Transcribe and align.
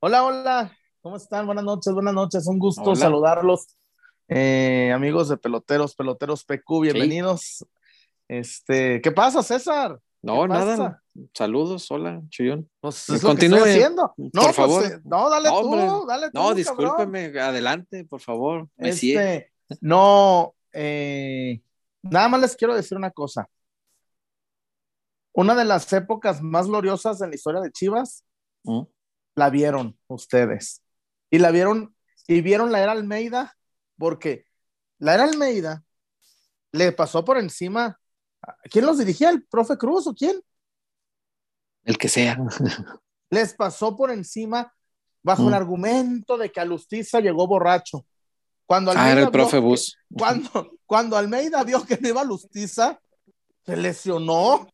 Hola, 0.00 0.24
hola, 0.24 0.78
¿cómo 1.00 1.16
están? 1.16 1.46
Buenas 1.46 1.64
noches, 1.64 1.92
buenas 1.94 2.12
noches, 2.12 2.46
un 2.46 2.58
gusto 2.58 2.94
saludarlos. 2.94 3.76
Eh, 4.28 4.92
amigos 4.94 5.28
de 5.28 5.38
Peloteros, 5.38 5.94
Peloteros 5.94 6.44
PQ, 6.44 6.80
bienvenidos. 6.82 7.64
Este, 8.28 9.00
¿qué 9.00 9.10
pasa, 9.12 9.42
César? 9.42 9.98
No, 10.20 10.46
nada. 10.46 11.02
Saludos, 11.32 11.90
hola, 11.90 12.20
Chuyón. 12.28 12.68
Pues 12.80 13.08
es 13.08 13.22
Continúe. 13.22 13.60
haciendo. 13.60 14.12
No, 14.16 14.30
por 14.30 14.42
pues, 14.42 14.56
favor. 14.56 14.84
Eh, 14.84 15.00
no, 15.04 15.30
dale 15.30 15.48
tú, 15.48 16.06
dale 16.06 16.30
tú. 16.30 16.38
No, 16.38 16.54
discúlpeme, 16.54 17.26
adelante, 17.40 18.04
por 18.04 18.20
favor. 18.20 18.68
Este, 18.76 19.52
no, 19.80 20.54
eh, 20.72 21.62
nada 22.02 22.28
más 22.28 22.40
les 22.42 22.56
quiero 22.56 22.74
decir 22.74 22.98
una 22.98 23.10
cosa. 23.10 23.48
Una 25.36 25.54
de 25.54 25.64
las 25.64 25.92
épocas 25.92 26.42
más 26.42 26.66
gloriosas 26.66 27.20
en 27.20 27.30
la 27.30 27.36
historia 27.36 27.60
de 27.60 27.70
Chivas, 27.70 28.24
¿Mm? 28.64 28.82
la 29.34 29.50
vieron 29.50 29.98
ustedes. 30.08 30.82
Y 31.30 31.38
la 31.38 31.50
vieron, 31.50 31.94
y 32.26 32.40
vieron 32.40 32.72
la 32.72 32.82
era 32.82 32.92
Almeida, 32.92 33.56
porque 33.98 34.46
la 34.98 35.14
era 35.14 35.24
Almeida 35.24 35.84
le 36.72 36.92
pasó 36.92 37.24
por 37.24 37.38
encima 37.38 37.98
¿Quién 38.70 38.86
los 38.86 38.98
dirigía? 38.98 39.30
¿El 39.30 39.44
profe 39.44 39.76
Cruz 39.76 40.06
o 40.06 40.14
quién? 40.14 40.40
El 41.84 41.98
que 41.98 42.08
sea. 42.08 42.38
Les 43.30 43.54
pasó 43.54 43.96
por 43.96 44.10
encima 44.10 44.72
bajo 45.22 45.42
el 45.42 45.50
mm. 45.50 45.54
argumento 45.54 46.36
de 46.36 46.50
que 46.50 46.60
Alustiza 46.60 47.20
llegó 47.20 47.46
borracho. 47.46 48.06
Cuando 48.64 48.90
Almeida 48.90 49.08
ah, 49.08 49.12
era 49.12 49.22
el 49.22 49.30
profe 49.30 49.58
Bus. 49.58 49.96
Cuando, 50.12 50.72
cuando 50.86 51.16
Almeida 51.16 51.62
vio 51.64 51.84
que 51.84 51.98
no 51.98 52.08
iba 52.08 52.20
Alustiza, 52.20 53.00
se 53.64 53.76
lesionó. 53.76 54.68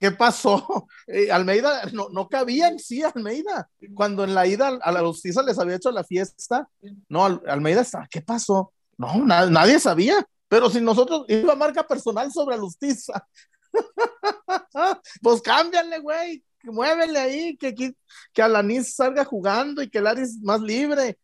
¿Qué, 0.00 0.10
pasó? 0.12 0.86
Eh, 1.10 1.32
Almeida 1.32 1.86
no, 1.94 2.10
no, 2.10 2.28
cabía 2.28 2.68
en 2.68 2.78
sí, 2.78 3.02
Almeida. 3.02 3.70
Cuando 3.94 4.24
en 4.24 4.34
la 4.34 4.46
ida 4.46 4.68
a 4.68 4.92
la 4.92 4.98
Alustiza 4.98 5.42
les 5.42 5.58
había 5.58 5.76
hecho 5.76 5.90
la 5.90 6.04
fiesta, 6.04 6.68
no, 7.08 7.24
Almeida 7.24 7.80
estaba, 7.80 8.06
¿qué 8.10 8.20
pasó? 8.20 8.74
No, 8.98 9.24
nadie 9.24 9.80
sabía. 9.80 10.26
Pero 10.48 10.68
si 10.68 10.82
nosotros 10.82 11.24
iba 11.28 11.54
marca 11.54 11.86
personal 11.86 12.30
sobre 12.30 12.56
Alustiza, 12.56 13.26
pues 15.22 15.40
cámbiale, 15.40 15.98
güey, 16.00 16.44
muévele 16.64 17.18
ahí, 17.18 17.56
que, 17.56 17.74
que, 17.74 17.94
que 18.32 18.42
Alanis 18.42 18.94
salga 18.94 19.24
jugando 19.24 19.82
y 19.82 19.88
que 19.88 20.00
Laris 20.00 20.38
más 20.42 20.60
libre. 20.60 21.18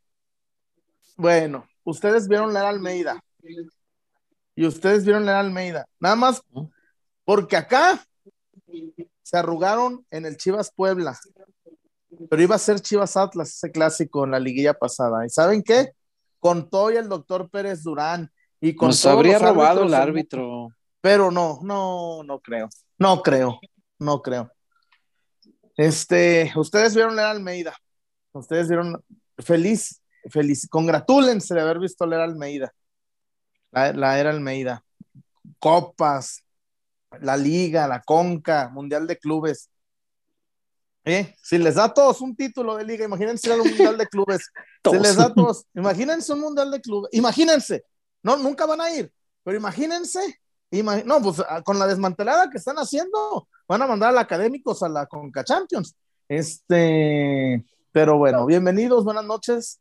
Bueno, 1.16 1.66
ustedes 1.84 2.28
vieron 2.28 2.52
la 2.52 2.68
Almeida. 2.68 3.22
Y 4.56 4.66
ustedes 4.66 5.04
vieron 5.04 5.26
la 5.26 5.40
Almeida. 5.40 5.86
Nada 5.98 6.16
más 6.16 6.42
porque 7.24 7.56
acá 7.56 8.04
se 9.22 9.36
arrugaron 9.36 10.04
en 10.10 10.26
el 10.26 10.36
Chivas 10.36 10.72
Puebla. 10.74 11.18
Pero 12.30 12.42
iba 12.42 12.54
a 12.54 12.58
ser 12.58 12.80
Chivas 12.80 13.16
Atlas, 13.16 13.50
ese 13.50 13.70
clásico 13.72 14.24
en 14.24 14.32
la 14.32 14.38
liguilla 14.38 14.74
pasada. 14.74 15.26
¿Y 15.26 15.30
saben 15.30 15.62
qué? 15.62 15.92
Contó 16.38 16.90
y 16.90 16.96
el 16.96 17.08
doctor 17.08 17.48
Pérez 17.50 17.82
Durán 17.82 18.30
y 18.60 18.72
Nos 18.74 19.04
habría 19.06 19.38
robado 19.38 19.84
el 19.84 19.94
árbitro. 19.94 20.68
Pero 21.00 21.30
no, 21.30 21.58
no, 21.62 22.22
no 22.22 22.40
creo. 22.40 22.68
No 22.98 23.22
creo, 23.22 23.60
no 23.98 24.22
creo. 24.22 24.50
Este, 25.76 26.52
ustedes 26.56 26.94
vieron 26.94 27.16
leer 27.16 27.28
Almeida. 27.28 27.76
Ustedes 28.32 28.68
vieron 28.68 29.02
feliz, 29.38 30.00
feliz, 30.30 30.68
congratúlense 30.68 31.54
de 31.54 31.60
haber 31.60 31.78
visto 31.78 32.06
leer 32.06 32.22
Almeida. 32.22 32.72
La, 33.70 34.18
era 34.18 34.30
Almeida. 34.30 34.84
Copas, 35.58 36.43
la 37.20 37.36
Liga, 37.36 37.88
la 37.88 38.02
Conca, 38.02 38.68
Mundial 38.68 39.06
de 39.06 39.18
Clubes. 39.18 39.70
¿Eh? 41.04 41.34
Si 41.42 41.58
les 41.58 41.74
da 41.74 41.84
a 41.84 41.94
todos 41.94 42.20
un 42.22 42.34
título 42.34 42.76
de 42.76 42.84
liga, 42.84 43.04
imagínense 43.04 43.52
un 43.52 43.68
mundial 43.68 43.98
de 43.98 44.06
clubes. 44.06 44.50
Si 44.90 44.98
les 44.98 45.16
da 45.16 45.26
a 45.26 45.34
todos, 45.34 45.64
imagínense 45.74 46.32
un 46.32 46.40
mundial 46.40 46.70
de 46.70 46.80
clubes. 46.80 47.08
Imagínense, 47.12 47.84
no, 48.22 48.36
nunca 48.36 48.66
van 48.66 48.82
a 48.82 48.90
ir. 48.90 49.10
Pero 49.42 49.56
imagínense, 49.56 50.40
no, 51.04 51.22
pues 51.22 51.42
ah, 51.48 51.62
con 51.62 51.78
la 51.78 51.86
desmantelada 51.86 52.50
que 52.50 52.58
están 52.58 52.76
haciendo, 52.76 53.48
van 53.68 53.82
a 53.82 53.86
mandar 53.86 54.10
al 54.10 54.18
académicos 54.18 54.82
a 54.82 54.88
la 54.88 55.06
Conca 55.06 55.44
Champions. 55.44 55.94
Este, 56.28 57.64
pero 57.92 58.18
bueno, 58.18 58.44
bienvenidos, 58.46 59.04
buenas 59.04 59.24
noches. 59.24 59.80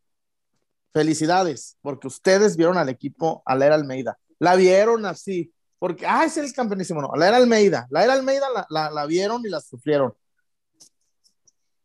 Felicidades, 0.93 1.77
porque 1.81 2.07
ustedes 2.07 2.55
vieron 2.55 2.77
al 2.77 2.89
equipo, 2.89 3.41
a 3.45 3.55
la 3.55 3.65
era 3.65 3.75
Almeida. 3.75 4.17
La 4.39 4.55
vieron 4.55 5.05
así, 5.05 5.51
porque, 5.83 6.05
ah, 6.07 6.23
es 6.23 6.37
el 6.37 6.53
campeonísimo, 6.53 7.01
no, 7.01 7.11
la 7.13 7.27
era 7.27 7.35
Almeida. 7.35 7.87
La 7.89 8.05
era 8.05 8.13
Almeida 8.13 8.47
la, 8.69 8.89
la 8.89 9.05
vieron 9.05 9.45
y 9.45 9.49
la 9.49 9.59
sufrieron. 9.59 10.13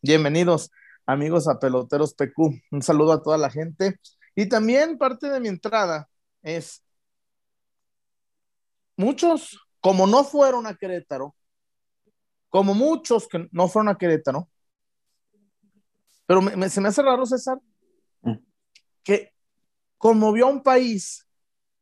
Bienvenidos, 0.01 0.71
amigos 1.05 1.49
a 1.49 1.59
Peloteros 1.59 2.15
PQ. 2.15 2.63
Un 2.71 2.81
saludo 2.81 3.11
a 3.11 3.21
toda 3.21 3.37
la 3.39 3.51
gente. 3.51 3.99
Y 4.37 4.49
también 4.49 4.99
parte 4.99 5.29
de 5.29 5.41
mi 5.41 5.49
entrada 5.49 6.09
es, 6.43 6.85
muchos, 8.97 9.59
como 9.81 10.07
no 10.07 10.23
fueron 10.23 10.69
a 10.69 10.77
Querétaro, 10.77 11.35
como 12.51 12.75
muchos 12.75 13.27
que 13.27 13.49
no 13.51 13.67
fueron 13.67 13.89
a 13.89 13.99
Querétaro, 13.99 14.49
pero 16.25 16.41
se 16.69 16.81
me 16.81 16.87
hace 16.87 17.03
raro, 17.03 17.27
César, 17.27 17.59
mm. 18.23 18.37
que 19.03 19.35
conmovió 19.97 20.47
a 20.47 20.51
un 20.51 20.63
país, 20.63 21.27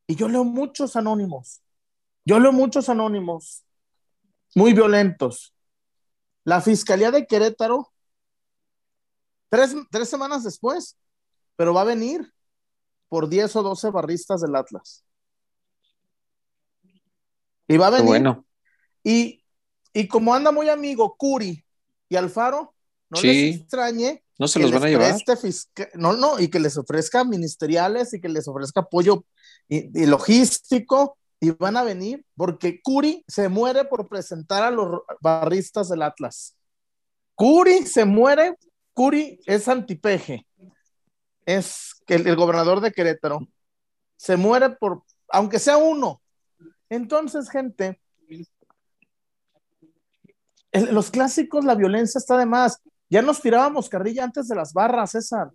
y 0.06 0.16
yo 0.16 0.28
leo 0.28 0.44
muchos 0.44 0.96
anónimos, 0.96 1.60
yo 2.26 2.40
leo 2.40 2.52
muchos 2.52 2.88
anónimos 2.88 3.64
muy 4.54 4.72
violentos. 4.72 5.54
La 6.44 6.60
Fiscalía 6.60 7.10
de 7.12 7.26
Querétaro, 7.26 7.92
tres, 9.48 9.74
tres 9.90 10.08
semanas 10.08 10.42
después, 10.42 10.96
pero 11.54 11.72
va 11.72 11.82
a 11.82 11.84
venir 11.84 12.32
por 13.08 13.28
10 13.28 13.56
o 13.56 13.62
12 13.62 13.90
barristas 13.90 14.40
del 14.40 14.56
Atlas. 14.56 15.04
Y 17.68 17.76
va 17.76 17.86
a 17.86 17.90
venir. 17.90 18.06
Bueno. 18.06 18.44
Y, 19.04 19.44
y 19.92 20.08
como 20.08 20.34
anda 20.34 20.50
muy 20.50 20.68
amigo 20.68 21.16
Curi 21.16 21.64
y 22.08 22.16
Alfaro, 22.16 22.74
no 23.08 23.20
les 23.20 23.56
extrañe. 23.56 24.24
No 24.36 24.48
se 24.48 24.58
los 24.58 24.72
van 24.72 24.82
a 24.82 24.88
llevar. 24.88 25.16
No, 25.94 26.12
no, 26.14 26.40
y 26.40 26.48
que 26.48 26.58
les 26.58 26.76
ofrezca 26.76 27.24
ministeriales 27.24 28.12
y 28.14 28.20
que 28.20 28.28
les 28.28 28.48
ofrezca 28.48 28.80
apoyo 28.80 29.24
y, 29.68 30.02
y, 30.02 30.06
logístico 30.06 31.18
y 31.40 31.50
van 31.50 31.76
a 31.76 31.84
venir 31.84 32.24
porque 32.36 32.80
Curi 32.82 33.24
se 33.28 33.48
muere 33.48 33.84
por 33.84 34.08
presentar 34.08 34.62
a 34.62 34.70
los 34.70 35.02
barristas 35.20 35.88
del 35.88 36.02
Atlas. 36.02 36.56
Curi 37.34 37.86
se 37.86 38.04
muere, 38.04 38.56
Curi 38.94 39.38
es 39.46 39.68
antipeje 39.68 40.46
es 41.46 42.02
el, 42.08 42.36
gobernador 42.36 42.80
de 42.80 42.92
Querétaro 42.92 43.40
se 44.16 44.36
muere 44.36 44.70
por, 44.70 45.02
aunque 45.28 45.58
sea 45.58 45.76
uno. 45.76 46.20
Entonces, 46.88 47.50
gente, 47.50 48.00
los 50.72 51.10
clásicos, 51.10 51.64
la 51.64 51.74
violencia 51.74 52.18
está 52.18 52.36
de 52.38 52.46
más. 52.46 52.82
Ya 53.08 53.22
nos 53.22 53.40
tirábamos 53.40 53.88
carrilla 53.88 54.24
antes 54.24 54.48
de 54.48 54.56
las 54.56 54.72
barras, 54.72 55.12
César. 55.12 55.50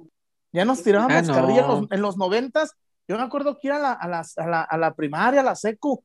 Ya 0.54 0.63
nos 0.63 0.84
tirábamos 0.84 1.30
ah, 1.30 1.34
carrilla 1.34 1.66
en 1.89 2.01
los, 2.01 2.18
noventas. 2.18 2.72
Yo 3.07 3.18
me 3.18 3.24
acuerdo 3.24 3.57
que 3.59 3.68
ir 3.68 3.74
a 3.74 3.80
la, 3.80 3.94
a, 3.94 4.77
la, 4.77 4.95
primaria, 4.95 5.42
a 5.42 5.44
la 5.44 5.56
secu. 5.56 6.03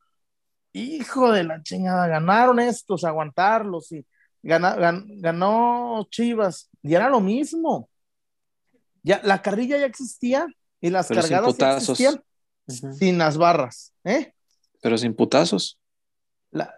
Hijo 0.72 1.32
de 1.32 1.44
la 1.44 1.62
chingada, 1.62 2.06
ganaron 2.06 2.58
estos, 2.60 3.04
aguantarlos 3.04 3.92
y 3.92 4.04
ganó 4.42 6.06
Chivas. 6.10 6.70
Y 6.82 6.94
era 6.94 7.08
lo 7.08 7.20
mismo. 7.20 7.88
Ya, 9.02 9.20
la 9.22 9.40
carrilla 9.40 9.78
ya 9.78 9.86
existía 9.86 10.46
y 10.80 10.90
las 10.90 11.08
cargadas 11.08 11.56
ya 11.56 11.76
existían 11.76 12.22
sin 12.66 13.18
las 13.18 13.38
barras, 13.38 13.92
¿eh? 14.04 14.32
Pero 14.82 14.98
sin 14.98 15.14
putazos. 15.14 15.78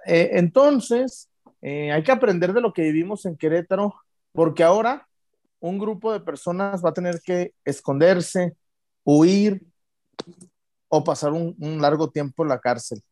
Eh, 0.06 0.30
entonces, 0.32 1.28
eh, 1.62 1.92
hay 1.92 2.02
que 2.02 2.12
aprender 2.12 2.52
de 2.52 2.60
lo 2.60 2.72
que 2.72 2.82
vivimos 2.82 3.24
en 3.26 3.36
Querétaro, 3.36 3.94
porque 4.32 4.62
ahora 4.62 5.08
un 5.60 5.78
grupo 5.78 6.12
de 6.12 6.20
personas 6.20 6.84
va 6.84 6.90
a 6.90 6.94
tener 6.94 7.20
que 7.20 7.54
esconderse, 7.64 8.56
huir 9.04 9.62
o 10.88 11.04
pasar 11.04 11.32
un, 11.32 11.56
largo 11.80 12.10
tiempo 12.10 12.42
en 12.42 12.48
la 12.48 12.60
cárcel. 12.60 13.02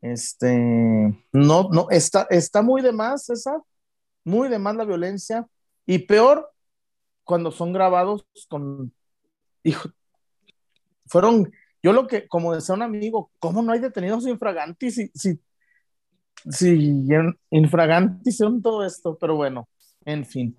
Este, 0.00 0.52
no, 1.32 1.68
no, 1.70 1.86
está, 1.90 2.26
está 2.30 2.62
muy 2.62 2.82
de 2.82 2.92
más 2.92 3.30
esa, 3.30 3.60
muy 4.24 4.48
de 4.48 4.58
más 4.58 4.74
la 4.76 4.84
violencia 4.84 5.46
y 5.86 5.98
peor 5.98 6.50
cuando 7.24 7.50
son 7.52 7.72
grabados 7.72 8.26
con, 8.48 8.92
hijo, 9.62 9.90
fueron, 11.06 11.52
yo 11.82 11.92
lo 11.92 12.06
que, 12.06 12.26
como 12.26 12.54
decía 12.54 12.74
un 12.74 12.82
amigo, 12.82 13.30
¿cómo 13.38 13.62
no 13.62 13.72
hay 13.72 13.80
detenidos 13.80 14.26
infragantis 14.26 14.94
si, 14.94 15.10
si, 15.14 15.40
si 16.50 17.06
infragantis 17.50 18.36
son 18.36 18.60
todo 18.60 18.84
esto? 18.84 19.16
Pero 19.18 19.36
bueno, 19.36 19.68
en 20.04 20.24
fin. 20.24 20.58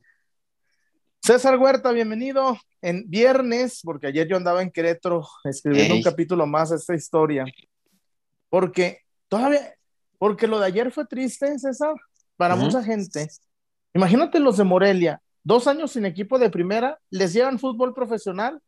César 1.25 1.57
Huerta, 1.57 1.93
bienvenido 1.93 2.57
en 2.81 3.09
viernes, 3.09 3.79
porque 3.81 4.07
ayer 4.07 4.27
yo 4.27 4.35
andaba 4.35 4.61
en 4.61 4.69
Querétaro 4.69 5.25
escribiendo 5.45 5.95
un 5.95 6.03
capítulo 6.03 6.45
más 6.45 6.71
de 6.71 6.75
esta 6.75 6.93
historia, 6.93 7.45
porque 8.49 8.99
todavía, 9.29 9.73
porque 10.17 10.47
lo 10.47 10.59
de 10.59 10.65
ayer 10.65 10.91
fue 10.91 11.05
triste, 11.05 11.57
César, 11.57 11.95
para 12.35 12.57
mucha 12.57 12.83
gente, 12.83 13.29
Imagínate 13.93 14.39
los 14.41 14.57
de 14.57 14.65
Morelia, 14.65 15.21
dos 15.45 15.65
años 15.67 15.91
sin 15.91 16.05
equipo 16.05 16.37
de 16.39 16.49
primera, 16.49 16.99
les 17.09 17.31
llevan 17.31 17.57
fútbol 17.57 17.93
profesional, 17.93 18.61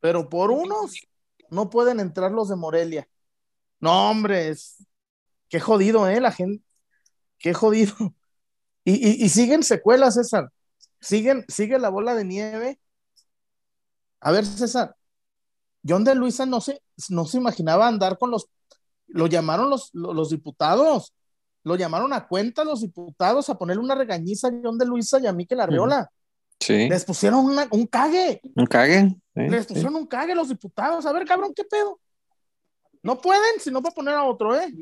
pero 0.00 0.28
por 0.28 0.50
unos 0.50 1.00
no 1.48 1.70
pueden 1.70 1.98
entrar 1.98 2.30
los 2.30 2.50
de 2.50 2.56
Morelia. 2.56 3.08
No, 3.80 4.10
hombre, 4.10 4.48
es 4.48 4.84
qué 5.48 5.60
jodido, 5.60 6.08
¿eh? 6.08 6.20
La 6.20 6.32
gente, 6.32 6.62
qué 7.38 7.54
jodido. 7.54 7.94
Y, 8.84 9.22
y, 9.22 9.28
siguen 9.28 9.62
secuelas, 9.62 10.14
César. 10.14 10.50
Siguen, 11.00 11.44
sigue 11.48 11.78
la 11.78 11.88
bola 11.88 12.14
de 12.14 12.24
nieve. 12.24 12.80
A 14.20 14.32
ver, 14.32 14.44
César, 14.44 14.96
John 15.86 16.04
de 16.04 16.14
Luisa 16.14 16.46
no 16.46 16.60
se, 16.60 16.82
no 17.08 17.24
se 17.24 17.38
imaginaba 17.38 17.86
andar 17.86 18.18
con 18.18 18.30
los, 18.30 18.48
lo 19.06 19.26
llamaron 19.26 19.70
los, 19.70 19.90
los, 19.92 20.30
diputados, 20.30 21.14
lo 21.62 21.76
llamaron 21.76 22.12
a 22.12 22.26
cuenta 22.26 22.64
los 22.64 22.80
diputados 22.80 23.48
a 23.48 23.56
ponerle 23.56 23.82
una 23.82 23.94
regañiza 23.94 24.48
a 24.48 24.52
John 24.62 24.78
de 24.78 24.86
Luisa 24.86 25.20
y 25.20 25.26
a 25.26 25.32
Miquel 25.32 25.60
Arriola. 25.60 26.10
Sí. 26.60 26.88
Les 26.88 27.04
pusieron 27.04 27.46
un 27.70 27.86
cague. 27.86 28.40
Un 28.56 28.66
cague. 28.66 29.16
Les 29.34 29.66
pusieron 29.66 29.94
un 29.94 30.06
cague 30.06 30.34
los 30.34 30.48
diputados. 30.48 31.06
A 31.06 31.12
ver, 31.12 31.24
cabrón, 31.24 31.52
¿qué 31.54 31.64
pedo? 31.64 32.00
No 33.02 33.20
pueden, 33.20 33.60
si 33.60 33.70
no 33.70 33.80
va 33.80 33.90
a 33.90 33.94
poner 33.94 34.14
a 34.14 34.24
otro, 34.24 34.58
¿eh? 34.58 34.74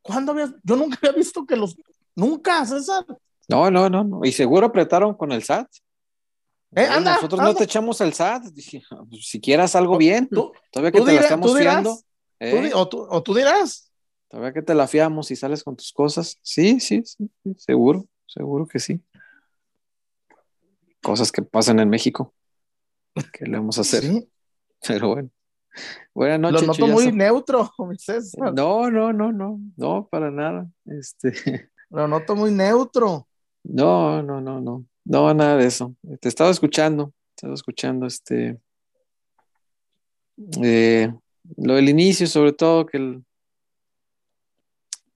¿Cuándo 0.00 0.32
habías? 0.32 0.54
Yo 0.62 0.76
nunca 0.76 0.96
había 1.02 1.12
visto 1.12 1.44
que 1.44 1.56
los. 1.56 1.76
Nunca, 2.14 2.64
César. 2.64 3.04
No, 3.48 3.70
no, 3.70 3.88
no, 3.90 4.04
no. 4.04 4.20
Y 4.24 4.32
seguro 4.32 4.66
apretaron 4.66 5.14
con 5.14 5.32
el 5.32 5.42
SAT. 5.42 5.68
Eh, 6.76 6.86
anda, 6.86 7.14
nosotros 7.14 7.40
no 7.40 7.54
te 7.54 7.64
echamos 7.64 8.00
el 8.00 8.12
SAT. 8.12 8.44
Si 9.20 9.40
quieras 9.40 9.76
algo 9.76 9.96
bien, 9.96 10.28
todavía 10.28 10.92
que 10.92 11.00
te 11.00 11.12
la 11.12 11.20
estamos 11.20 11.56
fiando. 11.56 11.98
¿eh? 12.40 12.72
o, 12.74 13.22
tú, 13.22 13.34
dirás. 13.34 13.92
Todavía 14.28 14.52
que 14.52 14.62
te 14.62 14.74
la 14.74 14.88
fiamos 14.88 15.30
y 15.30 15.36
sales 15.36 15.62
con 15.62 15.76
tus 15.76 15.92
cosas. 15.92 16.38
Sí, 16.42 16.80
sí, 16.80 17.02
sí, 17.04 17.30
seguro, 17.56 18.06
seguro 18.26 18.66
que 18.66 18.78
sí. 18.78 19.00
Cosas 21.02 21.30
que 21.30 21.42
pasan 21.42 21.80
en 21.80 21.88
México. 21.88 22.34
¿Qué 23.32 23.44
le 23.44 23.56
vamos 23.56 23.78
a 23.78 23.82
hacer? 23.82 24.02
Sí. 24.02 24.28
Pero 24.86 25.14
bueno. 25.14 25.30
Buenas 26.14 26.40
noches. 26.40 26.60
Lo 26.62 26.66
noto 26.68 26.86
muy 26.86 27.12
neutro, 27.12 27.72
No, 28.54 28.90
no, 28.90 29.12
no, 29.12 29.32
no, 29.32 29.60
no, 29.76 30.08
para 30.08 30.30
nada. 30.30 30.68
Este. 30.86 31.70
Lo 31.90 32.08
noto 32.08 32.34
muy 32.34 32.50
neutro. 32.50 33.28
No, 33.64 34.22
no, 34.22 34.40
no, 34.40 34.60
no, 34.60 34.84
no, 35.04 35.34
nada 35.34 35.56
de 35.56 35.66
eso. 35.66 35.94
Te 36.20 36.28
estaba 36.28 36.50
escuchando, 36.50 37.12
estaba 37.34 37.54
escuchando 37.54 38.06
este. 38.06 38.60
Eh, 40.62 41.12
lo 41.56 41.74
del 41.74 41.88
inicio, 41.88 42.26
sobre 42.26 42.52
todo, 42.52 42.86
que 42.86 42.98
el, 42.98 43.24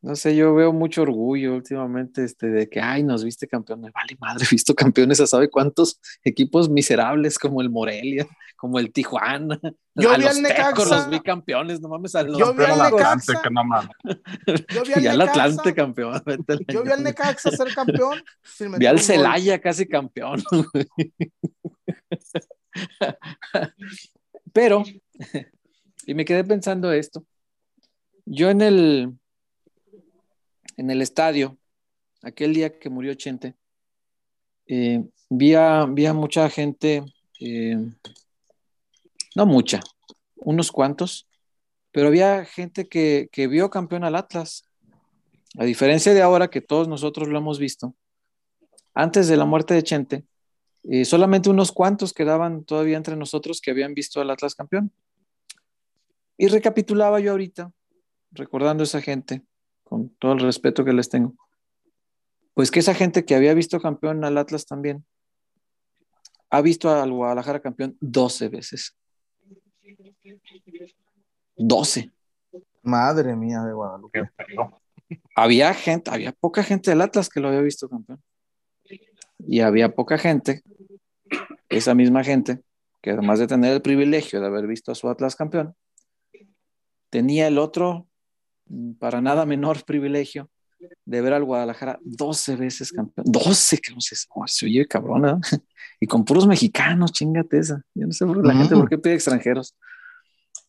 no 0.01 0.15
sé, 0.15 0.37
yo 0.37 0.55
veo 0.55 0.73
mucho 0.73 1.03
orgullo 1.03 1.55
últimamente 1.55 2.23
este, 2.23 2.47
de 2.47 2.69
que, 2.69 2.81
ay, 2.81 3.03
nos 3.03 3.25
viste 3.25 3.49
campeón. 3.49 3.83
vale 3.83 4.17
madre, 4.21 4.45
he 4.49 4.49
visto 4.51 4.75
campeones 4.75 5.21
a 5.21 5.27
sabe 5.27 5.51
cuántos 5.51 6.01
equipos 6.23 6.69
miserables 6.69 7.39
como 7.39 7.61
el 7.61 7.71
Morelia, 7.71 8.27
como 8.57 8.79
el 8.79 8.93
Tijuana. 8.93 9.59
Yo 9.95 10.17
vi 10.17 10.25
al 10.27 10.41
Necaxa. 10.41 10.97
los 10.97 11.11
vi 11.11 11.21
campeones, 11.21 11.81
no 11.81 11.89
mames. 11.89 12.15
Al 12.15 12.29
yo 12.29 12.55
vi 12.55 12.63
al 12.65 12.79
Necaxa. 12.79 13.43
Que 13.43 13.51
no 13.51 13.65
mames. 13.65 13.91
Yo 14.75 14.83
vi 14.85 14.93
al, 14.93 15.03
y 15.03 15.07
al 15.09 15.21
Atlante 15.21 15.75
campeón. 15.75 16.23
Yo 16.69 16.85
vi 16.85 16.93
al 16.93 17.03
Necaxa 17.03 17.51
ser 17.51 17.75
campeón. 17.75 18.23
vi 18.79 18.87
al 18.87 19.01
Celaya 19.01 19.61
casi 19.61 19.89
campeón. 19.89 20.43
Pero, 24.53 24.85
y 26.07 26.15
me 26.15 26.25
quedé 26.25 26.45
pensando 26.45 26.93
esto. 26.93 27.25
Yo 28.25 28.51
en 28.51 28.61
el, 28.61 29.19
en 30.79 30.91
el 30.91 31.03
estadio, 31.03 31.59
aquel 32.23 32.55
día 32.55 32.79
que 32.79 32.89
murió 32.89 33.13
Chente, 33.15 33.57
eh, 34.67 35.05
vi, 35.29 35.55
mucha 36.15 36.49
gente, 36.49 37.03
eh, 37.41 37.77
no 39.35 39.45
mucha, 39.45 39.81
unos 40.37 40.71
cuantos, 40.71 41.29
pero 41.91 42.07
había 42.07 42.45
gente 42.45 42.89
que, 42.89 43.29
vio 43.51 43.71
campeón 43.71 44.05
al 44.05 44.15
Atlas. 44.15 44.65
A 45.59 45.65
diferencia 45.65 46.15
de 46.15 46.23
ahora 46.23 46.49
que 46.49 46.61
todos 46.61 46.87
nosotros 46.87 47.27
lo 47.29 47.39
hemos 47.39 47.59
visto, 47.59 47.97
antes 48.95 49.27
de 49.27 49.37
la 49.37 49.47
muerte 49.47 49.75
de 49.75 49.83
Chente, 49.83 50.25
eh, 50.85 51.05
solamente 51.05 51.51
unos 51.51 51.73
cuantos 51.73 52.13
quedaban 52.13 52.65
todavía 52.65 52.97
entre 52.97 53.17
nosotros 53.17 53.61
que 53.61 53.73
habían 53.73 53.95
visto 53.95 54.21
al 54.21 54.31
Atlas 54.31 54.55
campeón. 54.55 54.93
Y 56.37 56.47
recapitulaba 56.47 57.19
yo 57.19 57.33
ahorita, 57.33 57.73
recordando 58.31 58.83
a 58.83 58.85
esa 58.85 59.03
gente, 59.03 59.43
con 59.89 60.11
todo 60.17 60.33
el 60.33 60.41
respeto 60.41 60.85
que 60.85 60.93
les 60.93 61.09
tengo, 61.09 61.35
pues 62.55 62.71
que 62.71 62.81
esa 62.81 62.95
gente 62.95 63.25
que 63.25 63.35
había 63.35 63.55
visto 63.55 63.81
campeón 63.81 64.25
al 64.25 64.37
Atlas 64.37 64.67
también, 64.67 65.07
ha 66.51 66.61
visto 66.61 66.91
al 66.91 67.13
Guadalajara 67.13 67.61
campeón 67.61 67.97
12 68.01 68.49
veces. 68.49 68.97
12. 71.57 72.13
Madre 72.83 73.35
mía 73.37 73.61
de 73.63 73.73
Guadalupe. 73.73 74.31
Había 75.35 75.73
gente, 75.73 76.11
había 76.11 76.33
poca 76.33 76.63
gente 76.63 76.91
del 76.91 77.01
Atlas 77.01 77.29
que 77.29 77.41
lo 77.41 77.49
había 77.49 77.61
visto 77.61 77.89
campeón. 77.89 78.23
Y 79.39 79.61
había 79.61 79.95
poca 79.95 80.19
gente, 80.19 80.63
esa 81.69 81.95
misma 81.95 82.25
gente, 82.25 82.61
que 83.01 83.11
además 83.13 83.39
de 83.39 83.47
tener 83.47 83.73
el 83.73 83.83
privilegio 83.83 84.41
de 84.41 84.47
haber 84.47 84.67
visto 84.67 84.93
a 84.93 84.95
su 84.95 85.09
Atlas 85.09 85.37
campeón, 85.37 85.75
tenía 87.09 87.47
el 87.47 87.59
otro 87.59 88.08
para 88.99 89.21
nada 89.21 89.47
menor 89.47 89.85
privilegio 89.85 90.51
de 91.05 91.21
ver 91.21 91.33
al 91.33 91.45
Guadalajara 91.45 91.99
12 92.03 92.57
veces 92.57 92.93
campeón. 92.93 93.27
12, 93.29 93.79
que 93.79 93.95
no 93.95 94.01
sé, 94.01 94.17
se 94.17 94.67
oye 94.67 94.87
cabrón, 94.87 95.41
Y 96.01 96.07
con 96.07 96.25
puros 96.25 96.47
mexicanos, 96.47 97.13
chingate 97.13 97.59
esa. 97.59 97.83
Yo 97.95 98.07
no 98.07 98.13
sé 98.13 98.25
por 98.25 98.47
la 98.47 98.55
gente 98.55 98.77
por 98.77 98.89
qué 98.89 98.99
pide 98.99 99.15
extranjeros. 99.15 99.75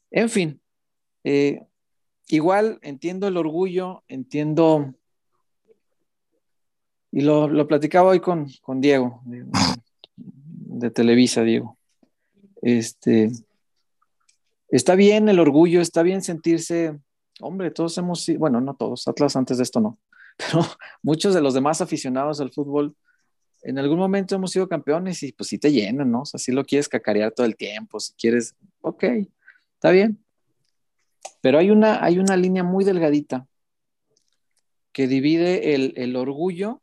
En 0.10 0.27
fin, 0.29 0.60
eh, 1.24 1.62
igual 2.27 2.79
entiendo 2.82 3.27
el 3.27 3.38
orgullo, 3.38 4.03
entiendo, 4.08 4.96
y 7.12 7.22
lo, 7.22 7.48
lo 7.48 7.68
platicaba 7.68 8.10
hoy 8.10 8.20
con, 8.20 8.48
con 8.62 8.82
Diego, 8.82 9.22
de, 9.25 9.46
de 10.15 10.89
Televisa, 10.89 11.44
Diego. 11.44 11.77
Este, 12.63 13.32
está 14.70 14.96
bien 14.96 15.29
el 15.29 15.39
orgullo, 15.39 15.79
está 15.79 16.01
bien 16.01 16.24
sentirse 16.24 17.00
hombre, 17.41 17.72
todos 17.72 17.98
hemos 17.98 18.22
sido, 18.22 18.39
bueno, 18.39 18.62
no 18.62 18.75
todos, 18.75 19.08
Atlas 19.08 19.36
antes 19.36 19.58
de 19.58 19.63
esto 19.63 19.79
no, 19.79 20.00
pero 20.38 20.65
muchos 21.01 21.34
de 21.34 21.41
los 21.41 21.53
demás 21.53 21.81
aficionados 21.81 22.39
al 22.41 22.51
fútbol 22.51 22.96
en 23.62 23.77
algún 23.77 24.00
momento 24.00 24.36
hemos 24.36 24.51
sido 24.51 24.69
campeones 24.69 25.22
y 25.24 25.34
pues 25.34 25.50
sí 25.50 25.58
te 25.58 25.72
llenan, 25.72 26.12
¿no? 26.12 26.22
O 26.22 26.25
sea, 26.25 26.39
si 26.39 26.51
lo 26.51 26.63
quieres 26.63 26.88
cacarear 26.88 27.34
todo 27.34 27.46
el 27.46 27.58
tiempo, 27.58 28.00
si 28.00 28.13
quieres, 28.13 28.55
ok, 28.81 29.03
está 29.74 29.91
bien. 29.91 30.24
Pero 31.41 31.60
hay 31.60 31.69
una, 31.69 32.03
hay 32.03 32.19
una 32.19 32.38
línea 32.38 32.63
muy 32.63 32.86
delgadita 32.86 33.48
que 34.91 35.08
divide 35.08 35.75
el, 35.75 36.15
orgullo 36.15 36.81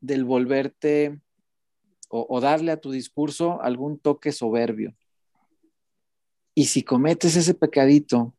del 0.00 0.24
volverte 0.24 1.20
o, 2.08 2.40
darle 2.40 2.72
a 2.72 2.80
tu 2.80 2.90
discurso 2.90 3.60
algún 3.60 3.98
toque 3.98 4.32
soberbio. 4.32 4.94
Y 6.54 6.66
si 6.66 6.82
cometes 6.82 7.36
ese 7.36 7.54
pecadito 7.54 8.34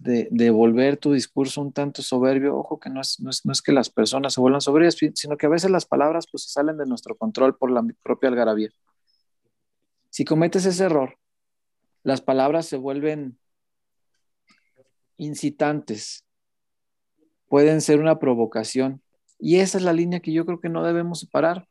de, 0.00 0.50
volver 0.50 0.96
tu 0.96 1.12
discurso 1.12 1.60
un 1.60 1.72
tanto 1.72 2.02
soberbio, 2.02 2.56
ojo 2.56 2.80
que 2.80 2.88
no 2.88 3.02
es, 3.02 3.20
no 3.20 3.30
es, 3.30 3.62
que 3.62 3.72
las 3.72 3.90
personas 3.90 4.32
se 4.32 4.40
vuelvan 4.40 4.62
soberbias, 4.62 4.96
sino 5.14 5.36
que 5.36 5.46
a 5.46 5.50
veces 5.50 5.70
las 5.70 5.84
palabras 5.84 6.26
pues 6.30 6.50
salen 6.50 6.78
de 6.78 6.86
nuestro 6.86 7.16
control 7.16 7.56
por 7.56 7.70
la 7.70 7.84
propia 8.02 8.30
algarabía. 8.30 8.70
Si 10.08 10.24
cometes 10.24 10.64
ese 10.64 10.84
error, 10.84 11.16
las 12.02 12.22
palabras 12.22 12.66
se 12.66 12.78
vuelven 12.78 13.38
incitantes, 15.18 16.24
pueden 17.46 17.82
ser 17.82 18.00
una 18.00 18.18
provocación. 18.18 19.02
Y 19.38 19.56
esa 19.56 19.76
es 19.76 19.84
la 19.84 19.92
línea 19.92 20.20
que 20.20 20.32
yo 20.32 20.46
creo 20.46 20.60
que 20.60 20.70
no 20.70 20.82
debemos 20.82 21.20
separar. 21.20 21.68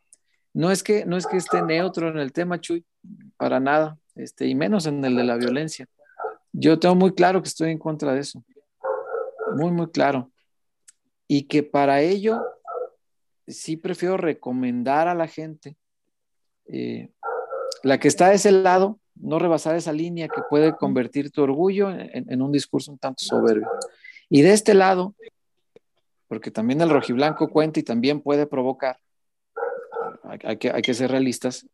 No 0.54 0.72
es 0.72 0.84
que, 0.84 1.06
no 1.06 1.18
es 1.18 1.26
que 1.26 1.38
esté 1.38 1.64
neutro 1.64 2.10
en 2.10 2.20
el 2.20 2.32
tema, 2.32 2.60
Chuy, 2.60 2.86
para 3.38 3.60
nada, 3.60 3.98
este, 4.14 4.46
y 4.48 4.54
menos 4.54 4.86
en 4.86 5.04
el 5.04 5.16
de 5.16 5.24
la 5.24 5.36
violencia 5.36 5.88
yo 6.60 6.78
tengo 6.78 6.96
muy 6.96 7.13
claro 7.13 7.42
que 7.42 7.48
estoy 7.48 7.72
en 7.72 7.78
contra 7.78 8.13
de 8.13 8.20
eso. 8.20 8.44
Muy, 9.56 9.72
muy 9.72 9.89
claro. 9.92 10.30
Y 11.28 11.44
que 11.44 11.63
para 11.63 12.01
ello 12.01 12.42
sí 13.48 13.78
prefiero 13.78 14.18
recomendar 14.18 15.08
a 15.08 15.16
la 15.16 15.28
gente, 15.28 15.78
eh, 16.66 17.10
la 17.84 17.98
que 17.98 18.10
está 18.10 18.30
de 18.30 18.36
ese 18.36 18.51
lado, 18.51 19.00
no 19.16 19.39
rebasar 19.39 19.75
esa 19.75 19.94
línea 19.94 20.28
que 20.28 20.42
puede 20.50 20.75
convertir 20.75 21.32
tu 21.32 21.44
orgullo 21.44 21.92
en, 21.92 22.42
un 22.42 22.51
discurso 22.51 22.92
un 22.92 23.00
tanto 23.00 23.24
soberbio. 23.24 23.68
Y 24.30 24.42
de 24.42 24.51
este 24.51 24.74
lado, 24.74 25.16
porque 26.28 26.51
también 26.51 26.82
el 26.82 26.89
rojiblanco 26.89 27.50
cuenta 27.50 27.80
y 27.80 27.84
también 27.84 28.22
puede 28.22 28.46
provocar, 28.46 29.00
hay, 30.44 30.58
que, 30.58 30.72
hay 30.72 30.82
que, 30.82 30.94
ser 30.94 31.10
realistas, 31.10 31.68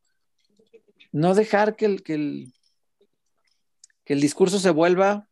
no 1.12 1.34
dejar 1.34 1.76
que 1.76 1.86
el, 1.86 2.04
que 2.04 2.14
el, 2.14 2.54
que 4.06 4.14
el 4.14 4.22
discurso 4.22 4.60
se 4.60 4.70
vuelva 4.70 5.28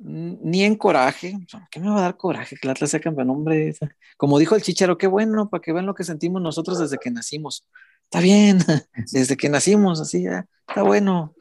ni 0.00 0.64
en 0.64 0.76
coraje. 0.76 1.38
¿Qué 1.70 1.78
me 1.78 1.90
va 1.90 1.98
a 1.98 2.02
dar 2.02 2.16
coraje 2.16 2.56
que 2.56 2.66
el 2.66 2.70
Atlas 2.70 2.90
sea 2.90 3.00
campeón? 3.00 3.30
Hombre, 3.30 3.74
como 4.16 4.38
dijo 4.38 4.54
el 4.54 4.62
Chicharo, 4.62 4.96
qué 4.96 5.06
bueno, 5.06 5.50
para 5.50 5.60
que 5.60 5.72
vean 5.72 5.86
lo 5.86 5.94
que 5.94 6.04
sentimos 6.04 6.40
nosotros 6.40 6.78
desde 6.78 6.98
que 6.98 7.10
nacimos. 7.10 7.66
Está 8.04 8.20
bien, 8.20 8.58
desde 9.12 9.36
que 9.36 9.48
nacimos, 9.48 10.00
así 10.00 10.22
ya, 10.22 10.46
está 10.66 10.82
bueno. 10.82 11.34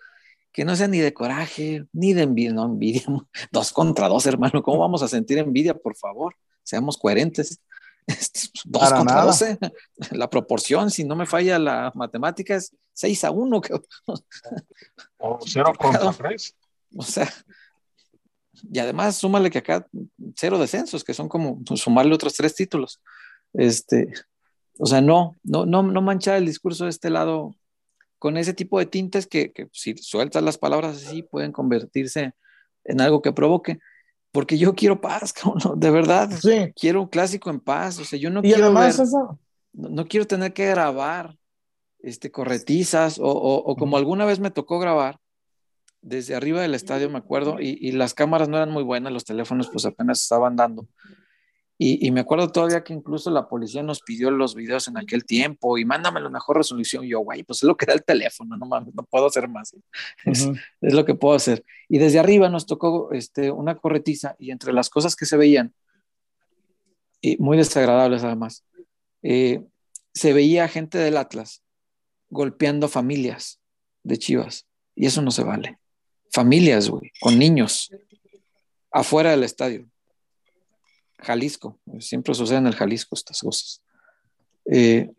Que 0.51 0.65
no 0.65 0.75
sea 0.75 0.87
ni 0.87 0.99
de 0.99 1.13
coraje, 1.13 1.85
ni 1.93 2.13
de 2.13 2.23
envidia, 2.23 2.53
no 2.53 2.65
envidia, 2.65 3.03
dos 3.51 3.71
contra 3.71 4.07
dos, 4.09 4.25
hermano. 4.25 4.61
¿Cómo 4.61 4.79
vamos 4.79 5.01
a 5.03 5.07
sentir 5.07 5.37
envidia, 5.37 5.73
por 5.73 5.95
favor? 5.95 6.35
Seamos 6.63 6.97
coherentes. 6.97 7.61
Dos 8.65 8.91
contra 8.91 9.23
doce, 9.23 9.59
la 10.09 10.27
proporción, 10.31 10.89
si 10.89 11.03
no 11.03 11.15
me 11.15 11.27
falla 11.27 11.59
la 11.59 11.91
matemática, 11.93 12.55
es 12.55 12.75
seis 12.99 13.23
a 13.23 13.31
uno. 13.31 13.61
O 15.21 15.37
cero 15.45 15.73
contra 15.77 16.13
tres. 16.13 16.55
O 16.95 17.03
sea, 17.03 17.29
y 18.71 18.79
además 18.79 19.17
súmale 19.17 19.49
que 19.49 19.57
acá 19.57 19.85
cero 20.35 20.57
descensos, 20.57 21.03
que 21.03 21.13
son 21.13 21.27
como 21.27 21.61
pues, 21.63 21.81
sumarle 21.81 22.13
otros 22.13 22.33
tres 22.33 22.55
títulos. 22.55 23.01
Este, 23.53 24.13
o 24.77 24.85
sea, 24.85 25.01
no, 25.01 25.35
no, 25.43 25.65
no, 25.65 25.83
no 25.83 26.01
manchar 26.01 26.37
el 26.37 26.45
discurso 26.45 26.85
de 26.85 26.91
este 26.91 27.09
lado 27.09 27.55
con 28.17 28.37
ese 28.37 28.53
tipo 28.53 28.79
de 28.79 28.85
tintes 28.85 29.27
que, 29.27 29.51
que 29.51 29.67
si 29.73 29.97
sueltas 29.97 30.43
las 30.43 30.57
palabras 30.57 30.97
así 30.97 31.23
pueden 31.23 31.51
convertirse 31.51 32.33
en 32.85 33.01
algo 33.01 33.21
que 33.21 33.33
provoque. 33.33 33.79
Porque 34.31 34.57
yo 34.57 34.75
quiero 34.75 35.01
paz, 35.01 35.33
de 35.75 35.89
verdad. 35.89 36.29
Sí. 36.41 36.71
Quiero 36.75 37.01
un 37.01 37.07
clásico 37.07 37.49
en 37.49 37.59
paz. 37.59 37.99
O 37.99 38.05
sea, 38.05 38.19
yo 38.19 38.29
no 38.29 38.41
quiero 38.41 38.73
ver, 38.73 38.93
no, 39.73 40.05
quiero 40.05 40.27
tener 40.27 40.53
que 40.53 40.67
grabar 40.67 41.35
este, 42.01 42.31
corretizas 42.31 43.19
o, 43.19 43.27
o 43.27 43.75
como 43.75 43.97
alguna 43.97 44.25
vez 44.25 44.39
me 44.39 44.51
tocó 44.51 44.79
grabar 44.79 45.19
desde 46.01 46.35
arriba 46.35 46.61
del 46.61 46.75
estadio, 46.75 47.09
me 47.09 47.17
acuerdo, 47.17 47.57
y, 47.59 47.91
las 47.91 48.13
cámaras 48.13 48.47
no 48.49 48.57
eran 48.57 48.71
muy 48.71 48.83
buenas, 48.83 49.11
los 49.11 49.25
teléfonos 49.25 49.69
pues 49.71 49.85
apenas 49.85 50.21
estaban 50.21 50.55
dando. 50.55 50.87
Y, 51.81 52.11
me 52.11 52.19
acuerdo 52.19 52.51
todavía 52.51 52.83
que 52.83 52.91
incluso 52.91 53.31
la 53.31 53.47
policía 53.47 53.81
nos 53.81 54.01
pidió 54.01 54.31
los 54.31 54.53
videos 54.53 54.89
en 54.89 54.97
aquel 54.97 55.23
tiempo 55.23 55.77
y 55.77 55.85
mándame 55.85 56.19
la 56.19 56.29
mejor 56.29 56.57
resolución. 56.57 57.05
Y 57.05 57.11
yo, 57.11 57.21
güey, 57.21 57.43
pues 57.43 57.59
es 57.59 57.63
lo 57.63 57.77
que 57.77 57.85
da 57.85 57.93
el 57.93 58.03
teléfono, 58.03 58.57
no 58.57 58.65
mames, 58.65 58.93
no 58.93 59.03
puedo 59.03 59.27
hacer 59.27 59.47
más. 59.47 59.73
Es, 60.25 60.49
lo 60.81 61.05
que 61.05 61.15
puedo 61.15 61.35
hacer. 61.35 61.63
Y 61.87 61.97
desde 61.97 62.19
arriba 62.19 62.49
nos 62.49 62.65
tocó 62.65 63.13
este, 63.13 63.49
una 63.49 63.77
corretiza 63.77 64.35
y 64.39 64.51
entre 64.51 64.73
las 64.73 64.89
cosas 64.89 65.15
que 65.15 65.25
se 65.25 65.37
veían, 65.37 65.73
y 67.21 67.37
muy 67.37 67.55
desagradables 67.55 68.25
además, 68.25 68.65
eh, 69.23 69.63
se 70.13 70.33
veía 70.33 70.67
gente 70.67 70.97
del 70.97 71.15
Atlas 71.15 71.63
golpeando 72.29 72.87
familias 72.87 73.59
de 74.03 74.17
Chivas. 74.17 74.67
Y 74.95 75.05
eso 75.05 75.21
no 75.21 75.31
se 75.31 75.43
vale 75.43 75.79
familias, 76.31 76.89
güey, 76.89 77.11
con 77.19 77.37
niños, 77.37 77.91
afuera 78.91 79.31
del 79.31 79.43
estadio. 79.43 79.87
Jalisco, 81.19 81.79
siempre 81.99 82.33
sucede 82.33 82.59
en 82.59 82.67
el 82.67 82.75
Jalisco 82.75 83.15
estas 83.15 83.41
cosas. 83.41 83.81
Eh, 84.65 85.11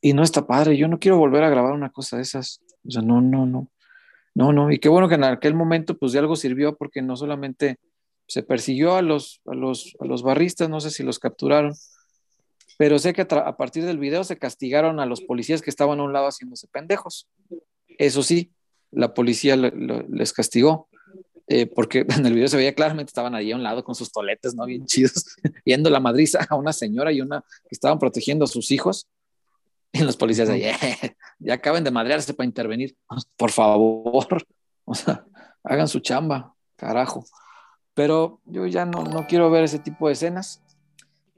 y 0.00 0.12
no 0.12 0.22
está 0.22 0.46
padre, 0.46 0.76
yo 0.76 0.88
no 0.88 0.98
quiero 0.98 1.18
volver 1.18 1.44
a 1.44 1.50
grabar 1.50 1.72
una 1.72 1.90
cosa 1.90 2.16
de 2.16 2.22
esas. 2.22 2.60
O 2.86 2.90
sea, 2.90 3.02
no, 3.02 3.20
no, 3.20 3.46
no. 3.46 3.70
No, 4.34 4.52
no, 4.52 4.70
y 4.70 4.78
qué 4.78 4.90
bueno 4.90 5.08
que 5.08 5.14
en 5.14 5.24
aquel 5.24 5.54
momento 5.54 5.96
pues 5.96 6.12
de 6.12 6.18
algo 6.18 6.36
sirvió 6.36 6.76
porque 6.76 7.00
no 7.00 7.16
solamente 7.16 7.78
se 8.28 8.42
persiguió 8.42 8.94
a 8.94 9.00
los, 9.00 9.40
a 9.46 9.54
los, 9.54 9.96
a 9.98 10.04
los 10.04 10.22
barristas, 10.22 10.68
no 10.68 10.80
sé 10.80 10.90
si 10.90 11.02
los 11.02 11.18
capturaron, 11.18 11.72
pero 12.76 12.98
sé 12.98 13.12
que 13.12 13.22
a, 13.22 13.56
partir 13.56 13.84
del 13.84 13.98
video 13.98 14.24
se 14.24 14.38
castigaron 14.38 15.00
a 15.00 15.06
los 15.06 15.22
policías 15.22 15.62
que 15.62 15.70
estaban 15.70 16.00
a 16.00 16.02
un 16.02 16.12
lado 16.12 16.26
haciéndose 16.26 16.68
pendejos. 16.68 17.28
Eso 17.98 18.22
sí, 18.22 18.52
la 18.90 19.14
policía 19.14 19.56
les 19.56 20.32
castigó, 20.32 20.88
eh, 21.48 21.66
porque 21.66 22.04
en 22.08 22.26
el 22.26 22.34
video 22.34 22.48
se 22.48 22.56
veía 22.56 22.74
claramente 22.74 23.10
estaban 23.10 23.34
ahí 23.34 23.52
a 23.52 23.56
un 23.56 23.62
lado 23.62 23.84
con 23.84 23.94
sus 23.94 24.12
toletes, 24.12 24.54
¿no? 24.54 24.66
Bien 24.66 24.84
chidos, 24.84 25.36
viendo 25.64 25.90
la 25.90 26.00
madriza 26.00 26.46
a 26.48 26.56
una 26.56 26.72
señora 26.72 27.12
y 27.12 27.20
una 27.20 27.40
que 27.40 27.74
estaban 27.74 27.98
protegiendo 27.98 28.44
a 28.44 28.48
sus 28.48 28.70
hijos. 28.70 29.08
Y 29.92 30.00
los 30.00 30.16
policías 30.16 30.50
ahí, 30.50 30.64
eh, 30.64 31.16
ya 31.38 31.54
acaben 31.54 31.84
de 31.84 31.90
madrearse 31.90 32.34
para 32.34 32.46
intervenir. 32.46 32.96
Por 33.36 33.50
favor, 33.50 34.46
o 34.84 34.94
sea, 34.94 35.24
hagan 35.64 35.88
su 35.88 36.00
chamba, 36.00 36.54
carajo. 36.76 37.24
Pero 37.94 38.40
yo 38.44 38.66
ya 38.66 38.84
no, 38.84 39.04
no 39.04 39.26
quiero 39.26 39.50
ver 39.50 39.64
ese 39.64 39.78
tipo 39.78 40.08
de 40.08 40.12
escenas. 40.12 40.62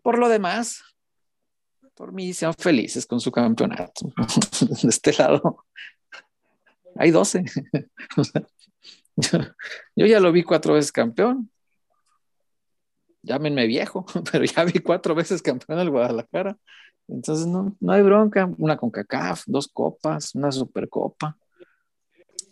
Por 0.03 0.19
lo 0.19 0.29
demás, 0.29 0.83
por 1.99 2.13
mí 2.13 2.33
sean 2.33 2.55
felices 2.55 3.05
con 3.07 3.21
su 3.21 3.33
campeonato. 3.33 4.13
de 4.61 4.89
este 4.89 5.13
lado, 5.15 5.65
hay 6.95 7.11
12. 7.11 7.45
yo, 9.17 10.07
ya 10.07 10.21
lo 10.21 10.31
vi 10.31 10.45
cuatro 10.45 10.75
veces 10.75 10.93
campeón. 10.93 11.51
Llámenme 13.23 13.67
viejo, 13.67 14.07
pero 14.33 14.45
ya 14.45 14.63
vi 14.65 14.79
cuatro 14.79 15.17
veces 15.17 15.43
campeón 15.43 15.81
del 15.81 15.91
Guadalajara. 15.91 16.57
Entonces 17.09 17.47
no, 17.49 17.77
no 17.81 17.93
hay 17.93 18.03
bronca. 18.03 18.49
Una 18.59 18.77
con 18.77 18.91
CACAF, 18.91 19.43
dos 19.47 19.67
copas, 19.67 20.37
una 20.37 20.53
supercopa. 20.53 21.37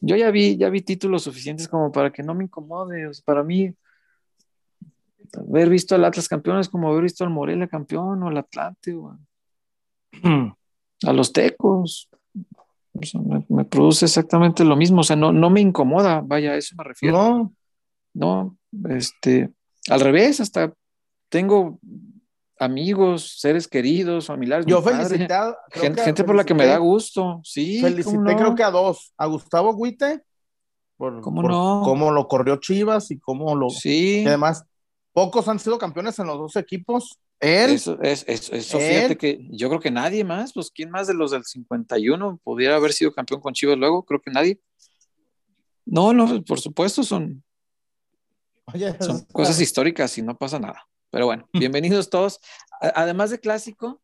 Yo 0.00 0.16
ya 0.16 0.32
vi, 0.32 0.56
ya 0.56 0.68
vi 0.70 0.82
títulos 0.82 1.22
suficientes 1.22 1.68
como 1.68 1.92
para 1.92 2.10
que 2.10 2.24
no 2.24 2.34
me 2.34 2.44
incomode. 2.44 3.12
para 3.24 3.44
mí, 3.44 3.72
haber 5.38 5.68
visto 5.68 5.94
al 5.94 6.04
Atlas 6.04 6.28
campeón 6.28 6.58
es 6.58 6.68
como 6.68 6.90
haber 6.90 7.04
visto 7.04 7.22
al 7.22 7.30
Morelia 7.30 7.68
campeón 7.68 8.24
o 8.24 8.28
al 8.28 8.38
Atlante 8.38 8.92
a 11.06 11.12
los 11.12 11.32
Tecos 11.32 12.08
me, 13.48 13.64
produce 13.64 14.06
exactamente 14.06 14.64
lo 14.64 14.76
mismo, 14.76 15.00
o 15.00 15.04
sea, 15.04 15.16
no, 15.16 15.32
no 15.32 15.50
me 15.50 15.60
incomoda, 15.60 16.22
vaya, 16.24 16.52
a 16.52 16.56
eso 16.56 16.74
me 16.78 16.84
refiero. 16.84 17.16
No. 17.16 17.52
No, 18.14 18.56
este, 18.88 19.50
al 19.90 20.00
revés, 20.00 20.40
hasta 20.40 20.72
tengo 21.28 21.78
amigos, 22.58 23.38
seres 23.38 23.68
queridos, 23.68 24.26
familiares. 24.26 24.64
Yo 24.66 24.80
felicité 24.80 25.28
gente, 25.70 26.24
por 26.24 26.34
la 26.34 26.44
que 26.44 26.54
me 26.54 26.64
da 26.64 26.78
gusto, 26.78 27.40
sí. 27.44 27.80
Felicité 27.82 28.34
creo 28.36 28.54
que 28.54 28.62
a 28.62 28.70
dos, 28.70 29.12
a 29.18 29.26
Gustavo 29.26 29.74
Guite, 29.76 30.22
por, 30.96 31.20
¿Cómo 31.20 31.42
no? 31.42 31.82
cómo 31.84 32.10
lo 32.10 32.26
corrió 32.26 32.56
Chivas 32.56 33.10
y 33.10 33.18
cómo 33.18 33.54
lo... 33.54 33.68
Sí. 33.68 34.22
Y 34.22 34.26
además, 34.26 34.64
pocos 35.12 35.46
han 35.46 35.58
sido 35.58 35.76
campeones 35.76 36.18
en 36.18 36.26
los 36.26 36.38
dos 36.38 36.56
equipos. 36.56 37.18
Él. 37.40 37.72
Eso, 37.72 37.98
es, 38.02 38.24
eso, 38.26 38.78
fíjate 38.78 39.16
que 39.16 39.46
yo 39.50 39.68
creo 39.68 39.80
que 39.80 39.90
nadie 39.90 40.24
más, 40.24 40.52
pues 40.52 40.70
quién 40.70 40.90
más 40.90 41.06
de 41.06 41.14
los 41.14 41.30
del 41.30 41.44
51 41.44 42.40
pudiera 42.42 42.76
haber 42.76 42.92
sido 42.92 43.12
campeón 43.12 43.40
con 43.40 43.52
Chivas 43.52 43.76
luego, 43.76 44.04
creo 44.04 44.20
que 44.20 44.30
nadie. 44.30 44.60
No, 45.84 46.12
no, 46.12 46.42
por 46.44 46.60
supuesto, 46.60 47.02
son, 47.02 47.44
son 49.00 49.20
cosas 49.32 49.60
históricas 49.60 50.16
y 50.18 50.22
no 50.22 50.36
pasa 50.36 50.58
nada. 50.58 50.86
Pero 51.10 51.26
bueno, 51.26 51.48
bienvenidos 51.52 52.10
todos. 52.10 52.40
Además 52.80 53.30
de 53.30 53.38
clásico, 53.38 54.02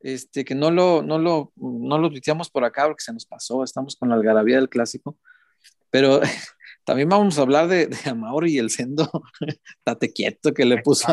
este, 0.00 0.44
que 0.44 0.54
no 0.54 0.70
lo, 0.70 1.02
no 1.02 1.18
lo, 1.18 1.52
no 1.56 1.98
lo 1.98 2.10
por 2.52 2.64
acá 2.64 2.86
porque 2.86 3.04
se 3.04 3.12
nos 3.12 3.26
pasó, 3.26 3.62
estamos 3.62 3.96
con 3.96 4.08
la 4.08 4.16
algarabía 4.16 4.56
del 4.56 4.68
clásico, 4.68 5.16
pero 5.90 6.20
también 6.84 7.08
vamos 7.08 7.38
a 7.38 7.42
hablar 7.42 7.68
de, 7.68 7.86
de 7.86 7.96
y 8.46 8.58
el 8.58 8.70
sendo 8.70 9.08
tate 9.84 10.12
quieto 10.12 10.52
que 10.52 10.64
le 10.64 10.82
puso. 10.82 11.06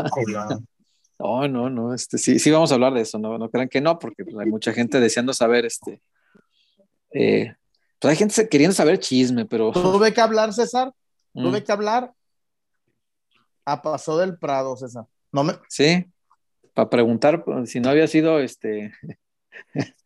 No, 1.20 1.48
no, 1.48 1.70
no, 1.70 1.94
este, 1.94 2.18
sí, 2.18 2.38
sí 2.38 2.52
vamos 2.52 2.72
a 2.72 2.76
hablar 2.76 2.94
de 2.94 3.02
eso, 3.02 3.18
no, 3.18 3.38
no 3.38 3.50
crean 3.50 3.70
que 3.70 3.82
no, 3.82 3.98
porque 3.98 4.24
pues, 4.24 4.38
hay 4.38 4.46
mucha 4.46 4.72
gente 4.72 5.00
deseando 5.00 5.34
saber, 5.34 5.66
este, 5.66 6.02
eh, 7.12 7.56
pues 8.00 8.12
hay 8.12 8.18
gente 8.18 8.48
queriendo 8.48 8.76
saber 8.76 9.00
chisme, 9.00 9.46
pero... 9.46 9.72
Tuve 9.72 10.14
que 10.14 10.22
hablar, 10.22 10.54
César, 10.54 10.94
tuve 11.34 11.62
mm. 11.62 11.64
que 11.64 11.72
hablar 11.72 12.14
a 13.66 13.82
Paso 13.82 14.18
del 14.18 14.38
Prado, 14.38 14.78
César. 14.78 15.06
No 15.32 15.44
me... 15.44 15.54
Sí, 15.70 16.06
para 16.74 16.90
preguntar 16.90 17.44
pues, 17.44 17.72
si 17.72 17.80
no 17.80 17.90
había 17.90 18.08
sido, 18.08 18.40
este... 18.40 18.94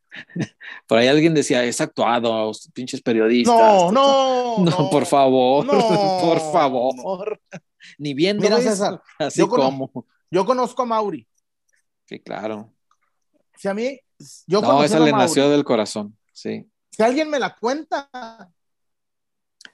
Por 0.87 0.97
ahí 0.97 1.07
alguien 1.07 1.33
decía, 1.33 1.63
es 1.63 1.79
actuado, 1.79 2.51
pinches 2.73 3.01
periodistas. 3.01 3.55
No, 3.55 3.91
no, 3.91 4.57
no, 4.59 4.89
por 4.89 5.05
favor, 5.05 5.65
por 6.21 6.39
favor. 6.51 7.39
Ni 7.97 8.13
viendo 8.13 8.43
Mira, 8.43 8.59
César, 8.59 9.01
así 9.17 9.45
como. 9.47 9.89
Yo 10.31 10.45
conozco 10.45 10.81
a 10.81 10.85
Mauri. 10.85 11.27
Sí, 12.05 12.19
claro. 12.19 12.73
Si 13.57 13.67
a 13.67 13.73
mí, 13.73 13.99
yo 14.47 14.61
No, 14.61 14.83
esa 14.83 14.99
le 14.99 15.11
nació 15.11 15.49
del 15.49 15.63
corazón, 15.63 16.17
sí. 16.31 16.67
Si 16.89 17.03
alguien 17.03 17.29
me 17.29 17.37
la 17.37 17.55
cuenta. 17.55 18.09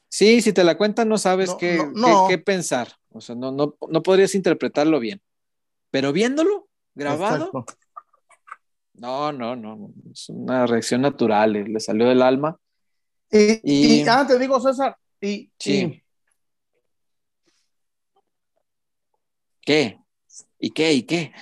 Sí, 0.09 0.41
si 0.41 0.51
te 0.51 0.63
la 0.63 0.77
cuenta 0.77 1.05
no 1.05 1.17
sabes 1.17 1.53
qué, 1.59 1.79
qué, 2.27 2.37
pensar. 2.39 2.89
O 3.09 3.21
sea, 3.21 3.35
no, 3.35 3.51
no, 3.51 3.75
no, 3.87 4.03
podrías 4.03 4.35
interpretarlo 4.35 4.99
bien. 4.99 5.21
Pero 5.91 6.11
viéndolo, 6.11 6.67
grabado. 6.95 7.51
No, 8.93 9.31
no, 9.31 9.55
no. 9.55 9.91
Es 10.11 10.29
una 10.29 10.65
reacción 10.65 11.01
natural, 11.01 11.53
le 11.53 11.79
salió 11.79 12.07
del 12.07 12.21
alma. 12.21 12.59
Y, 13.29 14.01
y, 14.01 14.07
ah, 14.07 14.25
te 14.27 14.39
digo, 14.39 14.59
César, 14.59 14.97
y, 15.21 15.51
sí. 15.59 16.03
¿Qué? 19.61 19.99
¿Y 20.59 20.71
qué? 20.71 20.93
¿Y 20.93 21.03
qué? 21.03 21.33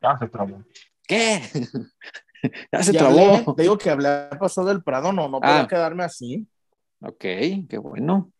Ya 0.00 0.18
se 0.18 0.28
trabó. 0.28 0.64
¿Qué? 1.06 1.40
ya 2.72 2.82
se 2.82 2.92
trabó. 2.92 3.54
te 3.54 3.62
digo 3.62 3.78
que 3.78 3.90
hablé 3.90 4.28
pasado 4.38 4.68
del 4.68 4.82
Prado, 4.82 5.12
no, 5.12 5.28
no 5.28 5.40
puedo 5.40 5.52
ah. 5.54 5.68
quedarme 5.68 6.04
así. 6.04 6.46
Ok, 7.00 7.20
qué 7.68 7.78
bueno. 7.80 8.32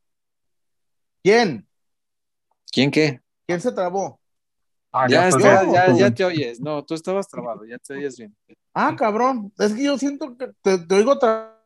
¿Quién? 1.22 1.66
¿Quién 2.70 2.90
qué? 2.90 3.20
¿Quién 3.46 3.60
se 3.60 3.72
trabó? 3.72 4.20
Ah, 4.92 5.06
Ya, 5.08 5.28
estoy 5.28 5.42
está- 5.42 5.72
ya, 5.72 5.94
ya 5.96 6.14
te 6.14 6.24
oyes. 6.24 6.60
No, 6.60 6.84
tú 6.84 6.94
estabas 6.94 7.28
trabado, 7.28 7.64
ya 7.64 7.78
te 7.78 7.94
oyes 7.94 8.16
bien. 8.18 8.36
Ah, 8.74 8.94
cabrón. 8.96 9.52
Es 9.58 9.72
que 9.74 9.84
yo 9.84 9.96
siento 9.98 10.36
que 10.36 10.48
te, 10.62 10.78
te 10.78 10.94
oigo 10.94 11.18
tra- 11.18 11.56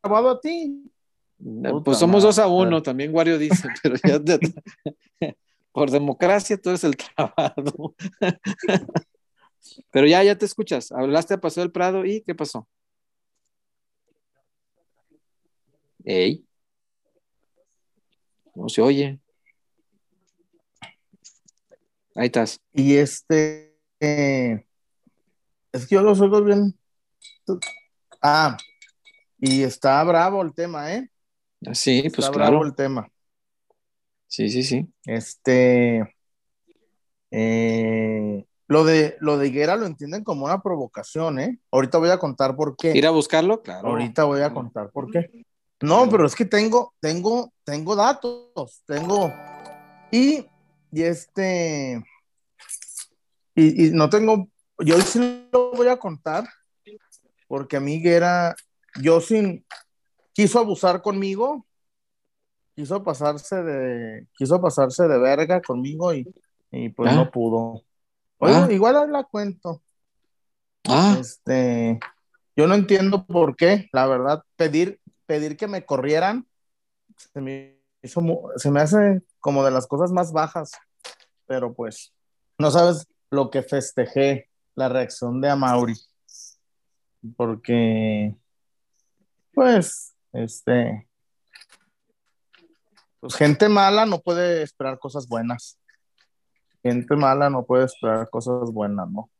trabado 0.00 0.30
a 0.30 0.40
ti. 0.40 0.90
Puta 1.36 1.82
Pues 1.84 1.98
somos 1.98 2.22
dos 2.22 2.38
a 2.38 2.46
uno, 2.46 2.82
también 2.82 3.14
Wario 3.14 3.38
dice, 3.38 3.68
pero 3.82 3.96
ya 4.04 4.18
te- 4.22 5.34
por 5.74 5.90
democracia 5.90 6.56
tú 6.56 6.70
eres 6.70 6.84
el 6.84 6.96
trabado. 7.16 7.96
Pero 9.90 10.06
ya, 10.06 10.22
ya 10.22 10.38
te 10.38 10.46
escuchas. 10.46 10.92
Hablaste 10.92 11.34
a 11.34 11.40
Paseo 11.40 11.64
del 11.64 11.72
Prado 11.72 12.06
y 12.06 12.22
¿qué 12.22 12.32
pasó? 12.32 12.68
Ey. 16.04 16.46
No 18.54 18.68
se 18.68 18.82
oye. 18.82 19.18
Ahí 22.14 22.26
estás. 22.26 22.60
Y 22.72 22.94
este. 22.94 23.76
eh, 23.98 24.64
es 25.72 25.86
que 25.88 25.96
yo 25.96 26.02
los 26.02 26.20
oigo 26.20 26.40
bien. 26.44 26.78
Ah, 28.22 28.56
y 29.40 29.64
está 29.64 30.04
bravo 30.04 30.40
el 30.42 30.54
tema, 30.54 30.94
¿eh? 30.94 31.10
Sí, 31.72 32.02
pues 32.02 32.26
está 32.26 32.30
bravo 32.30 32.58
claro. 32.58 32.66
el 32.66 32.76
tema. 32.76 33.10
Sí, 34.34 34.50
sí, 34.50 34.64
sí. 34.64 34.92
Este. 35.04 36.16
eh, 37.30 38.44
lo 38.66 38.84
de 38.84 39.16
lo 39.20 39.38
de 39.38 39.46
Higuera 39.46 39.76
lo 39.76 39.86
entienden 39.86 40.24
como 40.24 40.46
una 40.46 40.60
provocación, 40.60 41.38
¿eh? 41.38 41.60
Ahorita 41.70 41.98
voy 41.98 42.10
a 42.10 42.18
contar 42.18 42.56
por 42.56 42.76
qué. 42.76 42.96
Ir 42.96 43.06
a 43.06 43.10
buscarlo, 43.10 43.62
claro. 43.62 43.90
Ahorita 43.90 44.24
voy 44.24 44.40
a 44.40 44.52
contar 44.52 44.90
por 44.90 45.08
qué. 45.12 45.44
No, 45.80 46.08
pero 46.08 46.26
es 46.26 46.34
que 46.34 46.44
tengo, 46.44 46.94
tengo, 46.98 47.52
tengo 47.62 47.94
datos, 47.94 48.82
tengo. 48.86 49.32
Y, 50.10 50.44
y 50.90 51.02
este. 51.02 52.02
Y, 53.54 53.86
y 53.86 53.90
no 53.92 54.10
tengo. 54.10 54.48
Yo 54.80 55.00
sí 55.00 55.48
lo 55.52 55.70
voy 55.76 55.86
a 55.86 55.96
contar, 55.96 56.42
porque 57.46 57.76
a 57.76 57.80
mí 57.80 57.94
Higuera, 57.94 58.56
yo 59.00 59.20
sin. 59.20 59.64
Quiso 60.32 60.58
abusar 60.58 61.02
conmigo, 61.02 61.64
quiso 62.74 63.02
pasarse 63.02 63.62
de. 63.62 64.26
Quiso 64.36 64.60
pasarse 64.60 65.06
de 65.08 65.18
verga 65.18 65.60
conmigo 65.62 66.12
y, 66.14 66.26
y 66.70 66.88
pues 66.90 67.12
Ah. 67.12 67.16
no 67.16 67.30
pudo. 67.30 67.82
Oye, 68.38 68.54
Ah. 68.54 68.68
igual 68.70 69.10
la 69.12 69.24
cuento. 69.24 69.82
Ah, 70.88 71.16
Este, 71.18 71.98
yo 72.56 72.66
no 72.66 72.74
entiendo 72.74 73.24
por 73.26 73.56
qué, 73.56 73.88
la 73.92 74.06
verdad, 74.06 74.42
pedir, 74.56 75.00
pedir 75.26 75.56
que 75.56 75.66
me 75.66 75.86
corrieran 75.86 76.46
se 77.16 77.40
me, 77.40 77.78
hizo 78.02 78.20
se 78.56 78.70
me 78.70 78.80
hace 78.80 79.22
como 79.40 79.64
de 79.64 79.70
las 79.70 79.86
cosas 79.86 80.12
más 80.12 80.32
bajas, 80.32 80.72
pero 81.46 81.72
pues 81.72 82.12
no 82.58 82.70
sabes 82.70 83.06
lo 83.30 83.50
que 83.50 83.62
festejé, 83.62 84.50
la 84.74 84.88
reacción 84.88 85.40
de 85.40 85.48
Amauri, 85.48 85.94
porque 87.36 88.34
pues, 89.54 90.14
este, 90.32 91.08
pues 93.24 93.36
gente 93.36 93.70
mala 93.70 94.04
no 94.04 94.20
puede 94.20 94.62
esperar 94.62 94.98
cosas 94.98 95.26
buenas. 95.26 95.78
Gente 96.82 97.16
mala 97.16 97.48
no 97.48 97.64
puede 97.64 97.86
esperar 97.86 98.28
cosas 98.28 98.70
buenas, 98.70 99.10
¿no? 99.10 99.30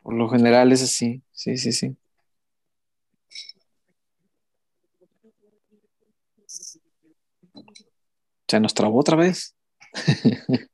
por 0.00 0.14
lo 0.14 0.30
general 0.30 0.72
es 0.72 0.82
así. 0.82 1.22
Sí, 1.32 1.58
sí, 1.58 1.72
sí. 1.72 1.94
Se 8.48 8.60
nos 8.60 8.72
trabó 8.72 9.00
otra 9.00 9.18
vez. 9.18 9.54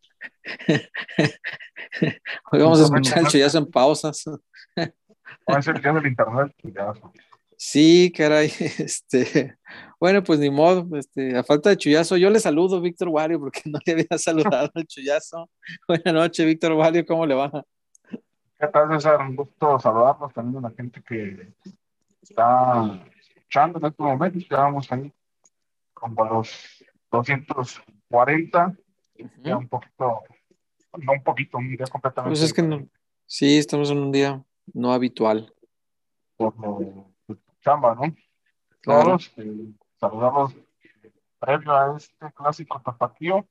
Hoy 2.53 2.61
vamos 2.61 2.81
a 2.81 2.85
escuchar 2.85 3.19
el 3.19 3.27
chullazo 3.27 3.59
en 3.59 3.69
pausas. 3.69 4.25
Va 4.79 5.57
a 5.57 5.61
ser 5.61 5.85
el 5.85 6.07
internet. 6.07 6.55
Sí, 7.57 8.13
caray. 8.17 8.53
Este, 8.79 9.57
bueno, 10.05 10.23
pues 10.23 10.39
ni 10.39 10.51
modo. 10.51 10.87
Este, 10.99 11.35
a 11.35 11.43
falta 11.43 11.71
de 11.71 11.79
chullazo, 11.79 12.19
yo 12.19 12.29
le 12.29 12.39
saludo, 12.39 12.79
Víctor 12.79 13.09
Wario, 13.09 13.41
porque 13.41 13.63
no 13.65 13.79
le 13.87 13.93
había 13.93 14.19
saludado 14.19 14.71
al 14.75 14.87
chullazo. 14.87 15.49
Buenas 15.89 16.13
noches, 16.13 16.45
Víctor 16.45 16.73
Wario, 16.73 17.07
¿cómo 17.07 17.25
le 17.25 17.35
va? 17.35 17.51
¿Qué 18.11 18.67
tal, 18.71 18.93
César? 18.93 19.23
Un 19.23 19.35
gusto 19.35 19.81
saludarlos 19.81 20.31
también 20.35 20.63
a 20.63 20.69
la 20.69 20.75
gente 20.77 21.03
que 21.03 21.55
está 22.21 23.01
escuchando 23.19 23.79
en 23.79 23.87
estos 23.87 24.07
momentos. 24.07 24.47
Ya 24.47 24.59
vamos 24.59 24.93
ahí 24.93 25.11
como 25.95 26.23
a 26.23 26.29
los 26.35 26.85
240, 27.11 28.77
ya 29.43 29.57
un 29.57 29.69
poquito, 29.69 30.23
no 30.99 31.13
un 31.13 31.23
poquito, 31.23 31.57
un 31.57 31.75
día 31.75 31.87
completamente. 31.91 32.33
Pues 32.33 32.43
es 32.43 32.53
que 32.53 32.61
no. 32.61 32.87
Sí, 33.25 33.57
estamos 33.57 33.91
en 33.91 34.01
un 34.01 34.13
día 34.13 34.45
no 34.75 34.93
habitual. 34.93 35.51
Por 36.37 36.61
lo 36.61 37.11
chamba, 37.63 37.95
¿no? 37.95 38.15
Claro. 38.83 39.05
Todos, 39.05 39.33
eh, 39.39 39.73
saludamos 39.99 40.55
previo 41.39 41.73
a 41.75 41.97
este 41.97 42.33
clásico 42.33 42.81
tapatío. 42.85 43.47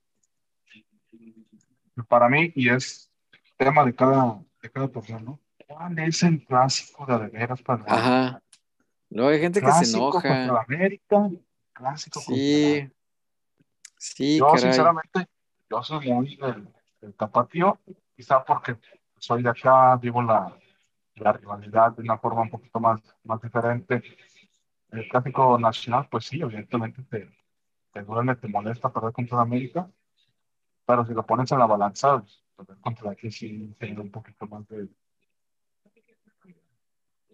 Para 2.08 2.28
mí, 2.28 2.52
y 2.56 2.68
es 2.68 3.10
tema 3.56 3.84
de 3.84 3.94
cada, 3.94 4.42
de 4.62 4.70
cada 4.70 4.88
persona, 4.88 5.20
¿no? 5.20 5.38
¿Cuál 5.66 5.98
es 6.00 6.22
el 6.22 6.44
clásico 6.44 7.06
de 7.06 7.28
veras 7.28 7.62
para 7.62 7.84
Ajá. 7.86 8.42
Luego 9.10 9.30
hay 9.30 9.40
gente 9.40 9.60
que 9.60 9.66
se 9.66 9.72
Clásico 9.72 10.10
contra 10.10 10.44
enoja. 10.44 10.64
el 10.66 10.74
América, 10.74 11.30
clásico 11.72 12.20
contra 12.20 12.34
Sí. 12.36 12.90
Sí, 13.96 14.38
Yo, 14.38 14.46
caray. 14.46 14.60
sinceramente, 14.60 15.26
yo 15.70 15.82
soy 15.82 16.10
muy 16.12 16.36
del, 16.36 16.68
del 17.00 17.14
tapatío, 17.14 17.78
quizá 18.16 18.44
porque 18.44 18.76
soy 19.18 19.42
de 19.42 19.48
acá, 19.50 19.96
vivo 19.96 20.20
la, 20.20 20.54
la 21.14 21.32
rivalidad 21.32 21.92
de 21.92 22.02
una 22.02 22.18
forma 22.18 22.42
un 22.42 22.50
poquito 22.50 22.80
más, 22.80 23.00
más 23.22 23.40
diferente. 23.40 24.02
El 24.94 25.08
clásico 25.08 25.58
nacional, 25.58 26.08
pues 26.08 26.26
sí, 26.26 26.40
evidentemente 26.40 27.02
te, 27.02 27.28
te 27.92 28.02
duele, 28.02 28.36
te 28.36 28.46
molesta 28.46 28.92
perder 28.92 29.12
contra 29.12 29.40
América, 29.40 29.90
pero 30.86 31.04
si 31.04 31.12
lo 31.12 31.26
pones 31.26 31.50
en 31.50 31.58
la 31.58 31.66
balanza, 31.66 32.20
pues, 32.20 32.44
perder 32.56 32.78
contra 32.80 33.10
aquí 33.10 33.30
sí 33.30 33.74
genera 33.80 34.02
un 34.02 34.10
poquito 34.10 34.46
más 34.46 34.66
de, 34.68 34.88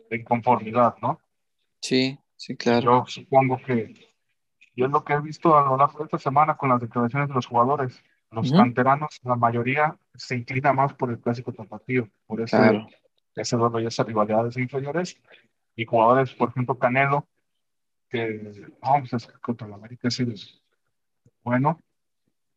de 0.09 0.17
inconformidad, 0.17 0.97
¿no? 1.03 1.21
Sí, 1.83 2.19
sí, 2.37 2.57
claro. 2.57 2.81
Yo 2.81 3.05
supongo 3.07 3.59
que, 3.59 3.95
y 4.75 4.85
es 4.85 4.91
lo 4.91 5.05
que 5.05 5.13
he 5.13 5.21
visto 5.21 5.57
a 5.57 5.63
lo 5.63 5.77
largo 5.77 5.99
de 5.99 6.05
esta 6.05 6.19
semana 6.19 6.57
con 6.57 6.71
las 6.71 6.81
declaraciones 6.81 7.29
de 7.29 7.35
los 7.35 7.47
jugadores, 7.47 8.03
los 8.31 8.49
Ujú. 8.49 8.57
canteranos, 8.57 9.21
la 9.23 9.37
mayoría 9.37 9.99
se 10.15 10.37
inclina 10.37 10.73
más 10.73 10.95
por 10.95 11.11
el 11.11 11.21
clásico 11.21 11.53
tapatío, 11.53 12.09
por 12.27 12.41
ese, 12.41 12.57
Claro. 12.57 12.89
ese 13.35 13.57
duelo 13.57 13.81
y 13.81 13.87
esas 13.87 14.07
rivalidades 14.07 14.57
inferiores, 14.57 15.21
y 15.77 15.85
jugadores, 15.85 16.35
por 16.35 16.51
ejemplo, 16.51 16.79
Canelo, 16.79 17.27
que 18.11 18.67
vamos 18.81 19.13
es 19.13 19.27
que 19.27 19.39
contra 19.39 19.67
el 19.67 19.73
América 19.73 20.09
es 20.09 20.21
el- 20.21 20.35
bueno, 21.43 21.79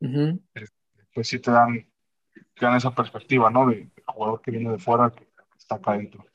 Ujú. 0.01 0.41
pues 1.13 1.27
sí 1.27 1.39
te 1.39 1.51
dan, 1.51 1.87
te 2.55 2.65
dan 2.65 2.75
esa 2.75 2.93
perspectiva, 2.93 3.49
¿no? 3.49 3.67
De, 3.67 3.75
de 3.75 4.03
jugador 4.05 4.41
que 4.41 4.51
viene 4.51 4.71
de 4.71 4.79
fuera, 4.79 5.11
que, 5.11 5.23
que 5.25 5.57
está 5.57 5.75
acá 5.75 5.91
adentro. 5.91 6.25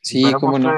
Sí, 0.00 0.22
Veremos 0.24 0.40
cómo 0.40 0.58
no. 0.58 0.72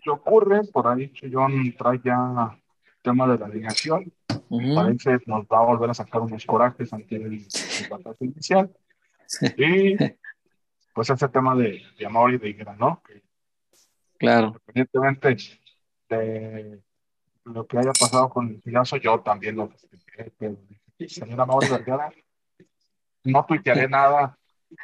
qué, 0.00 0.10
ocurre, 0.10 0.62
por 0.72 0.86
ahí 0.88 1.12
John 1.30 1.74
trae 1.76 2.00
ya 2.02 2.58
tema 3.02 3.28
de 3.28 3.38
la 3.38 3.46
alineación, 3.46 4.12
Ujú. 4.48 4.74
parece 4.74 5.18
nos 5.26 5.44
va 5.46 5.58
a 5.58 5.66
volver 5.66 5.90
a 5.90 5.94
sacar 5.94 6.22
unos 6.22 6.44
corajes 6.46 6.92
ante 6.92 7.16
el, 7.16 7.24
el 7.34 7.88
batalla 7.88 8.16
inicial. 8.20 8.74
Y 9.56 9.96
pues 10.94 11.10
ese 11.10 11.28
tema 11.28 11.54
de, 11.54 11.82
de 11.98 12.06
amor 12.06 12.32
y 12.32 12.38
de 12.38 12.48
Higuera, 12.48 12.74
¿no? 12.74 13.02
Que 13.02 13.22
Claro. 14.18 14.46
independientemente 14.46 15.36
de 16.08 16.82
lo 17.46 17.66
que 17.66 17.78
haya 17.78 17.92
pasado 17.92 18.28
con 18.28 18.48
el 18.48 18.60
Pillazo, 18.60 18.96
yo 18.96 19.20
también 19.20 19.56
lo 19.56 19.70
señora 21.06 21.46
Mauri 21.46 21.68
Vergara, 21.68 22.12
no 23.24 23.44
tuitearé 23.44 23.88
nada 23.88 24.36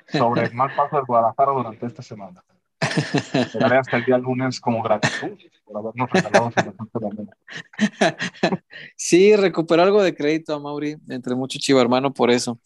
sobre 0.07 0.45
el 0.45 0.55
mal 0.55 0.75
paso 0.75 0.97
del 0.97 1.07
Guadalajara 1.07 1.53
durante 1.53 1.87
esta 1.87 2.03
semana. 2.03 2.43
Esperaré 3.35 3.79
hasta 3.79 3.97
el 3.97 4.05
día 4.05 4.19
lunes 4.19 4.61
como 4.61 4.83
gratitud 4.83 5.39
por 5.65 5.77
habernos 5.79 6.11
regalado. 6.11 6.53
Sí, 8.97 9.35
recuperó 9.37 9.83
algo 9.83 10.03
de 10.03 10.15
crédito 10.15 10.55
a 10.55 10.61
Mauri, 10.61 10.97
entre 11.09 11.35
mucho 11.35 11.59
chivo 11.59 11.81
hermano 11.81 12.13
por 12.13 12.31
eso. 12.31 12.59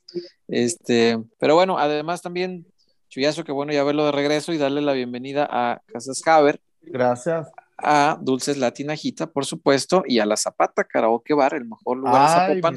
Este, 0.49 1.19
pero 1.39 1.55
bueno, 1.55 1.79
además 1.79 2.23
también, 2.23 2.67
Chuyazo, 3.09 3.45
que 3.45 3.53
bueno 3.53 3.73
ya 3.73 3.85
verlo 3.85 4.05
de 4.07 4.13
regreso 4.13 4.53
y 4.53 4.59
darle 4.59 4.81
la 4.81 4.93
bienvenida 4.93 5.49
a 5.51 5.81
Casas 5.87 6.21
Haber, 6.27 6.61
Gracias. 6.83 7.49
A 7.79 8.19
Dulces 8.21 8.57
Latinajita, 8.59 9.27
por 9.27 9.45
supuesto, 9.45 10.03
y 10.07 10.19
a 10.19 10.27
La 10.27 10.37
Zapata 10.37 10.85
Karaoke 10.85 11.35
Bar, 11.35 11.55
el 11.55 11.67
mejor 11.67 11.99
lugar 11.99 12.23
de 12.23 12.61
Zapopan. 12.63 12.77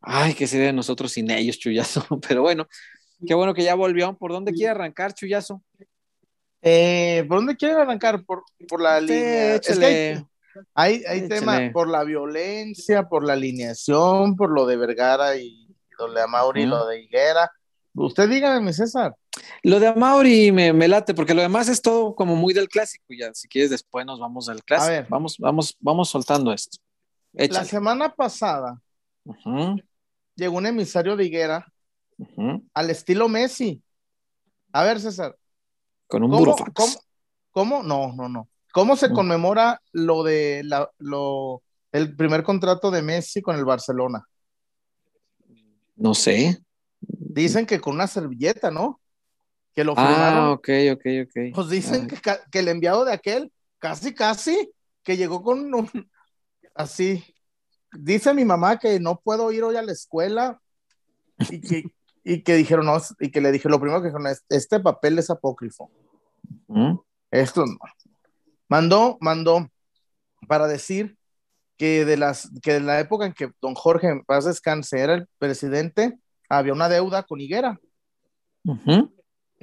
Ay, 0.00 0.34
qué 0.34 0.46
sería 0.46 0.66
de 0.66 0.72
nosotros 0.72 1.12
sin 1.12 1.30
ellos, 1.30 1.58
Chuyazo. 1.58 2.04
Pero 2.28 2.42
bueno, 2.42 2.68
qué 3.26 3.34
bueno 3.34 3.54
que 3.54 3.64
ya 3.64 3.74
volvió. 3.74 4.14
¿Por 4.16 4.32
dónde 4.32 4.52
quiere 4.52 4.70
arrancar, 4.70 5.14
Chuyazo? 5.14 5.62
Eh, 6.60 7.24
¿Por 7.28 7.38
dónde 7.38 7.56
quieren 7.56 7.78
arrancar? 7.78 8.24
Por, 8.24 8.42
por 8.68 8.80
la 8.80 9.00
Sí, 9.00 9.06
línea. 9.06 9.54
Es 9.56 9.78
que 9.78 9.84
hay, 9.84 10.24
Hay, 10.74 11.04
hay 11.06 11.28
tema 11.28 11.70
por 11.72 11.88
la 11.88 12.04
violencia, 12.04 13.08
por 13.08 13.24
la 13.24 13.32
alineación, 13.34 14.36
por 14.36 14.50
lo 14.50 14.66
de 14.66 14.76
Vergara 14.76 15.36
y 15.36 15.68
lo 15.98 16.12
de 16.12 16.22
Amauri, 16.22 16.62
y 16.62 16.66
lo 16.66 16.86
de 16.86 17.02
Higuera. 17.02 17.50
Usted 17.94 18.28
dígame, 18.28 18.72
César. 18.72 19.14
Lo 19.62 19.80
de 19.80 19.88
Amauri 19.88 20.52
me, 20.52 20.72
me, 20.72 20.88
late, 20.88 21.14
porque 21.14 21.34
lo 21.34 21.42
demás 21.42 21.68
es 21.68 21.80
todo 21.80 22.14
como 22.14 22.36
muy 22.36 22.54
del 22.54 22.68
clásico. 22.68 23.04
Ya, 23.08 23.32
si 23.34 23.48
quieres, 23.48 23.70
después 23.70 24.04
nos 24.06 24.20
vamos 24.20 24.48
al 24.48 24.62
clásico. 24.62 24.88
A 24.88 24.90
ver. 24.90 25.06
Vamos, 25.08 25.38
vamos, 25.38 25.76
vamos 25.80 26.08
soltando 26.08 26.52
esto. 26.52 26.78
La 27.32 27.64
semana 27.64 28.14
pasada 28.14 28.80
llegó 30.36 30.56
un 30.56 30.66
emisario 30.66 31.16
de 31.16 31.24
Higuera 31.24 31.72
al 32.72 32.90
estilo 32.90 33.28
Messi. 33.28 33.82
A 34.72 34.84
ver, 34.84 35.00
César. 35.00 35.36
Con 36.06 36.22
un 36.22 36.30
¿cómo, 36.30 36.92
¿cómo, 37.50 37.82
No, 37.82 38.12
no, 38.12 38.28
no. 38.28 38.48
¿Cómo 38.72 38.96
se 38.96 39.10
conmemora 39.10 39.80
lo 39.92 40.24
de 40.24 40.62
la, 40.64 40.90
lo, 40.98 41.62
el 41.92 42.16
primer 42.16 42.42
contrato 42.42 42.90
de 42.90 43.02
Messi 43.02 43.40
con 43.40 43.56
el 43.56 43.64
Barcelona? 43.64 44.26
No 45.96 46.14
sé. 46.14 46.60
Dicen 47.00 47.66
que 47.66 47.80
con 47.80 47.94
una 47.94 48.08
servilleta, 48.08 48.70
¿no? 48.70 49.00
Que 49.74 49.84
lo 49.84 49.94
ah, 49.96 50.06
firmaron. 50.06 50.40
Ah, 50.40 50.50
ok, 50.52 50.68
ok, 50.92 51.06
ok. 51.24 51.54
Pues 51.54 51.68
dicen 51.68 52.06
que, 52.06 52.16
que, 52.50 52.58
el 52.58 52.68
enviado 52.68 53.04
de 53.04 53.12
aquel, 53.12 53.52
casi, 53.78 54.14
casi, 54.14 54.72
que 55.02 55.16
llegó 55.16 55.42
con 55.42 55.74
un, 55.74 55.90
así. 56.74 57.24
Dice 57.92 58.34
mi 58.34 58.44
mamá 58.44 58.78
que 58.78 58.98
no 59.00 59.20
puedo 59.20 59.50
ir 59.52 59.62
hoy 59.62 59.76
a 59.76 59.82
la 59.82 59.92
escuela 59.92 60.60
y 61.50 61.60
que, 61.60 61.84
y 62.24 62.42
que 62.42 62.54
dijeron, 62.54 62.86
no, 62.86 62.96
y 63.20 63.30
que 63.30 63.40
le 63.40 63.52
dije, 63.52 63.68
lo 63.68 63.80
primero 63.80 64.00
que 64.00 64.08
dijeron, 64.08 64.34
este 64.48 64.80
papel 64.80 65.18
es 65.18 65.30
apócrifo. 65.30 65.90
Esto 67.30 67.64
no. 67.66 67.76
Mandó, 68.68 69.18
mandó 69.20 69.68
para 70.48 70.66
decir 70.66 71.16
que 71.76 72.04
de 72.04 72.16
las 72.16 72.50
que 72.62 72.74
de 72.74 72.80
la 72.80 73.00
época 73.00 73.26
en 73.26 73.32
que 73.32 73.50
don 73.60 73.74
Jorge 73.74 74.08
en 74.08 74.24
paz 74.24 74.44
descanse 74.44 75.00
era 75.00 75.14
el 75.14 75.26
presidente, 75.38 76.18
había 76.48 76.72
una 76.72 76.88
deuda 76.88 77.24
con 77.24 77.40
Higuera. 77.40 77.80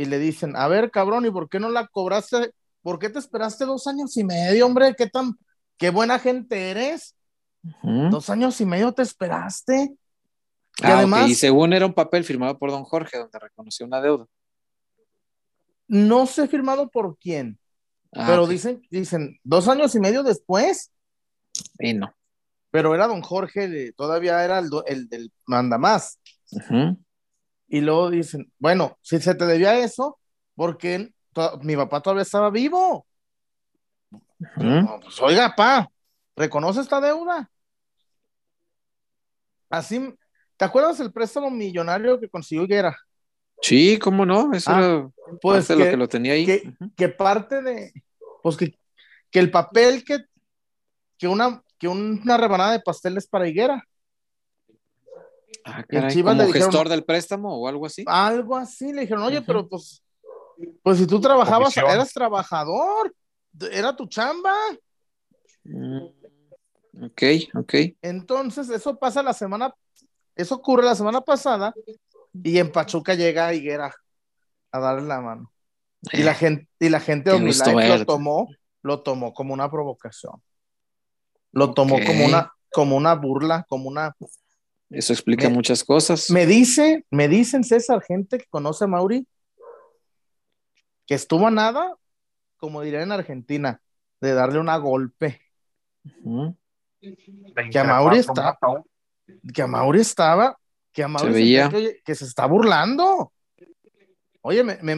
Y 0.02 0.06
le 0.06 0.18
dicen, 0.18 0.56
a 0.56 0.68
ver, 0.68 0.90
cabrón, 0.90 1.28
¿y 1.28 1.30
por 1.30 1.48
qué 1.48 1.60
no 1.60 1.70
la 1.70 1.86
cobraste? 1.86 2.56
¿Por 2.82 2.98
qué 2.98 3.12
te 3.12 3.20
esperaste 3.20 3.66
dos 3.66 3.86
años 3.86 4.18
y 4.18 4.24
medio, 4.24 4.66
hombre? 4.66 4.96
¿Qué 4.98 5.06
tan, 5.08 5.38
qué 5.78 5.92
buena 5.92 6.18
gente 6.18 6.72
eres? 6.72 7.16
Dos 7.84 8.32
años 8.32 8.60
y 8.60 8.66
medio 8.66 8.92
te 8.94 9.04
esperaste. 9.04 9.94
Y 10.80 10.86
ah, 10.86 10.98
además, 10.98 11.30
y 11.30 11.36
según 11.36 11.74
era 11.74 11.86
un 11.86 11.94
papel 11.94 12.24
firmado 12.24 12.58
por 12.58 12.72
don 12.72 12.84
Jorge, 12.84 13.20
donde 13.20 13.38
reconoció 13.38 13.86
una 13.86 14.02
deuda. 14.02 14.26
No 15.88 16.26
sé 16.26 16.48
firmado 16.48 16.90
por 16.90 17.20
quién, 17.20 17.60
ah, 18.16 18.26
pero 18.26 18.48
dicen, 18.48 18.82
dicen, 18.90 19.40
dos 19.44 19.68
años 19.68 19.94
y 19.94 20.00
medio 20.00 20.24
después. 20.24 20.92
Y 21.78 21.94
no. 21.94 22.12
Pero 22.72 22.96
era 22.96 23.06
don 23.06 23.22
Jorge, 23.22 23.92
todavía 23.92 24.44
era 24.44 24.58
el, 24.58 24.72
el 24.88 25.08
del 25.10 25.32
manda 25.46 25.78
más. 25.78 26.20
Y 27.74 27.80
luego 27.80 28.10
dicen, 28.10 28.52
bueno, 28.60 28.98
si 29.02 29.18
se 29.22 29.34
te 29.34 29.46
debía 29.46 29.80
eso, 29.80 30.20
porque 30.56 31.14
mi 31.62 31.78
papá 31.78 32.02
todavía 32.02 32.24
estaba 32.24 32.50
vivo. 32.50 33.08
pues, 34.58 35.22
oiga, 35.22 35.56
pa, 35.56 35.90
¿reconoce 36.36 36.82
esta 36.82 37.00
deuda? 37.00 37.50
Así, 39.70 40.14
¿te 40.58 40.66
acuerdas 40.66 41.00
el 41.00 41.14
préstamo 41.14 41.50
millonario 41.50 42.20
que 42.20 42.28
consiguió 42.28 42.66
Higuera? 42.66 42.94
Sí, 43.62 43.98
cómo 44.00 44.26
no, 44.26 44.52
eso 44.52 44.70
ah, 44.70 44.80
era 44.80 45.10
pues 45.42 45.70
lo 45.70 45.78
que 45.78 45.96
lo 45.96 46.10
tenía 46.10 46.34
ahí. 46.34 46.46
Que, 46.98 47.08
parte 47.08 47.62
de, 47.62 47.94
pues 48.44 48.58
que, 48.58 48.78
que 49.32 49.40
el 49.40 49.50
papel 49.50 50.04
que, 50.04 50.26
que, 51.18 51.30
una, 51.30 51.64
que 51.78 51.88
una 51.88 52.36
rebanada 52.36 52.74
de 52.74 52.82
pasteles 52.82 53.28
para 53.28 53.48
Higuera. 53.48 53.82
Ah, 55.63 55.84
¿Como 56.24 56.47
gestor 56.52 56.89
del 56.89 57.04
préstamo 57.04 57.56
o 57.56 57.67
algo 57.67 57.86
así? 57.86 58.04
Algo 58.08 58.56
así, 58.56 58.91
le 58.91 59.02
dijeron, 59.02 59.24
oye, 59.24 59.41
pero 59.41 59.67
pues, 59.67 60.04
pues 60.82 60.97
si 60.97 61.08
tú 61.08 61.19
trabajabas, 61.21 61.76
eras 61.78 62.12
trabajador, 62.13 63.13
era 63.71 63.95
tu 63.95 64.08
chamba. 64.08 64.54
Mm, 65.63 66.06
ok, 67.04 67.24
ok. 67.56 67.74
Entonces, 68.02 68.69
eso 68.69 68.97
pasa 68.97 69.21
la 69.21 69.34
semana, 69.34 69.74
eso 70.36 70.56
ocurre 70.56 70.84
la 70.84 70.95
semana 70.95 71.21
pasada, 71.21 71.74
y 72.34 72.58
en 72.58 72.71
Pachuca 72.71 73.13
llega 73.13 73.54
Higuera 73.54 73.93
a 74.71 74.80
darle 74.80 75.08
la 75.08 75.21
mano. 75.21 75.52
Y 76.13 76.24
la 76.24 76.32
eh, 76.32 76.36
gente, 76.36 76.67
y 76.80 76.89
la 76.89 77.00
gente 77.00 77.38
lo 77.39 78.06
tomó, 78.06 78.47
lo 78.82 79.04
tomó 79.04 79.34
como 79.34 79.54
una 79.54 79.69
provocación. 79.69 80.41
Lo 81.52 81.74
tomó 81.74 81.97
como 82.06 82.26
una, 82.26 82.52
como 82.71 82.95
una 82.95 83.13
burla, 83.13 83.65
como 83.67 83.89
una 83.89 84.15
eso 84.92 85.14
explica 85.14 85.50
muchas 85.50 85.84
cosas. 85.84 86.30
Me 86.30 86.46
dice, 86.46 87.06
me 87.10 87.30
dicen 87.30 87.64
César, 87.64 88.02
gente 88.02 88.38
que 88.38 88.46
conoce 88.50 88.84
a 88.84 88.88
Mauri, 88.88 89.26
que 91.08 91.16
estuvo 91.16 91.48
a 91.48 91.52
nada, 91.52 91.96
como 92.58 92.82
diría 92.82 93.02
en 93.02 93.12
Argentina, 93.14 93.82
de 94.20 94.34
darle 94.34 94.60
una 94.60 94.76
golpe. 94.78 95.40
Que 97.72 97.80
a 97.80 97.84
Mauri 97.86 98.20
estaba, 98.20 98.58
que 99.54 99.62
a 99.62 99.68
Mauri 99.68 100.02
estaba, 100.02 100.60
que 100.92 101.04
a 101.04 101.08
Mauri 101.08 101.28
se 101.28 101.34
veía. 101.34 101.70
Que, 102.04 102.16
se 102.16 102.26
está 102.26 102.46
burlando. 102.46 103.32
Oye, 104.42 104.64
me, 104.64 104.98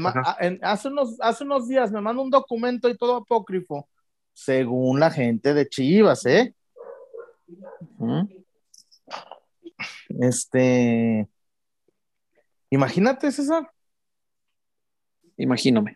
hace, 0.63 0.87
unos, 0.87 1.19
hace 1.21 1.43
unos 1.43 1.67
días 1.67 1.91
me 1.91 2.01
manda 2.01 2.21
un 2.21 2.31
documento 2.31 2.89
y 2.89 2.97
todo 2.97 3.17
apócrifo, 3.17 3.87
según 4.33 4.99
la 4.99 5.11
gente 5.11 5.53
de 5.53 5.69
Chivas, 5.69 6.25
¿eh? 6.25 6.55
Este, 10.19 11.27
imagínate, 12.69 13.31
César. 13.31 13.71
Imagíname. 15.37 15.93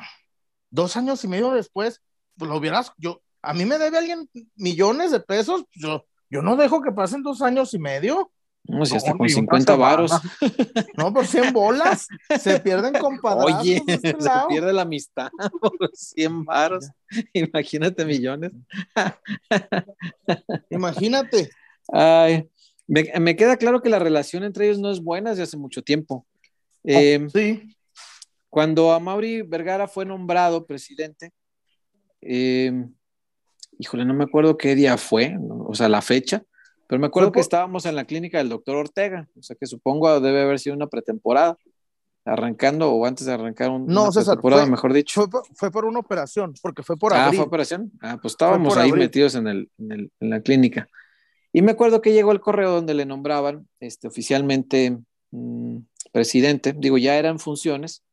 Dos 0.70 0.98
años 0.98 1.24
y 1.24 1.28
medio 1.28 1.52
después, 1.52 2.02
pues 2.38 2.50
lo 2.50 2.58
hubieras, 2.58 2.92
yo, 2.98 3.22
a 3.42 3.54
mí 3.54 3.66
me 3.66 3.78
debe 3.78 3.98
alguien 3.98 4.30
millones 4.56 5.12
de 5.12 5.20
pesos, 5.20 5.64
yo, 5.72 6.06
yo 6.30 6.42
no 6.42 6.56
dejo 6.56 6.82
que 6.82 6.92
pasen 6.92 7.24
dos 7.24 7.42
años 7.42 7.74
y 7.74 7.80
medio. 7.80 8.32
No, 8.68 8.86
si 8.86 8.98
hasta 8.98 9.14
con 9.14 9.30
50 9.30 9.76
varos. 9.78 10.12
No, 10.98 11.14
por 11.14 11.26
100 11.26 11.54
bolas. 11.54 12.08
Se 12.38 12.60
pierden 12.60 12.94
con 13.00 13.18
Oye, 13.24 13.82
este 13.88 14.20
se 14.20 14.30
pierde 14.50 14.74
la 14.74 14.82
amistad 14.82 15.30
por 15.62 15.90
100 15.94 16.44
varos. 16.44 16.90
Imagínate 17.32 18.04
millones. 18.04 18.52
Imagínate. 20.70 21.50
Ay, 21.94 22.50
me, 22.88 23.36
queda 23.36 23.58
claro 23.58 23.82
que 23.82 23.90
la 23.90 24.00
relación 24.00 24.44
entre 24.44 24.66
ellos 24.66 24.80
no 24.80 24.92
es 24.92 25.02
buena 25.02 25.32
desde 25.32 25.44
hace 25.44 25.58
mucho 25.58 25.84
tiempo. 25.84 26.26
Oh, 26.84 26.90
em, 26.90 27.30
sí. 27.30 27.76
Cuando 28.50 28.94
Amaury 28.94 29.42
Vergara 29.42 29.88
fue 29.88 30.06
nombrado 30.06 30.66
presidente, 30.66 31.32
em, 32.22 32.94
híjole, 33.78 34.06
no 34.06 34.14
me 34.14 34.24
acuerdo 34.24 34.58
qué 34.58 34.74
día 34.74 34.98
fue, 34.98 35.38
o 35.40 35.76
sea, 35.76 35.90
la 35.90 36.02
fecha, 36.02 36.44
pero 36.88 37.00
me 37.00 37.08
acuerdo 37.08 37.32
que 37.32 37.42
estábamos 37.42 37.86
en 37.86 37.96
la 37.96 38.06
clínica 38.06 38.38
del 38.38 38.50
doctor 38.50 38.78
Ortega, 38.78 39.28
o 39.38 39.44
sea 39.44 39.56
que 39.60 39.68
supongo 39.68 40.20
debe 40.22 40.42
haber 40.42 40.60
sido 40.60 40.76
una 40.76 40.88
pretemporada, 40.88 41.58
arrancando 42.28 42.92
o 42.92 43.06
antes 43.06 43.26
de 43.26 43.34
arrancar 43.34 43.70
un, 43.70 43.86
no, 43.86 44.04
una 44.04 44.12
pretemporada, 44.12 44.66
mejor 44.66 44.94
dicho. 44.94 45.28
Fue 45.54 45.72
por, 45.72 45.86
una 45.86 46.00
operación, 46.00 46.54
porque 46.62 46.84
fue 46.84 46.98
por 46.98 47.14
Ah, 47.14 47.32
fue 47.34 47.44
operación. 47.44 47.92
Ah, 48.02 48.18
pues 48.22 48.34
estábamos 48.34 48.76
ahí 48.78 48.92
metidos 48.92 49.36
en, 49.36 49.48
el, 49.48 49.70
en, 49.78 50.12
la 50.20 50.42
clínica. 50.42 50.90
Y 51.54 51.62
me 51.62 51.72
acuerdo 51.72 52.02
que 52.02 52.14
llegó 52.14 52.32
el 52.32 52.42
correo 52.42 52.72
donde 52.72 52.94
le 52.94 53.06
nombraban 53.06 53.68
este, 53.80 54.08
oficialmente 54.08 54.98
mm, 55.32 55.78
presidente, 56.12 56.74
digo, 56.78 56.98
ya 56.98 57.18
era 57.18 57.30
en 57.30 57.40
funciones, 57.40 58.04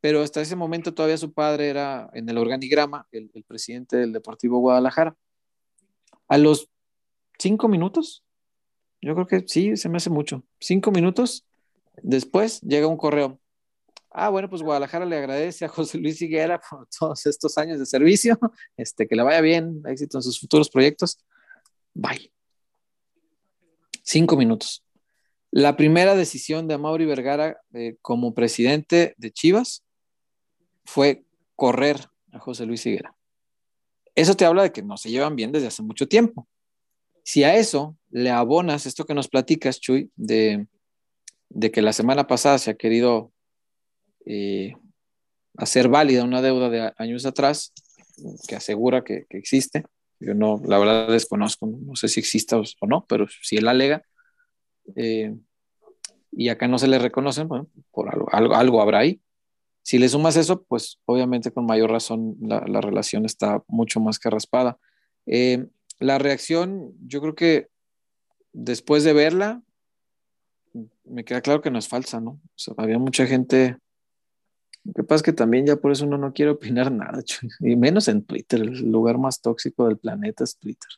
pero 0.00 0.22
hasta 0.22 0.40
ese 0.40 0.56
momento 0.56 0.94
todavía 0.94 1.18
su 1.18 1.32
padre 1.32 1.68
era 1.68 2.08
en 2.12 2.28
el 2.28 2.38
organigrama, 2.38 3.06
el, 3.12 3.30
presidente 3.46 3.96
del 3.96 4.12
Deportivo 4.12 4.58
Guadalajara. 4.60 5.16
A 6.28 6.38
los 6.38 6.68
cinco 7.38 7.68
minutos, 7.68 8.24
yo 9.00 9.14
creo 9.14 9.26
que 9.26 9.44
sí, 9.46 9.76
se 9.76 9.88
me 9.88 9.96
hace 9.96 10.10
mucho, 10.10 10.44
cinco 10.60 10.90
minutos 10.90 11.44
después 12.02 12.60
llega 12.60 12.86
un 12.86 12.96
correo. 12.96 13.40
Ah, 14.10 14.30
bueno, 14.30 14.48
pues 14.48 14.62
Guadalajara 14.62 15.04
le 15.04 15.16
agradece 15.16 15.64
a 15.64 15.68
José 15.68 15.98
Luis 15.98 16.20
Higuera 16.22 16.60
por 16.60 16.88
todos 16.98 17.26
estos 17.26 17.58
años 17.58 17.78
de 17.78 17.86
servicio, 17.86 18.38
este, 18.76 19.06
que 19.06 19.16
le 19.16 19.22
vaya 19.22 19.40
bien, 19.40 19.82
éxito 19.86 20.18
en 20.18 20.22
sus 20.22 20.40
futuros 20.40 20.70
proyectos. 20.70 21.18
Bye. 21.94 22.37
Cinco 24.10 24.38
minutos. 24.38 24.82
La 25.50 25.76
primera 25.76 26.16
decisión 26.16 26.66
de 26.66 26.72
Amaury 26.72 27.04
Vergara 27.04 27.60
eh, 27.74 27.96
como 28.00 28.32
presidente 28.32 29.14
de 29.18 29.30
Chivas 29.30 29.84
fue 30.86 31.26
correr 31.56 32.08
a 32.32 32.38
José 32.38 32.64
Luis 32.64 32.86
Higuera. 32.86 33.14
Eso 34.14 34.34
te 34.34 34.46
habla 34.46 34.62
de 34.62 34.72
que 34.72 34.82
no 34.82 34.96
se 34.96 35.10
llevan 35.10 35.36
bien 35.36 35.52
desde 35.52 35.66
hace 35.66 35.82
mucho 35.82 36.08
tiempo. 36.08 36.48
Si 37.22 37.44
a 37.44 37.54
eso 37.56 37.98
le 38.08 38.30
abonas 38.30 38.86
esto 38.86 39.04
que 39.04 39.12
nos 39.12 39.28
platicas, 39.28 39.78
Chuy, 39.78 40.10
de, 40.16 40.66
que 41.70 41.82
la 41.82 41.92
semana 41.92 42.26
pasada 42.26 42.56
se 42.56 42.70
ha 42.70 42.76
querido 42.78 43.30
eh, 44.24 44.72
hacer 45.58 45.90
válida 45.90 46.24
una 46.24 46.40
deuda 46.40 46.70
de 46.70 46.94
años 46.96 47.26
atrás, 47.26 47.74
que 48.48 48.56
asegura 48.56 49.04
que 49.04 49.26
existe, 49.28 49.84
Yo 50.20 50.34
no, 50.34 50.60
la 50.66 50.78
verdad 50.78 51.08
desconozco, 51.08 51.66
no 51.66 51.94
sé 51.96 52.08
si 52.08 52.20
exista 52.20 52.58
o 52.58 52.86
no, 52.86 53.06
pero 53.08 53.26
si 53.42 53.56
él 53.56 53.68
alega 53.68 54.02
eh, 54.96 55.36
y 56.32 56.48
acá 56.48 56.68
no 56.68 56.78
se 56.78 56.88
le 56.88 56.98
reconocen, 56.98 57.48
bueno, 57.48 57.68
por 57.90 58.08
algo, 58.08 58.26
algo, 58.32 58.54
algo, 58.54 58.82
habrá 58.82 58.98
ahí. 58.98 59.20
Si 59.82 59.98
le 59.98 60.08
sumas 60.08 60.36
eso, 60.36 60.64
pues 60.64 61.00
obviamente 61.06 61.50
con 61.50 61.66
mayor 61.66 61.90
razón 61.90 62.36
la, 62.40 62.64
la 62.66 62.80
relación 62.80 63.24
está 63.24 63.62
mucho 63.68 64.00
más 64.00 64.18
que 64.18 64.28
raspada. 64.28 64.78
Eh, 65.26 65.66
la 65.98 66.18
reacción, 66.18 66.92
yo 67.06 67.20
creo 67.20 67.34
que 67.34 67.68
después 68.52 69.04
de 69.04 69.12
verla, 69.12 69.62
me 71.04 71.24
queda 71.24 71.40
claro 71.40 71.60
que 71.60 71.70
no 71.70 71.78
es 71.78 71.88
falsa, 71.88 72.20
¿no? 72.20 72.40
O 72.68 72.74
había 72.76 72.98
mucha 72.98 73.26
gente. 73.26 73.76
Lo 74.88 74.94
que 74.94 75.04
pasa 75.04 75.16
es 75.16 75.22
que 75.22 75.32
también 75.34 75.66
ya 75.66 75.76
por 75.76 75.92
eso 75.92 76.06
uno 76.06 76.16
no 76.16 76.32
quiere 76.32 76.52
opinar 76.52 76.90
nada, 76.92 77.22
y 77.60 77.76
menos 77.76 78.08
en 78.08 78.22
Twitter. 78.22 78.62
El 78.62 78.90
lugar 78.90 79.18
más 79.18 79.42
tóxico 79.42 79.86
del 79.86 79.98
planeta 79.98 80.44
es 80.44 80.56
Twitter. 80.56 80.88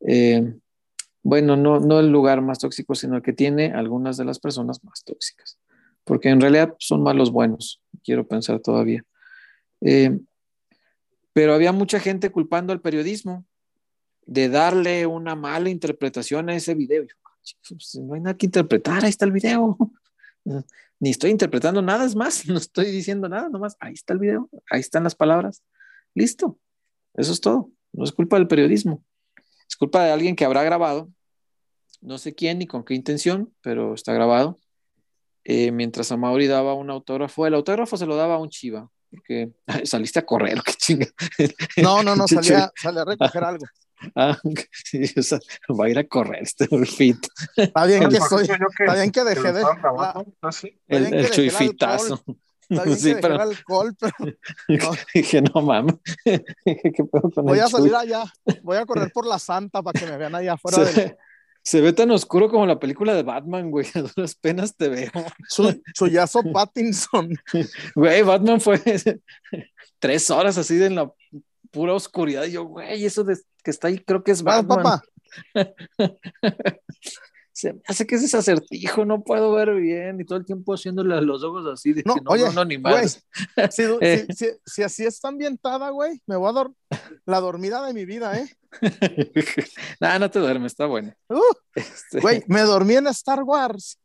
Eh, 0.00 0.54
bueno, 1.22 1.56
no, 1.56 1.80
no 1.80 1.98
el 2.00 2.10
lugar 2.10 2.42
más 2.42 2.58
tóxico, 2.58 2.94
sino 2.94 3.16
el 3.16 3.22
que 3.22 3.32
tiene 3.32 3.72
algunas 3.72 4.18
de 4.18 4.26
las 4.26 4.38
personas 4.38 4.84
más 4.84 5.02
tóxicas, 5.04 5.58
porque 6.04 6.28
en 6.28 6.40
realidad 6.40 6.76
son 6.78 7.02
malos 7.02 7.32
buenos, 7.32 7.80
quiero 8.04 8.28
pensar 8.28 8.60
todavía. 8.60 9.02
Eh, 9.80 10.20
pero 11.32 11.54
había 11.54 11.72
mucha 11.72 11.98
gente 11.98 12.30
culpando 12.30 12.72
al 12.72 12.80
periodismo 12.80 13.44
de 14.26 14.48
darle 14.48 15.06
una 15.06 15.34
mala 15.34 15.70
interpretación 15.70 16.48
a 16.50 16.54
ese 16.54 16.74
video. 16.74 17.06
Pues, 17.68 17.96
no 17.96 18.14
hay 18.14 18.20
nada 18.20 18.36
que 18.36 18.46
interpretar, 18.46 19.02
ahí 19.02 19.10
está 19.10 19.24
el 19.24 19.32
video. 19.32 19.78
Ni 20.98 21.10
estoy 21.10 21.30
interpretando 21.30 21.82
nada, 21.82 22.04
es 22.04 22.14
más, 22.14 22.46
no 22.48 22.56
estoy 22.58 22.90
diciendo 22.90 23.28
nada, 23.28 23.48
nomás, 23.48 23.76
ahí 23.80 23.94
está 23.94 24.12
el 24.12 24.20
video, 24.20 24.48
ahí 24.70 24.80
están 24.80 25.04
las 25.04 25.14
palabras. 25.14 25.62
Listo, 26.14 26.58
eso 27.14 27.32
es 27.32 27.40
todo. 27.40 27.70
No 27.92 28.04
es 28.04 28.12
culpa 28.12 28.36
del 28.36 28.46
periodismo, 28.46 29.02
es 29.68 29.76
culpa 29.76 30.04
de 30.04 30.12
alguien 30.12 30.36
que 30.36 30.44
habrá 30.44 30.62
grabado, 30.62 31.10
no 32.00 32.18
sé 32.18 32.34
quién 32.34 32.58
ni 32.58 32.66
con 32.66 32.84
qué 32.84 32.94
intención, 32.94 33.52
pero 33.62 33.94
está 33.94 34.12
grabado. 34.12 34.58
Eh, 35.44 35.70
mientras 35.70 36.10
a 36.12 36.16
Mauri 36.16 36.46
daba 36.46 36.74
un 36.74 36.90
autógrafo, 36.90 37.46
el 37.46 37.54
autógrafo 37.54 37.96
se 37.96 38.06
lo 38.06 38.16
daba 38.16 38.34
a 38.34 38.38
un 38.38 38.48
chiva, 38.48 38.90
porque 39.10 39.52
saliste 39.84 40.18
a 40.18 40.26
correr, 40.26 40.60
qué 40.64 40.72
chinga. 40.72 41.06
No, 41.82 42.02
no, 42.02 42.16
no, 42.16 42.28
salía, 42.28 42.70
salía 42.80 43.02
a 43.02 43.04
recoger 43.04 43.44
algo. 43.44 43.64
Ah, 44.14 44.38
sí, 44.72 45.02
o 45.16 45.22
sea, 45.22 45.38
va 45.68 45.86
a 45.86 45.88
ir 45.90 45.98
a 45.98 46.04
correr 46.04 46.42
este 46.42 46.66
fit. 46.86 47.18
Está 47.56 47.86
bien 47.86 48.08
que 48.08 48.20
soy, 48.20 48.44
está 48.44 48.94
bien 48.94 49.10
que 49.10 49.24
dejé 49.24 49.52
de. 49.52 49.62
El, 50.88 51.14
el 51.14 51.30
chuifitazo. 51.30 52.22
Está 52.68 52.82
bien 52.82 52.98
sí, 52.98 53.14
que 53.14 53.20
pero... 53.20 53.40
alcohol, 53.40 53.96
pero. 53.98 54.14
No. 54.68 54.90
Dije, 55.14 55.40
no 55.40 55.62
mames. 55.62 55.94
voy 57.36 57.58
a 57.60 57.68
salir 57.68 57.94
allá. 57.94 58.24
Voy 58.62 58.76
a 58.76 58.84
correr 58.84 59.12
por 59.12 59.24
la 59.24 59.38
Santa 59.38 59.82
para 59.82 59.98
que 59.98 60.06
me 60.06 60.16
vean 60.16 60.34
allá 60.34 60.54
afuera. 60.54 60.84
Se, 60.84 61.00
del... 61.00 61.16
se 61.62 61.80
ve 61.80 61.92
tan 61.92 62.10
oscuro 62.10 62.50
como 62.50 62.66
la 62.66 62.80
película 62.80 63.14
de 63.14 63.22
Batman, 63.22 63.70
güey. 63.70 63.86
A 63.94 64.00
duras 64.00 64.34
penas 64.34 64.74
te 64.76 64.88
veo. 64.88 65.12
Chuyazo 65.94 66.42
Pattinson. 66.52 67.30
Güey, 67.94 68.22
Batman 68.22 68.60
fue 68.60 68.82
tres 70.00 70.30
horas 70.30 70.58
así 70.58 70.76
de 70.76 70.86
en 70.86 70.96
la 70.96 71.12
pura 71.70 71.94
oscuridad. 71.94 72.44
Y 72.44 72.52
yo, 72.52 72.64
güey, 72.64 73.04
eso 73.04 73.24
de 73.24 73.36
que 73.62 73.70
está 73.70 73.88
ahí 73.88 73.98
creo 73.98 74.22
que 74.22 74.32
es 74.32 74.42
Batman. 74.42 74.82
papá. 74.82 75.02
Se 77.52 77.72
me 77.72 77.80
hace 77.86 78.06
que 78.06 78.16
es 78.16 78.22
ese 78.22 78.36
acertijo, 78.36 79.06
no 79.06 79.24
puedo 79.24 79.50
ver 79.52 79.74
bien, 79.76 80.20
y 80.20 80.26
todo 80.26 80.38
el 80.38 80.44
tiempo 80.44 80.74
haciéndole 80.74 81.18
los 81.22 81.42
ojos 81.42 81.66
así 81.66 81.94
de 81.94 82.02
no, 82.04 82.14
que 82.14 82.20
no, 82.20 82.30
oye, 82.32 82.44
no, 82.44 82.52
no, 82.52 82.64
ni 82.66 82.76
más. 82.76 83.24
Si, 83.70 83.82
eh. 84.02 84.26
si, 84.28 84.34
si, 84.36 84.46
si, 84.66 84.82
así 84.82 85.04
está 85.04 85.28
ambientada, 85.28 85.88
güey, 85.88 86.20
me 86.26 86.36
voy 86.36 86.50
a 86.50 86.52
dar 86.52 86.70
la 87.24 87.40
dormida 87.40 87.86
de 87.86 87.94
mi 87.94 88.04
vida, 88.04 88.38
¿eh? 88.38 88.46
Nada, 90.00 90.18
no 90.18 90.30
te 90.30 90.38
duermes, 90.38 90.72
está 90.72 90.84
bueno. 90.84 91.14
Uh, 91.30 91.40
este... 91.74 92.20
Güey, 92.20 92.44
me 92.46 92.60
dormí 92.60 92.96
en 92.96 93.06
Star 93.06 93.42
Wars. 93.42 93.98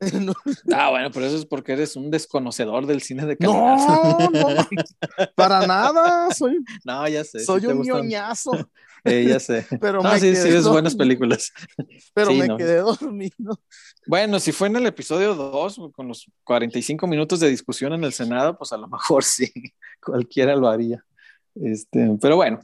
no. 0.20 0.32
Ah, 0.72 0.90
bueno, 0.90 1.10
pero 1.12 1.26
eso 1.26 1.36
es 1.36 1.44
porque 1.46 1.72
eres 1.72 1.94
un 1.96 2.10
desconocedor 2.10 2.86
del 2.86 3.02
cine 3.02 3.26
de 3.26 3.36
calidad. 3.36 3.76
No, 3.76 4.30
no, 4.30 4.68
para 5.34 5.66
nada. 5.66 6.32
Soy, 6.34 6.58
no, 6.84 7.06
ya 7.08 7.22
sé. 7.24 7.40
Soy 7.44 7.60
sí 7.60 7.66
un 7.66 7.82
ñoñazo. 7.82 8.52
Eh, 9.02 9.24
ya 9.26 9.40
sé. 9.40 9.64
Pero 9.80 10.02
no, 10.02 10.10
me 10.12 10.20
sí, 10.20 10.26
quedé 10.26 10.34
sí, 10.36 10.48
es 10.48 10.52
dormido. 10.56 10.72
buenas 10.72 10.94
películas. 10.94 11.52
Pero 12.12 12.32
Sí, 12.32 12.36
me 12.38 12.48
no. 12.48 12.58
quedé 12.58 12.76
dormido. 12.80 13.58
Bueno, 14.06 14.38
si 14.38 14.52
fue 14.52 14.68
en 14.68 14.76
el 14.76 14.84
episodio 14.84 15.34
2, 15.34 15.80
con 15.94 16.06
los 16.06 16.30
45 16.44 17.06
minutos 17.06 17.40
de 17.40 17.48
discusión 17.48 17.94
en 17.94 18.04
el 18.04 18.12
Senado, 18.12 18.58
pues 18.58 18.72
a 18.74 18.76
lo 18.76 18.88
mejor 18.88 19.24
sí, 19.24 19.50
cualquiera 20.04 20.54
lo 20.54 20.68
haría. 20.68 21.02
Este, 21.54 22.10
pero 22.20 22.36
bueno, 22.36 22.60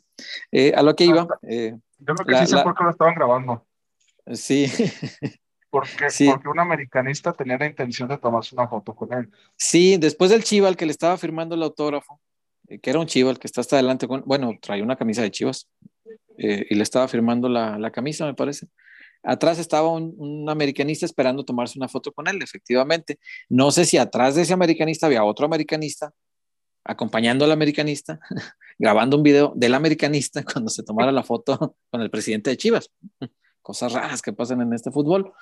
eh, 0.52 0.74
a 0.76 0.82
lo 0.82 0.94
que 0.94 1.04
iba, 1.06 1.26
eh, 1.48 1.74
Yo 2.00 2.14
creo 2.14 2.26
que 2.26 2.32
La- 2.32 2.40
sí 2.40 2.48
sé 2.50 2.56
la- 2.56 2.64
por 2.64 2.74
qué 2.76 2.84
lo 2.84 2.90
estaban 2.90 3.14
grabando. 3.14 3.66
sí, 4.34 4.70
Porque, 5.76 6.10
Sí. 6.10 6.26
porque 6.28 6.48
un 6.48 6.58
americanista 6.58 7.32
tenía 7.32 7.58
la 7.58 7.66
intención 7.66 8.08
de 8.08 8.16
tomarse 8.18 8.54
una 8.54 8.66
foto 8.68 8.94
con 8.94 9.12
él. 9.12 9.30
sí, 9.56 9.96
después 9.98 10.30
del 10.30 10.42
Chiva, 10.44 10.68
al 10.68 10.76
que 10.76 10.86
le 10.86 10.92
estaba 10.92 11.16
firmando 11.18 11.54
el 11.54 11.62
autógrafo, 11.62 12.20
eh, 12.68 12.78
que 12.78 12.90
era 12.90 12.98
un 12.98 13.06
Chiva, 13.06 13.30
el 13.30 13.38
que 13.38 13.46
está 13.46 13.60
hasta 13.60 13.76
adelante, 13.76 14.08
con, 14.08 14.22
bueno, 14.24 14.52
traía 14.60 14.82
una 14.82 14.96
camisa 14.96 15.22
de 15.22 15.30
Chivas 15.30 15.68
eh, 16.38 16.66
y 16.70 16.74
le 16.74 16.82
estaba 16.82 17.08
firmando 17.08 17.48
la, 17.48 17.78
la 17.78 17.90
camisa, 17.90 18.24
me 18.26 18.34
parece. 18.34 18.68
Atrás 19.22 19.58
estaba 19.58 19.90
un, 19.92 20.14
un 20.18 20.48
americanista 20.48 21.04
esperando 21.04 21.44
tomarse 21.44 21.78
una 21.78 21.88
foto 21.88 22.12
con 22.12 22.28
él, 22.28 22.40
efectivamente. 22.42 23.18
No 23.48 23.70
sé 23.70 23.84
si 23.84 23.98
atrás 23.98 24.34
de 24.34 24.42
ese 24.42 24.52
americanista 24.52 25.06
había 25.06 25.24
otro 25.24 25.46
americanista 25.46 26.12
acompañando 26.84 27.44
al 27.44 27.52
americanista, 27.52 28.20
grabando 28.78 29.16
un 29.16 29.22
video 29.24 29.52
del 29.56 29.74
americanista 29.74 30.44
cuando 30.52 30.70
se 30.70 30.82
tomara 30.84 31.10
la 31.12 31.22
foto 31.24 31.76
con 31.90 32.00
el 32.00 32.10
presidente 32.10 32.50
de 32.50 32.56
Chivas. 32.56 32.90
Cosas 33.62 33.92
raras 33.92 34.22
que 34.22 34.32
pasan 34.32 34.60
en 34.60 34.72
este 34.72 34.92
fútbol. 34.92 35.32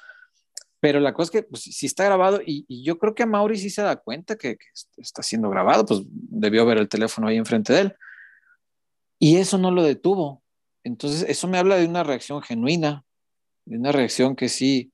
Pero 0.85 1.01
la 1.01 1.15
cosa 1.15 1.25
es 1.25 1.31
que 1.31 1.43
pues, 1.45 1.63
sí 1.63 1.87
está 1.87 2.05
grabado 2.05 2.43
y, 2.45 2.67
yo 2.85 2.99
creo 2.99 3.15
que 3.15 3.23
a 3.23 3.27
Mauri 3.27 3.57
sí 3.57 3.71
se 3.71 3.81
da 3.81 3.97
cuenta 3.97 4.37
que, 4.37 4.59
está 4.99 5.23
siendo 5.23 5.49
grabado, 5.49 5.87
pues 5.87 6.03
debió 6.05 6.67
ver 6.67 6.77
el 6.77 6.91
teléfono 6.91 7.27
ahí 7.27 7.39
enfrente 7.39 7.73
de 7.73 7.81
él. 7.81 7.97
Y 9.19 9.39
eso 9.39 9.57
no 9.57 9.71
lo 9.71 9.83
detuvo. 9.83 10.43
Entonces, 10.83 11.25
eso 11.27 11.49
me 11.49 11.57
habla 11.57 11.77
de 11.77 11.87
una 11.87 12.05
reacción 12.05 12.43
genuina, 12.43 13.03
de 13.65 13.79
una 13.79 13.93
reacción 13.93 14.37
que 14.37 14.51
sí 14.51 14.93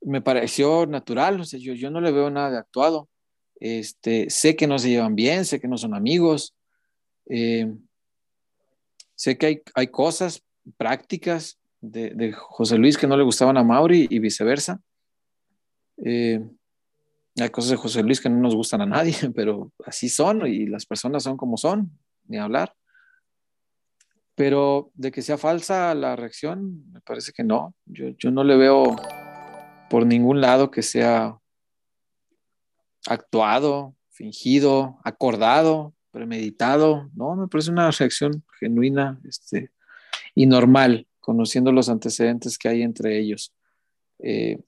me 0.00 0.20
pareció 0.20 0.84
natural. 0.84 1.40
O 1.40 1.44
sea, 1.44 1.60
yo, 1.60 1.88
no 1.88 2.00
le 2.00 2.10
veo 2.10 2.28
nada 2.28 2.50
de 2.50 2.58
actuado. 2.58 3.08
Este, 3.60 4.30
sé 4.30 4.56
que 4.56 4.66
no 4.66 4.80
se 4.80 4.88
llevan 4.88 5.14
bien, 5.14 5.44
sé 5.44 5.60
que 5.60 5.68
no 5.68 5.78
son 5.78 5.94
amigos. 5.94 6.56
eh, 7.26 7.72
sé 9.14 9.38
que 9.38 9.62
hay 9.74 9.86
cosas 9.86 10.42
prácticas 10.76 11.59
de, 11.80 12.32
José 12.32 12.78
Luis 12.78 12.96
que 12.96 13.06
no 13.06 13.16
le 13.16 13.24
gustaban 13.24 13.56
a 13.56 13.64
Mauri 13.64 14.06
y 14.10 14.18
viceversa. 14.18 14.80
Eh, 16.04 16.40
hay 17.38 17.50
cosas 17.50 17.70
de 17.70 17.76
José 17.76 18.02
Luis 18.02 18.20
que 18.20 18.28
no 18.28 18.38
nos 18.38 18.54
gustan 18.54 18.80
a 18.82 18.86
nadie, 18.86 19.14
pero 19.34 19.72
así 19.84 20.08
son 20.08 20.46
y 20.46 20.66
las 20.66 20.86
personas 20.86 21.22
son 21.22 21.36
como 21.36 21.56
son, 21.56 21.90
ni 22.26 22.38
hablar. 22.38 22.74
Pero 24.34 24.90
de 24.94 25.10
que 25.10 25.22
sea 25.22 25.36
falsa 25.36 25.94
la 25.94 26.16
reacción, 26.16 26.90
me 26.92 27.00
parece 27.00 27.32
que 27.32 27.44
no. 27.44 27.74
Yo, 27.84 28.08
yo 28.18 28.30
no 28.30 28.44
le 28.44 28.56
veo 28.56 28.96
por 29.90 30.06
ningún 30.06 30.40
lado 30.40 30.70
que 30.70 30.82
sea 30.82 31.38
actuado, 33.06 33.96
fingido, 34.10 34.98
acordado, 35.04 35.94
premeditado. 36.10 37.10
No, 37.14 37.36
me 37.36 37.48
parece 37.48 37.70
una 37.70 37.90
reacción 37.90 38.44
genuina 38.58 39.20
este, 39.24 39.72
y 40.34 40.46
normal, 40.46 41.06
conociendo 41.30 41.70
los 41.70 41.88
antecedentes 41.88 42.58
que 42.58 42.68
hay 42.68 42.82
entre 42.82 43.16
ellos. 43.16 43.54
Eh, 44.18 44.58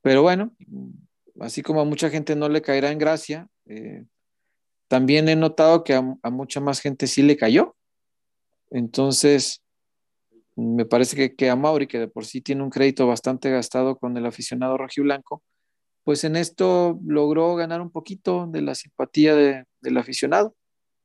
pero 0.00 0.22
bueno, 0.22 0.54
así 1.40 1.60
como 1.60 1.80
a 1.80 1.84
mucha 1.84 2.08
gente 2.08 2.36
no 2.36 2.48
le 2.48 2.62
caerá 2.62 2.92
en 2.92 2.98
gracia, 2.98 3.48
eh, 3.66 4.04
también 4.86 5.28
he 5.28 5.34
notado 5.34 5.82
que 5.82 5.94
a, 5.94 6.30
mucha 6.30 6.60
más 6.60 6.78
gente 6.78 7.08
sí 7.08 7.22
le 7.22 7.36
cayó. 7.36 7.74
Entonces, 8.70 9.60
me 10.54 10.84
parece 10.84 11.34
que, 11.34 11.50
a 11.50 11.56
Mauri, 11.56 11.88
que 11.88 11.98
de 11.98 12.06
por 12.06 12.24
sí 12.24 12.40
tiene 12.40 12.62
un 12.62 12.70
crédito 12.70 13.08
bastante 13.08 13.50
gastado 13.50 13.96
con 13.96 14.16
el 14.16 14.24
aficionado 14.24 14.78
rojiblanco, 14.78 15.42
pues 16.04 16.22
en 16.22 16.36
esto 16.36 17.00
logró 17.04 17.56
ganar 17.56 17.80
un 17.80 17.90
poquito 17.90 18.46
de 18.46 18.62
la 18.62 18.76
simpatía 18.76 19.34
de, 19.34 19.64
del 19.80 19.96
aficionado. 19.96 20.54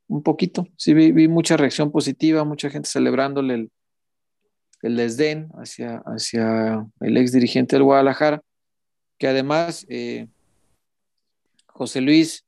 Un 0.07 0.21
poquito. 0.21 0.67
Sí, 0.77 0.93
vi, 0.93 1.11
vi, 1.11 1.27
mucha 1.27 1.57
reacción 1.57 1.91
positiva, 1.91 2.43
mucha 2.43 2.69
gente 2.69 2.87
celebrándole 2.87 3.55
el, 3.55 3.71
el 4.83 4.97
desdén 4.97 5.49
hacia, 5.55 6.03
hacia 6.05 6.85
el 6.99 7.17
ex 7.17 7.31
dirigente 7.31 7.75
del 7.75 7.83
Guadalajara, 7.83 8.41
que 9.17 9.27
además 9.27 9.85
eh, 9.89 10.27
José 11.67 12.01
Luis 12.01 12.45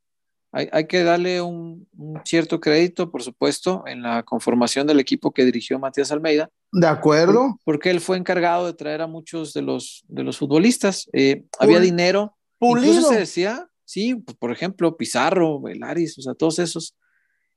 hay, 0.51 0.69
hay 0.71 0.87
que 0.87 1.03
darle 1.03 1.41
un, 1.41 1.87
un, 1.97 2.21
cierto 2.23 2.61
crédito, 2.61 3.11
por 3.11 3.23
supuesto, 3.23 3.83
en 3.87 4.01
la 4.01 4.23
conformación 4.23 4.87
del 4.87 5.01
equipo 5.01 5.31
que 5.31 5.43
dirigió 5.43 5.79
Matías 5.79 6.13
Almeida. 6.13 6.49
De 6.71 6.87
acuerdo. 6.87 7.59
Porque 7.65 7.89
él 7.89 7.99
fue 7.99 8.17
encargado 8.17 8.65
de 8.65 8.73
traer 8.73 9.01
a 9.01 9.07
muchos 9.07 9.53
de 9.53 9.61
los, 9.61 10.05
de 10.07 10.23
los 10.23 10.37
futbolistas. 10.37 11.09
Eh, 11.11 11.43
había 11.59 11.81
dinero. 11.81 12.37
Pulido. 12.57 12.87
Incluso 12.87 13.09
se 13.09 13.19
decía, 13.19 13.67
sí, 13.83 14.15
pues, 14.15 14.37
por 14.37 14.51
ejemplo, 14.51 14.95
Pizarro, 14.95 15.59
Velaris, 15.59 16.17
o 16.19 16.21
sea, 16.21 16.33
todos 16.33 16.59
esos. 16.59 16.95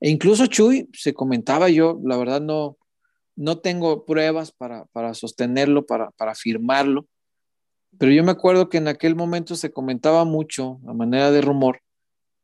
E 0.00 0.10
incluso 0.10 0.46
Chuy 0.46 0.88
se 0.92 1.14
comentaba 1.14 1.68
yo, 1.68 2.00
la 2.04 2.16
verdad 2.16 2.40
no, 2.40 2.77
no 3.38 3.58
tengo 3.58 4.04
pruebas 4.04 4.50
para, 4.52 4.86
para 4.86 5.14
sostenerlo, 5.14 5.86
para, 5.86 6.10
para 6.12 6.32
afirmarlo, 6.32 7.06
pero 7.96 8.12
yo 8.12 8.22
me 8.24 8.32
acuerdo 8.32 8.68
que 8.68 8.78
en 8.78 8.88
aquel 8.88 9.14
momento 9.14 9.54
se 9.54 9.70
comentaba 9.72 10.24
mucho, 10.24 10.80
a 10.86 10.92
manera 10.92 11.30
de 11.30 11.40
rumor, 11.40 11.80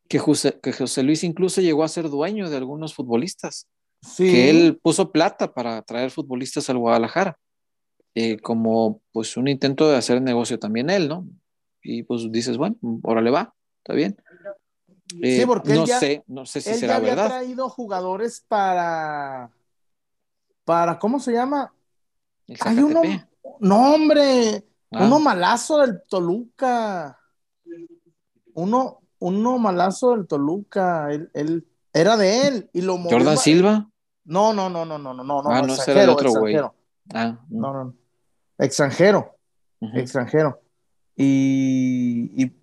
que 0.09 0.19
José, 0.19 0.59
que 0.63 0.73
José 0.73 1.03
Luis 1.03 1.25
incluso 1.25 1.61
llegó 1.61 1.83
a 1.83 1.89
ser 1.89 2.09
dueño 2.09 2.49
de 2.49 2.57
algunos 2.57 2.95
futbolistas, 2.95 3.67
que 4.17 4.51
él 4.51 4.79
puso 4.83 5.11
plata 5.13 5.53
para 5.53 5.83
traer 5.83 6.11
futbolistas 6.11 6.71
al 6.71 6.79
Guadalajara, 6.79 7.39
eh, 8.15 8.39
como 8.39 9.01
pues 9.13 9.37
un 9.37 9.49
intento 9.49 9.89
de 9.91 9.97
hacer 9.97 10.23
negocio 10.23 10.59
también 10.59 10.91
él, 10.91 11.09
¿no? 11.09 11.27
Y 11.83 12.05
pues 12.05 12.31
dices, 12.31 12.57
bueno, 12.57 12.77
órale 13.03 13.31
va, 13.31 13.55
está 13.83 13.95
bien. 13.95 14.17
sí, 15.09 15.21
Eh, 15.23 15.45
porque 15.47 15.75
no 15.75 15.87
ya, 15.87 15.99
sé, 15.99 16.23
no 16.27 16.47
sé 16.47 16.61
si 16.61 16.71
él 16.71 16.77
será 16.77 16.95
ya 16.95 16.97
había 16.99 17.11
verdad. 17.15 17.29
traído 17.29 17.69
jugadores 17.69 18.45
para, 18.47 19.51
para, 20.65 20.99
¿cómo 20.99 21.21
se 21.21 21.33
llama? 21.33 21.73
El 22.47 22.57
Hay 22.61 22.79
uno, 22.79 23.01
no 23.61 23.95
hombre, 23.95 24.65
Ah. 24.91 25.05
uno 25.07 25.19
malazo 25.19 25.79
del 25.79 26.03
Toluca, 26.09 27.19
uno, 28.55 29.01
uno 29.19 29.59
malazo 29.59 30.17
del 30.17 30.27
Toluca, 30.27 31.11
él, 31.11 31.31
él- 31.35 31.67
era 31.93 32.17
de 32.17 32.47
él 32.49 32.71
y 32.73 32.83
lo 32.83 32.97
movió. 32.99 33.19
Jordan 33.19 33.39
Silva. 33.39 33.91
No, 34.25 34.53
no, 34.53 34.69
no, 34.71 34.85
no, 34.85 34.99
no, 34.99 35.15
no, 35.15 35.23
no, 35.25 35.41
Ah, 35.51 35.61
no, 35.61 35.67
no, 35.69 35.75
ese 35.75 35.93
era 35.93 36.03
el 36.05 36.11
otro 36.11 36.31
güey. 36.33 36.57
Ah, 37.13 37.39
No, 37.51 37.73
no, 37.73 37.85
no. 37.85 37.95
Extranjero, 38.59 39.37
extranjero. 39.81 40.61
Y, 41.17 42.31
y, 42.43 42.57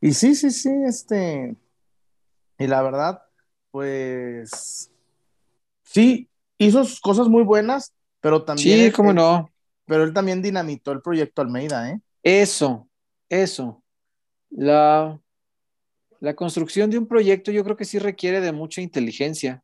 y 0.00 0.12
sí, 0.14 0.34
sí, 0.34 0.50
sí, 0.50 0.70
este. 0.86 1.56
Y 2.58 2.66
la 2.66 2.82
verdad, 2.82 3.22
pues. 3.70 4.90
Sí, 5.82 6.28
hizo 6.58 6.84
sus 6.84 7.00
cosas 7.00 7.28
muy 7.28 7.42
buenas, 7.42 7.94
pero 8.20 8.44
también. 8.44 8.78
Sí, 8.78 8.84
él- 8.86 8.92
cómo 8.92 9.10
él- 9.10 9.16
no. 9.16 9.50
Pero 9.86 10.02
él 10.04 10.12
también 10.12 10.42
dinamitó 10.42 10.90
el 10.92 11.00
proyecto 11.00 11.42
Almeida, 11.42 11.90
¿eh? 11.90 12.00
Eso, 12.22 12.88
eso. 13.28 13.84
La, 14.50 15.20
la 16.18 16.34
construcción 16.34 16.90
de 16.90 16.98
un 16.98 17.06
proyecto 17.06 17.52
yo 17.52 17.62
creo 17.62 17.76
que 17.76 17.84
sí 17.84 17.98
requiere 18.00 18.40
de 18.40 18.50
mucha 18.52 18.80
inteligencia. 18.80 19.62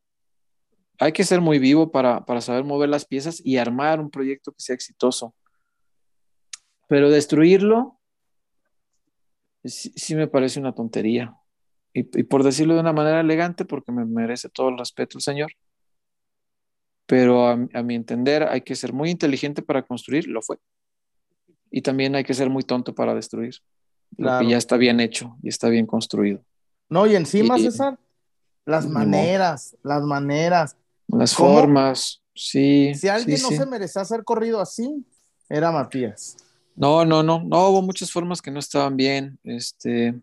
Hay 1.00 1.12
que 1.12 1.24
ser 1.24 1.40
muy 1.40 1.58
vivo 1.58 1.90
para, 1.90 2.24
para 2.24 2.40
saber 2.40 2.62
mover 2.62 2.88
las 2.88 3.04
piezas 3.04 3.40
y 3.44 3.56
armar 3.56 3.98
un 3.98 4.10
proyecto 4.10 4.52
que 4.52 4.60
sea 4.60 4.74
exitoso. 4.76 5.34
Pero 6.86 7.10
destruirlo 7.10 7.98
sí, 9.64 9.92
sí 9.96 10.14
me 10.14 10.28
parece 10.28 10.60
una 10.60 10.74
tontería. 10.74 11.34
Y, 11.92 12.00
y 12.20 12.22
por 12.22 12.42
decirlo 12.44 12.74
de 12.74 12.80
una 12.80 12.92
manera 12.92 13.20
elegante, 13.20 13.64
porque 13.64 13.90
me 13.92 14.04
merece 14.04 14.48
todo 14.48 14.68
el 14.68 14.78
respeto 14.78 15.18
el 15.18 15.22
señor. 15.22 15.52
Pero 17.12 17.46
a, 17.46 17.52
a 17.74 17.82
mi 17.82 17.94
entender 17.94 18.42
hay 18.44 18.62
que 18.62 18.74
ser 18.74 18.94
muy 18.94 19.10
inteligente 19.10 19.60
para 19.60 19.82
construir, 19.82 20.26
lo 20.28 20.40
fue. 20.40 20.56
Y 21.70 21.82
también 21.82 22.14
hay 22.14 22.24
que 22.24 22.32
ser 22.32 22.48
muy 22.48 22.62
tonto 22.62 22.94
para 22.94 23.14
destruir. 23.14 23.56
Lo 24.16 24.28
Claro. 24.28 24.46
que 24.46 24.52
ya 24.52 24.56
está 24.56 24.78
bien 24.78 24.98
hecho 24.98 25.36
y 25.42 25.50
está 25.50 25.68
bien 25.68 25.84
construido. 25.84 26.42
No, 26.88 27.06
y 27.06 27.14
encima, 27.14 27.58
Y- 27.58 27.64
César, 27.64 27.98
las 28.64 28.86
maneras, 28.88 29.76
las 29.82 30.02
maneras. 30.04 30.74
Las 31.08 31.34
¿Cómo? 31.34 31.52
formas, 31.54 32.22
sí. 32.34 32.94
Si 32.94 33.08
alguien 33.08 33.36
sí, 33.36 33.42
no 33.42 33.48
sí. 33.50 33.56
se 33.56 33.66
merecía 33.66 34.06
ser 34.06 34.24
corrido 34.24 34.58
así, 34.58 35.04
era 35.50 35.70
Matías. 35.70 36.38
No, 36.74 37.04
no, 37.04 37.22
no, 37.22 37.42
no, 37.44 37.68
hubo 37.68 37.82
muchas 37.82 38.10
formas 38.10 38.40
que 38.40 38.50
no 38.50 38.58
estaban 38.58 38.96
bien. 38.96 39.38
Este, 39.44 40.18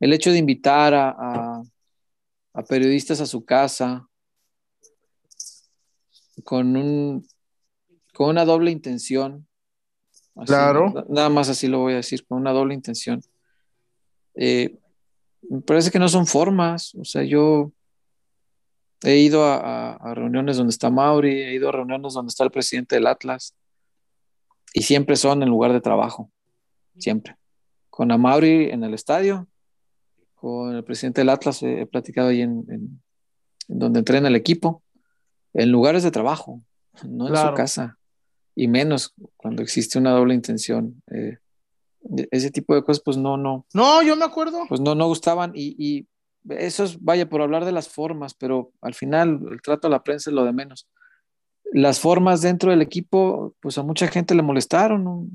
el 0.00 0.12
hecho 0.12 0.30
de 0.32 0.36
invitar 0.36 0.92
a, 0.92 1.08
a- 1.18 1.62
a 2.52 2.62
periodistas 2.64 3.22
a 3.22 3.26
su 3.26 3.42
casa 3.42 4.06
con 6.44 6.76
un 6.76 7.26
con 8.14 8.30
una 8.30 8.44
doble 8.44 8.70
intención. 8.70 9.46
Así, 10.34 10.46
Claro. 10.46 10.90
na- 10.92 11.04
Nada 11.08 11.28
más 11.28 11.48
así 11.48 11.68
lo 11.68 11.78
voy 11.80 11.92
a 11.92 11.96
decir, 11.96 12.26
con 12.26 12.38
una 12.38 12.52
doble 12.52 12.74
intención. 12.74 13.20
Eh, 14.34 14.76
me 15.48 15.60
parece 15.60 15.90
que 15.90 15.98
no 15.98 16.08
son 16.08 16.26
formas. 16.26 16.94
O 16.96 17.04
sea, 17.04 17.22
yo 17.22 17.72
he 19.04 19.16
ido 19.18 19.44
a, 19.44 19.56
a- 19.56 19.92
a 19.96 20.14
reuniones 20.14 20.56
donde 20.56 20.70
está 20.70 20.90
Mauri, 20.90 21.30
he 21.42 21.54
ido 21.54 21.68
a 21.68 21.72
reuniones 21.72 22.12
donde 22.14 22.30
está 22.30 22.42
el 22.44 22.50
presidente 22.50 22.96
del 22.96 23.06
Atlas 23.06 23.54
y 24.74 24.82
siempre 24.82 25.14
son 25.16 25.42
en 25.42 25.48
lugar 25.48 25.72
de 25.72 25.80
trabajo, 25.80 26.30
siempre. 26.98 27.36
Con 27.90 28.10
Amauri 28.10 28.70
en 28.70 28.82
el 28.84 28.94
estadio, 28.94 29.46
con 30.34 30.74
el 30.74 30.84
presidente 30.84 31.20
del 31.20 31.28
Atlas, 31.30 31.62
he, 31.62 31.82
he 31.82 31.86
platicado 31.86 32.28
ahí 32.28 32.42
en, 32.42 32.64
en- 32.68 33.02
en 33.68 33.78
donde 33.78 34.00
entrena 34.00 34.28
el 34.28 34.36
equipo, 34.36 34.82
en 35.54 35.70
lugares 35.70 36.02
de 36.02 36.10
trabajo, 36.10 36.62
no 37.04 37.28
en 37.28 37.36
su 37.36 37.54
casa, 37.54 37.98
y 38.54 38.68
menos 38.68 39.14
cuando 39.36 39.62
existe 39.62 39.98
una 39.98 40.10
doble 40.12 40.34
intención. 40.34 41.02
Eh, 41.10 41.38
ese 42.30 42.50
tipo 42.50 42.74
de 42.74 42.82
cosas, 42.82 43.02
pues 43.04 43.16
no, 43.16 43.36
no, 43.36 43.66
No, 43.74 44.02
yo 44.02 44.16
me 44.16 44.24
acuerdo. 44.24 44.60
pues 44.68 44.80
no, 44.80 44.94
no 44.94 45.06
gustaban 45.06 45.52
y, 45.54 45.74
y 45.78 46.06
eso 46.50 46.84
es, 46.84 47.02
vaya, 47.02 47.28
por 47.28 47.42
hablar 47.42 47.64
de 47.64 47.72
las 47.72 47.88
formas, 47.88 48.34
pero 48.34 48.72
al 48.80 48.94
final 48.94 49.40
el 49.50 49.60
trato 49.60 49.88
a 49.88 49.90
la 49.90 50.02
prensa 50.02 50.30
es 50.30 50.34
lo 50.34 50.44
de 50.44 50.52
menos. 50.52 50.88
Las 51.72 52.00
formas 52.00 52.40
dentro 52.40 52.70
del 52.70 52.80
equipo, 52.80 53.54
pues 53.60 53.76
a 53.76 53.82
mucha 53.82 54.08
gente 54.08 54.34
le 54.34 54.42
molestaron, 54.42 55.04
¿no? 55.04 55.26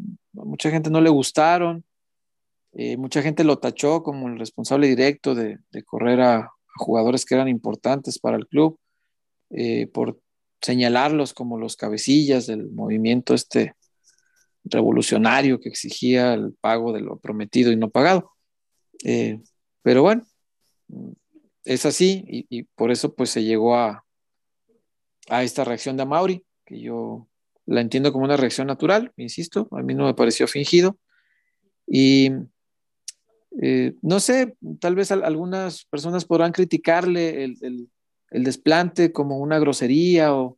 a 0.41 0.45
mucha 0.45 0.71
gente 0.71 0.89
no 0.89 0.99
le 1.01 1.09
gustaron, 1.09 1.83
eh, 2.71 2.97
mucha 2.97 3.21
gente 3.21 3.43
lo 3.43 3.59
tachó 3.59 4.01
como 4.01 4.27
el 4.29 4.39
responsable 4.39 4.87
directo 4.87 5.35
de, 5.35 5.59
de 5.71 5.83
correr 5.83 6.21
a, 6.21 6.37
a 6.37 6.51
jugadores 6.77 7.23
que 7.25 7.35
eran 7.35 7.47
importantes 7.49 8.17
para 8.17 8.37
el 8.37 8.47
club, 8.47 8.79
eh, 9.53 9.87
por 9.87 10.19
señalarlos 10.61 11.33
como 11.33 11.57
los 11.57 11.75
cabecillas 11.75 12.47
del 12.47 12.69
movimiento 12.71 13.33
este 13.33 13.75
revolucionario 14.63 15.59
que 15.59 15.69
exigía 15.69 16.33
el 16.33 16.53
pago 16.53 16.93
de 16.93 17.01
lo 17.01 17.19
prometido 17.19 17.71
y 17.71 17.75
no 17.75 17.89
pagado. 17.89 18.31
Eh, 19.03 19.41
pero 19.81 20.03
bueno, 20.03 20.25
es 21.65 21.85
así 21.85 22.23
y, 22.27 22.45
y, 22.49 22.63
por 22.63 22.91
eso 22.91 23.13
pues 23.13 23.29
se 23.29 23.43
llegó 23.43 23.75
a, 23.75 24.05
a 25.29 25.43
esta 25.43 25.63
reacción 25.63 25.97
de 25.97 26.05
Mauri, 26.05 26.45
que 26.65 26.79
yo 26.79 27.27
la 27.65 27.81
entiendo 27.81 28.11
como 28.11 28.25
una 28.25 28.37
reacción 28.37 28.67
natural, 28.67 29.11
insisto, 29.17 29.67
a 29.71 29.81
mí 29.81 29.93
no 29.93 30.05
me 30.05 30.13
pareció 30.13 30.47
fingido. 30.47 30.97
Y 31.87 32.29
eh, 33.61 33.93
no 34.01 34.19
sé, 34.19 34.55
tal 34.79 34.95
vez 34.95 35.11
algunas 35.11 35.85
personas 35.85 36.25
podrán 36.25 36.51
criticarle 36.51 37.43
el, 37.43 37.57
el, 37.61 37.89
el, 38.33 38.43
desplante 38.43 39.11
como 39.11 39.37
una 39.37 39.59
grosería 39.59 40.33
o... 40.33 40.57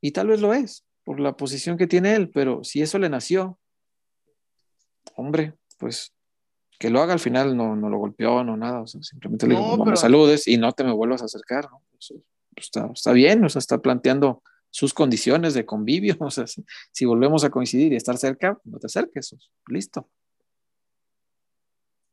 Y 0.00 0.12
tal 0.12 0.28
vez 0.28 0.40
lo 0.40 0.54
es, 0.54 0.84
por 1.04 1.18
la 1.18 1.36
posición 1.36 1.76
que 1.76 1.86
tiene 1.86 2.14
él, 2.14 2.30
pero 2.30 2.62
si 2.62 2.82
eso 2.82 2.98
le 2.98 3.08
nació, 3.08 3.58
hombre, 5.16 5.54
pues 5.78 6.14
que 6.78 6.90
lo 6.90 7.00
haga 7.00 7.12
al 7.12 7.18
final 7.18 7.56
no, 7.56 7.74
no 7.74 7.88
lo 7.88 7.98
golpeó, 7.98 8.44
no 8.44 8.56
nada, 8.56 8.82
o 8.82 8.86
sea, 8.86 9.02
simplemente 9.02 9.46
le 9.46 9.54
digo, 9.54 9.66
no, 9.66 9.76
no 9.78 9.84
pero... 9.84 9.90
me 9.90 9.96
saludes 9.96 10.46
y 10.46 10.56
no 10.56 10.72
te 10.72 10.84
me 10.84 10.92
vuelvas 10.92 11.22
a 11.22 11.24
acercar, 11.24 11.68
¿no? 11.70 11.82
Pues, 11.90 12.14
está, 12.54 12.88
está, 12.94 13.12
bien, 13.12 13.44
o 13.44 13.48
sea, 13.48 13.58
está 13.58 13.78
planteando 13.78 14.42
sus 14.70 14.94
condiciones 14.94 15.54
de 15.54 15.66
convivio, 15.66 16.16
o 16.20 16.30
sea, 16.30 16.46
si, 16.46 16.64
si, 16.92 17.04
volvemos 17.04 17.42
a 17.42 17.50
coincidir 17.50 17.92
y 17.92 17.96
estar 17.96 18.16
cerca, 18.16 18.58
no 18.64 18.78
te 18.78 18.86
acerques, 18.86 19.34
listo. 19.66 20.08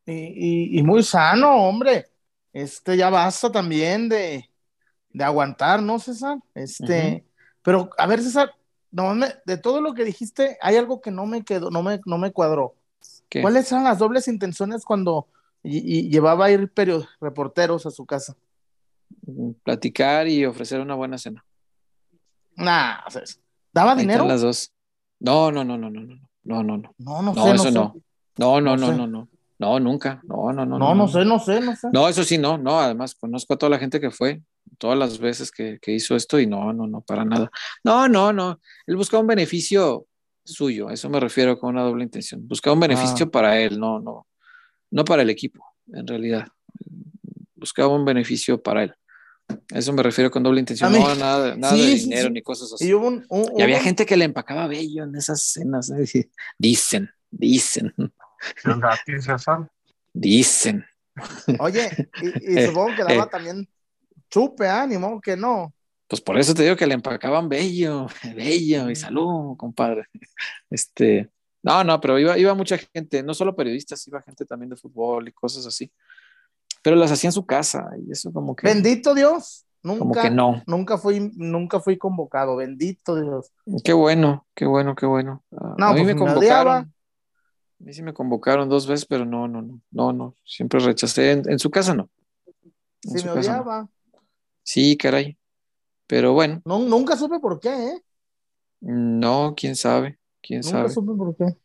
Y, 0.07 0.11
y, 0.11 0.79
y, 0.79 0.83
muy 0.83 1.03
sano, 1.03 1.67
hombre, 1.67 2.07
este 2.55 2.95
ya 2.95 3.09
basta 3.09 3.51
también 3.51 4.07
de, 4.07 4.49
de 5.09 5.23
aguantar, 5.23 5.81
¿no, 5.83 5.99
César? 5.99 6.39
Este, 6.53 6.85
uh 6.85 7.17
-huh. 7.17 7.23
pero 7.61 7.89
a 7.97 8.07
ver, 8.07 8.21
César, 8.21 8.55
no 8.91 9.13
de 9.45 9.57
todo 9.57 9.81
lo 9.81 9.93
que 9.93 10.05
dijiste, 10.05 10.57
hay 10.61 10.77
algo 10.77 11.01
que 11.01 11.11
no 11.11 11.25
me 11.25 11.43
quedó, 11.43 11.69
no 11.69 11.83
me, 11.83 11.99
no 12.05 12.17
me 12.17 12.31
cuadró. 12.31 12.75
¿Qué? 13.27 13.41
¿Cuáles 13.41 13.69
eran 13.71 13.83
las 13.83 13.99
dobles 13.99 14.29
intenciones 14.29 14.85
cuando 14.85 15.27
y, 15.63 15.79
y 15.97 16.09
llevaba 16.09 16.45
a 16.45 16.51
ir 16.51 16.71
reporteros 17.19 17.85
a 17.85 17.91
su 17.91 18.05
casa? 18.05 18.37
Platicar 19.63 20.27
y 20.29 20.45
ofrecer 20.45 20.79
una 20.79 20.95
buena 20.95 21.17
cena. 21.17 21.43
Nah, 22.55 22.99
o 23.05 23.11
sea, 23.11 23.23
¿daba 23.73 23.91
Ahí 23.91 23.99
dinero? 23.99 24.25
Las 24.25 24.41
dos. 24.41 24.71
No, 25.19 25.51
no, 25.51 25.65
no, 25.65 25.77
no, 25.77 25.89
no, 25.89 26.01
no, 26.01 26.15
no, 26.43 26.63
no, 26.63 26.77
no. 26.77 26.95
No, 26.97 27.21
no, 27.21 27.33
no 27.33 27.43
sé, 27.43 27.55
eso 27.55 27.71
no, 27.71 27.83
no. 27.83 27.93
sé. 27.93 28.01
No, 28.37 28.61
no, 28.61 28.77
no, 28.77 28.87
sé. 28.87 28.95
no, 28.95 29.07
no. 29.07 29.19
No, 29.19 29.29
nunca. 29.59 30.21
No, 30.23 30.51
no, 30.51 30.65
no. 30.65 30.77
No, 30.77 30.93
no, 30.95 31.07
sé, 31.07 31.23
no 31.25 31.39
sé, 31.39 31.61
no 31.61 31.75
sé. 31.75 31.87
No, 31.93 32.07
eso 32.09 32.23
sí, 32.23 32.37
no, 32.37 32.57
no. 32.57 32.79
Además, 32.79 33.15
conozco 33.15 33.53
a 33.53 33.57
toda 33.57 33.69
la 33.69 33.79
gente 33.79 33.99
que 34.01 34.11
fue, 34.11 34.41
todas 34.77 34.97
las 34.97 35.17
veces 35.19 35.51
que, 35.51 35.79
que 35.81 35.93
hizo 35.93 36.15
esto 36.15 36.39
y 36.39 36.47
no, 36.47 36.73
no, 36.73 36.87
no, 36.87 37.01
para 37.01 37.23
nada. 37.25 37.49
No, 37.83 38.07
no, 38.09 38.33
no. 38.33 38.59
Él 38.87 38.95
buscaba 38.97 39.21
un 39.21 39.27
beneficio 39.27 40.05
suyo, 40.43 40.89
a 40.89 40.93
eso 40.93 41.09
me 41.09 41.19
refiero 41.19 41.57
con 41.57 41.69
una 41.73 41.83
doble 41.83 42.03
intención. 42.03 42.47
Buscaba 42.47 42.73
un 42.73 42.79
beneficio 42.81 43.25
Ah. 43.27 43.31
para 43.31 43.59
él, 43.59 43.79
no, 43.79 43.99
no, 43.99 44.27
no 44.91 45.05
para 45.05 45.21
el 45.23 45.29
equipo, 45.29 45.63
en 45.91 46.05
realidad. 46.05 46.47
Buscaba 47.55 47.93
un 47.95 48.05
beneficio 48.05 48.61
para 48.61 48.83
él. 48.83 48.93
A 49.73 49.77
eso 49.79 49.93
me 49.93 50.03
refiero 50.03 50.29
con 50.31 50.43
doble 50.43 50.59
intención. 50.59 50.91
Mí- 50.91 50.99
No, 50.99 51.15
nada, 51.15 51.55
nada 51.55 51.73
sí, 51.75 51.81
de 51.81 51.95
dinero 51.95 52.27
sí. 52.27 52.33
ni 52.33 52.41
cosas 52.41 52.73
así. 52.73 52.87
Y 52.87 52.93
hubo 52.93 53.07
un, 53.07 53.25
un- 53.29 53.51
Y 53.57 53.61
había 53.61 53.79
gente 53.79 54.05
que 54.05 54.17
le 54.17 54.25
empacaba 54.25 54.67
bello 54.67 55.03
en 55.03 55.15
esas 55.15 55.41
cenas. 55.43 55.89
¿eh? 55.91 56.29
Dicen, 56.59 57.09
dicen, 57.31 57.93
¿Es 58.55 58.77
gratis, 58.79 59.25
César? 59.25 59.67
dicen. 60.15 60.85
Oye, 61.59 61.89
y, 62.21 62.27
eh, 62.57 62.67
supongo 62.67 62.95
que 62.95 63.03
daba 63.03 63.25
eh. 63.25 63.29
también 63.29 63.69
chupe, 64.29 64.67
ánimo, 64.67 65.21
que 65.21 65.37
no. 65.37 65.73
Pues 66.07 66.21
por 66.21 66.37
eso 66.37 66.53
te 66.53 66.63
digo 66.63 66.75
que 66.75 66.87
le 66.87 66.93
empacaban 66.93 67.49
bello, 67.49 68.07
bello 68.35 68.89
y 68.89 68.95
salud, 68.95 69.57
compadre. 69.57 70.05
Este, 70.69 71.29
no, 71.63 71.83
no, 71.83 71.99
pero 71.99 72.19
iba, 72.19 72.37
iba 72.37 72.53
mucha 72.53 72.77
gente, 72.77 73.23
no 73.23 73.33
solo 73.33 73.55
periodistas, 73.55 74.07
iba 74.07 74.21
gente 74.21 74.45
también 74.45 74.69
de 74.69 74.75
fútbol 74.75 75.27
y 75.27 75.31
cosas 75.31 75.65
así. 75.65 75.91
Pero 76.83 76.95
las 76.95 77.11
hacía 77.11 77.29
en 77.29 77.33
su 77.33 77.45
casa 77.45 77.89
y 78.05 78.11
eso 78.11 78.31
como 78.31 78.55
que. 78.55 78.67
Bendito 78.67 79.15
Dios. 79.15 79.65
Nunca, 79.81 79.99
como 79.99 80.13
que 80.13 80.29
no. 80.31 80.63
Nunca 80.65 80.97
fui, 80.97 81.31
nunca 81.35 81.79
fui 81.79 81.97
convocado, 81.97 82.55
bendito 82.55 83.19
Dios. 83.21 83.51
Qué 83.83 83.93
bueno, 83.93 84.47
qué 84.55 84.65
bueno, 84.65 84.95
qué 84.95 85.05
bueno. 85.05 85.43
a 85.51 85.93
mí 85.93 86.01
pues 86.01 86.05
me 86.05 86.15
convocaron. 86.15 86.94
A 87.79 87.83
mí 87.83 87.93
sí 87.93 88.01
me 88.01 88.13
convocaron 88.13 88.69
dos 88.69 88.87
veces, 88.87 89.05
pero 89.05 89.25
no, 89.25 89.47
no, 89.47 89.61
no, 89.61 89.81
no, 89.91 90.13
no. 90.13 90.35
Siempre 90.45 90.79
rechacé. 90.79 91.31
En, 91.31 91.59
su 91.59 91.69
casa 91.69 91.93
no. 91.93 92.09
sí, 93.01 93.23
me 93.25 93.31
odiaba. 93.31 93.89
Sí, 94.63 94.97
caray. 94.97 95.37
Pero 96.07 96.33
bueno. 96.33 96.61
No, 96.65 96.79
nunca 96.79 97.17
supe 97.17 97.39
por 97.39 97.59
qué, 97.59 97.69
¿eh? 97.69 98.01
No, 98.81 99.53
quién 99.55 99.75
sabe. 99.75 100.19
Quién 100.41 100.61
nunca 100.61 100.77
sabe. 100.77 100.89
supe 100.89 101.13
por 101.13 101.35
qué. 101.35 101.57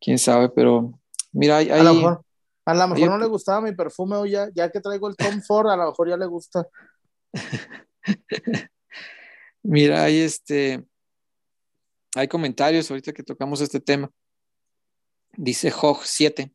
Quién 0.00 0.18
sabe, 0.18 0.48
pero 0.48 0.98
mira, 1.30 1.58
hay, 1.58 1.70
a 1.70 1.82
lo 1.82 1.94
mejor, 1.94 2.24
a 2.64 2.74
lo 2.74 2.88
mejor 2.88 3.08
no 3.10 3.18
le 3.18 3.26
gustaba 3.26 3.60
mi 3.60 3.72
perfume 3.72 4.16
o 4.16 4.26
ya, 4.26 4.48
ya 4.52 4.68
que 4.70 4.80
traigo 4.80 5.08
el 5.08 5.16
Tom 5.16 5.40
Ford, 5.42 5.68
a 5.68 5.76
lo 5.76 5.86
mejor 5.86 6.08
ya 6.08 6.16
le 6.16 6.26
gusta. 6.26 6.66
mira, 9.62 10.02
hay 10.02 10.20
este, 10.20 10.84
hay 12.16 12.26
comentarios 12.26 12.90
ahorita 12.90 13.12
que 13.12 13.22
tocamos 13.22 13.60
este 13.60 13.78
tema. 13.78 14.10
Dice 15.36 15.70
Jog 15.70 16.00
7. 16.04 16.52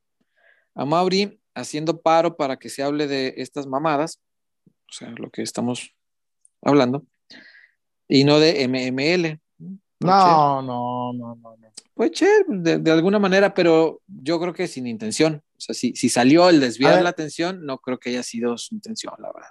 A 0.75 0.85
Mauri 0.85 1.39
haciendo 1.55 2.01
paro 2.01 2.37
para 2.37 2.57
que 2.57 2.69
se 2.69 2.83
hable 2.83 3.07
de 3.07 3.33
estas 3.37 3.65
mamadas, 3.65 4.21
o 4.67 4.93
sea, 4.93 5.09
lo 5.09 5.31
que 5.31 5.41
estamos 5.41 5.95
hablando, 6.61 7.05
y 8.07 8.23
no 8.23 8.39
de 8.39 8.67
MML. 8.67 9.39
No, 9.99 10.61
no, 10.61 11.13
no, 11.13 11.35
no, 11.35 11.35
no. 11.35 11.57
Pues 11.95 12.11
che, 12.11 12.27
de, 12.47 12.91
alguna 12.91 13.17
manera, 13.17 13.55
pero 13.55 14.01
yo 14.05 14.39
creo 14.39 14.53
que 14.53 14.67
sin 14.67 14.85
intención. 14.85 15.43
O 15.57 15.59
sea, 15.59 15.73
si, 15.73 15.95
si 15.95 16.09
salió 16.09 16.47
el 16.49 16.59
desviar 16.59 17.01
la 17.01 17.09
atención, 17.09 17.65
no 17.65 17.79
creo 17.79 17.97
que 17.97 18.11
haya 18.11 18.21
sido 18.21 18.55
su 18.59 18.75
intención, 18.75 19.15
la 19.17 19.31
verdad. 19.33 19.49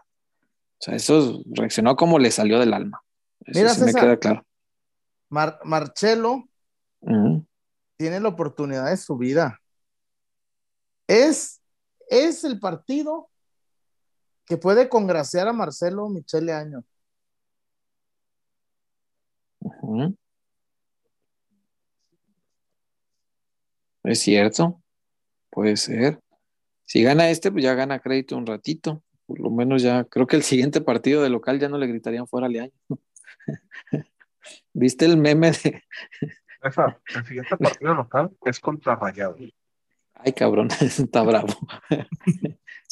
O 0.79 0.83
sea, 0.83 0.95
eso 0.95 1.43
reaccionó 1.47 1.97
como 1.97 2.20
le 2.20 2.31
salió 2.31 2.61
del 2.61 2.72
alma. 2.72 3.03
Eso 3.45 3.61
Mira, 3.61 3.74
me 3.85 3.93
queda 3.93 4.16
claro. 4.16 4.47
Marcelo 5.29 6.45
tiene 7.97 8.20
la 8.20 8.28
oportunidad 8.28 8.90
de 8.90 8.97
su 8.97 9.16
vida. 9.16 9.61
Es, 11.07 11.61
es 12.09 12.44
el 12.44 12.59
partido 12.61 13.28
que 14.44 14.57
puede 14.57 14.88
congraciar 14.88 15.49
a 15.49 15.53
Marcelo 15.53 16.09
Michele 16.09 16.53
Año. 16.53 16.84
Es 24.05 24.20
cierto, 24.20 24.82
puede 25.51 25.76
ser. 25.76 26.20
Si 26.84 27.03
gana 27.03 27.30
este, 27.30 27.51
pues 27.51 27.64
ya 27.64 27.74
gana 27.74 27.99
crédito 27.99 28.36
un 28.36 28.47
ratito. 28.47 29.03
Por 29.26 29.40
lo 29.40 29.51
menos 29.51 29.82
ya, 29.82 30.05
creo 30.05 30.26
que 30.28 30.36
el 30.36 30.44
siguiente 30.44 30.80
partido 30.80 31.22
de 31.22 31.30
local 31.30 31.59
ya 31.59 31.68
no 31.68 31.78
le 31.78 31.88
gritarían 31.88 32.28
fuera 32.28 32.47
año. 32.47 32.70
¿Viste 34.72 35.05
el 35.07 35.16
meme 35.16 35.51
de... 35.51 35.82
el 36.66 37.24
siguiente 37.26 37.56
partido 37.56 37.94
local 37.94 38.30
es 38.44 38.60
contra 38.60 38.96
Rayado. 38.96 39.36
Ay, 40.14 40.32
cabrón, 40.32 40.68
está 40.80 41.22
bravo. 41.22 41.54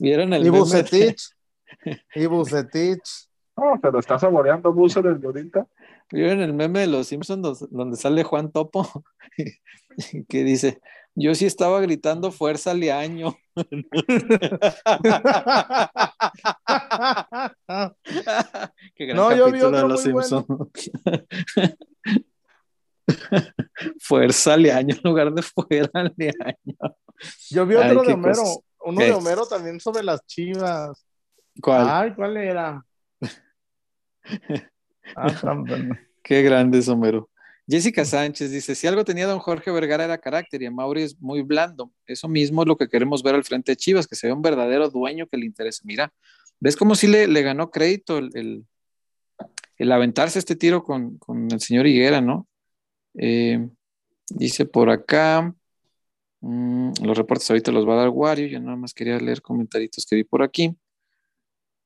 ¿Vieron 0.00 0.32
el 0.32 0.46
y 0.46 0.50
Bucetich. 0.50 1.30
Y 2.14 2.26
Bucetich. 2.26 3.28
No, 3.56 3.78
pero 3.82 3.98
está 3.98 4.18
saboreando 4.18 4.72
Bucetich 4.72 5.12
desde 5.12 5.26
ahorita. 5.26 5.66
¿Vieron 6.10 6.40
el 6.40 6.52
meme 6.52 6.80
de 6.80 6.86
los 6.86 7.08
Simpsons 7.08 7.66
donde 7.70 7.96
sale 7.96 8.22
Juan 8.22 8.52
Topo? 8.52 8.88
que 10.28 10.44
dice, 10.44 10.80
yo 11.14 11.34
sí 11.34 11.46
estaba 11.46 11.80
gritando 11.80 12.30
fuerza 12.32 12.74
Leaño. 12.74 13.36
Qué 18.94 19.06
gran 19.06 19.16
no, 19.16 19.34
yo 19.34 19.50
vi 19.50 19.60
otro 19.60 19.82
de 19.82 19.88
los 19.88 20.02
Simpsons. 20.02 20.46
Fuerza 24.00 24.56
Leaño 24.56 24.94
en 24.94 25.00
lugar 25.02 25.32
de 25.32 25.42
fuera 25.42 26.12
Leaño. 26.16 26.96
Yo 27.50 27.66
vi 27.66 27.76
otro 27.76 28.02
de 28.02 28.12
Homero, 28.12 28.64
uno 28.80 29.00
de 29.00 29.12
Homero 29.12 29.46
también 29.46 29.80
sobre 29.80 30.02
las 30.02 30.24
chivas. 30.26 31.06
¿Cuál? 31.60 31.86
Ay, 31.88 32.14
¿cuál 32.14 32.36
era? 32.36 32.84
Ah, 35.16 35.28
Qué 36.22 36.40
grande 36.40 36.78
es 36.78 36.88
Homero. 36.88 37.28
Jessica 37.66 38.04
Sánchez 38.04 38.50
dice, 38.50 38.74
si 38.74 38.86
algo 38.86 39.04
tenía 39.04 39.26
don 39.26 39.38
Jorge 39.38 39.70
Vergara 39.70 40.04
era 40.04 40.18
carácter 40.18 40.62
y 40.62 40.66
a 40.66 40.70
Mauri 40.70 41.02
es 41.02 41.20
muy 41.20 41.42
blando. 41.42 41.90
Eso 42.06 42.28
mismo 42.28 42.62
es 42.62 42.68
lo 42.68 42.76
que 42.76 42.88
queremos 42.88 43.22
ver 43.22 43.34
al 43.34 43.44
frente 43.44 43.72
de 43.72 43.76
Chivas, 43.76 44.06
que 44.06 44.16
se 44.16 44.26
vea 44.26 44.34
un 44.34 44.42
verdadero 44.42 44.90
dueño 44.90 45.26
que 45.26 45.38
le 45.38 45.46
interese. 45.46 45.82
Mira, 45.84 46.12
¿ves 46.60 46.76
cómo 46.76 46.94
sí 46.94 47.06
le, 47.06 47.42
ganó 47.42 47.70
crédito 47.70 48.18
el, 48.18 48.66
el, 49.78 49.92
aventarse 49.92 50.38
este 50.38 50.56
tiro 50.56 50.84
con, 50.84 51.18
el 51.50 51.60
señor 51.60 51.86
Higuera, 51.86 52.20
no? 52.20 52.46
Eh, 53.14 53.68
dice 54.30 54.66
por 54.66 54.90
acá, 54.90 55.54
mm, 56.40 56.92
los 57.02 57.16
reportes 57.16 57.50
ahorita 57.50 57.72
los 57.72 57.88
va 57.88 57.94
a 57.94 57.96
dar 57.98 58.08
Wario, 58.10 58.46
yo 58.46 58.60
nada 58.60 58.76
más 58.76 58.94
quería 58.94 59.18
leer 59.18 59.42
comentarios 59.42 60.06
que 60.08 60.16
vi 60.16 60.24
por 60.24 60.42
aquí. 60.42 60.76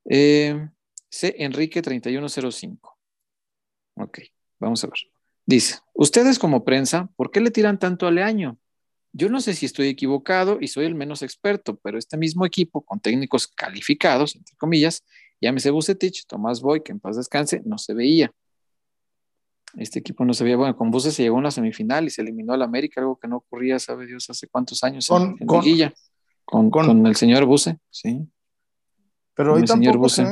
Eh, 0.05 0.69
C. 1.09 1.35
Enrique 1.39 1.81
3105. 1.81 2.97
Ok, 3.95 4.19
vamos 4.59 4.83
a 4.83 4.87
ver. 4.87 4.99
Dice, 5.45 5.79
ustedes 5.93 6.37
como 6.39 6.63
prensa, 6.63 7.09
¿por 7.15 7.31
qué 7.31 7.41
le 7.41 7.51
tiran 7.51 7.79
tanto 7.79 8.07
a 8.07 8.11
Leaño? 8.11 8.57
Yo 9.11 9.29
no 9.29 9.41
sé 9.41 9.55
si 9.55 9.65
estoy 9.65 9.87
equivocado 9.87 10.59
y 10.61 10.67
soy 10.67 10.85
el 10.85 10.93
menos 10.93 11.23
experto, 11.23 11.77
pero 11.77 11.97
este 11.97 12.17
mismo 12.17 12.45
equipo 12.45 12.81
con 12.81 12.99
técnicos 12.99 13.47
calificados, 13.47 14.35
entre 14.35 14.55
comillas, 14.57 15.03
llámese 15.41 15.71
Bucetich, 15.71 16.27
Tomás 16.27 16.61
Boy, 16.61 16.83
que 16.83 16.91
en 16.91 16.99
paz 16.99 17.17
descanse, 17.17 17.61
no 17.65 17.79
se 17.79 17.95
veía. 17.95 18.31
Este 19.75 19.99
equipo 19.99 20.25
no 20.25 20.33
se 20.33 20.43
veía, 20.43 20.57
bueno, 20.57 20.75
con 20.75 20.89
Buce 20.89 21.11
se 21.11 21.23
llegó 21.23 21.35
a 21.35 21.39
una 21.39 21.51
semifinal 21.51 22.05
y 22.05 22.09
se 22.09 22.21
eliminó 22.21 22.53
al 22.53 22.61
América, 22.61 23.01
algo 23.01 23.17
que 23.17 23.27
no 23.27 23.37
ocurría, 23.37 23.77
sabe 23.79 24.05
Dios, 24.07 24.29
hace 24.29 24.47
cuántos 24.47 24.83
años 24.83 25.07
con, 25.07 25.37
en, 25.39 25.47
con, 26.45 26.69
con, 26.69 27.05
el 27.05 27.15
señor 27.15 27.45
Buce, 27.45 27.77
sí. 27.89 28.27
Pero 29.35 29.53
hoy 29.53 29.63
tampoco 29.63 29.99
Buce. 29.99 30.25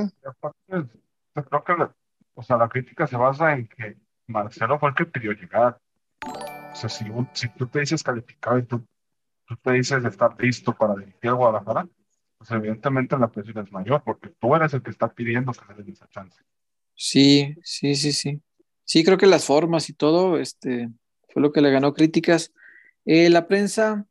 Creo 0.68 1.64
que 1.64 1.74
o 2.34 2.44
sea, 2.44 2.58
la 2.58 2.70
crítica 2.70 3.08
se 3.08 3.18
basa 3.18 3.54
en 3.54 3.68
que 3.68 3.98
Marcelo 4.28 4.78
fue 4.78 4.90
el 4.90 4.96
que 4.96 5.06
pidió 5.06 5.32
llegar. 5.32 5.80
O 6.24 6.76
sea, 6.76 6.88
si, 6.88 7.06
si 7.34 7.50
tú 7.50 7.68
te 7.68 7.80
dices 7.80 8.04
calificado 8.04 8.60
y 8.60 8.64
tú, 8.64 8.86
tú 9.46 9.56
te 9.56 9.72
dices 9.72 10.04
estar 10.06 10.36
listo 10.40 10.74
para 10.74 10.96
dirigir 10.96 11.32
a 11.32 11.34
Guadalajara, 11.34 11.88
pues 12.38 12.52
evidentemente 12.52 13.18
la 13.18 13.30
presión 13.30 13.58
es 13.66 13.72
mayor, 13.72 14.04
porque 14.04 14.30
tú 14.40 14.56
eres 14.56 14.74
el 14.74 14.84
que 14.84 14.92
está 14.92 15.12
pidiendo 15.12 15.52
que 15.52 15.74
le 15.74 15.82
den 15.82 15.94
esa 15.94 16.08
chance. 16.10 16.40
Sí, 16.94 17.56
sí, 17.64 17.96
sí, 17.96 18.12
sí. 18.12 18.42
Sí, 18.88 19.04
creo 19.04 19.18
que 19.18 19.26
las 19.28 19.44
formas 19.44 19.90
y 19.90 19.94
todo, 19.94 20.38
este, 20.38 20.90
fue 21.28 21.42
lo 21.42 21.52
que 21.52 21.60
le 21.60 21.72
ganó 21.72 21.94
críticas. 21.94 22.54
Eh, 23.04 23.30
la 23.30 23.46
prensa, 23.46 24.06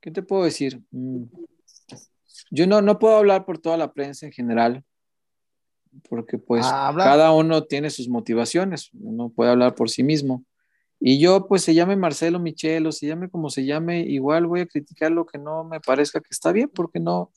¿qué 0.00 0.12
te 0.12 0.22
puedo 0.22 0.44
decir? 0.44 0.80
Mm, 0.92 1.24
yo 2.52 2.68
no, 2.68 2.82
no 2.82 3.00
puedo 3.00 3.16
hablar 3.16 3.44
por 3.44 3.58
toda 3.58 3.76
la 3.76 3.92
prensa 3.92 4.24
en 4.24 4.30
general, 4.30 4.84
porque 6.08 6.38
pues 6.38 6.64
cada 6.96 7.32
uno 7.32 7.64
tiene 7.64 7.90
sus 7.90 8.08
motivaciones, 8.08 8.90
uno 8.94 9.28
puede 9.30 9.50
hablar 9.50 9.74
por 9.74 9.90
sí 9.90 10.04
mismo. 10.04 10.44
Y 11.00 11.18
yo 11.18 11.48
pues 11.48 11.62
se 11.64 11.74
llame 11.74 11.96
Marcelo 11.96 12.38
Michelo, 12.38 12.92
se 12.92 13.08
llame 13.08 13.28
como 13.28 13.50
se 13.50 13.64
llame, 13.64 14.02
igual 14.02 14.46
voy 14.46 14.60
a 14.60 14.66
criticar 14.66 15.10
lo 15.10 15.26
que 15.26 15.38
no 15.38 15.64
me 15.64 15.80
parezca 15.80 16.20
que 16.20 16.30
está 16.30 16.52
bien, 16.52 16.70
porque 16.72 17.00
no, 17.00 17.32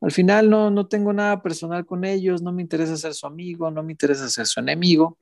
al 0.00 0.10
final 0.10 0.50
no, 0.50 0.72
no 0.72 0.88
tengo 0.88 1.12
nada 1.12 1.40
personal 1.40 1.86
con 1.86 2.04
ellos, 2.04 2.42
no 2.42 2.50
me 2.50 2.62
interesa 2.62 2.96
ser 2.96 3.14
su 3.14 3.28
amigo, 3.28 3.70
no 3.70 3.84
me 3.84 3.92
interesa 3.92 4.28
ser 4.28 4.46
su 4.46 4.58
enemigo, 4.58 5.16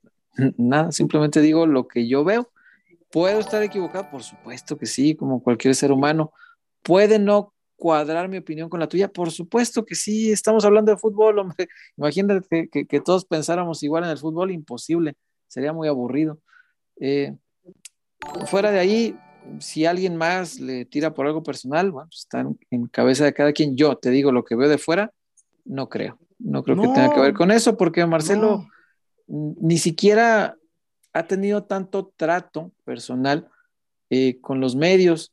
nada, 0.56 0.92
simplemente 0.92 1.40
digo 1.40 1.66
lo 1.66 1.88
que 1.88 2.08
yo 2.08 2.24
veo. 2.24 2.50
¿Puedo 3.10 3.40
estar 3.40 3.62
equivocado? 3.62 4.10
Por 4.10 4.22
supuesto 4.22 4.76
que 4.76 4.86
sí, 4.86 5.14
como 5.14 5.42
cualquier 5.42 5.74
ser 5.74 5.92
humano. 5.92 6.32
Puede 6.82 7.18
no 7.18 7.54
cuadrar 7.78 8.28
mi 8.28 8.38
opinión 8.38 8.68
con 8.68 8.80
la 8.80 8.88
tuya? 8.88 9.08
Por 9.08 9.30
supuesto 9.30 9.86
que 9.86 9.94
sí, 9.94 10.32
estamos 10.32 10.64
hablando 10.64 10.92
de 10.92 10.98
fútbol, 10.98 11.38
hombre. 11.38 11.68
Imagínate 11.96 12.68
que, 12.68 13.00
todos 13.00 13.24
pensáramos 13.24 13.82
igual 13.82 14.04
en 14.04 14.10
el 14.10 14.18
fútbol, 14.18 14.50
imposible, 14.50 15.14
sería 15.46 15.72
muy 15.72 15.88
aburrido. 15.88 16.40
Eh, 17.00 17.36
fuera 18.46 18.72
de 18.72 18.80
ahí, 18.80 19.16
si 19.60 19.86
alguien 19.86 20.16
más 20.16 20.58
le 20.58 20.84
tira 20.84 21.14
por 21.14 21.26
algo 21.26 21.42
personal, 21.42 21.92
bueno, 21.92 22.08
pues 22.10 22.20
está 22.22 22.44
en, 22.70 22.86
cabeza 22.88 23.24
de 23.24 23.32
cada 23.32 23.52
quien. 23.52 23.76
Yo 23.76 23.96
te 23.96 24.10
digo 24.10 24.32
lo 24.32 24.44
que 24.44 24.56
veo 24.56 24.68
de 24.68 24.78
fuera, 24.78 25.12
no 25.64 25.88
creo. 25.88 26.18
No 26.40 26.62
creo 26.62 26.76
que 26.76 26.88
tenga 26.88 27.12
que 27.12 27.20
ver 27.20 27.34
con 27.34 27.50
eso, 27.50 27.76
porque 27.76 28.04
Marcelo 28.06 28.66
ni 29.28 29.78
siquiera 29.78 30.56
ha 31.12 31.26
tenido 31.26 31.64
tanto 31.64 32.12
trato 32.16 32.72
personal 32.84 33.48
eh, 34.10 34.40
con 34.40 34.60
los 34.60 34.74
medios 34.74 35.32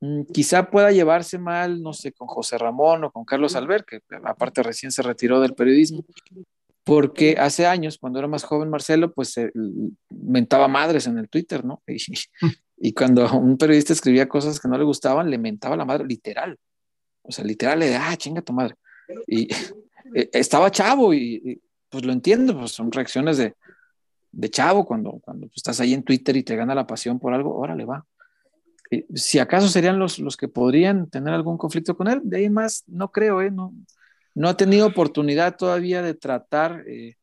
mm, 0.00 0.22
quizá 0.32 0.70
pueda 0.70 0.90
llevarse 0.90 1.38
mal, 1.38 1.82
no 1.82 1.92
sé, 1.92 2.12
con 2.12 2.28
José 2.28 2.58
Ramón 2.58 3.04
o 3.04 3.12
con 3.12 3.24
Carlos 3.24 3.56
Albert, 3.56 3.86
que 3.86 4.00
aparte 4.24 4.62
recién 4.62 4.92
se 4.92 5.02
retiró 5.02 5.40
del 5.40 5.54
periodismo, 5.54 6.04
porque 6.88 7.36
hace 7.38 7.66
años, 7.66 7.98
cuando 7.98 8.18
era 8.18 8.28
más 8.28 8.44
joven 8.44 8.70
Marcelo, 8.70 9.12
pues 9.12 9.32
se 9.32 9.52
mentaba 10.08 10.68
madres 10.68 11.06
en 11.06 11.18
el 11.18 11.28
Twitter, 11.28 11.64
¿no? 11.64 11.82
Y, 12.80 12.92
cuando 12.92 13.28
un 13.36 13.58
periodista 13.58 13.92
escribía 13.92 14.28
cosas 14.28 14.60
que 14.60 14.68
no 14.68 14.78
le 14.78 14.84
gustaban, 14.84 15.28
le 15.28 15.36
mentaba 15.36 15.76
la 15.76 15.84
madre, 15.84 16.06
literal. 16.06 16.56
O 17.22 17.32
sea, 17.32 17.44
literal 17.44 17.80
le 17.80 17.86
decía, 17.86 18.08
ah, 18.08 18.16
chinga 18.16 18.40
tu 18.40 18.52
madre. 18.52 18.76
Y 19.26 19.48
eh, 20.14 20.30
estaba 20.32 20.70
chavo 20.70 21.12
y, 21.12 21.60
pues 21.88 22.04
lo 22.04 22.12
entiendo, 22.12 22.58
pues 22.58 22.72
son 22.72 22.92
reacciones 22.92 23.38
de, 23.38 23.54
de 24.32 24.50
chavo 24.50 24.84
cuando, 24.84 25.20
cuando 25.20 25.46
pues, 25.46 25.56
estás 25.56 25.80
ahí 25.80 25.94
en 25.94 26.02
Twitter 26.02 26.36
y 26.36 26.42
te 26.42 26.56
gana 26.56 26.74
la 26.74 26.86
pasión 26.86 27.18
por 27.18 27.34
algo, 27.34 27.56
órale, 27.56 27.84
va. 27.84 28.04
si 29.14 29.38
acaso 29.38 29.68
serían 29.68 29.98
los, 29.98 30.18
los 30.18 30.36
que 30.36 30.48
podrían 30.48 31.08
tener 31.08 31.34
algún 31.34 31.58
conflicto 31.58 31.96
con 31.96 32.08
él, 32.08 32.20
de 32.22 32.38
ahí 32.38 32.50
más 32.50 32.84
no 32.86 33.10
creo, 33.10 33.42
¿eh? 33.42 33.50
No, 33.50 33.74
no 34.34 34.48
ha 34.48 34.56
tenido 34.56 34.86
oportunidad 34.86 35.56
todavía 35.56 36.02
de 36.02 36.14
tratar 36.14 36.84
eh, 36.86 37.16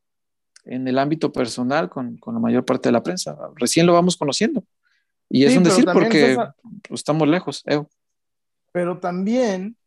en 0.66 0.88
el 0.88 0.98
ámbito 0.98 1.32
personal 1.32 1.90
con, 1.90 2.18
con, 2.18 2.34
la 2.34 2.40
mayor 2.40 2.66
parte 2.66 2.90
de 2.90 2.94
la 2.94 3.04
prensa. 3.04 3.38
Recién 3.56 3.86
lo 3.86 3.94
vamos 3.94 4.18
conociendo. 4.18 4.64
Y 5.30 5.46
es 5.46 5.56
un 5.56 5.64
decir 5.64 5.86
porque 5.86 6.38
estamos 6.90 7.28
lejos. 7.28 7.64
Pero 8.72 9.00
también 9.00 9.78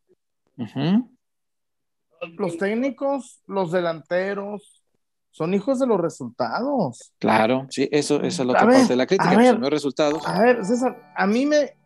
los 2.37 2.57
técnicos, 2.57 3.43
los 3.47 3.73
delanteros, 3.73 4.83
son 5.31 5.55
hijos 5.55 5.79
de 5.79 5.87
los 5.87 6.01
resultados. 6.01 7.13
Claro, 7.19 7.67
sí, 7.71 7.89
eso, 7.93 8.17
esa 8.23 8.43
es 8.43 8.47
la 8.47 8.53
otra 8.53 8.67
parte 8.67 8.89
de 8.89 8.97
la 8.97 9.07
crítica, 9.07 9.37
ver, 9.37 9.53
son 9.53 9.61
los 9.61 9.71
resultados. 9.71 10.27
A 10.27 10.43
ver, 10.43 10.65
César, 10.65 11.13
a 11.17 11.27
mí 11.27 11.47
me. 11.47 11.77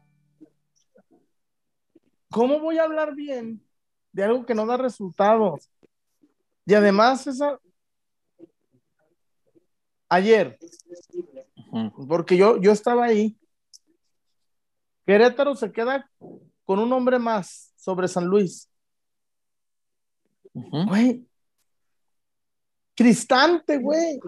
¿Cómo 2.31 2.61
voy 2.61 2.79
a 2.79 2.85
hablar 2.85 3.15
bien 3.15 3.63
de 4.13 4.25
algo 4.25 4.47
que 4.47 4.55
no 4.55 4.65
da 4.65 4.79
resultados? 4.79 5.71
Y 6.65 6.75
además, 6.75 7.25
César, 7.25 7.61
ayer, 10.09 10.59
porque 12.09 12.37
yo, 12.37 12.59
yo 12.59 12.73
estaba 12.73 13.05
ahí, 13.05 13.37
Querétaro 15.05 15.55
se 15.55 15.73
queda 15.73 16.09
con 16.65 16.79
un 16.79 16.93
hombre 16.93 17.19
más 17.19 17.75
sobre 17.77 18.09
San 18.09 18.25
Luis. 18.25 18.72
Güey. 20.55 21.27
Cristante, 22.95 23.79
güey. 23.79 24.21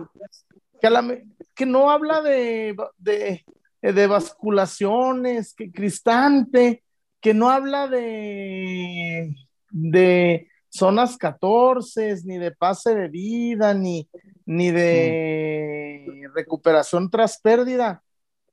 Que, 1.55 1.66
no 1.66 1.91
habla 1.91 2.20
de, 2.20 2.77
de, 2.99 4.07
basculaciones, 4.07 5.55
que 5.55 5.70
Cristante, 5.70 6.83
que 7.20 7.33
no 7.33 7.49
habla 7.49 7.89
de, 7.89 9.35
de 9.70 10.49
zonas 10.68 11.16
14, 11.16 12.16
ni 12.25 12.39
de 12.39 12.51
pase 12.51 12.95
de 12.95 13.09
vida, 13.09 13.72
ni, 13.72 14.09
ni 14.45 14.70
de 14.70 16.29
recuperación 16.35 17.11
tras 17.11 17.41
pérdida. 17.41 18.03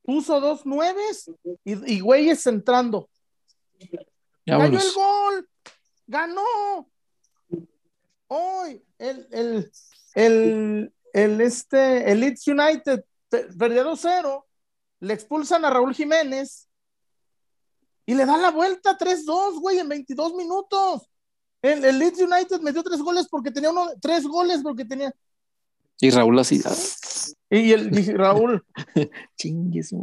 Puso 0.03 0.39
dos 0.39 0.65
nueves 0.65 1.29
y, 1.65 1.95
y 1.95 1.99
güeyes 1.99 2.45
entrando. 2.47 3.09
Cayó 4.45 4.79
el 4.79 4.93
gol, 4.93 5.49
ganó, 6.07 6.89
hoy 8.33 8.81
el, 8.97 9.27
el, 9.31 9.71
el, 10.15 10.93
el, 11.13 11.41
este, 11.41 12.09
el 12.09 12.21
Leeds 12.21 12.47
United 12.47 13.03
perdió 13.57 13.83
2-0, 13.83 14.45
le 15.01 15.13
expulsan 15.13 15.65
a 15.65 15.69
Raúl 15.69 15.93
Jiménez 15.93 16.69
y 18.05 18.15
le 18.15 18.25
dan 18.25 18.41
la 18.41 18.51
vuelta 18.51 18.97
3-2, 18.97 19.59
güey, 19.59 19.79
en 19.79 19.89
22 19.89 20.33
minutos. 20.35 21.09
El, 21.61 21.83
el, 21.83 21.99
Leeds 21.99 22.21
United 22.21 22.61
metió 22.61 22.81
tres 22.81 23.01
goles 23.01 23.27
porque 23.29 23.51
tenía 23.51 23.69
uno, 23.69 23.87
tres 24.01 24.25
goles 24.25 24.61
porque 24.63 24.85
tenía. 24.85 25.13
Y 25.99 26.09
Raúl 26.09 26.39
así. 26.39 26.61
Y 27.49 27.73
el 27.73 27.97
y 27.97 28.13
Raúl. 28.13 28.65
Chingues, 29.37 29.93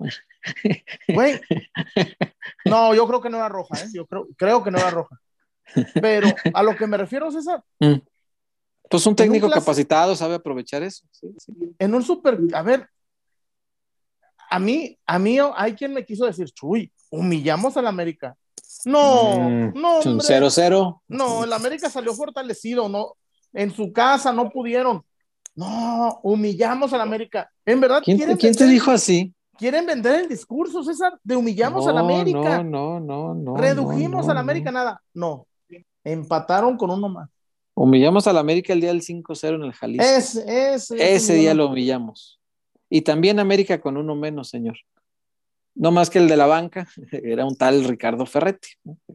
Güey. 1.09 1.41
No, 2.65 2.95
yo 2.95 3.07
creo 3.07 3.21
que 3.21 3.31
no 3.31 3.39
era 3.39 3.49
roja, 3.49 3.81
¿eh? 3.83 3.89
Yo 3.93 4.07
creo, 4.07 4.29
creo 4.37 4.63
que 4.63 4.71
no 4.71 4.79
era 4.79 4.91
roja. 4.91 5.19
Pero 6.01 6.29
a 6.55 6.63
lo 6.63 6.77
que 6.77 6.87
me 6.87 6.97
refiero, 6.97 7.31
César, 7.31 7.63
mm. 7.81 7.97
Pues 8.89 9.07
un 9.07 9.15
técnico 9.15 9.51
capacitado 9.51 10.17
sabe 10.17 10.35
aprovechar 10.35 10.83
eso. 10.83 11.05
En 11.79 11.95
un 11.95 12.03
super, 12.03 12.39
a 12.55 12.63
ver, 12.63 12.89
a 14.51 14.59
mí, 14.59 14.99
a 15.07 15.19
mí 15.19 15.39
hay 15.57 15.75
quien 15.75 15.93
me 15.93 16.05
quiso 16.05 16.25
decir, 16.25 16.51
Chuy, 16.51 16.91
humillamos 17.11 17.77
al 17.77 17.87
América. 17.87 18.37
No, 18.85 19.39
mm, 19.39 19.73
no. 19.75 19.99
Un 19.99 20.21
0-0. 20.21 21.03
No, 21.09 21.45
el 21.45 21.53
América 21.53 21.91
salió 21.91 22.15
fortalecido, 22.15 22.89
no. 22.89 23.15
En 23.53 23.75
su 23.75 23.93
casa 23.93 24.33
no 24.33 24.51
pudieron. 24.51 25.03
No, 25.55 26.21
humillamos 26.23 26.93
al 26.93 27.01
América. 27.01 27.51
En 27.67 27.81
verdad, 27.81 28.01
¿quién, 28.05 28.37
¿quién 28.37 28.55
te 28.55 28.67
dijo 28.67 28.91
así? 28.91 29.35
Quieren 29.57 29.87
vender 29.87 30.21
el 30.21 30.29
discurso, 30.29 30.85
César, 30.85 31.19
de 31.25 31.35
humillamos 31.35 31.87
al 31.89 31.99
América. 31.99 32.63
No, 32.63 33.01
no, 33.01 33.35
no, 33.35 33.35
no. 33.35 33.57
Redujimos 33.57 34.29
al 34.29 34.39
América, 34.39 34.71
nada. 34.71 35.03
No. 35.13 35.47
Empataron 36.05 36.77
con 36.77 36.91
uno 36.91 37.09
más. 37.09 37.29
Humillamos 37.81 38.27
al 38.27 38.39
América 38.39 38.73
el 38.73 38.81
día 38.81 38.91
del 38.91 39.03
5-0 39.03 39.55
en 39.55 39.63
el 39.63 39.73
Jalisco. 39.73 40.05
Ese 40.99 41.35
día 41.35 41.55
lo 41.55 41.69
humillamos. 41.69 42.41
Y 42.91 43.03
también 43.03 43.39
América 43.39 43.81
con 43.81 43.97
uno 43.97 44.17
menos, 44.17 44.49
señor. 44.49 44.79
No 45.77 45.93
más 45.93 46.11
que 46.11 46.19
el 46.19 46.27
de 46.27 46.37
la 46.37 46.47
banca, 46.47 46.89
era 47.13 47.47
un 47.47 47.57
tal 47.57 47.85
Ricardo 47.85 48.27
Ferretti, 48.27 48.71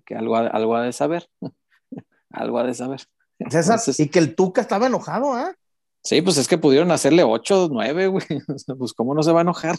que 0.06 0.16
algo, 0.16 0.38
algo 0.38 0.78
ha 0.78 0.84
de 0.84 0.94
saber. 0.94 1.28
algo 2.30 2.58
ha 2.58 2.64
de 2.64 2.74
saber. 2.74 3.02
César, 3.50 3.82
y 3.98 4.08
que 4.08 4.20
el 4.20 4.34
Tuca 4.34 4.62
estaba 4.62 4.88
enojado, 4.88 5.38
¿eh? 5.38 5.54
Sí, 6.02 6.22
pues 6.22 6.38
es 6.38 6.48
que 6.48 6.58
pudieron 6.58 6.92
hacerle 6.92 7.24
8, 7.24 7.68
9, 7.70 8.08
güey. 8.08 8.26
Pues 8.78 8.94
cómo 8.94 9.14
no 9.14 9.24
se 9.24 9.34
va 9.34 9.40
a 9.40 9.44
enojar, 9.44 9.76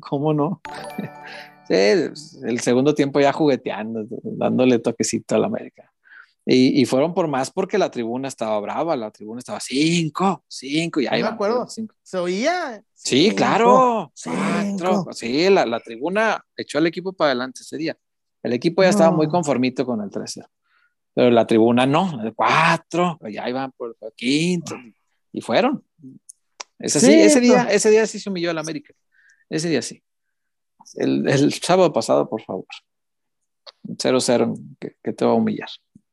¿cómo 0.00 0.32
no? 0.32 0.62
Sí, 1.66 1.74
el 1.74 2.60
segundo 2.60 2.94
tiempo 2.94 3.20
ya 3.20 3.34
jugueteando, 3.34 4.06
dándole 4.22 4.78
toquecito 4.78 5.34
al 5.34 5.44
América. 5.44 5.92
Y, 6.50 6.86
fueron 6.86 7.12
por 7.12 7.28
más 7.28 7.50
porque 7.50 7.76
la 7.76 7.90
tribuna 7.90 8.26
estaba 8.26 8.58
brava, 8.58 8.96
la 8.96 9.10
tribuna 9.10 9.40
estaba 9.40 9.60
cinco, 9.60 10.46
cinco, 10.48 10.98
y 10.98 11.06
ahí 11.06 11.20
me 11.20 11.28
acuerdo, 11.28 11.66
se 11.68 12.18
oía. 12.18 12.82
Sí, 12.94 13.34
claro, 13.34 14.10
Sí, 14.14 15.50
la, 15.50 15.66
la, 15.66 15.78
tribuna 15.80 16.42
echó 16.56 16.78
al 16.78 16.86
equipo 16.86 17.12
para 17.12 17.32
adelante 17.32 17.60
ese 17.60 17.76
día. 17.76 17.98
El 18.42 18.54
equipo 18.54 18.82
ya 18.82 18.88
estaba 18.88 19.14
muy 19.14 19.28
conformito 19.28 19.84
con 19.84 20.00
el 20.00 20.08
13, 20.08 20.42
pero 21.12 21.30
la 21.30 21.46
tribuna 21.46 21.84
no, 21.84 22.18
el 22.24 22.32
cuatro, 22.32 23.18
ya 23.30 23.46
iban 23.46 23.70
por 23.72 23.94
el 24.00 24.12
quinto, 24.16 24.74
y 25.30 25.42
fueron. 25.42 25.84
Es 26.78 26.96
así, 26.96 27.12
ese 27.12 27.40
día, 27.40 27.64
ese 27.64 27.90
día 27.90 28.06
sí 28.06 28.18
se 28.18 28.30
humilló 28.30 28.52
al 28.52 28.58
América. 28.58 28.94
Ese 29.50 29.68
día 29.68 29.82
sí. 29.82 30.02
El, 30.94 31.28
el 31.28 31.52
sábado 31.52 31.92
pasado, 31.92 32.26
por 32.26 32.40
favor. 32.40 32.64
0-0, 33.84 34.76
que, 34.80 34.96
que 35.02 35.12
te 35.12 35.26
va 35.26 35.32
a 35.32 35.34
humillar 35.34 35.68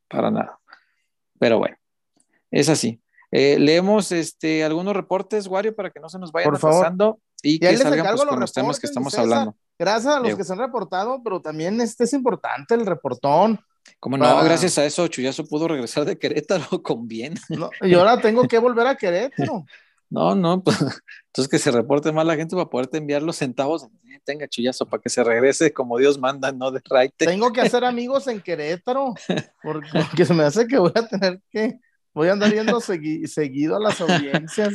para 0.08 0.32
nada. 0.32 0.60
Pero 1.40 1.60
bueno, 1.60 1.78
es 2.52 2.70
así. 2.70 3.02
Eh, 3.32 3.58
leemos 3.60 4.12
este, 4.12 4.64
algunos 4.64 4.96
reportes, 4.96 5.48
Wario, 5.48 5.76
para 5.76 5.90
que 5.90 6.00
no 6.00 6.10
se 6.10 6.20
nos 6.20 6.32
vayan 6.32 6.54
pasando 6.54 7.20
y 7.42 7.60
que 7.60 7.76
salgan 7.78 8.16
pues, 8.16 8.26
con 8.26 8.40
los 8.40 8.54
temas 8.54 8.80
que 8.80 8.88
estamos 8.88 9.18
hablando. 9.18 9.56
Gracias 9.78 10.16
a 10.16 10.20
los 10.20 10.36
que 10.36 10.44
se 10.44 10.54
han 10.54 10.60
reportado, 10.60 11.22
pero 11.24 11.42
también 11.42 11.82
este 11.82 12.06
es 12.06 12.14
importante 12.14 12.76
el 12.76 12.86
reportón. 12.86 13.60
Como 14.00 14.18
no, 14.18 14.44
gracias 14.44 14.78
a 14.78 14.86
eso 14.86 15.08
Chuyazo 15.08 15.46
pudo 15.46 15.68
regresar 15.68 16.06
de 16.06 16.18
Querétaro 16.18 16.66
con 16.84 17.08
bien. 17.08 17.36
y 17.82 17.94
ahora 17.94 18.20
tengo 18.20 18.48
que 18.48 18.58
volver 18.58 18.88
a 18.88 18.96
Querétaro. 18.96 19.66
No, 20.10 20.36
no, 20.36 20.64
pues 20.64 20.78
entonces 21.28 21.50
que 21.50 21.60
se 21.60 21.72
reporte 21.72 22.12
más 22.12 22.26
la 22.26 22.36
gente 22.36 22.56
para 22.56 22.70
poderte 22.70 22.98
enviar 22.98 23.22
los 23.22 23.38
centavos. 23.38 23.88
Tenga 24.24 24.48
chullazo 24.48 24.88
para 24.88 25.02
que 25.02 25.10
se 25.10 25.24
regrese 25.24 25.72
como 25.72 25.98
Dios 25.98 26.18
manda, 26.18 26.52
no 26.52 26.72
de 26.72 26.82
raite. 26.90 27.26
Tengo 27.26 27.52
que 27.54 27.62
hacer 27.62 27.86
amigos 27.86 28.28
en 28.28 28.42
Querétaro, 28.42 29.14
porque, 29.62 30.26
se 30.26 30.34
me 30.34 30.44
hace 30.44 30.66
que 30.68 30.80
voy 30.80 30.94
a 30.96 31.08
tener 31.08 31.42
que, 31.52 31.80
voy 32.14 32.30
a 32.30 32.34
andar 32.34 32.52
yendo 32.52 32.80
seguido 32.80 33.76
a 33.76 33.80
las 33.80 34.02
audiencias. 34.02 34.74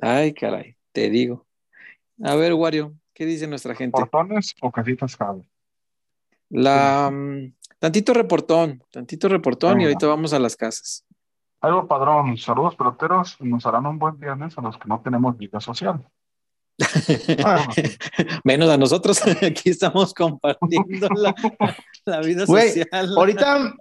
Ay, 0.00 0.32
caray, 0.32 0.76
te 0.92 1.10
digo. 1.10 1.46
A 2.22 2.36
ver, 2.36 2.54
Wario, 2.54 2.94
¿qué 3.14 3.26
dice 3.26 3.46
nuestra 3.46 3.74
gente? 3.74 3.92
¿Portones 3.92 4.54
o 4.60 4.70
casitas 4.70 5.16
cabe? 5.16 5.48
La, 6.50 7.10
mm, 7.12 7.52
tantito 7.78 8.14
reportón, 8.14 8.82
tantito 8.90 9.28
reportón 9.28 9.80
y 9.80 9.84
ahorita 9.84 10.06
vamos 10.06 10.32
a 10.32 10.38
las 10.38 10.56
casas. 10.56 11.04
Algo 11.60 11.88
padrón, 11.88 12.38
saludos 12.38 12.76
peloteros, 12.76 13.36
nos 13.40 13.66
harán 13.66 13.86
un 13.86 13.98
buen 13.98 14.18
viernes 14.18 14.56
a 14.56 14.60
los 14.60 14.78
que 14.78 14.88
no 14.88 15.00
tenemos 15.00 15.36
vida 15.36 15.60
social. 15.60 16.04
Menos 18.44 18.70
a 18.70 18.76
nosotros, 18.76 19.20
aquí 19.42 19.70
estamos 19.70 20.14
compartiendo 20.14 21.08
la, 22.04 22.20
vida 22.20 22.46
social. 22.46 23.12
Ahorita, 23.16 23.74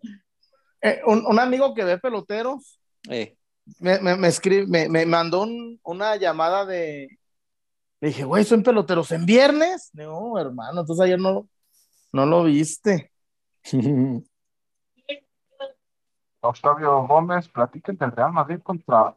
eh, 0.82 1.02
un, 1.06 1.40
amigo 1.40 1.76
que 1.76 1.84
ve 1.84 2.00
peloteros 2.00 2.80
eh. 3.10 3.38
me, 3.80 4.00
me, 4.00 4.90
me, 4.90 5.06
mandó 5.06 5.48
una 5.84 6.16
llamada 6.16 6.66
de. 6.66 7.20
Le 8.02 8.08
dije, 8.08 8.24
güey, 8.24 8.44
son 8.44 8.64
peloteros 8.64 9.12
en 9.12 9.26
viernes. 9.26 9.92
No, 9.94 10.40
hermano, 10.40 10.82
entonces 10.82 11.06
ayer 11.06 11.20
no, 11.20 11.48
No 12.12 12.26
lo 12.26 12.44
viste. 12.44 13.12
Octavio 16.42 17.08
Gómez, 17.08 17.48
platiquen 17.50 17.98
del 17.98 18.12
Real 18.12 18.32
Madrid 18.32 18.60
contra 18.62 19.16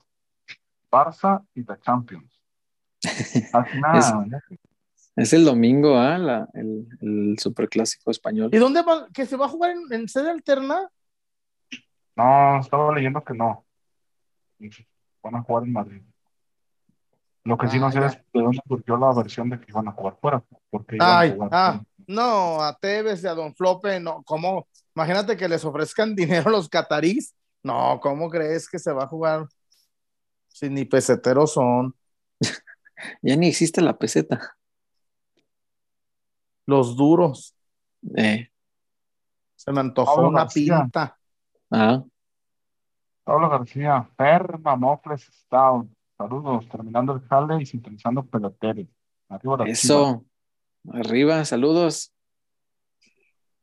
Barça 0.91 1.45
y 1.55 1.65
la 1.65 1.79
Champions. 1.81 2.41
Al 3.53 3.67
final, 3.67 4.43
Es 5.17 5.33
el 5.33 5.45
domingo, 5.45 5.99
¿ah? 5.99 6.47
El, 6.55 6.87
el 7.01 7.37
superclásico 7.39 8.11
español. 8.11 8.49
¿Y 8.53 8.59
dónde 8.59 8.83
va? 8.83 9.09
¿Que 9.13 9.27
se 9.27 9.37
va 9.37 9.47
a 9.47 9.49
jugar 9.49 9.73
en, 9.73 9.83
en 9.93 10.09
sede 10.09 10.31
alterna? 10.31 10.89
no, 12.17 12.61
estaba 12.61 12.95
leyendo 12.95 13.23
que 13.23 13.35
no. 13.35 13.65
Van 15.23 15.35
a 15.37 15.43
jugar 15.43 15.65
en 15.65 15.73
Madrid. 15.73 16.03
Lo 17.45 17.57
que 17.59 17.69
sí 17.69 17.79
no 17.79 17.87
Ah, 17.87 17.93
sé 17.93 18.01
ya. 18.01 18.07
es 18.07 18.17
de 18.33 18.41
dónde 18.43 18.61
surgió 18.69 18.97
la 18.99 19.13
versión 19.15 19.49
de 19.51 19.59
que 19.59 19.67
iban 19.71 19.89
a 19.89 19.93
jugar 19.93 20.17
fuera. 20.21 20.43
Porque 20.71 20.97
iban 20.97 21.09
a 21.09 21.35
jugar 21.35 21.49
ah, 21.53 21.83
no, 22.11 22.63
a 22.63 22.77
Tevez 22.79 23.23
y 23.25 23.27
a 23.27 23.35
Don 23.35 23.55
Flope, 23.55 24.01
no, 24.01 24.23
¿cómo? 24.25 24.69
Imagínate 24.95 25.37
que 25.37 25.49
les 25.49 25.65
ofrezcan 25.65 26.15
dinero 26.17 26.49
a 26.49 26.53
los 26.53 26.69
catarís. 26.69 27.35
No, 27.63 27.99
¿cómo 28.01 28.29
crees 28.31 28.69
que 28.69 28.79
se 28.79 28.93
va 28.93 29.05
a 29.05 29.09
jugar? 29.09 29.47
Si 30.49 30.69
ni 30.69 30.85
peseteros 30.85 31.53
son. 31.55 31.95
Ya 33.23 33.35
ni 33.35 33.49
existe 33.49 33.81
la 33.81 33.97
peseta. 33.97 34.57
Los 36.67 36.97
duros. 36.97 37.55
Eh, 38.17 38.51
Se 39.57 39.73
me 39.73 39.81
antojó 39.81 40.17
Pablo 40.17 40.29
una 40.29 40.41
García. 40.41 40.81
pinta. 40.83 41.19
ah, 41.71 42.05
Pablo 43.25 43.49
García, 43.49 44.11
Perma, 44.17 44.77
Mofles, 44.77 45.23
Stout. 45.33 45.89
Saludos, 46.19 46.69
terminando 46.69 47.15
el 47.15 47.21
jale 47.23 47.63
y 47.63 47.67
sintonizando 47.67 48.23
peloteros. 48.25 48.87
Arriba 49.29 49.65
eso. 49.67 50.25
Arriba, 50.89 51.45
saludos. 51.45 52.13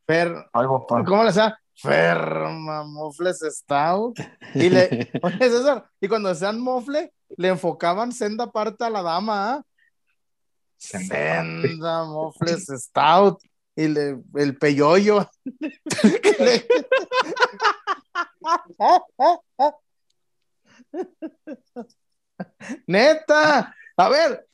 Fer. 0.05 0.34
¿cómo 0.53 1.24
le 1.24 1.28
decía? 1.28 1.57
Ferma, 1.76 2.84
Mofles 2.86 3.39
Stout. 3.49 4.18
Y 4.55 4.70
le, 4.70 5.11
oye, 5.22 5.38
César, 5.49 5.89
y 5.99 6.07
cuando 6.07 6.30
decían 6.30 6.59
mofle, 6.59 7.13
le 7.38 7.47
enfocaban 7.49 8.11
senda 8.11 8.51
parte 8.51 8.84
a 8.84 8.89
la 8.89 9.03
dama, 9.03 9.53
¿ah? 9.53 9.63
Senda 10.78 12.05
Mofles 12.05 12.65
Stout. 12.68 13.39
Y 13.76 13.88
le, 13.89 14.20
el 14.36 14.57
peyoyo. 14.57 15.30
Le- 16.39 16.68
Neta, 22.88 23.76
a 23.97 24.09
ver, 24.09 24.47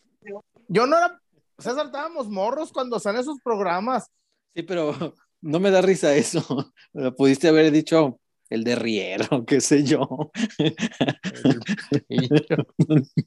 yo 0.67 0.85
no 0.85 0.97
era, 0.97 1.21
César, 1.57 1.87
estábamos 1.87 2.29
morros 2.29 2.71
cuando 2.71 2.99
salen 2.99 3.21
esos 3.21 3.39
programas. 3.43 4.09
Sí, 4.55 4.63
pero 4.63 4.93
no 5.41 5.59
me 5.59 5.71
da 5.71 5.81
risa 5.81 6.15
eso. 6.15 6.73
Pudiste 7.17 7.47
haber 7.47 7.71
dicho 7.71 8.19
el 8.49 8.63
de 8.63 8.75
Riero, 8.75 9.45
qué 9.45 9.61
sé 9.61 9.83
yo. 9.83 10.31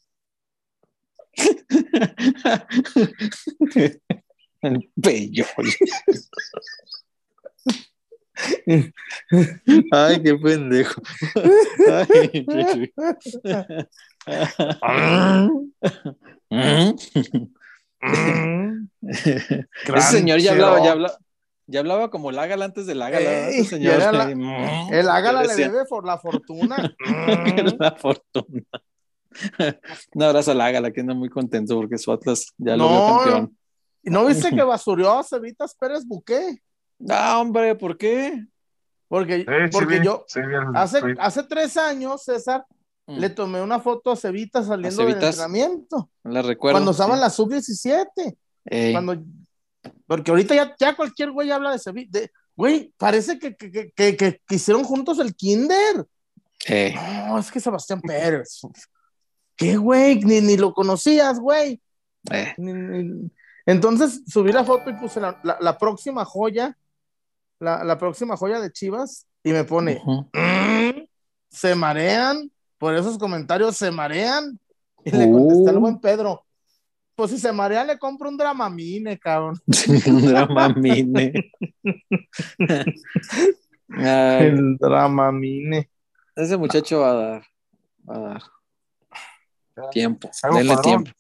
El 4.63 4.91
pello. 5.01 5.45
Ay, 9.93 10.23
qué 10.23 10.35
pendejo. 10.35 11.01
Ay, 14.81 15.49
Ese 19.03 20.01
señor 20.11 20.41
ya 20.41 20.53
hablaba, 20.53 20.83
ya 20.85 20.93
hablaba, 20.93 21.19
ya 21.67 21.81
hablaba 21.81 22.11
como 22.11 22.31
Lágala 22.33 22.65
antes 22.67 22.87
de 22.87 22.95
Lágala. 22.95 23.25
¿verdad? 23.29 23.49
Ey, 23.51 23.65
señor. 23.65 23.95
era 23.95 24.13
la- 24.13 24.27
Mm, 24.35 24.93
El 24.93 25.09
Ágala 25.09 25.43
le 25.45 25.55
debe 25.55 25.85
por 25.87 26.05
la 26.07 26.19
fortuna. 26.19 26.95
la 27.81 27.93
fortuna. 27.93 28.63
Un 30.15 30.23
abrazo 30.23 30.53
al 30.53 30.61
Ágala, 30.61 30.91
que 30.93 31.01
anda 31.01 31.15
muy 31.15 31.29
contento 31.29 31.75
porque 31.77 31.99
su 31.99 32.13
Atlas 32.13 32.47
ya 32.57 32.77
lo 32.77 32.89
vio 32.89 32.99
No, 33.01 33.07
campeón. 33.19 33.59
¿Y 34.03 34.11
no 34.11 34.25
viste 34.27 34.55
que 34.55 34.63
basurió 34.63 35.19
a 35.19 35.25
Cevitas 35.25 35.75
Pérez 35.75 36.07
Buqué? 36.07 36.63
Ah, 37.11 37.39
hombre, 37.41 37.75
¿por 37.75 37.99
qué? 37.99 38.45
Porque, 39.09 39.39
Sí, 39.41 39.45
porque 39.73 40.01
yo 40.03 40.25
sí 40.27 40.41
el 40.41 40.75
hace, 40.77 41.01
hace 41.19 41.43
tres 41.45 41.77
años, 41.77 42.25
César, 42.25 42.65
Mm, 43.07 43.19
le 43.19 43.31
tomé 43.31 43.63
una 43.63 43.79
foto 43.81 44.11
a 44.11 44.17
Cevitas 44.17 44.67
saliendo 44.67 45.03
¿A 45.03 45.05
del 45.05 45.15
entrenamiento. 45.15 46.11
La 46.25 46.43
recuerdo. 46.43 46.75
cuando 46.75 46.91
estaba 46.91 47.11
en 47.13 47.19
sí. 47.19 47.21
la 47.23 47.31
sub-17. 47.31 48.37
Ey, 48.65 48.93
Cuando, 48.93 49.17
porque 50.07 50.31
ahorita 50.33 50.55
ya, 50.55 50.75
ya 50.79 50.97
cualquier 50.97 51.31
güey 51.31 51.51
habla 51.51 51.71
de 51.73 51.79
Cevitas. 51.79 52.29
Güey, 52.57 52.93
parece 52.97 53.39
que, 53.39 53.55
que, 53.55 53.71
que, 53.95 54.17
que- 54.17 54.41
hicieron 54.51 54.83
juntos 54.83 55.19
el 55.19 55.35
kinder. 55.37 56.07
No, 57.29 57.39
es 57.39 57.51
que 57.53 57.61
Sebastián 57.61 58.01
Pérez. 58.01 58.61
¿Qué, 59.55 59.77
güey? 59.77 60.17
Ni, 60.25 60.41
ni 60.41 60.57
lo 60.57 60.73
conocías, 60.73 61.39
güey. 61.39 61.81
Eh, 62.31 62.55
Ni- 62.57 62.73
ni- 62.73 63.31
Entonces 63.67 64.23
subí 64.27 64.53
la 64.53 64.65
foto 64.65 64.91
y 64.91 64.95
puse 64.95 65.21
la, 65.21 65.39
la- 65.45 65.59
la 65.61 65.79
próxima 65.79 66.25
joya, 66.25 66.77
la, 67.61 67.85
la 67.85 67.99
próxima 67.99 68.37
joya 68.37 68.59
de 68.59 68.73
Chivas, 68.73 69.27
y 69.45 69.53
me 69.53 69.65
pone. 69.65 70.03
"Mm, 70.05 71.05
se 71.51 71.75
marean, 71.75 72.51
por 72.79 72.95
esos 72.95 73.19
comentarios 73.19 73.77
se 73.77 73.91
marean. 73.91 74.59
Y 75.05 75.11
le 75.13 75.31
contesté 75.31 75.71
al 75.71 75.77
Uh. 75.77 75.81
buen 75.81 76.01
Pedro, 76.01 76.45
pues 77.15 77.31
si 77.31 77.39
se 77.39 77.53
marea 77.53 77.85
le 77.85 77.99
compro 77.99 78.29
un 78.29 78.37
dramamine, 78.37 79.19
cabrón. 79.19 79.59
Un 80.07 80.27
dramamine. 80.27 81.33
Ay, 83.89 84.47
El 84.47 84.77
dramamine. 84.79 85.89
ese 86.35 86.57
muchacho 86.57 87.01
va 87.01 87.11
a 87.11 87.15
dar. 87.15 87.43
Va 88.09 88.17
a 88.17 88.19
dar. 88.19 88.43
Tiempo. 89.93 90.31
Denle 90.53 90.77
tiempo. 90.79 91.11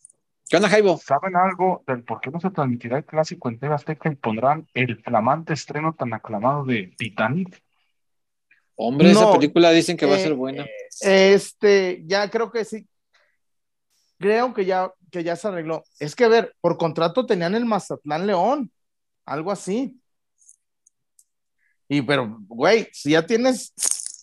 ¿Qué 0.48 0.56
onda, 0.56 0.68
Jaibo? 0.68 0.96
¿Saben 0.98 1.36
algo 1.36 1.82
del 1.86 2.04
por 2.04 2.20
qué 2.20 2.30
no 2.30 2.40
se 2.40 2.50
transmitirá 2.50 2.98
el 2.98 3.04
clásico 3.04 3.48
en 3.48 3.58
TV 3.58 3.74
Azteca 3.74 4.10
y 4.10 4.14
pondrán 4.16 4.66
el 4.74 5.02
flamante 5.02 5.52
estreno 5.52 5.94
tan 5.94 6.12
aclamado 6.14 6.64
de 6.64 6.94
Titanic? 6.96 7.62
Hombre, 8.76 9.10
esa 9.10 9.32
película 9.32 9.70
dicen 9.70 9.96
que 9.96 10.06
va 10.06 10.16
a 10.16 10.18
eh, 10.18 10.22
ser 10.22 10.34
buena. 10.34 10.66
Este, 11.00 12.02
ya 12.06 12.30
creo 12.30 12.50
que 12.50 12.64
sí. 12.64 12.86
Creo 14.18 14.52
que 14.54 14.64
ya, 14.64 14.92
que 15.10 15.24
ya 15.24 15.34
se 15.36 15.48
arregló. 15.48 15.82
Es 15.98 16.14
que, 16.14 16.24
a 16.24 16.28
ver, 16.28 16.54
por 16.60 16.76
contrato 16.76 17.24
tenían 17.26 17.54
el 17.54 17.64
Mazatlán 17.64 18.26
León, 18.26 18.70
algo 19.24 19.50
así. 19.50 19.98
Y, 21.88 22.02
pero, 22.02 22.36
güey, 22.48 22.88
si 22.92 23.10
ya 23.12 23.24
tienes, 23.24 23.72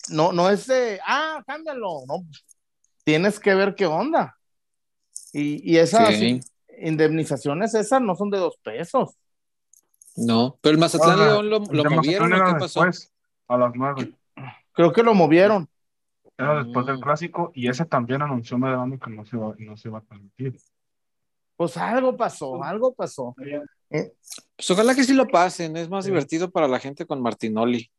no, 0.10 0.32
no 0.34 0.49
es 0.49 0.68
de, 0.68 0.99
ah, 1.06 1.41
cámbialo, 1.47 2.04
no. 2.08 2.26
Tienes 3.04 3.39
que 3.39 3.54
ver 3.56 3.74
qué 3.76 3.86
onda. 3.86 4.38
Y, 5.32 5.72
y 5.74 5.78
esas 5.78 6.16
Sí. 6.16 6.39
indemnizaciones, 6.80 7.74
esas 7.74 8.01
no 8.01 8.16
son 8.16 8.30
de 8.30 8.38
dos 8.38 8.58
pesos. 8.64 9.16
No, 10.16 10.58
pero 10.62 10.74
el 10.74 10.80
Mazatlán 10.80 11.20
León 11.20 11.49
lo, 11.49 11.60
lo 11.60 11.89
movieron 11.89 12.30
qué 12.32 12.38
pasó. 12.60 12.84
después, 12.84 13.12
a 13.47 13.58
las 13.58 13.72
nueve. 13.74 14.14
Creo 14.74 14.91
que 14.91 15.03
lo 15.03 15.13
movieron. 15.13 15.67
Era 16.38 16.63
después 16.63 16.86
del 16.86 16.97
Mm. 16.97 17.01
clásico 17.01 17.51
y 17.53 17.67
ese 17.67 17.86
también 17.86 18.21
anunció 18.21 18.57
Medrano 18.57 18.99
que 18.99 19.09
no 19.11 19.24
se 19.24 19.36
iba, 19.38 19.53
no 19.59 19.78
se 19.78 19.88
iba 19.88 19.99
a 19.99 20.01
transmitir. 20.01 20.57
Pues 21.55 21.78
algo 21.78 22.17
pasó, 22.17 22.63
algo 22.63 22.93
pasó. 22.93 23.36
Pues 23.88 24.71
ojalá 24.71 24.95
que 24.95 25.03
sí 25.03 25.13
lo 25.13 25.28
pasen, 25.28 25.78
es 25.78 25.88
más 25.88 26.05
divertido 26.05 26.49
para 26.49 26.67
la 26.67 26.80
gente 26.80 27.05
con 27.05 27.21
Martinoli. 27.21 27.89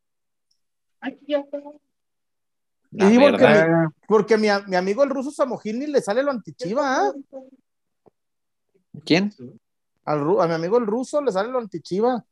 La 2.91 3.07
Y 3.07 3.11
digo 3.11 3.27
que 3.27 3.33
verdad. 3.33 3.85
Eh, 3.85 3.89
Porque 4.07 4.37
mi, 4.37 4.49
mi 4.67 4.77
amigo 4.77 5.05
el 5.05 5.11
ruso 5.11 5.31
Samogini 5.31 5.87
le 5.87 6.01
sale 6.01 6.23
lo 6.23 6.31
antichiva, 6.31 6.97
¿ah? 6.97 7.13
¿Quién? 9.05 9.33
Al 10.05 10.21
a 10.41 10.47
mi 10.47 10.55
amigo 10.55 10.79
el 10.79 10.87
ruso 10.87 11.21
le 11.21 11.33
sale 11.33 11.51
lo 11.51 11.59
antichiva. 11.59 12.25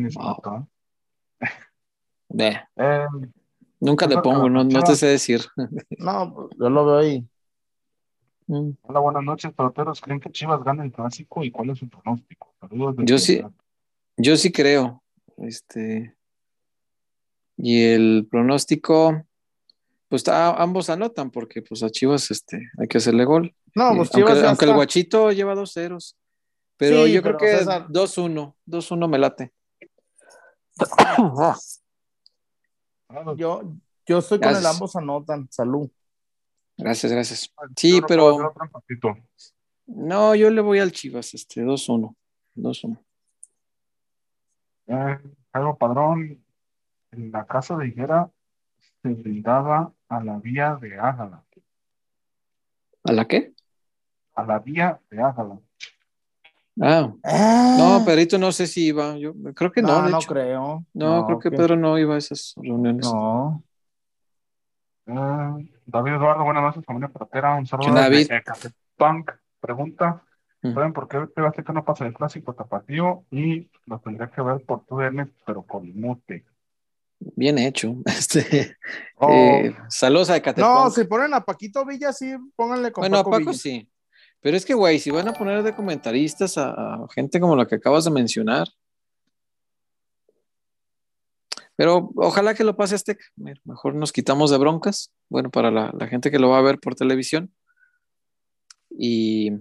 Ni 0.00 0.10
se 0.10 0.18
Wow. 0.18 0.68
Eh, 2.38 2.52
Eh, 2.76 3.06
nunca 3.80 4.06
le 4.06 4.16
que 4.16 4.20
pongo, 4.22 4.48
no, 4.50 4.64
no 4.64 4.82
te 4.82 4.94
sé 4.96 5.06
decir. 5.06 5.40
No, 5.98 6.48
yo 6.58 6.70
lo 6.70 6.84
veo 6.86 6.98
ahí. 6.98 7.26
Mm. 8.46 8.70
hola, 8.82 9.00
buenas 9.00 9.22
noches, 9.24 9.52
peloteros. 9.52 10.00
¿Creen 10.00 10.20
que 10.20 10.30
Chivas 10.32 10.62
gana 10.64 10.82
el 10.84 10.90
clásico 10.92 11.44
y 11.44 11.50
cuál 11.50 11.70
es 11.70 11.78
su 11.78 11.88
pronóstico? 11.88 12.54
Saludos 12.60 12.96
desde 12.96 13.06
Yo 13.10 13.18
sí. 13.18 13.34
Ciudad. 13.36 13.50
Yo 14.16 14.36
sí 14.36 14.50
creo. 14.52 15.02
Este. 15.36 16.14
Y 17.56 17.84
el 17.84 18.26
pronóstico, 18.30 19.22
pues 20.08 20.26
a- 20.28 20.54
ambos 20.62 20.88
anotan, 20.90 21.30
porque 21.30 21.60
pues 21.62 21.82
a 21.82 21.90
Chivas 21.90 22.30
este, 22.30 22.68
hay 22.78 22.88
que 22.88 22.98
hacerle 22.98 23.24
gol. 23.24 23.54
No, 23.74 23.92
Eh, 23.92 23.96
pues 23.96 24.10
aunque 24.14 24.16
Chivas 24.16 24.40
ya 24.42 24.48
aunque 24.48 24.64
el 24.64 24.74
guachito 24.74 25.30
lleva 25.32 25.54
dos 25.54 25.72
ceros. 25.72 26.16
Pero 26.78 27.04
Sí, 27.06 27.12
yo 27.12 27.22
creo 27.22 27.36
pero, 27.36 27.50
que 27.52 27.58
César- 27.58 27.86
2-1. 27.88 28.54
2-1 28.66 29.08
me 29.08 29.18
late. 29.18 29.52
Yo, 33.36 33.62
yo 34.06 34.18
estoy 34.18 34.38
con 34.38 34.48
el 34.48 34.54
Gracias. 34.54 34.74
ambos 34.74 34.96
anotan. 34.96 35.48
Salud. 35.50 35.90
Gracias, 36.76 37.10
gracias. 37.10 37.48
yo 37.48 37.66
Sí, 37.76 38.00
no 38.00 38.06
pero. 38.06 38.54
No, 39.86 40.34
yo 40.34 40.50
le 40.50 40.60
voy 40.60 40.78
al 40.80 40.92
Chivas, 40.92 41.32
este, 41.32 41.62
2-1. 41.62 42.14
2-1. 42.54 42.98
Eh, 44.86 45.18
Jairo 45.52 45.76
Padrón, 45.76 46.44
en 47.10 47.32
la 47.32 47.46
casa 47.46 47.76
de 47.76 47.88
Higuera 47.88 48.30
se 49.02 49.08
brindaba 49.08 49.92
a 50.08 50.22
la 50.22 50.38
vía 50.38 50.76
de 50.80 50.98
Ágala. 50.98 51.44
¿A 53.04 53.12
la 53.12 53.26
qué? 53.26 53.54
A 54.34 54.44
la 54.44 54.58
vía 54.58 55.00
de 55.10 55.22
Ágala. 55.22 55.58
Ah, 56.80 57.12
Ah, 57.24 57.76
no, 57.78 58.04
Pedrito 58.04 58.38
no 58.38 58.52
sé 58.52 58.66
si 58.66 58.86
iba. 58.86 59.16
Yo 59.16 59.32
creo 59.54 59.72
que 59.72 59.82
no, 59.82 59.88
no, 60.00 60.04
de 60.06 60.10
no 60.12 60.18
hecho. 60.18 60.28
creo. 60.28 60.84
No, 60.94 61.26
creo 61.26 61.38
que 61.38 61.50
Pedro 61.50 61.76
no 61.76 61.98
iba 61.98 62.14
a 62.14 62.18
esas 62.18 62.54
reuniones. 62.56 63.04
No. 63.06 63.62
Eh, 65.06 65.70
David 65.86 66.12
Eduardo, 66.14 66.44
buenas 66.44 66.62
noches, 66.62 66.84
familia 66.84 67.08
Pratera. 67.08 67.54
Un 67.54 67.66
saludo 67.66 67.86
¿Qué 67.86 67.90
onda, 67.90 68.10
desde 68.10 68.28
David? 68.28 68.40
Ecatepunk. 68.42 69.30
Pregunta, 69.60 70.22
Mm. 70.60 70.74
¿saben 70.74 70.92
por 70.92 71.06
qué 71.08 71.18
TV 71.34 71.46
Azteca 71.48 71.72
no 71.72 71.84
pasa 71.84 72.04
el 72.04 72.12
clásico 72.14 72.52
tapatío? 72.52 73.24
Y 73.30 73.70
lo 73.86 74.00
tendría 74.00 74.28
que 74.28 74.42
ver 74.42 74.60
por 74.64 74.84
TUDN, 74.86 75.32
pero 75.46 75.62
con 75.62 75.88
mute. 75.98 76.44
Bien 77.20 77.58
hecho. 77.58 77.94
Este, 78.06 78.76
Oh. 79.16 79.28
eh, 79.30 79.76
saludos 79.88 80.30
a 80.30 80.36
Ecatepec. 80.36 80.64
No, 80.68 80.90
si 80.90 81.04
ponen 81.04 81.32
a 81.34 81.40
Paquito 81.44 81.84
Villa, 81.84 82.12
sí, 82.12 82.34
pónganle 82.56 82.90
con 82.92 83.02
Bueno, 83.02 83.16
a 83.16 83.20
Paco 83.20 83.30
Paco 83.30 83.40
Villa. 83.46 83.52
sí. 83.58 83.88
Pero 84.40 84.56
es 84.56 84.64
que, 84.64 84.74
güey, 84.74 84.98
si 84.98 85.10
van 85.10 85.28
a 85.28 85.32
poner 85.32 85.62
de 85.62 85.74
comentaristas 85.74 86.56
a, 86.58 87.06
gente 87.14 87.40
como 87.40 87.56
la 87.56 87.66
que 87.66 87.76
acabas 87.76 88.04
de 88.04 88.10
mencionar. 88.10 88.68
Pero 91.76 92.10
ojalá 92.16 92.54
que 92.54 92.64
lo 92.64 92.76
pase 92.76 92.94
Azteca. 92.94 93.24
Mira, 93.36 93.60
Mejor 93.64 93.94
nos 93.94 94.12
quitamos 94.12 94.50
de 94.50 94.58
broncas. 94.58 95.12
Bueno, 95.28 95.50
para 95.50 95.70
la, 95.70 95.92
la 95.98 96.06
gente 96.08 96.30
que 96.30 96.38
lo 96.38 96.50
va 96.50 96.58
a 96.58 96.62
ver 96.62 96.78
por 96.80 96.94
televisión. 96.94 97.52
Y, 98.90 99.52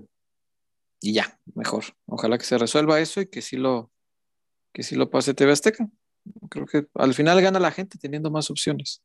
y 1.02 1.14
ya, 1.14 1.40
mejor. 1.56 1.86
Ojalá 2.06 2.38
que 2.38 2.46
se 2.46 2.58
resuelva 2.58 3.00
eso 3.00 3.22
y 3.22 3.28
que 3.28 3.42
sí 3.42 3.58
lo, 3.58 3.92
que 4.74 4.84
sí 4.84 4.96
lo 4.96 5.10
pase 5.10 5.34
TV 5.34 5.52
Azteca. 5.52 5.88
Creo 6.50 6.66
que 6.66 6.88
al 6.96 7.14
final 7.14 7.42
gana 7.42 7.60
la 7.60 7.72
gente 7.72 7.98
teniendo 7.98 8.32
más 8.32 8.50
opciones. 8.50 9.02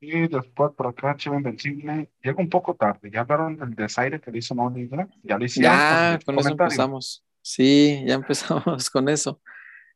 Y 0.00 0.28
después 0.28 0.72
por 0.74 0.86
acá, 0.86 1.14
Chivo 1.16 1.36
Invencible. 1.36 2.10
Llega 2.22 2.40
un 2.40 2.48
poco 2.48 2.74
tarde. 2.74 3.10
¿Ya 3.12 3.20
hablaron 3.20 3.58
del 3.58 3.74
desaire 3.74 4.20
que 4.20 4.30
le 4.30 4.38
hizo 4.38 4.54
Higuera? 4.74 5.08
Ya 5.22 5.36
lo 5.36 5.44
hicieron. 5.44 5.72
Ya, 5.72 6.18
con 6.24 6.38
eso 6.38 6.48
empezamos. 6.48 7.24
Sí, 7.42 8.02
ya 8.06 8.14
empezamos 8.14 8.88
con 8.90 9.08
eso. 9.10 9.42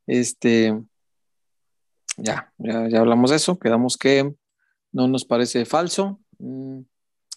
Este, 0.07 0.78
ya, 2.18 2.52
ya, 2.59 2.88
ya 2.88 3.00
hablamos 3.00 3.30
de 3.30 3.36
eso. 3.36 3.59
Quedamos 3.59 3.96
que 3.96 4.30
no 4.92 5.09
nos 5.09 5.24
parece 5.24 5.64
falso. 5.64 6.20
Mm, 6.38 6.80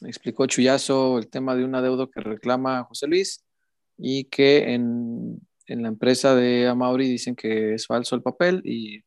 explicó 0.05 0.45
Chuyazo 0.45 1.19
el 1.19 1.29
tema 1.29 1.55
de 1.55 1.63
un 1.63 1.73
adeudo 1.73 2.11
que 2.11 2.19
reclama 2.19 2.83
José 2.83 3.07
Luis 3.07 3.45
y 3.97 4.25
que 4.25 4.73
en, 4.73 5.39
en 5.67 5.81
la 5.83 5.87
empresa 5.87 6.35
de 6.35 6.67
Amauri 6.67 7.07
dicen 7.07 7.33
que 7.33 7.75
es 7.75 7.87
falso 7.87 8.13
el 8.15 8.21
papel 8.21 8.61
y 8.65 9.03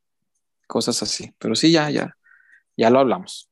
cosas 0.65 1.03
así. 1.03 1.31
Pero 1.37 1.53
sí, 1.53 1.71
ya, 1.71 1.91
ya, 1.91 2.17
ya 2.75 2.89
lo 2.89 2.99
hablamos. 2.99 3.50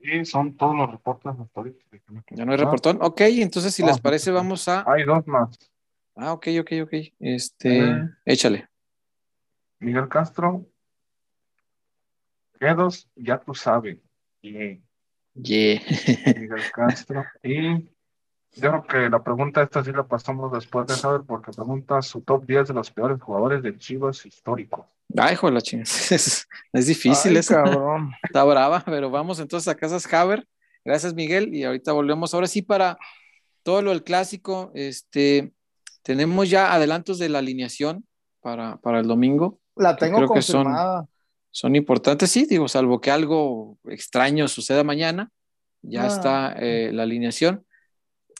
Y 0.00 0.24
son 0.24 0.56
todos 0.56 0.76
los 0.76 0.90
reportes 0.90 1.32
hasta 1.32 1.60
ahorita. 1.60 1.84
Ya 2.30 2.44
no 2.44 2.52
hay 2.52 2.58
reportón. 2.58 2.98
Ok, 3.02 3.20
entonces 3.22 3.74
si 3.74 3.82
les 3.84 4.00
parece, 4.00 4.30
vamos 4.30 4.68
a. 4.68 4.84
Hay 4.90 5.04
dos 5.04 5.26
más. 5.26 5.58
Ah, 6.14 6.32
ok, 6.32 6.48
ok, 6.60 6.72
ok. 6.84 6.92
Este, 7.18 7.78
Eh. 7.90 8.08
échale. 8.24 8.68
Miguel 9.80 10.08
Castro. 10.08 10.66
Quedos, 12.58 13.08
ya 13.16 13.38
tú 13.38 13.54
sabes. 13.54 13.98
Y 14.42 14.80
Yeah. 15.40 15.80
Miguel 16.36 16.62
Castro. 16.74 17.24
Y 17.44 17.88
yo 18.54 18.70
creo 18.70 18.86
que 18.86 19.10
la 19.10 19.22
pregunta 19.22 19.62
esta 19.62 19.84
sí 19.84 19.92
la 19.92 20.04
pasamos 20.06 20.52
después 20.52 20.86
de 20.86 20.94
saber 20.94 21.20
porque 21.26 21.52
pregunta 21.52 22.02
su 22.02 22.22
top 22.22 22.44
10 22.46 22.68
de 22.68 22.74
los 22.74 22.90
peores 22.90 23.20
jugadores 23.20 23.62
de 23.62 23.76
Chivas 23.78 24.24
históricos. 24.26 24.86
Ay, 25.16 25.34
hijo 25.34 25.46
de 25.46 25.52
la 25.54 25.60
chingada. 25.60 25.90
Es, 26.10 26.46
es 26.72 26.86
difícil 26.86 27.32
Ay, 27.32 27.38
esa. 27.38 27.62
cabrón. 27.62 28.12
Está 28.22 28.44
brava, 28.44 28.82
pero 28.84 29.10
vamos 29.10 29.38
entonces 29.40 29.68
a 29.68 29.74
Casas 29.76 30.12
Haber. 30.12 30.46
Gracias, 30.84 31.14
Miguel. 31.14 31.54
Y 31.54 31.64
ahorita 31.64 31.92
volvemos. 31.92 32.34
Ahora 32.34 32.46
sí, 32.46 32.62
para 32.62 32.98
todo 33.62 33.82
lo 33.82 33.90
del 33.90 34.02
clásico, 34.02 34.70
este, 34.74 35.52
tenemos 36.02 36.48
ya 36.50 36.72
adelantos 36.72 37.18
de 37.18 37.28
la 37.28 37.38
alineación 37.40 38.06
para, 38.40 38.76
para 38.78 39.00
el 39.00 39.06
domingo. 39.06 39.60
La 39.76 39.94
Que 39.96 40.06
tengo 40.06 40.16
creo 40.18 40.30
que 40.30 40.42
son- 40.42 40.64
confirmada. 40.64 41.06
Son 41.50 41.74
importantes, 41.74 42.30
sí, 42.30 42.46
digo, 42.48 42.68
salvo 42.68 43.00
que 43.00 43.10
algo 43.10 43.78
extraño 43.88 44.48
suceda 44.48 44.84
mañana. 44.84 45.30
Ya 45.82 46.04
Ah. 46.04 46.06
está 46.06 46.52
eh, 46.58 46.90
la 46.92 47.04
alineación. 47.04 47.64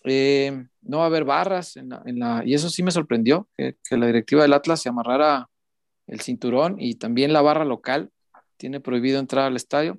Eh, 0.05 0.67
no 0.83 0.99
va 0.99 1.05
a 1.05 1.07
haber 1.07 1.25
barras 1.25 1.77
en 1.77 1.91
la, 1.91 2.03
en 2.07 2.19
la- 2.19 2.43
y 2.45 2.55
eso 2.55 2.71
sí 2.71 2.83
me 2.83 2.91
sorprendió, 2.91 3.49
que, 3.57 3.77
la 3.91 4.07
directiva 4.07 4.43
del 4.43 4.53
Atlas 4.53 4.81
se 4.81 4.89
amarrara 4.89 5.49
el 6.07 6.21
cinturón 6.21 6.77
y 6.79 6.95
también 6.95 7.33
la 7.33 7.43
barra 7.43 7.65
local 7.65 8.11
tiene 8.57 8.81
prohibido 8.81 9.19
entrar 9.19 9.47
al 9.47 9.57
estadio, 9.57 9.99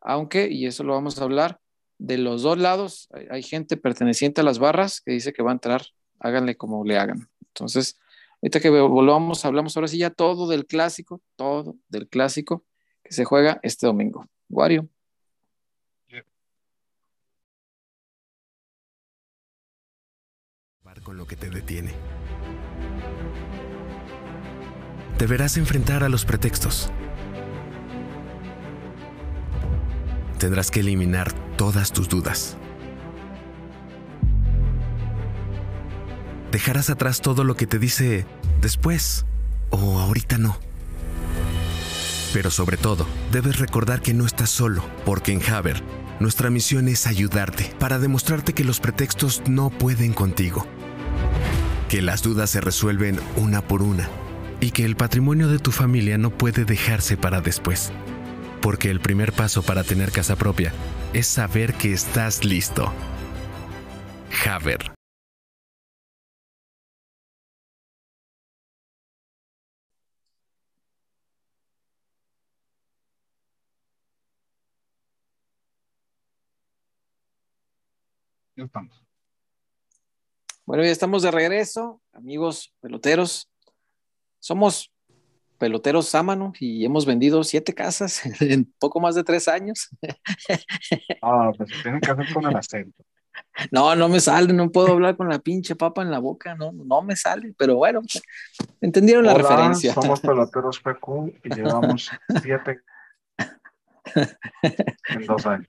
aunque, 0.00 0.48
y 0.50 0.66
eso 0.66 0.84
lo 0.84 0.94
vamos 0.94 1.20
a 1.20 1.24
hablar, 1.24 1.60
de 1.98 2.18
los 2.18 2.42
dos 2.42 2.58
lados 2.58 3.08
hay, 3.12 3.26
hay 3.30 3.42
gente 3.42 3.76
perteneciente 3.76 4.40
a 4.40 4.44
las 4.44 4.58
barras 4.58 5.00
que 5.00 5.12
dice 5.12 5.32
que 5.32 5.42
va 5.42 5.50
a 5.50 5.54
entrar, 5.54 5.82
háganle 6.20 6.56
como 6.56 6.84
le 6.84 6.98
hagan. 6.98 7.28
Entonces, 7.48 7.98
ahorita 8.40 8.60
que 8.60 8.70
volvamos, 8.70 9.44
hablamos 9.44 9.76
ahora 9.76 9.88
sí 9.88 9.98
ya 9.98 10.10
todo 10.10 10.48
del 10.48 10.66
clásico, 10.66 11.20
todo 11.36 11.76
del 11.88 12.08
clásico 12.08 12.64
que 13.02 13.12
se 13.12 13.24
juega 13.24 13.58
este 13.62 13.86
domingo. 13.86 14.26
Wario. 14.48 14.88
Con 21.08 21.16
lo 21.16 21.26
que 21.26 21.36
te 21.36 21.48
detiene. 21.48 21.94
Deberás 25.18 25.56
enfrentar 25.56 26.04
a 26.04 26.10
los 26.10 26.26
pretextos. 26.26 26.90
Tendrás 30.38 30.70
que 30.70 30.80
eliminar 30.80 31.32
todas 31.56 31.92
tus 31.92 32.10
dudas. 32.10 32.58
Dejarás 36.52 36.90
atrás 36.90 37.22
todo 37.22 37.42
lo 37.42 37.56
que 37.56 37.66
te 37.66 37.78
dice 37.78 38.26
después 38.60 39.24
o 39.70 40.00
ahorita 40.00 40.36
no. 40.36 40.58
Pero 42.34 42.50
sobre 42.50 42.76
todo, 42.76 43.06
debes 43.32 43.58
recordar 43.58 44.02
que 44.02 44.12
no 44.12 44.26
estás 44.26 44.50
solo, 44.50 44.84
porque 45.06 45.32
en 45.32 45.42
Haber, 45.50 45.82
nuestra 46.20 46.50
misión 46.50 46.86
es 46.86 47.06
ayudarte 47.06 47.74
para 47.78 47.98
demostrarte 47.98 48.52
que 48.52 48.64
los 48.64 48.78
pretextos 48.78 49.40
no 49.48 49.70
pueden 49.70 50.12
contigo 50.12 50.66
que 51.88 52.02
las 52.02 52.22
dudas 52.22 52.50
se 52.50 52.60
resuelven 52.60 53.18
una 53.36 53.62
por 53.62 53.82
una 53.82 54.08
y 54.60 54.72
que 54.72 54.84
el 54.84 54.96
patrimonio 54.96 55.48
de 55.48 55.58
tu 55.58 55.72
familia 55.72 56.18
no 56.18 56.30
puede 56.30 56.64
dejarse 56.64 57.16
para 57.16 57.40
después. 57.40 57.92
Porque 58.60 58.90
el 58.90 59.00
primer 59.00 59.32
paso 59.32 59.62
para 59.62 59.84
tener 59.84 60.12
casa 60.12 60.36
propia 60.36 60.72
es 61.14 61.26
saber 61.26 61.74
que 61.74 61.92
estás 61.92 62.44
listo. 62.44 62.92
Haber. 64.46 64.92
Ya 78.56 78.64
estamos. 78.64 79.07
Bueno, 80.68 80.84
ya 80.84 80.90
estamos 80.90 81.22
de 81.22 81.30
regreso, 81.30 82.02
amigos 82.12 82.74
peloteros. 82.82 83.50
Somos 84.38 84.92
peloteros 85.56 86.08
Sámano 86.08 86.52
y 86.60 86.84
hemos 86.84 87.06
vendido 87.06 87.42
siete 87.42 87.72
casas 87.72 88.20
en 88.42 88.70
poco 88.78 89.00
más 89.00 89.14
de 89.14 89.24
tres 89.24 89.48
años. 89.48 89.88
Ah, 91.22 91.52
pues 91.56 91.70
tienen 91.82 92.02
que 92.02 92.10
hacer 92.10 92.26
con 92.34 92.44
el 92.44 92.54
acento. 92.54 93.02
No, 93.70 93.96
no 93.96 94.10
me 94.10 94.20
sale, 94.20 94.52
no 94.52 94.70
puedo 94.70 94.92
hablar 94.92 95.16
con 95.16 95.30
la 95.30 95.38
pinche 95.38 95.74
papa 95.74 96.02
en 96.02 96.10
la 96.10 96.18
boca, 96.18 96.54
no, 96.54 96.70
no 96.70 97.00
me 97.00 97.16
sale, 97.16 97.54
pero 97.56 97.76
bueno, 97.76 98.02
entendieron 98.82 99.24
la 99.24 99.32
Hola, 99.32 99.42
referencia. 99.48 99.94
Somos 99.94 100.20
peloteros 100.20 100.80
PQ 100.80 101.32
y 101.44 101.54
llevamos 101.54 102.10
siete 102.42 102.80
en 104.14 105.26
dos 105.26 105.46
años. 105.46 105.68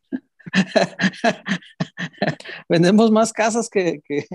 Vendemos 2.67 3.11
más 3.11 3.31
casas 3.31 3.69
que, 3.69 4.01
que, 4.05 4.25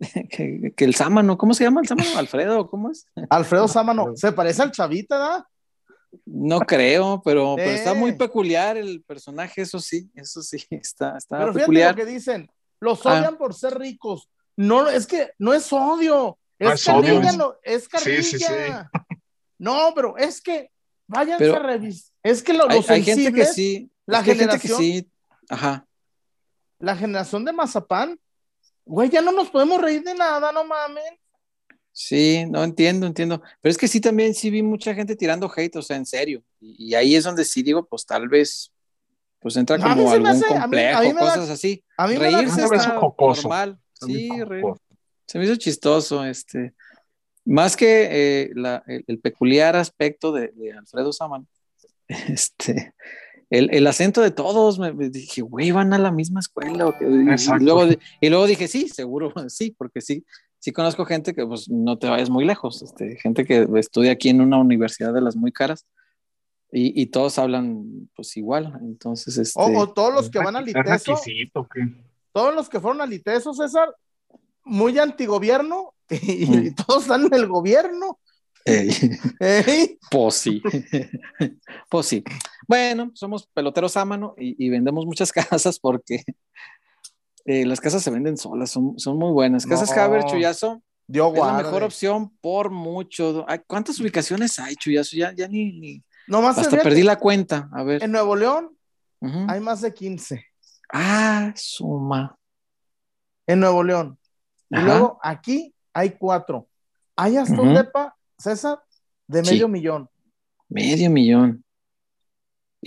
que, 0.30 0.72
que 0.76 0.84
el 0.84 0.94
Sámano. 0.94 1.36
¿Cómo 1.38 1.54
se 1.54 1.64
llama 1.64 1.80
el 1.80 1.88
Sámano? 1.88 2.18
¿Alfredo? 2.18 2.68
¿Cómo 2.68 2.90
es? 2.90 3.06
Alfredo 3.30 3.68
Sámano, 3.68 4.16
se 4.16 4.32
parece 4.32 4.62
al 4.62 4.72
chavita, 4.72 5.18
¿verdad? 5.18 5.44
No 6.26 6.60
creo, 6.60 7.22
pero, 7.24 7.54
pero 7.56 7.70
está 7.70 7.94
muy 7.94 8.12
peculiar 8.12 8.76
el 8.76 9.02
personaje, 9.02 9.62
eso 9.62 9.80
sí, 9.80 10.10
eso 10.14 10.42
sí, 10.42 10.64
está, 10.70 11.16
está 11.18 11.38
Pero 11.38 11.48
fíjate 11.52 11.60
peculiar. 11.60 11.90
lo 11.90 12.04
que 12.04 12.10
dicen, 12.10 12.50
los 12.80 13.04
Ah. 13.06 13.18
odian 13.20 13.36
por 13.36 13.54
ser 13.54 13.78
ricos. 13.78 14.28
No, 14.56 14.88
es 14.88 15.06
que 15.06 15.32
no 15.38 15.52
es 15.52 15.72
odio, 15.72 16.38
es, 16.58 16.68
No 16.68 16.72
es 16.74 16.88
odio, 16.88 17.00
carrilla, 17.14 17.30
es- 17.30 17.36
no, 17.36 17.54
es 17.62 17.88
carrilla. 17.88 18.22
Sí, 18.22 18.38
sí, 18.38 18.44
sí. 18.44 18.72
No, 19.58 19.92
pero 19.94 20.16
es 20.16 20.40
que 20.40 20.70
váyanse 21.08 21.44
Pero 21.44 21.56
a 21.56 21.58
revisar. 21.60 22.12
Es 22.22 22.42
que 22.42 22.52
lo- 22.52 22.68
Hay, 22.70 22.76
los 22.78 22.90
hay 22.90 23.02
gente 23.02 23.32
que 23.32 23.46
sí, 23.46 23.90
la 24.06 24.20
es 24.20 24.24
gente 24.24 24.58
que 24.60 24.68
sí, 24.68 25.10
ajá, 25.48 25.86
la 26.78 26.94
generación 26.96 27.44
de 27.44 27.52
Mazapán 27.52 28.18
Güey, 28.86 29.08
ya 29.10 29.20
no 29.22 29.32
nos 29.32 29.50
podemos 29.50 29.80
reír 29.80 30.02
de 30.02 30.14
nada, 30.14 30.52
no 30.52 30.64
mames. 30.64 31.04
Sí, 31.92 32.44
no 32.48 32.64
entiendo, 32.64 33.06
entiendo. 33.06 33.40
Pero 33.60 33.70
es 33.70 33.78
que 33.78 33.88
sí, 33.88 34.00
también 34.00 34.34
sí 34.34 34.50
vi 34.50 34.62
mucha 34.62 34.94
gente 34.94 35.14
tirando 35.16 35.50
hate, 35.54 35.76
o 35.76 35.82
sea, 35.82 35.96
en 35.96 36.06
serio. 36.06 36.42
Y, 36.60 36.90
y 36.90 36.94
ahí 36.94 37.14
es 37.14 37.24
donde 37.24 37.44
sí 37.44 37.62
digo, 37.62 37.86
pues 37.86 38.04
tal 38.04 38.28
vez, 38.28 38.72
pues 39.38 39.56
entra 39.56 39.78
No, 39.78 39.84
como 39.94 40.10
algún 40.10 40.26
hace- 40.26 40.44
a 40.46 40.54
mí- 40.54 40.60
complejo, 40.60 40.98
a 40.98 41.02
mí 41.02 41.08
me 41.08 41.14
da- 41.14 41.20
cosas 41.34 41.50
así. 41.50 41.84
A 41.96 42.06
mí 42.08 42.14
me 42.18 42.30
da 42.30 42.38
Reírse 42.38 42.68
me 42.68 42.76
está 42.76 42.94
normal. 42.98 43.78
Se 43.92 44.06
me 44.06 44.12
Sí, 44.12 44.26
hizo 44.26 44.44
re- 44.44 44.60
jocoso. 44.62 44.82
se 45.26 45.38
me 45.38 45.44
hizo 45.44 45.56
chistoso, 45.56 46.24
este. 46.24 46.74
Más 47.44 47.76
que 47.76 48.08
eh, 48.10 48.50
la- 48.54 48.82
el, 48.86 49.04
el 49.06 49.20
peculiar 49.20 49.76
aspecto 49.76 50.32
de, 50.32 50.48
de 50.48 50.72
Alfredo 50.72 51.12
Saman, 51.12 51.46
este, 52.08 52.94
el, 53.50 53.68
el 53.72 53.86
acento 53.86 54.20
de 54.20 54.30
todos, 54.30 54.78
me, 54.78 54.92
me 54.92 55.08
dije, 55.10 55.42
güey, 55.42 55.70
van 55.70 55.92
a 55.92 55.98
la 55.98 56.10
misma 56.10 56.40
escuela. 56.40 56.86
o 56.86 56.98
qué?" 56.98 57.04
Y, 57.04 57.08
y 57.08 57.64
luego, 57.64 57.86
y 58.20 58.28
luego 58.28 58.46
dije, 58.46 58.68
sí, 58.68 58.88
seguro, 58.88 59.32
sí, 59.48 59.74
porque 59.76 60.00
sí, 60.00 60.24
sí 60.58 60.72
conozco 60.72 61.04
gente 61.04 61.34
que 61.34 61.46
pues 61.46 61.68
no 61.68 61.98
te 61.98 62.08
vayas 62.08 62.30
muy 62.30 62.44
lejos, 62.44 62.82
este, 62.82 63.16
gente 63.16 63.44
que 63.44 63.66
estudia 63.76 64.12
aquí 64.12 64.28
en 64.30 64.40
una 64.40 64.58
universidad 64.58 65.12
de 65.12 65.20
las 65.20 65.36
muy 65.36 65.52
caras 65.52 65.86
y, 66.72 67.00
y 67.00 67.06
todos 67.06 67.38
hablan 67.38 68.08
pues 68.16 68.36
igual, 68.36 68.78
entonces, 68.82 69.36
este, 69.38 69.60
O, 69.60 69.78
o 69.78 69.92
todos 69.92 70.12
los 70.12 70.30
que 70.30 70.38
van 70.38 70.56
al 70.56 70.68
¿Es 70.68 70.74
ITESO, 70.74 71.20
todos 72.32 72.54
los 72.54 72.68
que 72.68 72.80
fueron 72.80 73.00
al 73.00 73.12
ITESO, 73.12 73.54
César, 73.54 73.94
muy 74.64 74.98
antigobierno, 74.98 75.94
y, 76.10 76.46
Mm. 76.46 76.74
todos 76.86 77.02
están 77.02 77.26
en 77.26 77.34
el 77.34 77.46
gobierno. 77.46 78.18
ey. 78.64 78.90
¿eh? 79.40 79.98
Pues 80.10 80.34
sí. 80.34 80.62
pues 81.88 82.06
sí. 82.06 82.24
Bueno, 82.66 83.10
somos 83.14 83.46
peloteros 83.46 83.96
a 83.96 84.04
mano 84.04 84.34
y, 84.38 84.64
y 84.64 84.70
vendemos 84.70 85.06
muchas 85.06 85.32
casas 85.32 85.78
porque 85.78 86.22
eh, 87.44 87.64
las 87.66 87.80
casas 87.80 88.02
se 88.02 88.10
venden 88.10 88.36
solas, 88.36 88.70
son, 88.70 88.98
son 88.98 89.18
muy 89.18 89.32
buenas. 89.32 89.66
Casas 89.66 89.94
No. 89.94 90.02
Haber, 90.02 90.24
Chuyazo, 90.24 90.82
Dios 91.06 91.32
es 91.34 91.40
la 91.40 91.52
mejor 91.54 91.82
opción 91.82 92.30
por 92.40 92.70
mucho. 92.70 93.44
Ay, 93.48 93.60
¿Cuántas 93.66 94.00
ubicaciones 94.00 94.58
hay, 94.58 94.74
Chuyazo? 94.76 95.16
Ya, 95.16 95.32
ya 95.34 95.46
ni, 95.48 95.72
ni- 95.78 96.02
Nomás 96.26 96.56
Hasta 96.56 96.82
perdí 96.82 97.02
la 97.02 97.16
cuenta. 97.18 97.68
A 97.72 97.82
ver. 97.82 98.02
En 98.02 98.12
Nuevo 98.12 98.34
León 98.34 98.70
hay 99.48 99.60
más 99.60 99.80
de 99.82 99.92
15. 99.92 100.44
Ah, 100.92 101.52
suma. 101.56 102.36
En 103.46 103.60
Nuevo 103.60 103.82
León. 103.82 104.18
Y 104.70 104.76
luego 104.78 105.18
aquí 105.22 105.74
hay 105.92 106.10
cuatro. 106.10 106.66
Hay 107.16 107.36
hasta 107.36 107.60
un 107.60 107.68
Ujú. 107.68 107.76
depa, 107.78 108.16
César, 108.38 108.82
de 109.26 109.44
Sí. 109.44 109.52
medio 109.52 109.68
millón. 109.68 110.08
Medio 110.68 111.10
millón. 111.10 111.63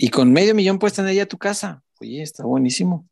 Y 0.00 0.10
con 0.10 0.32
medio 0.32 0.54
millón 0.54 0.78
puedes 0.78 0.94
tener 0.94 1.12
ya 1.12 1.26
tu 1.26 1.38
casa. 1.38 1.82
Oye, 2.00 2.22
está 2.22 2.44
buenísimo. 2.44 3.08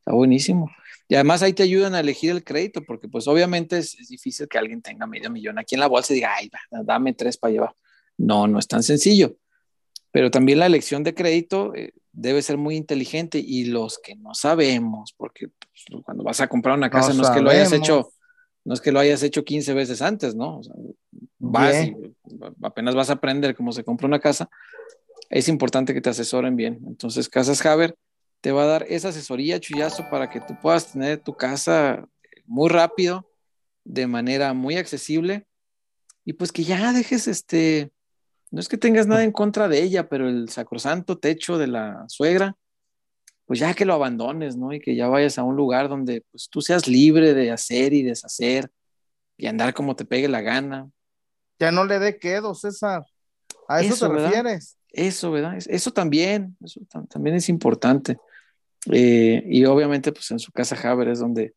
Está 0.00 0.12
buenísimo. 0.12 0.68
Y 1.08 1.14
además 1.14 1.42
ahí 1.42 1.52
te 1.52 1.62
ayudan 1.62 1.94
a 1.94 2.00
elegir 2.00 2.30
el 2.30 2.42
crédito, 2.42 2.82
porque 2.82 3.08
pues 3.08 3.28
obviamente 3.28 3.78
es, 3.78 3.94
es 4.00 4.08
difícil 4.08 4.48
que 4.48 4.58
alguien 4.58 4.82
tenga 4.82 5.06
medio 5.06 5.30
millón 5.30 5.58
aquí 5.60 5.76
en 5.76 5.80
la 5.80 5.86
bolsa 5.86 6.12
y 6.12 6.16
diga, 6.16 6.32
ay, 6.36 6.50
va, 6.50 6.82
dame 6.82 7.12
tres 7.12 7.36
para 7.36 7.52
llevar. 7.52 7.74
No, 8.18 8.48
no 8.48 8.58
es 8.58 8.66
tan 8.66 8.82
sencillo. 8.82 9.36
Pero 10.10 10.30
también 10.32 10.58
la 10.58 10.66
elección 10.66 11.04
de 11.04 11.14
crédito 11.14 11.72
eh, 11.74 11.92
debe 12.12 12.42
ser 12.42 12.56
muy 12.56 12.74
inteligente 12.74 13.38
y 13.38 13.66
los 13.66 13.98
que 13.98 14.16
no 14.16 14.34
sabemos, 14.34 15.14
porque 15.16 15.48
pues, 15.48 16.02
cuando 16.04 16.24
vas 16.24 16.40
a 16.40 16.48
comprar 16.48 16.76
una 16.76 16.90
casa 16.90 17.12
no, 17.12 17.22
es 17.22 17.30
que 17.30 17.42
lo 17.42 17.50
hayas 17.50 17.72
hecho, 17.72 18.12
no 18.64 18.74
es 18.74 18.80
que 18.80 18.92
lo 18.92 18.98
hayas 18.98 19.22
hecho 19.22 19.44
15 19.44 19.72
veces 19.74 20.02
antes, 20.02 20.34
¿no? 20.34 20.58
O 20.58 20.62
sea, 20.64 20.74
vas 21.38 21.86
y 21.86 21.94
apenas 22.62 22.94
vas 22.94 23.10
a 23.10 23.14
aprender 23.14 23.54
cómo 23.54 23.72
se 23.72 23.84
compra 23.84 24.06
una 24.06 24.20
casa, 24.20 24.48
es 25.34 25.48
importante 25.48 25.92
que 25.92 26.00
te 26.00 26.10
asesoren 26.10 26.54
bien. 26.54 26.78
Entonces, 26.86 27.28
Casas 27.28 27.66
Haber 27.66 27.96
te 28.40 28.52
va 28.52 28.62
a 28.62 28.66
dar 28.66 28.86
esa 28.88 29.08
asesoría, 29.08 29.58
chullazo, 29.58 30.08
para 30.08 30.30
que 30.30 30.40
tú 30.40 30.54
puedas 30.62 30.92
tener 30.92 31.18
tu 31.18 31.34
casa 31.34 32.06
muy 32.46 32.68
rápido, 32.68 33.28
de 33.82 34.06
manera 34.06 34.54
muy 34.54 34.76
accesible, 34.76 35.48
y 36.24 36.34
pues 36.34 36.52
que 36.52 36.62
ya 36.62 36.92
dejes 36.92 37.26
este, 37.26 37.90
no 38.52 38.60
es 38.60 38.68
que 38.68 38.78
tengas 38.78 39.08
nada 39.08 39.24
en 39.24 39.32
contra 39.32 39.66
de 39.66 39.82
ella, 39.82 40.08
pero 40.08 40.28
el 40.28 40.50
sacrosanto 40.50 41.18
techo 41.18 41.58
de 41.58 41.66
la 41.66 42.04
suegra, 42.06 42.56
pues 43.44 43.58
ya 43.58 43.74
que 43.74 43.84
lo 43.84 43.94
abandones, 43.94 44.56
¿no? 44.56 44.72
Y 44.72 44.78
que 44.78 44.94
ya 44.94 45.08
vayas 45.08 45.36
a 45.36 45.42
un 45.42 45.56
lugar 45.56 45.88
donde 45.88 46.24
pues 46.30 46.48
tú 46.48 46.60
seas 46.60 46.86
libre 46.86 47.34
de 47.34 47.50
hacer 47.50 47.92
y 47.92 48.04
deshacer 48.04 48.70
y 49.36 49.48
andar 49.48 49.74
como 49.74 49.96
te 49.96 50.04
pegue 50.04 50.28
la 50.28 50.42
gana. 50.42 50.88
Ya 51.58 51.72
no 51.72 51.84
le 51.84 51.98
dé 51.98 52.20
quedo, 52.20 52.54
César. 52.54 53.04
A 53.68 53.80
eso, 53.80 53.94
Eso, 53.94 54.06
te 54.08 54.12
¿verdad? 54.12 54.28
refieres. 54.28 54.76
Eso, 54.90 55.30
¿verdad? 55.32 55.56
Es- 55.56 55.66
Eso 55.66 55.90
también, 55.92 56.56
eso 56.64 56.80
tam- 56.82 57.08
también 57.08 57.36
es 57.36 57.48
importante. 57.48 58.18
Eh, 58.92 59.42
y 59.46 59.64
obviamente, 59.64 60.12
pues 60.12 60.30
en 60.30 60.38
su 60.38 60.52
casa 60.52 60.76
Haber 60.90 61.08
es 61.08 61.18
donde 61.18 61.54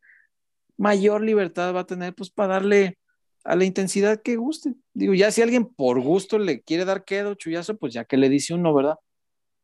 mayor 0.78 1.22
libertad 1.22 1.74
va 1.76 1.82
a 1.82 1.86
tener, 1.88 2.14
pues 2.16 2.30
para 2.30 2.54
darle 2.56 2.98
a 3.44 3.56
la 3.56 3.66
intensidad 3.66 4.22
que 4.22 4.36
guste. 4.36 4.74
Digo, 4.94 5.14
ya 5.14 5.32
si 5.32 5.42
alguien 5.42 5.66
por 5.66 6.00
gusto 6.02 6.38
le 6.40 6.62
quiere 6.62 6.86
dar 6.86 7.04
quedo, 7.06 7.34
chullazo, 7.36 7.78
pues 7.78 7.94
ya 7.94 8.06
que 8.06 8.18
le 8.18 8.30
dice 8.30 8.54
uno, 8.54 8.74
¿verdad? 8.74 8.96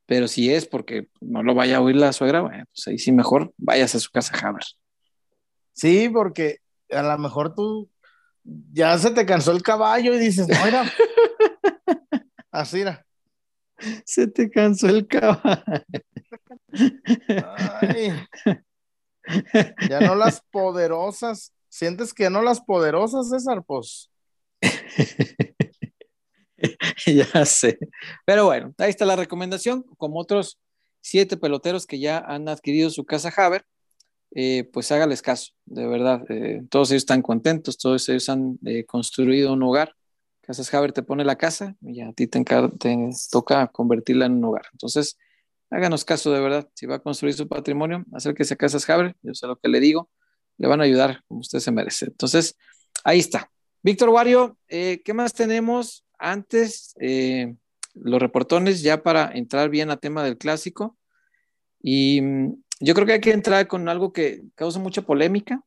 Pero 0.05 0.27
si 0.27 0.53
es 0.53 0.65
porque 0.65 1.07
no 1.21 1.43
lo 1.43 1.55
vaya 1.55 1.77
a 1.77 1.81
oír 1.81 1.95
la 1.95 2.11
suegra, 2.13 2.41
bueno, 2.41 2.65
pues 2.73 2.87
ahí 2.87 2.97
sí 2.97 3.11
mejor 3.11 3.53
vayas 3.57 3.95
a 3.95 3.99
su 3.99 4.09
casa 4.11 4.35
Haber. 4.47 4.63
Sí, 5.73 6.09
porque 6.09 6.59
a 6.91 7.01
lo 7.01 7.17
mejor 7.17 7.55
tú 7.55 7.89
ya 8.43 8.97
se 8.97 9.11
te 9.11 9.25
cansó 9.25 9.51
el 9.51 9.63
caballo 9.63 10.13
y 10.13 10.19
dices, 10.19 10.47
no, 10.47 10.55
mira. 10.65 10.83
Así 12.53 12.81
era. 12.81 13.03
Se 14.05 14.27
te 14.27 14.49
cansó 14.49 14.87
el 14.87 15.07
caballo. 15.07 15.83
Ay. 17.81 18.13
Ya 19.89 19.99
no 19.99 20.15
las 20.15 20.41
poderosas. 20.51 21.51
¿Sientes 21.67 22.13
que 22.13 22.29
no 22.29 22.43
las 22.43 22.61
poderosas, 22.61 23.29
César? 23.29 23.63
Pues 23.65 24.11
ya 27.07 27.45
sé. 27.45 27.79
Pero 28.25 28.45
bueno, 28.45 28.73
ahí 28.77 28.91
está 28.91 29.05
la 29.05 29.15
recomendación. 29.15 29.83
Como 29.97 30.19
otros 30.19 30.59
siete 31.01 31.37
peloteros 31.37 31.87
que 31.87 31.99
ya 31.99 32.19
han 32.19 32.47
adquirido 32.47 32.91
su 32.91 33.03
casa 33.03 33.33
Haber, 33.35 33.65
eh, 34.35 34.69
pues 34.71 34.91
hágales 34.91 35.23
caso, 35.23 35.53
de 35.65 35.87
verdad. 35.87 36.21
Eh, 36.29 36.61
todos 36.69 36.91
ellos 36.91 37.01
están 37.01 37.23
contentos, 37.23 37.79
todos 37.79 38.07
ellos 38.09 38.29
han 38.29 38.59
eh, 38.63 38.85
construido 38.85 39.53
un 39.53 39.63
hogar. 39.63 39.95
Casas 40.43 40.73
Haber 40.73 40.91
te 40.91 41.03
pone 41.03 41.23
la 41.23 41.37
casa 41.37 41.75
y 41.81 42.01
a 42.01 42.11
ti 42.11 42.27
te, 42.27 42.43
te 42.43 43.09
toca 43.31 43.67
convertirla 43.67 44.25
en 44.25 44.33
un 44.33 44.45
hogar. 44.45 44.65
Entonces, 44.73 45.17
háganos 45.69 46.03
caso 46.03 46.33
de 46.33 46.41
verdad. 46.41 46.69
Si 46.75 46.85
va 46.85 46.95
a 46.95 46.99
construir 46.99 47.33
su 47.33 47.47
patrimonio, 47.47 48.03
acérquese 48.11 48.55
a 48.55 48.57
Casas 48.57 48.89
Haber, 48.89 49.15
yo 49.21 49.33
sé 49.33 49.47
lo 49.47 49.57
que 49.57 49.69
le 49.69 49.79
digo, 49.79 50.09
le 50.57 50.67
van 50.67 50.81
a 50.81 50.83
ayudar 50.83 51.23
como 51.27 51.39
usted 51.39 51.59
se 51.59 51.71
merece. 51.71 52.05
Entonces, 52.07 52.57
ahí 53.05 53.19
está. 53.19 53.49
Víctor 53.81 54.09
Wario, 54.09 54.57
eh, 54.67 55.01
¿qué 55.03 55.13
más 55.13 55.33
tenemos? 55.33 56.05
Antes, 56.19 56.93
eh, 56.99 57.55
los 57.93 58.21
reportones 58.21 58.81
ya 58.81 59.01
para 59.01 59.31
entrar 59.33 59.69
bien 59.69 59.91
a 59.91 59.97
tema 59.97 60.23
del 60.23 60.37
clásico. 60.37 60.97
Y 61.81 62.21
mm, 62.21 62.63
yo 62.81 62.93
creo 62.93 63.07
que 63.07 63.13
hay 63.13 63.21
que 63.21 63.31
entrar 63.31 63.67
con 63.67 63.87
algo 63.87 64.11
que 64.11 64.43
causa 64.55 64.79
mucha 64.79 65.03
polémica, 65.03 65.63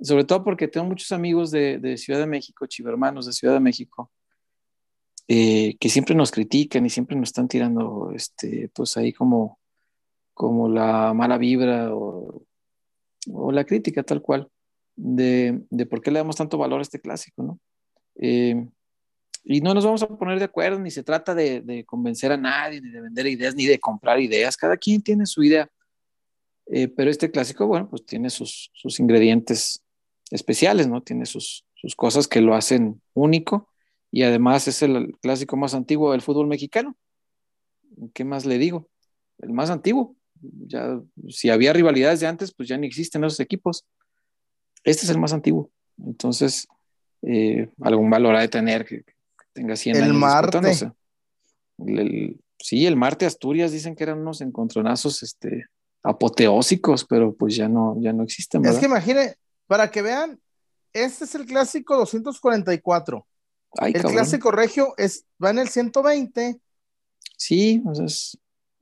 sobre 0.00 0.24
todo 0.24 0.44
porque 0.44 0.68
tengo 0.68 0.86
muchos 0.86 1.12
amigos 1.12 1.50
de, 1.50 1.78
de 1.78 1.96
Ciudad 1.96 2.20
de 2.20 2.26
México, 2.26 2.66
chivermanos 2.66 3.26
de 3.26 3.32
Ciudad 3.32 3.54
de 3.54 3.60
México, 3.60 4.10
eh, 5.26 5.76
que 5.78 5.88
siempre 5.88 6.14
nos 6.14 6.30
critican 6.30 6.84
y 6.84 6.90
siempre 6.90 7.16
nos 7.16 7.30
están 7.30 7.48
tirando, 7.48 8.12
este, 8.14 8.70
pues 8.74 8.96
ahí 8.96 9.12
como, 9.12 9.58
como 10.34 10.68
la 10.68 11.14
mala 11.14 11.38
vibra 11.38 11.94
o, 11.94 12.44
la 13.52 13.64
crítica 13.64 14.02
tal 14.02 14.20
cual 14.20 14.50
de, 14.94 15.64
por 15.88 16.02
qué 16.02 16.10
le 16.10 16.18
damos 16.18 16.36
tanto 16.36 16.58
valor 16.58 16.80
a 16.80 16.82
este 16.82 17.00
clásico, 17.00 17.42
¿no? 17.42 17.58
Eh, 18.16 18.68
y 19.44 19.60
no 19.60 19.72
nos 19.72 19.84
vamos 19.84 20.02
a 20.02 20.08
poner 20.08 20.38
de 20.38 20.44
acuerdo, 20.44 20.78
ni 20.78 20.90
se 20.90 21.02
trata 21.02 21.34
de, 21.34 21.60
de, 21.62 21.84
convencer 21.84 22.32
a 22.32 22.36
nadie, 22.36 22.80
ni 22.82 22.90
de 22.90 23.00
vender 23.00 23.26
ideas, 23.26 23.54
ni 23.54 23.66
de 23.66 23.78
comprar 23.78 24.20
ideas. 24.20 24.56
Cada 24.56 24.76
quien 24.76 25.02
tiene 25.02 25.26
su 25.26 25.42
idea. 25.42 25.70
Eh, 26.66 26.88
pero 26.88 27.10
este 27.10 27.30
clásico, 27.30 27.66
bueno, 27.66 27.88
pues 27.88 28.06
tiene 28.06 28.30
sus, 28.30 28.70
sus 28.72 28.98
ingredientes 29.00 29.83
especiales, 30.30 30.88
¿no? 30.88 31.02
Tiene 31.02 31.26
sus, 31.26 31.64
sus, 31.74 31.94
cosas 31.94 32.28
que 32.28 32.40
lo 32.40 32.54
hacen 32.54 33.00
único 33.12 33.68
y 34.10 34.22
además 34.22 34.68
es 34.68 34.82
el 34.82 35.16
clásico 35.20 35.56
más 35.56 35.74
antiguo 35.74 36.12
del 36.12 36.22
fútbol 36.22 36.46
mexicano. 36.46 36.96
¿Qué 38.12 38.24
más 38.24 38.46
le 38.46 38.58
digo? 38.58 38.88
El 39.38 39.52
más 39.52 39.70
antiguo. 39.70 40.16
Ya, 40.40 41.00
si 41.28 41.50
había 41.50 41.72
rivalidades 41.72 42.20
de 42.20 42.26
antes, 42.26 42.52
pues 42.52 42.68
ya 42.68 42.76
ni 42.76 42.86
existen 42.86 43.24
esos 43.24 43.40
equipos. 43.40 43.84
Este 44.82 45.04
es 45.04 45.10
el 45.10 45.18
más 45.18 45.32
antiguo. 45.32 45.70
Entonces, 46.04 46.66
eh, 47.22 47.68
algún 47.80 48.10
valor 48.10 48.36
ha 48.36 48.40
de 48.40 48.48
tener 48.48 48.84
que, 48.84 49.04
tenga 49.52 49.76
100 49.76 49.96
el 49.96 50.02
años 50.02 50.16
Marte. 50.16 50.58
El, 51.78 51.98
el, 51.98 52.40
sí, 52.58 52.86
el 52.86 52.96
Marte 52.96 53.26
Asturias 53.26 53.72
dicen 53.72 53.94
que 53.94 54.04
eran 54.04 54.18
unos 54.18 54.40
encontronazos 54.40 55.22
este, 55.22 55.66
apoteósicos, 56.02 57.04
pero 57.04 57.34
pues 57.34 57.56
ya 57.56 57.68
no, 57.68 57.96
ya 58.00 58.12
no 58.12 58.22
existen. 58.22 58.62
¿verdad? 58.62 58.76
Es 58.76 58.80
que 58.80 58.86
imagine, 58.86 59.34
para 59.66 59.90
que 59.90 60.02
vean, 60.02 60.40
este 60.92 61.24
es 61.24 61.34
el 61.34 61.46
clásico 61.46 61.96
244. 61.96 63.26
Ay, 63.78 63.92
el 63.94 64.02
cabrón. 64.02 64.12
clásico 64.12 64.50
regio 64.50 64.94
es, 64.96 65.26
va 65.42 65.50
en 65.50 65.58
el 65.58 65.68
120. 65.68 66.60
Sí, 67.36 67.80
pues 67.84 67.98
es, 67.98 68.38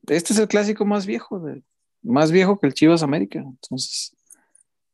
este 0.07 0.33
es 0.33 0.39
el 0.39 0.49
clásico 0.49 0.85
más 0.85 1.07
viejo, 1.07 1.41
de, 1.41 1.63
más 2.03 2.31
viejo 2.31 2.59
que 2.59 2.67
el 2.67 2.75
Chivas 2.75 3.03
América. 3.03 3.41
Entonces, 3.41 4.15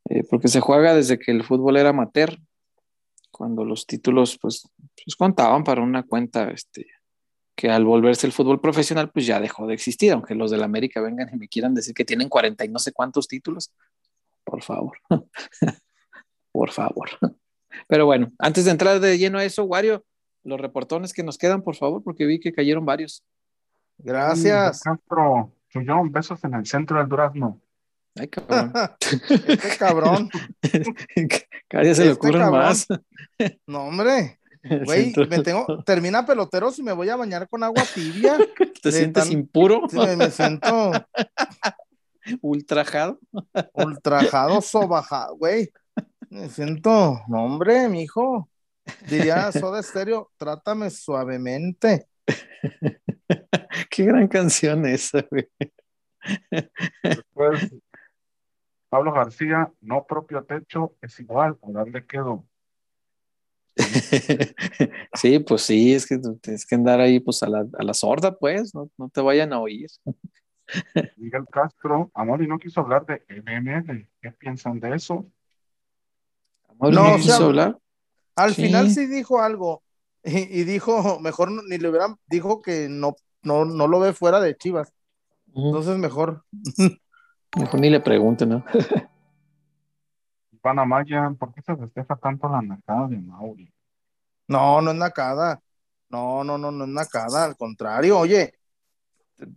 eh, 0.08 0.22
porque 0.28 0.48
se 0.48 0.60
juega 0.60 0.94
desde 0.94 1.18
que 1.18 1.32
el 1.32 1.44
fútbol 1.44 1.76
era 1.76 1.90
amateur, 1.90 2.38
cuando 3.30 3.64
los 3.64 3.86
títulos 3.86 4.38
pues, 4.38 4.68
pues 5.04 5.16
contaban 5.16 5.64
para 5.64 5.82
una 5.82 6.02
cuenta 6.02 6.50
este, 6.50 6.86
que 7.54 7.70
al 7.70 7.84
volverse 7.84 8.26
el 8.26 8.32
fútbol 8.32 8.60
profesional 8.60 9.10
pues 9.10 9.26
ya 9.26 9.40
dejó 9.40 9.66
de 9.66 9.74
existir, 9.74 10.12
aunque 10.12 10.34
los 10.34 10.50
del 10.50 10.62
América 10.62 11.00
vengan 11.00 11.28
y 11.32 11.36
me 11.36 11.48
quieran 11.48 11.74
decir 11.74 11.94
que 11.94 12.04
tienen 12.04 12.28
40 12.28 12.64
y 12.64 12.68
no 12.68 12.78
sé 12.78 12.92
cuántos 12.92 13.28
títulos, 13.28 13.72
por 14.50 14.62
favor, 14.62 14.98
por 16.52 16.70
favor. 16.70 17.08
Pero 17.86 18.06
bueno, 18.06 18.32
antes 18.38 18.64
de 18.64 18.70
entrar 18.70 18.98
de 19.00 19.18
lleno 19.18 19.38
a 19.38 19.44
eso, 19.44 19.64
Wario, 19.64 20.04
los 20.44 20.60
reportones 20.60 21.12
que 21.12 21.22
nos 21.22 21.38
quedan, 21.38 21.62
por 21.62 21.76
favor, 21.76 22.02
porque 22.02 22.24
vi 22.26 22.40
que 22.40 22.52
cayeron 22.52 22.84
varios. 22.86 23.22
Gracias. 23.98 24.80
Castro, 24.82 25.52
Chuyón, 25.68 26.10
besos 26.12 26.42
en 26.44 26.54
el 26.54 26.66
centro 26.66 26.98
del 26.98 27.08
Durazno. 27.08 27.60
Ay, 28.16 28.28
cabrón. 28.28 28.72
este 29.00 29.76
cabrón. 29.78 30.30
Cada 31.68 31.84
día 31.84 31.94
se 31.94 32.04
le 32.04 32.10
Este 32.12 32.26
ocurren 32.26 32.42
cabrón. 32.42 32.60
más. 32.60 32.86
No, 33.66 33.84
hombre. 33.84 34.38
Güey, 34.84 35.12
me 35.30 35.42
tengo, 35.42 35.82
termina 35.84 36.26
peloteros 36.26 36.78
y 36.78 36.82
me 36.82 36.92
voy 36.92 37.08
a 37.08 37.16
bañar 37.16 37.48
con 37.48 37.62
agua 37.62 37.82
tibia. 37.94 38.36
¿Te 38.82 38.90
sientes 38.92 39.24
tan- 39.24 39.32
impuro, 39.32 39.82
Sí, 39.88 39.96
me, 39.96 40.16
me 40.16 40.30
siento 40.30 40.90
ultrajado? 42.40 43.18
ultrajado, 43.74 44.60
sobajado, 44.60 45.36
güey. 45.36 45.70
Me 46.30 46.48
siento, 46.48 47.20
no, 47.28 47.44
hombre, 47.44 47.88
mijo. 47.88 48.48
Diría 49.08 49.52
Soda 49.52 49.82
Stereo, 49.82 50.30
trátame 50.36 50.90
suavemente. 50.90 52.06
Qué 53.90 54.04
gran 54.04 54.28
canción 54.28 54.86
esa, 54.86 55.24
güey. 55.30 55.48
Después, 57.02 57.74
Pablo 58.88 59.12
García, 59.12 59.72
no 59.80 60.06
propio 60.06 60.44
techo 60.44 60.94
es 61.02 61.18
igual, 61.20 61.58
a 61.62 61.70
darle 61.72 62.06
quedo. 62.06 62.46
Sí, 65.14 65.38
pues 65.38 65.62
sí, 65.62 65.94
es 65.94 66.06
que 66.06 66.18
tienes 66.40 66.66
que 66.66 66.74
andar 66.74 67.00
ahí 67.00 67.20
pues 67.20 67.42
a 67.42 67.48
la, 67.48 67.66
a 67.78 67.82
la 67.82 67.94
sorda, 67.94 68.36
pues, 68.36 68.74
no, 68.74 68.90
no 68.96 69.08
te 69.08 69.20
vayan 69.20 69.52
a 69.52 69.60
oír. 69.60 69.88
Miguel 71.16 71.46
Castro, 71.50 72.10
Amor, 72.14 72.42
y 72.42 72.46
no 72.46 72.58
quiso 72.58 72.80
hablar 72.80 73.04
de 73.06 73.22
MML. 73.28 74.08
¿Qué 74.20 74.30
piensan 74.32 74.80
de 74.80 74.94
eso? 74.94 75.26
Amor, 76.68 76.92
No, 76.92 77.02
¿no 77.04 77.14
o 77.14 77.18
quiso 77.18 77.36
sea, 77.36 77.46
hablar? 77.46 77.78
Al 78.36 78.54
Sí. 78.54 78.62
final 78.62 78.90
sí 78.90 79.06
dijo 79.06 79.40
algo 79.40 79.82
y, 80.22 80.60
y 80.60 80.64
dijo, 80.64 81.18
mejor 81.20 81.50
ni 81.50 81.78
le 81.78 81.88
hubieran, 81.88 82.16
dijo 82.28 82.62
que 82.62 82.88
no, 82.88 83.16
no, 83.42 83.64
no 83.64 83.88
lo 83.88 84.00
ve 84.00 84.12
fuera 84.12 84.40
de 84.40 84.56
Chivas. 84.56 84.92
Entonces 85.54 85.96
mejor. 85.98 86.44
Mejor 87.56 87.80
ni 87.80 87.90
le 87.90 88.00
pregunten, 88.00 88.50
¿no? 88.50 88.64
Iván 90.52 90.78
Amaya, 90.78 91.30
¿por 91.38 91.52
qué 91.54 91.62
se 91.62 91.76
festeja 91.76 92.16
tanto 92.16 92.48
la 92.48 92.62
nacada 92.62 93.08
de 93.08 93.18
Mauri? 93.18 93.72
No, 94.48 94.80
no 94.82 94.90
es 94.92 94.96
nacada. 94.96 95.60
No, 96.10 96.44
no, 96.44 96.58
no, 96.58 96.70
no 96.70 96.84
es 96.84 96.90
nacada. 96.90 97.44
Al 97.44 97.56
contrario, 97.56 98.18
oye, 98.18 98.57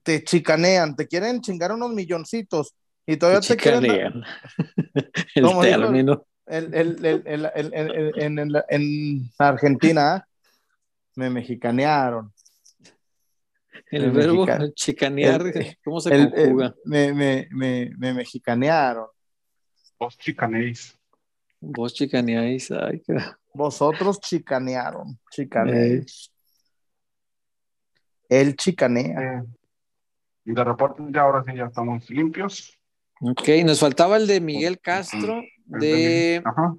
te, 0.03 0.23
chicanean, 0.23 0.95
te 0.95 1.07
quieren 1.07 1.41
chingar 1.41 1.71
unos 1.71 1.91
milloncitos 1.91 2.75
y 3.05 3.17
todavía 3.17 3.41
te, 3.41 3.55
quieren. 3.57 3.81
Chicanean. 3.81 4.23
El 5.35 5.59
término. 5.61 6.25
En, 6.47 6.73
en- 6.73 8.61
en 8.69 9.31
Argentina 9.37 10.27
me 11.15 11.29
mexicanearon. 11.29 12.33
El 13.89 14.11
verbo 14.11 14.45
chicanear, 14.73 15.41
El- 15.47 15.77
¿cómo 15.83 15.99
se 16.01 16.13
El- 16.13 16.21
el- 16.21 16.31
conjuga? 16.31 16.75
me, 16.85 17.13
me, 17.13 17.47
me, 17.51 17.91
me 17.97 18.13
mexicanearon. 18.13 19.07
Vos 19.99 20.17
chicanéis. 20.17 20.97
Vos 21.59 21.93
chicaneáis, 21.93 22.71
ay, 22.71 23.01
qué- 23.05 23.17
Vosotros 23.53 24.19
chicanearon. 24.19 25.19
Chicaneé. 25.29 25.93
Eh. 25.97 26.05
Él 28.29 28.55
chicanea. 28.55 29.45
Y 30.51 30.53
de 30.53 30.63
reportes 30.65 31.05
ya 31.13 31.21
ahora 31.21 31.45
sí 31.47 31.55
ya 31.55 31.65
estamos 31.65 32.09
limpios. 32.09 32.77
Ok, 33.21 33.47
nos 33.63 33.79
faltaba 33.79 34.17
el 34.17 34.27
de 34.27 34.41
Miguel 34.41 34.81
Castro, 34.81 35.41
de, 35.65 36.41
Ajá. 36.43 36.75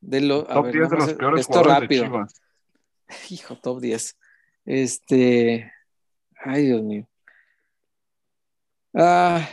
de 0.00 0.20
lo, 0.20 0.40
a 0.50 0.54
Top 0.54 0.64
ver, 0.64 0.72
10 0.74 0.90
de 0.90 0.96
los 0.96 1.14
peores 1.14 1.40
esto 1.40 1.52
jugadores 1.60 1.80
rápido. 1.82 2.02
de 2.02 2.08
Chivas. 2.08 2.42
Hijo, 3.30 3.56
top 3.56 3.80
10. 3.80 4.18
Este, 4.66 5.72
ay, 6.44 6.66
Dios 6.66 6.82
mío. 6.82 7.08
Ah, 8.94 9.48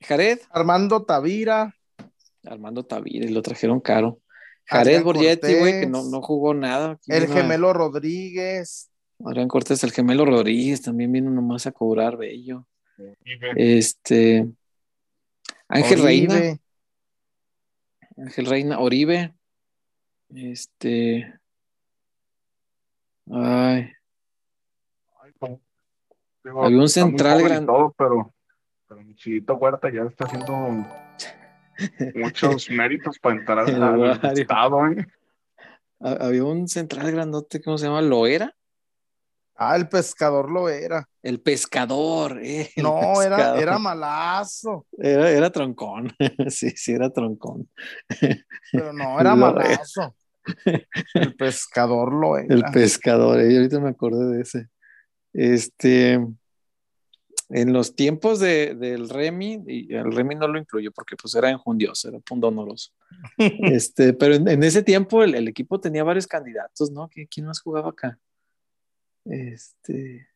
Jared, 0.00 0.40
Armando 0.50 1.04
Tavira. 1.04 1.72
Armando 2.44 2.84
Tavires, 2.84 3.30
lo 3.30 3.42
trajeron 3.42 3.78
caro. 3.80 4.18
Jared 4.66 5.04
Borgetti, 5.04 5.54
güey, 5.54 5.80
que 5.82 5.86
no, 5.86 6.02
no 6.04 6.20
jugó 6.20 6.52
nada. 6.54 6.92
Aquí 6.92 7.12
El 7.12 7.28
gemelo 7.28 7.72
Rodríguez. 7.72 8.89
Adrián 9.24 9.48
Cortés, 9.48 9.82
el 9.84 9.92
gemelo 9.92 10.24
Rodríguez, 10.24 10.82
también 10.82 11.12
vino 11.12 11.30
nomás 11.30 11.66
a 11.66 11.72
cobrar 11.72 12.16
bello. 12.16 12.66
Este, 13.56 14.46
Ángel 15.68 16.02
Reina. 16.02 16.58
Ángel 18.16 18.46
Reina, 18.46 18.78
Oribe. 18.80 19.34
Este, 20.34 21.34
ay, 23.30 23.90
ay, 25.22 25.32
como- 25.38 25.60
digo, 26.44 26.64
Había 26.64 26.78
un 26.78 26.88
central 26.88 27.32
joven 27.40 27.46
y 27.46 27.48
gran- 27.48 27.66
todo, 27.66 27.94
pero, 27.98 28.34
pero 28.86 29.02
mi 29.02 29.14
chivito 29.16 29.54
Huerta 29.56 29.90
ya 29.92 30.02
está 30.02 30.24
haciendo 30.26 30.56
muchos 32.14 32.70
méritos 32.70 33.18
para 33.18 33.36
entrar 33.36 33.58
al 33.58 34.38
estado, 34.38 34.86
¿eh? 34.86 35.06
ha- 36.00 36.26
había 36.26 36.44
un 36.44 36.68
central 36.68 37.10
grandote, 37.10 37.60
¿cómo 37.60 37.76
se 37.76 37.86
llama? 37.86 38.02
¿Loera? 38.02 38.54
Ah, 39.62 39.76
el 39.76 39.88
pescador 39.90 40.50
lo 40.50 40.70
era. 40.70 41.06
El 41.22 41.40
pescador, 41.42 42.40
eh, 42.42 42.70
el 42.76 42.82
No, 42.82 43.20
era, 43.20 43.36
pescador. 43.36 43.62
era 43.62 43.78
malazo. 43.78 44.86
Era, 44.96 45.30
era 45.30 45.50
troncón, 45.50 46.10
sí, 46.48 46.70
sí, 46.70 46.92
era 46.92 47.10
troncón. 47.10 47.68
Pero 48.72 48.92
no, 48.94 49.20
era 49.20 49.36
Lo 49.36 49.48
era. 49.50 49.52
malazo. 49.52 50.16
El 51.14 51.34
pescador 51.36 52.12
lo 52.14 52.38
era. 52.38 52.52
El 52.54 52.64
pescador, 52.72 53.38
eh, 53.38 53.54
ahorita 53.56 53.78
me 53.80 53.90
acordé 53.90 54.34
de 54.36 54.42
ese. 54.42 54.68
Este, 55.34 56.14
en 57.50 57.72
los 57.72 57.94
tiempos 57.94 58.40
de, 58.40 58.74
del 58.74 59.08
Remy, 59.10 59.64
y 59.66 59.94
el 59.94 60.10
Remy 60.10 60.36
no 60.36 60.48
lo 60.48 60.58
incluyó 60.58 60.90
porque 60.92 61.16
pues 61.16 61.34
era 61.34 61.50
enjundioso, 61.50 62.08
era 62.08 62.18
pundonoroso. 62.20 62.92
Este, 63.36 64.12
pero 64.14 64.34
en, 64.34 64.48
en 64.48 64.62
ese 64.62 64.82
tiempo 64.82 65.22
el, 65.22 65.34
el 65.34 65.48
equipo 65.48 65.78
tenía 65.80 66.02
varios 66.04 66.26
candidatos, 66.26 66.90
¿no? 66.90 67.08
¿Qui- 67.10 67.28
¿Quién 67.30 67.46
más 67.46 67.60
jugaba 67.60 67.90
acá? 67.90 68.18
Este, 69.24 70.28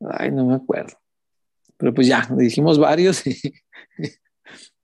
ay, 0.00 0.30
no 0.30 0.46
me 0.46 0.54
acuerdo. 0.54 0.96
Pero 1.76 1.94
pues 1.94 2.06
ya, 2.06 2.28
dijimos 2.36 2.78
varios 2.78 3.26
y, 3.26 3.40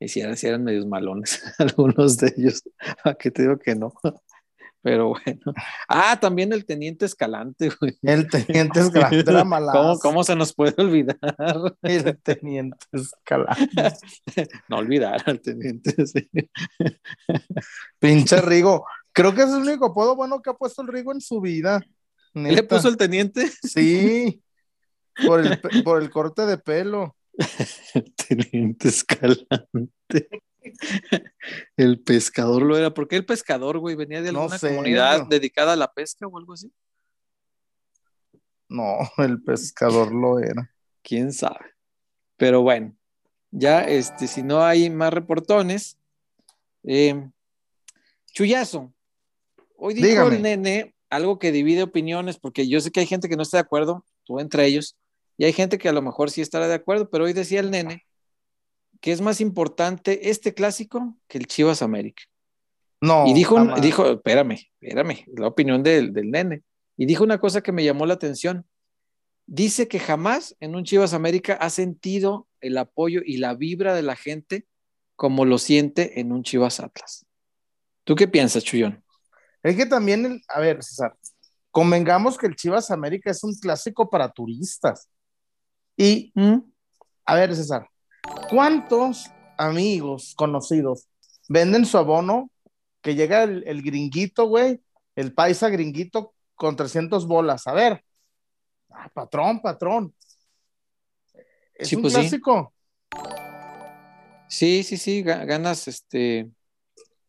y 0.01 0.09
si 0.09 0.21
eran, 0.21 0.37
sí 0.37 0.47
eran 0.47 0.65
medios 0.65 0.87
malones 0.87 1.43
algunos 1.59 2.17
de 2.17 2.33
ellos. 2.37 2.63
¿A 3.05 3.15
qué 3.15 3.31
te 3.31 3.43
digo 3.43 3.59
que 3.59 3.75
no? 3.75 3.93
Pero 4.83 5.09
bueno. 5.09 5.53
Ah, 5.89 6.17
también 6.21 6.53
el 6.53 6.65
teniente 6.65 7.07
Escalante, 7.07 7.71
güey. 7.81 7.99
El 8.03 8.29
teniente 8.29 8.79
Escalante 8.79 9.29
era 9.29 9.43
malazo. 9.43 9.79
¿Cómo, 9.79 9.99
¿Cómo 9.99 10.25
se 10.25 10.37
nos 10.37 10.55
puede 10.55 10.81
olvidar? 10.81 11.19
El 11.83 12.17
teniente 12.23 12.87
Escalante. 12.93 13.97
No 14.69 14.77
olvidar 14.77 15.25
al 15.27 15.41
teniente. 15.41 16.07
sí. 16.07 16.31
Pinche 17.99 18.41
Rigo. 18.41 18.87
Creo 19.13 19.35
que 19.35 19.43
es 19.43 19.49
el 19.49 19.63
único 19.63 19.87
apodo 19.87 20.15
bueno 20.15 20.41
que 20.41 20.51
ha 20.51 20.55
puesto 20.55 20.83
el 20.83 20.89
Rigo 20.89 21.11
en 21.11 21.21
su 21.21 21.41
vida. 21.41 21.85
¿Le 22.37 22.63
puso 22.63 22.89
el 22.89 22.97
teniente? 22.97 23.51
Sí. 23.63 24.43
Por 25.27 25.41
el, 25.47 25.61
por 25.83 26.03
el 26.03 26.11
corte 26.11 26.45
de 26.47 26.59
pelo. 26.59 27.17
Teniente 28.29 28.89
Escalante. 28.89 30.29
El 31.77 32.01
pescador 32.01 32.63
lo 32.63 32.77
era. 32.77 32.93
¿Por 32.93 33.09
qué 33.09 33.17
el 33.17 33.25
pescador, 33.25 33.79
güey? 33.79 33.95
¿Venía 33.97 34.21
de 34.21 34.33
No 34.33 34.41
alguna 34.41 34.59
sé, 34.59 34.69
comunidad 34.69 35.21
no. 35.21 35.27
dedicada 35.29 35.73
a 35.73 35.77
la 35.77 35.93
pesca 35.93 36.27
o 36.27 36.37
algo 36.39 36.53
así? 36.55 36.71
No, 38.69 38.99
el 39.19 39.43
pescador 39.43 40.13
lo 40.13 40.39
era. 40.41 40.75
quién 41.03 41.33
sabe. 41.33 41.75
Pero 42.37 42.63
bueno, 42.63 42.95
ya 43.51 43.83
este, 43.85 44.27
si 44.27 44.43
no 44.43 44.63
hay 44.65 44.91
más 44.91 45.13
reportones, 45.15 45.99
eh, 46.83 47.31
Chuyazo, 48.33 48.93
hoy 49.77 49.95
dijo 49.95 50.07
Dígame. 50.09 50.37
el 50.37 50.43
nene 50.43 50.96
algo 51.11 51.39
que 51.39 51.53
divide 51.53 51.83
opiniones, 51.83 52.39
porque 52.39 52.69
yo 52.69 52.81
sé 52.81 52.91
que 52.91 53.01
hay 53.01 53.07
gente 53.07 53.29
que 53.29 53.37
no 53.37 53.43
está 53.43 53.59
de 53.59 53.63
acuerdo, 53.63 54.05
tú 54.25 54.41
entre 54.41 54.67
ellos, 54.67 54.97
y 55.39 55.45
hay 55.45 55.53
gente 55.53 55.79
que 55.79 55.89
a 55.89 55.93
lo 55.93 56.03
mejor 56.03 56.31
sí 56.31 56.41
estará 56.41 56.69
de 56.69 56.75
acuerdo, 56.75 57.11
pero 57.11 57.25
hoy 57.25 57.33
decía 57.33 57.61
el 57.61 57.71
nene 57.71 58.07
que 59.01 59.13
es 59.13 59.21
más 59.21 59.41
importante 59.41 60.31
este 60.31 60.55
clásico 60.55 61.17
que 61.29 61.39
el 61.39 61.47
Chivas 61.47 61.83
América. 61.83 62.23
No. 63.01 63.27
Y 63.27 63.35
dijo, 63.35 63.57
jamás. 63.57 63.81
dijo, 63.81 64.11
espérame, 64.11 64.59
espérame, 64.81 65.25
la 65.37 65.47
opinión 65.47 65.83
del, 65.83 66.13
del 66.13 66.31
nene. 66.31 66.63
Y 66.97 67.07
dijo 67.07 67.25
una 67.25 67.39
cosa 67.39 67.63
que 67.63 67.73
me 67.73 67.85
llamó 67.85 68.07
la 68.07 68.15
atención. 68.15 68.67
Dice 69.47 69.87
que 69.87 70.01
jamás 70.01 70.57
en 70.61 70.75
un 70.75 70.85
Chivas 70.85 71.13
América 71.13 71.55
ha 71.55 71.71
sentido 71.71 72.49
el 72.61 72.79
apoyo 72.79 73.21
y 73.25 73.37
la 73.37 73.55
vibra 73.55 73.95
de 73.95 74.03
la 74.03 74.17
gente 74.17 74.67
como 75.15 75.45
lo 75.45 75.59
siente 75.59 76.21
en 76.21 76.33
un 76.33 76.43
Chivas 76.43 76.81
Atlas. 76.81 77.27
¿Tú 78.05 78.17
qué 78.17 78.29
piensas, 78.29 78.65
Chuyón? 78.65 79.03
Es 79.63 79.77
que 79.77 79.87
también, 79.87 80.41
a 80.49 80.61
ver, 80.61 80.83
César, 80.83 81.17
convengamos 81.71 82.39
que 82.39 82.47
el 82.47 82.57
Chivas 82.57 82.91
América 82.91 83.31
es 83.31 83.45
un 83.45 83.55
clásico 83.55 84.09
para 84.09 84.31
turistas. 84.31 85.09
Y, 85.97 86.33
¿Mm? 86.35 86.59
a 87.25 87.35
ver, 87.35 87.55
César, 87.55 87.89
¿cuántos 88.49 89.31
amigos 89.59 90.35
conocidos 90.37 91.07
venden 91.49 91.87
su 91.87 91.99
abono 91.99 92.51
que 93.03 93.15
llega 93.15 93.43
el, 93.43 93.83
gringuito, 93.83 94.47
güey, 94.47 94.81
el 95.17 95.33
paisa 95.35 95.69
gringuito 95.69 96.35
con 96.55 96.77
300 96.77 97.27
bolas? 97.27 97.67
A 97.67 97.73
ver, 97.73 98.05
ah, 98.91 99.11
patrón, 99.13 99.61
patrón. 99.61 100.15
Es 101.75 101.93
un 101.93 102.03
pues 102.03 102.15
clásico. 102.15 102.73
Sí. 104.49 104.83
sí, 104.83 104.97
sí, 104.97 105.23
ganas 105.23 105.89
este. 105.89 106.51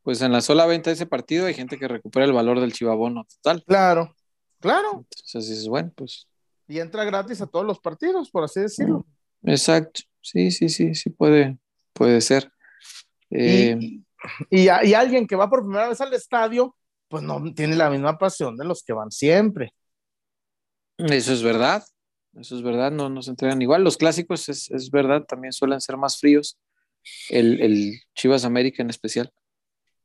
Pues 0.08 0.22
en 0.22 0.32
la 0.32 0.40
sola 0.40 0.66
venta 0.66 0.90
de 0.90 0.94
ese 0.94 1.06
partido 1.06 1.48
hay 1.48 1.54
gente 1.54 1.78
que 1.78 1.86
recupera 1.86 2.26
el 2.26 2.32
valor 2.32 2.62
del 2.62 2.72
chivabono 2.72 3.26
total. 3.26 3.62
Claro, 3.68 4.16
claro. 4.62 5.06
Entonces 5.26 5.50
es 5.50 5.68
bueno, 5.68 5.92
pues. 5.94 6.30
Y 6.66 6.80
entra 6.80 7.04
gratis 7.04 7.42
a 7.42 7.48
todos 7.48 7.66
los 7.66 7.82
partidos, 7.82 8.32
por 8.32 8.46
así 8.46 8.62
decirlo. 8.62 9.06
Exacto. 9.44 10.04
Sí, 10.22 10.50
sí, 10.52 10.70
sí, 10.70 10.96
sí 10.96 11.10
puede, 11.10 11.58
puede 11.92 12.22
ser. 12.22 12.50
y, 13.30 14.00
eh, 14.50 14.96
alguien 14.96 15.28
que 15.28 15.36
va 15.36 15.50
por 15.50 15.64
primera 15.64 15.90
vez 15.90 16.00
al 16.00 16.14
estadio, 16.14 16.74
pues 17.10 17.22
no 17.22 17.44
tiene 17.54 17.76
la 17.76 17.90
misma 17.90 18.18
pasión 18.18 18.56
de 18.56 18.64
los 18.64 18.84
que 18.84 18.94
van 18.94 19.12
siempre. 19.12 19.74
Eso 21.00 21.34
es 21.34 21.44
verdad, 21.44 21.84
eso 22.40 22.56
es 22.56 22.64
verdad, 22.64 22.94
no 22.94 23.10
nos 23.10 23.28
entregan 23.28 23.62
igual. 23.62 23.84
Los 23.84 23.98
clásicos 23.98 24.48
es, 24.48 24.72
es 24.72 24.90
verdad, 24.90 25.26
también 25.26 25.52
suelen 25.52 25.82
ser 25.82 25.98
más 25.98 26.18
fríos, 26.18 26.58
el, 27.30 27.60
el 27.60 28.00
Chivas 28.16 28.46
América 28.46 28.82
en 28.82 28.90
especial, 28.90 29.34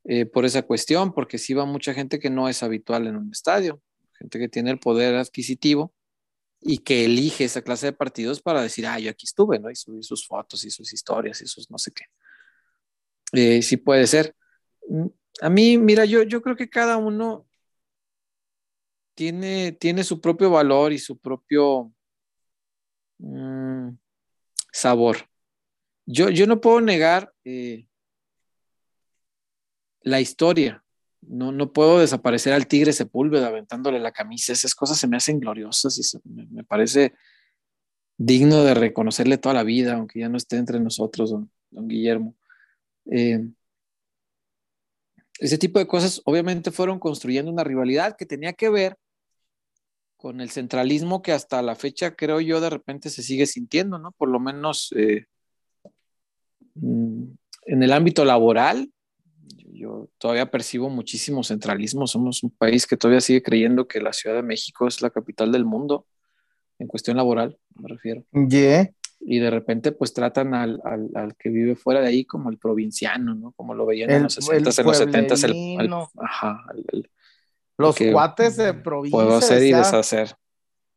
eh, 0.05 0.27
por 0.27 0.45
esa 0.45 0.63
cuestión, 0.63 1.13
porque 1.13 1.39
sí 1.39 1.55
va 1.55 1.65
mucha 1.65 1.95
gente 1.95 2.19
que 2.19 2.31
no 2.31 2.49
es 2.49 2.63
habitual 2.63 3.07
en 3.07 3.17
un 3.17 3.31
estadio, 3.31 3.81
gente 4.19 4.39
que 4.39 4.49
tiene 4.49 4.71
el 4.71 4.79
poder 4.79 5.15
adquisitivo 5.15 5.95
y 6.61 6.79
que 6.79 7.05
elige 7.05 7.45
esa 7.45 7.63
clase 7.63 7.87
de 7.87 7.93
partidos 7.93 8.41
para 8.41 8.63
decir, 8.63 8.87
ah, 8.87 8.99
yo 8.99 9.11
aquí 9.11 9.27
estuve, 9.27 9.59
¿no? 9.59 9.71
Y 9.71 9.77
subir 9.77 10.05
sus 10.05 10.27
fotos 10.27 10.65
y 10.65 10.71
sus 10.71 10.93
historias 10.93 11.41
y 11.43 11.47
sus 11.47 11.71
no 11.71 11.79
sé 11.79 11.93
qué. 11.93 12.05
Eh, 13.33 13.63
sí 13.63 13.77
puede 13.77 14.07
ser. 14.07 14.35
Mm, 14.89 15.07
a 15.41 15.51
mí, 15.51 15.79
mira, 15.79 16.05
yo, 16.05 16.23
yo 16.23 16.43
creo 16.43 16.57
que 16.57 16.69
cada 16.69 16.97
uno 16.97 17.47
tiene, 19.15 19.73
tiene 19.73 20.05
su 20.05 20.21
propio 20.21 20.51
valor 20.51 20.93
y 20.93 20.99
su 20.99 21.19
propio 21.19 21.93
mm, 23.19 23.91
sabor. 24.73 25.29
Yo, 26.07 26.29
yo 26.31 26.47
no 26.47 26.61
puedo 26.61 26.81
negar 26.81 27.33
eh, 27.45 27.87
la 30.03 30.21
historia. 30.21 30.85
No, 31.21 31.53
no 31.53 31.73
puedo 31.73 32.01
desaparecer 32.01 32.53
al 32.53 32.67
tigre 32.67 32.93
Sepúlveda 32.93 33.49
aventándole 33.49 34.01
la 34.01 34.13
camisa. 34.13 34.53
Esas 34.53 34.75
cosas 34.75 34.99
se 34.99 35.07
me 35.07 35.17
hacen 35.17 35.39
gloriosas 35.39 35.99
y 35.99 36.29
me, 36.29 36.65
parece 36.65 37.15
digno 38.19 38.65
de 38.65 38.75
reconocerle 38.75 39.39
toda 39.39 39.55
la 39.55 39.63
vida, 39.63 39.95
aunque 39.95 40.21
ya 40.21 40.29
no 40.29 40.37
esté 40.37 40.57
entre 40.57 40.81
nosotros, 40.81 41.31
don, 41.31 41.49
Guillermo. 41.71 42.35
Eh, 43.11 43.47
ese 45.39 45.59
tipo 45.59 45.79
de 45.79 45.87
cosas 45.87 46.21
obviamente 46.25 46.71
fueron 46.71 46.99
construyendo 46.99 47.51
una 47.51 47.65
rivalidad 47.65 48.17
que 48.17 48.27
tenía 48.27 48.53
que 48.53 48.69
ver 48.69 48.97
con 50.17 50.41
el 50.41 50.51
centralismo 50.51 51.21
que 51.21 51.33
hasta 51.33 51.63
la 51.63 51.75
fecha 51.75 52.15
creo 52.15 52.41
yo 52.41 52.61
de 52.61 52.71
repente 52.71 53.11
se 53.11 53.25
sigue 53.25 53.47
sintiendo, 53.47 53.99
¿no? 53.99 54.13
Por 54.13 54.29
lo 54.29 54.39
menos 54.39 54.95
eh, 54.97 55.27
mm, 56.75 57.25
en 57.67 57.83
el 57.83 57.93
ámbito 57.93 58.25
laboral, 58.25 58.92
yo 59.83 60.09
todavía 60.19 60.51
percibo 60.51 60.89
muchísimo 60.89 61.43
centralismo. 61.43 62.07
Somos 62.07 62.43
un 62.45 62.51
país 62.51 62.87
que 62.87 62.97
todavía 62.97 63.21
sigue 63.21 63.43
creyendo 63.43 63.89
que 63.89 64.01
la 64.01 64.13
Ciudad 64.13 64.37
de 64.37 64.43
México 64.43 64.87
es 64.87 65.03
la 65.03 65.11
capital 65.11 65.51
del 65.51 65.65
mundo, 65.65 66.07
en 66.79 66.87
cuestión 66.87 67.17
laboral, 67.17 67.59
me 67.75 67.89
refiero. 67.89 68.25
Y 69.25 69.39
de 69.39 69.51
repente, 69.51 69.93
pues 69.93 70.13
tratan 70.13 70.55
al, 70.55 70.81
al, 70.85 71.37
que 71.37 71.49
vive 71.49 71.77
fuera 71.77 72.01
de 72.01 72.09
ahí 72.09 72.25
como 72.25 72.51
el 72.51 72.59
provinciano, 72.59 73.35
¿no? 73.35 73.53
Como 73.53 73.75
lo 73.75 73.87
veían 73.87 74.11
en 74.11 74.25
los 74.25 74.35
60 74.35 74.57
en 74.57 74.87
los 74.87 74.97
70 74.97 75.35
el, 75.47 75.93
ajá, 76.19 76.65
los 77.77 77.97
cuates 77.97 78.57
de 78.57 78.75
provincia. 78.75 79.17
Puedo 79.17 79.37
hacer 79.37 79.63
y 79.63 79.73
deshacer. 79.73 80.37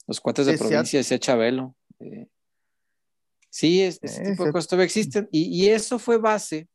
Los 0.07 0.19
cuates 0.19 0.45
de 0.45 0.57
provincia, 0.57 0.99
decía 0.99 1.19
Chabelo. 1.19 1.75
Eh, 1.99 2.27
sí, 3.49 3.81
este 3.81 4.07
tipo 4.07 4.45
de 4.45 4.51
cosas 4.51 4.67
todavía 4.67 4.85
existen. 4.85 5.27
Y, 5.31 5.63
y, 5.63 5.69
eso 5.69 5.99
fue 5.99 6.17
base 6.17 6.67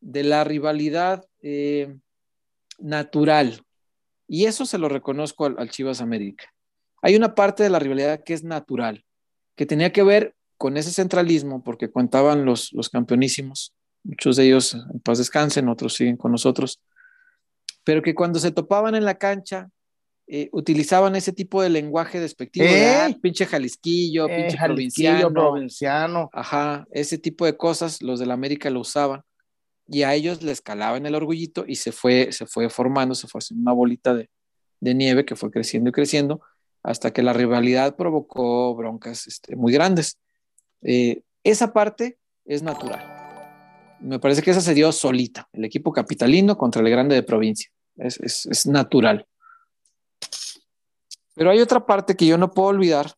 de 0.00 0.24
la 0.24 0.44
rivalidad 0.44 1.27
eh, 1.42 1.96
natural. 2.78 3.62
Y 4.26 4.44
eso 4.46 4.66
se 4.66 4.78
lo 4.78 4.88
reconozco 4.88 5.46
al, 5.46 5.70
Chivas 5.70 6.00
América. 6.00 6.52
Hay 7.02 7.16
una 7.16 7.34
parte 7.34 7.62
de 7.62 7.70
la 7.70 7.78
rivalidad 7.78 8.22
que 8.24 8.34
es 8.34 8.44
natural, 8.44 9.04
que 9.56 9.66
tenía 9.66 9.92
que 9.92 10.02
ver 10.02 10.34
con 10.56 10.76
ese 10.76 10.90
centralismo, 10.90 11.62
porque 11.62 11.90
contaban 11.90 12.44
los, 12.44 12.72
los 12.72 12.88
campeonísimos, 12.88 13.74
muchos 14.02 14.36
de 14.36 14.46
ellos 14.46 14.74
en 14.74 15.00
paz 15.00 15.18
descansen, 15.18 15.68
otros 15.68 15.94
siguen 15.94 16.16
con 16.16 16.32
nosotros, 16.32 16.82
pero 17.84 18.02
que 18.02 18.14
cuando 18.14 18.38
se 18.38 18.50
topaban 18.50 18.94
en 18.96 19.04
la 19.04 19.16
cancha, 19.16 19.70
eh, 20.26 20.50
utilizaban 20.52 21.16
ese 21.16 21.32
tipo 21.32 21.62
de 21.62 21.70
lenguaje 21.70 22.20
despectivo, 22.20 22.66
ah, 22.68 23.08
pinche 23.22 23.46
Jalisquillo, 23.46 24.28
eh, 24.28 24.36
pinche 24.36 24.58
provinciano, 24.62 25.32
provinciano. 25.32 26.28
Ajá, 26.32 26.86
ese 26.90 27.16
tipo 27.16 27.46
de 27.46 27.56
cosas, 27.56 28.02
los 28.02 28.18
de 28.18 28.26
la 28.26 28.34
América 28.34 28.68
lo 28.68 28.80
usaban 28.80 29.22
y 29.88 30.02
a 30.02 30.14
ellos 30.14 30.42
les 30.42 30.60
calaban 30.60 31.06
el 31.06 31.14
orgullito 31.14 31.64
y 31.66 31.76
se 31.76 31.92
fue, 31.92 32.30
se 32.30 32.46
fue 32.46 32.68
formando, 32.68 33.14
se 33.14 33.26
fue 33.26 33.38
haciendo 33.38 33.62
una 33.62 33.72
bolita 33.72 34.14
de, 34.14 34.28
nieve 34.80 35.24
que 35.24 35.34
fue 35.34 35.50
creciendo 35.50 35.90
y 35.90 35.92
creciendo 35.92 36.40
hasta 36.82 37.12
que 37.12 37.22
la 37.22 37.32
rivalidad 37.32 37.96
provocó 37.96 38.74
broncas 38.76 39.26
este, 39.26 39.56
muy 39.56 39.72
grandes. 39.72 40.18
Eh, 40.82 41.22
esa 41.42 41.72
parte 41.72 42.18
es 42.44 42.62
natural. 42.62 43.96
Me 44.00 44.20
parece 44.20 44.42
que 44.42 44.52
esa 44.52 44.60
se 44.60 44.74
dio 44.74 44.92
solita, 44.92 45.48
el 45.52 45.64
equipo 45.64 45.90
capitalino 45.90 46.56
contra 46.56 46.82
el 46.82 46.90
grande 46.90 47.16
de 47.16 47.22
provincia. 47.22 47.70
Es, 47.96 48.46
es 48.46 48.66
natural. 48.66 49.26
Pero 51.34 51.50
hay 51.50 51.60
otra 51.60 51.84
parte 51.84 52.14
que 52.14 52.26
yo 52.26 52.38
no 52.38 52.52
puedo 52.52 52.68
olvidar, 52.68 53.12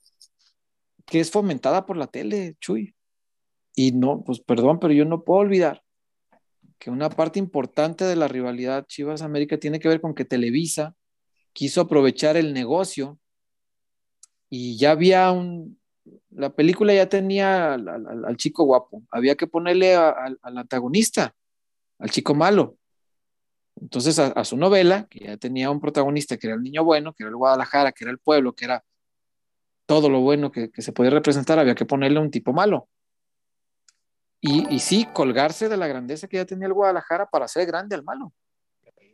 que 1.05 1.21
es 1.21 1.31
fomentada 1.31 1.85
por 1.85 1.97
la 1.97 2.07
tele, 2.07 2.57
Chuy. 2.61 2.95
Y 3.75 3.93
no, 3.93 4.23
pues 4.25 4.41
perdón, 4.41 4.79
pero 4.81 4.95
yo 4.95 5.05
no 5.05 5.23
puedo 5.23 5.41
olvidar 5.41 5.83
que 6.81 6.91
una 6.91 7.11
parte 7.11 7.39
importante 7.39 8.05
de 8.07 8.17
la 8.17 8.27
rivalidad 8.27 8.87
Chivas 8.87 9.21
América 9.21 9.59
tiene 9.59 9.79
que 9.79 9.89
ver 9.89 10.01
con 10.01 10.15
que 10.15 10.25
Televisa 10.25 10.97
quiso 11.53 11.83
aprovechar 11.83 12.39
el 12.39 12.55
negocio 12.55 13.19
y 14.49 14.79
ya 14.79 14.93
había 14.93 15.31
un, 15.31 15.79
la 16.31 16.51
película 16.55 16.95
ya 16.95 17.07
tenía 17.07 17.75
al, 17.75 18.37
chico 18.39 18.65
guapo, 18.65 19.03
había 19.11 19.37
que 19.37 19.47
ponerle 19.47 19.95
al 19.95 20.39
antagonista, 20.43 21.35
al 21.99 22.11
chico 22.11 22.35
malo. 22.35 22.79
Entonces 23.79 24.19
a, 24.19 24.45
su 24.45 24.57
novela, 24.57 25.07
que 25.09 25.21
ya 25.27 25.37
tenía 25.37 25.71
un 25.71 25.81
protagonista 25.81 26.39
que 26.39 26.47
era 26.47 26.57
el 26.57 26.63
niño 26.63 26.83
bueno, 26.83 27.13
que 27.13 27.25
era 27.25 27.31
el 27.31 27.37
Guadalajara, 27.37 27.93
que 27.93 28.05
era 28.05 28.11
el 28.11 28.19
pueblo, 28.19 28.55
que 28.55 28.65
era 28.65 28.85
todo 29.87 30.09
lo 30.09 30.21
bueno 30.21 30.51
que 30.51 30.71
se 30.79 30.93
podía 30.93 31.11
representar, 31.11 31.59
había 31.59 31.75
que 31.75 31.85
ponerle 31.85 32.21
un 32.21 32.31
tipo 32.31 32.55
malo. 32.55 32.89
Y, 34.43 34.79
sí, 34.79 35.07
colgarse 35.13 35.69
de 35.69 35.77
la 35.77 35.87
grandeza 35.87 36.27
que 36.27 36.39
ya 36.39 36.47
tenía 36.47 36.67
el 36.67 36.73
Guadalajara 36.73 37.27
para 37.27 37.47
ser 37.47 37.67
grande 37.67 37.95
al 37.95 38.03
malo. 38.03 38.33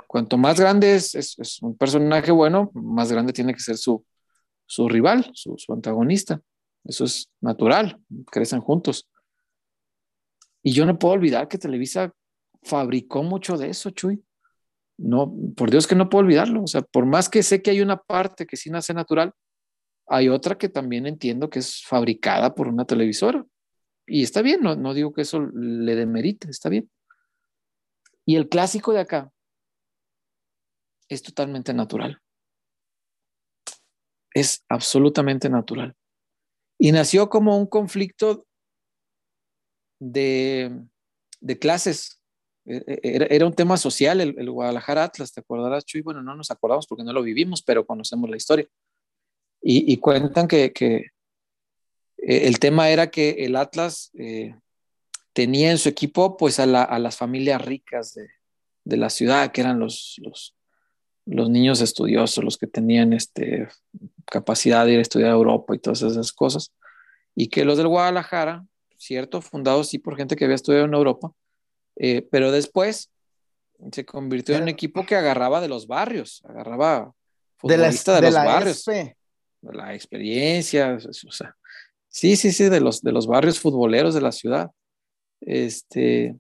Cuanto 0.07 0.39
más 0.39 0.61
grande 0.61 0.95
es, 0.95 1.59
un 1.63 1.77
personaje 1.77 2.31
bueno, 2.31 2.71
más 2.75 3.11
grande 3.11 3.33
tiene 3.33 3.53
que 3.53 3.59
ser 3.59 3.77
su, 3.77 4.05
rival, 4.89 5.29
su, 5.35 5.57
antagonista. 5.73 6.41
Eso 6.85 7.05
es 7.05 7.29
natural, 7.41 7.99
crecen 8.31 8.61
juntos. 8.61 9.09
Y 10.63 10.73
yo 10.73 10.87
no 10.87 10.97
puedo 10.97 11.15
olvidar 11.15 11.49
que 11.49 11.59
Televisa 11.59 12.13
fabricó 12.63 13.25
mucho 13.25 13.57
de 13.57 13.71
eso, 13.71 13.91
Chuy. 13.91 14.23
No, 14.97 15.35
por 15.57 15.71
Dios 15.71 15.89
que 15.89 15.97
no 15.97 16.09
puedo 16.09 16.25
olvidarlo. 16.25 16.63
O 16.63 16.67
sea, 16.69 16.83
por 16.83 17.05
más 17.05 17.29
que 17.29 17.43
sé 17.43 17.63
que 17.63 17.73
hay 17.73 17.81
una 17.81 17.97
parte 17.97 18.47
que 18.47 18.57
sí 18.57 18.71
nace 18.71 18.95
natural, 18.95 19.33
hay 20.07 20.29
otra 20.29 20.57
que 20.57 20.69
también 20.69 21.07
entiendo 21.07 21.51
que 21.51 21.59
es 21.59 21.85
fabricada 21.85 22.55
por 22.55 22.69
una 22.69 22.85
televisora. 22.85 23.45
Y 24.07 24.23
está 24.23 24.43
bien, 24.43 24.61
no, 24.63 24.95
digo 24.95 25.13
que 25.13 25.23
eso 25.23 25.41
le 25.41 25.97
demerite, 25.97 26.49
está 26.49 26.69
bien. 26.69 26.89
Y 28.25 28.37
el 28.37 28.49
clásico 28.49 28.93
de 28.93 29.01
acá 29.01 29.33
es 31.09 31.23
totalmente 31.23 31.75
natural. 31.75 32.21
Es 34.33 34.65
absolutamente 34.69 35.49
natural. 35.49 35.97
Y 36.79 36.93
nació 36.93 37.29
como 37.29 37.57
un 37.59 37.67
conflicto 37.67 38.47
de, 39.99 40.71
clases. 41.61 42.23
E, 42.65 42.77
e, 42.87 43.27
era, 43.31 43.47
un 43.47 43.55
tema 43.55 43.77
social 43.77 44.21
el, 44.21 44.51
Guadalajara 44.51 45.05
Atlas, 45.05 45.33
¿te 45.33 45.41
acordarás, 45.41 45.85
Chuy? 45.85 46.03
Bueno, 46.03 46.23
no 46.23 46.37
nos 46.37 46.51
acordamos 46.51 46.87
porque 46.87 47.05
no 47.05 47.13
lo 47.13 47.23
vivimos, 47.23 47.63
pero 47.63 47.87
conocemos 47.87 48.29
la 48.29 48.37
historia. 48.37 48.69
Y, 49.63 49.97
cuentan 49.97 50.47
que, 50.47 51.11
eh, 52.19 52.47
el 52.47 52.59
tema 52.59 52.91
era 52.91 53.11
que 53.11 53.31
el 53.45 53.57
Atlas 53.57 54.11
eh, 54.19 54.55
tenía 55.33 55.71
en 55.71 55.79
su 55.79 55.89
equipo 55.89 56.37
pues 56.37 56.59
a, 56.59 56.67
las 56.67 57.17
familias 57.17 57.65
ricas 57.65 58.15
de, 58.85 58.97
la 58.97 59.11
ciudad, 59.11 59.53
que 59.53 59.61
eran 59.61 59.79
los, 59.79 60.17
los, 60.23 60.57
los, 61.27 61.51
niños 61.51 61.81
estudiosos, 61.81 62.45
los 62.45 62.57
que 62.57 62.67
tenían 62.67 63.13
este, 63.13 63.69
capacidad 64.25 64.87
de 64.87 64.93
ir 64.93 64.99
a 64.99 65.03
estudiar 65.03 65.31
a 65.31 65.35
Europa 65.35 65.75
y 65.75 65.79
todas 65.79 66.03
esas 66.03 66.33
cosas. 66.33 66.73
Y 67.35 67.49
que 67.49 67.65
los 67.65 67.77
del 67.77 67.89
Guadalajara, 67.89 68.65
cierto, 68.97 69.43
fundados 69.43 69.89
sí 69.89 69.99
por 69.99 70.17
gente 70.17 70.37
que 70.37 70.45
había 70.45 70.55
estudiado 70.55 70.87
en 70.87 70.95
Europa, 70.95 71.33
eh, 71.97 72.27
pero 72.31 72.51
después 72.53 73.11
se 73.93 74.05
convirtió 74.07 74.57
en 74.57 74.63
un 74.63 74.69
equipo 74.69 75.05
que 75.05 75.17
agarraba 75.17 75.61
de 75.61 75.69
los 75.69 75.87
barrios, 75.87 76.43
agarraba 76.47 77.13
futbolistas 77.57 78.21
de, 78.21 78.27
los 78.31 78.35
barrios. 78.35 78.85
De 78.85 79.17
la 79.63 79.95
experiencia, 79.95 80.97
o 80.97 81.31
sea, 81.33 81.57
sí, 82.17 82.37
sí, 82.37 82.51
sí, 82.51 82.71
de 82.71 82.81
los, 82.81 83.03
de 83.03 83.13
los 83.13 83.27
barrios 83.27 83.61
futboleros 83.61 84.15
de 84.15 84.23
la 84.23 84.33
ciudad. 84.33 84.71
Este, 85.43 86.35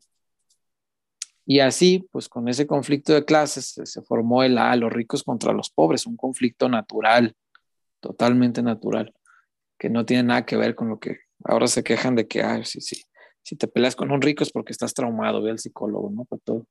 y 1.45 1.61
así, 1.61 2.09
pues 2.11 2.31
con 2.31 2.49
ese 2.49 2.67
conflicto 2.67 3.13
de 3.13 3.27
clases 3.27 3.79
se, 3.85 4.03
formó 4.03 4.43
el 4.43 4.57
A, 4.57 4.75
los 4.77 4.91
ricos 4.91 5.23
contra 5.23 5.53
los 5.53 5.69
pobres, 5.69 6.07
un 6.07 6.17
conflicto 6.17 6.71
natural, 6.71 7.35
totalmente 8.01 8.63
natural, 8.63 9.13
que 9.79 9.91
no 9.91 10.07
tiene 10.07 10.23
nada 10.23 10.47
que 10.47 10.57
ver 10.57 10.75
con 10.75 10.89
lo 10.89 10.99
que 10.99 11.19
ahora 11.45 11.67
se 11.67 11.85
quejan 11.85 12.15
de 12.17 12.27
que, 12.27 12.41
ah, 12.41 12.65
sí, 12.65 12.81
sí, 12.81 13.03
si 13.43 13.55
te 13.55 13.69
peleas 13.69 13.95
con 13.95 14.11
un 14.11 14.23
rico 14.23 14.45
es 14.45 14.51
porque 14.51 14.73
estás 14.73 14.95
traumado, 14.95 15.43
ve 15.43 15.51
al 15.51 15.59
psicólogo, 15.59 16.11
¿no? 16.11 16.25
Por 16.25 16.41
todo. 16.41 16.67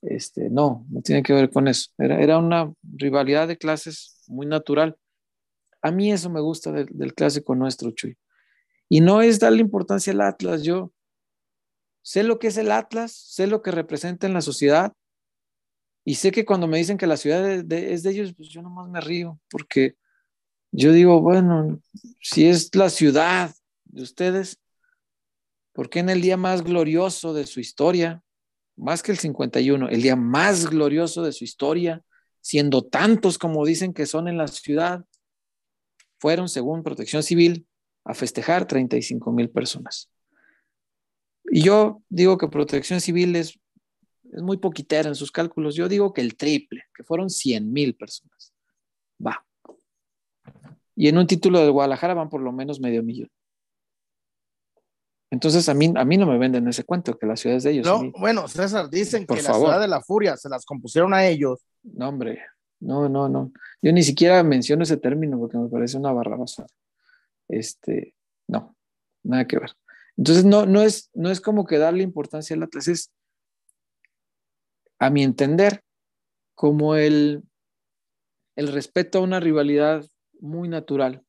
Este, 0.00 0.48
no, 0.48 0.86
no 0.88 1.02
tiene 1.02 1.22
que 1.22 1.34
ver 1.34 1.50
con 1.50 1.68
eso. 1.68 1.90
Era, 1.98 2.20
era 2.20 2.38
una 2.38 2.72
rivalidad 2.82 3.46
de 3.46 3.58
clases 3.58 4.24
muy 4.26 4.46
natural. 4.46 4.96
A 5.82 5.90
mí 5.90 6.10
eso 6.10 6.30
me 6.30 6.40
gusta 6.40 6.72
del, 6.72 7.14
clásico 7.14 7.54
nuestro, 7.54 7.90
Chuy. 7.90 8.16
Y 8.88 9.00
no 9.00 9.22
es 9.22 9.38
darle 9.38 9.60
importancia 9.60 10.12
al 10.12 10.20
Atlas. 10.22 10.62
Yo 10.62 10.92
sé 12.02 12.22
lo 12.22 12.38
que 12.38 12.46
es 12.46 12.56
el 12.56 12.72
Atlas, 12.72 13.12
sé 13.12 13.46
lo 13.46 13.62
que 13.62 13.70
representa 13.70 14.26
en 14.26 14.34
la 14.34 14.40
sociedad. 14.40 14.92
Y 16.04 16.14
sé 16.14 16.32
que 16.32 16.46
cuando 16.46 16.66
me 16.66 16.78
dicen 16.78 16.96
que 16.96 17.06
la 17.06 17.18
ciudad 17.18 17.46
es 17.50 17.68
de, 17.68 18.10
ellos, 18.10 18.32
pues 18.34 18.48
yo 18.48 18.62
nomás 18.62 18.88
me 18.88 19.00
río, 19.00 19.38
porque 19.50 19.96
yo 20.72 20.92
digo, 20.92 21.20
bueno, 21.20 21.82
si 22.22 22.46
es 22.46 22.74
la 22.74 22.88
ciudad 22.88 23.54
de 23.84 24.02
ustedes, 24.02 24.58
¿por 25.74 25.90
qué 25.90 25.98
en 25.98 26.08
el 26.08 26.22
día 26.22 26.38
más 26.38 26.64
glorioso 26.64 27.34
de 27.34 27.44
su 27.44 27.60
historia, 27.60 28.22
más 28.74 29.02
que 29.02 29.12
el 29.12 29.18
51, 29.18 29.90
el 29.90 30.00
día 30.00 30.16
más 30.16 30.70
glorioso 30.70 31.22
de 31.22 31.32
su 31.32 31.44
historia, 31.44 32.02
siendo 32.40 32.86
tantos 32.86 33.36
como 33.36 33.66
dicen 33.66 33.92
que 33.92 34.06
son 34.06 34.28
en 34.28 34.38
la 34.38 34.48
ciudad, 34.48 35.04
fueron, 36.18 36.48
según 36.48 36.82
Protección 36.82 37.22
Civil, 37.22 37.67
a 38.08 38.14
festejar 38.14 38.66
35 38.66 39.30
mil 39.32 39.50
personas. 39.50 40.10
Y 41.50 41.62
yo 41.62 42.02
digo 42.08 42.38
que 42.38 42.48
Protección 42.48 43.02
Civil 43.02 43.36
es, 43.36 43.60
es 44.32 44.42
muy 44.42 44.56
poquitera 44.56 45.10
en 45.10 45.14
sus 45.14 45.30
cálculos. 45.30 45.74
Yo 45.74 45.88
digo 45.88 46.14
que 46.14 46.22
el 46.22 46.34
triple, 46.34 46.84
que 46.94 47.04
fueron 47.04 47.28
100 47.28 47.70
mil 47.70 47.94
personas. 47.94 48.54
Va. 49.24 49.44
Y 50.96 51.08
en 51.08 51.18
un 51.18 51.26
título 51.26 51.60
de 51.60 51.68
Guadalajara 51.68 52.14
van 52.14 52.30
por 52.30 52.40
lo 52.40 52.50
menos 52.50 52.80
medio 52.80 53.02
millón. 53.02 53.30
Entonces 55.30 55.68
a 55.68 55.74
mí, 55.74 55.92
a 55.94 56.04
mí 56.06 56.16
no 56.16 56.26
me 56.26 56.38
venden 56.38 56.66
ese 56.66 56.84
cuento, 56.84 57.18
que 57.18 57.26
la 57.26 57.36
ciudad 57.36 57.58
es 57.58 57.64
de 57.64 57.72
ellos. 57.72 57.86
No, 57.86 58.10
bueno, 58.18 58.48
César, 58.48 58.88
dicen 58.88 59.26
que 59.26 59.42
la 59.42 59.52
ciudad 59.52 59.80
de 59.80 59.88
la 59.88 60.00
furia 60.00 60.34
se 60.38 60.48
las 60.48 60.64
compusieron 60.64 61.12
a 61.12 61.26
ellos. 61.26 61.60
No, 61.82 62.08
hombre, 62.08 62.40
no, 62.80 63.10
no, 63.10 63.28
no. 63.28 63.52
Yo 63.82 63.92
ni 63.92 64.02
siquiera 64.02 64.42
menciono 64.42 64.84
ese 64.84 64.96
término 64.96 65.38
porque 65.38 65.58
me 65.58 65.68
parece 65.68 65.98
una 65.98 66.10
barrabaza. 66.10 66.64
Este, 67.48 68.14
no, 68.46 68.76
nada 69.22 69.46
que 69.46 69.58
ver. 69.58 69.72
Entonces 70.16 70.44
no, 70.44 70.66
no, 70.66 70.82
es, 70.82 71.10
no 71.14 71.30
es 71.30 71.40
como 71.40 71.64
que 71.64 71.78
darle 71.78 72.02
importancia 72.02 72.54
al 72.54 72.62
Atlas, 72.62 72.88
es, 72.88 73.12
a 74.98 75.10
mi 75.10 75.22
entender, 75.22 75.82
como 76.54 76.96
el, 76.96 77.44
el 78.56 78.72
respeto 78.72 79.18
a 79.18 79.22
una 79.22 79.40
rivalidad 79.40 80.04
muy 80.40 80.68
natural, 80.68 81.24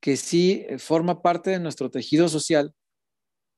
que 0.00 0.16
sí 0.16 0.66
forma 0.78 1.22
parte 1.22 1.50
de 1.50 1.60
nuestro 1.60 1.90
tejido 1.90 2.28
social 2.28 2.74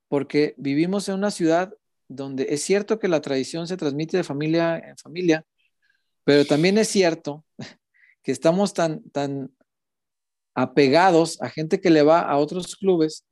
porque 0.09 0.55
vivimos 0.57 1.09
en 1.09 1.17
una 1.17 1.31
ciudad 1.31 1.75
donde 2.09 2.47
es 2.51 2.63
cierto 2.63 2.99
que 2.99 3.09
la 3.09 3.21
tradición 3.21 3.67
se 3.67 3.77
transmite 3.77 4.17
de 4.17 4.25
familia 4.25 4.79
en 4.79 4.97
familia, 4.97 5.45
pero 6.25 6.45
también 6.45 6.79
es 6.79 6.89
cierto 6.89 7.45
que 8.23 8.33
estamos 8.33 8.75
tan, 8.75 9.09
tan 9.11 9.56
apegados 10.57 11.41
a 11.43 11.51
gente 11.51 11.81
que 11.81 11.91
le 11.91 12.03
va 12.03 12.21
a 12.21 12.39
otros 12.39 12.77
clubes 12.77 13.25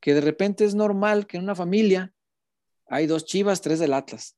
que 0.00 0.14
de 0.14 0.20
repente 0.20 0.64
es 0.64 0.74
normal 0.74 1.26
que 1.26 1.36
en 1.36 1.44
una 1.44 1.54
familia 1.54 2.12
hay 2.88 3.06
dos 3.06 3.24
chivas, 3.24 3.60
tres 3.60 3.78
del 3.78 3.92
Atlas. 3.92 4.36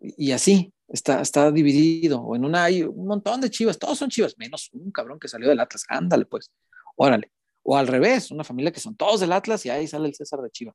Y 0.00 0.32
así 0.32 0.74
está, 0.88 1.20
está 1.22 1.50
dividido. 1.52 2.20
O 2.20 2.34
en 2.34 2.44
una 2.44 2.64
hay 2.64 2.82
un 2.82 3.06
montón 3.06 3.40
de 3.40 3.50
chivas, 3.50 3.78
todos 3.78 3.96
son 3.96 4.10
chivas, 4.10 4.36
menos 4.36 4.68
un 4.72 4.90
cabrón 4.90 5.18
que 5.18 5.28
salió 5.28 5.48
del 5.48 5.60
Atlas. 5.60 5.84
Ándale, 5.88 6.26
pues, 6.26 6.50
órale. 6.96 7.30
O 7.62 7.76
al 7.76 7.86
revés, 7.86 8.30
una 8.30 8.44
familia 8.44 8.72
que 8.72 8.80
son 8.80 8.96
todos 8.96 9.20
del 9.20 9.32
Atlas 9.32 9.64
y 9.64 9.70
ahí 9.70 9.86
sale 9.86 10.08
el 10.08 10.14
César 10.14 10.40
de 10.40 10.50
Chiva. 10.50 10.74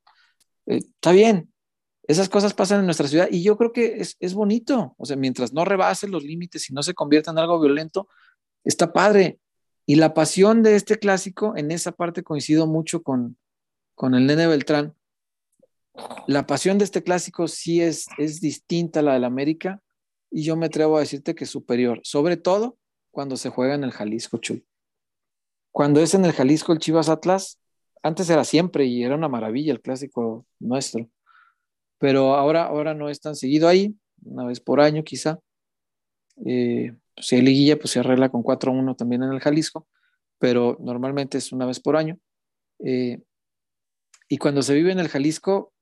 Eh, 0.66 0.78
está 0.78 1.12
bien, 1.12 1.54
esas 2.08 2.30
cosas 2.30 2.54
pasan 2.54 2.80
en 2.80 2.86
nuestra 2.86 3.08
ciudad 3.08 3.28
y 3.30 3.44
yo 3.44 3.58
creo 3.58 3.72
que 3.74 3.98
es, 4.00 4.34
bonito. 4.34 4.96
O 4.98 5.06
sea, 5.06 5.18
mientras 5.18 5.52
no 5.52 5.66
rebase 5.66 6.08
los 6.08 6.24
límites 6.24 6.70
y 6.70 6.74
no 6.74 6.84
se 6.84 6.94
convierta 6.94 7.32
en 7.32 7.40
algo 7.40 7.60
violento, 7.60 8.08
está 8.64 8.94
padre. 8.94 9.40
Y 9.86 9.96
la 9.96 10.14
pasión 10.14 10.64
de 10.64 10.76
este 10.76 10.98
clásico, 10.98 11.54
en 11.56 11.72
esa 11.72 11.92
parte 11.92 12.24
coincido 12.24 12.66
mucho 12.66 13.04
con, 13.04 13.38
con 13.94 14.16
el 14.16 14.26
nene 14.26 14.48
Beltrán. 14.48 14.96
La 16.28 16.46
pasión 16.48 16.78
de 16.78 16.86
este 16.86 17.04
clásico 17.04 17.48
sí 17.48 17.82
es, 17.82 18.08
es 18.18 18.42
distinta 18.42 19.00
a 19.00 19.04
la 19.04 19.14
del 19.14 19.24
América 19.24 19.82
y 20.32 20.44
yo 20.44 20.56
me 20.56 20.66
atrevo 20.66 20.98
a 20.98 21.02
decirte 21.02 21.36
que 21.36 21.46
es 21.46 21.50
superior, 21.50 22.02
sobre 22.04 22.36
todo 22.36 22.78
cuando 23.12 23.38
se 23.38 23.50
juega 23.50 23.76
en 23.76 23.84
el 23.84 23.92
Jalisco 23.92 24.38
Chuy. 24.38 24.66
Cuando 25.72 26.02
es 26.02 26.14
en 26.14 26.26
el 26.26 26.34
Jalisco 26.34 26.74
el 26.74 26.80
Chivas 26.80 27.08
Atlas, 27.08 27.60
antes 28.04 28.30
era 28.30 28.44
siempre 28.44 28.86
y 28.86 29.04
era 29.04 29.16
una 29.16 29.30
maravilla 29.30 29.72
el 29.72 29.82
clásico 29.82 30.46
nuestro, 30.60 31.10
pero 31.98 32.36
ahora, 32.36 32.66
ahora 32.66 32.94
no 32.94 33.10
es 33.10 33.22
tan 33.22 33.36
seguido 33.36 33.68
ahí, 33.68 33.96
una 34.24 34.46
vez 34.46 34.60
por 34.60 34.82
año 34.82 35.04
quizá. 35.04 35.40
Eh, 36.46 36.94
si 37.18 37.36
hay 37.36 37.42
liguilla, 37.42 37.78
pues 37.78 37.92
se 37.92 38.00
arregla 38.00 38.30
con 38.30 38.44
4-1 38.44 38.96
también 38.96 39.24
en 39.24 39.32
el 39.32 39.40
Jalisco, 39.40 39.88
pero 40.40 40.78
normalmente 40.80 41.38
es 41.38 41.52
una 41.52 41.66
vez 41.66 41.80
por 41.80 41.96
año. 41.96 42.18
Eh, 42.80 43.22
y 44.28 44.38
cuando 44.38 44.62
se 44.62 44.74
vive 44.74 44.92
en 44.92 45.00
el 45.00 45.10
Jalisco, 45.10 45.74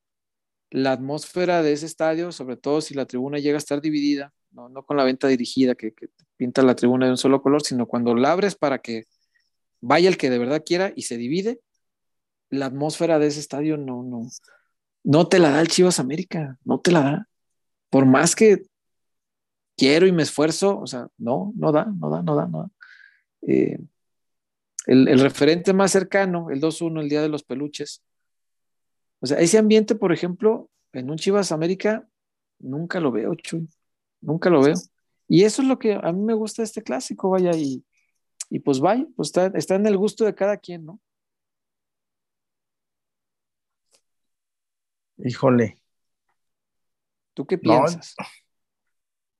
la 0.69 0.91
atmósfera 0.91 1.61
de 1.61 1.73
ese 1.73 1.85
estadio, 1.85 2.31
sobre 2.31 2.57
todo 2.57 2.81
si 2.81 2.93
la 2.93 3.05
tribuna 3.05 3.39
llega 3.39 3.55
a 3.55 3.59
estar 3.59 3.81
dividida, 3.81 4.33
no, 4.51 4.71
con 4.85 4.97
la 4.97 5.03
venta 5.03 5.27
dirigida 5.27 5.75
que, 5.75 5.93
que, 5.93 6.07
pinta 6.35 6.61
la 6.63 6.75
tribuna 6.75 7.05
de 7.05 7.11
un 7.11 7.17
solo 7.17 7.41
color, 7.41 7.63
sino 7.63 7.87
cuando 7.87 8.15
la 8.15 8.31
abres 8.31 8.55
para 8.55 8.79
que 8.79 9.05
vaya 9.81 10.09
el 10.09 10.17
que 10.17 10.29
de 10.29 10.39
verdad 10.39 10.63
quiera 10.65 10.91
y 10.95 11.03
se 11.03 11.17
divide, 11.17 11.59
la 12.49 12.67
atmósfera 12.67 13.19
de 13.19 13.27
ese 13.27 13.39
estadio 13.39 13.77
no, 13.77 14.03
no, 14.03 14.27
no 15.03 15.27
te 15.27 15.39
la 15.39 15.51
da 15.51 15.61
el 15.61 15.67
Chivas 15.67 15.99
América, 15.99 16.57
no 16.63 16.79
te 16.79 16.91
la 16.91 17.01
da. 17.01 17.27
Por 17.89 18.05
más 18.05 18.35
que 18.35 18.63
quiero 19.75 20.07
y 20.07 20.11
me 20.11 20.23
esfuerzo, 20.23 20.79
o 20.79 20.87
sea, 20.87 21.07
no, 21.17 21.51
no 21.55 21.71
da, 21.71 21.85
no 21.85 22.09
da, 22.09 22.21
no 22.21 22.35
da, 22.35 22.47
no 22.47 22.59
da. 22.59 22.69
Eh, 23.47 23.79
el, 24.85 25.19
referente 25.19 25.73
más 25.73 25.91
cercano, 25.91 26.49
el 26.49 26.59
2-1, 26.59 27.01
el 27.01 27.09
Día 27.09 27.21
de 27.21 27.29
los 27.29 27.43
Peluches. 27.43 28.03
O 29.19 29.25
sea, 29.25 29.39
ese 29.39 29.57
ambiente, 29.57 29.95
por 29.95 30.11
ejemplo, 30.11 30.69
en 30.91 31.09
un 31.09 31.17
Chivas 31.17 31.51
América, 31.51 32.07
nunca 32.59 32.99
lo 32.99 33.11
veo, 33.11 33.35
Chuy, 33.35 33.67
nunca 34.21 34.49
lo 34.49 34.61
veo. 34.61 34.75
Y 35.27 35.43
eso 35.43 35.61
es 35.61 35.67
lo 35.67 35.79
que 35.79 35.93
a 35.93 36.11
mí 36.11 36.21
me 36.21 36.33
gusta 36.33 36.61
de 36.61 36.65
este 36.65 36.83
clásico, 36.83 37.29
vaya, 37.29 37.51
y, 37.55 37.83
y 38.49 38.59
pues 38.59 38.79
vaya, 38.79 39.07
pues 39.15 39.29
está, 39.29 39.47
está 39.57 39.75
en 39.75 39.87
el 39.87 39.97
gusto 39.97 40.25
de 40.25 40.35
cada 40.35 40.57
quien, 40.57 40.85
¿no? 40.85 40.99
Híjole. 45.17 45.81
¿Tú 47.33 47.45
qué 47.45 47.57
piensas? 47.57 48.15
No, 48.19 48.25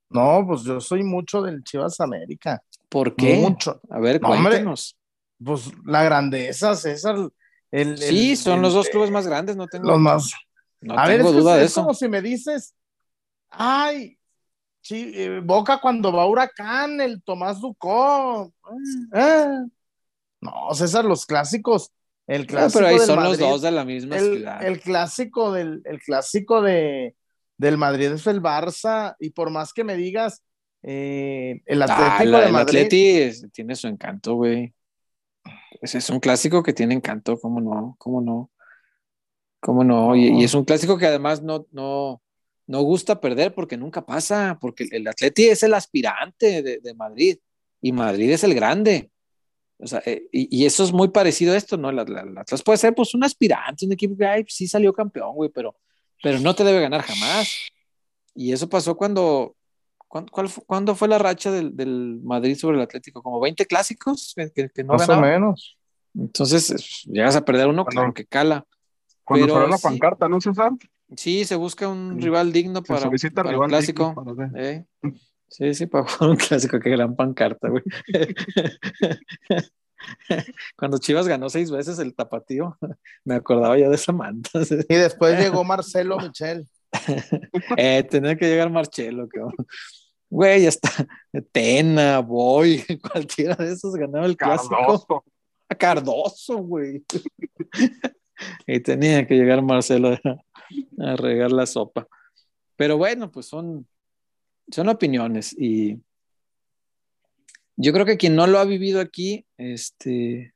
pues 0.08 0.62
yo 0.62 0.80
soy 0.80 1.02
mucho 1.02 1.42
del 1.42 1.62
Chivas 1.64 2.00
América. 2.00 2.62
¿Por 2.88 3.14
qué? 3.16 3.36
Mucho. 3.36 3.80
A 3.90 3.98
ver, 3.98 4.20
cuéntanos. 4.20 4.96
pues 5.42 5.72
la 5.84 6.02
grandeza, 6.04 6.74
César. 6.76 7.16
El, 7.70 7.98
sí, 7.98 8.36
son 8.36 8.62
los 8.62 8.72
dos 8.72 8.88
clubes 8.88 9.10
más 9.10 9.26
grandes, 9.26 9.56
no 9.56 9.66
tengo, 9.66 9.88
los 9.88 9.98
más. 9.98 10.32
No 10.80 10.94
tengo 11.04 11.32
duda 11.32 11.56
de 11.56 11.64
eso. 11.64 11.80
Es 11.80 11.84
como 11.84 11.94
si 11.94 12.08
me 12.08 12.22
dices, 12.22 12.74
ay, 13.50 14.16
eh, 14.90 15.40
Boca 15.42 15.80
cuando 15.80 16.12
va 16.12 16.26
Huracán, 16.26 17.00
el 17.00 17.22
Tomás 17.22 17.60
Ducó. 17.60 18.52
Eh, 19.12 19.46
no, 20.40 20.74
César, 20.74 21.04
los 21.04 21.26
clásicos 21.26 21.90
el 22.26 22.46
clásico 22.46 22.78
pero 22.78 22.86
ahí 22.86 22.98
son 23.06 23.22
los 23.22 23.38
dos 23.38 23.62
de 23.62 23.70
la 23.70 23.84
misma 23.84 24.18
ciudad. 24.18 24.64
El 24.64 24.80
clásico, 24.80 25.52
del, 25.52 25.82
el 25.84 26.00
clásico 26.00 26.62
de, 26.62 27.14
del 27.56 27.78
Madrid 27.78 28.12
es 28.12 28.26
el 28.26 28.42
Barça, 28.42 29.16
y 29.18 29.30
por 29.30 29.50
más 29.50 29.72
que 29.72 29.84
me 29.84 29.96
digas, 29.96 30.42
eh, 30.82 31.62
el 31.66 31.82
ah, 31.82 31.86
Atlético 31.86 32.38
de 32.38 32.52
Madrid. 32.52 32.78
El 32.78 32.84
Atleti 32.86 33.50
tiene 33.52 33.74
su 33.76 33.88
encanto, 33.88 34.34
güey. 34.34 34.74
Ese 35.80 35.98
es 35.98 36.10
un 36.10 36.20
clásico 36.20 36.62
que 36.62 36.72
tiene 36.72 36.94
encanto, 36.94 37.38
¿cómo 37.38 37.60
no? 37.60 37.96
¿Cómo 37.98 38.20
no? 38.20 38.50
¿Cómo 39.60 39.82
no? 39.84 40.14
Y, 40.14 40.40
y 40.40 40.44
es 40.44 40.54
un 40.54 40.64
clásico 40.64 40.98
que 40.98 41.06
además 41.06 41.42
no, 41.42 41.66
no, 41.72 42.22
no 42.66 42.82
gusta 42.82 43.20
perder 43.20 43.54
porque 43.54 43.76
nunca 43.76 44.04
pasa, 44.04 44.58
porque 44.60 44.86
el 44.90 45.06
Atleti 45.08 45.44
es 45.44 45.62
el 45.62 45.74
aspirante 45.74 46.62
de, 46.62 46.80
de 46.80 46.94
Madrid 46.94 47.38
y 47.80 47.92
Madrid 47.92 48.30
es 48.30 48.44
el 48.44 48.54
grande. 48.54 49.10
O 49.78 49.86
sea, 49.86 50.02
eh, 50.06 50.28
y, 50.32 50.62
y, 50.62 50.66
eso 50.66 50.84
es 50.84 50.92
muy 50.92 51.08
parecido 51.08 51.52
a 51.52 51.56
esto, 51.56 51.76
¿no? 51.76 51.90
El 51.90 51.98
Atlas 52.38 52.62
puede 52.62 52.78
ser 52.78 52.94
pues 52.94 53.14
un 53.14 53.24
aspirante, 53.24 53.84
un 53.84 53.92
equipo 53.92 54.16
que 54.16 54.24
ay, 54.24 54.44
sí 54.48 54.66
salió 54.66 54.92
campeón, 54.92 55.34
güey, 55.34 55.50
pero, 55.50 55.76
pero 56.24 56.40
no 56.40 56.54
te 56.54 56.64
debe 56.64 56.80
ganar 56.80 57.02
jamás. 57.02 57.54
Y 58.34 58.52
eso 58.52 58.68
pasó 58.68 58.96
cuando, 58.96 59.54
¿cuándo, 60.08 60.32
cuál, 60.32 60.48
¿cuándo 60.66 60.94
fue 60.94 61.06
la 61.06 61.18
racha 61.18 61.52
del, 61.52 61.76
del, 61.76 62.18
Madrid 62.24 62.56
sobre 62.56 62.78
el 62.78 62.82
Atlético? 62.82 63.22
¿Como 63.22 63.38
20 63.40 63.66
clásicos 63.66 64.34
que, 64.54 64.70
que 64.70 64.82
no 64.82 64.94
Más 64.94 65.08
o 65.08 65.20
menos. 65.20 65.76
Entonces, 66.14 67.04
llegas 67.04 67.36
a 67.36 67.44
perder 67.44 67.68
uno, 67.68 67.84
claro 67.84 68.14
que 68.14 68.24
cala. 68.24 68.64
Cuando 69.22 69.46
pero, 69.46 69.66
la 69.66 69.78
pancarta, 69.78 70.28
¿no, 70.28 70.40
César? 70.40 70.72
Sí, 71.14 71.44
se 71.44 71.56
busca 71.56 71.88
un 71.88 72.18
rival 72.18 72.52
digno 72.52 72.82
para, 72.82 73.10
para 73.34 73.50
rival 73.50 73.64
un 73.64 73.68
clásico. 73.68 74.14
Para 74.14 74.50
eh. 74.56 74.86
Sí, 75.48 75.74
sí, 75.74 75.86
para 75.86 76.04
jugar 76.04 76.30
un 76.30 76.36
clásico, 76.36 76.80
qué 76.80 76.90
gran 76.90 77.14
pancarta, 77.14 77.68
güey. 77.68 77.82
Cuando 80.76 80.98
Chivas 80.98 81.28
ganó 81.28 81.48
seis 81.48 81.70
veces 81.70 81.98
el 81.98 82.14
tapatío, 82.14 82.76
me 83.24 83.34
acordaba 83.36 83.78
ya 83.78 83.88
de 83.88 83.94
esa 83.94 84.12
manta. 84.12 84.50
Y 84.88 84.94
después 84.94 85.38
llegó 85.38 85.64
Marcelo 85.64 86.18
Michel. 86.18 86.68
eh, 87.76 88.04
tenía 88.08 88.36
que 88.36 88.46
llegar 88.46 88.70
Marcelo, 88.70 89.28
que 89.28 89.40
güey, 90.30 90.62
ya 90.62 90.68
está. 90.68 90.90
Tena, 91.52 92.20
Boy, 92.20 92.84
cualquiera 93.12 93.54
de 93.56 93.72
esos 93.72 93.94
ganaba 93.94 94.26
el 94.26 94.36
clásico. 94.36 94.76
Cardoso. 94.76 95.24
A 95.68 95.74
Cardoso, 95.74 96.58
güey. 96.58 97.04
y 98.66 98.80
tenía 98.80 99.26
que 99.26 99.34
llegar 99.34 99.62
Marcelo 99.62 100.10
a, 100.10 101.04
a 101.04 101.16
regar 101.16 101.52
la 101.52 101.66
sopa. 101.66 102.06
Pero 102.76 102.96
bueno, 102.96 103.30
pues 103.30 103.46
son, 103.46 103.86
son 104.70 104.88
opiniones 104.88 105.52
y 105.58 106.00
yo 107.76 107.92
creo 107.92 108.06
que 108.06 108.16
quien 108.16 108.36
no 108.36 108.46
lo 108.46 108.58
ha 108.58 108.64
vivido 108.64 109.00
aquí, 109.00 109.46
este, 109.56 110.54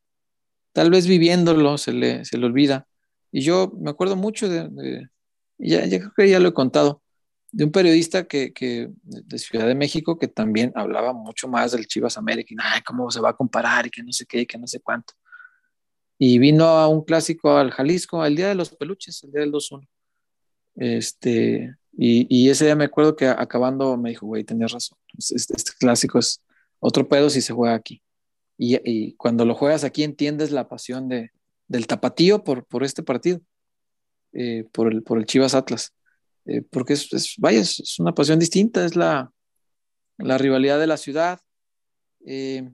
tal 0.73 0.91
vez 0.91 1.07
viviéndolo 1.07 1.79
se 1.79 1.93
le, 1.93 2.25
se 2.25 2.39
le 2.39 2.47
olvida. 2.47 2.87
Y 3.33 3.43
yo 3.43 3.73
me 3.81 3.91
acuerdo 3.91 4.17
mucho 4.17 4.49
de, 4.49 4.69
de 4.69 5.09
ya, 5.59 5.85
ya, 5.87 5.99
creo 5.99 6.13
que 6.17 6.31
ya 6.31 6.41
lo 6.41 6.49
he 6.51 6.55
contado, 6.55 7.03
de 7.51 7.65
un 7.65 7.73
periodista 7.73 8.27
que, 8.27 8.53
que, 8.53 8.91
de 9.03 9.39
Ciudad 9.39 9.67
de 9.67 9.75
México 9.75 10.19
que 10.19 10.29
también 10.29 10.73
hablaba 10.75 11.13
mucho 11.13 11.49
más 11.49 11.73
del 11.73 11.87
Chivas 11.87 12.19
América, 12.19 12.55
y 12.55 12.57
Ay, 12.61 12.83
cómo 12.83 13.11
se 13.11 13.21
va 13.21 13.31
a 13.31 13.37
comparar 13.37 13.87
y 13.87 13.91
que 13.91 14.03
no 14.03 14.13
sé 14.13 14.27
qué, 14.27 14.43
y 14.43 14.47
que 14.47 14.59
no 14.59 14.67
sé 14.67 14.81
cuánto. 14.81 15.15
Y 16.19 16.39
vino 16.39 16.65
a 16.65 16.89
un 16.89 17.05
clásico 17.05 17.57
al 17.57 17.71
Jalisco, 17.71 18.23
al 18.23 18.37
Día 18.37 18.49
de 18.49 18.55
los 18.55 18.71
Peluches, 18.71 19.23
el 19.25 19.33
Día 19.33 19.41
del 19.41 19.53
2-1. 19.53 19.89
Este, 20.77 21.75
y, 21.93 22.27
y, 22.29 22.51
ese 22.51 22.67
día 22.67 22.77
me 22.77 22.85
acuerdo 22.85 23.17
que 23.17 23.27
acabando 23.27 23.97
me 23.97 24.11
dijo, 24.11 24.27
güey, 24.27 24.45
tenías 24.45 24.73
razón. 24.73 24.99
Este, 25.17 25.55
este, 25.57 25.73
clásico 25.79 26.19
es 26.19 26.41
otro 26.81 27.09
pedo 27.09 27.31
si 27.31 27.41
se 27.41 27.53
juega 27.53 27.75
aquí. 27.75 28.03
Y, 28.57 29.15
cuando 29.15 29.45
lo 29.45 29.55
juegas 29.55 29.85
aquí 29.85 30.03
entiendes 30.03 30.51
la 30.51 30.69
pasión 30.69 31.09
de, 31.09 31.31
del 31.69 31.87
tapatío 31.87 32.43
por, 32.43 32.67
por 32.67 32.83
este 32.83 33.05
partido, 33.05 33.41
eh, 34.33 34.65
por, 34.73 34.93
el, 34.93 35.03
por 35.03 35.19
el 35.19 35.27
Chivas 35.27 35.55
Atlas. 35.55 35.95
Eh, 36.45 36.63
porque 36.63 36.95
es, 36.95 37.13
es, 37.13 37.35
vaya, 37.39 37.61
es, 37.61 37.79
es, 37.79 37.99
una 38.01 38.15
pasión 38.15 38.39
distinta, 38.39 38.85
es 38.85 38.97
la, 38.97 39.31
la 40.17 40.39
rivalidad 40.39 40.81
de 40.81 40.87
la 40.89 40.97
ciudad. 40.97 41.41
Eh, 42.27 42.69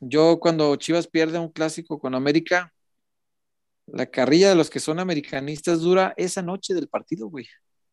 yo 0.00 0.38
cuando 0.38 0.76
Chivas 0.76 1.08
pierde 1.08 1.38
un 1.38 1.50
clásico 1.50 1.98
con 1.98 2.14
América, 2.14 2.72
la 3.86 4.06
carrilla 4.06 4.48
de 4.48 4.54
los 4.54 4.70
que 4.70 4.80
son 4.80 4.98
americanistas 4.98 5.80
dura 5.80 6.14
esa 6.16 6.42
noche 6.42 6.74
del 6.74 6.88
partido, 6.88 7.28
güey. 7.28 7.46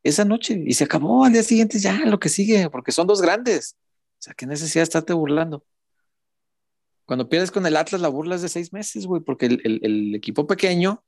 Esa 0.03 0.23
noche. 0.23 0.61
Y 0.65 0.73
se 0.73 0.83
acabó 0.83 1.25
al 1.25 1.33
día 1.33 1.43
siguiente 1.43 1.79
ya 1.79 1.97
lo 2.05 2.19
que 2.19 2.29
sigue, 2.29 2.69
porque 2.69 2.91
son 2.91 3.07
dos 3.07 3.21
grandes. 3.21 3.75
O 4.17 4.21
sea, 4.21 4.33
qué 4.33 4.45
necesidad 4.47 4.81
de 4.81 4.85
estarte 4.85 5.13
burlando. 5.13 5.63
Cuando 7.05 7.29
pierdes 7.29 7.51
con 7.51 7.65
el 7.65 7.77
Atlas, 7.77 8.01
la 8.01 8.09
burla 8.09 8.35
es 8.35 8.41
de 8.41 8.49
seis 8.49 8.73
meses, 8.73 9.05
güey, 9.05 9.21
porque 9.21 9.45
el, 9.45 9.61
el, 9.63 9.79
el, 9.83 10.15
equipo 10.15 10.45
pequeño, 10.45 11.03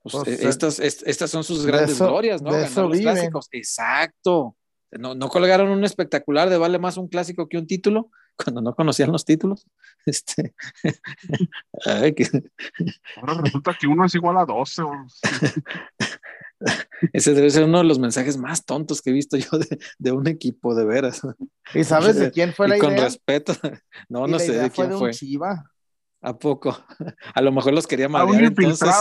pues, 0.00 0.14
pues 0.14 0.40
estas, 0.40 0.78
est 0.78 1.02
estas, 1.06 1.30
son 1.30 1.44
sus 1.44 1.66
grandes 1.66 1.96
eso, 1.96 2.06
glorias, 2.06 2.40
¿no? 2.40 2.52
Ganar 2.52 2.70
los 2.70 2.92
viven. 2.92 3.14
clásicos. 3.14 3.48
Exacto. 3.52 4.56
No, 4.92 5.14
no 5.14 5.28
colgaron 5.28 5.68
un 5.68 5.84
espectacular 5.84 6.48
de 6.48 6.56
vale 6.56 6.78
más 6.78 6.96
un 6.96 7.08
clásico 7.08 7.46
que 7.46 7.58
un 7.58 7.66
título 7.66 8.10
cuando 8.36 8.62
no 8.62 8.74
conocían 8.74 9.12
los 9.12 9.24
títulos. 9.24 9.66
Este. 10.06 10.54
Ahora 13.16 13.34
resulta 13.42 13.76
que 13.78 13.86
uno 13.86 14.06
es 14.06 14.14
igual 14.14 14.38
a 14.38 14.46
12. 14.46 14.82
Ese 17.12 17.34
debe 17.34 17.50
ser 17.50 17.64
uno 17.64 17.78
de 17.78 17.84
los 17.84 17.98
mensajes 17.98 18.36
más 18.36 18.64
tontos 18.64 19.02
que 19.02 19.10
he 19.10 19.12
visto 19.12 19.36
yo 19.36 19.58
de, 19.58 19.78
de 19.98 20.12
un 20.12 20.26
equipo, 20.26 20.74
de 20.74 20.84
veras. 20.84 21.22
¿Y 21.74 21.84
sabes 21.84 22.16
de 22.16 22.30
quién 22.32 22.52
fue 22.52 22.68
la 22.68 22.76
y 22.76 22.78
idea? 22.78 22.88
Con 22.88 22.98
respeto. 22.98 23.54
No, 24.08 24.26
no 24.26 24.38
sé 24.38 24.52
de 24.52 24.70
quién 24.70 24.92
fue. 24.92 25.08
De 25.08 25.14
Chiva. 25.14 25.70
¿A 26.20 26.36
poco? 26.36 26.76
A 27.32 27.42
lo 27.42 27.52
mejor 27.52 27.74
los 27.74 27.86
quería 27.86 28.08
madrear. 28.08 28.42
Entonces, 28.46 28.94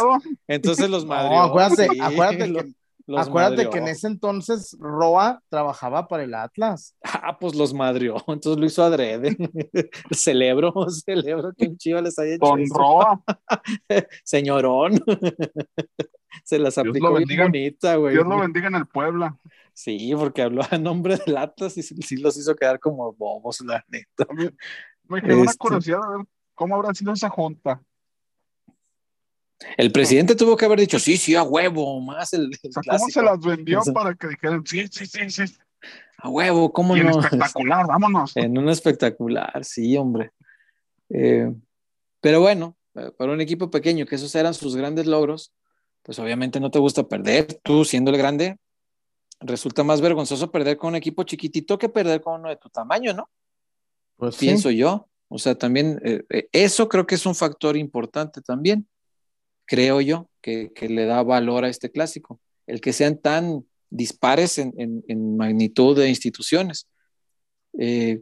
entonces 0.48 0.90
los 0.90 1.06
madreó. 1.06 1.32
No, 1.32 1.44
acuérdate, 1.46 1.88
sí, 1.90 2.00
acuérdate 2.00 2.54
que 2.54 2.74
los 3.08 3.26
Acuérdate 3.26 3.56
madrió. 3.56 3.70
que 3.70 3.78
en 3.78 3.88
ese 3.88 4.08
entonces 4.08 4.76
Roa 4.80 5.42
trabajaba 5.48 6.10
para 6.10 6.24
el 6.24 6.34
Atlas. 6.34 6.94
Ah, 7.02 7.38
pues 7.40 7.56
los 7.56 7.74
madrió, 7.74 8.18
entonces 8.28 8.60
lo 8.60 8.66
hizo 8.66 8.84
adrede. 8.84 9.36
celebro, 10.12 10.74
celebro 11.06 11.54
que 11.58 11.68
un 11.68 11.78
chivo 11.78 12.02
les 12.02 12.20
haya 12.20 12.34
hecho 12.34 12.42
Con 12.42 12.60
eso. 12.60 12.74
Roa. 12.76 13.24
Señorón. 14.26 15.02
Se 16.44 16.60
las 16.60 16.78
aplicó 16.78 17.14
bien 17.16 17.44
bonita, 17.44 17.96
güey. 17.96 18.14
Dios 18.14 18.28
lo 18.28 18.40
bendiga 18.40 18.68
en 18.68 18.76
el 18.76 18.88
Puebla. 18.88 19.38
Sí, 19.72 20.12
porque 20.16 20.42
habló 20.42 20.64
a 20.70 20.78
nombre 20.78 21.16
del 21.18 21.38
Atlas 21.38 21.78
y 21.78 21.84
sí 21.84 22.18
los 22.18 22.38
hizo 22.38 22.56
quedar 22.56 22.80
como 22.80 23.14
bobos, 23.14 23.62
la 23.62 23.86
neta. 23.88 24.26
Me, 24.34 24.52
me 25.08 25.22
quedó 25.22 25.38
este... 25.38 25.42
una 25.44 25.54
curiosidad 25.54 26.00
a 26.04 26.18
ver 26.18 26.26
cómo 26.54 26.76
habrá 26.76 26.94
sido 26.94 27.14
esa 27.14 27.30
junta. 27.30 27.82
El 29.78 29.92
presidente 29.92 30.36
tuvo 30.36 30.56
que 30.56 30.66
haber 30.66 30.80
dicho, 30.80 31.00
sí, 31.00 31.18
sí, 31.18 31.36
a 31.36 31.44
huevo, 31.44 32.00
más 32.00 32.34
el, 32.34 32.52
el 32.62 32.70
o 32.70 32.82
sea, 32.82 32.98
¿Cómo 32.98 33.10
se 33.10 33.24
las 33.24 33.40
vendió 33.40 33.82
Eso. 33.82 33.94
para 33.94 34.14
que 34.14 34.28
dijeran, 34.28 34.64
sí, 34.66 34.88
sí, 34.92 35.06
sí, 35.06 35.30
sí? 35.30 35.44
A 36.20 36.30
huevo, 36.30 36.72
¿cómo 36.72 36.96
y 36.96 37.04
no? 37.04 37.20
espectacular, 37.20 37.88
vámonos. 37.88 38.36
En 38.36 38.58
un 38.58 38.70
espectacular, 38.70 39.64
sí, 39.64 39.98
hombre. 39.98 40.32
Eh, 41.10 41.52
pero 42.22 42.42
bueno, 42.42 42.76
para 43.18 43.32
un 43.32 43.42
equipo 43.42 43.70
pequeño, 43.70 44.06
que 44.06 44.16
esos 44.16 44.34
eran 44.36 44.54
sus 44.54 44.76
grandes 44.76 45.06
logros, 45.06 45.54
pues 46.04 46.18
obviamente 46.20 46.60
no 46.60 46.72
te 46.72 46.80
gusta 46.80 47.08
perder. 47.08 47.60
Tú, 47.64 47.86
siendo 47.86 48.12
el 48.12 48.18
grande, 48.18 48.58
resulta 49.40 49.84
más 49.84 50.02
vergonzoso 50.02 50.52
perder 50.52 50.78
con 50.78 50.90
un 50.90 50.96
equipo 50.96 51.24
chiquitito 51.24 51.78
que 51.78 51.90
perder 51.90 52.22
con 52.22 52.42
uno 52.42 52.50
de 52.50 52.58
tu 52.58 52.70
tamaño, 52.70 53.14
¿no? 53.14 53.30
Pues 54.16 54.38
Pienso 54.38 54.70
sí. 54.70 54.78
yo. 54.78 55.08
O 55.30 55.38
sea, 55.38 55.56
también 55.56 56.00
eh, 56.04 56.48
eso 56.52 56.88
creo 56.90 57.06
que 57.06 57.16
es 57.16 57.26
un 57.26 57.36
factor 57.36 57.76
importante 57.76 58.42
también 58.42 58.88
creo 59.68 60.02
yo, 60.02 60.30
que, 60.42 60.72
que, 60.74 60.90
le 60.90 61.06
da 61.06 61.22
valor 61.22 61.66
a 61.66 61.70
este 61.70 61.92
clásico, 61.92 62.40
el 62.66 62.82
que 62.82 62.94
sean 62.94 63.20
tan 63.20 63.66
dispares 63.90 64.58
en, 64.58 64.74
en, 64.78 65.04
en 65.08 65.38
magnitud 65.38 65.96
de 65.96 66.10
instituciones. 66.10 66.88
Eh, 67.78 68.22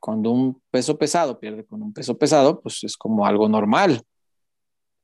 cuando 0.00 0.30
un 0.30 0.62
peso 0.70 0.96
pesado 0.96 1.38
pierde 1.38 1.66
con 1.66 1.82
un 1.82 1.92
peso 1.92 2.16
pesado, 2.16 2.60
pues 2.60 2.82
es 2.84 2.96
como 2.96 3.26
algo 3.26 3.48
normal. 3.48 4.02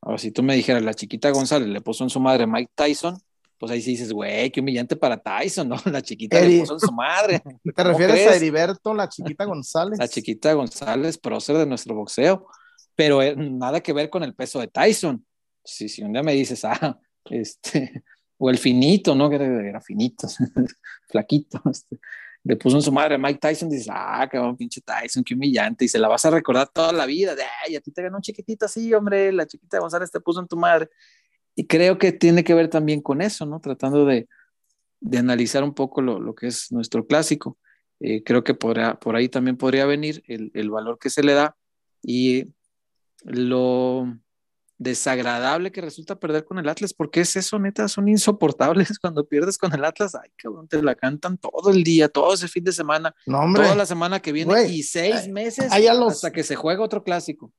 Ahora, 0.01 0.17
si 0.17 0.31
tú 0.31 0.41
me 0.41 0.55
dijeras, 0.55 0.83
la 0.83 0.93
chiquita 0.93 1.29
González 1.31 1.67
le 1.67 1.81
puso 1.81 2.03
en 2.03 2.09
su 2.09 2.19
madre 2.19 2.47
Mike 2.47 2.71
Tyson, 2.73 3.17
pues 3.57 3.71
ahí 3.71 3.81
sí 3.81 3.91
dices, 3.91 4.11
güey, 4.11 4.51
qué 4.51 4.61
humillante 4.61 4.95
para 4.95 5.17
Tyson, 5.17 5.69
¿no? 5.69 5.75
La 5.85 6.01
chiquita 6.01 6.39
Eri... 6.39 6.55
le 6.55 6.59
puso 6.61 6.73
en 6.73 6.79
su 6.79 6.91
madre. 6.91 7.41
¿Te 7.75 7.83
refieres 7.83 8.15
crees? 8.15 8.31
a 8.31 8.35
Heriberto, 8.35 8.93
la 8.93 9.09
chiquita 9.09 9.45
González? 9.45 9.99
La 9.99 10.07
chiquita 10.07 10.53
González, 10.53 11.17
prócer 11.17 11.57
de 11.57 11.65
nuestro 11.65 11.95
boxeo, 11.95 12.47
pero 12.95 13.21
eh, 13.21 13.35
nada 13.35 13.81
que 13.81 13.93
ver 13.93 14.09
con 14.09 14.23
el 14.23 14.33
peso 14.33 14.59
de 14.59 14.67
Tyson 14.67 15.25
si, 15.65 15.89
si 15.89 16.03
un 16.03 16.13
día 16.13 16.23
me 16.23 16.33
dices, 16.33 16.63
ah, 16.63 16.99
este, 17.25 18.03
o 18.37 18.49
el 18.49 18.57
finito, 18.57 19.15
¿no? 19.15 19.29
Que 19.29 19.35
era, 19.35 19.69
era 19.69 19.81
finito, 19.81 20.27
flaquito, 21.09 21.61
este, 21.69 21.99
le 22.43 22.55
puso 22.55 22.77
en 22.77 22.83
su 22.83 22.91
madre 22.91 23.17
Mike 23.17 23.39
Tyson, 23.39 23.69
dices, 23.69 23.87
ah, 23.89 24.27
cabrón, 24.31 24.55
pinche 24.55 24.81
Tyson, 24.81 25.23
qué 25.23 25.33
humillante, 25.33 25.85
y 25.85 25.87
se 25.87 25.97
la 25.97 26.07
vas 26.07 26.25
a 26.25 26.29
recordar 26.29 26.69
toda 26.69 26.93
la 26.93 27.05
vida, 27.05 27.35
de, 27.35 27.43
ay, 27.65 27.75
a 27.75 27.81
ti 27.81 27.91
te 27.91 28.03
ganó 28.03 28.17
un 28.17 28.21
chiquitito 28.21 28.65
así, 28.65 28.93
hombre, 28.93 29.31
la 29.31 29.47
chiquita 29.47 29.77
de 29.77 29.81
González 29.81 30.11
te 30.11 30.19
puso 30.19 30.39
en 30.39 30.47
tu 30.47 30.55
madre. 30.55 30.89
Y 31.55 31.65
creo 31.65 31.97
que 31.97 32.11
tiene 32.11 32.43
que 32.43 32.53
ver 32.53 32.69
también 32.69 33.01
con 33.01 33.21
eso, 33.21 33.45
¿no? 33.45 33.61
Tratando 33.61 34.05
de, 34.05 34.27
de 34.99 35.17
analizar 35.17 35.63
un 35.63 35.73
poco 35.73 36.01
lo, 36.01 36.19
lo, 36.19 36.35
que 36.35 36.47
es 36.47 36.71
nuestro 36.71 37.07
clásico. 37.07 37.57
Eh, 37.99 38.23
creo 38.23 38.43
que 38.43 38.53
por, 38.53 38.99
por, 38.99 39.15
ahí 39.15 39.29
también 39.29 39.57
podría 39.57 39.85
venir 39.85 40.21
el, 40.27 40.51
el 40.53 40.69
valor 40.69 40.99
que 40.99 41.09
se 41.09 41.23
le 41.23 41.33
da 41.33 41.55
y 42.03 42.53
lo 43.23 44.19
desagradable 44.77 45.71
que 45.71 45.81
resulta 45.81 46.15
perder 46.19 46.45
con 46.45 46.59
el 46.59 46.67
Atlas, 46.69 46.93
porque 46.93 47.21
es 47.21 47.35
eso, 47.35 47.57
neta, 47.59 47.87
son 47.87 48.07
insoportables 48.07 48.99
cuando 49.01 49.25
pierdes 49.25 49.57
con 49.57 49.73
el 49.73 49.83
Atlas, 49.85 50.15
ay, 50.15 50.29
cabrón, 50.35 50.67
te 50.67 50.81
la 50.81 50.95
cantan 50.95 51.37
todo 51.37 51.69
el 51.71 51.83
día, 51.83 52.09
todo 52.09 52.33
ese 52.33 52.47
fin 52.47 52.63
de 52.63 52.71
semana, 52.73 53.13
no, 53.25 53.39
hombre. 53.39 53.63
toda 53.63 53.75
la 53.75 53.85
semana 53.85 54.19
que 54.21 54.31
viene 54.31 54.67
y 54.67 54.83
seis 54.83 55.25
eh, 55.25 55.31
meses 55.31 55.71
ahí 55.71 55.87
a 55.87 55.93
los- 55.93 56.13
hasta 56.13 56.31
que 56.31 56.43
se 56.43 56.55
juega 56.55 56.83
otro 56.83 57.03
clásico. 57.03 57.51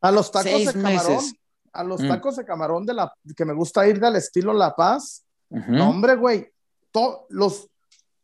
A 0.00 0.10
los 0.10 0.30
tacos 0.32 0.50
seis 0.50 0.66
de 0.66 0.72
camarón. 0.72 1.12
meses. 1.16 1.34
a 1.74 1.84
los 1.84 2.02
Mm. 2.02 2.08
tacos 2.08 2.36
de 2.36 2.44
camarón 2.44 2.84
de 2.84 2.92
la 2.94 3.12
que 3.36 3.44
me 3.46 3.54
gusta 3.54 3.86
ir 3.88 3.98
del 3.98 4.16
estilo 4.16 4.52
La 4.52 4.74
Paz. 4.76 5.24
Ujú. 5.48 5.72
No, 5.72 5.88
hombre, 5.90 6.16
güey. 6.16 6.48
los, 7.30 7.68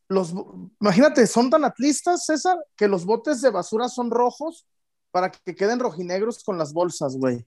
los, 0.08 0.34
imagínate, 0.80 1.26
son 1.26 1.48
tan 1.50 1.64
atlistas, 1.64 2.26
César, 2.26 2.58
que 2.76 2.88
los 2.88 3.04
botes 3.06 3.40
de 3.40 3.50
basura 3.50 3.88
son 3.88 4.10
rojos 4.10 4.66
para 5.10 5.30
que 5.30 5.54
queden 5.54 5.78
rojinegros 5.78 6.42
con 6.44 6.58
las 6.58 6.72
bolsas, 6.74 7.16
güey. 7.16 7.46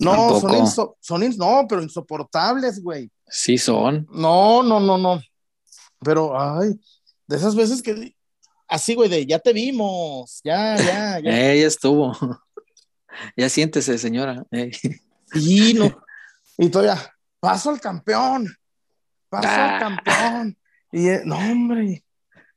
No, 0.00 0.40
son, 0.40 0.52
inso- 0.52 0.96
son 1.00 1.36
no, 1.36 1.66
pero 1.68 1.82
insoportables, 1.82 2.82
güey. 2.82 3.10
Sí 3.28 3.58
son. 3.58 4.06
No, 4.12 4.62
no, 4.62 4.80
no, 4.80 4.96
no. 4.98 5.20
Pero, 6.00 6.38
ay, 6.38 6.78
de 7.26 7.36
esas 7.36 7.54
veces 7.54 7.82
que 7.82 8.14
así, 8.68 8.94
güey, 8.94 9.08
de 9.08 9.26
ya 9.26 9.38
te 9.38 9.52
vimos, 9.52 10.40
ya, 10.44 10.76
ya, 10.76 11.20
ya. 11.20 11.30
Eh, 11.52 11.60
ya 11.60 11.66
estuvo. 11.66 12.12
ya 13.36 13.48
siéntese, 13.48 13.98
señora. 13.98 14.44
Eh. 14.50 14.70
Y 15.34 15.74
no, 15.74 15.96
y 16.58 16.68
todavía, 16.68 16.98
paso 17.40 17.70
al 17.70 17.80
campeón, 17.80 18.46
paso 19.28 19.48
al 19.48 19.54
Ah. 19.74 19.78
campeón. 19.78 20.58
Y 20.92 21.08
eh, 21.08 21.22
no, 21.24 21.36
hombre. 21.36 22.04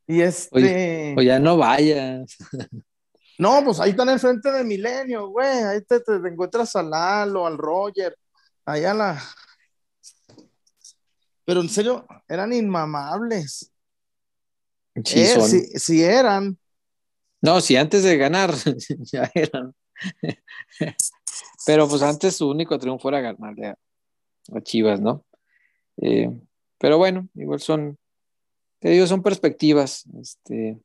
Y 0.07 0.21
este, 0.21 1.15
O 1.17 1.21
ya 1.21 1.39
no 1.39 1.57
vayas. 1.57 2.35
no, 3.39 3.63
pues 3.63 3.79
ahí 3.79 3.91
están 3.91 4.09
enfrente 4.09 4.51
de 4.51 4.65
Milenio, 4.65 5.29
güey. 5.29 5.47
Ahí 5.47 5.81
te, 5.81 6.01
te 6.01 6.15
encuentras 6.15 6.75
al 6.75 6.89
Lalo, 6.89 7.47
al 7.47 7.57
Roger, 7.57 8.13
allá 8.65 8.93
la. 8.93 9.23
Pero 11.45 11.61
en 11.61 11.69
serio, 11.69 12.05
eran 12.27 12.51
inmamables. 12.51 13.71
Sí 15.05 15.21
Eh, 15.21 15.79
sí 15.79 16.03
eran. 16.03 16.59
No, 17.41 17.61
si 17.61 17.77
antes 17.77 18.03
de 18.03 18.17
ganar 18.17 18.53
ya 19.13 19.31
eran. 19.33 19.73
pero 21.65 21.87
pues 21.87 22.01
antes 22.01 22.35
su 22.35 22.49
único 22.49 22.77
triunfo 22.77 23.07
era 23.07 23.21
ganarle 23.21 23.67
a, 23.67 23.77
a 24.53 24.61
Chivas, 24.61 24.99
¿no? 24.99 25.25
Eh, 26.01 26.29
pero 26.77 26.97
bueno, 26.97 27.29
igual 27.35 27.61
son, 27.61 27.97
te 28.79 28.89
digo, 28.89 29.07
son 29.07 29.23
perspectivas. 29.23 30.03
Este, 30.19 30.77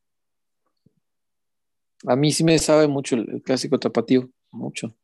a 2.06 2.16
mí 2.16 2.32
sí 2.32 2.44
me 2.44 2.58
sabe 2.58 2.86
mucho 2.88 3.16
el, 3.16 3.28
el 3.30 3.42
clásico 3.42 3.78
tapatío, 3.78 4.28
mucho. 4.50 4.94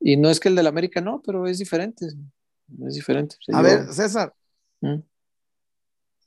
Y 0.00 0.16
no 0.16 0.30
es 0.30 0.40
que 0.40 0.48
el 0.48 0.56
del 0.56 0.66
América 0.66 1.00
no, 1.00 1.20
pero 1.24 1.46
es 1.46 1.58
diferente. 1.58 2.06
Es 2.86 2.94
diferente. 2.94 3.36
A 3.52 3.62
ver, 3.62 3.92
César, 3.92 4.32
¿Mm? 4.80 5.00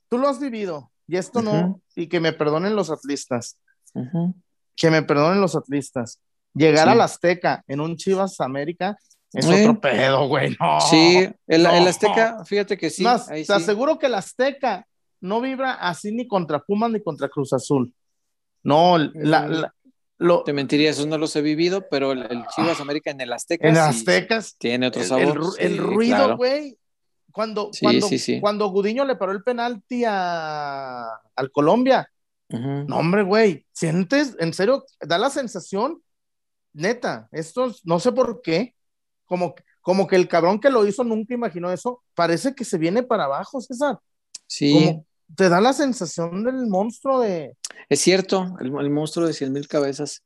tú 0.08 0.18
lo 0.18 0.28
has 0.28 0.38
vivido, 0.38 0.90
y 1.06 1.16
esto 1.16 1.42
no, 1.42 1.80
y 1.96 2.06
que 2.08 2.20
me 2.20 2.32
perdonen 2.32 2.76
los 2.76 2.90
atlistas, 2.90 3.58
que 4.76 4.90
me 4.90 5.02
perdonen 5.02 5.40
los 5.40 5.56
atlistas. 5.56 6.20
Llegar 6.54 6.86
Sí. 6.86 6.92
al 6.92 7.00
Azteca 7.00 7.64
en 7.66 7.80
un 7.80 7.96
Chivas 7.96 8.40
América 8.40 8.96
es 9.32 9.46
Eh. 9.46 9.62
otro 9.62 9.80
pedo, 9.80 10.28
güey. 10.28 10.56
No. 10.60 10.80
Sí, 10.82 11.28
el, 11.48 11.62
no. 11.64 11.70
el 11.70 11.86
Azteca, 11.88 12.44
fíjate 12.44 12.76
que 12.78 12.90
sí. 12.90 13.02
Más, 13.02 13.28
ahí 13.28 13.40
te 13.42 13.46
sí. 13.46 13.52
aseguro 13.52 13.98
que 13.98 14.06
el 14.06 14.14
Azteca 14.14 14.86
no 15.20 15.40
vibra 15.40 15.72
así 15.74 16.12
ni 16.12 16.28
contra 16.28 16.60
Pumas 16.62 16.92
ni 16.92 17.02
contra 17.02 17.28
Cruz 17.28 17.52
Azul. 17.52 17.92
No, 18.64 18.98
la- 18.98 19.46
la- 19.46 19.74
lo, 20.18 20.42
Te 20.42 20.52
mentiría, 20.52 20.90
eso 20.90 21.06
no 21.06 21.18
los 21.18 21.34
he 21.36 21.42
vivido, 21.42 21.86
pero 21.90 22.12
el, 22.12 22.22
el 22.30 22.46
Chivas 22.48 22.80
América 22.80 23.10
en 23.10 23.20
el 23.20 23.32
Azteca 23.32 23.68
en 23.68 23.76
Aztecas, 23.76 24.56
tiene 24.58 24.86
otro 24.88 25.02
sabor. 25.04 25.40
el 25.58 25.78
ruido, 25.78 26.16
claro. 26.16 26.36
güey. 26.36 26.78
Cuando, 27.32 27.70
Sí, 27.72 27.80
cuando, 27.84 28.08
sí, 28.08 28.18
sí. 28.18 28.40
cuando 28.40 28.68
Gudiño 28.68 29.04
le 29.04 29.16
paró 29.16 29.32
el 29.32 29.42
penalti 29.42 30.04
a, 30.06 31.04
al 31.36 31.50
Colombia, 31.52 32.08
Ujú. 32.50 32.84
No, 32.86 32.98
hombre, 32.98 33.22
güey, 33.22 33.66
sientes, 33.72 34.36
en 34.38 34.52
serio, 34.52 34.84
da 35.00 35.18
la 35.18 35.30
sensación, 35.30 36.00
neta, 36.72 37.28
esto 37.32 37.66
es- 37.66 37.80
no 37.84 37.98
sé 37.98 38.12
por 38.12 38.42
qué, 38.42 38.74
como, 39.24 39.54
como 39.80 40.06
que 40.06 40.16
el 40.16 40.28
cabrón 40.28 40.60
que 40.60 40.70
lo 40.70 40.86
hizo 40.86 41.02
nunca 41.04 41.34
imaginó 41.34 41.72
eso, 41.72 42.02
parece 42.14 42.54
que 42.54 42.64
se 42.64 42.78
viene 42.78 43.02
para 43.02 43.24
abajo, 43.24 43.60
César, 43.60 43.98
Sí, 44.46 44.72
como 44.72 45.06
te 45.36 45.48
da 45.48 45.60
la 45.60 45.72
sensación 45.72 46.44
del 46.44 46.66
monstruo 46.66 47.20
de... 47.20 47.56
es 47.88 48.00
cierto, 48.00 48.56
el, 48.60 48.66
el 48.78 48.90
monstruo 48.90 49.26
de 49.26 49.32
cien 49.32 49.52
mil 49.52 49.66
cabezas. 49.68 50.22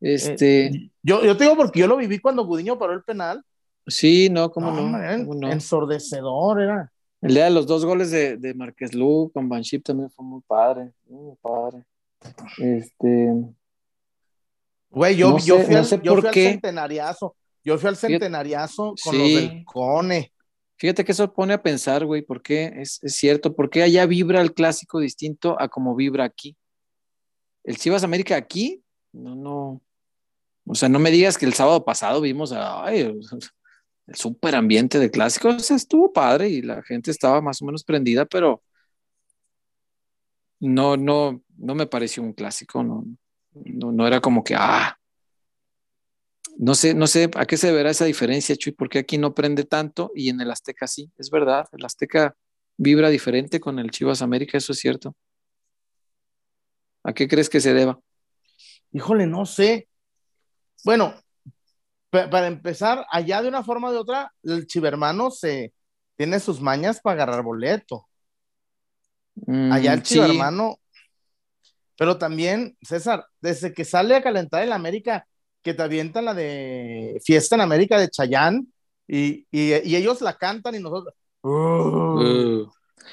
Este, 0.00 0.66
Eh, 0.66 0.90
yo, 1.02 1.24
yo 1.24 1.36
te 1.36 1.44
digo 1.44 1.56
porque 1.56 1.80
yo 1.80 1.86
lo 1.86 1.96
viví 1.96 2.18
cuando 2.18 2.44
Gudiño 2.44 2.78
paró 2.78 2.92
el 2.92 3.02
penal, 3.02 3.42
sí, 3.86 4.28
no, 4.30 4.50
cómo 4.50 4.70
no, 4.70 4.88
no, 4.90 5.24
cómo 5.26 5.34
no. 5.40 5.50
ensordecedor, 5.50 6.60
era. 6.62 6.92
El 7.22 7.32
día 7.34 7.44
de 7.44 7.50
los 7.50 7.66
dos 7.66 7.84
goles 7.86 8.10
de, 8.10 8.36
de 8.36 8.52
Márquez 8.54 8.92
Lu 8.94 9.30
con 9.32 9.48
Banship 9.48 9.80
también 9.82 10.10
fue 10.10 10.24
muy 10.26 10.42
padre, 10.46 10.92
muy 11.08 11.34
padre. 11.40 11.84
Este, 12.58 13.32
Güey, 14.90 15.16
yo, 15.16 15.30
No 15.30 15.38
yo 15.38 15.56
sé- 15.58 15.64
fui, 15.64 15.74
al, 15.74 15.84
yo 16.02 16.16
fui 16.16 16.28
al 16.28 16.34
centenariazo, 16.34 17.36
yo 17.64 17.78
fui 17.78 17.88
al 17.88 17.96
centenariazo 17.96 18.94
con 19.02 19.14
Sí. 19.14 19.18
los 19.18 19.42
del 19.42 19.64
Cone. 19.64 20.32
Fíjate 20.76 21.04
que 21.04 21.12
eso 21.12 21.32
pone 21.32 21.54
a 21.54 21.62
pensar, 21.62 22.04
güey, 22.04 22.22
¿por 22.22 22.42
qué? 22.42 22.72
Es, 22.76 23.00
cierto, 23.06 23.54
¿por 23.54 23.70
qué 23.70 23.82
allá 23.82 24.06
vibra 24.06 24.40
el 24.40 24.54
clásico 24.54 25.00
distinto 25.00 25.60
a 25.60 25.68
como 25.68 25.94
vibra 25.94 26.24
aquí? 26.24 26.56
El 27.64 27.78
Chivas 27.78 28.04
América 28.04 28.36
aquí, 28.36 28.82
no, 29.12 29.34
no, 29.34 29.82
o 30.66 30.74
sea, 30.74 30.88
no 30.88 30.98
me 30.98 31.10
digas 31.10 31.38
que 31.38 31.46
el 31.46 31.54
sábado 31.54 31.84
pasado 31.84 32.20
vimos 32.20 32.52
el 32.88 33.20
súper 34.14 34.54
ambiente 34.56 34.98
de 34.98 35.10
clásico, 35.10 35.48
o 35.48 35.58
sea, 35.58 35.76
estuvo 35.76 36.12
padre 36.12 36.48
y 36.48 36.62
la 36.62 36.82
gente 36.82 37.10
estaba 37.10 37.40
más 37.40 37.62
o 37.62 37.66
menos 37.66 37.84
prendida, 37.84 38.26
pero 38.26 38.62
no, 40.60 40.96
no, 40.96 41.42
no 41.56 41.74
me 41.74 41.86
pareció 41.86 42.22
un 42.22 42.32
clásico, 42.32 42.82
no, 42.82 43.04
no, 43.52 43.92
no 43.92 44.06
era 44.06 44.20
como 44.20 44.42
que, 44.44 44.54
ah, 44.56 44.98
no 46.58 46.74
sé, 46.74 46.94
no 46.94 47.06
sé 47.06 47.30
a 47.34 47.46
qué 47.46 47.56
se 47.56 47.68
deberá 47.68 47.90
esa 47.90 48.04
diferencia, 48.04 48.56
Chuy, 48.56 48.72
porque 48.72 48.98
aquí 49.00 49.18
no 49.18 49.34
prende 49.34 49.64
tanto 49.64 50.10
y 50.14 50.28
en 50.30 50.40
el 50.40 50.50
Azteca 50.50 50.86
sí, 50.86 51.10
es 51.18 51.30
verdad, 51.30 51.66
el 51.72 51.84
Azteca 51.84 52.36
vibra 52.76 53.08
diferente 53.10 53.60
con 53.60 53.78
el 53.78 53.90
Chivas 53.90 54.22
América, 54.22 54.58
eso 54.58 54.72
es 54.72 54.78
cierto. 54.78 55.14
¿A 57.02 57.12
qué 57.12 57.28
crees 57.28 57.48
que 57.50 57.60
se 57.60 57.74
deba? 57.74 58.00
Híjole, 58.92 59.26
no 59.26 59.44
sé. 59.46 59.88
Bueno, 60.84 61.14
pa- 62.10 62.30
para 62.30 62.46
empezar, 62.46 63.06
allá 63.10 63.42
de 63.42 63.48
una 63.48 63.62
forma 63.62 63.88
o 63.88 63.92
de 63.92 63.98
otra, 63.98 64.32
el 64.42 64.66
chivermano 64.66 65.30
se 65.30 65.72
tiene 66.16 66.40
sus 66.40 66.60
mañas 66.60 67.00
para 67.00 67.22
agarrar 67.22 67.42
boleto. 67.44 68.08
Allá 69.70 69.92
el 69.94 70.00
Mm, 70.00 70.04
sí, 70.04 70.14
chivermano. 70.14 70.76
Pero 71.96 72.18
también, 72.18 72.76
César, 72.82 73.26
desde 73.40 73.72
que 73.72 73.84
sale 73.84 74.16
a 74.16 74.22
calentar 74.22 74.62
el 74.62 74.72
América, 74.72 75.26
que 75.64 75.74
te 75.74 75.82
avientan 75.82 76.26
la 76.26 76.34
de 76.34 77.20
Fiesta 77.24 77.56
en 77.56 77.62
América 77.62 77.98
de 77.98 78.08
Chayán, 78.10 78.72
y, 79.08 79.46
y- 79.50 79.74
y 79.82 79.96
ellos 79.96 80.20
la 80.20 80.34
cantan 80.38 80.74
y 80.76 80.78
nosotros. 80.78 81.14
Uh. 81.42 82.66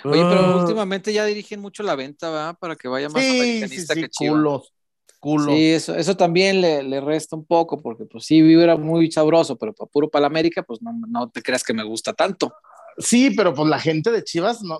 Oye, 0.06 0.26
pero 0.30 0.54
Uh. 0.56 0.60
últimamente 0.60 1.12
ya 1.12 1.26
dirigen 1.26 1.60
mucho 1.60 1.82
la 1.84 1.96
venta, 1.96 2.30
¿verdad? 2.30 2.58
Para 2.60 2.76
que 2.76 2.88
vaya 2.88 3.10
más 3.10 3.24
Sí, 3.24 3.30
sí, 3.30 3.42
americanista 3.42 3.94
sí, 3.96 4.02
que 4.02 4.10
Chivas. 4.10 4.34
culos, 4.36 4.74
culos. 5.20 5.48
Sí, 5.48 5.72
eso, 5.72 5.96
eso 5.96 6.16
también 6.16 6.62
le, 6.62 6.84
le 6.84 7.02
resta 7.02 7.36
un 7.36 7.46
poco, 7.46 7.82
porque 7.82 8.06
pues 8.06 8.26
sí 8.26 8.42
vibra 8.42 8.78
muy 8.78 9.12
sabroso, 9.12 9.58
pero 9.58 9.74
para 9.74 9.90
puro 9.90 10.10
para 10.10 10.22
la 10.22 10.28
América, 10.28 10.64
pues 10.64 10.82
no, 10.82 10.92
no 11.08 11.30
te 11.30 11.42
creas 11.42 11.64
que 11.64 11.74
me 11.74 11.84
gusta 11.84 12.14
tanto. 12.14 12.54
Sí, 12.98 13.32
pero 13.32 13.54
pues 13.54 13.68
la 13.68 13.80
gente 13.80 14.12
de 14.12 14.24
Chivas, 14.24 14.62
no, 14.62 14.80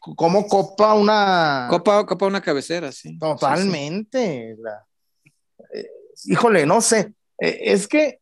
¿cómo 0.00 0.46
copa 0.46 0.94
una. 0.94 1.66
Copa, 1.70 2.06
copa 2.06 2.26
una 2.26 2.40
cabecera, 2.40 2.90
sí. 2.92 3.18
Totalmente. 3.18 4.56
la- 4.58 4.84
eh, 5.74 5.90
híjole, 6.24 6.66
no 6.66 6.80
sé. 6.80 7.12
Eh, 7.38 7.58
es 7.72 7.86
que, 7.88 8.20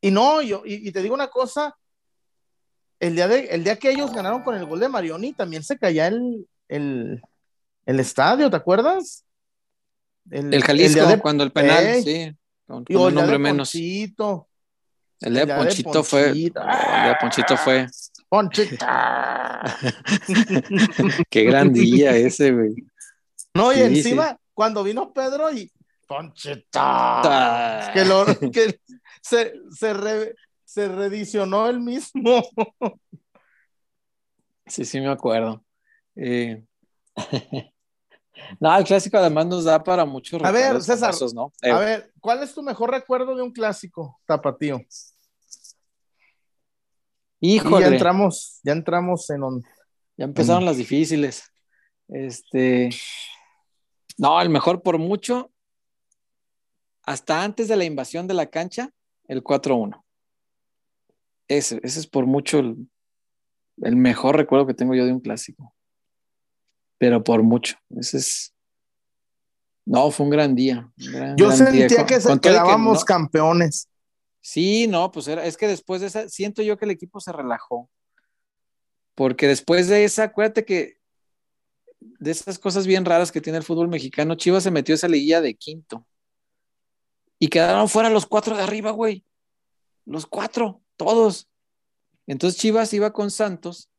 y 0.00 0.10
no, 0.10 0.42
yo, 0.42 0.62
y, 0.64 0.88
y 0.88 0.92
te 0.92 1.02
digo 1.02 1.14
una 1.14 1.28
cosa, 1.28 1.76
el 2.98 3.14
día, 3.14 3.28
de, 3.28 3.46
el 3.46 3.64
día 3.64 3.76
que 3.76 3.90
ellos 3.90 4.12
ganaron 4.12 4.42
con 4.42 4.54
el 4.54 4.66
gol 4.66 4.80
de 4.80 4.88
Marioni, 4.88 5.32
también 5.32 5.62
se 5.62 5.78
caía 5.78 6.06
el, 6.08 6.46
el, 6.68 7.22
el 7.86 8.00
estadio, 8.00 8.50
¿te 8.50 8.56
acuerdas? 8.56 9.24
El 10.30 10.62
Jalisco, 10.62 11.06
de- 11.06 11.18
cuando 11.18 11.42
el 11.44 11.50
penal, 11.52 11.84
Ey, 11.84 12.02
sí, 12.02 12.36
con, 12.66 12.84
con 12.84 12.96
el 12.96 13.02
un 13.02 13.14
nombre 13.14 13.38
menos. 13.38 13.70
Ponchito, 13.72 14.48
el 15.20 15.34
de 15.34 15.40
el 15.40 15.46
día 15.46 15.54
de 15.56 15.62
Ponchito 15.64 16.04
fue, 16.04 16.26
Ponchito. 16.28 16.60
el 16.62 17.08
de 17.08 17.16
Ponchito 17.20 17.56
fue, 17.56 17.86
Ponchita. 18.28 19.76
qué 21.30 21.44
gran 21.44 21.72
día 21.72 22.16
ese, 22.16 22.52
güey. 22.52 22.74
No, 23.54 23.72
y 23.72 23.76
Sí, 23.76 23.82
encima, 23.82 24.38
cuando 24.54 24.82
vino 24.84 25.12
Pedro 25.12 25.50
y 25.50 25.70
Ponchita. 26.10 26.80
Ah. 26.82 27.90
que, 27.94 28.04
lo, 28.04 28.26
que 28.50 28.80
se, 29.22 29.52
se, 29.70 29.94
re- 29.94 30.34
se 30.64 30.88
reedicionó 30.88 31.68
el 31.68 31.78
mismo. 31.78 32.42
Sí, 34.66 34.84
sí, 34.84 35.00
me 35.00 35.08
acuerdo. 35.10 35.64
Eh, 36.16 36.64
No, 38.58 38.76
el 38.76 38.84
clásico 38.84 39.18
además 39.18 39.46
nos 39.46 39.64
da 39.64 39.84
para 39.84 40.04
muchos 40.04 40.42
A 40.42 40.50
ver, 40.50 40.82
César, 40.82 41.14
¿no? 41.34 41.52
Eh, 41.62 41.70
A 41.70 41.78
ver, 41.78 42.12
¿cuál 42.20 42.42
es 42.42 42.54
tu 42.54 42.62
mejor 42.62 42.90
recuerdo 42.90 43.36
de 43.36 43.42
un 43.42 43.52
clásico, 43.52 44.18
Tapatío? 44.26 44.80
Y 47.38 47.56
híjole, 47.56 47.84
ya 47.86 47.92
entramos, 47.92 48.58
ya 48.64 48.72
entramos 48.72 49.28
en 49.30 49.42
on- 49.42 49.62
ya 50.16 50.24
empezaron 50.24 50.64
las 50.64 50.76
difíciles. 50.78 51.44
Este, 52.08 52.88
no, 54.18 54.40
el 54.40 54.48
mejor 54.48 54.82
por 54.82 54.98
mucho, 54.98 55.50
hasta 57.10 57.42
antes 57.42 57.68
de 57.68 57.76
la 57.76 57.84
invasión 57.84 58.26
de 58.28 58.34
la 58.34 58.46
cancha, 58.46 58.90
el 59.26 59.42
4-1. 59.42 60.02
ese, 61.48 61.80
ese 61.82 62.00
es 62.00 62.06
por 62.06 62.26
mucho 62.26 62.60
el, 62.60 62.88
el 63.82 63.96
mejor 63.96 64.36
recuerdo 64.36 64.66
que 64.66 64.74
tengo 64.74 64.94
yo 64.94 65.04
de 65.04 65.12
un 65.12 65.20
clásico. 65.20 65.74
Pero 66.98 67.24
por 67.24 67.42
mucho. 67.42 67.76
Ese 67.98 68.18
es. 68.18 68.54
No, 69.86 70.10
fue 70.10 70.24
un 70.26 70.30
gran 70.30 70.54
día. 70.54 70.88
un 70.98 71.12
gran- 71.12 71.36
Yo 71.36 71.46
gran 71.46 71.56
sentía 71.58 71.86
día. 71.88 72.06
Que 72.06 72.20
se 72.20 72.32
que 72.34 72.40
quedábamos 72.40 72.98
no- 73.00 73.04
campeones. 73.04 73.88
Sí, 74.42 74.86
no, 74.86 75.10
pues 75.10 75.26
era, 75.28 75.44
es 75.44 75.56
que 75.56 75.66
después 75.66 76.00
de 76.00 76.06
esa, 76.08 76.28
siento 76.28 76.62
yo 76.62 76.76
que 76.78 76.84
el 76.84 76.90
equipo 76.92 77.18
se 77.20 77.32
relajó. 77.32 77.90
Porque 79.14 79.46
después 79.48 79.88
de 79.88 80.04
esa, 80.04 80.24
acuérdate 80.24 80.64
que 80.64 80.98
de 82.00 82.30
esas 82.30 82.58
cosas 82.58 82.86
bien 82.86 83.04
raras 83.04 83.32
que 83.32 83.40
tiene 83.40 83.58
el 83.58 83.64
fútbol 83.64 83.88
mexicano, 83.88 84.34
Chivas 84.36 84.62
se 84.62 84.70
metió 84.70 84.94
a 84.94 84.96
esa 84.96 85.08
liguilla 85.08 85.40
de 85.40 85.54
quinto. 85.54 86.06
Y 87.42 87.48
quedaron 87.48 87.88
fuera 87.88 88.10
los 88.10 88.26
cuatro 88.26 88.54
de 88.54 88.62
arriba, 88.62 88.90
güey. 88.90 89.24
Los 90.04 90.26
cuatro, 90.26 90.82
todos. 90.96 91.48
Entonces 92.26 92.60
Chivas 92.60 92.92
iba 92.92 93.12
con 93.12 93.30
Santos 93.30 93.90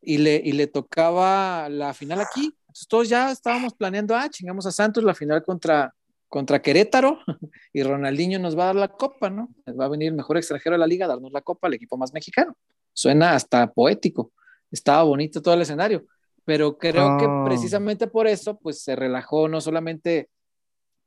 y 0.00 0.18
le, 0.18 0.40
y 0.42 0.52
le 0.52 0.66
tocaba 0.66 1.68
la 1.68 1.92
final 1.92 2.22
aquí. 2.22 2.46
Entonces 2.62 2.88
todos 2.88 3.08
ya 3.08 3.30
estábamos 3.30 3.74
planeando, 3.74 4.16
ah, 4.16 4.28
chingamos 4.30 4.66
a 4.66 4.72
Santos 4.72 5.04
la 5.04 5.14
final 5.14 5.44
contra, 5.44 5.94
contra 6.28 6.62
Querétaro 6.62 7.18
y 7.72 7.82
Ronaldinho 7.82 8.38
nos 8.38 8.58
va 8.58 8.64
a 8.64 8.66
dar 8.66 8.76
la 8.76 8.88
copa, 8.88 9.28
¿no? 9.28 9.50
Va 9.78 9.84
a 9.84 9.88
venir 9.88 10.08
el 10.08 10.14
mejor 10.14 10.38
extranjero 10.38 10.74
de 10.74 10.78
la 10.80 10.86
liga 10.86 11.04
a 11.04 11.08
darnos 11.08 11.32
la 11.32 11.42
copa 11.42 11.66
al 11.66 11.74
equipo 11.74 11.98
más 11.98 12.12
mexicano. 12.14 12.56
Suena 12.94 13.34
hasta 13.34 13.70
poético. 13.70 14.32
Estaba 14.70 15.02
bonito 15.02 15.42
todo 15.42 15.52
el 15.54 15.62
escenario, 15.62 16.06
pero 16.44 16.78
creo 16.78 17.18
que 17.18 17.26
Ah. 17.28 17.42
precisamente 17.44 18.06
por 18.06 18.26
eso, 18.26 18.58
pues 18.58 18.82
se 18.82 18.96
relajó 18.96 19.48
no 19.48 19.60
solamente 19.60 20.30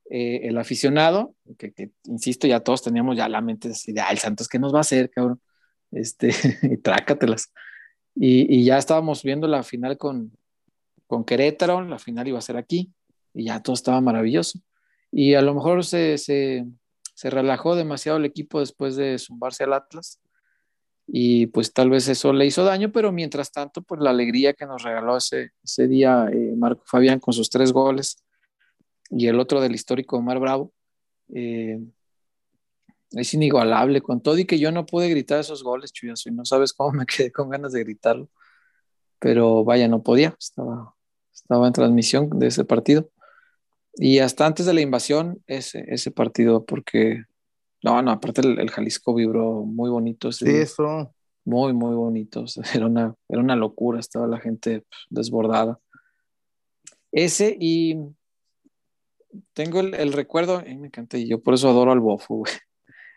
eh, 0.10 0.42
el 0.44 0.58
aficionado, 0.58 1.36
que, 1.58 1.92
insisto, 2.06 2.48
ya 2.48 2.62
todos 2.62 2.84
teníamos 2.84 3.18
ya 3.18 3.28
la 3.28 3.42
mente 3.42 3.70
así 3.70 3.92
de, 3.92 4.02
el 4.10 4.18
Santos, 4.18 4.48
¿qué 4.48 4.60
nos 4.60 4.74
va 4.74 4.80
a 4.80 4.82
hacer, 4.82 5.10
cabrón? 5.10 5.42
Este, 5.92 6.30
y 6.64 6.78
trácatelas. 6.78 7.52
Y, 8.16 8.54
y 8.54 8.66
ya 8.66 8.78
estábamos 8.78 9.24
viendo 9.24 9.48
la 9.48 9.64
final 9.64 9.98
con, 9.98 10.32
con 11.08 11.24
Querétaro, 11.24 11.82
la 11.82 12.00
final 12.00 12.28
iba 12.28 12.40
a 12.40 12.42
ser 12.42 12.58
aquí, 12.58 12.94
y 13.34 13.46
ya 13.46 13.62
todo 13.62 13.74
estaba 13.74 14.02
maravilloso. 14.02 14.60
Y 15.12 15.34
a 15.34 15.42
lo 15.42 15.54
mejor 15.54 15.84
se, 15.86 16.18
se, 16.18 16.66
se 17.14 17.30
relajó 17.30 17.76
demasiado 17.76 18.18
el 18.18 18.26
equipo 18.26 18.60
después 18.60 18.96
de 18.96 19.18
zumbarse 19.20 19.64
al 19.64 19.74
Atlas, 19.74 20.20
y 21.08 21.48
pues 21.48 21.72
tal 21.72 21.90
vez 21.90 22.08
eso 22.10 22.34
le 22.34 22.46
hizo 22.46 22.66
daño, 22.66 22.92
pero 22.92 23.14
mientras 23.14 23.52
tanto, 23.52 23.82
pues 23.82 24.02
la 24.02 24.10
alegría 24.10 24.54
que 24.54 24.66
nos 24.66 24.84
regaló 24.84 25.16
ese, 25.16 25.52
ese 25.64 25.88
día 25.88 26.28
eh, 26.32 26.54
Marco 26.58 26.84
Fabián 26.86 27.20
con 27.20 27.34
sus 27.34 27.50
tres 27.50 27.72
goles, 27.72 28.18
y 29.10 29.28
el 29.28 29.40
otro 29.40 29.62
del 29.62 29.76
histórico 29.76 30.18
Omar 30.18 30.40
Bravo, 30.40 30.74
eh, 31.34 31.80
es 33.12 33.34
inigualable 33.34 34.02
con 34.02 34.22
todo 34.22 34.38
y 34.38 34.46
que 34.46 34.60
yo 34.60 34.72
no 34.72 34.86
pude 34.86 35.10
gritar 35.10 35.40
esos 35.40 35.64
goles, 35.64 35.94
Chuyazo, 35.94 36.30
y 36.30 36.34
no 36.34 36.46
sabes 36.46 36.74
cómo 36.74 36.92
me 36.92 37.06
quedé 37.06 37.32
con 37.32 37.50
ganas 37.50 37.72
de 37.74 37.84
gritarlo, 37.84 38.30
pero 39.20 39.64
vaya, 39.64 39.88
no 39.88 40.04
podía, 40.04 40.36
estaba, 40.40 40.94
estaba 41.34 41.68
en 41.68 41.74
transmisión 41.74 42.30
de 42.38 42.48
ese 42.48 42.66
partido. 42.66 43.10
Y 44.00 44.20
hasta 44.20 44.46
antes 44.46 44.66
de 44.68 44.74
la 44.74 44.82
invasión, 44.82 45.42
ese, 45.48 45.84
ese 45.88 46.12
partido, 46.12 46.66
porque, 46.66 47.24
no, 47.84 48.00
no, 48.04 48.12
aparte 48.12 48.42
el, 48.42 48.60
el 48.60 48.70
Jalisco 48.70 49.16
vibró 49.16 49.64
muy 49.64 49.90
bonito. 49.90 50.30
Ese 50.30 50.46
Sí, 50.46 50.52
día. 50.52 50.62
eso. 50.62 51.16
Muy, 51.46 51.74
muy 51.74 51.96
bonito. 51.96 52.42
O 52.42 52.48
sea, 52.48 52.64
era, 52.76 52.86
una, 52.86 53.16
era 53.28 53.42
una 53.42 53.56
locura, 53.56 54.00
estaba 54.00 54.28
la 54.28 54.40
gente 54.40 54.82
pues, 54.82 55.02
desbordada. 55.10 55.80
Ese 57.12 57.58
y 57.60 57.98
tengo 59.54 59.80
el, 59.80 59.94
el 59.96 60.14
recuerdo, 60.14 60.64
ay, 60.66 60.78
me 60.78 60.88
encanta, 60.88 61.18
y 61.18 61.28
yo 61.28 61.42
por 61.42 61.54
eso 61.54 61.70
adoro 61.70 61.92
al 61.92 62.00
Bofo, 62.00 62.36
güey. 62.38 62.54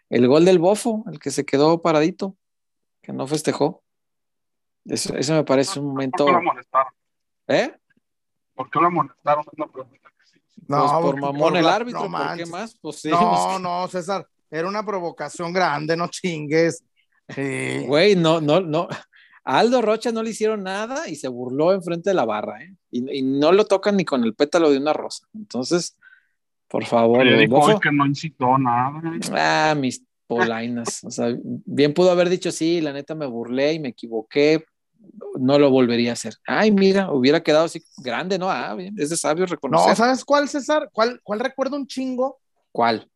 El 0.08 0.26
gol 0.26 0.44
del 0.44 0.58
Bofo, 0.58 1.04
el 1.10 1.18
que 1.18 1.30
se 1.30 1.44
quedó 1.44 1.80
paradito, 1.82 2.36
que 3.02 3.12
no 3.12 3.26
festejó. 3.26 3.82
Eso, 4.84 5.14
eso 5.16 5.34
me 5.34 5.44
parece 5.44 5.78
un 5.78 5.86
momento. 5.88 6.24
¿Por 6.24 6.26
qué 6.26 6.32
lo 6.32 6.38
amonestaron? 6.38 6.92
¿Eh? 7.46 7.74
¿Por 8.54 8.70
qué 8.70 8.80
lo 8.80 8.86
amonestaron? 8.88 9.44
Es 9.46 9.58
una 9.58 9.66
pregunta 9.68 10.08
que 10.18 10.26
sí. 10.26 10.40
No, 10.66 10.78
pues 10.80 10.92
por 10.92 11.02
porque- 11.02 11.20
mamón 11.20 11.40
por 11.40 11.56
el 11.56 11.66
árbitro, 11.68 12.08
no 12.08 12.18
¿por 12.18 12.36
qué 12.36 12.46
más? 12.46 12.76
Pues 12.80 12.96
sí, 13.00 13.10
No, 13.10 13.58
no, 13.60 13.88
César, 13.88 14.26
era 14.50 14.66
una 14.68 14.84
provocación 14.84 15.52
grande, 15.52 15.96
no 15.96 16.08
chingues. 16.08 16.82
Sí. 17.28 17.84
Güey, 17.86 18.16
no, 18.16 18.40
no, 18.40 18.60
no. 18.60 18.88
A 19.44 19.58
Aldo 19.60 19.80
Rocha 19.80 20.10
no 20.12 20.22
le 20.22 20.30
hicieron 20.30 20.64
nada 20.64 21.08
y 21.08 21.14
se 21.14 21.28
burló 21.28 21.72
enfrente 21.72 22.10
de 22.10 22.14
la 22.14 22.24
barra, 22.24 22.62
¿eh? 22.62 22.74
Y, 22.90 23.18
y 23.18 23.22
no 23.22 23.52
lo 23.52 23.64
tocan 23.64 23.96
ni 23.96 24.04
con 24.04 24.24
el 24.24 24.34
pétalo 24.34 24.70
de 24.70 24.78
una 24.78 24.92
rosa. 24.92 25.26
Entonces, 25.34 25.96
por 26.70 26.84
favor, 26.86 27.22
Oye, 27.22 27.48
dijo 27.48 27.80
que 27.80 27.90
no 27.90 28.06
incitó 28.06 28.56
nada. 28.56 29.02
Ah, 29.32 29.74
mis 29.76 30.04
polainas. 30.28 31.02
O 31.02 31.10
sea, 31.10 31.36
bien 31.42 31.92
pudo 31.92 32.12
haber 32.12 32.28
dicho, 32.28 32.52
sí, 32.52 32.80
la 32.80 32.92
neta 32.92 33.16
me 33.16 33.26
burlé 33.26 33.72
y 33.72 33.80
me 33.80 33.88
equivoqué. 33.88 34.64
No 35.40 35.58
lo 35.58 35.68
volvería 35.70 36.10
a 36.10 36.12
hacer. 36.12 36.34
Ay, 36.46 36.70
mira, 36.70 37.10
hubiera 37.10 37.42
quedado 37.42 37.64
así 37.64 37.82
grande, 37.98 38.38
¿no? 38.38 38.48
Ah, 38.48 38.74
bien, 38.76 38.94
es 38.98 39.10
de 39.10 39.16
sabio 39.16 39.44
No, 39.46 39.50
reconocer. 39.50 39.96
¿sabes 39.96 40.24
cuál, 40.24 40.48
César? 40.48 40.88
¿Cuál, 40.92 41.20
cuál 41.24 41.40
recuerdo 41.40 41.74
un 41.74 41.88
chingo? 41.88 42.38
¿Cuál? 42.70 43.10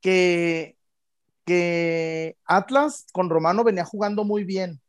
Que, 0.00 0.76
que 1.44 2.36
Atlas 2.44 3.06
con 3.12 3.28
Romano 3.28 3.64
venía 3.64 3.84
jugando 3.84 4.22
muy 4.22 4.44
bien. 4.44 4.80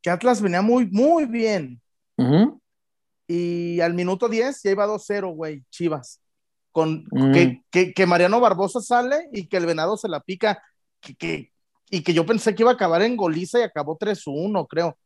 Que 0.00 0.10
Atlas 0.10 0.40
venía 0.40 0.62
muy, 0.62 0.86
muy 0.86 1.24
bien. 1.26 1.80
Ujú. 2.18 2.60
Y 3.28 3.80
al 3.80 3.92
minuto 3.94 4.28
10 4.28 4.62
ya 4.62 4.70
iba 4.70 4.86
2-0, 4.86 5.34
güey, 5.34 5.62
Chivas. 5.70 6.20
Con, 6.72 7.06
Mm. 7.10 7.32
que, 7.32 7.62
que, 7.70 7.92
que 7.92 8.06
Mariano 8.06 8.40
Barbosa 8.40 8.80
sale 8.80 9.28
y 9.32 9.46
que 9.48 9.56
el 9.58 9.66
venado 9.66 9.96
se 9.96 10.08
la 10.08 10.20
pica. 10.20 10.62
Que, 11.00 11.14
que- 11.14 11.52
y 11.90 12.02
que 12.02 12.12
yo 12.14 12.26
pensé 12.26 12.54
que 12.54 12.62
iba 12.62 12.70
a 12.70 12.74
acabar 12.74 13.02
en 13.02 13.16
goliza 13.16 13.58
y 13.60 13.62
acabó 13.62 13.96
3-1, 13.96 14.66
creo. 14.66 14.98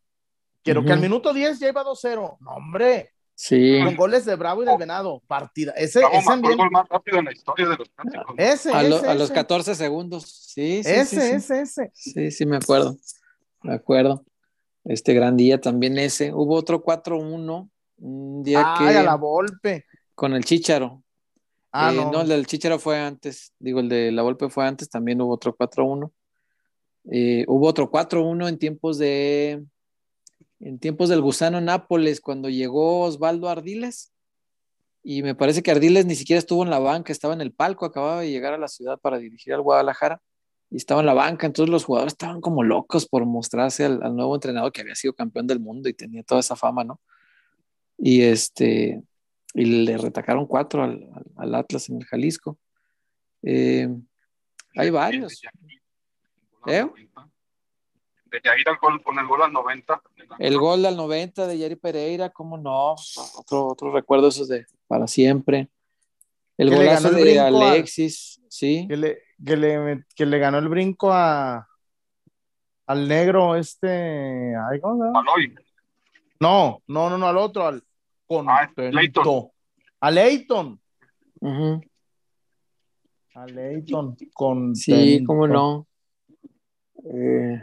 Quiero 0.64 0.80
que 0.82 0.86
Ujú. 0.86 0.94
al 0.94 1.00
minuto 1.00 1.32
10 1.34 1.58
ya 1.60 1.68
iba 1.68 1.82
2-0. 1.84 2.36
No, 2.40 2.50
hombre, 2.52 3.10
Sí. 3.34 3.80
con 3.84 3.96
goles 3.96 4.24
de 4.24 4.36
Bravo 4.36 4.62
y 4.62 4.66
del 4.66 4.76
venado. 4.78 5.20
Partida. 5.26 5.72
Ese, 5.76 5.98
Bravo 6.00 6.14
ese 6.14 6.26
marcó 6.26 6.32
el 6.32 6.52
ambiente. 6.52 6.62
gol 6.62 6.70
más 6.70 6.88
rápido 6.88 7.18
en 7.18 7.24
la 7.24 7.32
historia 7.32 7.68
de 7.68 7.76
los 7.76 7.88
clásicos. 7.88 8.34
Ese, 8.36 8.72
A, 8.72 8.82
lo- 8.84 8.96
ese, 8.98 9.06
a 9.08 9.14
los 9.14 9.24
ese. 9.24 9.34
14 9.34 9.74
segundos. 9.74 10.24
Sí, 10.28 10.82
sí, 10.84 10.90
ese, 10.90 11.04
sí, 11.06 11.16
sí. 11.20 11.32
ese, 11.34 11.60
ese. 11.62 11.90
Sí, 11.94 12.30
sí, 12.30 12.46
me 12.46 12.56
acuerdo. 12.56 12.96
Me 13.62 13.74
acuerdo. 13.74 14.24
Este 14.84 15.14
gran 15.14 15.36
día 15.36 15.60
también 15.60 15.98
ese. 15.98 16.32
Hubo 16.32 16.54
otro 16.56 16.82
4-1, 16.82 17.70
un 18.02 18.42
día 18.42 18.74
Ay, 18.76 18.92
que 18.94 18.98
a 18.98 19.02
la 19.02 19.14
Volpe. 19.16 19.86
con 20.14 20.34
el 20.34 20.44
Chicharo. 20.44 21.02
Ah, 21.72 21.92
Eh, 21.92 21.96
no. 21.96 22.20
el 22.22 22.28
del 22.28 22.46
Chicharo 22.46 22.78
fue 22.78 22.98
antes. 22.98 23.52
Digo, 23.58 23.80
el 23.80 23.88
de 23.88 24.12
la 24.12 24.22
Volpe 24.22 24.48
fue 24.50 24.66
antes. 24.66 24.90
También 24.90 25.20
hubo 25.20 25.32
otro 25.32 25.56
4-1. 25.56 26.12
Eh, 27.10 27.44
hubo 27.48 27.66
otro 27.66 27.90
4-1 27.90 28.48
en 28.48 28.58
tiempos 28.58 28.98
de 28.98 29.64
en 30.60 30.78
tiempos 30.78 31.08
del 31.08 31.20
gusano 31.20 31.60
Nápoles 31.60 32.20
cuando 32.20 32.48
llegó 32.48 33.00
Osvaldo 33.00 33.48
Ardiles 33.48 34.12
y 35.02 35.24
me 35.24 35.34
parece 35.34 35.60
que 35.64 35.72
Ardiles 35.72 36.06
ni 36.06 36.14
siquiera 36.14 36.38
estuvo 36.38 36.62
en 36.62 36.70
la 36.70 36.78
banca, 36.78 37.10
estaba 37.12 37.34
en 37.34 37.40
el 37.40 37.52
palco, 37.52 37.84
acababa 37.84 38.20
de 38.20 38.30
llegar 38.30 38.54
a 38.54 38.58
la 38.58 38.68
ciudad 38.68 39.00
para 39.00 39.18
dirigir 39.18 39.52
al 39.54 39.62
Guadalajara 39.62 40.22
y 40.70 40.76
estaba 40.76 41.00
en 41.00 41.06
la 41.06 41.14
banca, 41.14 41.46
entonces 41.48 41.68
los 41.72 41.84
jugadores 41.84 42.12
estaban 42.12 42.40
como 42.40 42.62
locos 42.62 43.08
por 43.08 43.26
mostrarse 43.26 43.84
al, 43.84 44.00
al 44.04 44.14
nuevo 44.14 44.36
entrenador 44.36 44.70
que 44.70 44.82
había 44.82 44.94
sido 44.94 45.12
campeón 45.14 45.48
del 45.48 45.58
mundo 45.58 45.88
y 45.88 45.94
tenía 45.94 46.22
toda 46.22 46.38
esa 46.40 46.54
fama, 46.54 46.84
¿no? 46.84 47.00
Y 47.98 48.22
este 48.22 49.02
y 49.54 49.64
le 49.84 49.98
retacaron 49.98 50.46
cuatro 50.46 50.82
al, 50.82 51.08
al- 51.36 51.54
Atlas 51.54 51.88
en 51.90 51.96
el 51.98 52.04
Jalisco. 52.06 52.58
Eh, 53.42 53.88
hay 54.76 54.90
varios. 54.90 55.42
¿Eh? 56.66 56.86
De 58.26 58.40
Yair 58.42 58.66
al 58.68 58.78
gol, 58.78 59.02
con 59.02 59.18
el 59.18 59.26
gol 59.26 59.42
al 59.42 59.52
90. 59.52 60.02
El 60.38 60.56
gol 60.58 60.86
al 60.86 60.96
90 60.96 61.46
de 61.46 61.58
Yari 61.58 61.76
Pereira, 61.76 62.30
cómo 62.30 62.56
no, 62.56 62.94
otro, 63.36 63.66
otro 63.66 63.92
recuerdo 63.92 64.28
esos 64.28 64.48
de 64.48 64.64
para 64.86 65.06
siempre. 65.06 65.68
El 66.56 66.70
Que 66.70 66.76
golazo 66.76 67.08
el 67.10 67.16
de 67.16 67.40
Alexis, 67.40 68.40
sí. 68.48 68.86
Que 68.88 68.96
le, 68.96 69.18
que, 69.44 69.56
le, 69.56 70.04
que 70.14 70.24
le 70.24 70.38
ganó 70.38 70.58
el 70.58 70.68
brinco 70.68 71.12
a 71.12 71.68
al 72.86 73.06
negro 73.08 73.54
este. 73.56 74.54
ay, 74.56 74.80
¿cómo 74.80 74.96
se 74.98 75.04
llama? 75.08 75.20
Aloy. 75.20 75.54
No, 76.42 76.82
no, 76.88 77.08
no, 77.08 77.16
no, 77.18 77.28
al 77.28 77.36
otro, 77.38 77.66
al 77.68 77.76
Ah, 77.76 78.66
contento. 78.74 78.90
Leighton. 78.98 79.48
A 80.00 80.10
Leighton. 80.10 80.80
Ujú. 81.40 81.80
A 83.34 83.46
Leighton. 83.46 84.16
Contento. 84.32 84.74
Sí, 84.80 85.22
cómo 85.24 85.46
no. 85.46 85.86
Eh, 87.04 87.62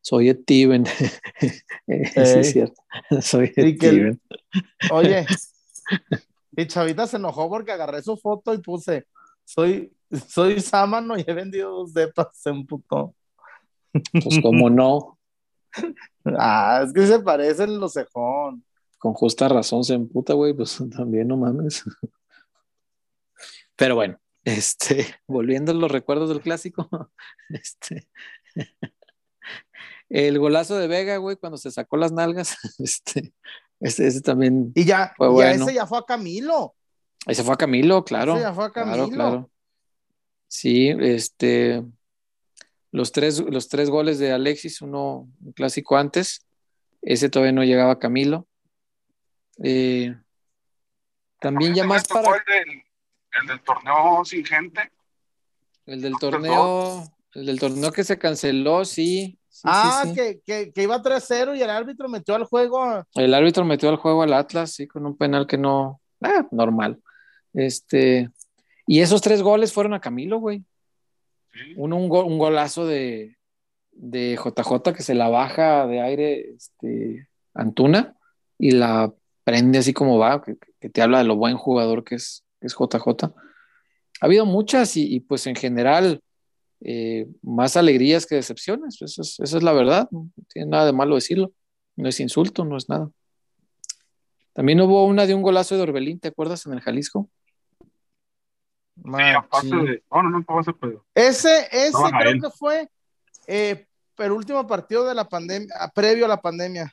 soy 0.00 0.30
Steven. 0.32 0.86
sí, 1.40 1.50
Ey. 1.86 2.10
es 2.14 2.50
cierto. 2.52 2.82
Soy 3.20 3.52
el- 3.56 3.76
Steven. 3.76 4.20
Oye, 4.92 5.26
y 6.56 6.66
Chavita 6.66 7.06
se 7.06 7.18
enojó 7.18 7.48
porque 7.48 7.72
agarré 7.72 8.02
su 8.02 8.16
foto 8.16 8.54
y 8.54 8.58
puse, 8.58 9.06
soy, 9.44 9.92
soy 10.26 10.60
sámano 10.60 11.16
y 11.18 11.24
he 11.26 11.32
vendido 11.32 11.70
dos 11.70 11.92
depas, 11.92 12.28
se 12.32 12.50
emputó. 12.50 13.14
Pues 13.92 14.40
cómo 14.42 14.70
no, 14.70 15.17
Ah, 16.38 16.82
es 16.84 16.92
que 16.92 17.06
se 17.06 17.20
parecen 17.20 17.80
los 17.80 17.94
cejón. 17.94 18.62
con 18.98 19.14
justa 19.14 19.48
razón 19.48 19.82
se 19.82 19.94
emputa, 19.94 20.34
güey, 20.34 20.52
pues 20.52 20.78
también 20.96 21.28
no 21.28 21.36
mames. 21.38 21.84
Pero 23.76 23.94
bueno, 23.94 24.18
Este, 24.44 25.06
volviendo 25.26 25.72
a 25.72 25.74
los 25.74 25.90
recuerdos 25.90 26.28
del 26.28 26.40
clásico, 26.40 26.88
este, 27.48 28.08
el 30.08 30.38
golazo 30.38 30.76
de 30.76 30.88
Vega, 30.88 31.16
güey, 31.18 31.36
cuando 31.36 31.58
se 31.58 31.70
sacó 31.70 31.96
las 31.96 32.12
nalgas, 32.12 32.56
este, 32.78 33.32
ese, 33.80 34.06
ese 34.06 34.20
también. 34.20 34.72
Y 34.74 34.84
ya, 34.84 35.12
Fue 35.16 35.26
ya 35.28 35.32
bueno. 35.32 35.64
ese 35.64 35.74
ya 35.74 35.86
fue 35.86 35.98
a 35.98 36.02
Camilo. 36.02 36.74
Ese 37.26 37.42
fue 37.42 37.54
a 37.54 37.56
Camilo, 37.58 38.04
claro. 38.04 38.34
Ese 38.34 38.42
ya 38.42 38.52
fue 38.54 38.64
a 38.64 38.70
Camilo. 38.70 39.08
Claro, 39.08 39.30
claro. 39.30 39.50
Sí, 40.46 40.88
este, 41.00 41.84
los 42.90 43.12
tres, 43.12 43.40
los 43.40 43.68
tres 43.68 43.90
goles 43.90 44.18
de 44.18 44.32
Alexis, 44.32 44.80
uno 44.80 45.28
un 45.40 45.52
clásico 45.52 45.96
antes, 45.96 46.46
ese 47.02 47.28
todavía 47.28 47.52
no 47.52 47.64
llegaba 47.64 47.92
a 47.92 47.98
Camilo. 47.98 48.46
Eh, 49.62 50.14
también 51.40 51.74
ya 51.74 51.84
más 51.84 52.02
Este 52.02 52.14
fue 52.14 52.22
para 52.22 52.36
el 52.36 52.44
del, 52.44 52.82
el 53.40 53.46
del 53.48 53.60
torneo 53.60 54.24
sin 54.24 54.44
gente. 54.44 54.90
el 55.86 56.00
del 56.00 56.14
torneo, 56.18 57.04
el 57.34 57.46
del 57.46 57.60
torneo 57.60 57.92
que 57.92 58.04
se 58.04 58.18
canceló, 58.18 58.84
sí. 58.84 59.38
sí, 59.48 59.62
ah, 59.64 60.02
sí, 60.02 60.08
sí. 60.10 60.14
Que, 60.14 60.40
que, 60.44 60.72
que 60.72 60.82
iba 60.82 61.02
3-0 61.02 61.56
y 61.56 61.62
el 61.62 61.70
árbitro 61.70 62.08
metió 62.08 62.34
al 62.34 62.44
juego. 62.44 63.04
El 63.14 63.34
árbitro 63.34 63.64
metió 63.64 63.88
al 63.88 63.96
juego 63.96 64.22
al 64.22 64.32
Atlas, 64.32 64.72
sí, 64.72 64.86
con 64.86 65.06
un 65.06 65.16
penal 65.16 65.46
que 65.46 65.58
no, 65.58 66.00
ah, 66.22 66.46
normal. 66.50 67.00
Este, 67.52 68.30
y 68.86 69.00
esos 69.00 69.20
tres 69.20 69.42
goles 69.42 69.72
fueron 69.72 69.94
a 69.94 70.00
Camilo, 70.00 70.38
güey. 70.38 70.64
Uno, 71.76 71.96
un, 71.96 72.10
un 72.10 72.38
golazo 72.38 72.86
de, 72.86 73.38
de 73.98 74.36
JJ 74.36 74.92
que 74.94 75.02
se 75.02 75.14
la 75.14 75.28
baja 75.28 75.86
de 75.86 76.00
aire 76.00 76.54
este, 76.54 77.28
Antuna 77.54 78.16
y 78.58 78.70
la 78.70 79.12
prende 79.44 79.78
así 79.78 79.92
como 79.92 80.18
va, 80.18 80.42
que, 80.42 80.56
te 80.88 81.02
habla 81.02 81.18
de 81.18 81.24
lo 81.24 81.36
buen 81.36 81.56
jugador 81.56 82.04
que 82.04 82.14
es, 82.14 82.44
que 82.60 82.68
es 82.68 82.74
JJ. 82.74 83.24
Ha 84.20 84.26
habido 84.26 84.46
muchas 84.46 84.96
y, 84.96 85.20
pues 85.20 85.46
en 85.46 85.56
general 85.56 86.20
eh, 86.80 87.26
más 87.42 87.76
alegrías 87.76 88.26
que 88.26 88.36
decepciones, 88.36 89.00
eso 89.02 89.22
es, 89.22 89.40
esa 89.40 89.56
es 89.56 89.62
la 89.62 89.72
verdad, 89.72 90.08
no 90.10 90.30
tiene 90.52 90.70
nada 90.70 90.86
de 90.86 90.92
malo 90.92 91.16
decirlo, 91.16 91.52
no 91.96 92.08
es 92.08 92.20
insulto, 92.20 92.64
no 92.64 92.76
es 92.76 92.88
nada. 92.88 93.10
También 94.52 94.80
hubo 94.80 95.04
una 95.06 95.26
de 95.26 95.34
un 95.34 95.42
golazo 95.42 95.76
de 95.76 95.82
Orbelín, 95.82 96.20
¿te 96.20 96.28
acuerdas? 96.28 96.66
En 96.66 96.72
el 96.72 96.80
Jalisco. 96.80 97.28
Sí, 99.04 99.22
aparte 99.36 99.68
sí. 99.68 99.76
de. 99.76 100.02
No, 100.10 100.22
no, 100.22 100.30
no, 100.30 100.44
no 100.48 100.60
ese 100.60 100.72
pedo. 100.72 101.04
Ese, 101.14 101.68
creo 101.70 102.30
él. 102.30 102.40
que 102.42 102.50
fue 102.50 102.88
eh, 103.46 103.86
el 104.18 104.32
último 104.32 104.66
partido 104.66 105.06
de 105.06 105.14
la 105.14 105.28
pandemia, 105.28 105.72
ah, 105.78 105.90
previo 105.92 106.24
a 106.24 106.28
la 106.28 106.40
pandemia. 106.40 106.92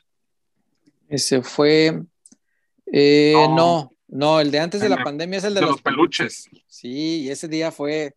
Ese 1.08 1.42
fue. 1.42 2.02
eh, 2.92 3.32
no. 3.48 3.56
No. 3.56 3.92
no, 4.08 4.40
el 4.40 4.50
de 4.50 4.60
antes 4.60 4.80
de 4.80 4.88
la 4.88 4.96
de- 4.96 5.04
pandemia 5.04 5.38
es 5.38 5.44
el 5.44 5.54
de, 5.54 5.60
de 5.60 5.66
los 5.66 5.72
los 5.76 5.82
peluches. 5.82 6.48
Sí, 6.66 7.22
y 7.22 7.30
ese 7.30 7.48
día 7.48 7.72
fue 7.72 8.14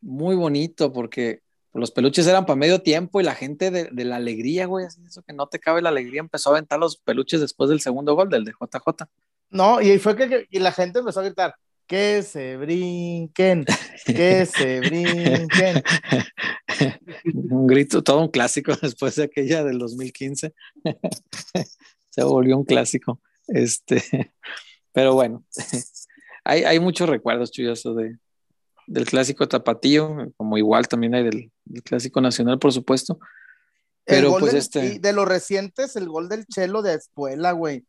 muy 0.00 0.36
bonito 0.36 0.92
porque 0.92 1.40
los 1.72 1.90
peluches 1.90 2.26
eran 2.26 2.46
para 2.46 2.56
medio 2.56 2.82
tiempo 2.82 3.20
y 3.20 3.24
la 3.24 3.34
gente 3.34 3.70
de, 3.70 3.84
de 3.90 4.04
la 4.04 4.16
alegría, 4.16 4.66
güey, 4.66 4.86
así 4.86 5.00
eso 5.06 5.22
que 5.22 5.32
no 5.32 5.48
te 5.48 5.58
cabe 5.58 5.82
la 5.82 5.88
alegría, 5.88 6.20
empezó 6.20 6.50
a 6.50 6.52
aventar 6.52 6.78
los 6.78 6.98
peluches 6.98 7.40
después 7.40 7.68
del 7.70 7.80
segundo 7.80 8.14
gol, 8.14 8.28
del 8.28 8.44
de 8.44 8.52
JJ. 8.52 9.08
No, 9.50 9.80
y 9.80 9.98
fue 9.98 10.14
que, 10.14 10.28
que- 10.28 10.46
y 10.50 10.58
la 10.60 10.70
gente 10.72 10.98
empezó 11.00 11.20
a 11.20 11.24
gritar, 11.24 11.56
que 11.86 12.22
se 12.22 12.56
brinquen, 12.56 13.64
que 14.06 14.46
se 14.46 14.80
brinquen. 14.80 15.82
un 17.34 17.66
grito, 17.66 18.02
todo 18.02 18.20
un 18.20 18.28
clásico 18.28 18.72
después 18.82 19.16
de 19.16 19.24
aquella 19.24 19.64
del 19.64 19.78
2015. 19.78 20.54
Se 22.10 22.22
volvió 22.22 22.56
un 22.56 22.64
clásico. 22.64 23.20
Este, 23.48 24.32
pero 24.92 25.14
bueno, 25.14 25.44
hay, 26.44 26.62
hay 26.62 26.78
muchos 26.78 27.08
recuerdos, 27.08 27.50
chuyoso, 27.50 27.94
de, 27.94 28.16
del 28.86 29.04
clásico 29.04 29.48
tapatío, 29.48 30.32
como 30.36 30.56
igual 30.56 30.86
también 30.86 31.14
hay 31.14 31.24
del, 31.24 31.52
del 31.64 31.82
clásico 31.82 32.20
nacional, 32.20 32.58
por 32.58 32.72
supuesto. 32.72 33.18
Pero 34.04 34.36
pues 34.38 34.52
del- 34.52 34.56
este, 34.56 34.86
y 34.94 34.98
de 34.98 35.12
los 35.12 35.26
recientes, 35.26 35.96
el 35.96 36.08
gol 36.08 36.28
del 36.28 36.46
Chelo 36.46 36.82
de 36.82 36.94
Espuela, 36.94 37.52
güey. 37.52 37.84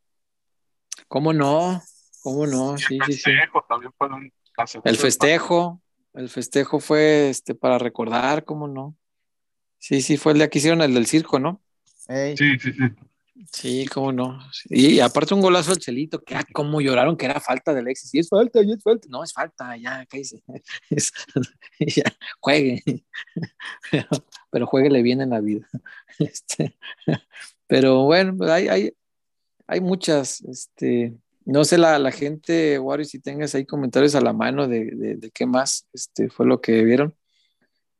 ¿cómo 1.07 1.33
no? 1.33 1.81
¿Cómo 2.25 2.47
no? 2.47 2.75
Sí, 2.75 2.97
el 2.97 3.05
sí, 3.05 3.13
sí. 3.13 3.21
festejo 3.21 3.63
también 3.69 3.93
fue 3.95 4.07
un 4.07 4.33
clásico. 4.51 4.81
El 4.89 4.97
festejo, 4.97 5.81
el 6.15 6.27
festejo 6.27 6.79
fue 6.79 7.29
este 7.29 7.53
para 7.53 7.77
recordar, 7.77 8.45
¿cómo 8.45 8.67
no? 8.67 8.97
Sí, 9.77 10.01
sí, 10.01 10.17
fue 10.17 10.31
el 10.31 10.39
de 10.39 10.45
aquí 10.45 10.57
hicieron 10.57 10.81
el 10.81 10.95
del 10.95 11.05
circo, 11.05 11.37
¿no? 11.37 11.61
Ey. 12.07 12.35
Sí, 12.35 12.57
sí, 12.57 12.73
sí. 12.73 12.83
Sí, 13.51 13.85
cómo 13.93 14.11
no. 14.11 14.39
Sí, 14.51 14.69
Y, 14.71 14.99
aparte 15.01 15.35
un 15.35 15.41
golazo 15.41 15.71
al 15.71 15.77
Chelito, 15.77 16.23
que 16.23 16.33
ah, 16.33 16.43
cómo 16.51 16.81
lloraron 16.81 17.15
que 17.15 17.27
era 17.27 17.39
falta 17.39 17.75
de 17.75 17.81
Alexis. 17.81 18.11
Y 18.15 18.17
es 18.17 18.29
falta, 18.29 18.63
y 18.63 18.71
es 18.71 18.81
falta. 18.81 19.07
No, 19.07 19.23
es 19.23 19.31
falta, 19.31 19.77
ya, 19.77 20.03
cállese. 20.07 20.41
Es- 20.89 21.13
ya, 21.79 22.05
juegue. 22.39 22.81
Pero, 23.91 24.07
pero 24.49 24.65
jueguele 24.65 25.03
bien 25.03 25.21
en 25.21 25.29
la 25.29 25.41
vida. 25.41 25.67
Este, 26.17 26.75
pero 27.67 28.05
bueno, 28.05 28.35
pues 28.35 28.49
hay, 28.49 28.67
hay, 28.67 28.93
hay 29.67 29.81
muchas, 29.81 30.41
este, 30.41 31.13
no 31.45 31.63
sé 31.63 31.77
la, 31.77 31.99
la 31.99 32.11
gente, 32.11 32.79
Wari, 32.79 33.05
si 33.05 33.19
tengas 33.19 33.53
ahí 33.55 33.65
comentarios 33.65 34.15
a 34.15 34.21
la 34.21 34.33
mano 34.33 34.67
de, 34.67 34.85
de, 34.85 35.15
de 35.15 35.31
qué 35.31 35.45
más 35.45 35.87
este, 35.93 36.29
fue 36.29 36.45
lo 36.45 36.59
que 36.59 36.83
vieron. 36.83 37.15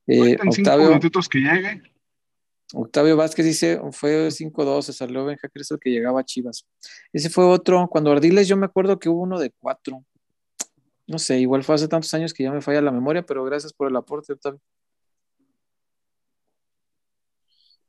Eh, 0.08 0.38
Octavio, 0.46 0.90
minutitos 0.90 1.30
que 1.30 1.40
llegue. 1.40 1.82
Octavio 2.74 3.16
Vázquez 3.16 3.46
dice, 3.46 3.80
fue 3.92 4.32
5-2, 4.32 4.82
se 4.82 4.94
salió 4.94 5.26
Benja 5.26 5.48
Cres 5.48 5.70
el 5.72 5.80
que 5.80 5.92
llegaba 5.92 6.22
a 6.22 6.26
Chivas. 6.26 6.68
Ese 7.14 7.30
fue 7.30 7.46
otro, 7.46 7.88
cuando 7.90 8.12
Ardiles 8.12 8.48
yo 8.48 8.58
me 8.58 8.66
acuerdo 8.66 8.98
que 8.98 9.10
hubo 9.10 9.22
uno 9.22 9.40
de 9.40 9.52
cuatro. 9.52 10.04
No 11.08 11.20
sé, 11.20 11.40
igual 11.40 11.64
fue 11.64 11.76
hace 11.76 11.88
tantos 11.88 12.14
años 12.16 12.34
que 12.34 12.44
ya 12.44 12.52
me 12.52 12.62
falla 12.62 12.82
la 12.82 12.92
memoria, 12.92 13.24
pero 13.24 13.44
gracias 13.44 13.74
por 13.74 13.88
el 13.88 13.96
aporte, 13.96 14.34
Octavio. 14.34 14.60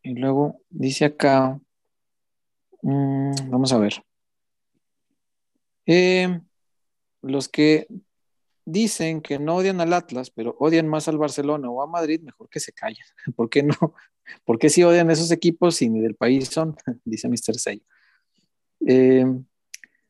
Y 0.02 0.14
luego 0.14 0.60
dice 0.68 1.06
acá, 1.06 1.58
mm, 2.82 3.50
vamos 3.50 3.72
a 3.72 3.78
ver. 3.78 4.05
Eh, 5.86 6.40
los 7.22 7.48
que 7.48 7.86
dicen 8.66 9.20
que 9.20 9.38
no 9.38 9.56
odian 9.56 9.80
al 9.80 9.92
Atlas, 9.92 10.30
pero 10.30 10.56
odian 10.58 10.88
más 10.88 11.08
al 11.08 11.18
Barcelona 11.18 11.70
o 11.70 11.82
a 11.82 11.86
Madrid, 11.86 12.20
mejor 12.20 12.48
que 12.48 12.60
se 12.60 12.72
callen. 12.72 13.04
¿Por 13.36 13.48
qué 13.48 13.62
no? 13.62 13.74
¿Por 14.44 14.58
qué 14.58 14.68
si 14.68 14.82
odian 14.82 15.10
esos 15.10 15.30
equipos 15.30 15.76
si 15.76 15.88
ni 15.88 16.00
del 16.00 16.16
país 16.16 16.48
son? 16.48 16.76
Dice 17.04 17.28
Mr. 17.28 17.58
Sello. 17.58 17.84
Eh, 18.86 19.24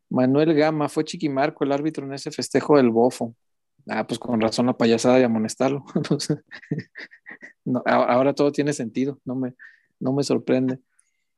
Manuel 0.08 0.54
Gama, 0.54 0.88
fue 0.88 1.04
Chiquimarco 1.04 1.64
el 1.64 1.72
árbitro 1.72 2.06
en 2.06 2.14
ese 2.14 2.30
festejo 2.30 2.76
del 2.76 2.90
bofo. 2.90 3.34
Ah, 3.88 4.06
pues 4.06 4.18
con 4.18 4.40
razón 4.40 4.66
la 4.66 4.76
payasada 4.76 5.18
de 5.18 5.24
amonestarlo. 5.24 5.84
ahora 7.84 8.34
todo 8.34 8.50
tiene 8.50 8.72
sentido, 8.72 9.20
no 9.24 9.34
me, 9.36 9.54
no 10.00 10.12
me 10.12 10.24
sorprende. 10.24 10.80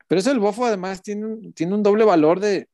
Pero 0.06 0.20
eso 0.20 0.30
del 0.30 0.38
bofo 0.38 0.64
además 0.64 1.02
tiene 1.02 1.52
tiene 1.52 1.74
un 1.74 1.82
doble 1.82 2.04
valor 2.04 2.40
de, 2.40 2.68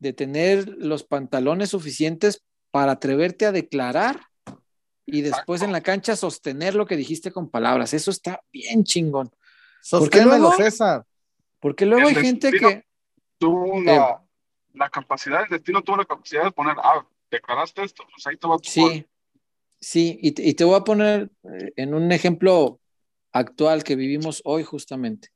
de 0.00 0.12
tener 0.12 0.68
los 0.78 1.04
pantalones 1.04 1.70
suficientes 1.70 2.44
para 2.72 2.92
atreverte 2.92 3.46
a 3.46 3.52
declarar 3.52 4.20
y 5.06 5.20
después 5.20 5.62
en 5.62 5.72
la 5.72 5.82
cancha 5.82 6.16
sostener 6.16 6.74
lo 6.74 6.86
que 6.86 6.96
dijiste 6.96 7.30
con 7.30 7.50
palabras. 7.50 7.94
Eso 7.94 8.10
está 8.10 8.42
bien 8.52 8.84
chingón. 8.84 9.30
Sosténmelo, 9.82 10.52
César. 10.52 11.04
Porque 11.60 11.86
luego 11.86 12.08
hay 12.08 12.14
gente 12.14 12.50
que... 12.50 12.84
Tuvo 13.38 13.80
la, 13.80 14.22
la 14.74 14.90
capacidad, 14.90 15.44
el 15.44 15.48
destino 15.48 15.82
tuvo 15.82 15.96
la 15.96 16.04
capacidad 16.04 16.44
de 16.44 16.50
poner, 16.50 16.76
ah, 16.82 17.06
declaraste 17.30 17.82
esto, 17.82 18.04
pues 18.10 18.26
ahí 18.26 18.36
te 18.36 18.46
va 18.46 18.58
tu 18.58 18.80
gol. 18.80 18.92
Sí, 18.92 19.06
sí, 19.80 20.18
y 20.20 20.32
te, 20.32 20.42
y 20.42 20.52
te 20.52 20.64
voy 20.64 20.76
a 20.76 20.84
poner 20.84 21.30
eh, 21.44 21.72
en 21.76 21.94
un 21.94 22.12
ejemplo 22.12 22.80
actual 23.32 23.82
que 23.82 23.96
vivimos 23.96 24.42
hoy 24.44 24.62
justamente. 24.62 25.30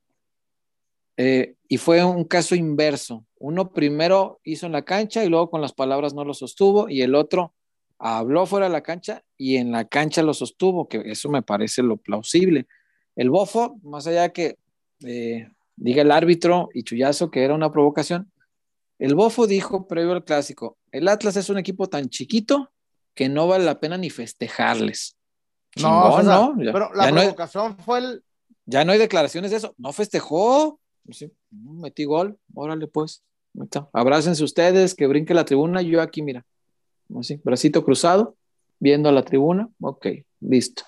Eh, 1.17 1.55
y 1.69 1.77
fue 1.79 2.05
un 2.05 2.25
caso 2.25 2.55
inverso. 2.55 3.25
Uno 3.39 3.73
primero 3.73 4.41
hizo 4.43 4.67
en 4.67 4.73
la 4.73 4.83
cancha 4.85 5.25
y 5.25 5.29
luego 5.29 5.51
con 5.51 5.61
las 5.61 5.73
palabras 5.73 6.15
no 6.15 6.25
lo 6.25 6.35
sostuvo 6.35 6.89
y 6.89 7.03
el 7.03 7.15
otro 7.15 7.55
habló 7.99 8.47
fuera 8.47 8.67
de 8.67 8.73
la 8.73 8.83
cancha 8.83 9.23
y 9.37 9.57
en 9.57 9.71
la 9.71 9.85
cancha 9.87 10.23
lo 10.23 10.35
sostuvo, 10.35 10.89
que 10.89 11.03
eso 11.07 11.29
me 11.31 11.43
parece 11.43 11.83
lo 11.83 11.97
plausible. 11.97 12.67
El 13.17 13.31
bofo, 13.31 13.77
más 13.83 14.07
allá 14.09 14.31
que 14.31 14.59
eh, 15.05 15.49
diga 15.77 16.03
el 16.03 16.11
árbitro 16.11 16.69
y 16.75 16.83
Chuyazo 16.83 17.31
que 17.31 17.45
era 17.45 17.55
una 17.55 17.71
provocación, 17.71 18.31
el 18.99 19.15
bofo 19.15 19.47
dijo 19.47 19.87
previo 19.87 20.13
al 20.13 20.25
clásico, 20.25 20.79
el 20.91 21.07
Atlas 21.09 21.37
es 21.37 21.49
un 21.51 21.59
equipo 21.59 21.89
tan 21.89 22.09
chiquito 22.09 22.71
que 23.15 23.29
no 23.29 23.47
vale 23.47 23.65
la 23.65 23.79
pena 23.79 23.97
ni 23.97 24.11
festejarles. 24.11 25.17
No, 25.81 26.23
¿no? 26.23 26.55
Ya- 26.63 26.73
pero 26.73 26.93
la 26.95 27.05
ya 27.07 27.11
no 27.13 27.21
hay- 27.21 27.27
provocación 27.27 27.77
fue 27.79 27.99
el. 27.99 28.25
ya 28.67 28.85
no 28.85 28.93
hay 28.93 28.99
declaraciones 28.99 29.51
de 29.53 29.59
eso. 29.59 29.75
No 29.79 29.93
festejó. 29.93 30.81
Metí 31.51 32.05
gol. 32.05 32.39
Órale, 32.55 32.87
pues. 32.87 33.23
Abrácense 33.93 34.43
ustedes, 34.43 34.95
que 34.95 35.07
brinque 35.07 35.35
la 35.35 35.45
tribuna. 35.45 35.83
Yo 35.83 36.01
aquí, 36.01 36.23
mira. 36.23 36.45
Así, 37.19 37.41
bracito 37.45 37.85
cruzado, 37.85 38.37
viendo 38.79 39.09
a 39.09 39.13
la 39.13 39.23
tribuna. 39.23 39.69
Ok, 39.81 40.07
listo. 40.41 40.83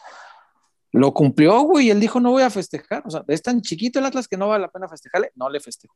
Lo 0.93 1.13
cumplió, 1.13 1.61
güey. 1.63 1.91
Él 1.91 2.01
dijo, 2.01 2.21
no 2.21 2.31
voy 2.31 2.43
a 2.43 2.51
festejar. 2.51 3.03
O 3.07 3.11
sea, 3.11 3.25
es 3.29 3.43
tan 3.43 3.61
chiquito 3.61 3.99
el 3.99 4.07
Atlas 4.07 4.29
que 4.29 4.37
no 4.37 4.49
vale 4.49 4.63
la 4.63 4.71
pena 4.71 4.89
festejarle. 4.89 5.31
No 5.35 5.51
le 5.51 5.61
festejó. 5.61 5.95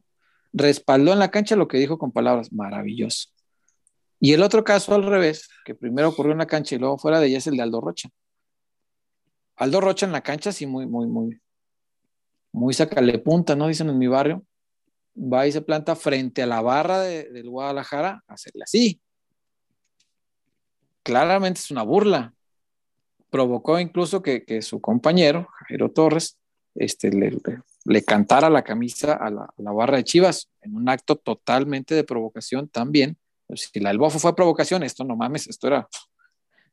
Respaldó 0.53 1.13
en 1.13 1.19
la 1.19 1.31
cancha 1.31 1.57
lo 1.57 1.69
que 1.69 1.79
dijo 1.79 1.99
con 1.99 2.13
palabras. 2.13 2.53
Maravilloso. 2.53 3.29
Y 4.21 4.35
el 4.35 4.43
otro 4.43 4.63
caso 4.63 4.95
al 4.95 5.05
revés, 5.05 5.49
que 5.65 5.75
primero 5.75 6.11
ocurrió 6.11 6.33
en 6.33 6.39
la 6.39 6.47
cancha 6.47 6.75
y 6.75 6.79
luego 6.79 6.99
fuera 6.99 7.19
de 7.21 7.29
ella, 7.29 7.39
es 7.39 7.47
el 7.47 7.57
de 7.57 7.63
Aldo 7.63 7.81
Rocha. 7.81 8.11
Aldo 9.57 9.81
Rocha 9.81 10.05
en 10.05 10.13
la 10.13 10.21
cancha, 10.21 10.53
sí, 10.53 10.67
muy, 10.67 10.87
muy, 10.87 11.07
muy, 11.07 11.41
muy 12.53 12.75
sacale 12.75 13.19
punta, 13.19 13.57
¿no? 13.57 13.69
Dicen 13.69 13.89
en 13.91 13.99
mi 13.99 14.07
barrio. 14.07 14.45
Va 15.17 15.47
y 15.47 15.53
se 15.53 15.61
planta 15.61 15.97
frente 15.97 16.43
a 16.43 16.47
la 16.47 16.61
barra 16.63 17.01
de, 17.01 17.31
del 17.31 17.51
Guadalajara 17.51 18.23
hacerle 18.27 18.63
así. 18.63 19.01
Claramente 21.03 21.61
es 21.61 21.71
una 21.71 21.83
burla. 21.83 22.35
Provocó 23.29 23.79
incluso 23.79 24.23
que, 24.23 24.45
que 24.45 24.63
su 24.63 24.81
compañero, 24.81 25.49
Jairo 25.69 25.91
Torres, 25.91 26.39
este, 26.75 27.11
le, 27.11 27.37
le, 27.85 28.05
cantara 28.05 28.49
la 28.49 28.63
camisa 28.63 29.15
a 29.15 29.31
la, 29.31 29.73
barra 29.73 29.97
de 29.97 30.05
Chivas 30.05 30.51
en 30.63 30.77
un 30.77 30.89
acto 30.89 31.17
totalmente 31.17 31.95
de 31.95 32.05
provocación 32.05 32.69
también. 32.69 33.19
Si 33.55 33.81
la 33.81 33.91
del 33.91 33.99
bofo 33.99 34.19
fue 34.19 34.37
provocación, 34.37 34.83
esto 34.85 35.05
no 35.05 35.17
mames, 35.17 35.49
esto 35.49 35.67
era 35.67 35.89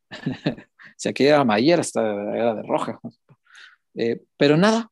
si 0.98 1.10
aquí 1.10 1.26
era 1.26 1.40
amarilla, 1.40 1.80
hasta 1.80 2.02
era 2.02 2.56
de 2.56 2.62
roja. 2.64 3.00
Eh, 3.96 4.22
pero 4.38 4.58
nada, 4.58 4.92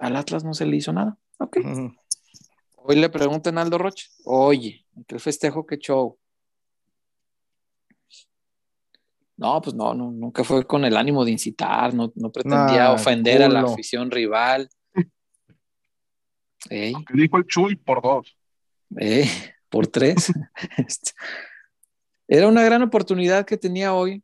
al 0.00 0.16
Atlas 0.16 0.44
no 0.44 0.54
se 0.54 0.66
le 0.66 0.76
hizo 0.76 0.92
nada. 0.92 1.16
Ok. 1.38 1.58
Uh 1.58 1.60
-huh. 1.60 1.96
Hoy 2.76 2.96
le 2.96 3.08
preguntan 3.08 3.58
a 3.58 3.62
Aldo 3.62 3.78
Roche, 3.78 4.08
oye, 4.24 4.84
¿qué 5.06 5.18
festejo, 5.18 5.66
qué 5.66 5.76
show? 5.78 6.18
No, 9.36 9.60
pues 9.62 9.74
no, 9.74 9.94
no, 9.94 10.10
nunca 10.10 10.44
fue 10.44 10.66
con 10.66 10.84
el 10.84 10.96
ánimo 10.96 11.24
de 11.24 11.30
incitar, 11.30 11.94
no, 11.94 12.12
no 12.14 12.30
pretendía 12.32 12.84
nah, 12.84 12.92
ofender 12.92 13.42
culo. 13.42 13.46
a 13.46 13.48
la 13.48 13.60
afición 13.68 14.10
rival. 14.10 14.68
Ey. 16.70 16.94
Que 17.06 17.14
dijo 17.14 17.38
el 17.38 17.46
Chuy 17.46 17.76
por 17.76 18.02
dos. 18.02 18.36
Eh, 18.98 19.28
por 19.68 19.86
tres. 19.86 20.32
Era 22.28 22.48
una 22.48 22.62
gran 22.62 22.82
oportunidad 22.82 23.46
que 23.46 23.56
tenía 23.56 23.94
hoy 23.94 24.22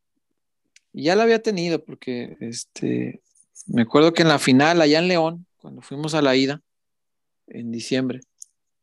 ya 0.97 1.15
la 1.15 1.25
había 1.25 1.43
tenido 1.43 1.85
porque 1.85 2.37
este, 2.41 3.23
me 3.67 3.83
acuerdo 3.83 4.13
que 4.13 4.23
en 4.23 4.29
la 4.29 4.39
final 4.39 4.81
allá 4.81 4.99
en 4.99 5.09
León, 5.09 5.47
cuando 5.67 5.83
fuimos 5.83 6.15
a 6.15 6.23
la 6.23 6.37
ida 6.37 6.63
en 7.49 7.73
diciembre, 7.73 8.21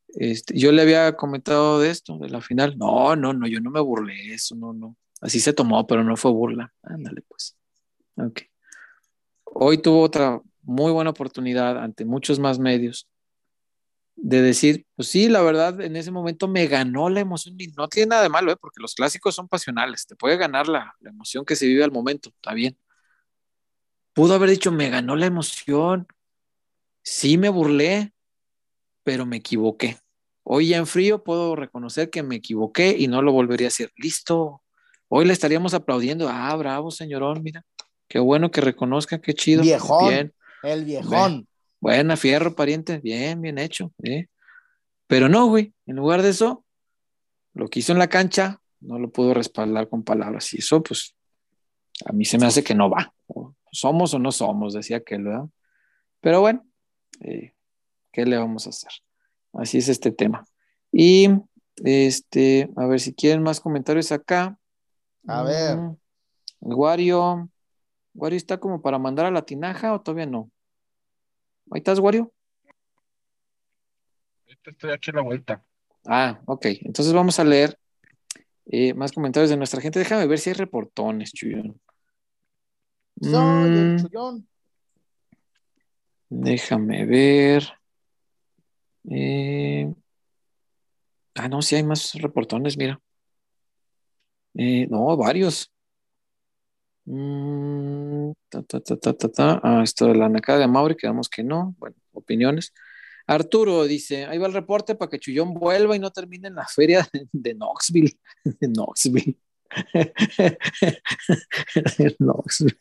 este, 0.09 0.59
yo 0.59 0.73
le 0.73 0.81
había 0.81 1.15
comentado 1.15 1.79
de 1.79 1.89
esto, 1.89 2.17
de 2.17 2.27
la 2.27 2.41
final. 2.41 2.77
No, 2.77 3.15
no, 3.15 3.31
no, 3.31 3.47
yo 3.47 3.61
no 3.61 3.71
me 3.71 3.79
burlé 3.79 4.33
eso, 4.33 4.53
no, 4.57 4.73
no. 4.73 4.97
Así 5.21 5.39
se 5.39 5.53
tomó, 5.53 5.87
pero 5.87 6.03
no 6.03 6.17
fue 6.17 6.31
burla. 6.31 6.73
Ándale, 6.81 7.21
pues. 7.21 7.55
Ok. 8.17 8.41
Hoy 9.45 9.77
tuvo 9.77 10.01
otra 10.01 10.41
muy 10.61 10.91
buena 10.91 11.11
oportunidad 11.11 11.81
ante 11.81 12.03
muchos 12.03 12.37
más 12.37 12.59
medios 12.59 13.07
de 14.17 14.41
decir, 14.41 14.85
pues 14.97 15.07
sí, 15.07 15.29
la 15.29 15.41
verdad, 15.41 15.79
en 15.79 15.95
ese 15.95 16.11
momento 16.11 16.49
me 16.49 16.67
ganó 16.67 17.09
la 17.09 17.21
emoción 17.21 17.55
y 17.57 17.67
no 17.67 17.87
tiene 17.87 18.09
nada 18.09 18.23
de 18.23 18.29
malo, 18.29 18.51
¿eh? 18.51 18.57
porque 18.59 18.81
los 18.81 18.93
clásicos 18.93 19.35
son 19.35 19.47
pasionales, 19.47 20.05
te 20.05 20.17
puede 20.17 20.35
ganar 20.35 20.67
la, 20.67 20.93
la, 20.99 21.11
emoción 21.11 21.45
que 21.45 21.55
se 21.55 21.65
vive 21.65 21.85
al 21.85 21.93
momento, 21.93 22.27
está 22.27 22.53
bien. 22.53 22.77
Pudo 24.11 24.33
haber 24.35 24.49
dicho, 24.49 24.69
me 24.73 24.89
ganó 24.89 25.15
la 25.15 25.27
emoción, 25.27 26.07
sí 27.03 27.37
me 27.37 27.49
burlé, 27.49 28.13
pero 29.03 29.25
me 29.25 29.37
equivoqué. 29.37 29.97
Hoy 30.43 30.69
ya 30.69 30.77
en 30.77 30.87
frío 30.87 31.23
puedo 31.23 31.55
reconocer 31.55 32.09
que 32.09 32.23
me 32.23 32.35
equivoqué 32.35 32.95
y 32.97 33.07
no 33.07 33.21
lo 33.21 33.31
volvería 33.31 33.67
a 33.67 33.69
hacer. 33.69 33.91
Listo, 33.95 34.61
hoy 35.07 35.25
le 35.25 35.33
estaríamos 35.33 35.73
aplaudiendo, 35.73 36.27
ah, 36.29 36.55
bravo, 36.55 36.91
señorón, 36.91 37.43
mira, 37.43 37.65
qué 38.07 38.19
bueno 38.19 38.51
que 38.51 38.61
reconozca, 38.61 39.21
qué 39.21 39.33
chido. 39.33 39.61
Viejón, 39.61 40.09
bien. 40.09 40.33
el 40.63 40.85
viejón. 40.85 41.47
Buena, 41.79 42.15
fierro, 42.15 42.55
pariente. 42.55 42.99
Bien, 42.99 43.41
bien 43.41 43.57
hecho. 43.57 43.91
¿eh? 44.03 44.27
Pero 45.07 45.27
no, 45.27 45.47
güey. 45.47 45.73
En 45.85 45.97
lugar 45.97 46.21
de 46.21 46.29
eso, 46.29 46.65
lo 47.53 47.67
que 47.67 47.79
hizo 47.79 47.91
en 47.91 47.99
la 47.99 48.07
cancha, 48.07 48.61
no 48.79 48.99
lo 48.99 49.11
pudo 49.11 49.33
respaldar 49.33 49.89
con 49.89 50.03
palabras. 50.03 50.53
Y 50.53 50.59
eso, 50.59 50.81
pues, 50.81 51.15
a 52.05 52.13
mí 52.13 52.23
se 52.23 52.37
me 52.37 52.45
hace 52.45 52.63
que 52.63 52.73
no 52.73 52.89
va. 52.89 53.13
Somos 53.71 54.13
o 54.13 54.19
no 54.19 54.31
somos, 54.31 54.73
decía 54.73 54.97
aquel, 54.97 55.23
¿verdad? 55.23 55.45
Pero 56.21 56.41
bueno, 56.41 56.65
eh, 57.21 57.53
¿qué 58.11 58.25
le 58.25 58.37
vamos 58.37 58.65
a 58.65 58.69
hacer? 58.69 58.91
Así 59.53 59.77
es 59.77 59.89
este 59.89 60.11
tema. 60.11 60.45
Y, 60.91 61.29
este, 61.83 62.69
a 62.75 62.85
ver 62.85 62.99
si 62.99 63.13
quieren 63.13 63.43
más 63.43 63.59
comentarios 63.59 64.11
acá. 64.11 64.57
A 65.27 65.43
ver. 65.43 65.77
Mm, 65.77 65.97
el 66.61 66.73
Wario. 66.75 67.49
¿Wario 68.13 68.37
está 68.37 68.59
como 68.59 68.81
para 68.81 68.99
mandar 68.99 69.25
a 69.25 69.31
la 69.31 69.43
tinaja 69.43 69.93
o 69.93 70.01
todavía 70.01 70.25
no? 70.25 70.51
Ahí 71.71 71.79
estás, 71.79 71.99
Wario. 71.99 72.31
Estoy 74.63 74.91
aquí 74.91 75.11
a 75.11 75.15
la 75.15 75.21
vuelta. 75.21 75.63
Ah, 76.05 76.41
ok. 76.45 76.65
Entonces 76.81 77.13
vamos 77.13 77.39
a 77.39 77.43
leer 77.43 77.77
eh, 78.65 78.93
más 78.93 79.11
comentarios 79.11 79.49
de 79.49 79.57
nuestra 79.57 79.81
gente. 79.81 79.99
Déjame 79.99 80.27
ver 80.27 80.39
si 80.39 80.51
hay 80.51 80.55
reportones, 80.55 81.33
Chuyón. 81.33 81.79
No, 83.15 83.67
mm, 83.67 84.07
Chuyón. 84.07 84.47
Déjame 86.41 87.05
ver. 87.05 87.63
Eh... 89.09 89.93
Ah, 91.35 91.47
no, 91.47 91.61
sí 91.61 91.75
hay 91.75 91.83
más 91.83 92.13
reportones, 92.15 92.77
mira. 92.77 92.99
Eh, 94.55 94.87
no, 94.89 95.15
varios. 95.17 95.71
Mm, 97.05 98.31
ta, 98.49 98.63
ta, 98.63 98.79
ta, 98.81 99.59
ah, 99.63 99.81
esto 99.83 100.07
de 100.07 100.15
la 100.15 100.29
nacada 100.29 100.59
de 100.59 100.67
Mauri, 100.67 100.95
quedamos 100.95 101.29
que 101.29 101.43
no. 101.43 101.75
Bueno, 101.77 101.95
opiniones. 102.13 102.73
Arturo 103.27 103.83
dice: 103.85 104.25
ahí 104.25 104.37
va 104.37 104.47
el 104.47 104.53
reporte 104.53 104.95
para 104.95 105.09
que 105.09 105.19
Chullón 105.19 105.53
vuelva 105.53 105.95
y 105.95 105.99
no 105.99 106.11
termine 106.11 106.47
en 106.47 106.55
la 106.55 106.67
feria 106.67 107.07
de, 107.31 107.53
Knoxville. 107.53 108.17
De 108.43 108.67
Knoxville. 108.67 109.37
de 111.97 112.15
Knoxville. 112.19 112.79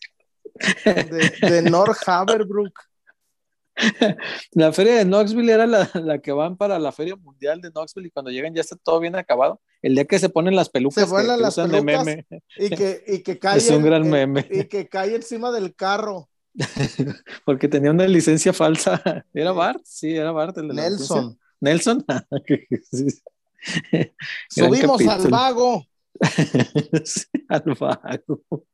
De, 0.85 1.49
de 1.49 1.62
North 1.70 2.07
Haverbrook. 2.07 2.91
La 4.53 4.73
feria 4.73 4.97
de 4.97 5.05
Knoxville 5.05 5.53
era 5.53 5.66
la, 5.66 5.90
la, 5.94 6.19
que 6.19 6.32
van 6.32 6.57
para 6.57 6.78
la 6.78 6.93
feria 6.93 7.16
mundial 7.16 7.61
de 7.61 7.70
Knoxville 7.70 8.09
y 8.09 8.11
cuando 8.11 8.31
llegan 8.31 8.55
ya 8.55 8.61
está 8.61 8.77
todo 8.77 9.01
bien 9.01 9.16
acabado. 9.16 9.61
El 9.81 9.94
día 9.94 10.05
que 10.05 10.19
se 10.19 10.28
ponen 10.28 10.55
las 10.55 10.69
pelucas 10.69 11.09
se 11.09 11.16
que, 11.16 11.23
que 11.23 11.27
las 11.27 11.55
pelucas 11.57 11.73
de 11.73 11.82
meme. 11.82 12.27
Y 12.57 12.70
que, 12.70 13.05
y 13.07 13.23
que 13.23 13.39
cae 13.39 13.59
es 13.59 13.70
un 13.70 13.82
gran 13.82 14.09
meme. 14.09 14.47
Y 14.51 14.65
que 14.65 14.89
cae 14.89 15.15
encima 15.15 15.51
del 15.53 15.74
carro. 15.74 16.28
Porque 17.44 17.69
tenía 17.69 17.90
una 17.90 18.07
licencia 18.07 18.53
falsa. 18.53 19.24
¿Era 19.32 19.53
Bart? 19.53 19.81
Sí, 19.85 20.15
era 20.15 20.32
Bart. 20.32 20.57
El 20.59 20.69
de 20.69 20.74
Nelson. 20.74 21.39
Nelson. 21.61 22.05
Subimos 24.51 25.01
al 25.07 25.28
vago. 25.28 25.86
sí, 27.05 27.27
al 27.49 27.62
vago. 27.78 28.66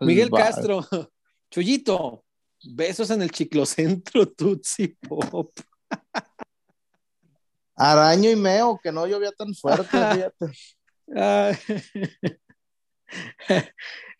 Miguel. 0.00 0.30
Castro. 0.30 0.86
Chuyito, 1.50 2.23
Besos 2.66 3.10
en 3.10 3.22
el 3.22 3.30
chiclocentro 3.30 4.28
Tutsi 4.36 4.88
Pop. 4.88 5.52
Araño 7.76 8.30
y 8.30 8.36
meo, 8.36 8.78
que 8.82 8.92
no 8.92 9.06
llovía 9.06 9.32
tan 9.32 9.54
fuerte, 9.54 9.88
fíjate. 9.90 10.46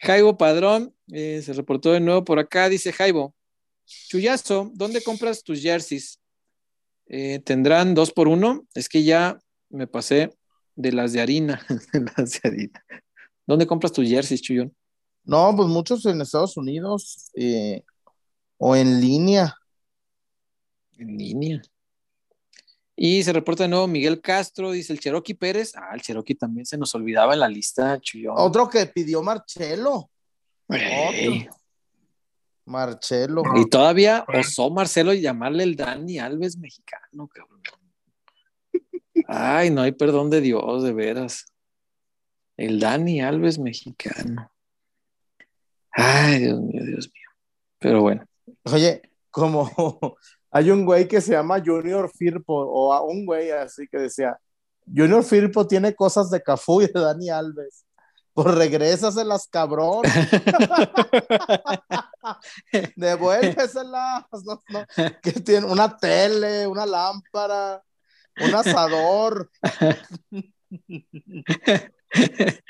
Jaibo 0.01 0.37
Padrón 0.37 0.95
eh, 1.12 1.41
se 1.43 1.53
reportó 1.53 1.93
de 1.93 2.01
nuevo 2.01 2.25
por 2.25 2.39
acá. 2.39 2.69
Dice 2.69 2.93
Jaibo, 2.93 3.35
Chuyazo, 3.87 4.71
¿dónde 4.75 5.03
compras 5.03 5.43
tus 5.43 5.61
jerseys? 5.61 6.21
Eh, 7.07 7.41
¿Tendrán 7.41 7.95
dos 7.95 8.12
por 8.12 8.29
uno? 8.29 8.66
Es 8.75 8.89
que 8.89 9.05
ya 9.05 9.39
me 9.71 9.87
pasé 9.87 10.37
de 10.75 10.93
las 10.93 11.12
de 11.12 11.21
harina. 11.21 11.65
de 11.93 12.01
las 12.01 12.33
de 12.33 12.49
harina. 12.49 12.85
¿Dónde 13.47 13.66
compras 13.66 13.93
tus 13.93 14.09
jerseys, 14.09 14.43
Chuyón? 14.43 14.75
No, 15.25 15.55
pues 15.57 15.69
muchos 15.69 16.05
en 16.07 16.21
Estados 16.21 16.57
Unidos. 16.57 17.31
Eh, 17.35 17.83
o 18.59 18.76
en 18.76 19.01
línea. 19.01 19.55
En 20.98 21.16
línea. 21.16 21.62
Y 22.97 23.22
se 23.22 23.32
reporta 23.32 23.64
de 23.64 23.68
nuevo 23.68 23.89
Miguel 23.89 24.20
Castro, 24.20 24.70
dice 24.70 24.93
el 24.93 25.01
Cherokee 25.01 25.35
Pérez. 25.35 25.72
Ah, 25.74 25.90
el 25.94 26.01
Cherokee 26.01 26.36
también 26.36 26.64
se 26.64 26.78
nos 26.78 26.94
olvidaba 26.94 27.35
en 27.35 27.40
la 27.40 27.48
lista. 27.48 28.01
Otro 28.36 28.68
que 28.68 28.86
pidió 28.86 29.22
Marcelo. 29.22 30.10
Hey. 30.68 31.48
Marcelo. 32.66 33.43
Y 33.56 33.68
todavía 33.68 34.24
osó 34.28 34.70
Marcelo 34.70 35.12
llamarle 35.12 35.64
el 35.64 35.76
Dani 35.76 36.18
Alves 36.18 36.56
mexicano, 36.56 37.28
cabrón. 37.28 37.60
Ay, 39.26 39.70
no 39.70 39.82
hay 39.82 39.93
perdón 39.93 40.31
de 40.31 40.40
Dios, 40.40 40.82
de 40.82 40.93
veras. 40.93 41.47
El 42.56 42.78
Dani 42.78 43.20
Alves 43.20 43.59
mexicano. 43.59 44.51
Ay, 45.90 46.39
Dios 46.40 46.60
mío, 46.60 46.82
Dios 46.85 47.10
mío. 47.12 47.28
Pero 47.78 48.02
bueno. 48.02 48.24
Oye, 48.73 49.03
como 49.31 49.70
hay 50.51 50.70
un 50.70 50.85
güey 50.85 51.09
que 51.09 51.20
se 51.20 51.32
llama 51.32 51.62
Junior 51.65 52.11
Firpo, 52.11 52.55
o 52.55 53.03
un 53.05 53.27
güey 53.27 53.51
así 53.51 53.86
que 53.89 53.99
decía, 53.99 54.39
Junior 54.86 55.24
Firpo 55.24 55.66
tiene 55.66 55.95
cosas 55.95 56.31
de 56.31 56.43
Cafú 56.43 56.82
y 56.82 56.86
de 56.86 57.01
Dani 57.01 57.31
Alves. 57.31 57.85
Pues 58.32 58.55
regrésaselas, 58.55 59.49
cabrón. 59.49 60.03
Devuélveselas. 62.97 64.24
No, 64.45 64.62
no. 64.69 64.86
Que 65.23 65.32
tiene 65.32 65.66
una 65.66 65.97
tele, 65.97 66.66
una 66.66 66.85
lámpara, 66.85 67.82
un 68.41 68.55
asador. 68.55 69.51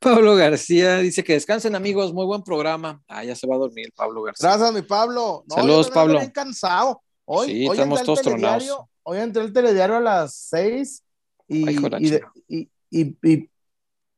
Pablo 0.00 0.36
García 0.36 0.98
dice 0.98 1.24
que 1.24 1.34
descansen 1.34 1.74
amigos, 1.74 2.12
muy 2.12 2.26
buen 2.26 2.42
programa. 2.42 3.02
Ah, 3.08 3.24
ya 3.24 3.34
se 3.34 3.46
va 3.46 3.54
a 3.56 3.58
dormir 3.58 3.92
Pablo 3.94 4.22
García. 4.22 4.48
Gracias, 4.48 4.72
mi 4.72 4.82
Pablo. 4.82 5.44
No, 5.48 5.54
Saludos, 5.54 5.90
Pablo. 5.90 6.18
Estoy 6.18 6.32
cansado. 6.32 7.02
Hoy, 7.24 7.46
sí, 7.46 7.68
hoy 7.68 7.76
estamos 7.76 8.02
todos 8.02 8.22
tronados. 8.22 8.68
Hoy 9.02 9.18
entré 9.18 9.42
al 9.42 9.52
telediario 9.52 9.96
a 9.96 10.00
las 10.00 10.34
seis 10.34 11.02
y, 11.48 11.70
y, 11.70 12.68
y, 12.90 13.16
y, 13.22 13.50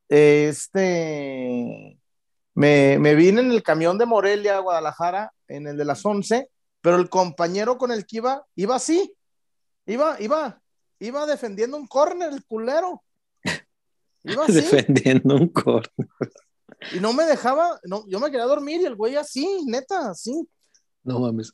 este 0.09 1.99
me, 2.53 2.99
me, 2.99 3.15
vine 3.15 3.41
en 3.41 3.51
el 3.51 3.63
camión 3.63 3.97
de 3.97 4.05
Morelia 4.05 4.57
a 4.57 4.59
Guadalajara, 4.59 5.33
en 5.47 5.67
el 5.67 5.77
de 5.77 5.85
las 5.85 6.05
once, 6.05 6.49
pero 6.81 6.97
el 6.97 7.09
compañero 7.09 7.77
con 7.77 7.91
el 7.91 8.05
que 8.05 8.17
iba, 8.17 8.45
iba 8.55 8.75
así, 8.75 9.15
iba, 9.85 10.17
iba, 10.19 10.61
iba 10.99 11.25
defendiendo 11.25 11.77
un 11.77 11.87
córner, 11.87 12.31
el 12.31 12.45
culero. 12.45 13.03
Iba 14.23 14.43
así. 14.45 14.53
defendiendo 14.53 15.35
un 15.35 15.49
córner. 15.49 16.07
Y 16.93 16.99
no 16.99 17.13
me 17.13 17.25
dejaba, 17.25 17.79
no, 17.83 18.05
yo 18.07 18.19
me 18.19 18.29
quería 18.29 18.45
dormir 18.45 18.81
y 18.81 18.85
el 18.85 18.95
güey 18.95 19.15
así, 19.15 19.63
neta, 19.65 20.09
así. 20.09 20.47
No 21.03 21.19
mames. 21.19 21.51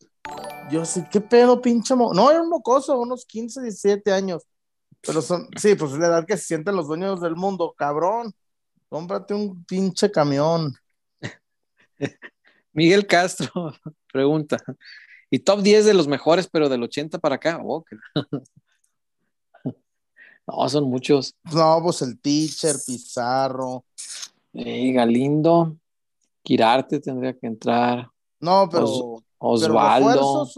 Yo 0.71 0.85
sí, 0.85 1.03
¿qué 1.11 1.21
pedo, 1.21 1.61
pinche 1.61 1.95
mo 1.95 2.13
No, 2.13 2.29
era 2.29 2.41
un 2.41 2.49
mocoso, 2.49 2.99
unos 2.99 3.25
15, 3.25 3.61
17 3.61 4.11
años. 4.11 4.43
Pero 5.01 5.21
son, 5.21 5.47
sí, 5.57 5.75
pues 5.75 5.93
es 5.93 5.97
la 5.97 6.07
edad 6.07 6.25
que 6.25 6.37
se 6.37 6.45
sienten 6.45 6.75
los 6.75 6.87
dueños 6.87 7.21
del 7.21 7.35
mundo, 7.35 7.73
cabrón. 7.77 8.33
Cómprate 8.89 9.33
un 9.33 9.63
pinche 9.65 10.11
camión. 10.11 10.73
Miguel 12.73 13.07
Castro 13.07 13.51
pregunta: 14.11 14.57
¿y 15.29 15.39
top 15.39 15.61
10 15.61 15.85
de 15.85 15.93
los 15.93 16.07
mejores, 16.07 16.47
pero 16.51 16.69
del 16.69 16.83
80 16.83 17.19
para 17.19 17.35
acá? 17.35 17.59
Oh, 17.63 17.85
no, 20.49 20.69
son 20.69 20.89
muchos. 20.89 21.35
No, 21.53 21.79
pues 21.83 22.01
el 22.01 22.19
teacher, 22.19 22.75
Pizarro. 22.85 23.85
Galindo, 24.53 25.77
Quirarte 26.43 26.99
tendría 26.99 27.33
que 27.33 27.47
entrar. 27.47 28.09
No, 28.39 28.67
pero. 28.69 29.23
Osvaldo. 29.37 30.49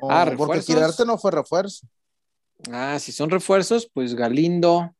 o, 0.00 0.10
ah, 0.10 0.32
Porque 0.36 0.60
Quirarte 0.60 1.04
no 1.04 1.18
fue 1.18 1.30
refuerzo. 1.30 1.86
Ah, 2.70 2.98
si 2.98 3.12
son 3.12 3.30
refuerzos, 3.30 3.88
pues 3.92 4.14
Galindo, 4.14 4.94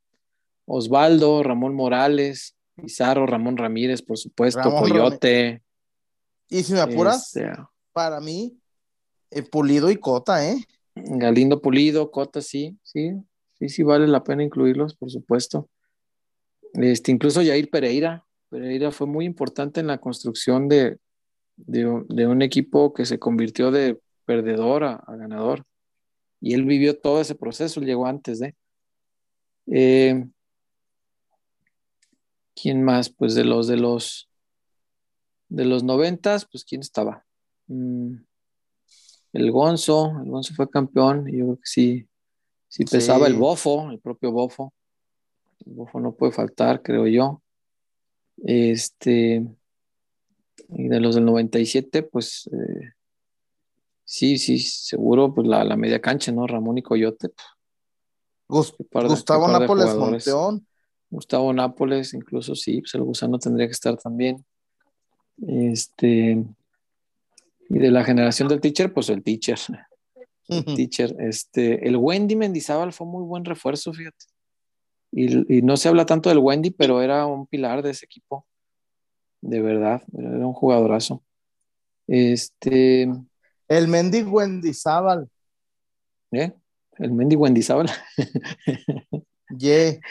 Osvaldo, 0.66 1.42
Ramón 1.42 1.74
Morales, 1.74 2.54
Pizarro, 2.76 3.26
Ramón 3.26 3.56
Ramírez, 3.56 4.02
por 4.02 4.18
supuesto, 4.18 4.62
Coyote. 4.62 5.62
Y 6.48 6.62
si 6.62 6.72
me 6.72 6.80
apuras, 6.80 7.34
este, 7.34 7.52
para 7.92 8.20
mí, 8.20 8.56
eh, 9.30 9.42
Pulido 9.42 9.90
y 9.90 9.96
Cota, 9.96 10.46
¿eh? 10.46 10.56
Galindo 10.94 11.60
Pulido, 11.60 12.10
Cota, 12.10 12.40
sí, 12.42 12.78
sí, 12.82 13.12
sí, 13.68 13.76
sí 13.76 13.82
vale 13.82 14.06
la 14.06 14.24
pena 14.24 14.42
incluirlos, 14.42 14.94
por 14.94 15.10
supuesto. 15.10 15.68
Este, 16.74 17.12
incluso 17.12 17.42
Jair 17.42 17.70
Pereira, 17.70 18.24
Pereira 18.48 18.90
fue 18.90 19.06
muy 19.06 19.24
importante 19.24 19.80
en 19.80 19.86
la 19.86 19.98
construcción 19.98 20.68
de, 20.68 20.98
de, 21.56 21.86
un 22.26 22.42
equipo 22.42 22.92
que 22.92 23.06
se 23.06 23.18
convirtió 23.18 23.70
de 23.70 24.00
perdedor 24.24 24.84
a, 24.84 25.04
ganador. 25.08 25.64
Y 26.40 26.54
él 26.54 26.64
vivió 26.64 26.98
todo 26.98 27.20
ese 27.20 27.34
proceso, 27.34 27.80
llegó 27.80 28.06
antes. 28.06 28.40
Eh, 29.66 30.24
¿Quién 32.54 32.82
más? 32.82 33.08
Pues 33.08 33.34
de 33.34 33.44
los 33.44 33.66
de 33.66 33.76
los 33.76 34.28
de 35.48 35.64
los 35.64 35.84
noventas, 35.84 36.46
pues 36.50 36.64
quién 36.64 36.80
estaba. 36.80 37.24
Mm, 37.68 38.16
el 39.32 39.50
Gonzo, 39.50 40.12
el 40.22 40.30
Gonzo 40.30 40.54
fue 40.54 40.68
campeón, 40.68 41.26
yo 41.26 41.44
creo 41.44 41.56
que 41.56 41.62
sí, 41.64 42.08
sí 42.74 42.84
pesaba 42.84 43.28
el 43.28 43.34
Bofo, 43.34 43.88
el 43.92 44.00
propio 44.00 44.32
Bofo. 44.32 44.74
El 45.64 45.74
Bofo 45.74 46.00
no 46.00 46.12
puede 46.16 46.32
faltar, 46.32 46.82
creo 46.82 47.06
yo. 47.06 47.40
Este, 48.38 49.46
y 50.70 50.88
de 50.88 50.98
los 50.98 51.14
del 51.14 51.24
97, 51.24 52.02
pues 52.02 52.50
eh, 52.52 52.90
sí, 54.04 54.38
sí, 54.38 54.58
seguro, 54.58 55.32
pues 55.32 55.46
la, 55.46 55.62
la, 55.62 55.76
media 55.76 56.00
cancha, 56.00 56.32
¿no? 56.32 56.48
Ramón 56.48 56.78
y 56.78 56.82
Coyote. 56.82 57.28
Gustavo 58.48 59.46
Nápoles 59.46 59.94
Monteón. 59.94 60.66
Gustavo 61.10 61.52
Nápoles, 61.52 62.12
incluso 62.12 62.56
sí, 62.56 62.80
pues 62.80 62.92
el 62.96 63.04
gusano 63.04 63.38
tendría 63.38 63.68
que 63.68 63.72
estar 63.72 63.96
también. 63.96 64.44
Este, 65.46 66.44
y 67.70 67.78
de 67.78 67.90
la 67.92 68.02
generación 68.02 68.48
del 68.48 68.60
teacher, 68.60 68.92
pues 68.92 69.10
el 69.10 69.22
teacher. 69.22 69.60
El 70.48 70.64
teacher, 70.64 71.14
este, 71.20 71.88
el 71.88 71.96
Wendy 71.96 72.36
Mendizábal 72.36 72.92
fue 72.92 73.06
muy 73.06 73.24
buen 73.24 73.44
refuerzo, 73.44 73.92
fíjate. 73.92 74.26
Y, 75.10 75.58
y, 75.58 75.62
no 75.62 75.76
se 75.76 75.88
habla 75.88 76.06
tanto 76.06 76.28
del 76.28 76.38
Wendy, 76.38 76.70
pero 76.70 77.00
era 77.00 77.26
un 77.26 77.46
pilar 77.46 77.82
de 77.82 77.90
ese 77.90 78.04
equipo 78.04 78.46
de 79.44 79.60
verdad, 79.60 80.02
era 80.16 80.46
un 80.46 80.54
jugadorazo. 80.54 81.22
Este. 82.06 83.02
El 83.68 83.88
Mendy 83.88 84.22
Wendizábal. 84.22 85.28
¿Eh? 86.32 86.52
El 86.98 87.12
Mendy 87.12 87.36
Wendizábal. 87.36 87.90
yeah. 89.58 89.98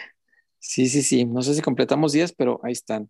Sí, 0.66 0.88
sí, 0.88 1.02
sí. 1.02 1.26
No 1.26 1.42
sé 1.42 1.56
si 1.56 1.62
completamos 1.62 2.14
10, 2.14 2.32
pero 2.36 2.62
ahí 2.64 2.72
están. 2.72 3.10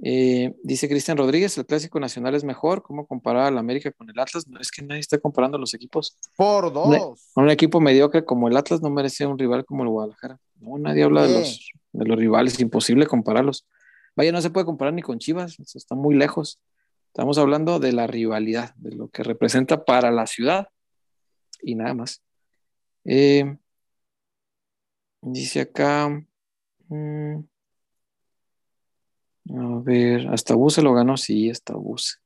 Eh, 0.00 0.54
dice 0.62 0.88
Cristian 0.88 1.16
Rodríguez, 1.16 1.58
el 1.58 1.66
clásico 1.66 1.98
nacional 1.98 2.34
es 2.34 2.44
mejor. 2.44 2.82
¿Cómo 2.82 3.06
comparar 3.06 3.46
al 3.46 3.58
América 3.58 3.90
con 3.90 4.08
el 4.08 4.18
Atlas? 4.18 4.46
No, 4.46 4.60
es 4.60 4.70
que 4.70 4.82
nadie 4.82 5.00
está 5.00 5.18
comparando 5.18 5.58
los 5.58 5.74
equipos. 5.74 6.16
Por 6.36 6.72
dos. 6.72 7.30
Un, 7.34 7.50
equipo 7.50 7.80
mediocre 7.80 8.24
como 8.24 8.48
el 8.48 8.56
Atlas 8.56 8.80
no 8.80 8.90
merece 8.90 9.26
un 9.26 9.38
rival 9.38 9.64
como 9.64 9.82
el 9.82 9.88
Guadalajara. 9.88 10.38
No, 10.60 10.78
nadie 10.78 11.04
habla 11.04 11.26
de 11.26 11.40
los, 11.40 11.72
de 11.92 12.04
los 12.04 12.18
rivales, 12.18 12.60
imposible 12.60 13.06
compararlos. 13.06 13.66
Vaya, 14.14 14.32
no 14.32 14.40
se 14.40 14.50
puede 14.50 14.66
comparar 14.66 14.94
ni 14.94 15.02
con 15.02 15.18
Chivas, 15.18 15.58
está 15.60 15.94
muy 15.94 16.14
lejos. 16.14 16.60
Estamos 17.08 17.38
hablando 17.38 17.78
de 17.78 17.92
la 17.92 18.06
rivalidad, 18.06 18.74
de 18.76 18.92
lo 18.92 19.08
que 19.08 19.22
representa 19.22 19.84
para 19.84 20.10
la 20.10 20.26
ciudad 20.26 20.68
y 21.62 21.74
nada 21.74 21.94
más. 21.94 22.22
Eh, 23.04 23.56
dice 25.22 25.62
acá, 25.62 26.08
mm, 26.88 27.38
a 29.50 29.80
ver, 29.82 30.28
hasta 30.28 30.54
Buse 30.54 30.82
lo 30.82 30.94
ganó, 30.94 31.16
sí, 31.16 31.50
hasta 31.50 31.74
Buse. 31.74 32.16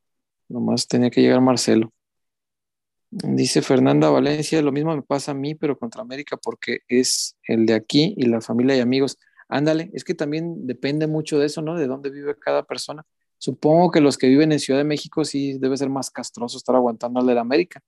Nomás 0.48 0.86
tenía 0.88 1.10
que 1.10 1.20
llegar 1.20 1.40
Marcelo. 1.40 1.92
Dice 3.10 3.60
Fernanda 3.60 4.08
Valencia, 4.08 4.62
lo 4.62 4.72
mismo 4.72 4.94
me 4.96 5.02
pasa 5.02 5.32
a 5.32 5.34
mí, 5.34 5.54
pero 5.54 5.78
contra 5.78 6.00
América, 6.02 6.38
porque 6.38 6.80
es 6.88 7.36
el 7.46 7.66
de 7.66 7.74
aquí 7.74 8.14
y 8.16 8.24
la 8.26 8.40
familia 8.40 8.76
y 8.76 8.80
amigos. 8.80 9.18
Ándale, 9.48 9.90
es 9.92 10.02
que 10.02 10.14
también 10.14 10.66
depende 10.66 11.06
mucho 11.06 11.38
de 11.38 11.46
eso, 11.46 11.60
¿no? 11.60 11.76
De 11.76 11.86
dónde 11.86 12.10
vive 12.10 12.34
cada 12.38 12.62
persona. 12.64 13.04
Supongo 13.36 13.90
que 13.90 14.00
los 14.00 14.16
que 14.16 14.28
viven 14.28 14.52
en 14.52 14.60
Ciudad 14.60 14.80
de 14.80 14.84
México 14.84 15.24
sí 15.24 15.58
debe 15.58 15.76
ser 15.76 15.90
más 15.90 16.10
castroso 16.10 16.56
estar 16.56 16.74
aguantando 16.74 17.20
al 17.20 17.26
del 17.26 17.38
América, 17.38 17.82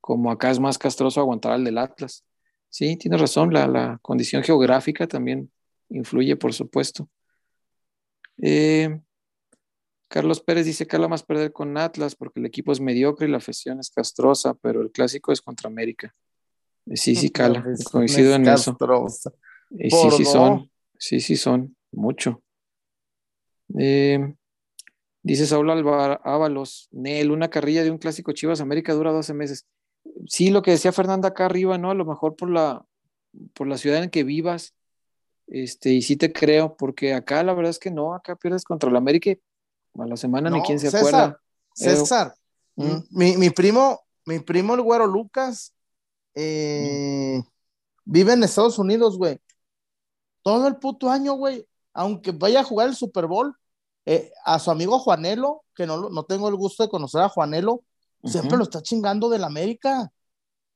como 0.00 0.30
acá 0.30 0.50
es 0.50 0.58
más 0.58 0.78
castroso 0.78 1.20
aguantar 1.20 1.52
al 1.52 1.64
del 1.64 1.78
Atlas. 1.78 2.24
Sí, 2.70 2.96
tienes 2.96 3.20
razón, 3.20 3.52
la, 3.52 3.98
condición 4.02 4.42
geográfica 4.42 5.06
también 5.06 5.50
influye, 5.90 6.36
por 6.36 6.52
supuesto. 6.52 7.08
Eh, 8.42 9.00
Carlos 10.08 10.40
Pérez 10.40 10.66
dice 10.66 10.86
que 10.86 10.98
más 10.98 11.22
perder 11.22 11.52
con 11.52 11.76
Atlas 11.76 12.14
porque 12.14 12.40
el 12.40 12.46
equipo 12.46 12.72
es 12.72 12.80
mediocre 12.80 13.26
y 13.26 13.30
la 13.30 13.38
afición 13.38 13.80
es 13.80 13.90
castrosa, 13.90 14.54
pero 14.54 14.80
el 14.80 14.90
clásico 14.90 15.32
es 15.32 15.40
contra 15.40 15.68
América. 15.68 16.14
Sí, 16.94 17.16
sí, 17.16 17.30
cala, 17.30 17.64
coincido 17.90 18.34
en 18.34 18.46
eso. 18.46 18.76
Y 19.70 19.90
sí, 19.90 20.10
sí 20.16 20.24
son. 20.24 20.70
Sí, 20.98 21.20
sí, 21.20 21.36
son 21.36 21.76
mucho. 21.90 22.42
Eh, 23.76 24.34
dice 25.22 25.46
Saúl 25.46 25.68
Ábalos, 25.70 26.88
Nel, 26.92 27.32
una 27.32 27.50
carrilla 27.50 27.82
de 27.82 27.90
un 27.90 27.98
clásico 27.98 28.32
Chivas 28.32 28.60
América 28.60 28.94
dura 28.94 29.10
12 29.10 29.34
meses. 29.34 29.66
Sí, 30.28 30.50
lo 30.50 30.62
que 30.62 30.70
decía 30.70 30.92
Fernanda 30.92 31.30
acá 31.30 31.46
arriba, 31.46 31.76
¿no? 31.76 31.90
A 31.90 31.94
lo 31.94 32.04
mejor 32.04 32.36
por 32.36 32.48
la, 32.48 32.86
por 33.52 33.66
la 33.66 33.76
ciudad 33.76 34.04
en 34.04 34.10
que 34.10 34.22
vivas, 34.22 34.75
este, 35.46 35.90
y 35.90 36.02
sí 36.02 36.16
te 36.16 36.32
creo, 36.32 36.76
porque 36.76 37.14
acá 37.14 37.42
la 37.42 37.54
verdad 37.54 37.70
es 37.70 37.78
que 37.78 37.90
no, 37.90 38.14
acá 38.14 38.36
pierdes 38.36 38.64
contra 38.64 38.90
el 38.90 38.96
América 38.96 39.32
a 39.98 40.06
la 40.06 40.16
semana 40.16 40.50
ni 40.50 40.60
quien 40.62 40.78
se 40.78 40.88
acuerda. 40.88 41.40
César, 41.74 42.34
¿Mm? 42.74 42.98
mi, 43.10 43.50
primo, 43.50 44.00
mi 44.24 44.38
primo 44.40 44.74
el 44.74 44.82
güero 44.82 45.06
Lucas, 45.06 45.74
eh, 46.34 47.42
vive 48.04 48.32
en 48.32 48.44
Estados 48.44 48.78
Unidos, 48.78 49.18
güey 49.18 49.40
todo 50.46 50.68
el 50.68 50.76
puto 50.76 51.10
año, 51.10 51.32
güey, 51.32 51.66
aunque 51.92 52.30
vaya 52.30 52.60
a 52.60 52.64
jugar 52.64 52.88
el 52.88 52.94
Super 52.94 53.26
Bowl, 53.26 53.52
eh, 54.04 54.30
a 54.44 54.60
su 54.60 54.70
amigo 54.70 55.00
Juanelo, 55.00 55.64
que 55.74 55.88
no, 55.88 56.08
no 56.08 56.22
tengo 56.22 56.48
el 56.48 56.54
gusto 56.54 56.84
de 56.84 56.88
conocer 56.88 57.20
a 57.20 57.28
Juanelo, 57.28 57.82
siempre 58.22 58.56
lo 58.56 58.62
está 58.62 58.80
chingando 58.80 59.28
del 59.28 59.42
América. 59.42 60.12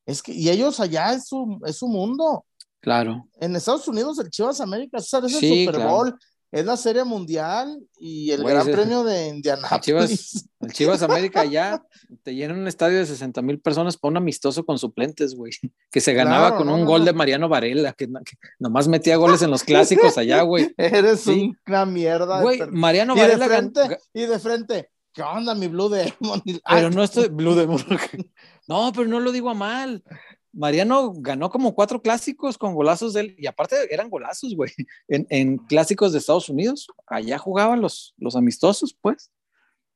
Es 0.06 0.24
que, 0.24 0.32
y 0.32 0.51
ellos 0.51 0.80
allá 0.80 1.12
es 1.12 1.28
su, 1.28 1.60
es 1.64 1.76
su 1.76 1.86
mundo. 1.86 2.44
Claro. 2.81 3.27
En 3.40 3.55
Estados 3.57 3.86
Unidos, 3.89 4.19
el 4.19 4.31
Chivas 4.31 4.61
América, 4.61 4.98
es 4.98 5.12
el 5.12 5.28
Super 5.28 5.78
Bowl, 5.86 6.15
es 6.52 6.65
la 6.65 6.77
Serie 6.77 7.05
Mundial 7.05 7.78
y 7.98 8.31
el 8.32 8.43
Güey, 8.43 8.55
Gran 8.55 8.66
Premio 8.66 9.05
de 9.05 9.28
El 9.28 9.36
Indianápolis. 9.36 9.81
Chivas, 9.85 10.48
el 10.61 10.73
Chivas 10.73 11.02
América 11.02 11.44
ya 11.44 11.81
te 12.24 12.35
llena 12.35 12.55
un 12.55 12.66
estadio 12.66 12.98
de 12.98 13.07
60 13.07 13.40
mil 13.43 13.61
personas 13.61 13.97
para 13.97 14.11
un 14.11 14.16
amistoso 14.16 14.65
con 14.65 14.78
suplentes, 14.78 15.35
güey. 15.35 15.52
Que 15.93 16.01
se 16.01 16.12
ganaba 16.12 16.48
Claro, 16.48 16.57
con 16.57 16.66
no, 16.66 16.74
un 16.74 16.81
no, 16.81 16.86
gol 16.86 17.05
de 17.05 17.12
Mariano 17.12 17.48
Varela, 17.48 17.93
que, 17.93 18.07
que 18.07 18.36
nomás 18.59 18.89
metía 18.89 19.16
goles 19.16 19.43
en 19.43 19.51
los 19.51 19.62
clásicos 19.62 20.19
allá, 20.19 20.43
güey. 20.43 20.74
Eres 20.77 21.20
Sí. 21.20 21.52
una 21.66 21.86
mierda. 21.86 22.39
de 22.39 22.43
Güey, 22.43 22.61
Mariano 22.70 23.15
y 23.15 23.20
de 23.20 23.23
Varela 23.23 23.47
frente, 23.47 23.81
ga- 23.82 23.98
y 24.15 24.23
de 24.27 24.39
frente. 24.39 24.90
¿Qué 25.12 25.23
onda, 25.23 25.55
mi 25.55 25.66
Blue 25.69 25.89
Demon? 25.89 26.43
Pero 26.69 26.90
no 26.90 27.02
estoy 27.05 27.28
Blue 27.28 27.55
Demon. 27.55 27.85
No, 28.69 28.93
pero 28.93 29.09
no 29.09 29.19
lo 29.19 29.32
digo 29.32 29.51
a 29.51 29.55
mal. 29.55 30.05
Mariano 30.52 31.12
ganó 31.16 31.48
como 31.51 31.74
cuatro 31.74 32.02
clásicos 32.02 32.59
con 32.59 32.74
golazos 32.74 33.12
de 33.14 33.20
él, 33.20 33.35
y 33.39 33.47
aparte 33.47 33.77
eran 33.93 34.10
golazos, 34.10 34.55
güey, 34.56 34.70
en, 35.09 35.27
en 35.31 35.59
clásicos 35.59 36.12
de 36.12 36.18
Estados 36.18 36.48
Unidos. 36.48 36.89
Allá 37.06 37.39
jugaban 37.39 37.81
los, 37.81 38.14
los 38.18 38.35
amistosos, 38.36 38.97
pues. 39.01 39.31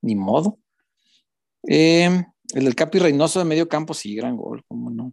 Ni 0.00 0.14
modo. 0.14 0.58
Eh, 1.66 2.24
el 2.52 2.64
del 2.64 2.74
Capi 2.74 2.98
Reynoso 2.98 3.38
de 3.38 3.44
medio 3.46 3.68
campo, 3.68 3.94
sí, 3.94 4.14
gran 4.14 4.36
gol, 4.36 4.62
cómo 4.68 4.90
no. 4.90 5.12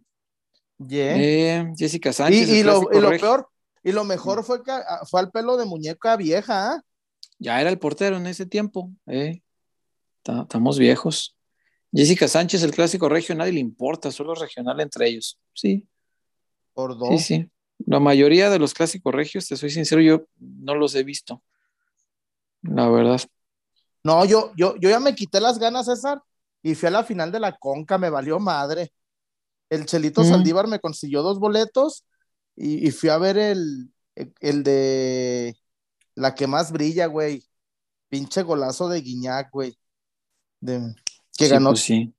yeah. 0.86 1.14
Eh, 1.16 1.72
Jessica 1.76 2.12
Sánchez. 2.12 2.48
y, 2.48 2.58
y 2.58 2.62
lo, 2.62 2.82
y 2.92 3.00
lo 3.00 3.10
peor, 3.10 3.48
y 3.82 3.92
lo 3.92 4.04
mejor 4.04 4.44
fue 4.44 4.62
que 4.62 4.70
ah, 4.70 5.00
fue 5.10 5.20
al 5.20 5.30
pelo 5.30 5.56
de 5.56 5.64
muñeca 5.64 6.16
vieja, 6.16 6.72
¿ah? 6.74 6.82
Ya 7.38 7.60
era 7.60 7.70
el 7.70 7.78
portero 7.78 8.16
en 8.16 8.26
ese 8.26 8.46
tiempo. 8.46 8.90
eh. 9.06 9.42
Ta- 10.22 10.42
Estamos 10.42 10.78
viejos. 10.78 11.36
Jessica 11.92 12.26
Sánchez, 12.26 12.62
el 12.62 12.72
clásico 12.72 13.08
regio, 13.08 13.34
nadie 13.34 13.52
le 13.52 13.60
importa, 13.60 14.10
solo 14.10 14.34
regional 14.34 14.80
entre 14.80 15.08
ellos. 15.08 15.38
Sí, 15.52 15.86
Por 16.72 16.96
dos. 16.98 17.08
sí, 17.10 17.18
sí. 17.18 17.48
La 17.84 18.00
mayoría 18.00 18.48
de 18.48 18.58
los 18.58 18.72
clásicos 18.74 19.12
regios, 19.14 19.46
te 19.48 19.56
soy 19.56 19.70
sincero, 19.70 20.00
yo 20.00 20.24
no 20.38 20.74
los 20.74 20.94
he 20.94 21.02
visto. 21.02 21.42
La 22.62 22.88
verdad. 22.88 23.20
No, 24.04 24.24
yo, 24.24 24.52
yo, 24.56 24.76
yo 24.76 24.88
ya 24.88 25.00
me 25.00 25.14
quité 25.14 25.40
las 25.40 25.58
ganas, 25.58 25.86
César, 25.86 26.22
y 26.62 26.74
fui 26.74 26.86
a 26.88 26.90
la 26.92 27.04
final 27.04 27.30
de 27.32 27.40
la 27.40 27.56
Conca, 27.58 27.98
me 27.98 28.08
valió 28.10 28.38
madre. 28.38 28.92
El 29.68 29.84
Chelito 29.86 30.22
Mm. 30.22 30.26
Saldívar 30.28 30.66
me 30.68 30.78
consiguió 30.80 31.22
dos 31.22 31.38
boletos 31.38 32.04
y, 32.56 32.86
y 32.86 32.90
fui 32.90 33.08
a 33.08 33.18
ver 33.18 33.36
el, 33.38 33.92
el 34.40 34.62
de 34.62 35.56
la 36.14 36.34
que 36.34 36.46
más 36.46 36.70
brilla, 36.72 37.06
güey. 37.06 37.42
Pinche 38.08 38.42
golazo 38.42 38.88
de 38.88 39.00
Guiñac, 39.00 39.50
güey. 39.50 39.76
De- 40.60 40.94
que 41.36 41.44
Sí, 41.46 41.50
ganó. 41.50 41.70
pues 41.70 41.80
sí. 41.80 42.14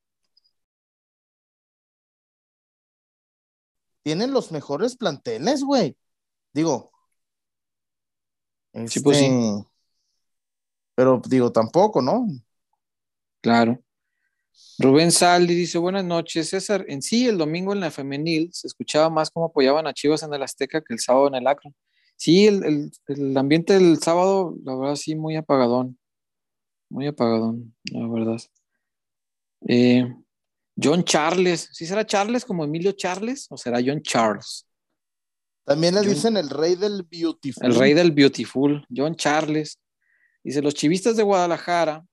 Tienen 4.03 4.33
los 4.33 4.51
mejores 4.51 4.97
planteles, 4.97 5.63
güey. 5.63 5.95
Digo. 6.53 6.91
Sí, 8.87 8.99
pues 9.01 9.17
sí. 9.17 9.25
este, 9.25 9.67
Pero 10.95 11.21
digo, 11.27 11.51
tampoco, 11.51 12.01
¿no? 12.01 12.27
Claro. 13.41 13.79
Rubén 14.79 15.11
Saldi 15.11 15.55
dice, 15.55 15.77
buenas 15.77 16.05
noches, 16.05 16.49
César. 16.49 16.85
En 16.87 17.01
sí, 17.01 17.27
el 17.27 17.37
domingo 17.37 17.73
en 17.73 17.79
la 17.79 17.91
femenil 17.91 18.49
se 18.53 18.67
escuchaba 18.67 19.09
más 19.09 19.31
cómo 19.31 19.47
apoyaban 19.47 19.87
a 19.87 19.93
Chivas 19.93 20.23
en 20.23 20.33
el 20.33 20.43
Azteca 20.43 20.81
que 20.81 20.93
el 20.93 20.99
sábado 20.99 21.27
en 21.27 21.35
el 21.35 21.47
Akron. 21.47 21.75
Sí, 22.15 22.47
el, 22.47 22.63
el- 22.63 22.91
el 23.07 23.37
ambiente 23.37 23.73
del 23.73 23.97
sábado, 23.99 24.55
la 24.63 24.75
verdad, 24.75 24.95
sí, 24.95 25.15
muy 25.15 25.35
apagadón. 25.35 25.97
Muy 26.89 27.07
apagadón, 27.07 27.75
la 27.85 28.07
verdad. 28.07 28.39
Eh, 29.67 30.05
John 30.81 31.03
Charles, 31.03 31.69
¿sí 31.71 31.85
será 31.85 32.05
Charles 32.05 32.45
como 32.45 32.63
Emilio 32.63 32.93
Charles 32.93 33.47
o 33.49 33.57
será 33.57 33.79
John 33.85 34.01
Charles? 34.01 34.65
También 35.65 35.95
le 35.95 36.01
dicen 36.01 36.35
el 36.35 36.49
rey 36.49 36.75
del 36.75 37.03
beautiful. 37.03 37.65
El 37.65 37.75
rey 37.75 37.93
del 37.93 38.11
beautiful, 38.11 38.85
John 38.93 39.15
Charles. 39.15 39.79
Dice, 40.43 40.61
los 40.61 40.73
chivistas 40.73 41.15
de 41.15 41.23
Guadalajara 41.23 42.05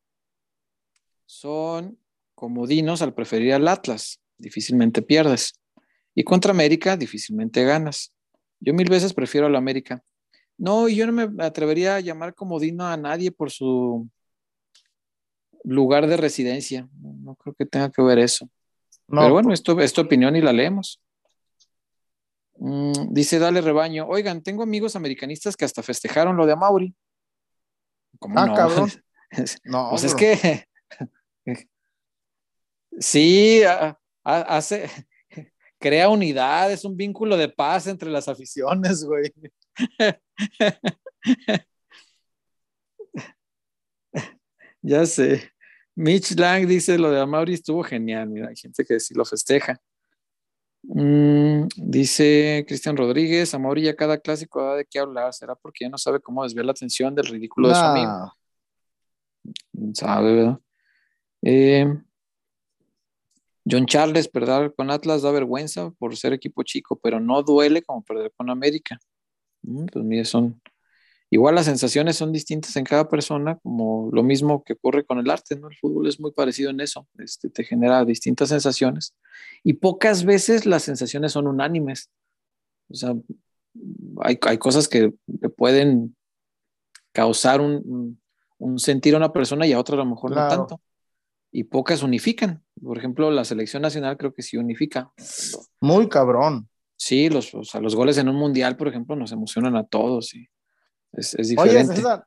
son 1.26 1.98
comodinos 2.34 3.02
al 3.02 3.12
preferir 3.12 3.54
al 3.54 3.66
Atlas, 3.66 4.20
difícilmente 4.38 5.02
pierdes. 5.02 5.54
Y 6.14 6.22
contra 6.22 6.52
América, 6.52 6.96
difícilmente 6.96 7.64
ganas. 7.64 8.12
Yo 8.60 8.72
mil 8.72 8.88
veces 8.88 9.14
prefiero 9.14 9.46
al 9.46 9.56
América. 9.56 10.04
No, 10.56 10.88
y 10.88 10.96
yo 10.96 11.06
no 11.06 11.12
me 11.12 11.44
atrevería 11.44 11.96
a 11.96 12.00
llamar 12.00 12.34
comodino 12.34 12.86
a 12.86 12.96
nadie 12.96 13.32
por 13.32 13.50
su 13.50 14.08
lugar 15.64 16.06
de 16.06 16.16
residencia. 16.16 16.88
No, 17.00 17.34
creo 17.36 17.54
que 17.54 17.66
tenga 17.66 17.90
que 17.90 18.02
ver 18.02 18.18
eso. 18.18 18.48
No, 19.08 19.22
Pero 19.22 19.32
bueno, 19.34 19.52
esto 19.52 19.78
es 19.80 19.92
tu 19.92 20.00
opinión 20.00 20.36
y 20.36 20.40
la 20.40 20.52
leemos. 20.52 21.00
Mm, 22.56 23.12
dice 23.12 23.38
Dale 23.38 23.60
Rebaño, 23.60 24.06
oigan, 24.06 24.42
tengo 24.42 24.62
amigos 24.62 24.94
americanistas 24.96 25.56
que 25.56 25.64
hasta 25.64 25.82
festejaron 25.82 26.36
lo 26.36 26.46
de 26.46 26.52
Amauri. 26.52 26.94
¿Cómo 28.18 28.38
Ah, 28.38 28.46
no? 28.46 28.54
cabrón. 28.54 28.90
no, 29.64 29.88
Pues 29.90 30.04
es 30.04 30.14
que 30.14 30.66
sí, 32.98 33.62
a- 33.64 33.98
a- 34.24 34.56
hace, 34.56 34.88
crea 35.78 36.08
unidad, 36.08 36.70
es 36.70 36.84
un 36.84 36.96
vínculo 36.96 37.36
de 37.36 37.48
paz 37.48 37.86
entre 37.86 38.10
las 38.10 38.28
aficiones, 38.28 39.04
güey. 39.04 39.32
Ya 44.82 45.06
sé. 45.06 45.50
Mitch 45.94 46.36
Lang 46.38 46.66
dice 46.66 46.98
lo 46.98 47.10
de 47.10 47.20
Amauri 47.20 47.54
estuvo 47.54 47.82
genial, 47.82 48.28
mira, 48.28 48.48
hay 48.48 48.56
gente 48.56 48.84
que 48.84 49.00
sí 49.00 49.14
lo 49.14 49.24
festeja. 49.24 49.80
Mm, 50.82 51.68
dice 51.76 52.64
Cristian 52.66 52.96
Rodríguez, 52.96 53.52
Amauri 53.54 53.82
ya 53.82 53.94
cada 53.94 54.18
clásico 54.18 54.62
da 54.62 54.76
de 54.76 54.86
qué 54.86 54.98
hablar, 54.98 55.32
será 55.34 55.54
porque 55.54 55.84
ya 55.84 55.90
no 55.90 55.98
sabe 55.98 56.20
cómo 56.20 56.42
desviar 56.42 56.64
la 56.64 56.72
atención 56.72 57.14
del 57.14 57.26
ridículo 57.26 57.68
de 57.68 57.74
su 57.74 57.80
amigo. 57.80 58.32
Sabe, 59.94 60.34
¿verdad? 60.34 60.60
Eh, 61.42 61.86
John 63.70 63.86
Charles, 63.86 64.28
perder 64.28 64.74
con 64.74 64.90
Atlas 64.90 65.22
da 65.22 65.30
vergüenza 65.30 65.90
por 65.98 66.16
ser 66.16 66.32
equipo 66.32 66.62
chico, 66.62 66.98
pero 67.02 67.20
no 67.20 67.42
duele 67.42 67.82
como 67.82 68.02
perder 68.02 68.32
con 68.36 68.50
América. 68.50 68.98
Mm, 69.62 69.86
Pues 69.86 70.04
mire, 70.04 70.24
son. 70.24 70.60
Igual 71.32 71.54
las 71.54 71.66
sensaciones 71.66 72.16
son 72.16 72.32
distintas 72.32 72.74
en 72.76 72.84
cada 72.84 73.08
persona, 73.08 73.56
como 73.62 74.10
lo 74.12 74.22
mismo 74.24 74.64
que 74.64 74.72
ocurre 74.72 75.04
con 75.04 75.18
el 75.18 75.30
arte, 75.30 75.54
¿no? 75.56 75.68
El 75.68 75.76
fútbol 75.76 76.08
es 76.08 76.18
muy 76.18 76.32
parecido 76.32 76.70
en 76.70 76.80
eso, 76.80 77.06
este, 77.18 77.48
te 77.50 77.62
genera 77.62 78.04
distintas 78.04 78.48
sensaciones 78.48 79.14
y 79.62 79.74
pocas 79.74 80.24
veces 80.24 80.66
las 80.66 80.82
sensaciones 80.82 81.30
son 81.32 81.46
unánimes. 81.46 82.10
O 82.90 82.94
sea, 82.94 83.14
hay, 84.22 84.38
hay 84.42 84.58
cosas 84.58 84.88
que 84.88 85.14
le 85.26 85.48
pueden 85.50 86.16
causar 87.12 87.60
un, 87.60 87.74
un- 87.84 88.20
un 88.58 88.78
sentir 88.78 89.14
a 89.14 89.18
una 89.18 89.32
persona 89.32 89.66
y 89.66 89.72
a 89.72 89.78
otra 89.78 89.94
a 89.94 89.98
lo 89.98 90.04
mejor 90.06 90.32
Claro. 90.32 90.50
no 90.62 90.66
tanto. 90.66 90.82
Y 91.52 91.64
pocas 91.64 92.02
unifican. 92.02 92.62
Por 92.82 92.98
ejemplo, 92.98 93.30
la 93.30 93.44
selección 93.44 93.82
nacional 93.82 94.16
creo 94.16 94.34
que 94.34 94.42
sí 94.42 94.56
unifica. 94.56 95.10
Muy 95.80 96.08
cabrón. 96.08 96.68
Sí, 96.96 97.30
los, 97.30 97.54
o 97.54 97.64
sea, 97.64 97.80
los 97.80 97.96
goles 97.96 98.18
en 98.18 98.28
un 98.28 98.36
mundial, 98.36 98.76
por 98.76 98.88
ejemplo, 98.88 99.16
nos 99.16 99.32
emocionan 99.32 99.76
a 99.76 99.84
todos. 99.84 100.34
Y 100.34 100.48
es, 101.12 101.34
es 101.34 101.54
Oye, 101.58 101.70
diferente. 101.70 101.96
César, 101.96 102.24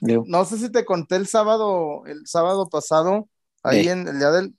Digo, 0.00 0.24
no 0.26 0.44
sé 0.44 0.58
si 0.58 0.70
te 0.70 0.84
conté 0.84 1.16
el 1.16 1.26
sábado, 1.26 2.04
el 2.06 2.26
sábado 2.26 2.68
pasado, 2.68 3.28
ahí 3.62 3.88
en 3.88 4.06
el 4.06 4.18
día 4.18 4.30
del 4.30 4.54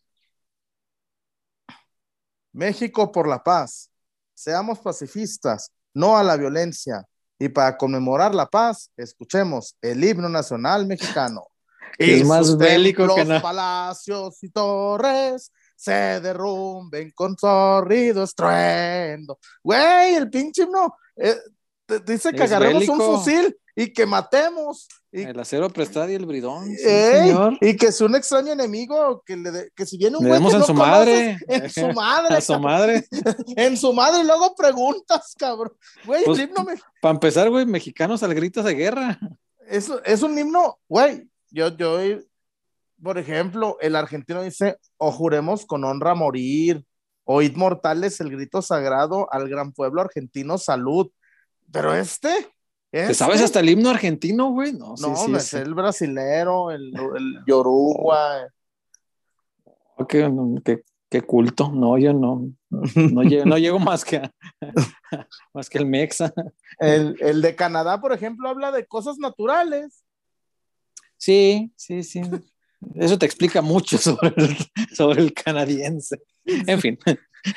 México 2.52 3.12
por 3.12 3.28
la 3.28 3.44
paz. 3.44 3.90
Seamos 4.34 4.80
pacifistas, 4.80 5.72
no 5.94 6.18
a 6.18 6.24
la 6.24 6.36
violencia. 6.38 7.06
Y 7.38 7.48
para 7.50 7.78
conmemorar 7.78 8.36
la 8.36 8.48
paz, 8.48 8.92
escuchemos 8.98 9.78
el 9.82 10.04
himno 10.04 10.30
nacional 10.30 10.86
mexicano. 10.86 11.48
Que 11.98 12.16
es 12.16 12.22
Y 12.22 12.24
más 12.24 12.56
bélico 12.56 13.14
que 13.14 13.26
nada. 13.26 13.42
palacios 13.42 14.42
y 14.44 14.50
torres 14.50 15.52
se 15.76 16.22
derrumben 16.22 17.12
con 17.12 17.38
sorrido 17.38 18.24
estruendo. 18.24 19.40
Güey, 19.64 20.14
el 20.16 20.30
pinche 20.30 20.64
himno 20.64 20.96
eh, 21.18 21.36
dice 22.06 22.32
que 22.32 22.44
Es 22.44 22.52
agarremos 22.52 22.88
un 22.88 22.98
bélico. 22.98 23.18
fusil 23.18 23.58
y 23.76 23.94
que 23.94 24.06
matemos. 24.06 24.88
Y, 25.12 25.24
el 25.24 25.40
acero 25.40 25.70
prestado 25.70 26.10
y 26.12 26.14
el 26.14 26.26
bridón. 26.28 26.66
sí, 26.66 26.84
ey, 26.86 27.30
señor. 27.30 27.58
y 27.62 27.76
que 27.78 27.92
si 27.92 28.04
un 28.04 28.16
extraño 28.16 28.52
enemigo, 28.54 29.24
que, 29.26 29.36
le 29.38 29.50
de- 29.52 29.72
que 29.76 29.86
si 29.86 29.98
viene 29.98 30.18
un 30.18 30.24
Le 30.24 30.30
güey 30.30 30.40
demos 30.40 30.52
que 30.52 30.56
en 30.56 30.60
no 30.60 30.66
su 30.68 30.74
conoces, 30.76 30.96
madre. 30.96 31.38
en 31.48 31.70
su 31.70 31.88
madre, 31.94 32.36
A 32.36 32.42
su 32.42 32.60
madre. 32.60 33.06
en 33.56 33.78
su 33.78 33.94
madre, 33.94 34.22
y 34.22 34.26
luego 34.26 34.54
preguntas, 34.56 35.34
cabrón. 35.38 35.72
Güey, 36.06 36.24
Pues- 36.26 36.38
el 36.40 36.46
himno 36.50 36.64
me- 36.64 36.76
Para 37.02 37.14
empezar, 37.16 37.50
güey, 37.50 37.66
mexicanos 37.66 38.22
al 38.22 38.36
grito 38.36 38.62
de 38.62 38.76
guerra. 38.76 39.20
es, 39.68 39.90
es 40.06 40.22
un 40.22 40.38
himno, 40.38 40.78
güey. 40.88 41.28
Yo, 41.50 41.70
yo, 41.76 41.98
por 43.02 43.18
ejemplo, 43.18 43.78
el 43.82 43.96
argentino 43.96 44.44
dice, 44.44 44.78
o 44.98 45.12
juremos 45.12 45.66
con 45.66 45.84
honra 45.86 46.14
morir, 46.14 46.86
oíd 47.24 47.56
mortales 47.56 48.20
el 48.20 48.30
grito 48.30 48.62
sagrado 48.62 49.28
al 49.32 49.50
gran 49.50 49.72
pueblo 49.72 50.02
argentino, 50.02 50.58
salud. 50.60 51.10
Pero 51.72 51.94
este, 51.94 52.30
¿Te 52.92 53.02
este, 53.02 53.14
sabes 53.14 53.42
hasta 53.42 53.60
el 53.60 53.70
himno 53.70 53.90
argentino, 53.90 54.52
güey? 54.52 54.74
No, 54.74 54.96
no, 55.00 55.16
sí, 55.16 55.32
me 55.32 55.40
sí. 55.40 55.48
sé 55.50 55.62
el 55.62 55.74
brasilero, 55.74 56.72
el, 56.72 56.92
el 57.16 57.40
yoruba. 57.48 58.48
¿Qué, 60.08 60.30
qué, 60.66 60.84
Qué 61.10 61.24
culto. 61.24 61.72
No, 61.72 61.98
yo 61.98 62.14
no. 62.14 62.52
No 62.70 63.24
llego, 63.24 63.46
no 63.46 63.58
llego 63.58 63.80
más 63.80 64.06
que 64.06 64.18
a- 64.18 64.32
más 65.54 65.68
que 65.70 65.80
el 65.80 65.88
Mexa. 65.88 66.32
El, 66.78 67.18
el 67.20 67.42
de 67.42 67.56
Canadá, 67.56 68.00
por 68.00 68.14
ejemplo, 68.14 68.48
habla 68.48 68.72
de 68.72 68.86
cosas 68.86 69.18
naturales. 69.18 70.04
Sí, 71.18 71.74
sí, 71.76 72.04
sí. 72.04 72.22
Eso 72.94 73.18
te 73.18 73.26
explica 73.26 73.62
mucho 73.64 73.98
sobre 74.00 74.34
el, 74.38 74.56
sobre 74.96 75.22
el 75.24 75.34
canadiense. 75.34 76.22
En 76.46 76.80
fin. 76.80 76.98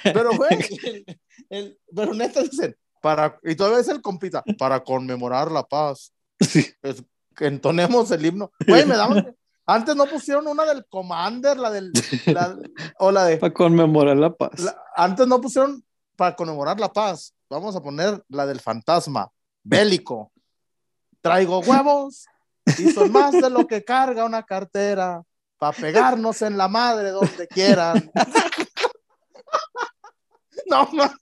Pero, 0.03 0.31
güey, 0.35 0.59
el- 0.85 1.21
el- 1.51 1.79
pero 1.95 2.15
neta 2.15 2.43
dicen, 2.43 2.75
para, 3.03 3.39
y 3.43 3.55
todavía 3.55 3.81
es 3.81 3.89
el 3.89 4.01
compita, 4.01 4.43
para 4.59 4.83
conmemorar 4.83 5.51
la 5.53 5.63
paz. 5.65 6.13
Es- 6.39 7.05
que 7.35 7.47
entonemos 7.47 8.11
el 8.11 8.27
himno. 8.27 8.53
Güey, 8.67 8.85
me 8.87 8.95
daban. 8.97 9.35
Antes 9.65 9.97
no 9.97 10.05
pusieron 10.07 10.47
una 10.49 10.65
del 10.67 10.85
Commander, 10.87 11.57
la 11.59 11.71
del. 11.71 11.91
la- 12.27 12.59
o 12.99 13.11
la 13.11 13.25
de. 13.25 13.39
Para 13.39 13.53
conmemorar 13.55 14.17
la 14.19 14.35
paz. 14.35 14.59
la- 14.61 14.77
antes 14.97 15.27
no 15.27 15.41
pusieron 15.41 15.83
para 16.17 16.37
conmemorar 16.37 16.79
la 16.79 16.93
paz. 16.93 17.35
Vamos 17.49 17.75
a 17.75 17.83
poner 17.83 18.23
la 18.29 18.45
del 18.47 18.61
fantasma, 18.61 19.31
bélico. 19.63 20.31
Traigo 21.23 21.61
huevos 21.61 22.27
y 22.79 22.91
son 22.91 23.11
más 23.13 23.33
de 23.33 23.49
lo 23.49 23.67
que 23.67 23.83
carga 23.83 24.25
una 24.27 24.43
cartera 24.43 25.23
para 25.59 25.73
pegarnos 25.77 26.43
en 26.43 26.59
la 26.59 26.69
madre 26.69 27.11
donde 27.11 27.49
quieran. 27.49 28.11
No, 30.67 30.89
ma- 30.93 31.15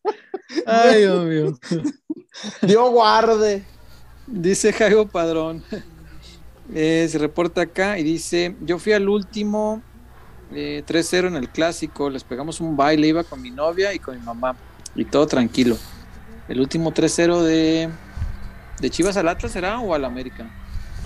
Ay, 0.67 1.01
Dios 1.03 1.25
mío. 1.27 1.59
Dios 2.63 2.91
guarde. 2.91 3.65
Dice 4.27 4.73
Jairo 4.73 5.07
Padrón. 5.07 5.63
eh, 6.75 7.07
se 7.11 7.19
reporta 7.19 7.63
acá 7.63 7.99
y 7.99 8.03
dice: 8.03 8.57
Yo 8.61 8.79
fui 8.79 8.93
al 8.93 9.09
último 9.09 9.83
eh, 10.53 10.83
3-0 10.87 11.29
en 11.29 11.37
el 11.37 11.49
clásico. 11.49 12.11
Les 12.11 12.25
pegamos 12.25 12.61
un 12.61 12.77
baile. 12.77 13.09
Iba 13.09 13.25
con 13.25 13.41
mi 13.43 13.51
novia 13.51 13.93
y 13.95 13.99
con 13.99 14.19
mi 14.19 14.25
mamá. 14.25 14.57
Y 14.95 15.05
todo 15.05 15.27
tranquilo. 15.27 15.77
El 16.49 16.61
último 16.61 16.93
3-0 16.93 17.43
de, 17.43 17.89
de 18.81 18.91
Chivas 18.91 19.17
al 19.17 19.29
Atlas 19.29 19.53
será 19.53 19.79
o 19.81 19.95
al 19.95 20.05
América. 20.05 20.51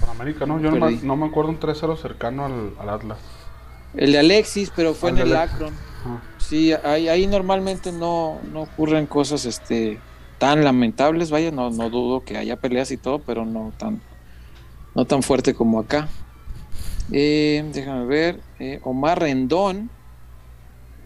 Con 0.01 0.09
América, 0.11 0.47
¿no? 0.47 0.59
Yo 0.61 0.71
no 0.71 0.77
me, 0.77 0.93
Perdí. 0.93 1.07
no 1.07 1.17
me 1.17 1.27
acuerdo 1.27 1.51
un 1.51 1.61
3-0 1.61 2.01
cercano 2.01 2.47
al, 2.47 2.75
al 2.79 2.89
Atlas. 2.89 3.19
El 3.95 4.13
de 4.13 4.19
Alexis, 4.19 4.73
pero 4.75 4.95
fue 4.95 5.11
en 5.11 5.19
el 5.19 5.35
Ándale. 5.35 5.53
Akron. 5.53 5.75
Sí, 6.49 6.73
ahí, 6.73 7.09
ahí 7.09 7.27
normalmente 7.27 7.91
no, 7.93 8.39
no 8.53 8.63
ocurren 8.63 9.07
cosas 9.07 9.45
este, 9.47 9.99
tan 10.39 10.63
lamentables, 10.65 11.31
vaya, 11.31 11.51
no, 11.51 11.71
no 11.71 11.89
dudo 11.91 12.23
que 12.25 12.37
haya 12.37 12.57
peleas 12.57 12.91
y 12.91 12.97
todo, 12.97 13.19
pero 13.21 13.45
no 13.47 13.73
tan, 13.79 14.01
no 14.95 15.05
tan 15.07 15.23
fuerte 15.23 15.55
como 15.55 15.81
acá. 15.81 16.09
Eh, 17.13 17.65
déjame 17.73 18.05
ver, 18.07 18.41
eh, 18.59 18.81
Omar 18.85 19.21
Rendón, 19.21 19.91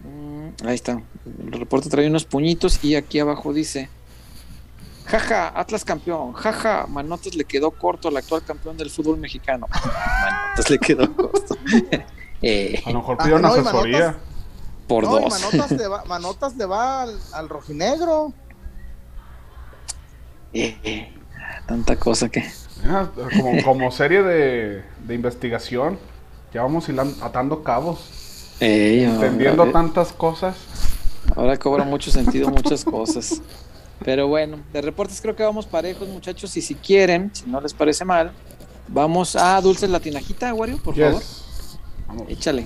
mm, 0.03 0.65
ahí 0.67 0.75
está, 0.75 1.01
el 1.25 1.51
reporte 1.53 1.89
trae 1.89 2.07
unos 2.07 2.25
puñitos 2.25 2.83
y 2.83 2.95
aquí 2.95 3.19
abajo 3.19 3.53
dice, 3.53 3.89
jaja, 5.05 5.47
Atlas 5.59 5.85
campeón, 5.85 6.33
jaja, 6.33 6.85
Manotas 6.87 7.35
le 7.35 7.45
quedó 7.45 7.71
corto 7.71 8.09
al 8.09 8.17
actual 8.17 8.43
campeón 8.43 8.75
del 8.77 8.89
fútbol 8.89 9.17
mexicano. 9.17 9.67
Manotas 10.21 10.69
le 10.69 10.77
quedó 10.79 11.13
corto. 11.15 11.55
Eh, 12.41 12.81
A 12.85 12.91
lo 12.91 12.99
mejor 12.99 13.17
Ah, 13.19 13.23
pidieron 13.23 13.41
no, 13.41 13.53
y 13.53 13.59
asesoría. 13.59 13.99
Manotas- 13.99 14.28
por 14.89 15.05
No, 15.05 15.11
dos. 15.19 15.31
Manotas 15.41 15.71
le 15.71 15.87
va, 15.87 16.03
Manotas 16.07 16.55
le 16.57 16.65
va 16.65 17.03
al, 17.03 17.17
al 17.31 17.47
rojinegro. 17.47 18.33
Eh, 20.51 20.77
eh, 20.83 21.13
tanta 21.67 21.95
cosa 21.95 22.27
que. 22.27 22.43
Mira, 22.83 23.09
como, 23.37 23.63
como 23.63 23.91
serie 23.91 24.23
de, 24.23 24.83
de 25.05 25.15
investigación, 25.15 25.99
ya 26.53 26.63
vamos 26.63 26.87
atando 27.21 27.63
cabos, 27.63 28.55
Ey, 28.59 29.03
entendiendo 29.03 29.61
ahora, 29.63 29.73
tantas 29.73 30.11
cosas. 30.11 30.55
ahora 31.35 31.57
cobra 31.57 31.83
mucho 31.83 32.09
sentido 32.11 32.49
muchas 32.51 32.83
cosas. 32.83 33.41
Pero 34.03 34.27
bueno, 34.27 34.57
de 34.73 34.81
reportes 34.81 35.21
creo 35.21 35.35
que 35.35 35.43
vamos 35.43 35.65
parejos, 35.67 36.07
muchachos. 36.07 36.55
Y 36.57 36.61
si 36.61 36.73
quieren, 36.73 37.29
si 37.33 37.45
no 37.47 37.59
les 37.61 37.73
parece 37.73 38.05
mal, 38.05 38.31
vamos 38.87 39.35
a 39.35 39.59
Dulces 39.61 39.89
la 39.89 39.99
Tinajita, 39.99 40.53
Wario, 40.53 40.81
por 40.81 40.95
Yes. 40.95 41.05
favor. 41.05 41.23
Vamos. 42.07 42.23
Échale. 42.29 42.65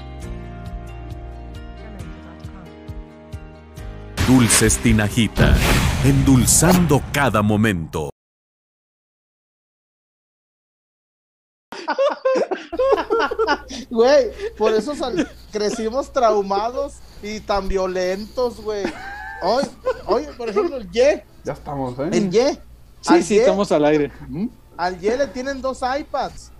Dulces 4.35 4.77
Tinajita, 4.77 5.53
endulzando 6.05 7.01
cada 7.11 7.41
momento. 7.41 8.09
Güey, 13.89 14.31
por 14.57 14.73
eso 14.73 14.95
sal- 14.95 15.29
crecimos 15.51 16.11
traumados 16.11 16.95
y 17.21 17.39
tan 17.39 17.67
violentos, 17.67 18.61
güey. 18.61 18.83
Hoy, 19.43 19.63
hoy, 20.05 20.27
por 20.37 20.49
ejemplo, 20.49 20.77
el 20.77 20.89
Ye, 20.91 21.23
Ya 21.43 21.53
estamos, 21.53 21.97
¿eh? 21.99 22.09
el 22.11 22.29
Ye. 22.29 22.53
Sí, 23.01 23.13
al 23.13 23.23
sí, 23.23 23.33
Ye- 23.35 23.39
estamos 23.41 23.71
al 23.71 23.85
aire. 23.85 24.11
Al 24.77 24.99
Ye 24.99 25.17
le 25.17 25.27
tienen 25.27 25.61
dos 25.61 25.81
iPads. 25.81 26.51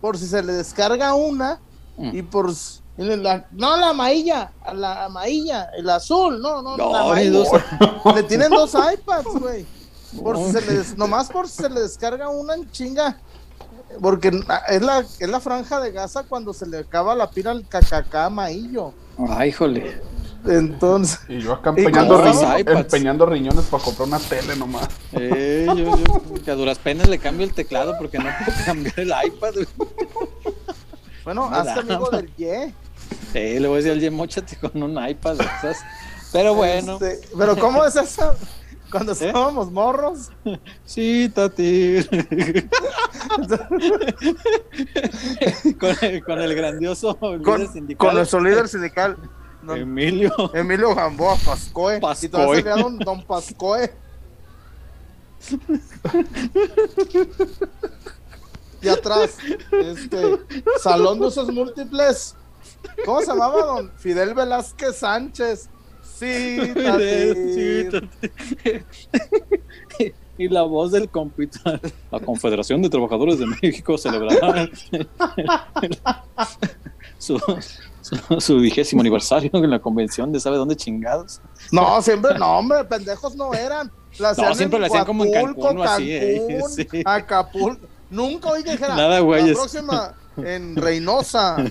Por 0.00 0.16
si 0.16 0.26
se 0.26 0.42
le 0.42 0.52
descarga 0.52 1.14
una 1.14 1.60
Mm. 1.96 2.16
y 2.16 2.22
por. 2.22 2.52
La- 2.98 3.46
no 3.52 3.76
la 3.76 3.90
amarilla, 3.90 4.52
la 4.74 5.04
amarilla, 5.06 5.70
el 5.76 5.88
azul, 5.88 6.40
no, 6.42 6.62
no, 6.62 6.76
No, 6.76 6.92
la 6.92 6.98
hay 7.14 7.28
amarilla. 7.28 7.38
dos. 8.04 8.14
Le 8.16 8.22
tienen 8.24 8.50
dos 8.50 8.74
iPads, 8.74 9.24
güey. 9.40 9.64
Por 10.22 10.36
si 10.38 10.52
se 10.52 10.60
le 10.62 10.72
des- 10.78 10.96
nomás 10.96 11.28
por 11.28 11.48
si 11.48 11.62
se 11.62 11.68
le 11.68 11.80
descarga 11.80 12.28
una 12.28 12.54
en 12.54 12.70
chinga. 12.70 13.18
Porque 14.02 14.28
es 14.68 14.82
la, 14.82 14.98
es 15.18 15.28
la 15.28 15.40
franja 15.40 15.80
de 15.80 15.92
gasa 15.92 16.22
cuando 16.22 16.52
se 16.52 16.66
le 16.66 16.78
acaba 16.78 17.14
la 17.14 17.30
pila 17.30 17.50
al 17.52 17.66
cacacá 17.66 18.26
amarillo. 18.26 18.92
Ay, 19.30 19.48
híjole. 19.50 20.00
Entonces, 20.46 21.18
Y 21.28 21.40
yo 21.40 21.52
acá 21.54 21.72
¿Y 21.76 21.80
empeñando, 21.80 22.22
empeñando 22.68 23.26
riñones 23.26 23.64
para 23.66 23.82
comprar 23.82 24.08
una 24.08 24.18
tele 24.20 24.56
nomás. 24.56 24.88
Eh, 25.12 25.66
yo, 25.66 25.96
yo, 25.96 26.42
que 26.44 26.50
a 26.50 26.54
duras 26.54 26.78
penas 26.78 27.08
le 27.08 27.18
cambio 27.18 27.44
el 27.44 27.52
teclado 27.52 27.94
porque 27.98 28.18
no 28.18 28.26
puedo 28.44 28.56
cambiar 28.64 29.00
el 29.00 29.12
iPad. 29.26 29.54
güey. 29.54 29.88
bueno, 31.24 31.50
da, 31.50 31.74
amigo 31.74 32.08
del 32.10 32.34
Ye. 32.36 32.74
Eh, 33.34 33.58
le 33.60 33.68
voy 33.68 33.74
a 33.74 33.78
decir 33.78 33.92
al 33.92 34.00
Jim, 34.00 34.14
móchate 34.14 34.56
con 34.56 34.82
un 34.82 35.08
iPad. 35.08 35.40
esas. 35.40 35.78
Pero 36.32 36.54
bueno, 36.54 36.94
Este, 37.00 37.20
pero 37.36 37.56
¿cómo 37.56 37.84
es 37.84 37.96
eso? 37.96 38.34
Cuando 38.90 39.12
¿Eh? 39.12 39.16
estábamos 39.20 39.70
morros. 39.70 40.30
sí, 40.84 41.30
Tati. 41.34 41.96
con, 45.78 45.96
el, 46.02 46.24
con 46.24 46.38
el 46.40 46.54
grandioso 46.54 47.18
líder 47.20 47.42
Con, 47.42 47.72
sindical. 47.72 48.06
con 48.08 48.14
nuestro 48.16 48.40
líder 48.40 48.68
sindical. 48.68 49.16
Don- 49.62 49.78
Emilio. 49.78 50.32
Emilio 50.54 50.94
Gamboa 50.94 51.36
Pascoe. 51.44 51.98
Y 52.22 52.28
todavía 52.28 52.62
Pascoe. 52.64 52.82
don, 52.82 52.98
don 52.98 53.22
Pascoe. 53.24 53.92
Y 58.80 58.88
atrás, 58.88 59.36
este, 59.72 60.38
Salón 60.80 61.18
de 61.20 61.26
Usos 61.26 61.50
Múltiples. 61.52 62.34
¿Cómo 63.04 63.20
se 63.20 63.26
llamaba 63.26 63.64
don 63.64 63.90
Fidel 63.96 64.34
Velázquez 64.34 64.96
Sánchez? 64.96 65.68
Sí, 66.02 66.58
y 70.38 70.48
la 70.48 70.62
voz 70.62 70.92
del 70.92 71.08
compita. 71.08 71.80
La 72.10 72.20
Confederación 72.20 72.80
de 72.82 72.88
Trabajadores 72.88 73.38
de 73.38 73.46
México 73.46 73.98
celebrará 73.98 74.68
su, 77.18 77.38
su, 78.00 78.40
su 78.40 78.56
vigésimo 78.58 79.00
aniversario 79.00 79.50
en 79.52 79.70
la 79.70 79.80
convención 79.80 80.32
de 80.32 80.40
sabe 80.40 80.56
dónde 80.56 80.76
chingados. 80.76 81.40
No, 81.72 82.00
siempre, 82.02 82.38
no, 82.38 82.58
hombre, 82.58 82.84
pendejos 82.84 83.36
no 83.36 83.52
eran. 83.54 83.90
La 84.18 84.30
hacían 84.30 84.54
siempre 84.54 84.78
lo 84.80 84.86
hacían 84.86 85.04
como 85.04 85.24
en 85.24 85.32
Cancún 85.32 85.82
así, 85.82 86.10
eh, 86.12 86.60
sí. 86.68 86.86
Acapulco. 87.04 87.86
Nunca 88.10 88.48
oí 88.50 88.64
que 88.64 88.72
dijera. 88.72 88.96
Nada, 88.96 89.08
La 89.16 89.20
güeyes. 89.20 89.56
próxima 89.56 90.14
en 90.44 90.76
Reynosa, 90.76 91.56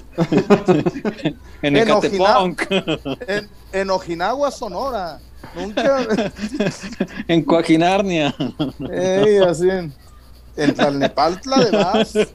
En 1.62 1.76
En 1.76 1.88
en, 3.28 3.50
en 3.72 3.90
Ojinagua, 3.90 4.52
Sonora. 4.52 5.20
Nunca. 5.56 6.06
en 7.28 7.44
Coaquinarnia. 7.44 8.36
Ey, 8.92 9.38
así 9.40 9.70
en, 9.70 9.94
en 10.56 10.74
Tlalnepantla 10.74 11.58
de 11.66 11.72
Vaz. 11.72 12.12
Sí, 12.12 12.28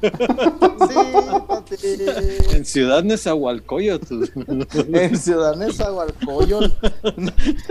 tati. 1.49 1.77
En 2.57 2.65
Ciudad 2.65 3.03
Nezahualcóyotl. 3.05 4.25
En 4.93 5.17
Ciudad 5.17 5.57
Nezahualcóyotl. 5.57 6.73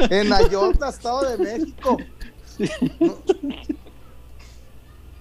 En 0.09 0.31
Ayotla, 0.31 0.89
Estado 0.89 1.29
de 1.29 1.37
México. 1.37 1.97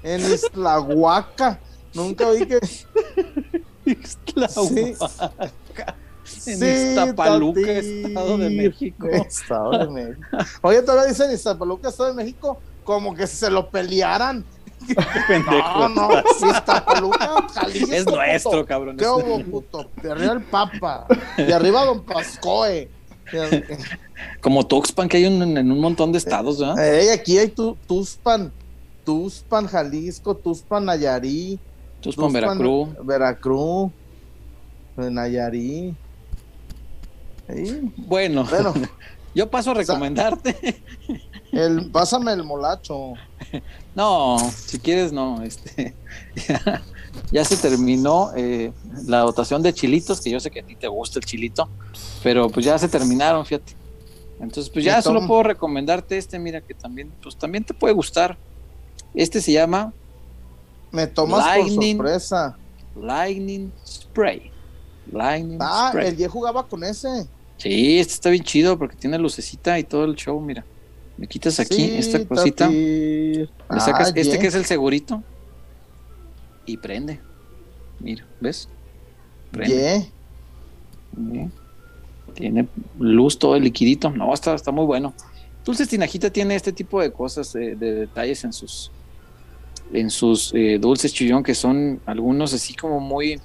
En 0.03 0.21
Islahuaca. 0.21 1.59
Nunca 1.95 2.27
oí 2.29 2.47
que. 2.47 2.59
Sí. 6.25 6.53
En 6.53 6.59
Sí, 6.59 6.65
Iztapaluca, 6.65 7.61
tati. 7.61 8.03
Estado 8.05 8.39
de 8.39 8.51
México. 8.51 9.07
Estado 9.09 9.71
de 9.79 9.89
México. 9.91 10.27
Oye, 10.63 10.83
todavía 10.83 11.09
dicen 11.11 11.33
Iztapaluca, 11.33 11.89
Estado 11.89 12.11
de 12.11 12.15
México, 12.15 12.59
como 12.85 13.15
que 13.15 13.27
se 13.27 13.51
lo 13.51 13.69
pelearan. 13.69 14.45
Pendejo. 15.29 15.89
No, 15.89 16.09
no, 16.09 16.21
Iztapaluca, 16.49 17.49
Jalisco. 17.53 17.93
Es 17.93 18.07
nuestro, 18.07 18.51
puto. 18.53 18.67
cabrón. 18.67 18.97
¿Qué 18.97 19.07
hubo, 19.09 19.43
puto? 19.45 19.91
De 20.03 20.13
arriba 20.13 20.33
el 20.35 20.43
Papa, 20.43 21.07
de 21.37 21.53
arriba 21.53 21.85
Don 21.85 22.05
Pascoe. 22.05 22.89
Como 24.41 24.67
Tuxpan, 24.67 25.09
que 25.09 25.17
hay 25.19 25.27
un- 25.27 25.57
en 25.57 25.71
un 25.73 25.81
montón 25.81 26.13
de 26.13 26.19
estados, 26.19 26.59
¿verdad? 26.61 26.79
Ey, 26.95 27.09
aquí 27.09 27.39
hay 27.39 27.49
tu, 27.49 27.77
Tuspan, 27.87 28.53
Tuspan, 29.05 29.67
Jalisco, 29.67 30.37
Tuspan, 30.37 30.85
Nayarí. 32.01 32.03
Tuxpan, 32.03 32.33
Veracruz. 32.33 32.89
Veracruz, 33.05 33.91
Nayarí. 34.97 35.95
Ey, 37.49 37.93
Bueno, 37.97 38.45
Bueno, 38.45 38.75
yo 39.35 39.51
paso 39.51 39.73
a 39.73 39.75
recomendarte. 39.75 40.83
el, 41.53 41.91
pásame 41.91 42.33
el 42.33 42.45
molacho. 42.45 43.15
No, 43.93 44.39
si 44.55 44.79
quieres, 44.79 45.13
no. 45.13 45.43
Este, 45.43 45.95
ya, 46.49 46.83
ya 47.33 47.45
se 47.45 47.57
terminó 47.57 48.31
eh, 48.37 48.73
la 49.07 49.19
dotación 49.19 49.63
de 49.63 49.75
chilitos, 49.75 50.21
que 50.21 50.31
yo 50.31 50.39
sé 50.39 50.49
que 50.53 50.61
a 50.61 50.63
ti 50.63 50.77
te 50.77 50.87
gusta 50.87 51.19
el 51.19 51.25
chilito, 51.25 51.69
pero 52.23 52.49
pues 52.49 52.65
ya 52.65 52.79
se 52.79 52.89
terminaron, 52.89 53.45
fíjate. 53.45 53.75
Entonces, 54.41 54.71
pues 54.71 54.85
ya 54.85 55.03
solo 55.03 55.27
puedo 55.27 55.43
recomendarte 55.43 56.17
este, 56.17 56.39
mira, 56.39 56.61
que 56.61 56.73
también, 56.73 57.13
pues 57.21 57.37
también 57.37 57.65
te 57.65 57.75
puede 57.75 57.93
gustar. 57.93 58.39
Este 59.13 59.41
se 59.41 59.53
llama 59.53 59.93
Me 60.93 61.07
tomas 61.07 61.45
Lightning. 61.47 61.97
por 61.97 62.07
sorpresa. 62.07 62.57
Lightning 63.01 63.73
Spray. 63.87 64.51
Lightning 65.13 65.59
Ah, 65.61 65.89
Spray. 65.91 66.09
el 66.09 66.17
Ye 66.17 66.29
jugaba 66.29 66.67
con 66.67 66.83
ese. 66.85 67.27
Sí, 67.57 67.99
este 67.99 68.15
está 68.15 68.31
bien 68.31 68.43
chido 68.43 68.79
porque 68.79 68.97
tiene 68.97 69.19
lucecita 69.19 69.79
y 69.79 69.85
todo 69.85 70.05
el 70.05 70.15
show, 70.17 70.41
mira. 70.41 70.65
Me 71.17 71.27
quitas 71.27 71.61
aquí 71.61 71.75
Sí, 71.75 71.95
esta 71.99 72.25
cosita, 72.27 72.65
tati. 72.65 72.75
le 72.77 73.49
sacas 73.81 74.09
Ah, 74.09 74.13
este 74.17 74.39
que 74.39 74.47
es 74.47 74.55
el 74.55 74.65
segurito 74.65 75.23
y 76.65 76.77
prende. 76.79 77.21
Mira, 77.99 78.27
¿ves? 78.41 78.69
Prende. 79.51 80.09
Tiene 82.35 82.69
luz 82.99 83.39
todo 83.39 83.57
el 83.57 83.65
liquidito. 83.65 84.11
No, 84.11 84.33
está, 84.33 84.55
está 84.55 84.71
muy 84.71 84.87
bueno. 84.87 85.13
Dulces 85.65 85.89
Tinajita 85.89 86.31
tiene 86.31 86.55
este 86.55 86.73
tipo 86.73 87.01
de 87.03 87.13
cosas, 87.13 87.55
eh, 87.55 87.75
de 87.77 87.93
detalles 87.95 88.43
en 88.45 88.53
sus 88.53 88.91
en 89.93 90.11
sus 90.11 90.53
eh, 90.55 90.79
dulces 90.81 91.13
chillón, 91.13 91.43
que 91.43 91.55
son 91.55 92.01
algunos 92.07 92.53
así 92.53 92.75
como 92.75 93.01
muy 93.01 93.41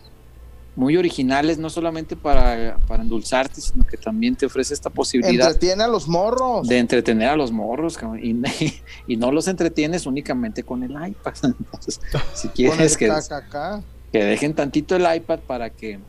muy 0.76 0.98
originales, 0.98 1.58
no 1.58 1.70
solamente 1.70 2.16
para, 2.16 2.78
para 2.88 3.04
endulzarte, 3.04 3.62
sino 3.62 3.86
que 3.86 3.98
también 3.98 4.36
te 4.36 4.46
ofrece 4.46 4.74
esta 4.74 4.90
posibilidad 4.90 5.48
Entretiene 5.48 5.84
a 5.84 5.88
los 5.88 6.08
morros. 6.08 6.68
de 6.68 6.80
entretener 6.80 7.30
a 7.30 7.36
los 7.36 7.52
morros, 7.52 7.98
y, 8.22 8.36
y 9.08 9.18
no 9.18 9.32
los 9.32 9.48
entretienes 9.48 10.06
únicamente 10.06 10.64
con 10.64 10.84
el 10.84 10.92
iPad. 10.92 11.34
Entonces, 11.44 12.02
si 12.34 12.50
quieres 12.50 12.98
que, 12.98 13.10
dejen 14.12 14.54
tantito 14.54 14.96
el 14.96 15.16
iPad 15.16 15.40
para 15.40 15.70
que 15.70 16.00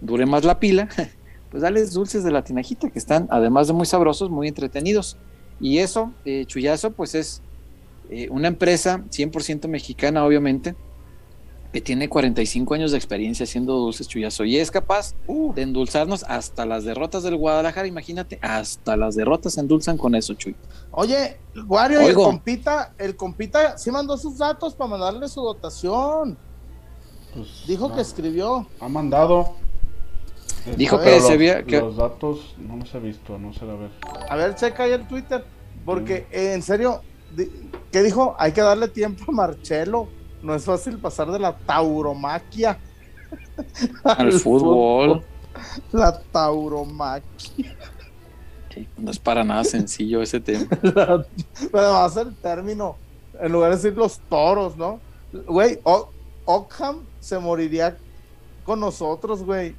dure 0.00 0.24
más 0.24 0.44
la 0.44 0.58
pila, 0.58 0.88
pues 1.50 1.62
dales 1.62 1.92
dulces 1.92 2.24
de 2.24 2.30
la 2.30 2.42
tinajita 2.42 2.90
que 2.90 2.98
están, 2.98 3.28
además 3.30 3.66
de 3.66 3.74
muy 3.74 3.86
sabrosos, 3.86 4.30
muy 4.30 4.48
entretenidos. 4.48 5.18
Y 5.60 5.78
eso, 5.78 6.12
eh, 6.24 6.44
Chuyazo, 6.46 6.90
pues 6.90 7.14
es 7.14 7.42
eh, 8.10 8.28
una 8.30 8.48
empresa 8.48 9.02
100% 9.10 9.68
mexicana, 9.68 10.24
obviamente, 10.24 10.74
que 11.72 11.80
tiene 11.82 12.08
45 12.08 12.72
años 12.74 12.92
de 12.92 12.96
experiencia 12.96 13.44
haciendo 13.44 13.74
dulces 13.74 14.08
Chuyazo 14.08 14.44
y 14.44 14.56
es 14.56 14.70
capaz 14.70 15.14
Uh, 15.26 15.52
de 15.52 15.62
endulzarnos 15.62 16.24
hasta 16.26 16.64
las 16.64 16.84
derrotas 16.84 17.22
del 17.22 17.36
Guadalajara, 17.36 17.86
imagínate, 17.86 18.38
hasta 18.40 18.96
las 18.96 19.14
derrotas 19.14 19.54
se 19.54 19.60
endulzan 19.60 19.98
con 19.98 20.14
eso, 20.14 20.32
Chuy. 20.34 20.54
Oye, 20.92 21.36
Wario, 21.66 22.00
y 22.02 22.06
el 22.06 22.14
compita, 22.14 22.94
el 22.96 23.14
compita 23.16 23.76
sí 23.76 23.90
mandó 23.90 24.16
sus 24.16 24.38
datos 24.38 24.74
para 24.74 24.88
mandarle 24.90 25.28
su 25.28 25.42
dotación. 25.42 26.38
Pues, 27.34 27.64
Dijo 27.66 27.88
no, 27.90 27.94
que 27.94 28.00
escribió. 28.00 28.66
Ha 28.80 28.88
mandado. 28.88 29.54
Dijo 30.76 30.98
que 31.00 31.16
los- 31.16 31.26
se 31.26 31.32
había- 31.34 31.62
que- 31.62 31.80
Los 31.80 31.96
datos 31.96 32.54
no 32.58 32.76
los 32.76 32.94
he 32.94 32.98
visto, 33.00 33.38
no 33.38 33.52
sé, 33.52 33.60
a 33.64 33.74
ver. 33.74 33.90
A 34.30 34.36
ver, 34.36 34.54
checa 34.54 34.84
ahí 34.84 34.92
el 34.92 35.06
Twitter. 35.06 35.44
Porque, 35.84 36.26
eh, 36.32 36.54
en 36.54 36.62
serio, 36.62 37.02
¿qué 37.92 38.02
dijo? 38.02 38.34
Hay 38.38 38.52
que 38.52 38.60
darle 38.60 38.88
tiempo 38.88 39.24
a 39.28 39.32
Marcelo. 39.32 40.08
No 40.42 40.54
es 40.54 40.64
fácil 40.64 40.98
pasar 40.98 41.30
de 41.30 41.38
la 41.38 41.56
tauromaquia 41.56 42.78
Al 44.04 44.32
fútbol. 44.32 45.24
La 45.92 46.18
tauromaquia. 46.20 47.76
Sí, 48.72 48.86
no 48.98 49.10
es 49.10 49.18
para 49.18 49.42
nada 49.42 49.64
sencillo 49.64 50.20
ese 50.22 50.38
tema. 50.40 50.66
Pero 50.82 51.26
va 51.72 52.04
a 52.04 52.10
ser 52.10 52.26
el 52.28 52.36
término. 52.36 52.96
En 53.40 53.52
lugar 53.52 53.70
de 53.70 53.76
decir 53.76 53.94
los 53.96 54.18
toros, 54.30 54.76
¿no? 54.76 55.00
Güey, 55.46 55.80
O- 55.82 56.10
Ockham 56.44 57.00
se 57.20 57.38
moriría 57.38 57.96
con 58.64 58.80
nosotros, 58.80 59.42
güey. 59.42 59.74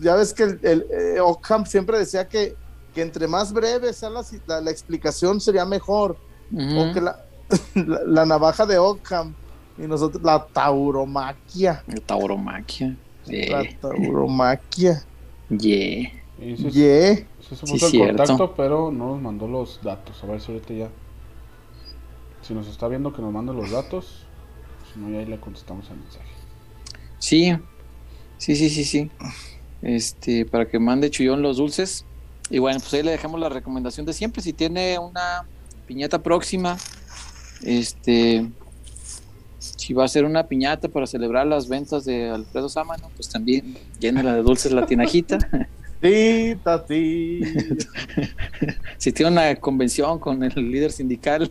Ya 0.00 0.16
ves 0.16 0.32
que 0.34 0.42
el, 0.44 0.60
el, 0.62 0.86
eh, 0.90 1.20
Ockham 1.20 1.64
siempre 1.66 1.98
decía 1.98 2.28
que, 2.28 2.54
que 2.94 3.02
entre 3.02 3.26
más 3.28 3.52
breve 3.52 3.92
sea 3.92 4.10
la, 4.10 4.24
la- 4.46 4.60
la 4.60 4.70
explicación 4.70 5.40
sería 5.40 5.64
mejor. 5.64 6.16
O 6.52 6.92
que 6.92 7.00
la, 7.00 7.24
la, 7.74 8.00
la 8.06 8.26
navaja 8.26 8.66
de 8.66 8.78
Ockham 8.78 9.34
y 9.78 9.82
nosotros 9.82 10.22
la 10.22 10.46
tauromaquia. 10.46 11.82
El 11.88 12.02
tauromaquia. 12.02 12.96
La 13.26 13.62
Yeah. 13.62 13.78
tauromaquia. 13.80 15.02
Yeah. 15.48 16.10
Y 16.38 16.56
sí, 16.56 16.70
Yeah. 16.70 17.16
sí 17.16 17.56
se 17.56 17.66
Sí, 17.66 17.72
puso 17.72 17.86
en 17.86 17.90
cierto. 17.90 18.16
contacto, 18.16 18.54
pero 18.54 18.90
no 18.92 19.08
nos 19.12 19.22
mandó 19.22 19.48
los 19.48 19.80
datos. 19.82 20.22
A 20.22 20.26
ver 20.26 20.40
si 20.40 20.52
ahorita 20.52 20.74
ya. 20.74 20.88
Si 22.42 22.52
nos 22.54 22.68
está 22.68 22.88
viendo 22.88 23.12
que 23.12 23.22
nos 23.22 23.32
mande 23.32 23.52
los 23.54 23.70
datos. 23.70 24.26
Si 24.92 25.00
no, 25.00 25.08
ya 25.10 25.18
ahí 25.20 25.26
le 25.26 25.40
contestamos 25.40 25.88
el 25.90 25.96
mensaje. 25.96 26.28
Sí, 27.18 27.56
sí, 28.38 28.54
sí, 28.56 28.68
sí, 28.68 28.84
sí. 28.84 29.10
Este, 29.82 30.44
para 30.44 30.68
que 30.68 30.78
mande 30.78 31.10
Chuyón 31.10 31.40
los 31.42 31.56
dulces. 31.56 32.04
Y 32.50 32.58
bueno, 32.58 32.78
pues 32.80 32.92
ahí 32.94 33.02
le 33.02 33.10
dejamos 33.12 33.40
la 33.40 33.48
recomendación 33.48 34.04
de 34.04 34.12
siempre. 34.12 34.42
Si 34.42 34.52
tiene 34.52 34.98
una 34.98 35.46
piñata 35.86 36.22
próxima, 36.22 36.76
este, 37.62 38.46
si 39.58 39.92
va 39.94 40.04
a 40.04 40.08
ser 40.08 40.24
una 40.24 40.46
piñata 40.46 40.88
para 40.88 41.06
celebrar 41.06 41.46
las 41.46 41.68
ventas 41.68 42.04
de 42.04 42.30
Alfredo 42.30 42.68
Sámano, 42.68 43.10
pues 43.16 43.28
también 43.28 43.76
llénela 44.00 44.34
de 44.34 44.42
dulces 44.42 44.72
la 44.72 44.86
tinajita. 44.86 45.38
Sí, 46.02 46.54
tati. 46.62 47.40
si 48.98 49.12
tiene 49.12 49.32
una 49.32 49.54
convención 49.56 50.18
con 50.18 50.42
el 50.42 50.52
líder 50.54 50.92
sindical, 50.92 51.50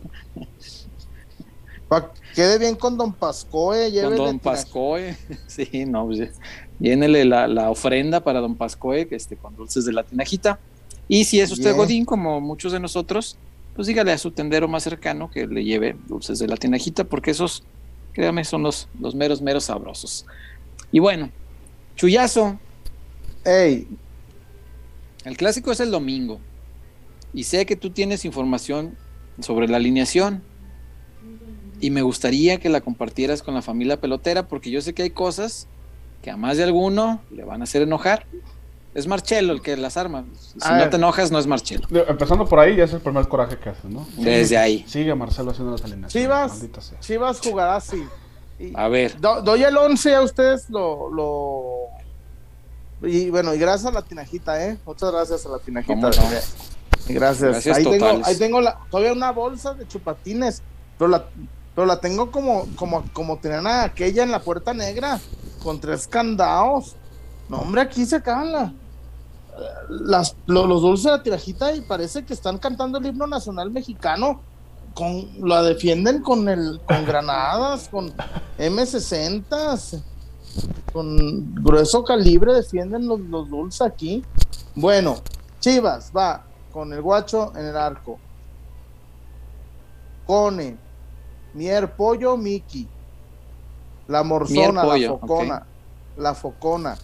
Pa- 1.88 2.12
quede 2.34 2.58
bien 2.58 2.76
con 2.76 2.96
Don 2.96 3.12
Pascoe. 3.12 3.90
con 4.02 4.16
Don 4.16 4.38
Pascoe, 4.38 5.16
sí, 5.48 5.84
no, 5.86 6.06
pues, 6.06 6.30
llénele 6.78 7.24
la, 7.24 7.46
la 7.48 7.70
ofrenda 7.70 8.22
para 8.22 8.40
don 8.40 8.54
Pascoe, 8.54 9.06
este, 9.10 9.36
con 9.36 9.54
dulces 9.56 9.84
de 9.84 9.92
la 9.92 10.02
tinajita. 10.04 10.58
Y 11.08 11.24
si 11.24 11.40
es 11.40 11.50
usted 11.50 11.66
Bien. 11.70 11.76
Godín, 11.76 12.04
como 12.04 12.40
muchos 12.40 12.72
de 12.72 12.80
nosotros, 12.80 13.36
pues 13.74 13.86
dígale 13.86 14.12
a 14.12 14.18
su 14.18 14.30
tendero 14.30 14.68
más 14.68 14.82
cercano 14.82 15.30
que 15.30 15.46
le 15.46 15.64
lleve 15.64 15.96
dulces 16.06 16.38
de 16.38 16.48
la 16.48 16.56
tinajita, 16.56 17.04
porque 17.04 17.30
esos, 17.30 17.64
créame, 18.12 18.44
son 18.44 18.62
los, 18.62 18.88
los 19.00 19.14
meros, 19.14 19.42
meros 19.42 19.64
sabrosos. 19.64 20.26
Y 20.92 21.00
bueno, 21.00 21.30
chullazo, 21.96 22.58
Ey, 23.44 23.86
el 25.24 25.36
clásico 25.36 25.70
es 25.70 25.80
el 25.80 25.90
domingo. 25.90 26.40
Y 27.34 27.44
sé 27.44 27.66
que 27.66 27.76
tú 27.76 27.90
tienes 27.90 28.24
información 28.24 28.96
sobre 29.40 29.68
la 29.68 29.76
alineación. 29.76 30.42
Y 31.80 31.90
me 31.90 32.00
gustaría 32.00 32.58
que 32.58 32.70
la 32.70 32.80
compartieras 32.80 33.42
con 33.42 33.54
la 33.54 33.60
familia 33.60 34.00
pelotera, 34.00 34.48
porque 34.48 34.70
yo 34.70 34.80
sé 34.80 34.94
que 34.94 35.02
hay 35.02 35.10
cosas 35.10 35.68
que 36.22 36.30
a 36.30 36.36
más 36.38 36.56
de 36.56 36.64
alguno 36.64 37.20
le 37.30 37.44
van 37.44 37.60
a 37.60 37.64
hacer 37.64 37.82
enojar. 37.82 38.26
Es 38.94 39.06
Marcelo 39.08 39.52
el 39.52 39.60
que 39.60 39.76
las 39.76 39.96
arma. 39.96 40.24
Si 40.36 40.56
no 40.72 40.88
te 40.88 40.96
enojas, 40.96 41.30
no 41.32 41.38
es 41.40 41.46
Marcelo. 41.48 41.86
Empezando 42.06 42.46
por 42.46 42.60
ahí, 42.60 42.76
ya 42.76 42.84
es 42.84 42.92
el 42.92 43.00
primer 43.00 43.26
coraje 43.28 43.58
que 43.58 43.70
haces, 43.70 43.84
¿no? 43.86 44.06
Desde 44.16 44.56
ahí. 44.56 44.84
Sigue 44.86 45.14
Marcelo 45.16 45.50
haciendo 45.50 45.72
las 45.72 45.82
alineaciones. 45.84 46.12
Chivas. 46.60 47.00
Chivas 47.00 47.40
jugará 47.42 47.76
así. 47.76 48.04
Y- 48.58 48.72
A 48.76 48.86
ver, 48.86 49.20
Do- 49.20 49.42
doy 49.42 49.64
el 49.64 49.76
11 49.76 50.14
a 50.14 50.22
ustedes 50.22 50.70
lo, 50.70 51.10
lo... 51.10 53.08
Y 53.08 53.28
bueno, 53.30 53.52
y 53.52 53.58
gracias 53.58 53.90
a 53.90 53.94
la 53.94 54.02
tinajita, 54.02 54.64
¿eh? 54.64 54.78
Muchas 54.86 55.10
gracias 55.10 55.44
a 55.44 55.48
la 55.48 55.58
tinajita. 55.58 55.94
Gracias. 56.00 56.54
Gracias 57.08 57.76
ahí, 57.76 57.84
tengo, 57.84 58.20
ahí 58.24 58.36
tengo 58.38 58.60
la, 58.60 58.78
todavía 58.90 59.12
una 59.12 59.30
bolsa 59.32 59.74
de 59.74 59.86
chupatines, 59.86 60.62
pero 60.96 61.08
la, 61.08 61.24
pero 61.74 61.86
la 61.86 62.00
tengo 62.00 62.30
como, 62.30 62.66
como, 62.76 63.04
como 63.12 63.36
tenían 63.38 63.66
aquella 63.66 64.22
en 64.22 64.30
la 64.30 64.38
puerta 64.40 64.72
negra, 64.72 65.20
con 65.62 65.80
tres 65.80 66.06
candados. 66.06 66.96
No, 67.50 67.58
hombre, 67.58 67.82
aquí 67.82 68.06
se 68.06 68.16
acaban 68.16 68.52
la, 68.52 68.72
las, 69.88 70.36
lo- 70.46 70.66
los 70.66 70.82
dulces 70.82 71.04
de 71.04 71.10
la 71.18 71.22
tinajita 71.22 71.74
y 71.74 71.80
parece 71.82 72.24
que 72.24 72.34
están 72.34 72.58
cantando 72.58 72.98
el 72.98 73.06
himno 73.06 73.26
nacional 73.26 73.70
mexicano. 73.70 74.40
Con, 74.94 75.28
la 75.48 75.62
defienden 75.62 76.22
con 76.22 76.48
el 76.48 76.80
con 76.86 77.04
granadas, 77.06 77.88
con 77.88 78.12
M60, 78.58 80.02
con 80.92 81.52
grueso 81.56 82.04
calibre 82.04 82.52
defienden 82.52 83.06
los, 83.08 83.18
los 83.20 83.48
dulces 83.50 83.82
aquí. 83.82 84.24
Bueno, 84.76 85.16
Chivas 85.58 86.12
va 86.16 86.44
con 86.72 86.92
el 86.92 87.02
guacho 87.02 87.52
en 87.56 87.66
el 87.66 87.76
arco. 87.76 88.18
Cone, 90.26 90.76
Mier 91.54 91.92
Pollo, 91.96 92.36
Miki. 92.36 92.88
La 94.08 94.22
morzona, 94.22 94.82
Mier 94.84 94.84
Pollo, 94.84 95.12
la 95.12 95.18
focona, 95.18 95.66
la 96.16 96.34
focona. 96.34 96.98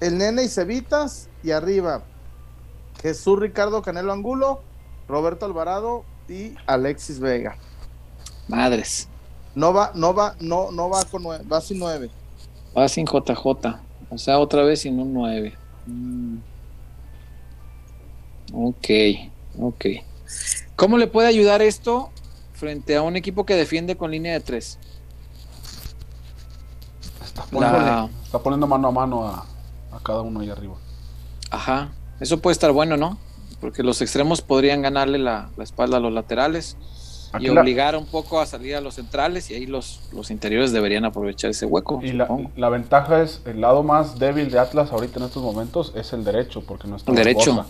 El 0.00 0.18
nene 0.18 0.44
y 0.44 0.48
Cevitas 0.48 1.28
y 1.42 1.50
arriba 1.50 2.02
Jesús 3.02 3.38
Ricardo 3.38 3.82
Canelo 3.82 4.12
Angulo, 4.12 4.60
Roberto 5.08 5.44
Alvarado 5.46 6.04
y 6.28 6.54
Alexis 6.66 7.20
Vega. 7.20 7.56
madres. 8.48 9.08
No 9.54 9.72
va, 9.72 9.90
no 9.94 10.14
va, 10.14 10.36
no, 10.40 10.70
no 10.70 10.88
va 10.88 11.04
con 11.04 11.22
nueve, 11.22 11.44
va 11.50 11.60
sin 11.60 11.78
nueve. 11.78 12.10
Va 12.76 12.88
sin 12.88 13.06
JJ. 13.06 13.80
O 14.10 14.18
sea, 14.18 14.38
otra 14.38 14.62
vez 14.62 14.80
sin 14.82 14.98
un 15.00 15.12
9. 15.14 15.54
Mm. 15.86 16.36
Ok, 18.54 18.86
ok. 19.58 19.84
¿Cómo 20.76 20.96
le 20.96 21.06
puede 21.08 21.28
ayudar 21.28 21.60
esto 21.62 22.10
frente 22.54 22.96
a 22.96 23.02
un 23.02 23.16
equipo 23.16 23.44
que 23.44 23.54
defiende 23.54 23.96
con 23.96 24.10
línea 24.10 24.32
de 24.34 24.40
3? 24.40 24.78
Está 27.24 27.42
poniendo, 27.44 27.78
La- 27.78 28.08
está 28.24 28.38
poniendo 28.38 28.66
mano 28.66 28.88
a 28.88 28.92
mano 28.92 29.24
a, 29.26 29.46
a 29.90 29.98
cada 30.00 30.22
uno 30.22 30.40
ahí 30.40 30.50
arriba. 30.50 30.74
Ajá, 31.50 31.90
eso 32.20 32.38
puede 32.40 32.52
estar 32.52 32.72
bueno, 32.72 32.96
¿no? 32.96 33.18
Porque 33.60 33.82
los 33.82 34.00
extremos 34.02 34.42
podrían 34.42 34.82
ganarle 34.82 35.18
la, 35.18 35.50
la 35.56 35.64
espalda 35.64 35.96
a 35.96 36.00
los 36.00 36.12
laterales 36.12 36.76
Aquí 37.32 37.46
y 37.46 37.50
la- 37.50 37.60
obligar 37.60 37.96
un 37.96 38.06
poco 38.06 38.40
a 38.40 38.46
salir 38.46 38.76
a 38.76 38.80
los 38.80 38.94
centrales 38.94 39.50
y 39.50 39.54
ahí 39.54 39.66
los, 39.66 40.00
los 40.12 40.30
interiores 40.30 40.72
deberían 40.72 41.04
aprovechar 41.04 41.50
ese 41.50 41.66
hueco. 41.66 42.00
Y 42.02 42.12
la, 42.12 42.28
la 42.56 42.68
ventaja 42.68 43.22
es, 43.22 43.42
el 43.46 43.60
lado 43.60 43.82
más 43.82 44.18
débil 44.18 44.50
de 44.50 44.58
Atlas 44.58 44.92
ahorita 44.92 45.18
en 45.18 45.26
estos 45.26 45.42
momentos 45.42 45.92
es 45.94 46.12
el 46.12 46.24
derecho, 46.24 46.62
porque 46.66 46.88
no 46.88 46.96
está 46.96 47.10
El 47.10 47.16
derecho. 47.16 47.64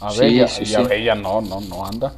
A 0.00 0.10
Sí, 0.10 0.20
Bella, 0.20 0.48
sí, 0.48 0.62
y 0.62 0.66
sí. 0.66 0.74
a 0.76 0.82
Bella 0.82 1.14
no, 1.14 1.40
no, 1.40 1.60
no 1.60 1.84
anda. 1.86 2.14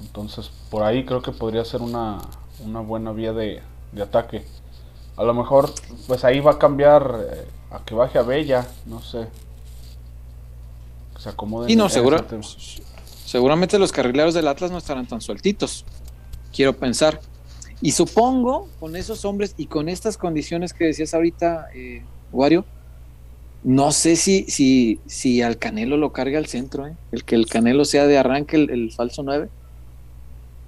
Entonces, 0.00 0.50
por 0.70 0.82
ahí 0.82 1.04
creo 1.04 1.20
que 1.22 1.30
podría 1.32 1.64
ser 1.64 1.82
una, 1.82 2.18
una 2.64 2.80
buena 2.80 3.12
vía 3.12 3.32
de, 3.32 3.62
de 3.92 4.02
ataque. 4.02 4.44
A 5.16 5.24
lo 5.24 5.34
mejor, 5.34 5.70
pues 6.06 6.24
ahí 6.24 6.40
va 6.40 6.52
a 6.52 6.58
cambiar 6.58 7.16
eh, 7.32 7.46
a 7.70 7.84
que 7.84 7.94
baje 7.94 8.18
a 8.18 8.22
Bella, 8.22 8.66
no 8.86 9.00
sé. 9.00 9.28
Que 11.14 11.22
se 11.22 11.28
acomode. 11.28 11.70
Y 11.72 11.76
no, 11.76 11.88
seguro, 11.88 12.24
seguramente 13.24 13.78
los 13.78 13.92
carrileros 13.92 14.34
del 14.34 14.48
Atlas 14.48 14.70
no 14.70 14.78
estarán 14.78 15.06
tan 15.06 15.20
sueltitos, 15.20 15.84
quiero 16.54 16.76
pensar. 16.76 17.20
Y 17.82 17.92
supongo, 17.92 18.68
con 18.78 18.94
esos 18.96 19.24
hombres 19.24 19.54
y 19.56 19.66
con 19.66 19.88
estas 19.88 20.18
condiciones 20.18 20.74
que 20.74 20.84
decías 20.84 21.14
ahorita, 21.14 21.68
eh, 21.74 22.02
Wario, 22.30 22.66
no 23.62 23.92
sé 23.92 24.16
si, 24.16 24.44
si, 24.44 25.00
si 25.06 25.40
al 25.42 25.58
Canelo 25.58 25.96
lo 25.96 26.12
cargue 26.12 26.36
al 26.36 26.46
centro, 26.46 26.86
¿eh? 26.86 26.94
el 27.12 27.24
que 27.24 27.36
el 27.36 27.46
Canelo 27.46 27.84
sea 27.84 28.06
de 28.06 28.18
arranque 28.18 28.56
el, 28.56 28.70
el 28.70 28.92
falso 28.92 29.22
9 29.22 29.48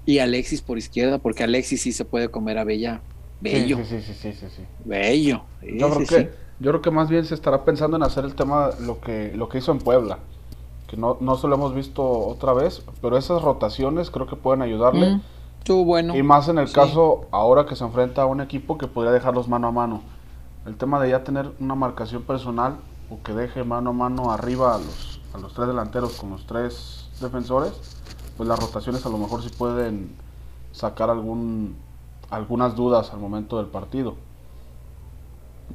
y 0.05 0.19
Alexis 0.19 0.63
por 0.63 0.79
izquierda, 0.79 1.19
porque 1.19 1.45
Alexis 1.45 1.83
sí 1.83 1.93
se 1.93 2.05
puede 2.05 2.29
comer 2.29 2.59
a 2.59 2.65
Bella. 2.65 3.01
Bello, 3.41 3.79
sí, 3.79 4.01
sí, 4.01 4.01
sí, 4.01 4.15
sí, 4.15 4.33
sí, 4.33 4.47
sí. 4.57 4.63
bello. 4.85 5.43
Yo 5.63 5.91
creo, 5.91 6.07
que. 6.07 6.31
Yo 6.63 6.71
creo 6.71 6.81
que 6.81 6.91
más 6.91 7.09
bien 7.09 7.25
se 7.25 7.35
estará 7.35 7.65
pensando 7.65 7.97
en 7.97 8.05
hacer 8.05 8.25
el 8.25 8.35
tema 8.35 8.71
lo 8.81 9.01
que, 9.01 9.33
lo 9.35 9.49
que 9.49 9.59
hizo 9.59 9.73
en 9.73 9.79
Puebla. 9.79 10.19
Que 10.87 10.97
no, 10.97 11.17
no 11.21 11.37
se 11.37 11.49
lo 11.49 11.57
hemos 11.57 11.75
visto 11.75 12.03
otra 12.09 12.53
vez, 12.53 12.83
pero 13.01 13.17
esas 13.19 13.43
rotaciones 13.43 14.11
creo 14.11 14.27
que 14.27 14.37
pueden 14.37 14.63
ayudarle. 14.63 15.17
Mm, 15.17 15.85
bueno. 15.85 16.17
Y 16.17 16.23
más 16.23 16.49
en 16.49 16.59
el 16.59 16.69
Sí. 16.69 16.75
caso 16.75 17.27
ahora 17.31 17.67
que 17.67 17.75
se 17.77 17.85
enfrenta 17.85 18.23
a 18.23 18.27
un 18.27 18.41
equipo 18.41 18.79
que 18.79 18.87
podría 18.87 19.13
dejarlos 19.13 19.49
mano 19.49 19.69
a 19.69 19.73
mano. 19.73 20.03
El 20.65 20.77
tema 20.77 21.01
de 21.01 21.11
ya 21.11 21.25
tener 21.25 21.51
una 21.59 21.75
marcación 21.75 22.23
personal 22.23 22.77
o 23.11 23.21
que 23.23 23.33
deje 23.33 23.65
mano 23.65 23.91
a 23.91 23.93
mano 23.93 24.31
arriba 24.31 24.75
a 24.77 24.79
los, 24.79 25.21
a 25.35 25.39
los 25.39 25.55
tres 25.55 25.67
delanteros 25.67 26.13
con 26.13 26.31
los 26.31 26.47
tres 26.47 27.09
defensores, 27.21 27.73
pues 28.37 28.49
las 28.49 28.61
rotaciones 28.61 29.05
a 29.05 29.09
lo 29.09 29.19
mejor 29.19 29.43
sí 29.43 29.51
pueden 29.51 30.15
sacar 30.73 31.11
algún, 31.11 31.77
algunas 32.31 32.77
dudas 32.77 33.13
al 33.13 33.19
momento 33.19 33.57
del 33.59 33.67
partido. 33.67 34.15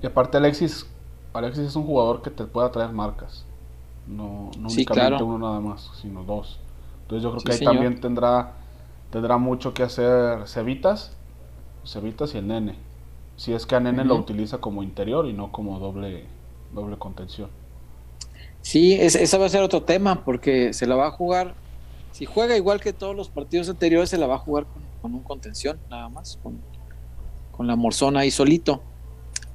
Y 0.01 0.05
aparte 0.07 0.37
Alexis, 0.37 0.85
Alexis 1.33 1.63
es 1.65 1.75
un 1.75 1.85
jugador 1.85 2.21
que 2.21 2.31
te 2.31 2.45
puede 2.45 2.67
atraer 2.67 2.91
marcas. 2.93 3.45
No, 4.05 4.55
no 4.57 4.69
Sí, 4.69 4.85
únicamente 4.85 4.85
claro. 4.85 5.23
uno 5.23 5.39
nada 5.39 5.59
más, 5.59 5.91
sino 6.01 6.23
dos. 6.23 6.65
Entonces 7.03 7.23
yo 7.23 7.31
creo 7.31 7.41
Sí, 7.41 7.45
que 7.45 7.51
ahí 7.53 7.59
señor. 7.59 7.61
también 7.61 7.99
tendrá 7.99 8.57
tendrá 9.09 9.37
mucho 9.37 9.73
que 9.73 9.83
hacer 9.83 10.47
Cevitas, 10.47 11.17
Cevitas 11.85 12.35
y 12.35 12.39
el 12.39 12.47
Nene. 12.47 12.85
Si 13.37 13.53
es 13.53 13.65
que 13.65 13.75
a 13.75 13.79
Nene 13.79 14.05
lo 14.05 14.15
utiliza 14.17 14.59
como 14.59 14.83
interior 14.83 15.27
y 15.27 15.33
no 15.33 15.51
como 15.51 15.79
doble, 15.79 16.35
doble 16.71 16.97
contención. 16.99 17.51
Sí, 18.61 18.93
ese, 18.93 19.23
ese 19.23 19.37
va 19.37 19.45
a 19.45 19.49
ser 19.49 19.63
otro 19.63 19.83
tema, 19.85 20.23
porque 20.25 20.73
se 20.73 20.87
la 20.87 20.95
va 20.95 21.07
a 21.07 21.11
jugar. 21.11 21.61
Si 22.11 22.25
juega 22.25 22.57
igual 22.57 22.81
que 22.81 22.93
todos 22.93 23.15
los 23.15 23.29
partidos 23.29 23.69
anteriores, 23.69 24.09
se 24.09 24.17
la 24.17 24.27
va 24.27 24.35
a 24.35 24.39
jugar 24.39 24.67
con, 24.67 24.91
con 25.01 25.13
un 25.15 25.23
contención, 25.23 25.81
nada 25.89 26.09
más, 26.09 26.37
con, 26.41 26.65
con 27.51 27.67
la 27.67 27.75
morzona 27.75 28.21
ahí 28.21 28.31
solito. 28.31 28.83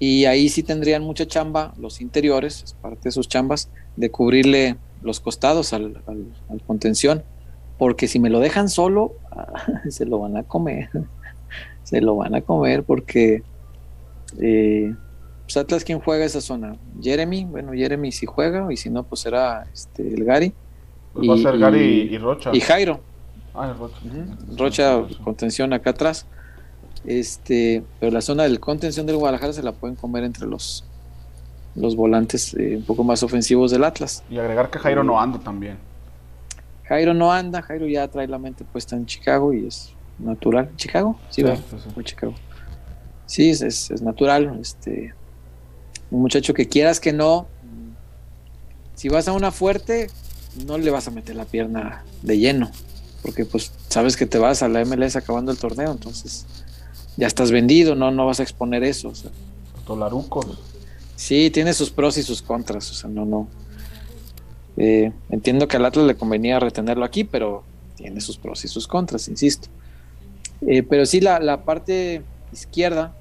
Y 0.05 0.25
ahí 0.25 0.49
sí 0.49 0.65
tendrían 0.65 1.05
mucha 1.05 1.27
chamba 1.27 1.75
los 1.79 2.01
interiores, 2.01 2.65
es 2.65 2.73
parte 2.73 3.03
de 3.05 3.13
sus 3.13 3.29
chambas, 3.29 3.71
de 3.95 4.11
cubrirle 4.11 4.77
los 5.01 5.21
costados 5.21 5.73
al, 5.73 6.03
al- 6.09 6.27
al 6.49 6.61
contención. 6.63 7.23
Porque 7.79 8.09
si 8.09 8.19
me 8.19 8.29
lo 8.29 8.41
dejan 8.41 8.69
solo, 8.69 9.13
se 9.89 10.05
lo 10.05 10.19
van 10.19 10.37
a 10.37 10.43
comer. 10.43 10.89
se 11.85 12.01
lo 12.01 12.17
van 12.17 12.35
a 12.35 12.41
comer 12.41 12.83
porque 12.83 13.45
eh, 14.41 14.93
pues 15.45 15.57
Atlas, 15.57 15.85
¿quién 15.85 16.01
juega 16.01 16.25
esa 16.25 16.41
zona? 16.41 16.75
Jeremy, 17.01 17.45
bueno, 17.45 17.73
Jeremy 17.73 18.11
si 18.11 18.27
juega, 18.27 18.73
y 18.73 18.77
si 18.77 18.91
no, 18.91 19.05
pues 19.05 19.21
será 19.21 19.69
este, 19.73 20.03
el 20.15 20.25
Gary 20.25 20.53
Pues 21.13 21.29
va 21.31 21.35
a 21.35 21.39
ser 21.39 21.59
Gary 21.59 22.09
y- 22.11 22.15
y, 22.15 22.19
Rocha. 22.19 22.51
y 22.53 22.59
Jairo. 22.61 23.01
Ah, 23.55 23.73
Rocha. 23.79 23.99
Rocha, 24.57 25.07
contención 25.23 25.73
acá 25.73 25.91
atrás. 25.91 26.27
Este, 27.05 27.83
pero 27.99 28.13
la 28.13 28.21
zona 28.21 28.45
del 28.45 28.61
contención 28.61 29.07
del 29.07 29.17
Guadalajara 29.17 29.53
se 29.53 29.63
la 29.63 29.73
pueden 29.73 29.97
comer 29.97 30.25
entre 30.25 30.47
los, 30.47 30.85
los 31.75 31.97
volantes 31.97 32.55
eh, 32.55 32.77
un 32.77 32.85
poco 32.85 33.03
más 33.05 33.23
ofensivos 33.23 33.71
del 33.71 33.85
Atlas. 33.85 34.23
Y 34.31 34.39
agregar 34.39 34.71
que 34.71 34.79
Jairo 34.79 35.03
no 35.03 35.21
anda 35.21 35.39
también. 35.39 35.79
Jairo 36.85 37.15
no 37.15 37.33
anda, 37.33 37.63
Jairo 37.63 37.87
ya 37.89 38.07
trae 38.09 38.29
la 38.29 38.39
mente 38.39 38.65
puesta 38.65 38.97
en 38.97 39.07
Chicago 39.07 39.53
y 39.53 39.67
es 39.67 39.91
natural. 40.19 40.71
¿Chicago? 40.77 41.19
Sí, 41.31 41.43
¿verdad? 41.43 41.61
sí, 41.71 42.05
Chicago. 42.05 42.35
Sí, 43.27 43.51
es, 43.51 43.63
es- 43.63 43.91
es 43.91 44.03
natural. 44.03 44.59
Este, 44.61 45.15
un 46.11 46.21
muchacho 46.21 46.53
que 46.55 46.69
quieras 46.69 47.01
que 47.01 47.13
no, 47.13 47.47
si 48.95 49.09
vas 49.09 49.27
a 49.27 49.33
una 49.33 49.51
fuerte, 49.51 50.09
no 50.67 50.77
le 50.79 50.91
vas 50.91 51.09
a 51.09 51.11
meter 51.11 51.35
la 51.35 51.47
pierna 51.47 52.05
de 52.21 52.39
lleno, 52.39 52.71
porque 53.23 53.45
pues 53.47 53.73
sabes 53.89 54.17
que 54.17 54.27
te 54.27 54.39
vas 54.39 54.63
a 54.63 54.69
la 54.69 54.85
MLS 54.85 55.17
acabando 55.17 55.51
el 55.51 55.59
torneo, 55.59 55.91
entonces 55.93 56.45
ya 57.17 57.27
estás 57.27 57.51
vendido, 57.51 57.95
no, 57.95 58.11
no 58.11 58.27
vas 58.27 58.41
a 58.41 58.43
exponer 58.43 58.85
eso. 58.85 59.09
o 59.09 59.15
sea. 59.15 59.31
Tolarucos. 59.87 60.47
Sí, 61.17 61.51
tiene 61.51 61.73
sus 61.75 61.91
pros 61.91 62.17
y 62.19 62.23
sus 62.23 62.43
contras, 62.43 62.91
o 62.91 62.95
sea, 62.95 63.11
no, 63.11 63.25
no. 63.25 63.49
Eh, 64.77 65.13
entiendo 65.31 65.69
que 65.69 65.77
al 65.77 65.85
Atlas 65.85 66.07
le 66.07 66.15
convenía 66.15 66.59
retenerlo 66.59 67.05
aquí, 67.05 67.25
pero 67.25 67.63
tiene 67.97 68.21
sus 68.21 68.39
pros 68.39 68.65
y 68.65 68.69
sus 68.69 68.89
contras, 68.89 69.29
insisto. 69.29 69.69
Eh, 70.67 70.83
pero 70.83 71.07
sí, 71.07 71.21
la, 71.21 71.39
la, 71.41 71.65
parte 71.65 72.23
izquierda, 72.53 73.15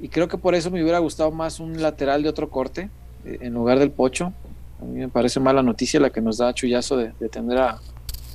y 0.00 0.08
creo 0.08 0.28
que 0.28 0.38
por 0.38 0.54
eso 0.54 0.70
me 0.70 0.82
hubiera 0.82 0.98
gustado 0.98 1.30
más 1.30 1.60
un 1.60 1.82
lateral 1.82 2.22
de 2.22 2.28
otro 2.28 2.48
corte, 2.50 2.88
eh, 3.24 3.38
en 3.42 3.54
lugar 3.54 3.78
del 3.78 3.90
Pocho. 3.90 4.32
A 4.80 4.84
mí 4.84 5.00
me 5.00 5.08
parece 5.08 5.40
mala 5.40 5.62
noticia 5.62 6.00
la 6.00 6.10
que 6.10 6.20
nos 6.20 6.38
da 6.38 6.54
Chuyazo 6.54 6.96
de, 6.96 7.12
de 7.20 7.28
tener 7.28 7.58
a, 7.58 7.80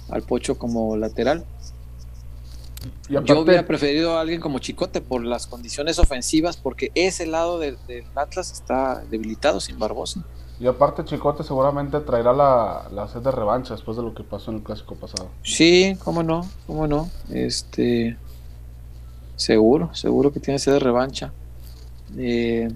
al 0.10 0.22
Pocho 0.24 0.58
como 0.58 0.96
lateral. 0.98 1.46
Yo 3.10 3.40
hubiera 3.40 3.66
preferido 3.66 4.18
a 4.18 4.22
alguien 4.22 4.42
como 4.42 4.60
Chicote 4.60 5.02
por 5.02 5.24
las 5.24 5.48
condiciones 5.48 6.00
ofensivas, 6.00 6.58
porque 6.58 6.92
ese 6.96 7.26
lado 7.26 7.60
del 7.60 7.78
Atlas 8.16 8.52
está 8.52 9.04
debilitado 9.10 9.60
sin 9.60 9.78
Barbosa. 9.80 10.24
Y 10.60 10.68
aparte 10.68 11.04
Chicote 11.04 11.44
seguramente 11.44 12.00
traerá 12.00 12.32
la, 12.32 12.88
la 12.92 13.08
sed 13.08 13.22
de 13.22 13.32
revancha 13.32 13.74
después 13.74 13.98
de 13.98 14.04
lo 14.04 14.14
que 14.14 14.24
pasó 14.24 14.52
en 14.52 14.58
el 14.58 14.64
clásico 14.64 14.96
pasado. 14.96 15.30
Sí, 15.44 15.98
cómo 16.04 16.24
no, 16.24 16.48
cómo 16.68 16.88
no. 16.88 17.10
Este 17.30 18.18
seguro, 19.36 19.94
seguro 19.94 20.32
que 20.32 20.40
tiene 20.40 20.60
sed 20.60 20.74
de 20.74 20.80
revancha. 20.80 21.34
Eh, 22.18 22.70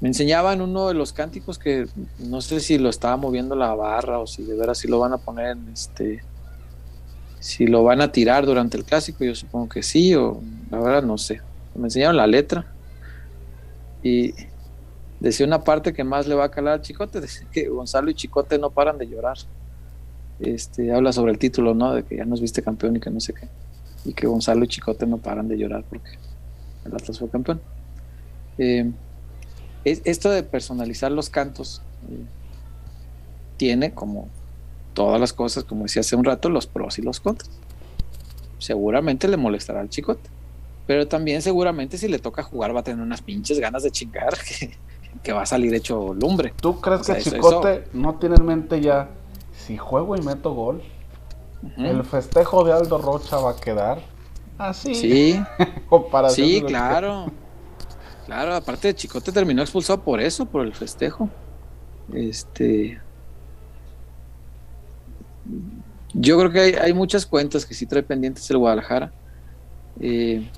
me 0.00 0.08
enseñaban 0.08 0.60
uno 0.60 0.88
de 0.88 0.94
los 0.94 1.12
cánticos 1.12 1.58
que 1.58 1.88
no 2.18 2.40
sé 2.40 2.60
si 2.60 2.78
lo 2.78 2.88
estaba 2.88 3.16
moviendo 3.16 3.56
la 3.56 3.74
barra 3.74 4.20
o 4.20 4.26
si 4.26 4.44
de 4.44 4.56
veras 4.56 4.78
si 4.78 4.88
lo 4.88 5.00
van 5.00 5.12
a 5.12 5.18
poner 5.18 5.56
en 5.56 5.68
este 5.72 6.22
si 7.40 7.66
lo 7.66 7.84
van 7.84 8.00
a 8.00 8.10
tirar 8.12 8.46
durante 8.46 8.76
el 8.76 8.84
clásico, 8.84 9.24
yo 9.24 9.34
supongo 9.34 9.68
que 9.68 9.82
sí, 9.82 10.14
o 10.14 10.40
la 10.70 10.78
verdad 10.80 11.02
no 11.02 11.18
sé. 11.18 11.40
Me 11.74 11.84
enseñaron 11.84 12.16
la 12.16 12.26
letra 12.26 12.66
y 14.02 14.34
decía 15.20 15.46
una 15.46 15.62
parte 15.62 15.92
que 15.92 16.04
más 16.04 16.26
le 16.26 16.34
va 16.34 16.44
a 16.44 16.50
calar 16.50 16.74
al 16.74 16.82
Chicote, 16.82 17.20
decía 17.20 17.46
que 17.52 17.68
Gonzalo 17.68 18.10
y 18.10 18.14
Chicote 18.14 18.58
no 18.58 18.70
paran 18.70 18.98
de 18.98 19.08
llorar. 19.08 19.36
Este, 20.40 20.92
habla 20.92 21.12
sobre 21.12 21.32
el 21.32 21.38
título, 21.38 21.74
¿no? 21.74 21.94
De 21.94 22.04
que 22.04 22.16
ya 22.16 22.24
nos 22.24 22.40
viste 22.40 22.62
campeón 22.62 22.96
y 22.96 23.00
que 23.00 23.10
no 23.10 23.20
sé 23.20 23.34
qué. 23.34 23.48
Y 24.04 24.12
que 24.12 24.26
Gonzalo 24.26 24.64
y 24.64 24.68
Chicote 24.68 25.06
no 25.06 25.18
paran 25.18 25.48
de 25.48 25.58
llorar 25.58 25.84
porque 25.88 26.10
el 26.84 26.94
Atlas 26.94 27.18
fue 27.18 27.28
campeón. 27.28 27.60
Eh, 28.58 28.90
esto 29.84 30.30
de 30.30 30.42
personalizar 30.42 31.10
los 31.10 31.30
cantos 31.30 31.82
eh, 32.10 32.24
tiene 33.56 33.94
como 33.94 34.28
todas 34.98 35.20
las 35.20 35.32
cosas, 35.32 35.62
como 35.62 35.84
decía 35.84 36.00
hace 36.00 36.16
un 36.16 36.24
rato, 36.24 36.50
los 36.50 36.66
pros 36.66 36.98
y 36.98 37.02
los 37.02 37.20
contras. 37.20 37.48
Seguramente 38.58 39.28
le 39.28 39.36
molestará 39.36 39.78
al 39.78 39.88
chicote, 39.88 40.28
pero 40.88 41.06
también 41.06 41.40
seguramente 41.40 41.96
si 41.98 42.08
le 42.08 42.18
toca 42.18 42.42
jugar 42.42 42.74
va 42.74 42.80
a 42.80 42.82
tener 42.82 43.00
unas 43.00 43.22
pinches 43.22 43.60
ganas 43.60 43.84
de 43.84 43.92
chingar 43.92 44.36
que, 45.22 45.32
va 45.32 45.42
a 45.42 45.46
salir 45.46 45.72
hecho 45.72 46.14
lumbre. 46.14 46.52
¿Tú 46.60 46.80
crees 46.80 47.02
que 47.02 47.18
Chicote 47.18 47.84
no 47.92 48.16
tiene 48.16 48.34
en 48.40 48.44
mente 48.44 48.80
ya 48.80 49.08
si 49.52 49.76
juego 49.76 50.16
y 50.16 50.22
meto 50.22 50.52
gol? 50.52 50.82
El 51.76 52.02
festejo 52.02 52.64
de 52.64 52.72
Aldo 52.72 52.98
Rocha 52.98 53.36
va 53.36 53.52
a 53.52 53.56
quedar 53.56 54.00
así. 54.58 54.96
Sí, 54.96 55.40
sí, 56.30 56.62
claro. 56.66 57.26
Claro, 58.26 58.54
aparte 58.54 58.88
de 58.88 58.94
Chicote 58.94 59.32
terminó 59.32 59.62
expulsado 59.62 60.02
por 60.02 60.20
eso, 60.20 60.44
por 60.44 60.66
el 60.66 60.74
festejo. 60.74 61.30
Este, 62.12 63.00
yo 66.14 66.38
creo 66.38 66.50
que 66.50 66.78
hay, 66.80 66.92
muchas 66.92 67.26
cuentas 67.26 67.66
que 67.66 67.74
sí 67.74 67.86
trae 67.86 68.02
pendientes 68.02 68.48
el 68.50 68.58
Guadalajara. 68.58 69.12
Eh, 70.00 70.48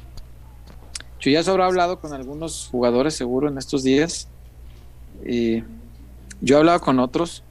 yo 1.20 1.30
ya 1.30 1.40
habrá 1.50 1.66
hablado 1.66 2.00
con 2.00 2.12
algunos 2.12 2.68
jugadores 2.70 3.14
seguro 3.14 3.48
en 3.48 3.58
estos 3.58 3.82
días. 3.82 4.28
Eh, 5.24 5.64
yo 6.40 6.56
he 6.56 6.58
hablado 6.58 6.80
con 6.80 6.98
otros 6.98 7.42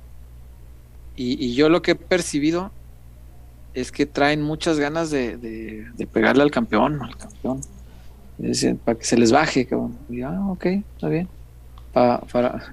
y, 1.15 1.53
yo 1.53 1.69
lo 1.69 1.81
que 1.81 1.91
he 1.91 1.95
percibido 1.95 2.71
es 3.73 3.91
que 3.91 4.05
traen 4.05 4.41
muchas 4.41 4.79
ganas 4.79 5.11
de, 5.11 5.85
pegarle 6.11 6.43
al 6.43 6.51
campeón, 6.51 7.01
al 7.01 7.17
campeón. 7.17 7.61
para 8.85 8.97
que 8.97 9.05
se 9.05 9.17
les 9.17 9.31
baje, 9.31 9.67
ah, 10.25 10.47
ok, 10.49 10.65
está 10.65 11.09
bien. 11.09 11.27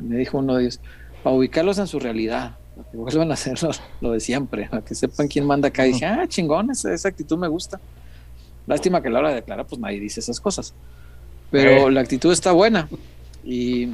me 0.00 0.16
dijo 0.16 0.38
uno 0.38 0.54
de 0.54 0.62
ellos, 0.62 0.80
para 1.22 1.34
ubicarlos 1.34 1.78
en 1.78 1.88
su 1.88 1.98
realidad 1.98 2.56
que 2.90 2.96
vuelvan 2.96 3.30
a 3.30 3.34
hacer 3.34 3.58
lo, 4.00 4.12
de 4.12 4.20
siempre, 4.20 4.68
a 4.70 4.80
que 4.82 4.94
sepan 4.94 5.28
quién 5.28 5.44
manda 5.46 5.68
acá. 5.68 5.86
Y 5.86 5.92
dije, 5.92 6.06
ah, 6.06 6.26
chingón, 6.26 6.70
esa, 6.70 7.08
actitud 7.08 7.38
me 7.38 7.48
gusta. 7.48 7.80
Lástima 8.66 9.00
que 9.00 9.08
a 9.08 9.10
la 9.10 9.20
hora 9.20 9.28
de 9.30 9.36
declarar, 9.36 9.66
pues 9.66 9.80
nadie 9.80 10.00
dice 10.00 10.20
esas 10.20 10.40
cosas. 10.40 10.74
Pero 11.50 11.88
eh. 11.88 11.92
la 11.92 12.00
actitud 12.00 12.32
está 12.32 12.52
buena. 12.52 12.88
Y, 13.44 13.90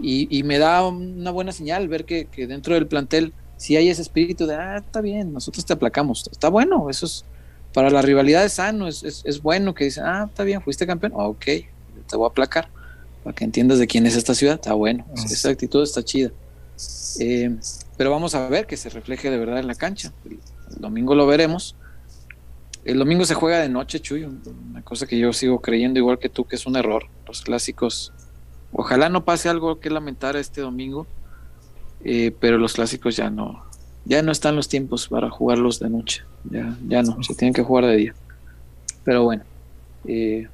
y, 0.00 0.42
me 0.42 0.58
da 0.58 0.86
una 0.86 1.30
buena 1.30 1.52
señal 1.52 1.88
ver 1.88 2.04
que, 2.04 2.28
dentro 2.46 2.74
del 2.74 2.86
plantel 2.86 3.32
si 3.56 3.74
hay 3.74 3.88
ese 3.88 4.02
espíritu 4.02 4.46
de, 4.46 4.54
ah, 4.54 4.76
está 4.76 5.00
bien, 5.00 5.32
nosotros 5.32 5.64
te 5.64 5.72
aplacamos. 5.72 6.28
Está 6.30 6.50
bueno, 6.50 6.90
eso 6.90 7.06
es, 7.06 7.24
para 7.72 7.88
la 7.88 8.02
rivalidad 8.02 8.44
es 8.44 8.52
sano, 8.52 8.86
es, 8.86 9.02
es, 9.02 9.40
bueno 9.40 9.74
que 9.74 9.84
dicen, 9.84 10.04
ah, 10.04 10.26
está 10.28 10.44
bien, 10.44 10.60
fuiste 10.60 10.86
campeón, 10.86 11.12
ok, 11.14 11.44
te 12.06 12.16
voy 12.16 12.26
a 12.26 12.28
aplacar, 12.28 12.68
para 13.24 13.34
que 13.34 13.44
entiendas 13.44 13.78
de 13.78 13.86
quién 13.86 14.04
es 14.04 14.14
esta 14.14 14.34
ciudad, 14.34 14.56
está 14.56 14.74
bueno, 14.74 15.06
esa 15.14 15.48
actitud 15.48 15.82
está 15.82 16.02
chida. 16.02 16.32
Eh, 17.20 17.56
pero 17.96 18.10
vamos 18.10 18.34
a 18.34 18.48
ver 18.48 18.66
que 18.66 18.76
se 18.76 18.90
refleje 18.90 19.30
de 19.30 19.38
verdad 19.38 19.58
en 19.58 19.66
la 19.66 19.74
cancha. 19.74 20.12
El, 20.24 20.38
domingo 20.78 21.14
lo 21.14 21.26
veremos. 21.26 21.76
El 22.84 22.98
domingo 22.98 23.24
se 23.24 23.34
juega 23.34 23.58
de 23.58 23.68
noche, 23.68 24.00
Chuy, 24.00 24.24
una 24.24 24.82
cosa 24.82 25.06
que 25.06 25.18
yo 25.18 25.32
sigo 25.32 25.60
creyendo 25.60 25.98
igual 25.98 26.18
que 26.18 26.28
tú 26.28 26.44
que 26.44 26.56
es 26.56 26.66
un 26.66 26.76
error. 26.76 27.06
Los 27.26 27.42
clásicos, 27.42 28.12
ojalá 28.72 29.08
no 29.08 29.24
pase 29.24 29.48
algo 29.48 29.80
que 29.80 29.90
lamentar 29.90 30.36
este 30.36 30.60
domingo, 30.60 31.06
eh, 32.04 32.32
pero 32.38 32.58
los 32.58 32.74
clásicos 32.74 33.16
ya 33.16 33.28
no, 33.28 33.64
ya 34.04 34.22
no 34.22 34.30
están 34.30 34.54
los 34.54 34.68
tiempos 34.68 35.08
para 35.08 35.30
jugarlos 35.30 35.80
de 35.80 35.90
noche, 35.90 36.22
ya, 36.44 36.76
ya 36.86 37.02
no, 37.02 37.20
se 37.24 37.34
tienen 37.34 37.54
que 37.54 37.62
jugar 37.62 37.86
de 37.86 37.96
día. 37.96 38.14
Pero 39.02 39.24
bueno, 39.24 39.42
eh, 40.06 40.48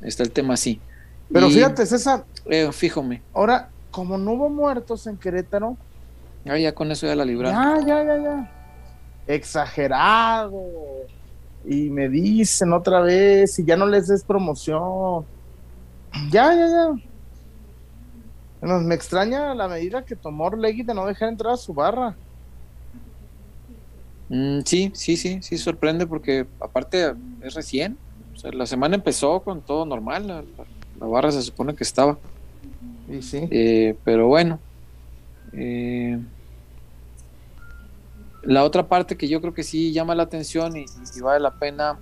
está 0.00 0.22
el 0.22 0.30
tema 0.30 0.54
así. 0.54 0.80
Pero 1.32 1.50
fíjate, 1.50 1.86
César. 1.86 2.24
fíjome. 2.72 3.22
Ahora, 3.32 3.70
como 3.94 4.18
no 4.18 4.32
hubo 4.32 4.50
muertos 4.50 5.06
en 5.06 5.16
Querétaro. 5.16 5.76
Ah, 6.44 6.58
ya 6.58 6.74
con 6.74 6.90
eso 6.90 7.06
ya 7.06 7.14
la 7.14 7.24
libraron. 7.24 7.54
Ya, 7.54 7.78
ya, 7.86 8.04
ya, 8.04 8.22
ya. 8.22 8.50
Exagerado. 9.28 10.60
Y 11.64 11.90
me 11.90 12.08
dicen 12.08 12.72
otra 12.72 13.00
vez, 13.00 13.56
y 13.60 13.64
ya 13.64 13.76
no 13.76 13.86
les 13.86 14.08
des 14.08 14.24
promoción. 14.24 15.24
Ya, 16.28 16.52
ya, 16.54 16.68
ya. 16.68 16.90
me 18.68 18.96
extraña 18.96 19.54
la 19.54 19.68
medida 19.68 20.04
que 20.04 20.16
tomó 20.16 20.46
Orlegui 20.46 20.82
de 20.82 20.92
no 20.92 21.06
dejar 21.06 21.28
entrar 21.28 21.52
a 21.52 21.56
su 21.56 21.72
barra. 21.72 22.16
Mm, 24.28 24.62
sí, 24.64 24.90
sí, 24.94 25.16
sí, 25.16 25.38
sí, 25.40 25.56
sorprende 25.56 26.04
porque 26.04 26.48
aparte 26.58 27.14
es 27.42 27.54
recién. 27.54 27.96
O 28.34 28.38
sea, 28.38 28.50
la 28.50 28.66
semana 28.66 28.96
empezó 28.96 29.38
con 29.40 29.62
todo 29.62 29.86
normal. 29.86 30.44
la 30.98 31.06
barra 31.06 31.30
se 31.30 31.42
supone 31.42 31.76
que 31.76 31.84
estaba. 31.84 32.18
Eh, 33.08 33.96
pero 34.04 34.28
bueno. 34.28 34.58
Eh, 35.52 36.18
la 38.42 38.64
otra 38.64 38.86
parte 38.88 39.16
que 39.16 39.28
yo 39.28 39.40
creo 39.40 39.54
que 39.54 39.62
sí 39.62 39.92
llama 39.92 40.14
la 40.14 40.24
atención 40.24 40.76
y, 40.76 40.84
vale 41.22 41.40
la 41.40 41.52
pena 41.52 41.98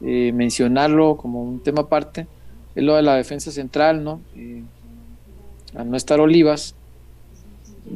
eh, 0.00 0.30
mencionarlo 0.32 1.16
como 1.16 1.42
un 1.42 1.60
tema 1.60 1.82
aparte 1.82 2.26
es 2.74 2.84
lo 2.84 2.94
de 2.94 3.02
la 3.02 3.16
defensa 3.16 3.50
central, 3.50 4.04
¿no? 4.04 4.20
al 5.74 5.90
no 5.90 5.96
estar 5.96 6.20
Olivas, 6.20 6.74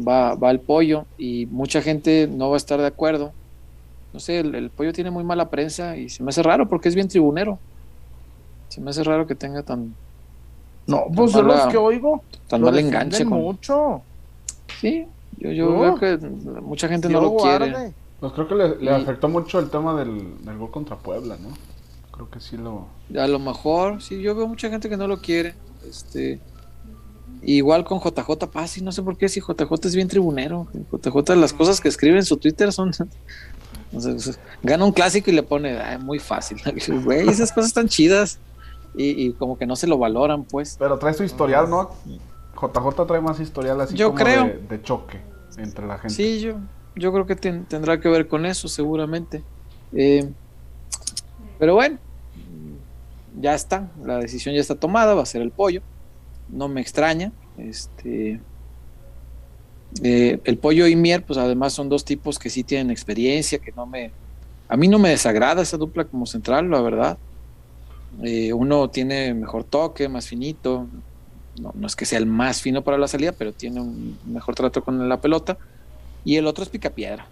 va, 0.06 0.34
va 0.34 0.50
el 0.50 0.60
pollo 0.60 1.06
y 1.18 1.46
mucha 1.46 1.82
gente 1.82 2.26
no 2.26 2.48
va 2.48 2.56
a 2.56 2.58
estar 2.58 2.80
de 2.80 2.86
acuerdo. 2.86 3.32
No 4.12 4.18
sé, 4.18 4.40
el, 4.40 4.70
pollo 4.70 4.92
tiene 4.92 5.10
muy 5.10 5.22
mala 5.22 5.50
prensa 5.50 5.96
y 5.96 6.08
se 6.08 6.22
me 6.22 6.30
hace 6.30 6.42
raro 6.42 6.68
porque 6.68 6.88
es 6.88 6.94
bien 6.94 7.08
tribunero. 7.08 7.58
Se 8.68 8.80
me 8.80 8.90
hace 8.90 9.04
raro 9.04 9.26
que 9.26 9.34
tenga 9.34 9.62
tan, 9.62 9.94
no, 10.90 11.04
pues 11.14 11.32
yo 11.32 11.42
los 11.42 11.66
que 11.66 11.76
oigo. 11.76 12.22
Tan 12.48 12.62
mal 12.62 12.78
enganche. 12.78 13.24
Con... 13.24 13.40
mucho. 13.40 14.02
Sí, 14.80 15.06
yo, 15.38 15.50
yo 15.52 15.78
veo 15.78 15.94
que 15.96 16.16
mucha 16.62 16.88
gente 16.88 17.08
no 17.08 17.20
lo 17.20 17.36
quiere. 17.36 17.92
Pues 18.20 18.32
creo 18.34 18.48
que 18.48 18.54
le, 18.54 18.90
afectó 18.90 19.28
mucho 19.28 19.58
el 19.58 19.70
tema 19.70 19.98
del, 19.98 20.44
del, 20.44 20.58
gol 20.58 20.70
contra 20.70 20.96
Puebla, 20.96 21.38
¿no? 21.40 21.48
Creo 22.12 22.28
que 22.28 22.40
sí 22.40 22.58
lo. 22.58 22.86
A 23.18 23.26
lo 23.26 23.38
mejor, 23.38 24.02
sí, 24.02 24.20
yo 24.20 24.34
veo 24.34 24.46
mucha 24.46 24.68
gente 24.68 24.88
que 24.88 24.96
no 24.96 25.08
lo 25.08 25.20
quiere. 25.20 25.54
Este. 25.88 26.38
Igual 27.42 27.84
con 27.84 28.00
JJ 28.00 28.50
Paz, 28.52 28.76
y 28.76 28.82
no 28.82 28.92
sé 28.92 29.02
por 29.02 29.16
qué, 29.16 29.30
si 29.30 29.40
JJ 29.40 29.72
es 29.84 29.94
bien 29.94 30.08
tribunero. 30.08 30.66
JJ, 30.92 31.36
las 31.36 31.54
cosas 31.54 31.80
que 31.80 31.88
escribe 31.88 32.18
en 32.18 32.24
su 32.24 32.36
Twitter 32.36 32.72
son. 32.72 32.92
gana 34.62 34.84
un 34.84 34.92
clásico 34.92 35.30
y 35.30 35.34
le 35.34 35.42
pone, 35.42 35.98
muy 35.98 36.18
fácil. 36.18 36.60
Güey, 37.04 37.28
esas 37.28 37.50
cosas 37.52 37.68
están 37.68 37.88
chidas 37.88 38.38
y, 38.94 39.32
como 39.34 39.56
que 39.56 39.66
no 39.66 39.76
se 39.76 39.86
lo 39.86 39.98
valoran, 39.98 40.44
pues. 40.44 40.76
Pero 40.78 40.98
trae 40.98 41.14
su 41.14 41.24
historial, 41.24 41.70
¿no? 41.70 41.90
JJ 42.54 43.06
trae 43.06 43.20
más 43.20 43.40
historial 43.40 43.80
así 43.80 43.96
yo 43.96 44.14
creo. 44.14 44.52
De, 44.68 44.82
choque 44.82 45.20
entre 45.56 45.86
la 45.86 45.98
gente. 45.98 46.14
Sí, 46.14 46.40
yo, 46.40 46.56
yo 46.96 47.12
creo 47.12 47.26
que 47.26 47.36
tendrá 47.36 48.00
que 48.00 48.08
ver 48.08 48.28
con 48.28 48.44
eso, 48.46 48.68
seguramente. 48.68 49.42
Eh, 49.92 50.28
pero 51.58 51.74
bueno, 51.74 51.98
ya 53.38 53.54
está, 53.54 53.90
la 54.02 54.18
decisión 54.18 54.54
ya 54.54 54.60
está 54.60 54.74
tomada, 54.74 55.14
va 55.14 55.22
a 55.22 55.26
ser 55.26 55.42
el 55.42 55.50
pollo. 55.50 55.82
No 56.48 56.68
me 56.68 56.80
extraña. 56.80 57.32
Este, 57.56 58.40
eh, 60.02 60.40
el 60.44 60.58
pollo 60.58 60.86
y 60.86 60.96
Mier, 60.96 61.24
pues 61.24 61.38
además 61.38 61.72
son 61.72 61.88
dos 61.88 62.04
tipos 62.04 62.38
que 62.38 62.50
sí 62.50 62.64
tienen 62.64 62.90
experiencia, 62.90 63.58
que 63.58 63.72
no 63.72 63.86
me, 63.86 64.12
a 64.68 64.76
mí 64.76 64.88
no 64.88 64.98
me 64.98 65.10
desagrada 65.10 65.62
esa 65.62 65.76
dupla 65.76 66.04
como 66.04 66.26
central, 66.26 66.70
la 66.70 66.80
verdad. 66.80 67.18
Eh, 68.22 68.52
uno 68.52 68.90
tiene 68.90 69.32
mejor 69.34 69.64
toque, 69.64 70.08
más 70.08 70.26
finito. 70.26 70.86
No, 71.60 71.72
no, 71.74 71.86
es 71.86 71.96
que 71.96 72.06
sea 72.06 72.18
el 72.18 72.26
más 72.26 72.60
fino 72.62 72.82
para 72.82 72.98
la 72.98 73.08
salida, 73.08 73.32
pero 73.32 73.52
tiene 73.52 73.80
un 73.80 74.18
mejor 74.26 74.54
trato 74.54 74.82
con 74.84 75.08
la 75.08 75.20
pelota. 75.20 75.58
Y 76.24 76.36
el 76.36 76.46
otro 76.46 76.62
es 76.64 76.70
picapiedra. 76.70 77.26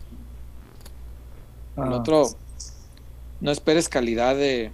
El 1.77 1.85
Ah. 1.85 1.97
otro, 1.97 2.27
no 3.41 3.51
esperes 3.51 3.89
calidad 3.89 4.35
de 4.37 4.73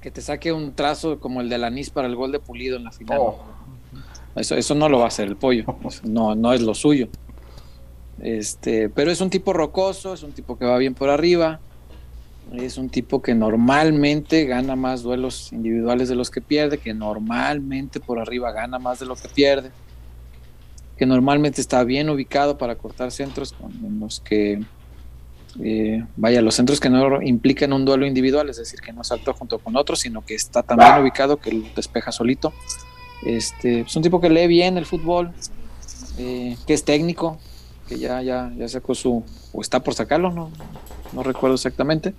que 0.00 0.10
te 0.10 0.20
saque 0.20 0.52
un 0.52 0.72
trazo 0.74 1.20
como 1.20 1.40
el 1.40 1.48
del 1.48 1.62
anís 1.62 1.90
para 1.90 2.08
el 2.08 2.16
gol 2.16 2.32
de 2.32 2.40
Pulido 2.40 2.76
en 2.76 2.84
la 2.84 2.90
final. 2.90 3.18
Oh, 3.20 3.38
Eso, 4.34 4.56
eso 4.56 4.74
no 4.74 4.88
lo 4.88 4.98
va 4.98 5.04
a 5.04 5.08
hacer 5.08 5.28
el 5.28 5.36
pollo. 5.36 5.64
Eso 5.88 6.00
No, 6.04 6.34
no 6.34 6.52
es 6.52 6.60
lo 6.62 6.74
suyo. 6.74 7.08
Este, 8.20 8.88
pero 8.88 9.10
es 9.10 9.20
un 9.20 9.30
tipo 9.30 9.52
rocoso, 9.52 10.14
es 10.14 10.22
un 10.22 10.32
tipo 10.32 10.56
que 10.58 10.64
va 10.64 10.78
bien 10.78 10.94
por 10.94 11.08
arriba. 11.10 11.60
Es 12.52 12.76
un 12.76 12.90
tipo 12.90 13.22
que 13.22 13.34
normalmente 13.34 14.44
gana 14.44 14.76
más 14.76 15.02
duelos 15.02 15.52
individuales 15.52 16.10
de 16.10 16.14
los 16.14 16.30
que 16.30 16.42
pierde, 16.42 16.76
que 16.76 16.92
normalmente 16.92 17.98
por 17.98 18.18
arriba 18.18 18.52
gana 18.52 18.78
más 18.78 18.98
de 19.00 19.06
lo 19.06 19.16
que 19.16 19.28
pierde, 19.28 19.70
que 20.98 21.06
normalmente 21.06 21.62
está 21.62 21.82
bien 21.82 22.10
ubicado 22.10 22.58
para 22.58 22.76
cortar 22.76 23.10
centros 23.10 23.54
con 23.54 23.72
los 24.00 24.20
que, 24.20 24.62
eh, 25.62 26.04
vaya, 26.16 26.42
los 26.42 26.54
centros 26.54 26.78
que 26.78 26.90
no 26.90 27.22
implican 27.22 27.72
un 27.72 27.86
duelo 27.86 28.06
individual, 28.06 28.50
es 28.50 28.58
decir, 28.58 28.80
que 28.80 28.92
no 28.92 29.02
saltó 29.02 29.32
junto 29.32 29.58
con 29.58 29.74
otros, 29.76 30.00
sino 30.00 30.22
que 30.22 30.34
está 30.34 30.62
tan 30.62 30.76
bien 30.76 31.00
ubicado 31.00 31.38
que 31.38 31.52
lo 31.52 31.64
despeja 31.74 32.12
solito. 32.12 32.52
Este, 33.24 33.80
es 33.80 33.96
un 33.96 34.02
tipo 34.02 34.20
que 34.20 34.28
lee 34.28 34.46
bien 34.46 34.76
el 34.76 34.84
fútbol, 34.84 35.32
eh, 36.18 36.58
que 36.66 36.74
es 36.74 36.84
técnico, 36.84 37.38
que 37.88 37.98
ya, 37.98 38.20
ya, 38.20 38.52
ya 38.58 38.68
sacó 38.68 38.94
su, 38.94 39.24
o 39.54 39.60
está 39.62 39.80
por 39.80 39.94
sacarlo, 39.94 40.30
no, 40.30 40.50
no 41.14 41.22
recuerdo 41.22 41.54
exactamente, 41.54 42.14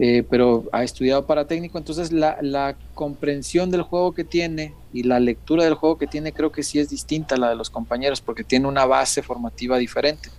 eh, 0.00 0.24
pero 0.28 0.64
ha 0.72 0.84
estudiado 0.84 1.26
para 1.26 1.46
técnico, 1.46 1.76
entonces 1.76 2.12
la, 2.12 2.38
la, 2.40 2.76
comprensión 2.94 3.70
del 3.70 3.82
juego 3.82 4.12
que 4.12 4.24
tiene 4.24 4.74
y 4.92 5.02
la 5.02 5.20
lectura 5.20 5.64
del 5.64 5.74
juego 5.74 5.98
que 5.98 6.06
tiene 6.06 6.32
creo 6.32 6.50
que 6.50 6.62
sí 6.62 6.78
es 6.78 6.88
distinta 6.88 7.34
a 7.34 7.38
la 7.38 7.50
de 7.50 7.56
los 7.56 7.68
compañeros, 7.68 8.20
porque 8.20 8.44
tiene 8.44 8.68
una 8.68 8.86
base 8.86 9.22
formativa 9.22 9.76
diferente. 9.78 10.30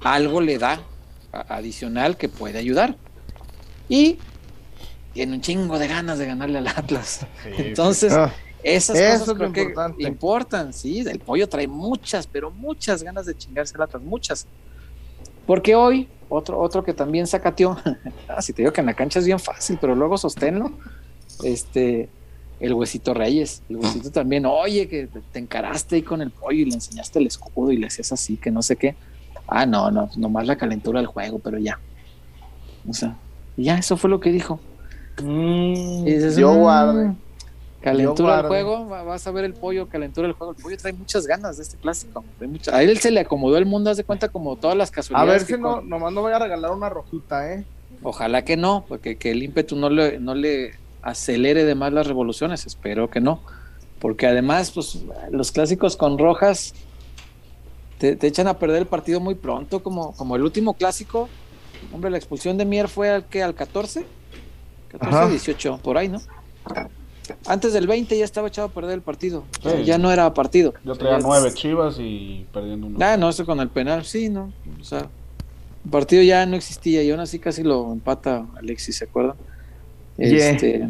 Algo 0.00 0.40
le 0.40 0.58
da 0.58 0.82
adicional 1.32 2.16
que 2.16 2.28
puede 2.28 2.58
ayudar. 2.58 2.96
Y 3.88 4.18
tiene 5.12 5.34
un 5.34 5.40
chingo 5.40 5.78
de 5.78 5.86
ganas 5.88 6.18
de 6.18 6.26
ganarle 6.26 6.58
al 6.58 6.68
Atlas. 6.68 7.26
Sí, 7.44 7.50
entonces... 7.58 8.12
Ah. 8.12 8.32
Esas 8.64 8.96
Eso 8.96 9.18
cosas 9.18 9.34
creo 9.34 9.52
que 9.52 9.62
importante. 9.62 10.02
importan, 10.04 10.72
sí. 10.72 11.00
El 11.00 11.18
pollo 11.18 11.48
trae 11.48 11.66
muchas, 11.66 12.28
pero 12.28 12.48
muchas 12.52 13.02
ganas 13.02 13.26
de 13.26 13.36
chingarse 13.36 13.76
latas, 13.76 14.00
muchas. 14.00 14.46
Porque 15.52 15.74
hoy, 15.74 16.08
otro, 16.30 16.58
otro 16.58 16.82
que 16.82 16.94
también 16.94 17.26
sacateó, 17.26 17.76
ah, 18.26 18.40
si 18.40 18.54
te 18.54 18.62
digo 18.62 18.72
que 18.72 18.80
en 18.80 18.86
la 18.86 18.94
cancha 18.94 19.18
es 19.18 19.26
bien 19.26 19.38
fácil, 19.38 19.76
pero 19.78 19.94
luego 19.94 20.16
sosténlo, 20.16 20.72
este, 21.44 22.08
el 22.58 22.72
huesito 22.72 23.12
Reyes, 23.12 23.62
el 23.68 23.76
huesito 23.76 24.10
también, 24.10 24.46
oye, 24.46 24.88
que 24.88 25.10
te 25.30 25.38
encaraste 25.38 25.96
ahí 25.96 26.02
con 26.02 26.22
el 26.22 26.30
pollo 26.30 26.60
y 26.60 26.64
le 26.64 26.72
enseñaste 26.76 27.18
el 27.18 27.26
escudo 27.26 27.70
y 27.70 27.76
le 27.76 27.88
hacías 27.88 28.12
así, 28.12 28.38
que 28.38 28.50
no 28.50 28.62
sé 28.62 28.76
qué. 28.76 28.94
Ah, 29.46 29.66
no, 29.66 29.90
no, 29.90 30.08
nomás 30.16 30.46
la 30.46 30.56
calentura 30.56 31.00
del 31.00 31.06
juego, 31.06 31.38
pero 31.38 31.58
ya. 31.58 31.78
O 32.88 32.94
sea, 32.94 33.18
ya, 33.58 33.76
eso 33.76 33.98
fue 33.98 34.08
lo 34.08 34.20
que 34.20 34.32
dijo. 34.32 34.58
Mm, 35.22 36.04
dices, 36.06 36.36
yo 36.38 36.50
"Mm, 36.54 36.58
guarde. 36.60 37.12
Calentura 37.82 38.36
del 38.38 38.46
juego, 38.46 38.86
vas 38.86 39.26
a 39.26 39.30
ver 39.32 39.44
el 39.44 39.54
pollo, 39.54 39.88
calentura 39.88 40.28
del 40.28 40.36
juego. 40.36 40.54
El 40.56 40.62
pollo 40.62 40.76
trae 40.76 40.92
muchas 40.92 41.26
ganas 41.26 41.56
de 41.56 41.64
este 41.64 41.76
clásico. 41.76 42.24
Mucha... 42.40 42.76
A 42.76 42.82
él 42.82 42.98
se 42.98 43.10
le 43.10 43.20
acomodó 43.20 43.56
el 43.58 43.66
mundo, 43.66 43.90
haz 43.90 43.96
de 43.96 44.04
cuenta, 44.04 44.28
como 44.28 44.56
todas 44.56 44.76
las 44.76 44.90
A 44.90 44.92
casualidades. 44.92 45.48
ver 45.48 45.56
si 45.56 45.60
no, 45.62 45.76
con... 45.76 45.88
nomás 45.88 46.12
no 46.12 46.20
voy 46.22 46.32
a 46.32 46.38
regalar 46.38 46.70
una 46.70 46.88
rojita, 46.88 47.52
¿eh? 47.52 47.64
Ojalá 48.02 48.44
que 48.44 48.56
no, 48.56 48.84
porque 48.88 49.16
que 49.16 49.30
el 49.32 49.42
ímpetu 49.42 49.76
no 49.76 49.90
le, 49.90 50.18
no 50.18 50.34
le 50.34 50.72
acelere 51.02 51.64
de 51.64 51.74
más 51.74 51.92
las 51.92 52.06
revoluciones. 52.06 52.66
Espero 52.66 53.10
que 53.10 53.20
no. 53.20 53.40
Porque 53.98 54.26
además, 54.26 54.70
pues, 54.70 55.00
los 55.30 55.52
clásicos 55.52 55.96
con 55.96 56.18
rojas 56.18 56.74
te, 57.98 58.16
te 58.16 58.26
echan 58.26 58.48
a 58.48 58.58
perder 58.58 58.78
el 58.82 58.86
partido 58.86 59.20
muy 59.20 59.34
pronto, 59.34 59.82
como, 59.82 60.14
como 60.16 60.36
el 60.36 60.42
último 60.42 60.74
clásico. 60.74 61.28
Hombre, 61.92 62.10
la 62.10 62.16
expulsión 62.16 62.56
de 62.58 62.64
Mier 62.64 62.88
fue 62.88 63.10
al 63.10 63.24
que 63.26 63.42
al 63.42 63.54
14, 63.54 64.04
14, 64.92 65.16
Ajá. 65.16 65.28
18, 65.28 65.78
por 65.82 65.98
ahí, 65.98 66.08
¿no? 66.08 66.20
Antes 67.46 67.72
del 67.72 67.86
20 67.86 68.16
ya 68.16 68.24
estaba 68.24 68.48
echado 68.48 68.68
a 68.68 68.70
perder 68.70 68.94
el 68.94 69.02
partido. 69.02 69.44
Sí. 69.60 69.68
O 69.68 69.70
sea, 69.70 69.80
ya 69.80 69.98
no 69.98 70.10
era 70.10 70.32
partido. 70.34 70.74
Yo 70.84 70.94
traía 70.94 71.18
nueve 71.18 71.52
chivas 71.52 71.96
y 71.98 72.46
perdiendo 72.52 72.86
uno. 72.86 72.98
Ah, 73.00 73.16
no, 73.16 73.28
eso 73.28 73.44
con 73.46 73.60
el 73.60 73.68
penal, 73.68 74.04
sí, 74.04 74.28
¿no? 74.28 74.52
O 74.80 74.84
sea, 74.84 75.08
el 75.84 75.90
partido 75.90 76.22
ya 76.22 76.46
no 76.46 76.56
existía 76.56 77.02
y 77.02 77.10
aún 77.10 77.20
así 77.20 77.38
casi 77.38 77.62
lo 77.62 77.92
empata 77.92 78.46
Alexis, 78.56 78.96
¿se 78.96 79.04
acuerdan? 79.04 79.36
Yeah. 80.16 80.50
Este, 80.50 80.88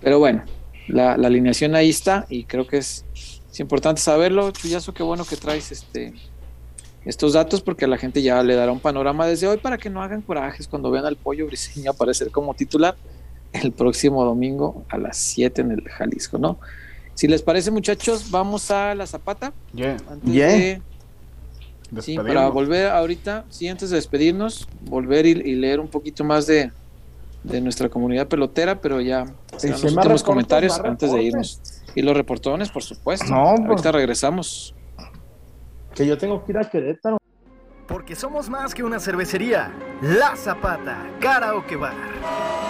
pero 0.00 0.18
bueno, 0.18 0.44
la, 0.88 1.16
la, 1.16 1.28
alineación 1.28 1.74
ahí 1.74 1.90
está 1.90 2.26
y 2.28 2.44
creo 2.44 2.66
que 2.66 2.78
es, 2.78 3.04
es, 3.14 3.60
importante 3.60 4.00
saberlo. 4.00 4.50
Chuyazo, 4.50 4.92
qué 4.92 5.02
bueno 5.02 5.24
que 5.24 5.36
traes 5.36 5.72
este 5.72 6.12
estos 7.04 7.32
datos 7.32 7.62
porque 7.62 7.86
a 7.86 7.88
la 7.88 7.96
gente 7.96 8.20
ya 8.22 8.42
le 8.42 8.54
dará 8.54 8.72
un 8.72 8.80
panorama 8.80 9.26
desde 9.26 9.46
hoy 9.46 9.56
para 9.56 9.78
que 9.78 9.88
no 9.88 10.02
hagan 10.02 10.20
corajes 10.20 10.68
cuando 10.68 10.90
vean 10.90 11.06
al 11.06 11.16
pollo 11.16 11.46
briseño 11.46 11.90
aparecer 11.90 12.30
como 12.30 12.54
titular 12.54 12.96
el 13.52 13.72
próximo 13.72 14.24
domingo 14.24 14.84
a 14.88 14.98
las 14.98 15.16
7 15.16 15.62
en 15.62 15.70
el 15.72 15.88
Jalisco, 15.88 16.38
¿no? 16.38 16.58
Si 17.14 17.28
les 17.28 17.42
parece, 17.42 17.70
muchachos, 17.70 18.30
vamos 18.30 18.70
a 18.70 18.94
la 18.94 19.06
Zapata. 19.06 19.52
Yeah. 19.74 19.96
Antes 20.08 20.32
Yeah. 20.32 20.48
de. 20.48 20.82
Sí, 22.00 22.16
para 22.16 22.48
volver 22.48 22.86
ahorita, 22.86 23.44
sí, 23.48 23.66
antes 23.66 23.90
de 23.90 23.96
despedirnos, 23.96 24.68
volver 24.82 25.26
y, 25.26 25.30
y 25.30 25.54
leer 25.56 25.80
un 25.80 25.88
poquito 25.88 26.22
más 26.22 26.46
de, 26.46 26.70
de, 27.42 27.60
nuestra 27.60 27.88
comunidad 27.88 28.28
pelotera, 28.28 28.80
pero 28.80 29.00
ya 29.00 29.24
los 29.52 29.64
últimos 29.64 29.94
reportes, 29.96 30.22
comentarios 30.22 30.78
antes 30.78 31.10
de 31.12 31.22
irnos. 31.22 31.60
Y 31.94 32.02
los 32.02 32.16
reportones, 32.16 32.70
por 32.70 32.84
supuesto. 32.84 33.26
No, 33.26 33.54
pues. 33.56 33.68
ahorita 33.68 33.92
regresamos. 33.92 34.74
Que 35.94 36.06
yo 36.06 36.16
tengo 36.16 36.44
que 36.44 36.52
ir 36.52 36.58
a 36.58 36.70
Querétaro. 36.70 37.18
Porque 37.88 38.14
somos 38.14 38.48
más 38.48 38.72
que 38.72 38.84
una 38.84 39.00
cervecería. 39.00 39.72
La 40.00 40.36
Zapata, 40.36 41.08
Karaoke 41.20 41.74
Bar. 41.74 42.69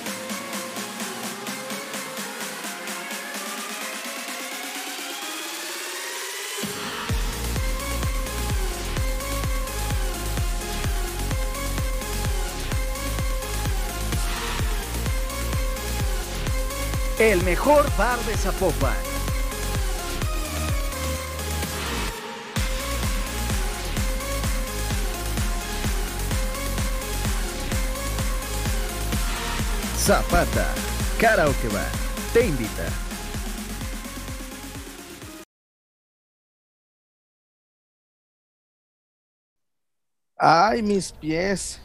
El 17.21 17.43
mejor 17.43 17.85
bar 17.97 18.17
de 18.25 18.35
Zapopan. 18.35 18.95
Zapata, 29.95 30.73
Karaoke 31.19 31.67
Bar, 31.67 31.91
te 32.33 32.47
invita. 32.47 32.89
Ay, 40.39 40.81
mis 40.81 41.11
pies. 41.11 41.80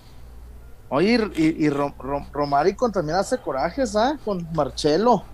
Oye, 0.89 1.31
y, 1.35 1.67
y 1.67 1.69
Rom, 1.71 1.93
Rom, 1.99 2.27
Romarico 2.33 2.91
también 2.91 3.19
hace 3.19 3.39
corajes, 3.39 3.97
¿ah? 3.97 4.19
Con 4.25 4.47
Marcelo. 4.55 5.25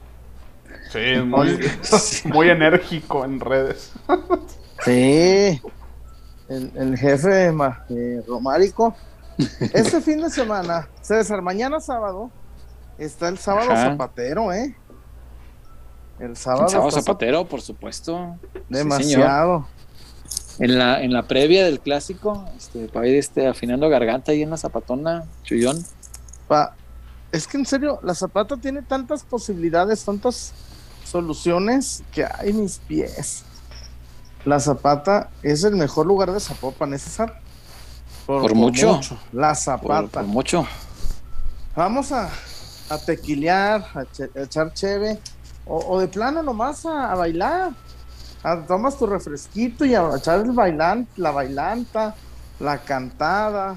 Sí, 0.91 1.17
muy, 1.25 1.59
muy 2.33 2.49
enérgico 2.51 3.25
en 3.25 3.39
redes. 3.41 3.93
Sí. 4.85 5.61
El, 6.49 6.73
el 6.75 6.99
jefe 6.99 7.29
de 7.29 7.53
Ma, 7.53 7.85
eh, 7.91 8.23
Romarico. 8.27 8.95
Este 9.61 10.01
fin 10.01 10.21
de 10.21 10.31
semana, 10.31 10.89
César, 11.01 11.41
mañana 11.43 11.81
sábado, 11.81 12.31
está 12.99 13.29
el 13.29 13.39
sábado 13.39 13.73
Ajá. 13.73 13.91
zapatero, 13.91 14.53
¿eh? 14.53 14.77
El 16.19 16.37
sábado. 16.37 16.65
El 16.65 16.71
sábado 16.71 16.89
está 16.91 17.01
Zapatero, 17.01 17.45
por 17.47 17.61
supuesto. 17.61 18.37
Demasiado. 18.69 19.67
Sí, 19.77 19.82
en, 20.59 20.79
la, 20.79 21.03
en 21.03 21.13
la 21.13 21.23
previa 21.27 21.65
del 21.65 21.81
clásico, 21.81 22.45
este, 22.57 22.89
para 22.89 23.07
ir 23.09 23.17
este, 23.17 23.47
afinando 23.47 23.89
garganta 23.89 24.33
ahí 24.33 24.43
en 24.43 24.51
la 24.51 24.57
zapatona, 24.57 25.25
Chuyón. 25.45 25.85
Pa, 26.49 26.75
es 27.31 27.47
que 27.47 27.57
en 27.57 27.67
serio, 27.67 27.99
la 28.03 28.15
Zapata 28.15 28.57
tiene 28.59 28.83
tantas 28.83 29.23
posibilidades, 29.25 30.05
tantas 30.05 30.53
soluciones 31.05 32.03
que 32.13 32.25
hay 32.25 32.53
mis 32.53 32.79
pies. 32.79 33.45
La 34.45 34.59
Zapata 34.61 35.31
es 35.43 35.65
el 35.65 35.77
mejor 35.77 36.07
lugar 36.07 36.33
de 36.33 36.41
Zapopan, 36.41 36.93
¿es 36.95 37.03
César? 37.03 37.41
Por 38.27 38.55
mucho. 38.55 39.01
La 39.33 39.49
Por, 39.49 39.57
Zapata. 39.57 40.09
por 40.09 40.25
mucho. 40.25 40.67
Vamos 41.75 42.13
a, 42.13 42.29
a 42.91 42.99
tequilear, 42.99 43.85
a, 43.95 44.05
che- 44.13 44.31
a 44.37 44.43
echar 44.43 44.73
cheve, 44.75 45.19
o, 45.65 45.77
o 45.79 46.01
de 46.01 46.09
plano 46.09 46.43
nomás 46.43 46.85
a, 46.85 47.13
a 47.13 47.15
bailar. 47.15 47.71
A- 48.43 48.67
tomas 48.67 48.99
tu 48.99 49.07
refresquito 49.07 49.85
y 49.85 49.95
a 49.95 50.11
echar 50.17 50.41
el 50.41 50.53
bailan, 50.53 51.07
la 51.17 51.31
bailanta, 51.31 52.15
la 52.59 52.79
cantada. 52.79 53.77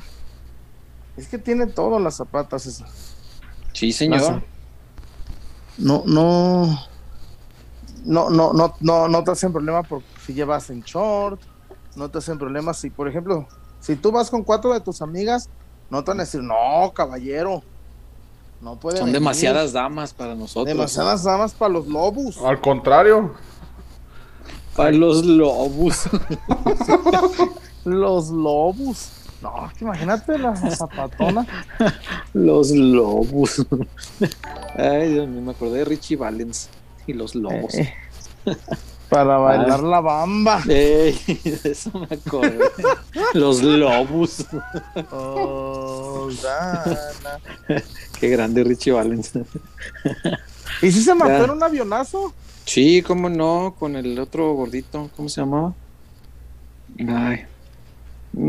Es 1.18 1.28
que 1.28 1.38
tiene 1.38 1.68
todo 1.68 2.00
las 2.00 2.16
zapatas 2.16 2.66
esas. 2.66 3.16
Sí, 3.74 3.92
señor. 3.92 4.42
No, 5.78 6.04
no, 6.06 6.80
no, 8.06 8.30
no, 8.30 8.54
no, 8.54 8.74
no, 8.80 9.08
no 9.08 9.24
te 9.24 9.32
hacen 9.32 9.52
problema 9.52 9.84
por 9.84 10.02
si 10.26 10.34
llevas 10.34 10.70
en 10.70 10.82
short, 10.82 11.42
no 11.96 12.10
te 12.10 12.18
hacen 12.20 12.38
problema 12.38 12.74
si, 12.74 12.90
por 12.90 13.08
ejemplo, 13.08 13.48
si 13.82 13.96
tú 13.96 14.12
vas 14.12 14.30
con 14.30 14.44
cuatro 14.44 14.74
de 14.74 14.80
tus 14.82 15.02
amigas, 15.02 15.50
no 15.90 16.04
te 16.04 16.12
van 16.12 16.20
a 16.22 16.24
decir, 16.24 16.42
no, 16.42 16.92
caballero, 16.94 17.62
no 18.62 18.78
puede 18.80 18.98
Son 18.98 19.08
venir". 19.08 19.20
demasiadas 19.20 19.74
damas 19.74 20.14
para 20.14 20.34
nosotros. 20.36 20.66
demasiadas 20.66 21.24
damas 21.24 21.54
para 21.54 21.74
los 21.74 21.88
lobos. 21.88 22.38
Al 22.38 22.60
contrario, 22.62 23.34
Para 24.76 24.92
los 24.92 25.26
lobos. 25.26 26.04
Los 27.86 28.30
lobos. 28.30 29.12
No, 29.44 29.72
imagínate 29.80 30.40
la 30.40 30.56
zapatona. 30.56 31.46
los 32.34 32.72
lobos. 32.72 33.64
Ay, 34.76 35.14
Dios 35.14 35.28
mío, 35.28 35.42
me 35.42 35.52
acordé 35.52 35.80
de 35.80 35.86
Richie 35.86 36.16
Valens 36.16 36.70
y 37.06 37.14
los 37.14 37.36
lobos. 37.36 37.76
Eh, 37.76 37.94
para 39.08 39.38
bailar 39.38 39.84
la 39.84 40.02
bamba. 40.02 40.64
Ey, 40.68 41.14
de 41.44 41.72
eso 41.72 41.92
me 41.94 42.08
acordé. 42.16 42.58
los 43.34 43.62
lobos. 43.62 44.46
Oh. 45.12 46.30
Qué 48.20 48.30
grande 48.30 48.64
Richie 48.64 48.94
Valens. 48.94 49.32
¿Y 50.82 50.92
si 50.92 51.04
se 51.04 51.14
mató 51.14 51.46
en 51.46 51.52
un 51.52 51.62
avionazo? 51.64 52.34
Sí, 52.66 53.02
cómo 53.02 53.30
no, 53.30 53.76
con 53.78 53.96
el 53.96 54.20
otro 54.20 54.54
gordito, 54.54 55.10
¿cómo 55.16 55.30
se 55.30 55.42
llamaba? 55.42 55.74
Ay, 57.08 57.46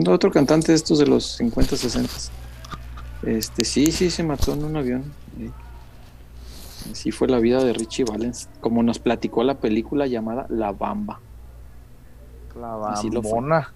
otro 0.08 0.30
cantante 0.30 0.72
de 0.72 0.76
estos 0.76 0.98
de 0.98 1.06
los 1.06 1.36
50, 1.36 1.76
60. 1.76 2.12
Este, 3.24 3.64
sí, 3.64 3.92
sí, 3.92 4.10
se 4.10 4.22
mató 4.22 4.54
en 4.54 4.64
un 4.64 4.76
avión. 4.76 5.04
Sí. 5.36 5.50
Así 6.92 7.10
fue 7.10 7.28
la 7.28 7.38
vida 7.38 7.62
de 7.62 7.72
Richie 7.72 8.04
Valens, 8.04 8.48
como 8.60 8.82
nos 8.82 8.98
platicó 8.98 9.42
la 9.42 9.58
película 9.58 10.06
llamada 10.06 10.46
La 10.48 10.72
Bamba. 10.72 11.20
La 12.58 12.74
bambona. 12.76 13.72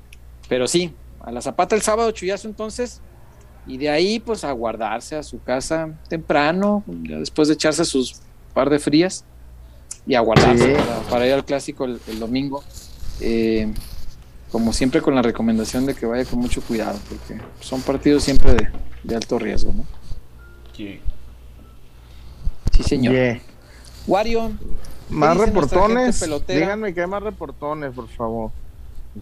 Pero 0.49 0.67
sí, 0.67 0.95
a 1.21 1.31
la 1.31 1.43
Zapata 1.43 1.77
el 1.77 1.83
sábado, 1.83 2.11
chullazo 2.13 2.49
entonces, 2.49 3.03
y 3.67 3.77
de 3.77 3.91
ahí 3.91 4.21
pues 4.21 4.43
a 4.45 4.53
guardarse 4.53 5.17
a 5.17 5.23
su 5.23 5.43
casa 5.43 5.99
temprano, 6.09 6.83
después 6.87 7.49
de 7.49 7.55
echarse 7.55 7.85
sus 7.85 8.21
par 8.55 8.71
de 8.71 8.79
frías, 8.79 9.25
y 10.11 10.15
a 10.17 10.21
guardarse 10.21 10.75
Sí. 10.77 10.83
para, 10.83 11.01
para 11.09 11.27
ir 11.27 11.33
al 11.35 11.45
clásico 11.45 11.85
el, 11.85 12.01
el 12.09 12.19
domingo. 12.19 12.65
Eh, 13.21 13.73
como 14.51 14.73
siempre 14.73 15.01
con 15.01 15.15
la 15.15 15.23
recomendación 15.23 15.87
de 15.87 15.95
que 15.95 16.07
vaya 16.07 16.25
con 16.25 16.41
mucho 16.41 16.61
cuidado, 16.63 16.99
porque 17.09 17.41
son 17.61 17.81
partidos 17.83 18.25
siempre 18.25 18.55
de, 18.55 18.69
de 19.05 19.15
alto 19.15 19.39
riesgo, 19.39 19.73
¿no? 19.73 19.85
Sí, 22.73 22.83
señor. 22.83 23.15
Yeah. 23.15 23.41
Wario, 24.07 24.51
Más 25.09 25.37
reportones. 25.37 26.25
Díganme 26.49 26.93
que 26.95 27.03
hay 27.03 27.07
más 27.07 27.23
reportones, 27.23 27.93
por 27.95 28.09
favor. 28.09 28.51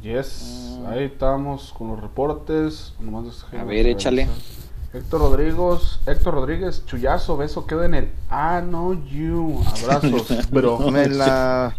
yes, 0.02 0.76
Ah. 0.86 0.92
ahí 0.92 1.04
estamos 1.04 1.74
con 1.76 1.88
los 1.88 2.00
reportes. 2.00 2.94
Nomás 3.00 3.44
A 3.52 3.64
ver, 3.64 3.86
échale. 3.86 4.24
revisar. 4.26 4.67
Héctor 4.98 5.20
Rodríguez, 5.20 6.00
Héctor 6.06 6.34
Rodríguez, 6.34 6.84
chullazo, 6.86 7.36
beso, 7.36 7.66
queda 7.66 7.86
en 7.86 7.94
el 7.94 8.08
Ah, 8.28 8.60
no, 8.66 8.94
you. 9.06 9.62
Abrazos, 9.66 10.50
bro. 10.50 10.78
Me 10.90 11.08
la. 11.08 11.74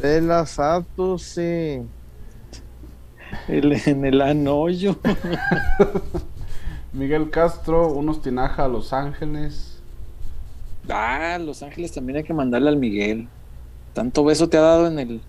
De 0.00 0.20
la 0.22 0.46
Sato, 0.46 1.18
sí. 1.18 1.82
el- 3.48 3.72
en 3.86 4.04
el 4.04 4.20
anoyo. 4.22 4.96
Miguel 6.94 7.30
Castro, 7.30 7.88
unos 7.88 8.22
tinaja 8.22 8.64
a 8.64 8.68
Los 8.68 8.92
Ángeles. 8.92 9.78
Ah, 10.88 11.38
Los 11.40 11.62
Ángeles 11.62 11.92
también 11.92 12.18
hay 12.18 12.24
que 12.24 12.34
mandarle 12.34 12.68
al 12.70 12.76
Miguel. 12.78 13.28
Tanto 13.92 14.24
beso 14.24 14.48
te 14.48 14.56
ha 14.56 14.62
dado 14.62 14.86
en 14.88 14.98
el. 14.98 15.20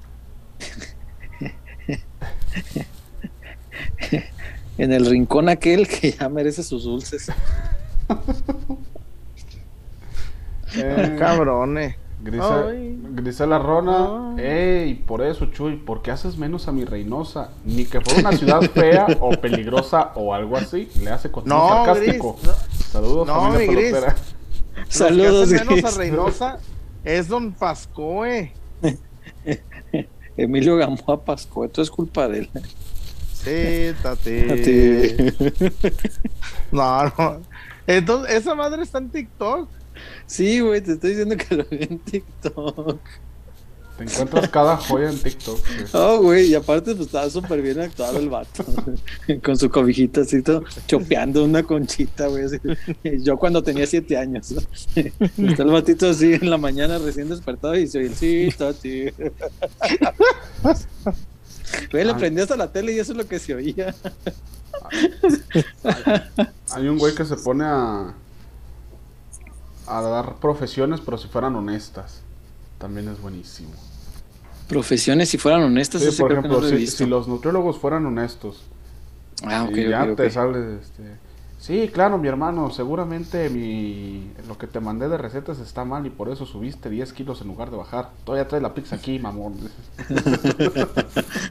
En 4.77 4.91
el 4.91 5.05
rincón 5.05 5.49
aquel 5.49 5.87
que 5.87 6.11
ya 6.11 6.29
merece 6.29 6.63
sus 6.63 6.83
dulces. 6.83 7.31
Eh, 10.75 11.15
Cabrones. 11.19 11.95
Grisa- 12.23 12.67
Ay. 12.69 12.97
Grisela 13.15 13.59
Rona, 13.59 14.35
ey, 14.41 14.95
por 14.95 15.21
eso, 15.21 15.47
Chuy, 15.47 15.75
¿por 15.75 16.01
qué 16.01 16.09
haces 16.11 16.37
menos 16.37 16.69
a 16.69 16.71
mi 16.71 16.85
Reynosa? 16.85 17.49
Ni 17.65 17.83
que 17.85 17.99
fuera 17.99 18.29
una 18.29 18.37
ciudad 18.37 18.61
fea 18.73 19.07
o 19.19 19.31
peligrosa 19.31 20.13
o 20.15 20.33
algo 20.33 20.55
así. 20.55 20.89
Le 21.03 21.09
hace 21.11 21.29
con 21.29 21.43
No, 21.45 21.67
sarcástico. 21.85 22.37
Gris, 22.41 22.47
no. 22.47 22.53
Saludos, 22.91 23.27
No, 23.27 23.49
mi 23.51 23.67
Gris. 23.67 23.93
Saludos, 24.87 25.49
que 25.51 25.65
menos 25.65 25.93
a 25.93 25.97
Reynosa 25.97 26.57
es 27.03 27.27
Don 27.27 27.51
Pascoe. 27.51 28.53
Emilio 30.37 30.77
Gamboa 30.77 31.23
Pasco, 31.23 31.65
esto 31.65 31.81
es 31.81 31.91
culpa 31.91 32.27
de 32.29 32.39
él. 32.39 32.49
Siéntate. 33.43 35.33
No, 36.71 37.03
no. 37.05 37.41
Entonces, 37.85 38.35
esa 38.35 38.55
madre 38.55 38.83
está 38.83 38.97
en 38.97 39.09
TikTok. 39.09 39.69
Sí, 40.25 40.59
güey, 40.59 40.81
te 40.81 40.93
estoy 40.93 41.11
diciendo 41.11 41.37
que 41.37 41.55
lo 41.55 41.65
vi 41.65 41.83
en 41.83 41.99
TikTok. 41.99 42.99
Te 43.97 44.03
encuentras 44.05 44.49
cada 44.49 44.77
joya 44.77 45.11
en 45.11 45.19
TikTok. 45.19 45.59
güey. 45.59 45.85
Oh, 45.93 46.19
güey, 46.21 46.47
y 46.47 46.55
aparte 46.55 46.95
pues 46.95 47.07
estaba 47.07 47.29
súper 47.29 47.61
bien 47.61 47.79
actuado 47.79 48.17
el 48.17 48.29
vato. 48.29 48.65
Con 49.43 49.55
su 49.57 49.69
cobijita 49.69 50.21
así, 50.21 50.41
todo, 50.41 50.63
chopeando 50.87 51.43
una 51.43 51.61
conchita, 51.61 52.27
güey. 52.27 52.45
así. 52.45 52.57
Yo 53.21 53.37
cuando 53.37 53.61
tenía 53.61 53.85
siete 53.85 54.17
años. 54.17 54.51
¿no? 54.51 54.61
Está 55.47 55.63
el 55.63 55.69
batito 55.69 56.09
así 56.09 56.33
en 56.33 56.49
la 56.49 56.57
mañana 56.57 56.97
recién 56.97 57.29
despertado 57.29 57.77
y 57.77 57.87
soy 57.87 58.05
el 58.05 58.15
sí, 58.15 58.49
tati. 58.57 59.11
Güey, 61.91 62.05
le 62.05 62.11
Ah. 62.11 62.17
prendí 62.17 62.41
hasta 62.41 62.55
la 62.55 62.71
tele 62.71 62.93
y 62.93 62.99
eso 62.99 63.11
es 63.13 63.17
lo 63.17 63.27
que 63.27 63.39
se 63.39 63.53
oía. 63.55 63.93
Hay 66.71 66.87
un 66.87 66.97
güey 66.97 67.13
que 67.15 67.25
se 67.25 67.35
pone 67.37 67.63
a. 67.65 68.13
a 69.87 70.01
dar 70.01 70.35
profesiones, 70.35 71.01
pero 71.01 71.17
si 71.17 71.27
fueran 71.27 71.55
honestas. 71.55 72.21
También 72.77 73.07
es 73.09 73.21
buenísimo. 73.21 73.71
Profesiones, 74.67 75.29
si 75.29 75.37
fueran 75.37 75.61
honestas, 75.63 76.01
Sí, 76.01 76.07
ese 76.09 76.21
por 76.21 76.31
creo 76.31 76.41
que 76.41 76.47
ejemplo, 76.47 76.61
no 76.61 76.67
lo 76.67 76.67
he 76.67 76.77
si, 76.77 76.83
visto. 76.83 76.97
si 77.03 77.05
los 77.09 77.27
nutriólogos 77.27 77.77
fueran 77.79 78.05
honestos. 78.05 78.63
Ah, 79.43 79.63
ok, 79.69 79.77
y 79.77 79.89
ya 79.89 80.03
ok, 80.03 80.09
ok. 80.11 80.17
te 80.17 80.29
sale 80.31 80.75
este. 80.81 81.03
Sí, 81.63 81.87
claro, 81.93 82.17
mi 82.17 82.27
hermano, 82.27 82.71
seguramente 82.71 83.49
mi 83.49 84.33
lo 84.49 84.57
que 84.57 84.67
te 84.67 84.81
mandé 84.81 85.07
de 85.07 85.17
recetas 85.17 85.59
está 85.59 85.85
mal 85.85 86.05
y 86.05 86.09
por 86.09 86.27
eso 86.27 86.45
subiste 86.45 86.89
10 86.89 87.13
kilos 87.13 87.39
en 87.39 87.47
lugar 87.47 87.71
de 87.71 87.77
bajar. 87.77 88.09
Todavía 88.25 88.49
traes 88.49 88.61
la 88.61 88.73
pizza 88.73 88.97
aquí, 88.97 89.17
mamón. 89.25 89.55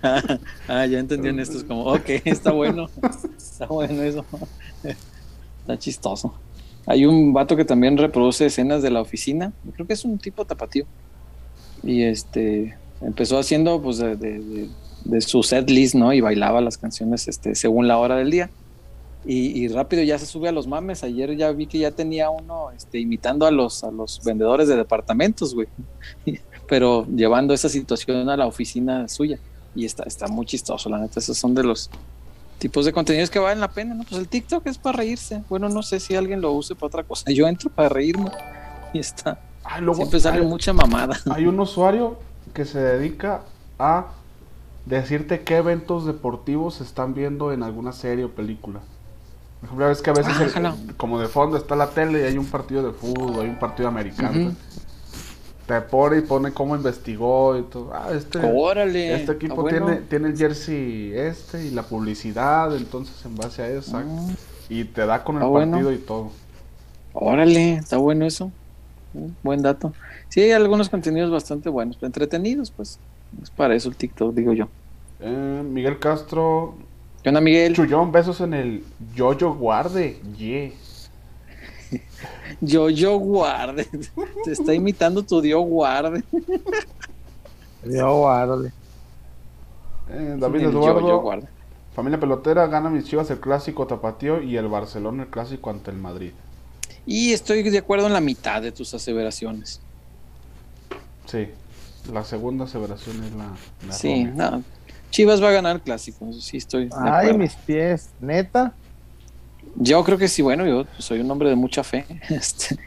ah, 0.02 0.23
ah, 0.68 0.84
ya 0.86 0.99
entendían 0.99 1.41
estos 1.41 1.65
como, 1.65 1.84
ok, 1.86 2.10
está 2.26 2.52
bueno, 2.52 2.91
está 3.39 3.65
bueno 3.66 4.02
eso. 4.02 4.23
está 5.62 5.78
chistoso. 5.78 6.34
Hay 6.84 7.07
un 7.07 7.32
vato 7.32 7.57
que 7.57 7.65
también 7.65 7.97
reproduce 7.97 8.44
escenas 8.44 8.82
de 8.82 8.91
la 8.91 9.00
oficina, 9.00 9.55
creo 9.73 9.86
que 9.86 9.94
es 9.94 10.05
un 10.05 10.18
tipo 10.18 10.44
tapatío. 10.44 10.84
Y 11.82 12.02
este 12.02 12.76
empezó 13.00 13.39
haciendo 13.39 13.81
pues 13.81 13.97
de, 13.97 14.16
de- 14.16 14.41
de- 14.41 14.68
de 15.05 15.20
su 15.23 15.42
set 15.42 15.70
list, 15.70 15.94
¿no? 15.94 16.12
Y 16.12 16.20
bailaba 16.20 16.60
las 16.60 16.76
canciones 16.76 17.26
este, 17.28 17.55
según 17.55 17.89
la 17.89 17.97
hora 17.99 18.16
del 18.16 18.31
día. 18.31 18.50
Y, 19.25 19.65
y 19.65 19.68
rápido 19.68 20.02
ya 20.02 20.18
se 20.18 20.26
sube 20.26 20.49
a 20.49 20.52
los 20.52 20.67
mames. 20.67 21.05
Ayer 21.05 21.36
ya 21.36 21.52
vi 21.52 21.67
que 21.67 21.78
ya 21.78 21.91
tenía 21.92 22.31
uno 22.31 22.70
este, 22.73 22.99
imitando 22.99 23.47
a 23.47 23.51
los, 23.51 23.84
a 23.84 23.91
los 23.91 24.23
vendedores 24.25 24.68
de 24.68 24.76
departamentos, 24.76 25.55
güey. 25.55 25.68
Pero 26.68 27.07
llevando 27.07 27.55
esa 27.55 27.68
situación 27.68 28.28
a 28.28 28.36
la 28.36 28.47
oficina 28.47 29.07
suya. 29.09 29.39
Y 29.75 29.84
está, 29.84 30.05
está 30.05 30.26
muy 30.28 30.47
chistoso, 30.47 30.89
la 30.89 30.99
neta. 30.99 31.20
Esos 31.20 31.39
son 31.39 31.55
de 31.55 31.62
los 31.62 31.89
tipos 32.59 32.84
de 32.84 32.92
contenidos 32.92 33.31
que 33.31 33.39
valen 33.39 33.60
la 33.60 33.70
pena, 33.70 33.94
¿no? 33.94 34.05
Pues 34.05 34.20
el 34.20 34.28
TikTok 34.28 34.67
es 34.67 34.78
para 34.78 34.99
reírse. 34.99 35.42
Bueno, 35.49 35.68
no 35.68 35.83
sé 35.83 36.01
si 36.01 36.15
alguien 36.15 36.41
lo 36.41 36.52
use 36.52 36.75
para 36.75 36.86
otra 36.89 37.05
cosa. 37.05 37.31
Yo 37.31 37.47
entro 37.47 37.70
para 37.70 37.89
reírme. 37.89 38.31
Y 38.92 38.99
está. 38.99 39.41
Ah, 39.65 39.81
luego, 39.81 39.97
Siempre 39.97 40.20
sale 40.20 40.41
hay, 40.41 40.47
mucha 40.47 40.73
mamada. 40.73 41.17
hay 41.31 41.47
un 41.47 41.59
usuario 41.60 42.18
que 42.52 42.65
se 42.65 42.81
dedica 42.81 43.42
a 43.78 44.09
decirte 44.86 45.42
qué 45.42 45.57
eventos 45.57 46.05
deportivos 46.07 46.75
se 46.75 46.84
están 46.84 47.15
viendo 47.15 47.52
en 47.52 47.62
alguna 47.62 47.92
serie 47.92 48.25
o 48.25 48.31
película. 48.31 48.81
Por 49.62 49.66
ejemplo, 49.68 49.86
ves 49.89 50.02
que 50.02 50.10
a 50.10 50.12
veces, 50.12 50.34
Ah, 50.39 50.42
el- 50.44 50.50
jala. 50.50 50.76
como 50.97 51.18
de 51.20 51.28
fondo 51.28 51.57
está 51.57 51.74
la 51.76 51.89
tele 51.91 52.20
y 52.20 52.24
hay 52.24 52.36
un 52.36 52.47
partido 52.47 52.82
de 52.82 52.92
fútbol, 52.92 53.41
hay 53.44 53.49
un 53.49 53.58
partido 53.58 53.89
americano. 53.89 54.52
Te 55.66 55.81
pone 55.81 56.18
y 56.18 56.20
pone 56.23 56.52
cómo 56.52 56.74
investigó 56.74 57.57
y 57.57 57.62
todo. 57.62 57.92
Ah, 57.94 58.08
este, 58.12 58.41
Órale. 58.42 59.15
este 59.15 59.32
equipo 59.32 59.62
bueno. 59.62 59.86
tiene, 59.86 60.00
tiene 60.02 60.28
el 60.28 60.36
jersey 60.36 61.12
este 61.15 61.65
y 61.65 61.70
la 61.70 61.84
publicidad, 61.84 62.76
entonces 62.76 63.24
en 63.24 63.36
base 63.36 63.62
a 63.62 63.68
eso. 63.68 63.97
Ah, 63.97 64.05
Y 64.68 64.84
te 64.84 65.07
da 65.07 65.23
con 65.23 65.36
el 65.36 65.42
Ah, 65.42 65.47
bueno. 65.47 65.73
partido 65.73 65.92
y 65.92 65.99
todo. 65.99 66.31
Órale, 67.12 67.74
está 67.74 67.99
bueno 67.99 68.26
eso. 68.26 68.50
Mm, 69.12 69.26
Buen 69.42 69.62
dato. 69.62 69.92
Sí, 70.28 70.41
hay 70.41 70.52
algunos 70.52 70.89
contenidos 70.89 71.31
bastante 71.31 71.68
buenos, 71.68 71.97
entretenidos, 72.02 72.70
pues. 72.73 72.99
Es 73.42 73.50
para 73.50 73.74
eso 73.76 73.89
el 73.89 73.97
TikTok, 73.97 74.34
digo 74.34 74.52
yo. 74.55 74.68
Eh, 75.20 75.62
Miguel 75.65 75.99
Castro, 76.00 76.74
¿Qué 77.23 77.28
onda, 77.28 77.41
Miguel? 77.41 77.75
Chullón, 77.75 78.10
besos 78.10 78.41
en 78.41 78.55
el 78.55 78.84
Yoyo 79.15 79.55
Guarde. 79.55 80.20
Yeah. 80.36 80.70
Yo, 82.60 82.89
yo 82.91 83.17
guarde. 83.18 83.86
Te 84.44 84.52
está 84.52 84.75
imitando 84.75 85.23
tu 85.23 85.41
Dios 85.41 85.62
guarde. 85.65 86.25
Yo, 87.84 88.17
guárdale. 88.18 88.73
Eh, 90.10 90.36
David 90.39 90.60
El 90.60 90.67
Eduardo, 90.70 91.01
Yo, 91.01 91.09
yo 91.09 91.20
guarde. 91.20 91.49
familia 91.94 92.18
pelotera, 92.18 92.67
gana 92.67 92.91
mis 92.91 93.05
chivas 93.05 93.31
el 93.31 93.41
clásico 93.41 93.86
tapatío 93.86 94.42
y 94.42 94.57
el 94.57 94.68
Barcelona 94.68 95.25
el 95.25 95.28
clásico 95.28 95.70
ante 95.70 95.91
el 95.91 95.99
Madrid. 95.99 96.33
Y 97.07 97.33
estoy 97.33 97.62
de 97.62 97.78
acuerdo 97.78 98.07
en 98.07 98.12
la 98.12 98.20
mitad 98.20 98.62
de 98.62 98.73
tus 98.73 98.94
aseveraciones. 98.94 99.81
Sí, 101.26 101.49
la 102.12 102.25
segunda 102.25 102.65
aseveración 102.65 103.23
es 103.25 103.33
la, 103.33 103.49
la 103.86 103.92
Sí, 103.92 104.25
no. 104.25 104.62
Chivas 105.12 105.42
va 105.42 105.50
a 105.50 105.52
ganar 105.52 105.76
el 105.76 105.82
clásico, 105.82 106.26
eso 106.28 106.41
sí 106.41 106.57
estoy 106.57 106.86
de 106.86 106.94
Ay, 106.97 107.08
acuerdo. 107.28 107.39
mis 107.39 107.55
pies. 107.55 108.10
Neta. 108.20 108.73
Yo 109.76 110.02
creo 110.05 110.18
que 110.18 110.26
sí, 110.26 110.42
bueno, 110.42 110.66
yo 110.66 110.86
soy 110.99 111.20
un 111.20 111.31
hombre 111.31 111.49
de 111.50 111.55
mucha 111.55 111.84
fe. 111.84 112.05
Este, 112.28 112.78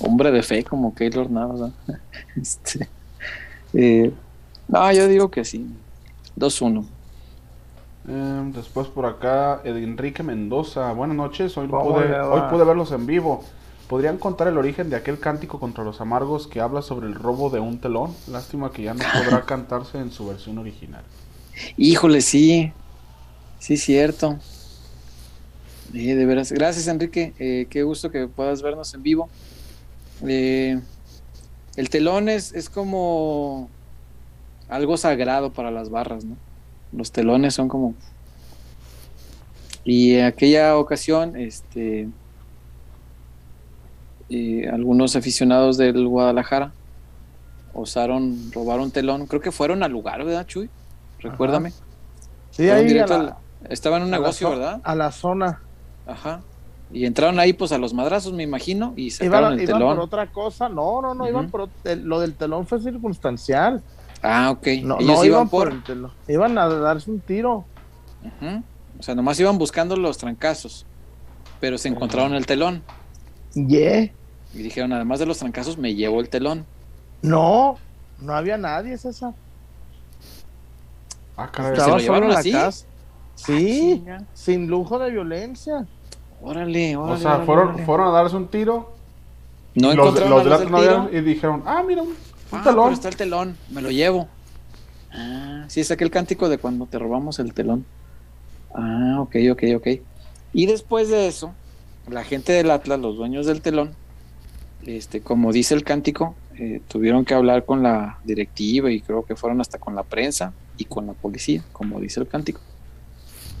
hombre 0.00 0.30
de 0.30 0.42
fe, 0.42 0.62
como 0.64 0.94
Keylor 0.94 1.30
Navas. 1.30 1.60
¿no? 1.60 1.72
Este, 2.36 2.88
eh, 3.72 4.12
no, 4.68 4.92
yo 4.92 5.06
digo 5.08 5.30
que 5.30 5.44
sí. 5.44 5.66
2-1. 6.36 6.84
Eh, 8.08 8.50
después 8.54 8.88
por 8.88 9.06
acá, 9.06 9.60
Ed- 9.64 9.76
Enrique 9.76 10.22
Mendoza. 10.22 10.92
Buenas 10.92 11.16
noches, 11.16 11.56
hoy, 11.56 11.68
¿Cómo 11.68 11.94
pude, 11.94 12.18
hoy 12.20 12.42
pude 12.50 12.64
verlos 12.64 12.90
en 12.92 13.06
vivo. 13.06 13.44
¿Podrían 13.88 14.18
contar 14.18 14.48
el 14.48 14.58
origen 14.58 14.90
de 14.90 14.96
aquel 14.96 15.18
cántico 15.18 15.58
contra 15.58 15.82
los 15.82 16.00
amargos 16.02 16.46
que 16.46 16.60
habla 16.60 16.82
sobre 16.82 17.06
el 17.06 17.14
robo 17.14 17.48
de 17.48 17.58
un 17.58 17.78
telón? 17.78 18.14
Lástima 18.26 18.70
que 18.70 18.82
ya 18.82 18.92
no 18.92 19.02
podrá 19.24 19.46
cantarse 19.46 19.98
en 19.98 20.12
su 20.12 20.26
versión 20.26 20.58
original. 20.58 21.02
Híjole, 21.78 22.20
sí. 22.20 22.72
Sí, 23.58 23.78
cierto. 23.78 24.38
Eh, 25.94 26.14
de 26.14 26.26
veras. 26.26 26.52
Gracias, 26.52 26.86
Enrique. 26.86 27.32
Eh, 27.38 27.66
qué 27.70 27.82
gusto 27.82 28.10
que 28.10 28.28
puedas 28.28 28.60
vernos 28.60 28.92
en 28.92 29.02
vivo. 29.02 29.30
Eh, 30.26 30.78
el 31.76 31.88
telón 31.88 32.28
es, 32.28 32.52
es 32.52 32.68
como 32.68 33.70
algo 34.68 34.98
sagrado 34.98 35.50
para 35.52 35.70
las 35.70 35.88
barras, 35.88 36.24
¿no? 36.24 36.36
Los 36.92 37.10
telones 37.10 37.54
son 37.54 37.68
como. 37.68 37.94
Y 39.84 40.14
en 40.16 40.26
aquella 40.26 40.76
ocasión, 40.76 41.36
este. 41.36 42.08
Eh, 44.30 44.68
algunos 44.72 45.16
aficionados 45.16 45.76
del 45.78 46.06
Guadalajara 46.06 46.72
osaron 47.74 48.50
robar 48.52 48.80
un 48.80 48.90
telón. 48.90 49.26
Creo 49.26 49.40
que 49.40 49.52
fueron 49.52 49.82
al 49.82 49.92
lugar, 49.92 50.24
¿verdad, 50.24 50.46
Chuy? 50.46 50.68
Recuérdame. 51.20 51.72
Sí, 52.50 52.68
ahí 52.70 52.88
la, 52.94 53.04
al- 53.04 53.34
Estaba 53.68 53.96
en 53.98 54.04
un 54.04 54.10
negocio, 54.10 54.50
¿verdad? 54.50 54.80
A 54.84 54.94
la 54.94 55.10
zona. 55.12 55.60
Ajá. 56.06 56.40
Y 56.92 57.04
entraron 57.04 57.38
ahí 57.38 57.52
pues 57.52 57.72
a 57.72 57.78
los 57.78 57.92
madrazos, 57.92 58.32
me 58.32 58.42
imagino, 58.42 58.94
y 58.96 59.06
Iban, 59.08 59.10
sacaron 59.18 59.52
el 59.54 59.62
iban 59.62 59.74
telón. 59.78 59.96
por 59.96 60.04
otra 60.04 60.26
cosa. 60.28 60.68
No, 60.68 61.02
no, 61.02 61.14
no, 61.14 61.28
iban 61.28 61.50
por 61.50 61.68
el- 61.84 62.04
lo 62.04 62.20
del 62.20 62.34
telón 62.34 62.66
fue 62.66 62.80
circunstancial. 62.80 63.82
Ah, 64.22 64.50
ok. 64.50 64.66
No, 64.84 64.98
Ellos 64.98 65.18
no 65.18 65.24
iban 65.24 65.48
por... 65.48 65.70
el 65.70 65.82
telón. 65.84 66.12
Iban 66.26 66.56
a 66.58 66.66
darse 66.68 67.10
un 67.10 67.20
tiro. 67.20 67.64
Ujú. 68.24 68.62
O 68.98 69.02
sea, 69.02 69.14
nomás 69.14 69.38
iban 69.38 69.58
buscando 69.58 69.96
los 69.96 70.18
trancazos, 70.18 70.86
pero 71.60 71.78
se 71.78 71.88
encontraron 71.88 72.34
el 72.34 72.46
telón. 72.46 72.82
Yeah. 73.54 74.10
Y 74.54 74.58
dijeron, 74.62 74.92
además 74.92 75.18
de 75.18 75.26
los 75.26 75.38
trancazos, 75.38 75.78
me 75.78 75.94
llevo 75.94 76.20
el 76.20 76.28
telón. 76.28 76.64
No, 77.22 77.76
no 78.20 78.32
había 78.34 78.56
nadie, 78.56 78.96
César. 78.96 79.34
Ah, 81.36 81.50
caray. 81.52 81.72
¿Se 81.74 81.78
lo 81.82 81.84
solo 81.84 81.98
llevaron 81.98 82.28
la 82.30 82.38
así? 82.38 82.52
casa. 82.52 82.86
Sí, 83.34 83.98
Chinga. 83.98 84.24
sin 84.34 84.66
lujo 84.66 84.98
de 84.98 85.10
violencia. 85.10 85.86
Órale, 86.42 86.96
órale. 86.96 87.14
O 87.14 87.16
sea, 87.18 87.30
órale, 87.32 87.46
fueron, 87.46 87.68
órale. 87.68 87.84
fueron 87.84 88.08
a 88.08 88.10
darse 88.10 88.36
un 88.36 88.48
tiro. 88.48 88.92
No 89.74 89.88
los, 89.88 89.94
encontraron 90.08 90.30
los 90.30 90.40
a 90.40 90.42
del 90.42 90.50
los 90.50 90.60
otro 90.60 90.64
del 90.64 90.72
no 90.72 90.80
tiro. 90.80 91.02
habían- 91.08 91.24
y 91.24 91.28
dijeron, 91.28 91.62
ah, 91.66 91.82
mira, 91.86 92.02
un, 92.02 92.08
un 92.08 92.14
Ah, 92.50 92.62
telón. 92.64 92.84
pero 92.84 92.94
está 92.94 93.08
el 93.08 93.16
telón, 93.16 93.56
me 93.70 93.80
lo 93.82 93.90
llevo. 93.90 94.28
Ah, 95.12 95.64
sí, 95.68 95.80
es 95.80 95.90
aquel 95.90 96.10
cántico 96.10 96.48
de 96.48 96.58
cuando 96.58 96.86
te 96.86 96.98
robamos 96.98 97.38
el 97.38 97.54
telón. 97.54 97.84
Ah, 98.74 99.18
ok, 99.20 99.36
ok, 99.52 99.62
ok. 99.76 99.86
Y 100.52 100.66
después 100.66 101.08
de 101.08 101.28
eso, 101.28 101.52
la 102.08 102.24
gente 102.24 102.52
del 102.52 102.70
Atlas, 102.70 102.98
los 102.98 103.16
dueños 103.16 103.46
del 103.46 103.62
telón, 103.62 103.94
este, 104.86 105.20
como 105.20 105.52
dice 105.52 105.74
el 105.74 105.84
cántico, 105.84 106.34
eh, 106.58 106.80
tuvieron 106.88 107.24
que 107.24 107.34
hablar 107.34 107.64
con 107.64 107.82
la 107.82 108.18
directiva 108.24 108.90
y 108.90 109.00
creo 109.00 109.24
que 109.24 109.36
fueron 109.36 109.60
hasta 109.60 109.78
con 109.78 109.94
la 109.94 110.02
prensa 110.02 110.52
y 110.76 110.84
con 110.84 111.06
la 111.06 111.12
policía, 111.12 111.62
como 111.72 112.00
dice 112.00 112.20
el 112.20 112.28
cántico. 112.28 112.60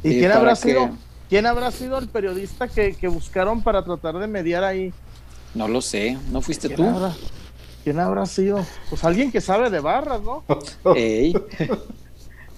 ¿Y 0.02 0.12
Eh, 0.14 0.18
quién 0.20 0.32
habrá 0.32 0.52
que- 0.54 0.56
sido? 0.56 0.90
¿Quién 1.28 1.44
habrá 1.46 1.70
sido 1.70 1.98
el 1.98 2.08
periodista 2.08 2.68
que, 2.68 2.94
que 2.94 3.06
buscaron 3.06 3.62
para 3.62 3.84
tratar 3.84 4.18
de 4.18 4.26
mediar 4.26 4.64
ahí? 4.64 4.92
No 5.54 5.68
lo 5.68 5.80
sé, 5.82 6.16
¿no 6.30 6.40
fuiste 6.40 6.68
¿Quién 6.68 6.76
tú? 6.78 6.86
habrá, 6.96 7.14
quién 7.84 8.00
habrá 8.00 8.24
sido? 8.26 8.64
Pues 8.88 9.04
alguien 9.04 9.30
que 9.30 9.40
sabe 9.42 9.68
de 9.70 9.80
barras, 9.80 10.22
¿no? 10.22 10.44
Ey. 10.96 11.34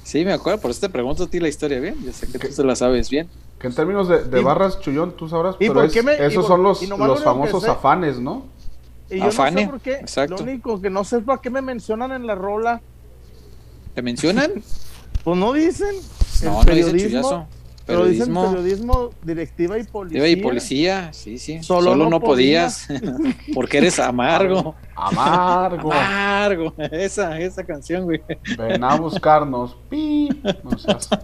Sí, 0.05 0.25
me 0.25 0.33
acuerdo, 0.33 0.61
por 0.61 0.71
eso 0.71 0.81
te 0.81 0.89
pregunto 0.89 1.25
a 1.25 1.27
ti 1.29 1.39
la 1.41 1.49
historia 1.49 1.79
bien. 1.81 1.97
Yo 2.05 2.13
sé 2.13 2.27
que 2.27 2.39
tú 2.39 2.53
se 2.53 2.65
la 2.65 2.75
sabes 2.75 3.11
bien. 3.11 3.29
Que 3.59 3.67
en 3.67 3.75
términos 3.75 4.09
de, 4.09 4.41
barras, 4.41 4.81
Chullón, 4.81 5.13
tú 5.17 5.29
sabrás, 5.29 5.55
¿Y 5.57 5.69
pero 5.69 5.75
por 5.75 5.85
es- 5.85 5.93
qué 5.93 6.03
me- 6.03 6.15
y 6.17 6.21
esos 6.23 6.47
son 6.47 6.63
los, 6.63 6.83
los 6.83 7.23
famosos 7.23 7.63
sé- 7.63 7.71
afanes, 7.71 8.19
¿no? 8.19 8.47
Y 9.11 9.19
yo 9.19 9.25
no 9.25 9.29
Afane, 9.31 9.65
sé 9.65 9.69
por 9.71 9.81
qué. 9.81 9.93
exacto. 9.95 10.37
Lo 10.37 10.43
único 10.45 10.81
que 10.81 10.89
no 10.89 11.05
sé 11.05 11.19
es 11.19 11.25
para 11.25 11.41
qué 11.41 11.51
me 11.51 11.61
mencionan 11.61 12.13
en 12.13 12.27
la 12.27 12.35
rola. 12.35 12.81
¿Te 13.95 14.03
mencionan? 14.03 14.53
Pues 15.25 15.37
no 15.37 15.53
dicen. 15.53 15.95
El 16.41 16.47
No, 16.49 16.65
no 16.65 16.75
dice 16.75 17.21
periodismo. 17.91 18.41
Pero 18.51 18.63
dicen 18.63 18.87
Periodismo. 18.87 19.11
directiva 19.23 19.79
y 19.79 19.85
policía. 19.85 20.29
Y 20.29 20.37
policía, 20.37 21.13
sí, 21.13 21.39
sí. 21.39 21.63
Solo 21.63 21.91
Solo, 21.93 22.05
no 22.05 22.11
no, 22.11 22.21
podía. 22.21 22.69
podías. 22.69 22.89
porque 23.55 23.79
eres 23.79 23.99
amargo. 23.99 24.75
Amargo. 24.95 25.93
Amargo. 25.93 26.75
Esa, 26.93 27.39
esa 27.39 27.65
canción, 27.65 28.05
güey. 28.05 28.21
Ven 28.59 28.85
a 28.85 28.97
buscarnos. 28.97 29.77
Pip. 29.89 30.45
No 30.65 30.79
seas- 30.79 31.09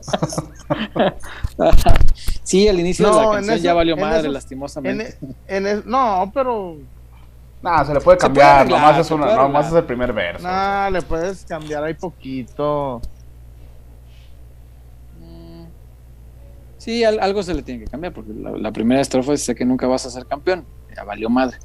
sí, 2.43 2.69
al 2.69 2.81
inicio 2.81 3.07
No, 3.07 3.13
de 3.13 3.17
la 3.19 3.25
en 3.27 3.33
canción 3.35 3.55
eso- 3.57 3.65
ya 3.65 3.75
valió 3.75 3.97
madre, 3.97 4.27
En, 4.27 4.33
lastimosamente. 4.33 5.19
en 5.47 5.67
el- 5.67 5.83
no, 5.87 6.31
pero 6.35 6.77
Nah, 7.63 7.85
se 7.85 7.95
le 7.95 8.01
puede 8.01 8.19
cambiar. 8.19 8.67
puede 8.67 8.77
arreglar, 8.77 8.81
nomás 8.93 9.07
es, 9.07 9.11
una, 9.11 9.35
nomás 9.35 9.67
es 9.69 9.73
el 9.73 9.85
primer 9.85 10.13
verso. 10.13 10.47
nada, 10.47 10.91
le 10.91 11.03
puedes 11.03 11.45
cambiar 11.47 11.83
ahí 11.85 11.95
poquito. 11.95 13.01
Sí, 16.87 17.03
al- 17.03 17.19
algo 17.19 17.43
se 17.43 17.53
le 17.53 17.63
tiene 17.63 17.85
que 17.85 17.91
cambiar, 17.91 18.13
porque 18.13 18.33
la, 18.33 18.53
la 18.53 18.71
primera 18.71 19.01
estrofa 19.01 19.33
dice 19.33 19.57
que 19.57 19.65
nunca 19.65 19.89
vas 19.89 20.07
a 20.07 20.11
ser 20.11 20.25
campeón. 20.25 20.65
Ya 20.97 21.03
valió 21.03 21.29
madre. 21.29 21.59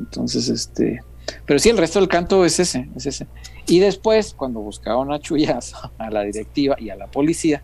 Entonces, 0.00 0.48
este. 0.48 1.02
Pero 1.44 1.58
sí, 1.58 1.68
el 1.68 1.76
resto 1.76 2.00
del 2.00 2.08
canto 2.08 2.44
es 2.46 2.58
ese, 2.58 2.88
es 2.96 3.04
ese. 3.04 3.26
Y 3.66 3.78
después, 3.80 4.32
cuando 4.34 4.60
buscaron 4.60 5.12
a 5.12 5.18
Chuyazo, 5.20 5.92
a 5.98 6.08
la 6.08 6.22
directiva 6.22 6.76
y 6.78 6.88
a 6.88 6.96
la 6.96 7.06
policía, 7.08 7.62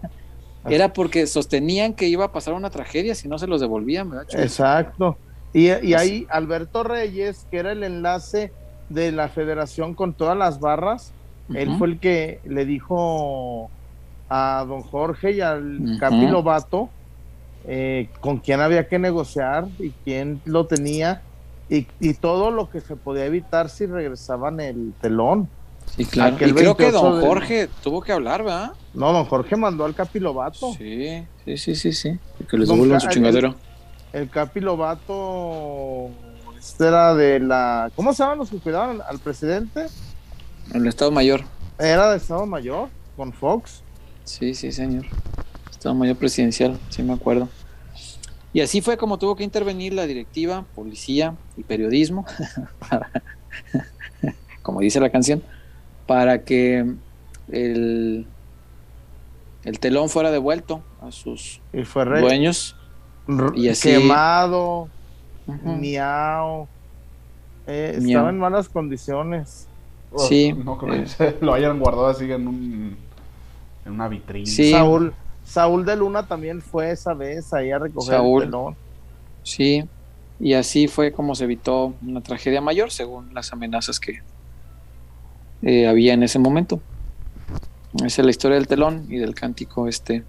era 0.69 0.93
porque 0.93 1.27
sostenían 1.27 1.95
que 1.95 2.07
iba 2.07 2.27
a 2.27 2.33
pasar 2.33 2.53
una 2.53 2.69
tragedia 2.69 3.15
si 3.15 3.29
no 3.29 3.39
se 3.39 3.47
los 3.47 3.63
devolvían, 3.63 4.11
¿verdad? 4.11 4.27
Exacto. 4.39 5.17
Y, 5.55 5.71
y 5.73 5.95
ahí 5.95 6.27
Alberto 6.29 6.85
Reyes, 6.85 7.47
que 7.51 7.57
era 7.57 7.73
el 7.73 7.83
enlace 7.83 8.53
de 8.91 9.11
la 9.11 9.31
federación 9.31 9.95
con 9.95 10.13
todas 10.13 10.37
las 10.37 10.61
barras, 10.61 11.13
él 11.55 11.77
fue 11.79 11.89
el 11.89 11.99
que 11.99 12.41
le 12.45 12.67
dijo 12.67 13.71
a 14.31 14.65
don 14.67 14.83
Jorge 14.83 15.33
y 15.33 15.41
al 15.41 15.99
Lobato 16.31 16.89
eh, 17.67 18.09
con 18.21 18.39
quién 18.39 18.61
había 18.61 18.89
que 18.89 18.99
negociar 18.99 19.67
y 19.79 19.91
quién 20.05 20.41
lo 20.47 20.67
tenía 20.67 21.21
y, 21.69 21.87
y 22.01 22.15
todo 22.15 22.51
lo 22.51 22.71
que 22.71 22.81
se 22.81 22.97
podía 22.97 23.27
evitar 23.27 23.69
si 23.69 23.87
regresaban 23.87 24.61
el 24.61 24.93
telón. 25.01 25.49
Sí, 25.97 26.05
claro. 26.05 26.37
aquel 26.37 26.51
Y 26.51 26.55
creo 26.55 26.77
que 26.77 26.85
28 26.85 27.05
don 27.11 27.21
de- 27.21 27.27
Jorge 27.27 27.69
tuvo 27.83 28.01
que 28.01 28.13
hablar, 28.13 28.45
¿verdad? 28.45 28.73
No, 28.95 29.13
don 29.13 29.25
Jorge 29.25 29.57
mandó 29.57 29.85
al 29.85 29.95
Capi 29.95 30.21
Lobato. 30.21 30.73
Sí, 30.75 31.25
sí, 31.45 31.57
sí, 31.57 31.75
sí, 31.75 31.93
sí. 31.93 32.19
Que 32.49 32.57
les 32.57 32.69
devuelvan 32.69 33.01
su 33.01 33.09
chingadero. 33.09 33.55
El 34.13 34.29
Capi 34.31 34.61
Lobato 34.61 36.11
este 36.59 36.87
era 36.87 37.15
de 37.15 37.41
la... 37.41 37.91
¿Cómo 37.97 38.13
se 38.13 38.23
llaman 38.23 38.39
los 38.39 38.51
que 38.51 38.59
cuidaban 38.59 39.01
al 39.09 39.19
presidente? 39.19 39.87
El 40.73 40.87
Estado 40.87 41.11
Mayor. 41.11 41.43
Era 41.79 42.11
de 42.11 42.19
Estado 42.19 42.47
Mayor, 42.47 42.89
con 43.17 43.33
Fox. 43.33 43.83
Sí, 44.39 44.55
sí, 44.55 44.71
señor. 44.71 45.05
Estado 45.71 45.95
Mayor 45.95 46.17
Presidencial, 46.17 46.79
sí 46.89 47.03
me 47.03 47.13
acuerdo. 47.15 47.49
Y 48.53 48.61
así 48.61 48.81
fue 48.81 48.97
como 48.97 49.19
tuvo 49.19 49.35
que 49.37 49.45
intervenir 49.45 49.93
la 49.93 50.07
directiva, 50.07 50.65
policía 50.75 51.35
y 51.57 51.63
periodismo, 51.65 52.25
como 54.63 54.81
dice 54.81 55.01
la 55.01 55.11
canción, 55.11 55.43
para 56.07 56.43
que 56.45 56.95
el, 57.51 58.27
el 59.65 59.79
telón 59.81 60.09
fuera 60.09 60.31
devuelto 60.31 60.83
a 61.01 61.11
sus 61.13 61.61
Y 61.73 61.85
fue 61.85 62.05
re- 62.05 62.21
dueños. 62.21 62.77
y 63.55 63.69
así- 63.69 63.91
quemado, 63.91 64.89
Ujú. 65.47 65.73
miau. 65.77 66.69
Eh, 67.67 67.99
Miau. 68.01 68.09
estaba 68.11 68.31
en 68.31 68.39
malas 68.39 68.69
condiciones. 68.69 69.67
Sí, 70.29 70.53
No 70.53 70.77
creo 70.79 70.95
eh. 70.95 71.05
que 71.17 71.37
lo 71.41 71.53
hayan 71.55 71.79
guardado 71.79 72.09
así 72.09 72.31
en 72.31 72.49
un 72.49 72.97
en 73.85 73.93
una 73.93 74.09
vitrina. 74.09 74.47
Sí. 74.47 74.71
Saúl, 74.73 75.15
Saúl 75.45 75.85
de 75.85 75.97
Luna 75.97 76.27
también 76.27 76.61
fue 76.61 76.91
esa 76.91 77.15
vez 77.15 77.53
ahí 77.53 77.71
a 77.71 77.79
recoger 77.79 78.15
Saúl. 78.17 78.43
el 78.43 78.49
telón. 78.49 78.77
Sí, 79.43 79.85
y 80.39 80.55
así 80.55 80.87
fue 80.89 81.13
como 81.13 81.35
se 81.35 81.45
evitó 81.45 81.95
una 82.07 82.21
tragedia 82.21 82.61
mayor, 82.61 82.91
según 82.91 83.33
las 83.35 83.53
amenazas 83.53 83.99
que 84.01 84.21
eh, 85.63 85.87
había 85.89 86.15
en 86.15 86.23
ese 86.23 86.39
momento. 86.39 86.81
Esa 88.05 88.23
es 88.23 88.25
la 88.25 88.31
historia 88.31 88.57
del 88.57 88.69
telón 88.69 89.07
y 89.09 89.17
del 89.19 89.35
cántico 89.35 89.89
este, 89.89 90.23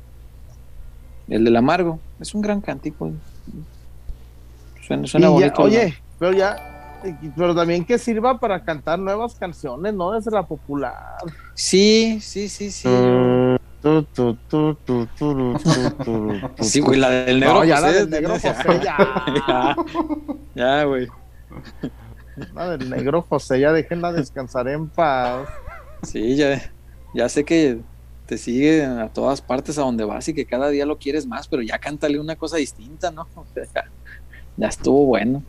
el 1.29 1.43
del 1.45 1.55
amargo. 1.55 1.99
Es 2.19 2.33
un 2.33 2.41
gran 2.41 2.59
cántico. 2.61 3.11
Suena, 4.85 5.07
suena 5.07 5.27
Y 5.27 5.29
ya- 5.29 5.33
bonito. 5.35 5.61
oye, 5.61 5.93
pero 6.19 6.33
ya, 6.33 6.55
pero 7.35 7.55
también 7.55 7.85
que 7.85 7.97
sirva 7.97 8.39
para 8.39 8.63
cantar 8.63 8.99
nuevas 8.99 9.35
canciones, 9.35 9.93
¿no? 9.93 10.11
Desde 10.11 10.31
la 10.31 10.43
popular. 10.43 11.17
Sí, 11.53 12.19
sí, 12.21 12.49
sí, 12.49 12.71
sí. 12.71 12.87
Tu, 13.81 14.03
tu, 14.03 14.35
tu, 14.35 14.75
tu, 14.75 15.07
tu, 15.15 15.55
tu, 15.57 15.57
tu, 16.03 16.39
tu, 16.55 16.63
Sí, 16.63 16.79
güey, 16.81 16.99
la 16.99 17.09
del 17.09 17.39
negro 17.39 17.55
No, 17.55 17.63
ya 17.65 17.79
la 17.79 17.87
José, 17.87 17.99
del 18.05 18.09
negro. 18.09 18.33
José, 18.33 18.53
ya. 18.83 19.25
Ya, 19.47 19.75
ya, 20.55 20.83
güey. 20.83 21.07
La 22.53 22.77
del 22.77 22.89
negro 22.89 23.23
José, 23.27 23.59
ya 23.59 23.71
déjenla 23.71 24.13
descansar 24.13 24.67
en 24.67 24.87
paz. 24.87 25.47
Sí, 26.03 26.35
ya, 26.35 26.61
ya 27.13 27.27
sé 27.27 27.43
que 27.43 27.79
te 28.27 28.37
sigue 28.37 28.85
a 28.85 29.09
todas 29.09 29.41
partes 29.41 29.77
a 29.77 29.81
donde 29.81 30.05
vas 30.05 30.27
y 30.27 30.33
que 30.33 30.45
cada 30.45 30.69
día 30.69 30.85
lo 30.85 30.97
quieres 30.97 31.25
más, 31.25 31.47
pero 31.47 31.61
ya 31.61 31.79
cántale 31.79 32.19
una 32.19 32.35
cosa 32.35 32.57
distinta, 32.57 33.11
¿no? 33.11 33.27
O 33.35 33.45
sea, 33.53 33.63
ya, 33.73 33.85
ya 34.57 34.67
estuvo 34.67 35.05
bueno. 35.05 35.43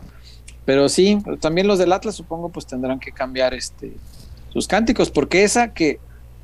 Pero 0.65 0.89
sí, 0.89 1.19
también 1.41 1.67
los 1.67 1.79
del 1.79 1.93
Atlas 1.93 2.15
supongo 2.15 2.49
pues 2.51 2.67
tendrán 2.67 3.01
que 3.01 3.13
cambiar 3.13 3.55
este 3.55 3.93
sus 4.53 4.69
cánticos, 4.69 5.11
porque 5.11 5.45
esa 5.45 5.73
que 5.73 5.99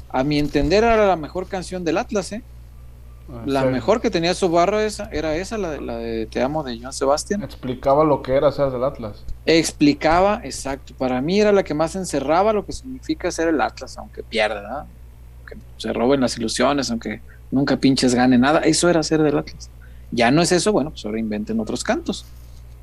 a 0.08 0.24
mi 0.24 0.38
entender 0.38 0.82
era 0.84 1.06
la 1.06 1.16
mejor 1.16 1.46
canción 1.46 1.84
del 1.84 1.98
Atlas, 1.98 2.32
¿eh? 2.32 2.42
Ah, 3.30 3.42
La 3.44 3.62
sí. 3.62 3.68
mejor 3.68 4.00
que 4.00 4.10
tenía 4.10 4.32
su 4.32 4.48
barra 4.48 4.84
esa, 4.84 5.10
era 5.12 5.36
esa, 5.36 5.58
la 5.58 5.70
de, 5.70 5.80
la 5.82 5.98
de 5.98 6.24
Te 6.26 6.40
amo 6.42 6.62
de 6.62 6.80
Joan 6.80 6.94
Sebastián. 6.94 7.42
Explicaba 7.42 8.04
lo 8.04 8.22
que 8.22 8.32
era 8.34 8.50
ser 8.50 8.70
del 8.70 8.82
Atlas. 8.84 9.22
explicaba, 9.44 10.40
exacto, 10.44 10.94
para 10.96 11.20
mí 11.20 11.38
era 11.38 11.52
la 11.52 11.62
que 11.62 11.74
más 11.74 11.94
encerraba 11.94 12.54
lo 12.54 12.64
que 12.64 12.72
significa 12.72 13.30
ser 13.30 13.48
el 13.48 13.60
Atlas, 13.60 13.98
aunque 13.98 14.22
pierda, 14.22 14.54
¿verdad? 14.62 14.86
aunque 15.38 15.56
se 15.76 15.92
roben 15.92 16.22
las 16.22 16.38
ilusiones, 16.38 16.90
aunque 16.90 17.20
nunca 17.50 17.76
pinches 17.76 18.14
gane 18.14 18.38
nada, 18.38 18.60
eso 18.60 18.88
era 18.88 19.02
ser 19.02 19.22
del 19.22 19.36
Atlas. 19.36 19.68
Ya 20.10 20.30
no 20.30 20.40
es 20.40 20.50
eso, 20.52 20.72
bueno, 20.72 20.90
pues 20.90 21.04
ahora 21.04 21.18
inventen 21.20 21.60
otros 21.60 21.84
cantos. 21.84 22.24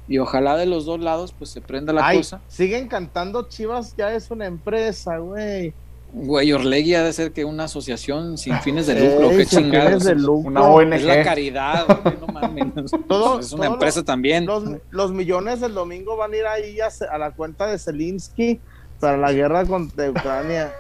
Y 0.07 0.19
ojalá 0.19 0.55
de 0.55 0.65
los 0.67 0.85
dos 0.85 0.99
lados 0.99 1.33
pues 1.37 1.49
se 1.49 1.61
prenda 1.61 1.91
la 1.93 2.05
Ay, 2.05 2.17
cosa. 2.19 2.39
siguen 2.47 2.87
cantando 2.87 3.47
Chivas, 3.49 3.95
ya 3.97 4.13
es 4.13 4.29
una 4.31 4.45
empresa, 4.45 5.17
güey. 5.17 5.73
Güey, 6.13 6.53
Orlegui 6.53 6.93
ha 6.95 7.03
de 7.03 7.11
ser 7.11 7.33
que 7.33 7.43
una 7.43 7.65
asociación 7.65 8.37
sin 8.37 8.55
fines 8.61 8.87
de 8.87 8.93
lucro, 8.95 9.31
Ey, 9.31 9.37
qué 9.37 9.45
sin 9.45 9.59
fines 9.65 9.71
chingados. 9.81 10.03
de 10.05 10.15
lucro. 10.15 10.49
Una 10.49 10.61
ONG. 10.63 10.93
Es 10.93 11.03
la 11.03 11.23
caridad, 11.23 11.85
güey, 12.03 12.15
no 12.21 12.27
mames. 12.33 12.91
Todo- 13.07 13.39
es 13.39 13.51
una 13.51 13.65
empresa 13.65 14.01
también. 14.03 14.45
Los, 14.45 14.63
los 14.91 15.11
millones 15.11 15.59
del 15.59 15.73
domingo 15.73 16.15
van 16.15 16.31
a 16.33 16.37
ir 16.37 16.45
ahí 16.45 16.77
a, 16.79 16.87
a 17.11 17.17
la 17.17 17.31
cuenta 17.31 17.67
de 17.67 17.77
Zelensky 17.79 18.61
para 19.01 19.17
la 19.17 19.33
guerra 19.33 19.65
contra 19.65 20.09
Ucrania. 20.09 20.71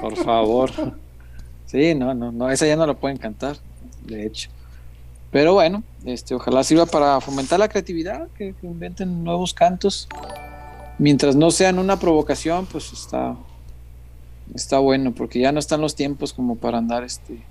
Por 0.00 0.14
favor. 0.16 0.70
Sí, 1.66 1.94
no, 1.94 2.14
no, 2.14 2.30
no, 2.30 2.50
esa 2.50 2.66
ya 2.66 2.76
no 2.76 2.86
la 2.86 2.94
pueden 2.94 3.16
cantar, 3.16 3.56
de 4.04 4.26
hecho. 4.26 4.50
Pero 5.34 5.52
bueno, 5.54 5.82
este, 6.04 6.32
ojalá 6.32 6.62
sirva 6.62 6.86
para 6.86 7.20
fomentar 7.20 7.58
la 7.58 7.68
creatividad, 7.68 8.28
que, 8.38 8.54
que 8.54 8.66
inventen 8.68 9.24
nuevos 9.24 9.52
cantos. 9.52 10.06
Mientras 10.96 11.34
no 11.34 11.50
sean 11.50 11.80
una 11.80 11.98
provocación, 11.98 12.66
pues 12.66 12.92
está, 12.92 13.34
está 14.54 14.78
bueno, 14.78 15.10
porque 15.12 15.40
ya 15.40 15.50
no 15.50 15.58
están 15.58 15.80
los 15.80 15.96
tiempos 15.96 16.32
como 16.32 16.54
para 16.54 16.78
andar 16.78 17.02
este, 17.02 17.42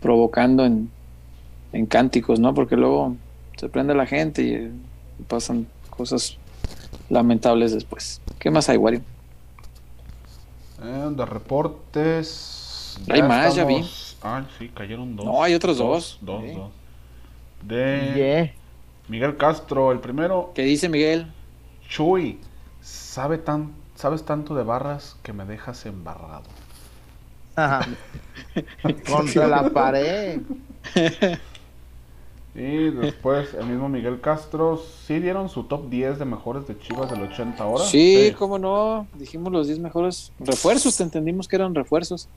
provocando 0.00 0.64
en, 0.64 0.88
en 1.72 1.86
cánticos, 1.86 2.38
¿no? 2.38 2.54
Porque 2.54 2.76
luego 2.76 3.16
se 3.56 3.68
prende 3.68 3.92
la 3.96 4.06
gente 4.06 4.42
y, 4.42 4.54
eh, 4.54 4.70
pasan 5.26 5.66
cosas 5.90 6.36
lamentables 7.10 7.72
después. 7.74 8.20
¿Qué 8.38 8.52
más 8.52 8.68
hay, 8.68 8.76
Wario? 8.76 9.00
Eh, 10.80 11.08
de 11.10 11.26
reportes. 11.26 13.00
Hay 13.10 13.20
más, 13.24 13.56
ya 13.56 13.64
vi. 13.64 13.74
estamos- 13.74 14.16
Ah, 14.26 14.46
sí, 14.60 14.68
cayeron 14.68 15.16
dos. 15.16 15.26
No, 15.26 15.42
hay 15.42 15.54
otros 15.54 15.76
dos. 15.76 16.18
Dos, 16.22 16.42
Sí. 16.44 16.52
dos. 16.52 16.70
De 17.66 18.12
Yeah. 18.14 18.52
Miguel 19.08 19.36
Castro, 19.36 19.92
el 19.92 20.00
primero. 20.00 20.52
¿Qué 20.54 20.62
dice 20.62 20.88
Miguel? 20.88 21.32
Chuy, 21.88 22.38
sabe 22.80 23.38
tan, 23.38 23.72
sabes 23.94 24.24
tanto 24.24 24.54
de 24.54 24.62
barras 24.62 25.16
que 25.22 25.32
me 25.32 25.44
dejas 25.44 25.84
embarrado. 25.86 26.44
Ajá. 27.56 27.86
Contra 29.10 29.46
la 29.46 29.70
pared. 29.70 30.40
Y 32.54 32.90
después 32.90 33.52
el 33.54 33.66
mismo 33.66 33.88
Miguel 33.88 34.20
Castro, 34.20 34.80
sí 35.06 35.18
dieron 35.18 35.48
su 35.48 35.64
top 35.64 35.88
10 35.88 36.20
de 36.20 36.24
mejores 36.24 36.66
de 36.68 36.78
Chivas 36.78 37.10
del 37.10 37.22
80 37.22 37.62
ahora. 37.62 37.84
Sí, 37.84 38.32
cómo 38.38 38.58
no. 38.58 39.08
Dijimos 39.14 39.52
los 39.52 39.66
10 39.66 39.80
mejores 39.80 40.32
refuerzos, 40.38 40.96
te 40.96 41.02
entendimos 41.02 41.48
que 41.48 41.56
eran 41.56 41.74
refuerzos. 41.74 42.28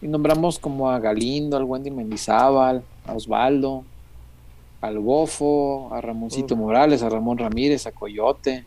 Y 0.00 0.08
nombramos 0.08 0.58
como 0.58 0.90
a 0.90 0.98
Galindo, 1.00 1.56
al 1.56 1.64
Wendy 1.64 1.90
Mendizábal, 1.90 2.84
a 3.06 3.14
Osvaldo, 3.14 3.82
al 4.80 4.98
Bofo, 4.98 5.92
a 5.92 6.00
Ramoncito. 6.00 6.56
Morales, 6.56 7.02
a 7.02 7.08
Ramón 7.08 7.38
Ramírez, 7.38 7.86
a 7.86 7.92
Coyote. 7.92 8.64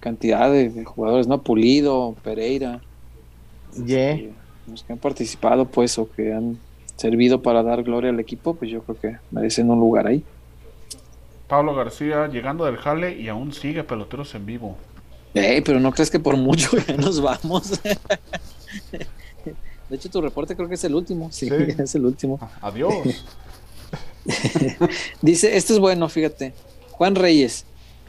Cantidad 0.00 0.50
de, 0.50 0.68
de 0.68 0.84
jugadores, 0.84 1.26
¿no? 1.26 1.42
Pulido, 1.42 2.14
Pereira. 2.22 2.80
Yeah. 3.84 4.18
Los 4.70 4.82
que 4.82 4.92
han 4.92 4.98
participado, 4.98 5.66
pues, 5.66 5.98
o 5.98 6.10
que 6.10 6.32
han 6.32 6.58
servido 6.96 7.42
para 7.42 7.62
dar 7.62 7.82
gloria 7.82 8.10
al 8.10 8.20
equipo, 8.20 8.54
pues 8.54 8.70
yo 8.70 8.82
creo 8.82 8.98
que 8.98 9.16
merecen 9.30 9.70
un 9.70 9.78
lugar 9.78 10.06
ahí. 10.06 10.24
Pablo 11.46 11.74
García 11.74 12.26
llegando 12.26 12.64
del 12.64 12.76
jale 12.76 13.16
y 13.20 13.28
aún 13.28 13.52
sigue 13.52 13.84
peloteros 13.84 14.34
en 14.34 14.46
vivo. 14.46 14.76
Ey, 15.34 15.60
pero 15.60 15.78
no 15.78 15.92
crees 15.92 16.10
que 16.10 16.18
por 16.18 16.36
mucho 16.36 16.70
ya 16.78 16.96
nos 16.96 17.20
vamos. 17.20 17.80
De 19.88 19.94
hecho, 19.94 20.10
tu 20.10 20.20
reporte 20.20 20.56
creo 20.56 20.68
que 20.68 20.74
es 20.74 20.84
el 20.84 20.94
último. 20.94 21.30
Sí, 21.30 21.48
Sí. 21.48 21.54
es 21.78 21.94
el 21.94 22.04
último. 22.04 22.40
Adiós. 22.60 23.24
Dice, 25.22 25.56
esto 25.56 25.74
es 25.74 25.78
bueno, 25.78 26.08
fíjate. 26.08 26.52
Juan 26.92 27.14
Reyes. 27.14 27.64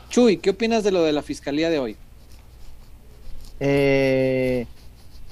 Chuy, 0.10 0.38
¿qué 0.38 0.52
opinas 0.52 0.84
de 0.84 0.92
lo 0.92 1.04
de 1.04 1.12
la 1.12 1.22
fiscalía 1.22 1.70
de 1.70 1.80
hoy? 1.80 1.98
Eh, 3.60 4.66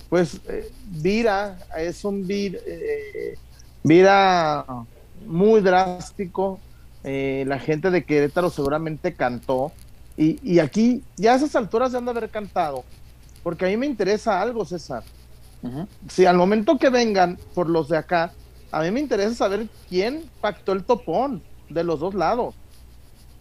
pues 0.09 0.39
eh, 0.49 0.71
Vira 0.87 1.59
es 1.77 2.03
un 2.03 2.25
Vira, 2.25 2.59
eh, 2.65 3.35
Vira 3.83 4.65
muy 5.25 5.61
drástico. 5.61 6.59
La 7.03 7.59
gente 7.59 7.91
de 7.91 8.03
Querétaro 8.03 8.49
seguramente 8.49 9.13
cantó. 9.13 9.71
Y, 10.17 10.39
y 10.41 10.57
aquí, 10.57 11.03
ya 11.17 11.33
a 11.33 11.35
esas 11.35 11.55
alturas 11.55 11.91
se 11.91 11.97
han 11.97 12.05
de 12.05 12.11
haber 12.11 12.29
cantado. 12.29 12.83
Porque 13.43 13.65
a 13.65 13.67
mí 13.67 13.77
me 13.77 13.85
interesa 13.85 14.41
algo, 14.41 14.65
César. 14.65 15.03
Si 16.09 16.25
al 16.25 16.37
momento 16.37 16.77
que 16.77 16.89
vengan 16.89 17.37
por 17.53 17.69
los 17.69 17.89
de 17.89 17.97
acá, 17.97 18.33
a 18.77 18.81
mí 18.83 18.91
me 18.91 18.99
interesa 18.99 19.33
saber 19.35 19.67
quién 19.89 20.29
pactó 20.41 20.71
el 20.73 20.83
topón 20.83 21.41
de 21.69 21.83
los 21.83 21.99
dos 21.99 22.13
lados. 22.13 22.55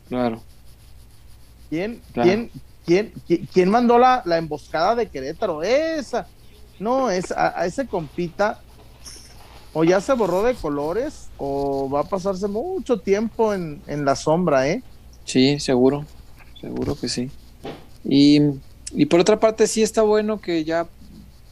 Claro. 0.08 0.42
¿Quién, 1.70 2.00
Claro. 2.12 2.28
quién, 2.28 2.50
quién, 2.86 3.12
qui- 3.28 3.48
quién 3.52 3.70
mandó 3.70 3.98
la, 3.98 4.22
la 4.24 4.38
emboscada 4.38 4.94
de 4.94 5.08
Querétaro? 5.08 5.62
Esa. 5.62 6.26
No, 6.78 7.10
es 7.10 7.32
a, 7.32 7.58
a 7.60 7.66
ese 7.66 7.86
compita. 7.86 8.60
O 9.72 9.82
ya 9.82 10.00
se 10.00 10.12
borró 10.12 10.44
de 10.44 10.54
colores, 10.54 11.30
o 11.36 11.90
va 11.90 12.00
a 12.00 12.04
pasarse 12.04 12.46
mucho 12.46 13.00
tiempo 13.00 13.52
en, 13.54 13.82
en 13.88 14.04
la 14.04 14.14
sombra, 14.14 14.68
¿eh? 14.68 14.84
Sí, 15.24 15.58
seguro. 15.58 16.04
Seguro 16.60 16.94
que 16.94 17.08
sí. 17.08 17.28
Y, 18.04 18.40
y 18.92 19.06
por 19.06 19.18
otra 19.18 19.40
parte, 19.40 19.66
sí 19.66 19.82
está 19.82 20.02
bueno 20.02 20.40
que 20.40 20.62
ya 20.62 20.86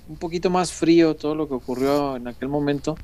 un 0.09 0.17
poquito 0.17 0.51
más 0.51 0.71
frío 0.71 1.17
todo 1.17 1.35
lo 1.35 1.49
que 1.49 1.55
ocurrió 1.55 2.15
en 2.15 2.29
aquel 2.29 2.49
momento, 2.49 2.97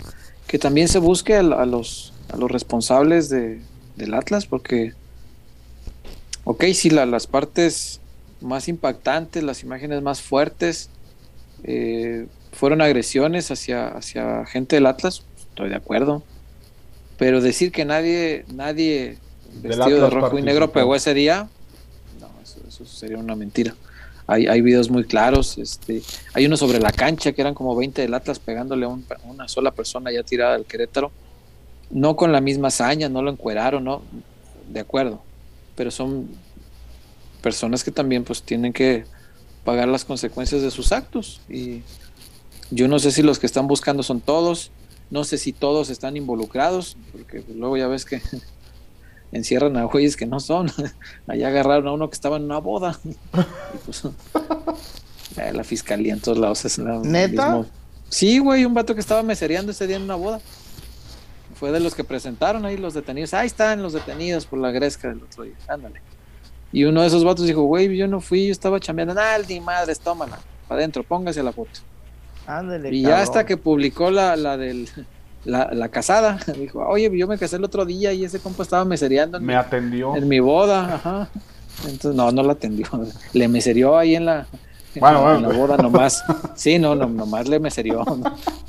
que 0.49 0.59
también 0.59 0.89
se 0.89 0.99
busque 0.99 1.37
a, 1.37 1.41
a 1.41 1.67
los, 1.67 2.13
a 2.33 2.37
los 2.37 2.51
responsables 2.51 3.29
de, 3.29 3.61
del 3.97 4.15
Atlas, 4.15 4.47
porque, 4.47 4.95
ok, 6.45 6.65
sí, 6.75 6.91
la- 6.91 7.07
las 7.07 7.27
partes 7.27 8.01
más 8.41 8.69
impactantes, 8.69 9.43
las 9.45 9.63
imágenes 9.63 10.03
más 10.03 10.21
fuertes, 10.23 10.91
eh, 11.65 12.27
fueron 12.53 12.81
agresiones 12.81 13.51
hacia, 13.51 13.89
hacia 13.89 14.47
gente 14.47 14.77
del 14.77 14.87
Atlas, 14.87 15.23
estoy 15.51 15.69
de 15.69 15.77
acuerdo, 15.77 16.23
pero 17.19 17.41
decir 17.41 17.71
que 17.73 17.85
nadie, 17.85 18.45
nadie 18.55 19.19
vestido 19.63 19.89
de 20.05 20.11
rojo 20.11 20.39
y 20.39 20.43
negro 20.43 20.73
pegó 20.73 20.95
ese 20.95 21.15
día, 21.15 21.49
no, 22.21 22.29
eso, 22.69 22.85
sería 22.87 23.19
una 23.19 23.35
mentira. 23.37 23.75
Hay, 24.31 24.47
hay 24.47 24.61
videos 24.61 24.91
muy 24.91 25.05
claros, 25.05 25.59
este, 25.59 26.03
hay 26.35 26.47
uno 26.47 26.57
sobre 26.57 26.79
la 26.79 26.93
cancha 26.93 27.33
que 27.33 27.41
eran 27.41 27.55
como 27.55 27.75
20 27.75 28.03
del 28.03 28.15
Atlas 28.15 28.39
pegándole 28.39 28.85
a, 28.85 28.89
una 29.25 29.49
sola 29.49 29.73
persona 29.73 30.13
ya 30.13 30.23
tirada 30.23 30.55
al 30.55 30.67
Querétaro, 30.67 31.11
no 31.91 32.15
con 32.15 32.31
la 32.31 32.41
misma 32.41 32.69
hazaña, 32.69 33.09
no 33.09 33.23
lo 33.23 33.31
encueraron, 33.31 33.85
no, 33.85 34.03
de 34.69 34.81
acuerdo, 34.81 35.23
pero 35.75 35.91
son 35.91 36.29
personas 37.43 37.83
que 37.83 37.91
también 37.91 38.23
pues 38.23 38.43
tienen 38.43 38.73
que 38.73 39.05
pagar 39.65 39.89
las 39.89 40.05
consecuencias 40.05 40.63
de 40.63 40.71
sus 40.71 40.93
actos. 40.93 41.41
Y 41.49 41.83
yo 42.71 42.89
no 42.89 42.99
sé 42.99 43.13
si 43.13 43.23
los 43.23 43.39
que 43.39 43.47
están 43.47 43.67
buscando 43.67 44.03
son 44.03 44.21
todos, 44.21 44.71
no 45.11 45.25
sé 45.25 45.39
si 45.39 45.53
todos 45.53 45.91
están 45.91 46.17
involucrados, 46.17 46.97
porque 47.13 47.43
luego 47.55 47.77
ya 47.77 47.87
ves 47.87 48.05
que 48.05 48.21
encierran 49.33 49.77
a 49.77 49.85
güeyes 49.85 50.17
que 50.17 50.27
no 50.27 50.41
son. 50.41 50.71
Allá 51.27 51.49
agarraron 51.49 51.89
a 51.89 51.93
uno 51.93 52.09
que 52.09 52.15
estaba 52.15 52.37
en 52.37 52.45
una 52.45 52.59
boda. 52.59 52.99
Pues, 53.85 54.03
eh, 55.37 55.53
la 55.53 55.63
fiscalía 55.65 56.15
en 56.15 56.21
todos 56.21 56.39
lados 56.39 56.65
es 56.65 56.79
la 56.79 56.99
¿Neta? 56.99 57.65
Sí, 58.09 58.39
güey, 58.39 58.65
un 58.65 58.75
vato 58.75 58.95
que 58.95 59.01
estaba 59.01 59.23
mesereando 59.23 59.73
ese 59.73 59.87
día 59.87 59.97
en 59.97 60.03
una 60.03 60.15
boda. 60.15 60.41
Fue 61.55 61.71
de 61.71 61.81
los 61.81 61.95
que 61.95 62.05
presentaron 62.05 62.65
ahí 62.65 62.77
los 62.77 62.95
detenidos. 62.95 63.35
Ahí 63.35 63.47
están 63.47 63.83
los 63.83 63.93
detenidos 63.93 64.47
por 64.47 64.59
la 64.59 64.71
gresca 64.71 65.09
del 65.09 65.23
otro 65.23 65.45
día. 65.45 65.55
Ándale. 65.69 66.01
Y 66.73 66.85
uno 66.85 67.03
de 67.03 67.09
esos 67.09 67.25
vatos 67.25 67.47
dijo, 67.47 67.63
güey, 67.63 67.97
yo 67.97 68.09
no 68.09 68.21
fui, 68.21 68.47
yo 68.47 68.53
estaba 68.53 68.81
chambeando. 68.81 69.15
Nah, 69.15 69.39
ni 69.49 69.61
madres, 69.61 70.01
tómala. 70.01 70.39
Para 70.67 70.81
adentro, 70.81 71.03
póngase 71.03 71.43
la 71.43 71.53
foto 71.53 71.81
y 72.91 73.03
ya 73.03 73.21
hasta 73.21 73.45
que 73.45 73.57
publicó 73.57 74.11
la, 74.11 74.35
la 74.37 74.57
del 74.57 74.89
la, 75.49 75.89
casada, 75.89 76.39
dijo, 76.59 76.81
oye, 76.87 77.11
yo 77.17 77.27
me 77.27 77.39
casé 77.39 77.57
el 77.57 77.65
otro 77.65 77.85
día 77.85 78.13
y 78.13 78.25
ese 78.25 78.39
compa 78.39 78.63
estaba 78.63 78.85
mesereando. 78.85 79.41
me 79.41 79.57
atendió. 79.57 80.15
En 80.15 80.29
mi 80.29 80.41
boda, 80.41 80.95
ajá. 80.95 81.29
Entonces, 81.85 82.15
no, 82.15 82.31
no 82.33 82.43
la 82.43 82.53
atendió. 82.53 82.87
Le 83.33 83.49
meserió 83.49 83.97
ahí 83.97 84.17
en 84.17 84.27
la, 84.27 84.47
en, 84.95 85.03
la 85.03 85.49
boda 85.49 85.77
nomás. 85.77 86.25
Sí, 86.55 86.79
no, 86.79 86.97
no, 86.97 87.07
nomás 87.07 87.47
le 87.47 87.61
meserió. 87.61 88.05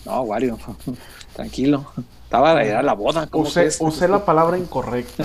No, 0.05 0.21
Wario, 0.21 0.59
tranquilo. 1.35 1.91
Estaba, 2.23 2.61
era 2.61 2.83
la 2.83 2.93
boda. 2.93 3.27
Usé, 3.33 3.69
usé 3.79 4.07
la 4.07 4.23
palabra 4.23 4.57
incorrecta. 4.59 5.23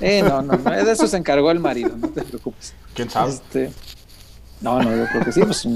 Eh, 0.00 0.22
no, 0.22 0.42
no, 0.42 0.56
de 0.56 0.90
eso 0.90 1.06
se 1.06 1.16
encargó 1.16 1.52
el 1.52 1.60
marido, 1.60 1.90
no 1.96 2.08
te 2.08 2.22
preocupes. 2.22 2.74
¿Quién 2.94 3.08
sabe? 3.08 3.30
Este, 3.30 3.70
no, 4.60 4.82
no, 4.82 4.96
yo 4.96 5.06
creo 5.06 5.24
que 5.24 5.32
sí, 5.32 5.42
pues 5.42 5.68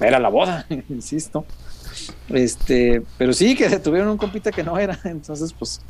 era 0.00 0.18
la 0.18 0.28
boda, 0.28 0.66
insisto. 0.90 1.46
Este, 2.28 3.02
pero 3.18 3.32
sí 3.32 3.56
que 3.56 3.68
se 3.68 3.78
tuvieron 3.80 4.08
un 4.08 4.18
compita 4.18 4.52
que 4.52 4.62
no 4.62 4.78
era, 4.78 4.98
entonces 5.04 5.52
pues 5.52 5.80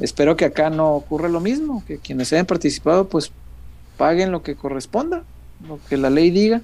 espero 0.00 0.36
que 0.36 0.44
acá 0.44 0.70
no 0.70 0.94
ocurra 0.94 1.28
lo 1.28 1.40
mismo, 1.40 1.84
que 1.86 1.98
quienes 1.98 2.32
hayan 2.32 2.46
participado 2.46 3.08
pues 3.08 3.32
paguen 3.96 4.32
lo 4.32 4.42
que 4.42 4.56
corresponda, 4.56 5.24
lo 5.66 5.78
que 5.88 5.96
la 5.96 6.10
ley 6.10 6.30
diga. 6.30 6.60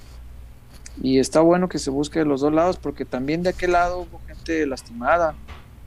Y 1.01 1.21
está 1.21 1.41
bueno 1.41 1.69
que 1.69 1.79
se 1.79 1.91
busque 1.91 2.19
de 2.19 2.25
los 2.25 2.41
dos 2.41 2.53
lados, 2.53 2.77
porque 2.77 3.05
también 3.05 3.45
de 3.45 3.51
aquel 3.51 3.73
lado 3.73 4.01
hubo 4.01 4.21
gente 4.27 4.67
lastimada. 4.67 5.37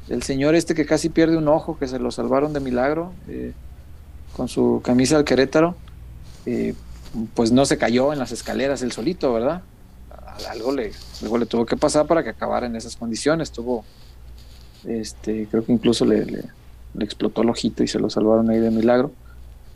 El 0.08 0.24
señor 0.24 0.56
este 0.56 0.74
que 0.74 0.86
casi 0.86 1.10
pierde 1.10 1.36
un 1.36 1.50
ojo, 1.50 1.78
que 1.78 1.88
se 1.88 2.00
lo 2.00 2.12
salvaron 2.12 2.54
de 2.54 2.62
milagro, 2.62 3.12
eh, 3.28 3.52
con 4.36 4.48
su 4.48 4.82
camisa 4.84 5.18
al 5.18 5.26
Querétaro, 5.26 5.76
eh, 6.46 6.74
pues 7.34 7.52
no 7.52 7.66
se 7.66 7.78
cayó 7.78 8.14
en 8.14 8.20
las 8.20 8.32
escaleras 8.32 8.82
el 8.82 8.94
solito, 8.94 9.34
¿verdad? 9.34 9.62
Algo 10.50 10.72
le, 10.72 10.92
algo 11.22 11.38
le 11.38 11.46
tuvo 11.46 11.66
que 11.66 11.78
pasar 11.78 12.08
para 12.08 12.24
que 12.24 12.30
acabara 12.30 12.68
en 12.68 12.76
esas 12.76 12.96
condiciones. 12.96 13.52
Tuvo, 13.52 13.86
este, 14.86 15.48
creo 15.50 15.66
que 15.66 15.72
incluso 15.72 16.06
le, 16.06 16.46
explotó 17.00 17.42
el 17.42 17.50
ojito 17.50 17.84
y 17.84 17.88
se 17.88 18.00
lo 18.00 18.10
salvaron 18.10 18.50
ahí 18.50 18.60
de 18.60 18.72
milagro. 18.72 19.12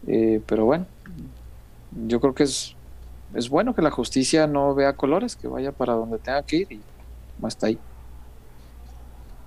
Eh, 0.08 0.42
pero 0.46 0.66
bueno, 0.66 0.86
yo 2.08 2.20
creo 2.20 2.36
que 2.36 2.44
es, 2.44 2.76
es 3.34 3.50
bueno 3.50 3.74
que 3.74 3.82
la 3.82 3.92
justicia 3.92 4.48
no 4.48 4.76
vea 4.76 4.94
colores, 4.94 5.36
que 5.36 5.48
vaya 5.48 5.72
para 5.72 5.94
donde 5.94 6.18
tenga 6.20 6.44
que 6.44 6.58
ir 6.58 6.72
y 6.72 6.82
está 7.48 7.68
ahí. 7.68 7.80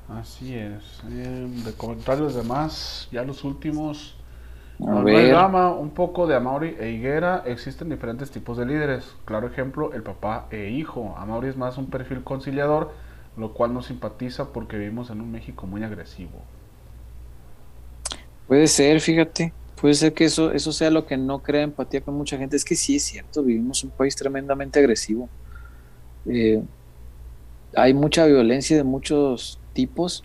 Así 0.09 0.55
es. 0.55 0.83
Eh, 1.11 1.49
de 1.65 1.73
comentarios 1.75 2.35
demás, 2.35 3.09
ya 3.13 3.23
los 3.25 3.45
últimos. 3.45 4.15
A 4.87 5.01
ver. 5.01 5.35
un 5.35 5.91
poco 5.91 6.27
de 6.27 6.37
Amauri 6.37 6.77
e 6.79 6.91
Higuera. 6.91 7.43
Existen 7.47 7.89
diferentes 7.89 8.31
tipos 8.31 8.57
de 8.57 8.67
líderes. 8.67 9.17
Claro 9.25 9.49
ejemplo, 9.49 9.93
el 9.93 10.03
papá 10.03 10.47
e 10.51 10.71
hijo. 10.71 11.15
Amauri 11.19 11.49
es 11.49 11.57
más 11.57 11.79
un 11.79 11.87
perfil 11.87 12.23
conciliador, 12.23 12.93
lo 13.37 13.55
cual 13.55 13.75
nos 13.75 13.87
simpatiza 13.87 14.53
porque 14.53 14.77
vivimos 14.77 15.11
en 15.11 15.21
un 15.21 15.33
México 15.33 15.67
muy 15.67 15.83
agresivo. 15.83 16.43
Puede 18.47 18.69
ser, 18.69 19.01
fíjate. 19.01 19.53
Puede 19.81 19.95
ser 19.95 20.13
que 20.13 20.25
eso, 20.25 20.53
eso 20.53 20.73
sea 20.73 20.91
lo 20.91 21.07
que 21.07 21.17
no 21.17 21.41
crea 21.41 21.63
empatía 21.63 22.01
con 22.01 22.15
mucha 22.15 22.37
gente. 22.37 22.57
Es 22.57 22.65
que 22.65 22.75
sí 22.75 22.97
es 22.97 23.05
cierto, 23.05 23.43
vivimos 23.43 23.85
un 23.85 23.91
país 23.91 24.17
tremendamente 24.17 24.79
agresivo. 24.79 25.29
Eh, 26.27 26.63
hay 27.77 27.95
mucha 27.95 28.27
violencia 28.27 28.77
de 28.77 28.85
muchos 28.85 29.59
tipos 29.73 30.25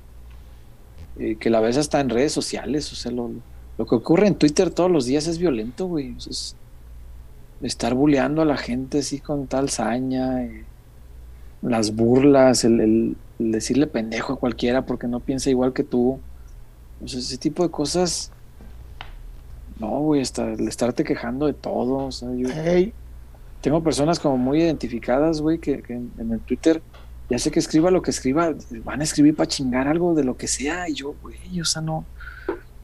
eh, 1.19 1.37
que 1.39 1.49
la 1.49 1.59
ves 1.59 1.77
hasta 1.77 1.99
en 1.99 2.09
redes 2.09 2.31
sociales. 2.31 2.91
O 2.91 2.95
sea, 2.95 3.11
lo, 3.11 3.31
lo 3.77 3.85
que 3.85 3.95
ocurre 3.95 4.27
en 4.27 4.35
Twitter 4.35 4.69
todos 4.69 4.91
los 4.91 5.05
días 5.05 5.27
es 5.27 5.37
violento, 5.39 5.87
güey. 5.87 6.15
Es 6.29 6.55
estar 7.61 7.93
bulleando 7.93 8.41
a 8.41 8.45
la 8.45 8.57
gente 8.57 8.99
así 8.99 9.19
con 9.19 9.47
tal 9.47 9.69
saña, 9.69 10.43
eh, 10.43 10.65
las 11.61 11.95
burlas, 11.95 12.65
el, 12.65 13.15
decirle 13.39 13.87
pendejo 13.87 14.33
a 14.33 14.39
cualquiera 14.39 14.85
porque 14.85 15.07
no 15.07 15.19
piensa 15.19 15.49
igual 15.49 15.73
que 15.73 15.83
tú. 15.83 16.19
O 17.03 17.07
sea, 17.07 17.19
ese 17.19 17.37
tipo 17.37 17.63
de 17.63 17.69
cosas. 17.69 18.31
No, 19.79 19.99
güey, 20.01 20.21
hasta 20.21 20.53
el 20.53 20.67
estarte 20.67 21.03
quejando 21.03 21.47
de 21.47 21.53
todo. 21.53 22.05
O 22.05 22.11
sea, 22.11 22.29
yo 22.35 22.49
tengo 23.61 23.81
personas 23.81 24.19
como 24.19 24.37
muy 24.37 24.61
identificadas, 24.61 25.41
güey, 25.41 25.57
que, 25.57 25.83
en, 25.89 26.11
en, 26.19 26.31
el 26.31 26.39
Twitter, 26.41 26.81
ya 27.29 27.39
sé 27.39 27.49
que 27.49 27.59
escriba 27.59 27.89
lo 27.89 28.01
que 28.01 28.11
escriba, 28.11 28.53
van 28.83 29.01
a 29.01 29.03
escribir 29.03 29.35
para 29.35 29.47
chingar 29.47 29.87
algo 29.87 30.13
de 30.13 30.23
lo 30.23 30.37
que 30.37 30.47
sea. 30.47 30.87
Y 30.89 30.93
yo, 30.93 31.15
güey, 31.21 31.59
o 31.59 31.65
sea, 31.65 31.81
no 31.81 32.05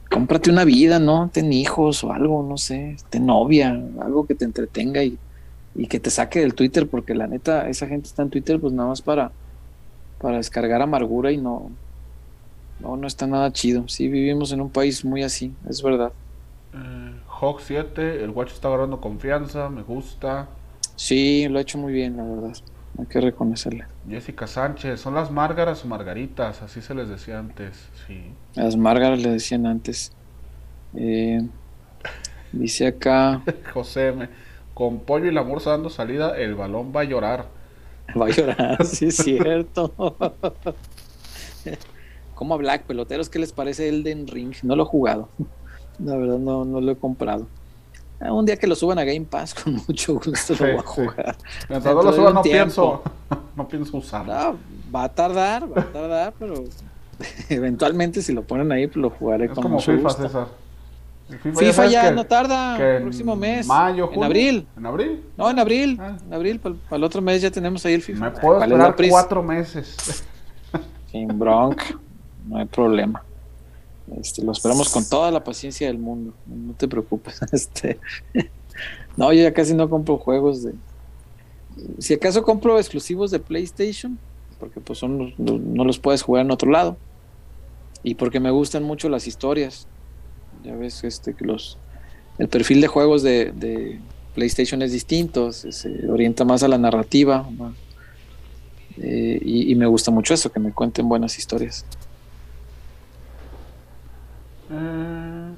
cómprate 0.09 0.49
una 0.49 0.65
vida, 0.65 0.99
¿no? 0.99 1.29
Ten 1.31 1.53
hijos 1.53 2.03
o 2.03 2.11
algo, 2.11 2.43
no 2.43 2.57
sé, 2.57 2.97
ten 3.09 3.25
novia, 3.25 3.69
algo 4.01 4.25
que 4.25 4.35
te 4.35 4.45
entretenga 4.45 5.03
y, 5.03 5.17
que 5.87 5.99
te 5.99 6.09
saque 6.09 6.41
del 6.41 6.55
Twitter, 6.55 6.87
porque 6.87 7.15
la 7.15 7.27
neta, 7.27 7.69
esa 7.69 7.87
gente 7.87 8.07
está 8.07 8.23
en 8.23 8.29
Twitter 8.29 8.59
pues 8.59 8.73
nada 8.73 8.89
más 8.89 9.01
para, 9.01 9.31
para 10.19 10.37
descargar 10.37 10.81
amargura 10.81 11.31
y 11.31 11.37
no, 11.37 11.71
no, 12.81 12.97
no 12.97 13.07
está 13.07 13.27
nada 13.27 13.53
chido. 13.53 13.87
Sí, 13.87 14.09
vivimos 14.09 14.51
en 14.51 14.61
un 14.61 14.69
país 14.69 15.05
muy 15.05 15.23
así, 15.23 15.53
es 15.69 15.81
verdad. 15.81 16.11
Eh, 16.73 17.13
Hawk 17.39 17.61
7, 17.61 18.23
el 18.23 18.31
guacho 18.31 18.53
está 18.53 18.67
agarrando 18.67 18.99
confianza, 18.99 19.69
me 19.69 19.83
gusta. 19.83 20.49
Sí, 20.95 21.47
lo 21.47 21.59
ha 21.59 21.61
hecho 21.61 21.77
muy 21.77 21.93
bien, 21.93 22.17
la 22.17 22.23
verdad. 22.23 22.57
Hay 22.97 23.05
que 23.05 23.21
reconocerle. 23.21 23.85
Jessica 24.09 24.47
Sánchez, 24.47 24.99
¿son 24.99 25.13
las 25.13 25.29
márgaras 25.29 25.85
o 25.85 25.87
margaritas? 25.87 26.63
Así 26.63 26.81
se 26.81 26.95
les 26.95 27.09
decía 27.09 27.37
antes, 27.37 27.89
sí. 28.07 28.31
Las 28.55 28.75
márgaras 28.75 29.21
le 29.21 29.29
decían 29.29 29.67
antes. 29.67 30.11
Eh, 30.95 31.41
dice 32.51 32.87
acá. 32.87 33.43
José, 33.73 34.13
con 34.73 35.01
pollo 35.01 35.27
y 35.27 35.33
la 35.33 35.43
morsa 35.43 35.71
dando 35.71 35.89
salida, 35.89 36.37
el 36.37 36.55
balón 36.55 36.91
va 36.95 37.01
a 37.01 37.03
llorar. 37.03 37.45
Va 38.19 38.25
a 38.25 38.29
llorar, 38.29 38.85
sí 38.85 39.07
es 39.07 39.17
cierto. 39.17 39.93
¿Cómo 42.33 42.55
a 42.55 42.57
Black 42.57 42.85
Peloteros? 42.85 43.29
¿Qué 43.29 43.37
les 43.37 43.51
parece 43.51 43.89
Elden 43.89 44.27
Ring? 44.27 44.55
No 44.63 44.75
lo 44.75 44.83
he 44.83 44.87
jugado. 44.87 45.29
La 45.99 46.15
verdad 46.15 46.39
no, 46.39 46.65
no 46.65 46.81
lo 46.81 46.91
he 46.91 46.95
comprado. 46.95 47.47
Ah, 48.21 48.33
un 48.33 48.45
día 48.45 48.57
que 48.57 48.67
lo 48.67 48.75
suban 48.75 48.99
a 48.99 49.03
Game 49.05 49.25
Pass, 49.29 49.53
con 49.63 49.75
mucho 49.87 50.15
gusto 50.15 50.53
lo 50.59 50.59
voy 50.59 50.77
a 50.77 50.81
jugar. 50.81 51.37
Mientras 51.69 51.95
no 51.95 52.03
lo 52.03 52.13
suban, 52.13 52.33
no 52.33 52.41
pienso, 52.41 53.03
no 53.55 53.67
pienso 53.67 53.97
usarlo. 53.97 54.57
va 54.93 55.03
a 55.03 55.09
tardar, 55.09 55.65
va 55.71 55.81
a 55.81 55.85
tardar, 55.85 56.33
pero 56.37 56.65
eventualmente 57.49 58.21
si 58.21 58.33
lo 58.33 58.43
ponen 58.43 58.71
ahí, 58.71 58.87
pues 58.87 58.97
lo 58.97 59.09
jugaré 59.09 59.45
es 59.45 59.51
como 59.51 59.79
FIFA, 59.79 60.09
César. 60.09 60.47
FIFA, 61.53 61.85
ya, 61.85 62.11
no 62.11 62.25
tarda, 62.25 62.75
el 62.97 63.03
próximo 63.03 63.35
mes. 63.35 63.67
Mayo, 63.67 64.09
En 64.11 64.23
abril. 64.23 64.67
¿En 64.75 64.85
abril? 64.85 65.23
No, 65.37 65.49
en 65.49 65.59
abril. 65.59 65.97
Ah. 66.01 66.17
En 66.25 66.33
abril, 66.33 66.59
para, 66.59 66.75
el 66.91 67.03
otro 67.03 67.21
mes 67.21 67.41
ya 67.41 67.51
tenemos 67.51 67.85
ahí 67.85 67.93
el 67.93 68.01
FIFA. 68.01 68.25
Me 68.25 68.31
puedo 68.31 68.61
esperar 68.61 68.95
cuatro 69.09 69.43
meses. 69.43 70.23
Sin 71.11 71.39
bronca, 71.39 71.85
no 72.47 72.57
hay 72.57 72.65
problema. 72.65 73.23
Este, 74.17 74.43
lo 74.43 74.51
esperamos 74.51 74.89
con 74.89 75.07
toda 75.07 75.31
la 75.31 75.43
paciencia 75.43 75.87
del 75.87 75.99
mundo, 75.99 76.33
no 76.47 76.73
te 76.73 76.87
preocupes. 76.87 77.39
Este, 77.51 77.99
no, 79.17 79.31
yo 79.33 79.43
ya 79.43 79.53
casi 79.53 79.73
no 79.73 79.89
compro 79.89 80.17
juegos 80.17 80.63
de... 80.63 80.73
Si 81.99 82.13
acaso 82.13 82.43
compro 82.43 82.77
exclusivos 82.77 83.31
de 83.31 83.39
PlayStation, 83.39 84.17
porque 84.59 84.81
pues 84.81 84.99
son, 84.99 85.33
no 85.37 85.83
los 85.85 85.99
puedes 85.99 86.21
jugar 86.21 86.45
en 86.45 86.51
otro 86.51 86.69
lado. 86.71 86.97
Y 88.03 88.15
porque 88.15 88.39
me 88.39 88.51
gustan 88.51 88.83
mucho 88.83 89.07
las 89.09 89.27
historias. 89.27 89.87
Ya 90.63 90.75
ves 90.75 91.03
este, 91.03 91.33
que 91.33 91.45
los, 91.45 91.77
el 92.37 92.49
perfil 92.49 92.81
de 92.81 92.87
juegos 92.87 93.23
de, 93.23 93.99
PlayStation 94.35 94.81
es 94.81 94.91
distinto, 94.91 95.51
se, 95.51 96.09
orienta 96.09 96.43
más 96.45 96.63
a 96.63 96.67
la 96.67 96.77
narrativa. 96.77 97.47
Eh, 98.97 99.39
y 99.43 99.75
me 99.75 99.85
gusta 99.85 100.11
mucho 100.11 100.33
eso, 100.33 100.51
que 100.51 100.59
me 100.59 100.71
cuenten 100.71 101.07
buenas 101.07 101.37
historias. 101.37 101.85
Eh, 104.71 105.53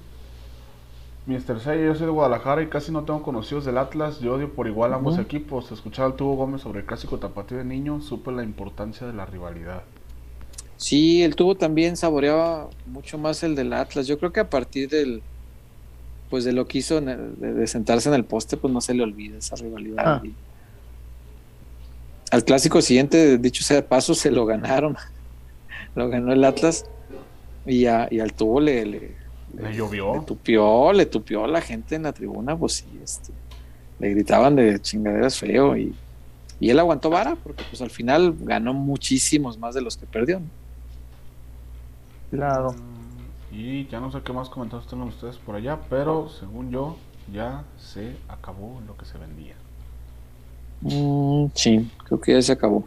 Mr. 1.27 1.59
Say, 1.59 1.85
yo 1.85 1.93
soy 1.95 2.07
de 2.07 2.11
Guadalajara 2.11 2.63
y 2.63 2.67
casi 2.67 2.91
no 2.91 3.03
tengo 3.03 3.21
conocidos 3.21 3.65
del 3.65 3.77
Atlas. 3.77 4.19
Yo 4.19 4.33
odio 4.33 4.53
por 4.53 4.67
igual 4.67 4.93
ambos 4.93 5.19
equipos. 5.19 5.71
Escuchaba 5.71 6.07
al 6.07 6.15
Tubo 6.15 6.35
Gómez 6.35 6.61
sobre 6.61 6.79
el 6.79 6.85
clásico 6.85 7.19
tapatío 7.19 7.57
de 7.57 7.63
niño, 7.63 8.01
supe 8.01 8.31
la 8.31 8.43
importancia 8.43 9.05
de 9.05 9.13
la 9.13 9.25
rivalidad. 9.25 9.83
Sí, 10.77 11.21
el 11.21 11.35
tubo 11.35 11.53
también 11.53 11.95
saboreaba 11.95 12.67
mucho 12.87 13.19
más 13.19 13.43
el 13.43 13.55
del 13.55 13.71
Atlas. 13.71 14.07
Yo 14.07 14.17
creo 14.17 14.33
que 14.33 14.39
a 14.39 14.49
partir 14.49 14.89
del, 14.89 15.21
pues 16.31 16.43
de 16.43 16.53
lo 16.53 16.67
que 16.67 16.79
hizo 16.79 16.99
de, 16.99 17.67
sentarse 17.67 18.09
en 18.09 18.15
el 18.15 18.25
poste, 18.25 18.57
pues 18.57 18.73
no 18.73 18.81
se 18.81 18.95
le 18.95 19.03
olvida 19.03 19.37
esa 19.37 19.55
rivalidad. 19.57 20.03
Ah. 20.03 20.23
al 22.31 22.43
clásico 22.43 22.81
siguiente, 22.81 23.37
dicho 23.37 23.63
sea 23.63 23.75
de 23.75 23.83
paso, 23.83 24.15
se 24.15 24.31
lo 24.31 24.47
ganaron. 24.47 24.97
lo 25.95 26.09
ganó 26.09 26.33
el 26.33 26.43
Atlas 26.43 26.85
y, 27.65 27.83
y 27.83 27.87
al 27.87 28.33
tubo 28.33 28.59
le, 28.59 28.85
le, 28.85 29.15
llovió. 29.73 30.15
Le 30.15 30.21
tupió, 30.21 30.93
le 30.93 31.05
tupió 31.05 31.45
a 31.45 31.47
la 31.47 31.61
gente 31.61 31.95
en 31.95 32.03
la 32.03 32.13
tribuna, 32.13 32.57
pues 32.57 32.73
sí, 32.73 32.85
este, 33.03 33.31
le 33.99 34.09
gritaban 34.09 34.55
de 34.55 34.79
chingaderas 34.81 35.37
feo 35.37 35.77
y, 35.77 35.93
y 36.59 36.69
él 36.69 36.79
aguantó 36.79 37.09
vara 37.09 37.35
porque 37.35 37.63
pues 37.69 37.81
al 37.81 37.89
final 37.89 38.35
ganó 38.39 38.73
muchísimos 38.73 39.57
más 39.57 39.75
de 39.75 39.81
los 39.81 39.97
que 39.97 40.05
perdió. 40.05 40.41
Claro. 42.29 42.75
Y 43.51 43.87
ya 43.87 43.99
no 43.99 44.11
sé 44.11 44.21
qué 44.23 44.31
más 44.31 44.49
comentarios 44.49 44.87
tienen 44.87 45.07
ustedes 45.07 45.37
por 45.37 45.55
allá, 45.55 45.79
pero 45.89 46.29
según 46.29 46.71
yo, 46.71 46.95
ya 47.31 47.65
se 47.77 48.15
acabó 48.29 48.81
lo 48.87 48.95
que 48.95 49.05
se 49.05 49.17
vendía. 49.17 49.55
Mm, 50.81 51.47
sí, 51.53 51.89
creo 52.05 52.19
que 52.19 52.33
ya 52.33 52.41
se 52.41 52.53
acabó. 52.53 52.85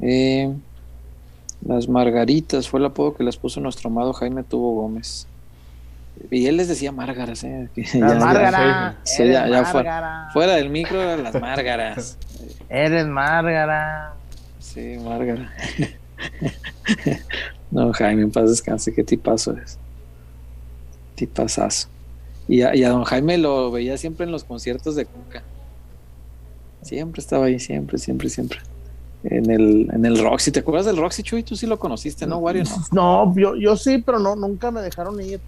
Eh, 0.00 0.52
las 1.64 1.88
margaritas 1.88 2.68
fue 2.68 2.80
el 2.80 2.86
apodo 2.86 3.14
que 3.14 3.24
les 3.24 3.36
puso 3.36 3.60
nuestro 3.60 3.88
amado 3.88 4.12
Jaime 4.12 4.42
Tubo 4.42 4.74
Gómez. 4.74 5.26
Y 6.30 6.46
él 6.46 6.56
les 6.56 6.68
decía 6.68 6.92
márgaras, 6.92 7.42
¿eh? 7.44 7.68
las 7.94 9.16
ya, 9.16 9.64
fuera, 10.32 10.54
del 10.54 10.70
micro, 10.70 11.16
las 11.16 11.40
márgaras. 11.40 12.18
Eres 12.68 13.06
márgara. 13.06 14.14
Sí, 14.58 14.98
márgara. 15.02 15.52
No, 17.72 17.90
Jaime, 17.94 18.20
en 18.20 18.30
paz 18.30 18.50
descanse, 18.50 18.92
qué 18.92 19.02
tipazo 19.02 19.56
es. 19.56 19.78
Tipazazo. 21.14 21.88
Y 22.46 22.60
a, 22.60 22.76
y 22.76 22.84
a 22.84 22.90
don 22.90 23.04
Jaime 23.04 23.38
lo 23.38 23.70
veía 23.70 23.96
siempre 23.96 24.26
en 24.26 24.30
los 24.30 24.44
conciertos 24.44 24.94
de 24.94 25.06
Cuca. 25.06 25.42
Siempre 26.82 27.20
estaba 27.20 27.46
ahí, 27.46 27.58
siempre, 27.58 27.96
siempre, 27.96 28.28
siempre. 28.28 28.58
En 29.24 29.50
el, 29.50 29.88
en 29.92 30.04
el 30.04 30.18
Roxy, 30.18 30.50
¿te 30.50 30.60
acuerdas 30.60 30.86
del 30.86 30.96
Roxy, 30.96 31.22
Chuy? 31.22 31.44
Tú 31.44 31.54
sí 31.54 31.66
lo 31.66 31.78
conociste, 31.78 32.26
¿no, 32.26 32.38
Wario? 32.38 32.64
No, 32.90 33.26
no 33.26 33.34
yo, 33.36 33.54
yo 33.56 33.76
sí, 33.76 33.98
pero 33.98 34.18
no, 34.18 34.34
nunca 34.34 34.70
me 34.72 34.80
dejaron 34.80 35.20
ir. 35.20 35.40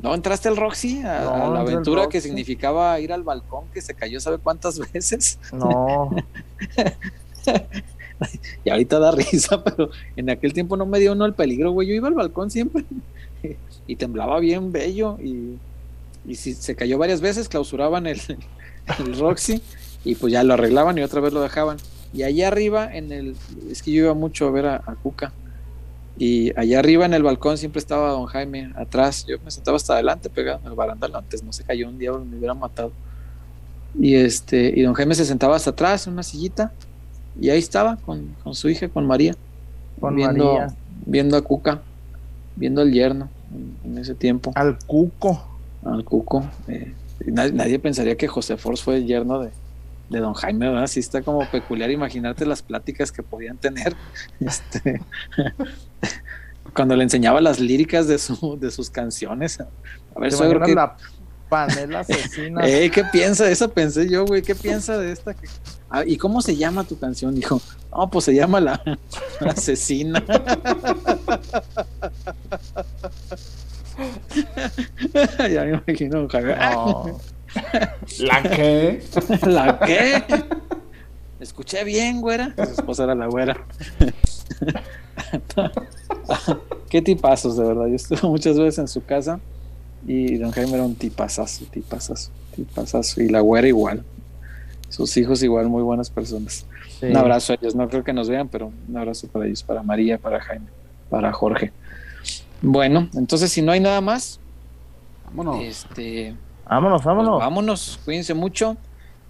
¿No 0.00 0.14
entraste 0.14 0.48
al 0.48 0.56
Roxy? 0.56 1.00
A, 1.02 1.48
la 1.50 1.60
aventura 1.60 2.08
que 2.08 2.20
significaba 2.20 2.98
ir 3.00 3.12
al 3.12 3.22
balcón 3.22 3.66
que 3.72 3.80
se 3.80 3.94
cayó 3.94 4.20
sabe 4.20 4.38
cuántas 4.38 4.78
veces. 4.92 5.38
No. 5.52 6.10
y 8.64 8.70
ahorita 8.70 8.98
da 8.98 9.12
risa, 9.12 9.62
pero 9.62 9.90
en 10.16 10.30
aquel 10.30 10.52
tiempo 10.52 10.76
no 10.76 10.84
me 10.84 10.98
dio 10.98 11.12
uno 11.12 11.24
el 11.24 11.34
peligro, 11.34 11.70
güey. 11.70 11.88
Yo 11.88 11.94
iba 11.94 12.08
al 12.08 12.14
balcón 12.14 12.50
siempre 12.50 12.84
y 13.86 13.96
temblaba 13.96 14.40
bien 14.40 14.72
bello 14.72 15.18
y, 15.22 15.56
y 16.26 16.34
si 16.34 16.54
se 16.54 16.74
cayó 16.74 16.98
varias 16.98 17.20
veces, 17.20 17.48
clausuraban 17.48 18.06
el, 18.06 18.20
el 18.98 19.18
Roxy 19.18 19.62
y 20.04 20.16
pues 20.16 20.32
ya 20.32 20.42
lo 20.42 20.54
arreglaban 20.54 20.98
y 20.98 21.02
otra 21.02 21.20
vez 21.20 21.32
lo 21.32 21.40
dejaban. 21.40 21.78
Y 22.14 22.22
allá 22.22 22.48
arriba, 22.48 22.94
en 22.94 23.10
el, 23.10 23.36
es 23.68 23.82
que 23.82 23.90
yo 23.90 24.04
iba 24.04 24.14
mucho 24.14 24.46
a 24.46 24.50
ver 24.52 24.66
a, 24.66 24.96
Cuca. 25.02 25.32
Y 26.16 26.56
allá 26.58 26.78
arriba 26.78 27.04
en 27.04 27.12
el 27.12 27.24
balcón 27.24 27.58
siempre 27.58 27.80
estaba 27.80 28.10
don 28.10 28.26
Jaime 28.26 28.72
atrás. 28.76 29.26
Yo 29.26 29.36
me 29.44 29.50
sentaba 29.50 29.76
hasta 29.76 29.94
adelante 29.94 30.30
pegado 30.30 30.60
en 30.62 30.68
el 30.68 30.74
barandal 30.74 31.16
antes, 31.16 31.42
no 31.42 31.52
se 31.52 31.64
cayó 31.64 31.88
un 31.88 31.98
día 31.98 32.12
me 32.12 32.38
hubiera 32.38 32.54
matado. 32.54 32.92
Y 33.98 34.14
este, 34.14 34.72
y 34.76 34.82
don 34.82 34.94
Jaime 34.94 35.16
se 35.16 35.24
sentaba 35.24 35.56
hasta 35.56 35.70
atrás 35.70 36.06
en 36.06 36.12
una 36.12 36.22
sillita 36.22 36.72
y 37.40 37.50
ahí 37.50 37.58
estaba 37.58 37.96
con, 37.96 38.36
su 38.52 38.68
hija, 38.68 38.88
con 38.88 39.06
María, 39.06 39.36
viendo, 40.00 40.58
viendo 41.04 41.36
a 41.36 41.42
Cuca, 41.42 41.82
viendo 42.54 42.80
al 42.80 42.92
yerno 42.92 43.28
en, 43.84 43.98
ese 43.98 44.14
tiempo. 44.14 44.52
Al 44.54 44.78
Cuco. 44.86 45.44
Al 45.84 46.04
Cuco. 46.04 46.44
Eh, 46.68 46.94
nadie, 47.26 47.78
pensaría 47.80 48.16
que 48.16 48.28
José 48.28 48.56
Force 48.56 48.84
fue 48.84 48.98
el 48.98 49.06
yerno 49.06 49.40
de, 49.40 49.50
don 50.20 50.34
Jaime, 50.34 50.68
¿verdad? 50.68 50.86
Sí 50.86 51.00
está 51.00 51.22
como 51.22 51.48
peculiar 51.50 51.90
imaginarte 51.90 52.46
las 52.46 52.62
pláticas 52.62 53.12
que 53.12 53.22
podían 53.22 53.58
tener. 53.58 53.94
Este, 54.40 55.00
cuando 56.74 56.96
le 56.96 57.04
enseñaba 57.04 57.40
las 57.40 57.60
líricas 57.60 58.06
de, 58.08 58.18
su, 58.18 58.58
de 58.58 58.70
sus 58.70 58.90
canciones. 58.90 59.60
A 59.60 60.20
ver, 60.20 60.32
suegro, 60.32 60.66
la 60.66 60.96
panela 61.48 62.00
asesina. 62.00 62.62
¿Qué 62.64 63.04
piensa? 63.12 63.48
Eso 63.50 63.70
pensé 63.70 64.08
yo, 64.08 64.24
güey. 64.24 64.42
¿Qué 64.42 64.54
piensa 64.54 64.98
de 64.98 65.12
esta? 65.12 65.34
Ah, 65.88 66.02
¿Y 66.04 66.16
cómo 66.16 66.42
se 66.42 66.56
llama 66.56 66.84
tu 66.84 66.98
canción? 66.98 67.34
Dijo, 67.34 67.60
no, 67.92 68.10
pues 68.10 68.24
se 68.24 68.34
llama 68.34 68.60
La, 68.60 68.82
Asesina. 69.40 70.22
ya 75.38 75.64
me 75.64 75.80
imagino, 75.86 76.28
Javier. 76.28 76.58
¿La 78.20 78.42
qué? 78.42 79.02
¿La 79.46 79.78
qué? 79.78 80.24
Escuché 81.40 81.84
bien, 81.84 82.20
güera. 82.20 82.54
Su 82.56 82.62
esposa 82.62 83.04
era 83.04 83.14
la 83.14 83.26
güera. 83.26 83.56
Qué 86.88 87.02
tipazos, 87.02 87.56
de 87.56 87.64
verdad. 87.64 87.86
Yo 87.86 87.96
estuve 87.96 88.20
muchas 88.22 88.58
veces 88.58 88.78
en 88.78 88.88
su 88.88 89.04
casa 89.04 89.40
y 90.06 90.36
don 90.36 90.52
Jaime 90.52 90.74
era 90.74 90.84
un 90.84 90.94
tipazazo, 90.94 91.64
tipazazo, 91.66 92.30
tipazazo. 92.54 93.22
Y 93.22 93.28
la 93.28 93.40
güera 93.40 93.68
igual 93.68 94.04
sus 94.94 95.16
hijos 95.16 95.42
igual 95.42 95.68
muy 95.68 95.82
buenas 95.82 96.08
personas. 96.08 96.66
Un 97.02 97.16
abrazo 97.16 97.52
a 97.52 97.56
ellos, 97.56 97.74
no 97.74 97.88
creo 97.88 98.04
que 98.04 98.12
nos 98.12 98.28
vean, 98.28 98.48
pero 98.48 98.72
un 98.88 98.96
abrazo 98.96 99.26
para 99.26 99.46
ellos, 99.46 99.62
para 99.64 99.82
María, 99.82 100.18
para 100.18 100.40
Jaime, 100.40 100.66
para 101.10 101.32
Jorge. 101.32 101.72
Bueno, 102.62 103.08
entonces 103.14 103.50
si 103.50 103.60
no 103.60 103.72
hay 103.72 103.80
nada 103.80 104.00
más, 104.00 104.38
vámonos. 105.26 105.64
Este, 105.64 106.34
vámonos, 106.68 107.02
pues 107.02 107.06
vámonos. 107.06 107.38
vámonos, 107.38 108.00
cuídense 108.04 108.34
mucho. 108.34 108.76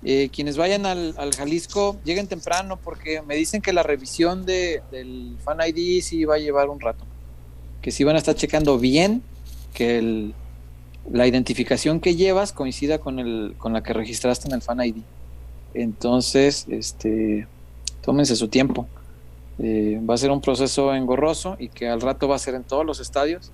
Eh, 0.06 0.28
quienes 0.30 0.58
vayan 0.58 0.84
al, 0.84 1.14
Jalisco, 1.34 1.96
lleguen 2.04 2.26
temprano 2.26 2.78
porque 2.82 3.22
me 3.22 3.36
dicen 3.36 3.62
que 3.62 3.72
la 3.72 3.82
revisión 3.82 4.44
de, 4.44 4.82
del 4.90 5.36
Fan 5.42 5.58
ID 5.66 6.02
sí 6.02 6.24
va 6.26 6.34
a 6.34 6.38
llevar 6.38 6.68
un 6.68 6.78
rato. 6.78 7.04
Que 7.80 7.90
sí 7.90 8.04
van 8.04 8.16
a 8.16 8.18
estar 8.18 8.34
checando 8.34 8.78
bien 8.78 9.22
que 9.72 9.98
el, 9.98 10.34
la 11.10 11.26
identificación 11.26 12.00
que 12.00 12.16
llevas 12.16 12.52
coincida 12.52 12.98
con, 12.98 13.18
el, 13.18 13.54
con 13.58 13.72
la 13.72 13.82
que 13.82 13.92
registraste 13.92 14.48
en 14.48 14.54
el 14.54 14.62
Fan 14.62 14.80
ID. 14.80 14.96
Entonces, 15.72 16.66
este, 16.68 17.46
tómense 18.02 18.36
su 18.36 18.48
tiempo. 18.48 18.86
Eh, 19.58 20.00
va 20.08 20.14
a 20.14 20.18
ser 20.18 20.30
un 20.30 20.40
proceso 20.40 20.94
engorroso 20.94 21.56
y 21.58 21.68
que 21.68 21.88
al 21.88 22.00
rato 22.00 22.28
va 22.28 22.36
a 22.36 22.38
ser 22.38 22.54
en 22.54 22.64
todos 22.64 22.84
los 22.84 23.00
estadios, 23.00 23.52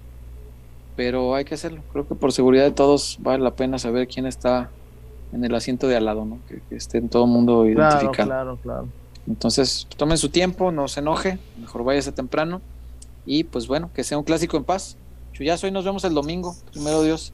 pero 1.00 1.34
hay 1.34 1.46
que 1.46 1.54
hacerlo. 1.54 1.80
Creo 1.92 2.06
que 2.06 2.14
por 2.14 2.30
seguridad 2.30 2.64
de 2.64 2.72
todos 2.72 3.16
vale 3.22 3.42
la 3.42 3.52
pena 3.52 3.78
saber 3.78 4.06
quién 4.06 4.26
está 4.26 4.68
en 5.32 5.42
el 5.42 5.54
asiento 5.54 5.88
de 5.88 5.96
al 5.96 6.04
lado, 6.04 6.26
¿no? 6.26 6.40
que, 6.46 6.60
esté 6.76 6.98
en 6.98 7.08
todo 7.08 7.24
el 7.24 7.30
mundo 7.30 7.64
identificado. 7.64 8.28
Claro, 8.28 8.58
claro, 8.62 8.88
Entonces, 9.26 9.86
tomen 9.96 10.18
su 10.18 10.28
tiempo, 10.28 10.70
no 10.72 10.88
se 10.88 11.00
enoje, 11.00 11.38
mejor 11.58 11.84
váyase 11.84 12.12
temprano 12.12 12.60
y 13.24 13.44
pues 13.44 13.66
bueno, 13.66 13.88
que 13.94 14.04
sea 14.04 14.18
un 14.18 14.24
clásico 14.24 14.58
en 14.58 14.64
paz. 14.64 14.98
Chuyazo, 15.32 15.68
hoy 15.68 15.72
nos 15.72 15.86
vemos 15.86 16.04
el 16.04 16.12
domingo, 16.12 16.54
primero 16.70 17.02
Dios. 17.02 17.32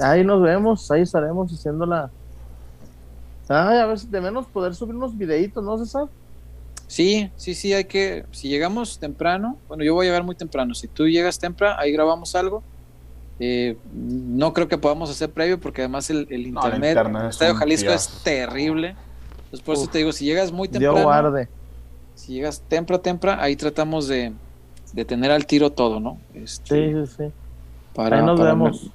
Ahí 0.00 0.22
nos 0.22 0.40
vemos, 0.40 0.88
ahí 0.92 1.02
estaremos 1.02 1.52
haciendo 1.52 1.84
la, 1.86 2.08
Ay, 3.48 3.78
a 3.78 3.86
ver 3.86 3.98
si 3.98 4.06
de 4.06 4.20
menos 4.20 4.46
poder 4.46 4.76
subir 4.76 4.94
unos 4.94 5.18
videitos, 5.18 5.64
¿no, 5.64 5.76
César? 5.76 6.06
Sí, 6.86 7.32
sí, 7.34 7.56
sí, 7.56 7.72
hay 7.72 7.86
que, 7.86 8.26
si 8.30 8.48
llegamos 8.48 9.00
temprano, 9.00 9.58
bueno, 9.66 9.82
yo 9.82 9.92
voy 9.92 10.06
a 10.06 10.10
llegar 10.10 10.22
muy 10.22 10.36
temprano, 10.36 10.72
si 10.76 10.86
tú 10.86 11.08
llegas 11.08 11.40
temprano, 11.40 11.74
ahí 11.80 11.90
grabamos 11.90 12.36
algo. 12.36 12.62
Eh, 13.40 13.76
no 13.92 14.52
creo 14.52 14.68
que 14.68 14.78
podamos 14.78 15.10
hacer 15.10 15.30
previo 15.30 15.58
porque 15.58 15.82
además 15.82 16.10
el, 16.10 16.26
internet, 16.30 16.96
el 16.96 17.28
Estadio 17.28 17.54
Jalisco 17.54 17.90
es 17.90 18.08
terrible. 18.22 18.96
Entonces 19.44 19.60
por 19.62 19.74
eso 19.74 19.86
te 19.88 19.98
digo, 19.98 20.12
si 20.12 20.24
llegas 20.24 20.52
muy 20.52 20.68
temprano, 20.68 21.02
guarde. 21.02 21.48
si 22.14 22.34
llegas 22.34 22.62
temprano, 22.68 23.00
temprano, 23.00 23.42
ahí 23.42 23.56
tratamos 23.56 24.08
de, 24.08 24.32
tener 25.06 25.30
al 25.30 25.46
tiro 25.46 25.70
todo, 25.70 26.00
¿no? 26.00 26.18
Este, 26.34 26.92
sí, 26.92 27.06
sí, 27.06 27.14
sí. 27.16 27.32
Para, 27.94 28.22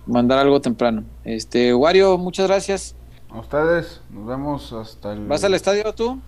mandar 0.08 0.40
algo 0.40 0.60
temprano. 0.60 1.04
Este, 1.24 1.74
Wario, 1.74 2.18
muchas 2.18 2.48
gracias. 2.48 2.96
A 3.30 3.40
ustedes, 3.40 4.02
nos 4.10 4.26
vemos 4.26 4.74
hasta 4.74 5.14
el. 5.14 5.28
¿Vas 5.28 5.44
al 5.44 5.54
estadio 5.54 5.94
tú? 5.94 6.20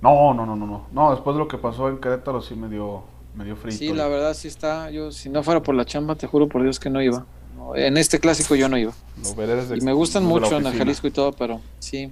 No, 0.00 0.34
no, 0.34 0.44
no, 0.44 0.56
no, 0.56 0.66
no. 0.66 0.86
No, 0.90 1.10
después 1.12 1.36
de 1.36 1.38
lo 1.38 1.48
que 1.48 1.58
pasó 1.58 1.88
en 1.88 1.98
Querétaro 1.98 2.42
sí 2.42 2.56
me 2.56 2.68
dio, 2.68 3.04
me 3.34 3.44
dio 3.44 3.56
frito. 3.56 3.78
Sí, 3.78 3.92
la 3.92 4.08
verdad 4.08 4.34
sí 4.34 4.48
está. 4.48 4.90
Yo, 4.90 5.12
si 5.12 5.28
no 5.28 5.42
fuera 5.42 5.62
por 5.62 5.74
la 5.74 5.84
chamba, 5.84 6.14
te 6.14 6.26
juro 6.26 6.48
por 6.48 6.62
Dios 6.62 6.78
que 6.78 6.90
no 6.90 7.00
iba. 7.00 7.26
en 7.74 7.96
este 7.96 8.18
clásico 8.18 8.54
yo 8.54 8.68
no 8.68 8.76
iba. 8.76 8.92
Lo 9.22 9.34
veré 9.34 9.56
desde 9.56 9.76
y 9.76 9.80
me 9.80 9.92
gustan 9.92 10.24
mucho 10.24 10.58
en 10.58 10.66
el 10.66 10.76
Jalisco 10.76 11.06
y 11.06 11.10
todo, 11.10 11.32
pero 11.32 11.60
sí. 11.78 12.10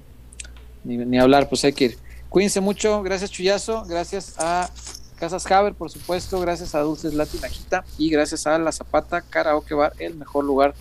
Ni, 0.82 0.96
ni, 0.96 1.18
hablar, 1.18 1.48
pues 1.48 1.64
hay 1.64 1.72
que 1.72 1.84
ir. 1.86 1.98
Cuídense 2.30 2.60
mucho. 2.60 3.02
Gracias, 3.02 3.30
Chuyazo. 3.30 3.84
Gracias 3.84 4.34
a 4.38 4.70
Casas 5.18 5.50
Haber, 5.50 5.74
por 5.74 5.90
supuesto. 5.90 6.40
Gracias 6.40 6.74
a 6.74 6.80
Dulces 6.80 7.12
Latinajita. 7.12 7.84
Y 7.98 8.08
gracias 8.08 8.46
a 8.46 8.58
La 8.58 8.72
Zapata 8.72 9.20
Karaoke 9.20 9.74
Bar, 9.74 9.92
el 9.98 10.14
mejor 10.14 10.44
lugar 10.44 10.74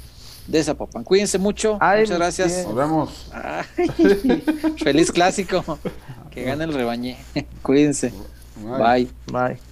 de 0.48 0.64
Zapopan. 0.64 1.04
Cuídense 1.04 1.38
mucho. 1.38 1.78
Ay, 1.80 2.02
Muchas 2.02 2.18
gracias. 2.18 2.48
bien. 2.48 2.64
Nos 2.64 2.76
vemos. 2.76 3.32
Ay, 3.34 3.66
feliz 4.84 5.12
clásico. 5.12 5.64
Que 6.32 6.44
gane 6.44 6.64
el 6.64 6.74
rebañé. 6.74 7.18
Cuídense. 7.62 8.14
Bye. 8.56 9.10
Bye. 9.28 9.48
Bye. 9.48 9.69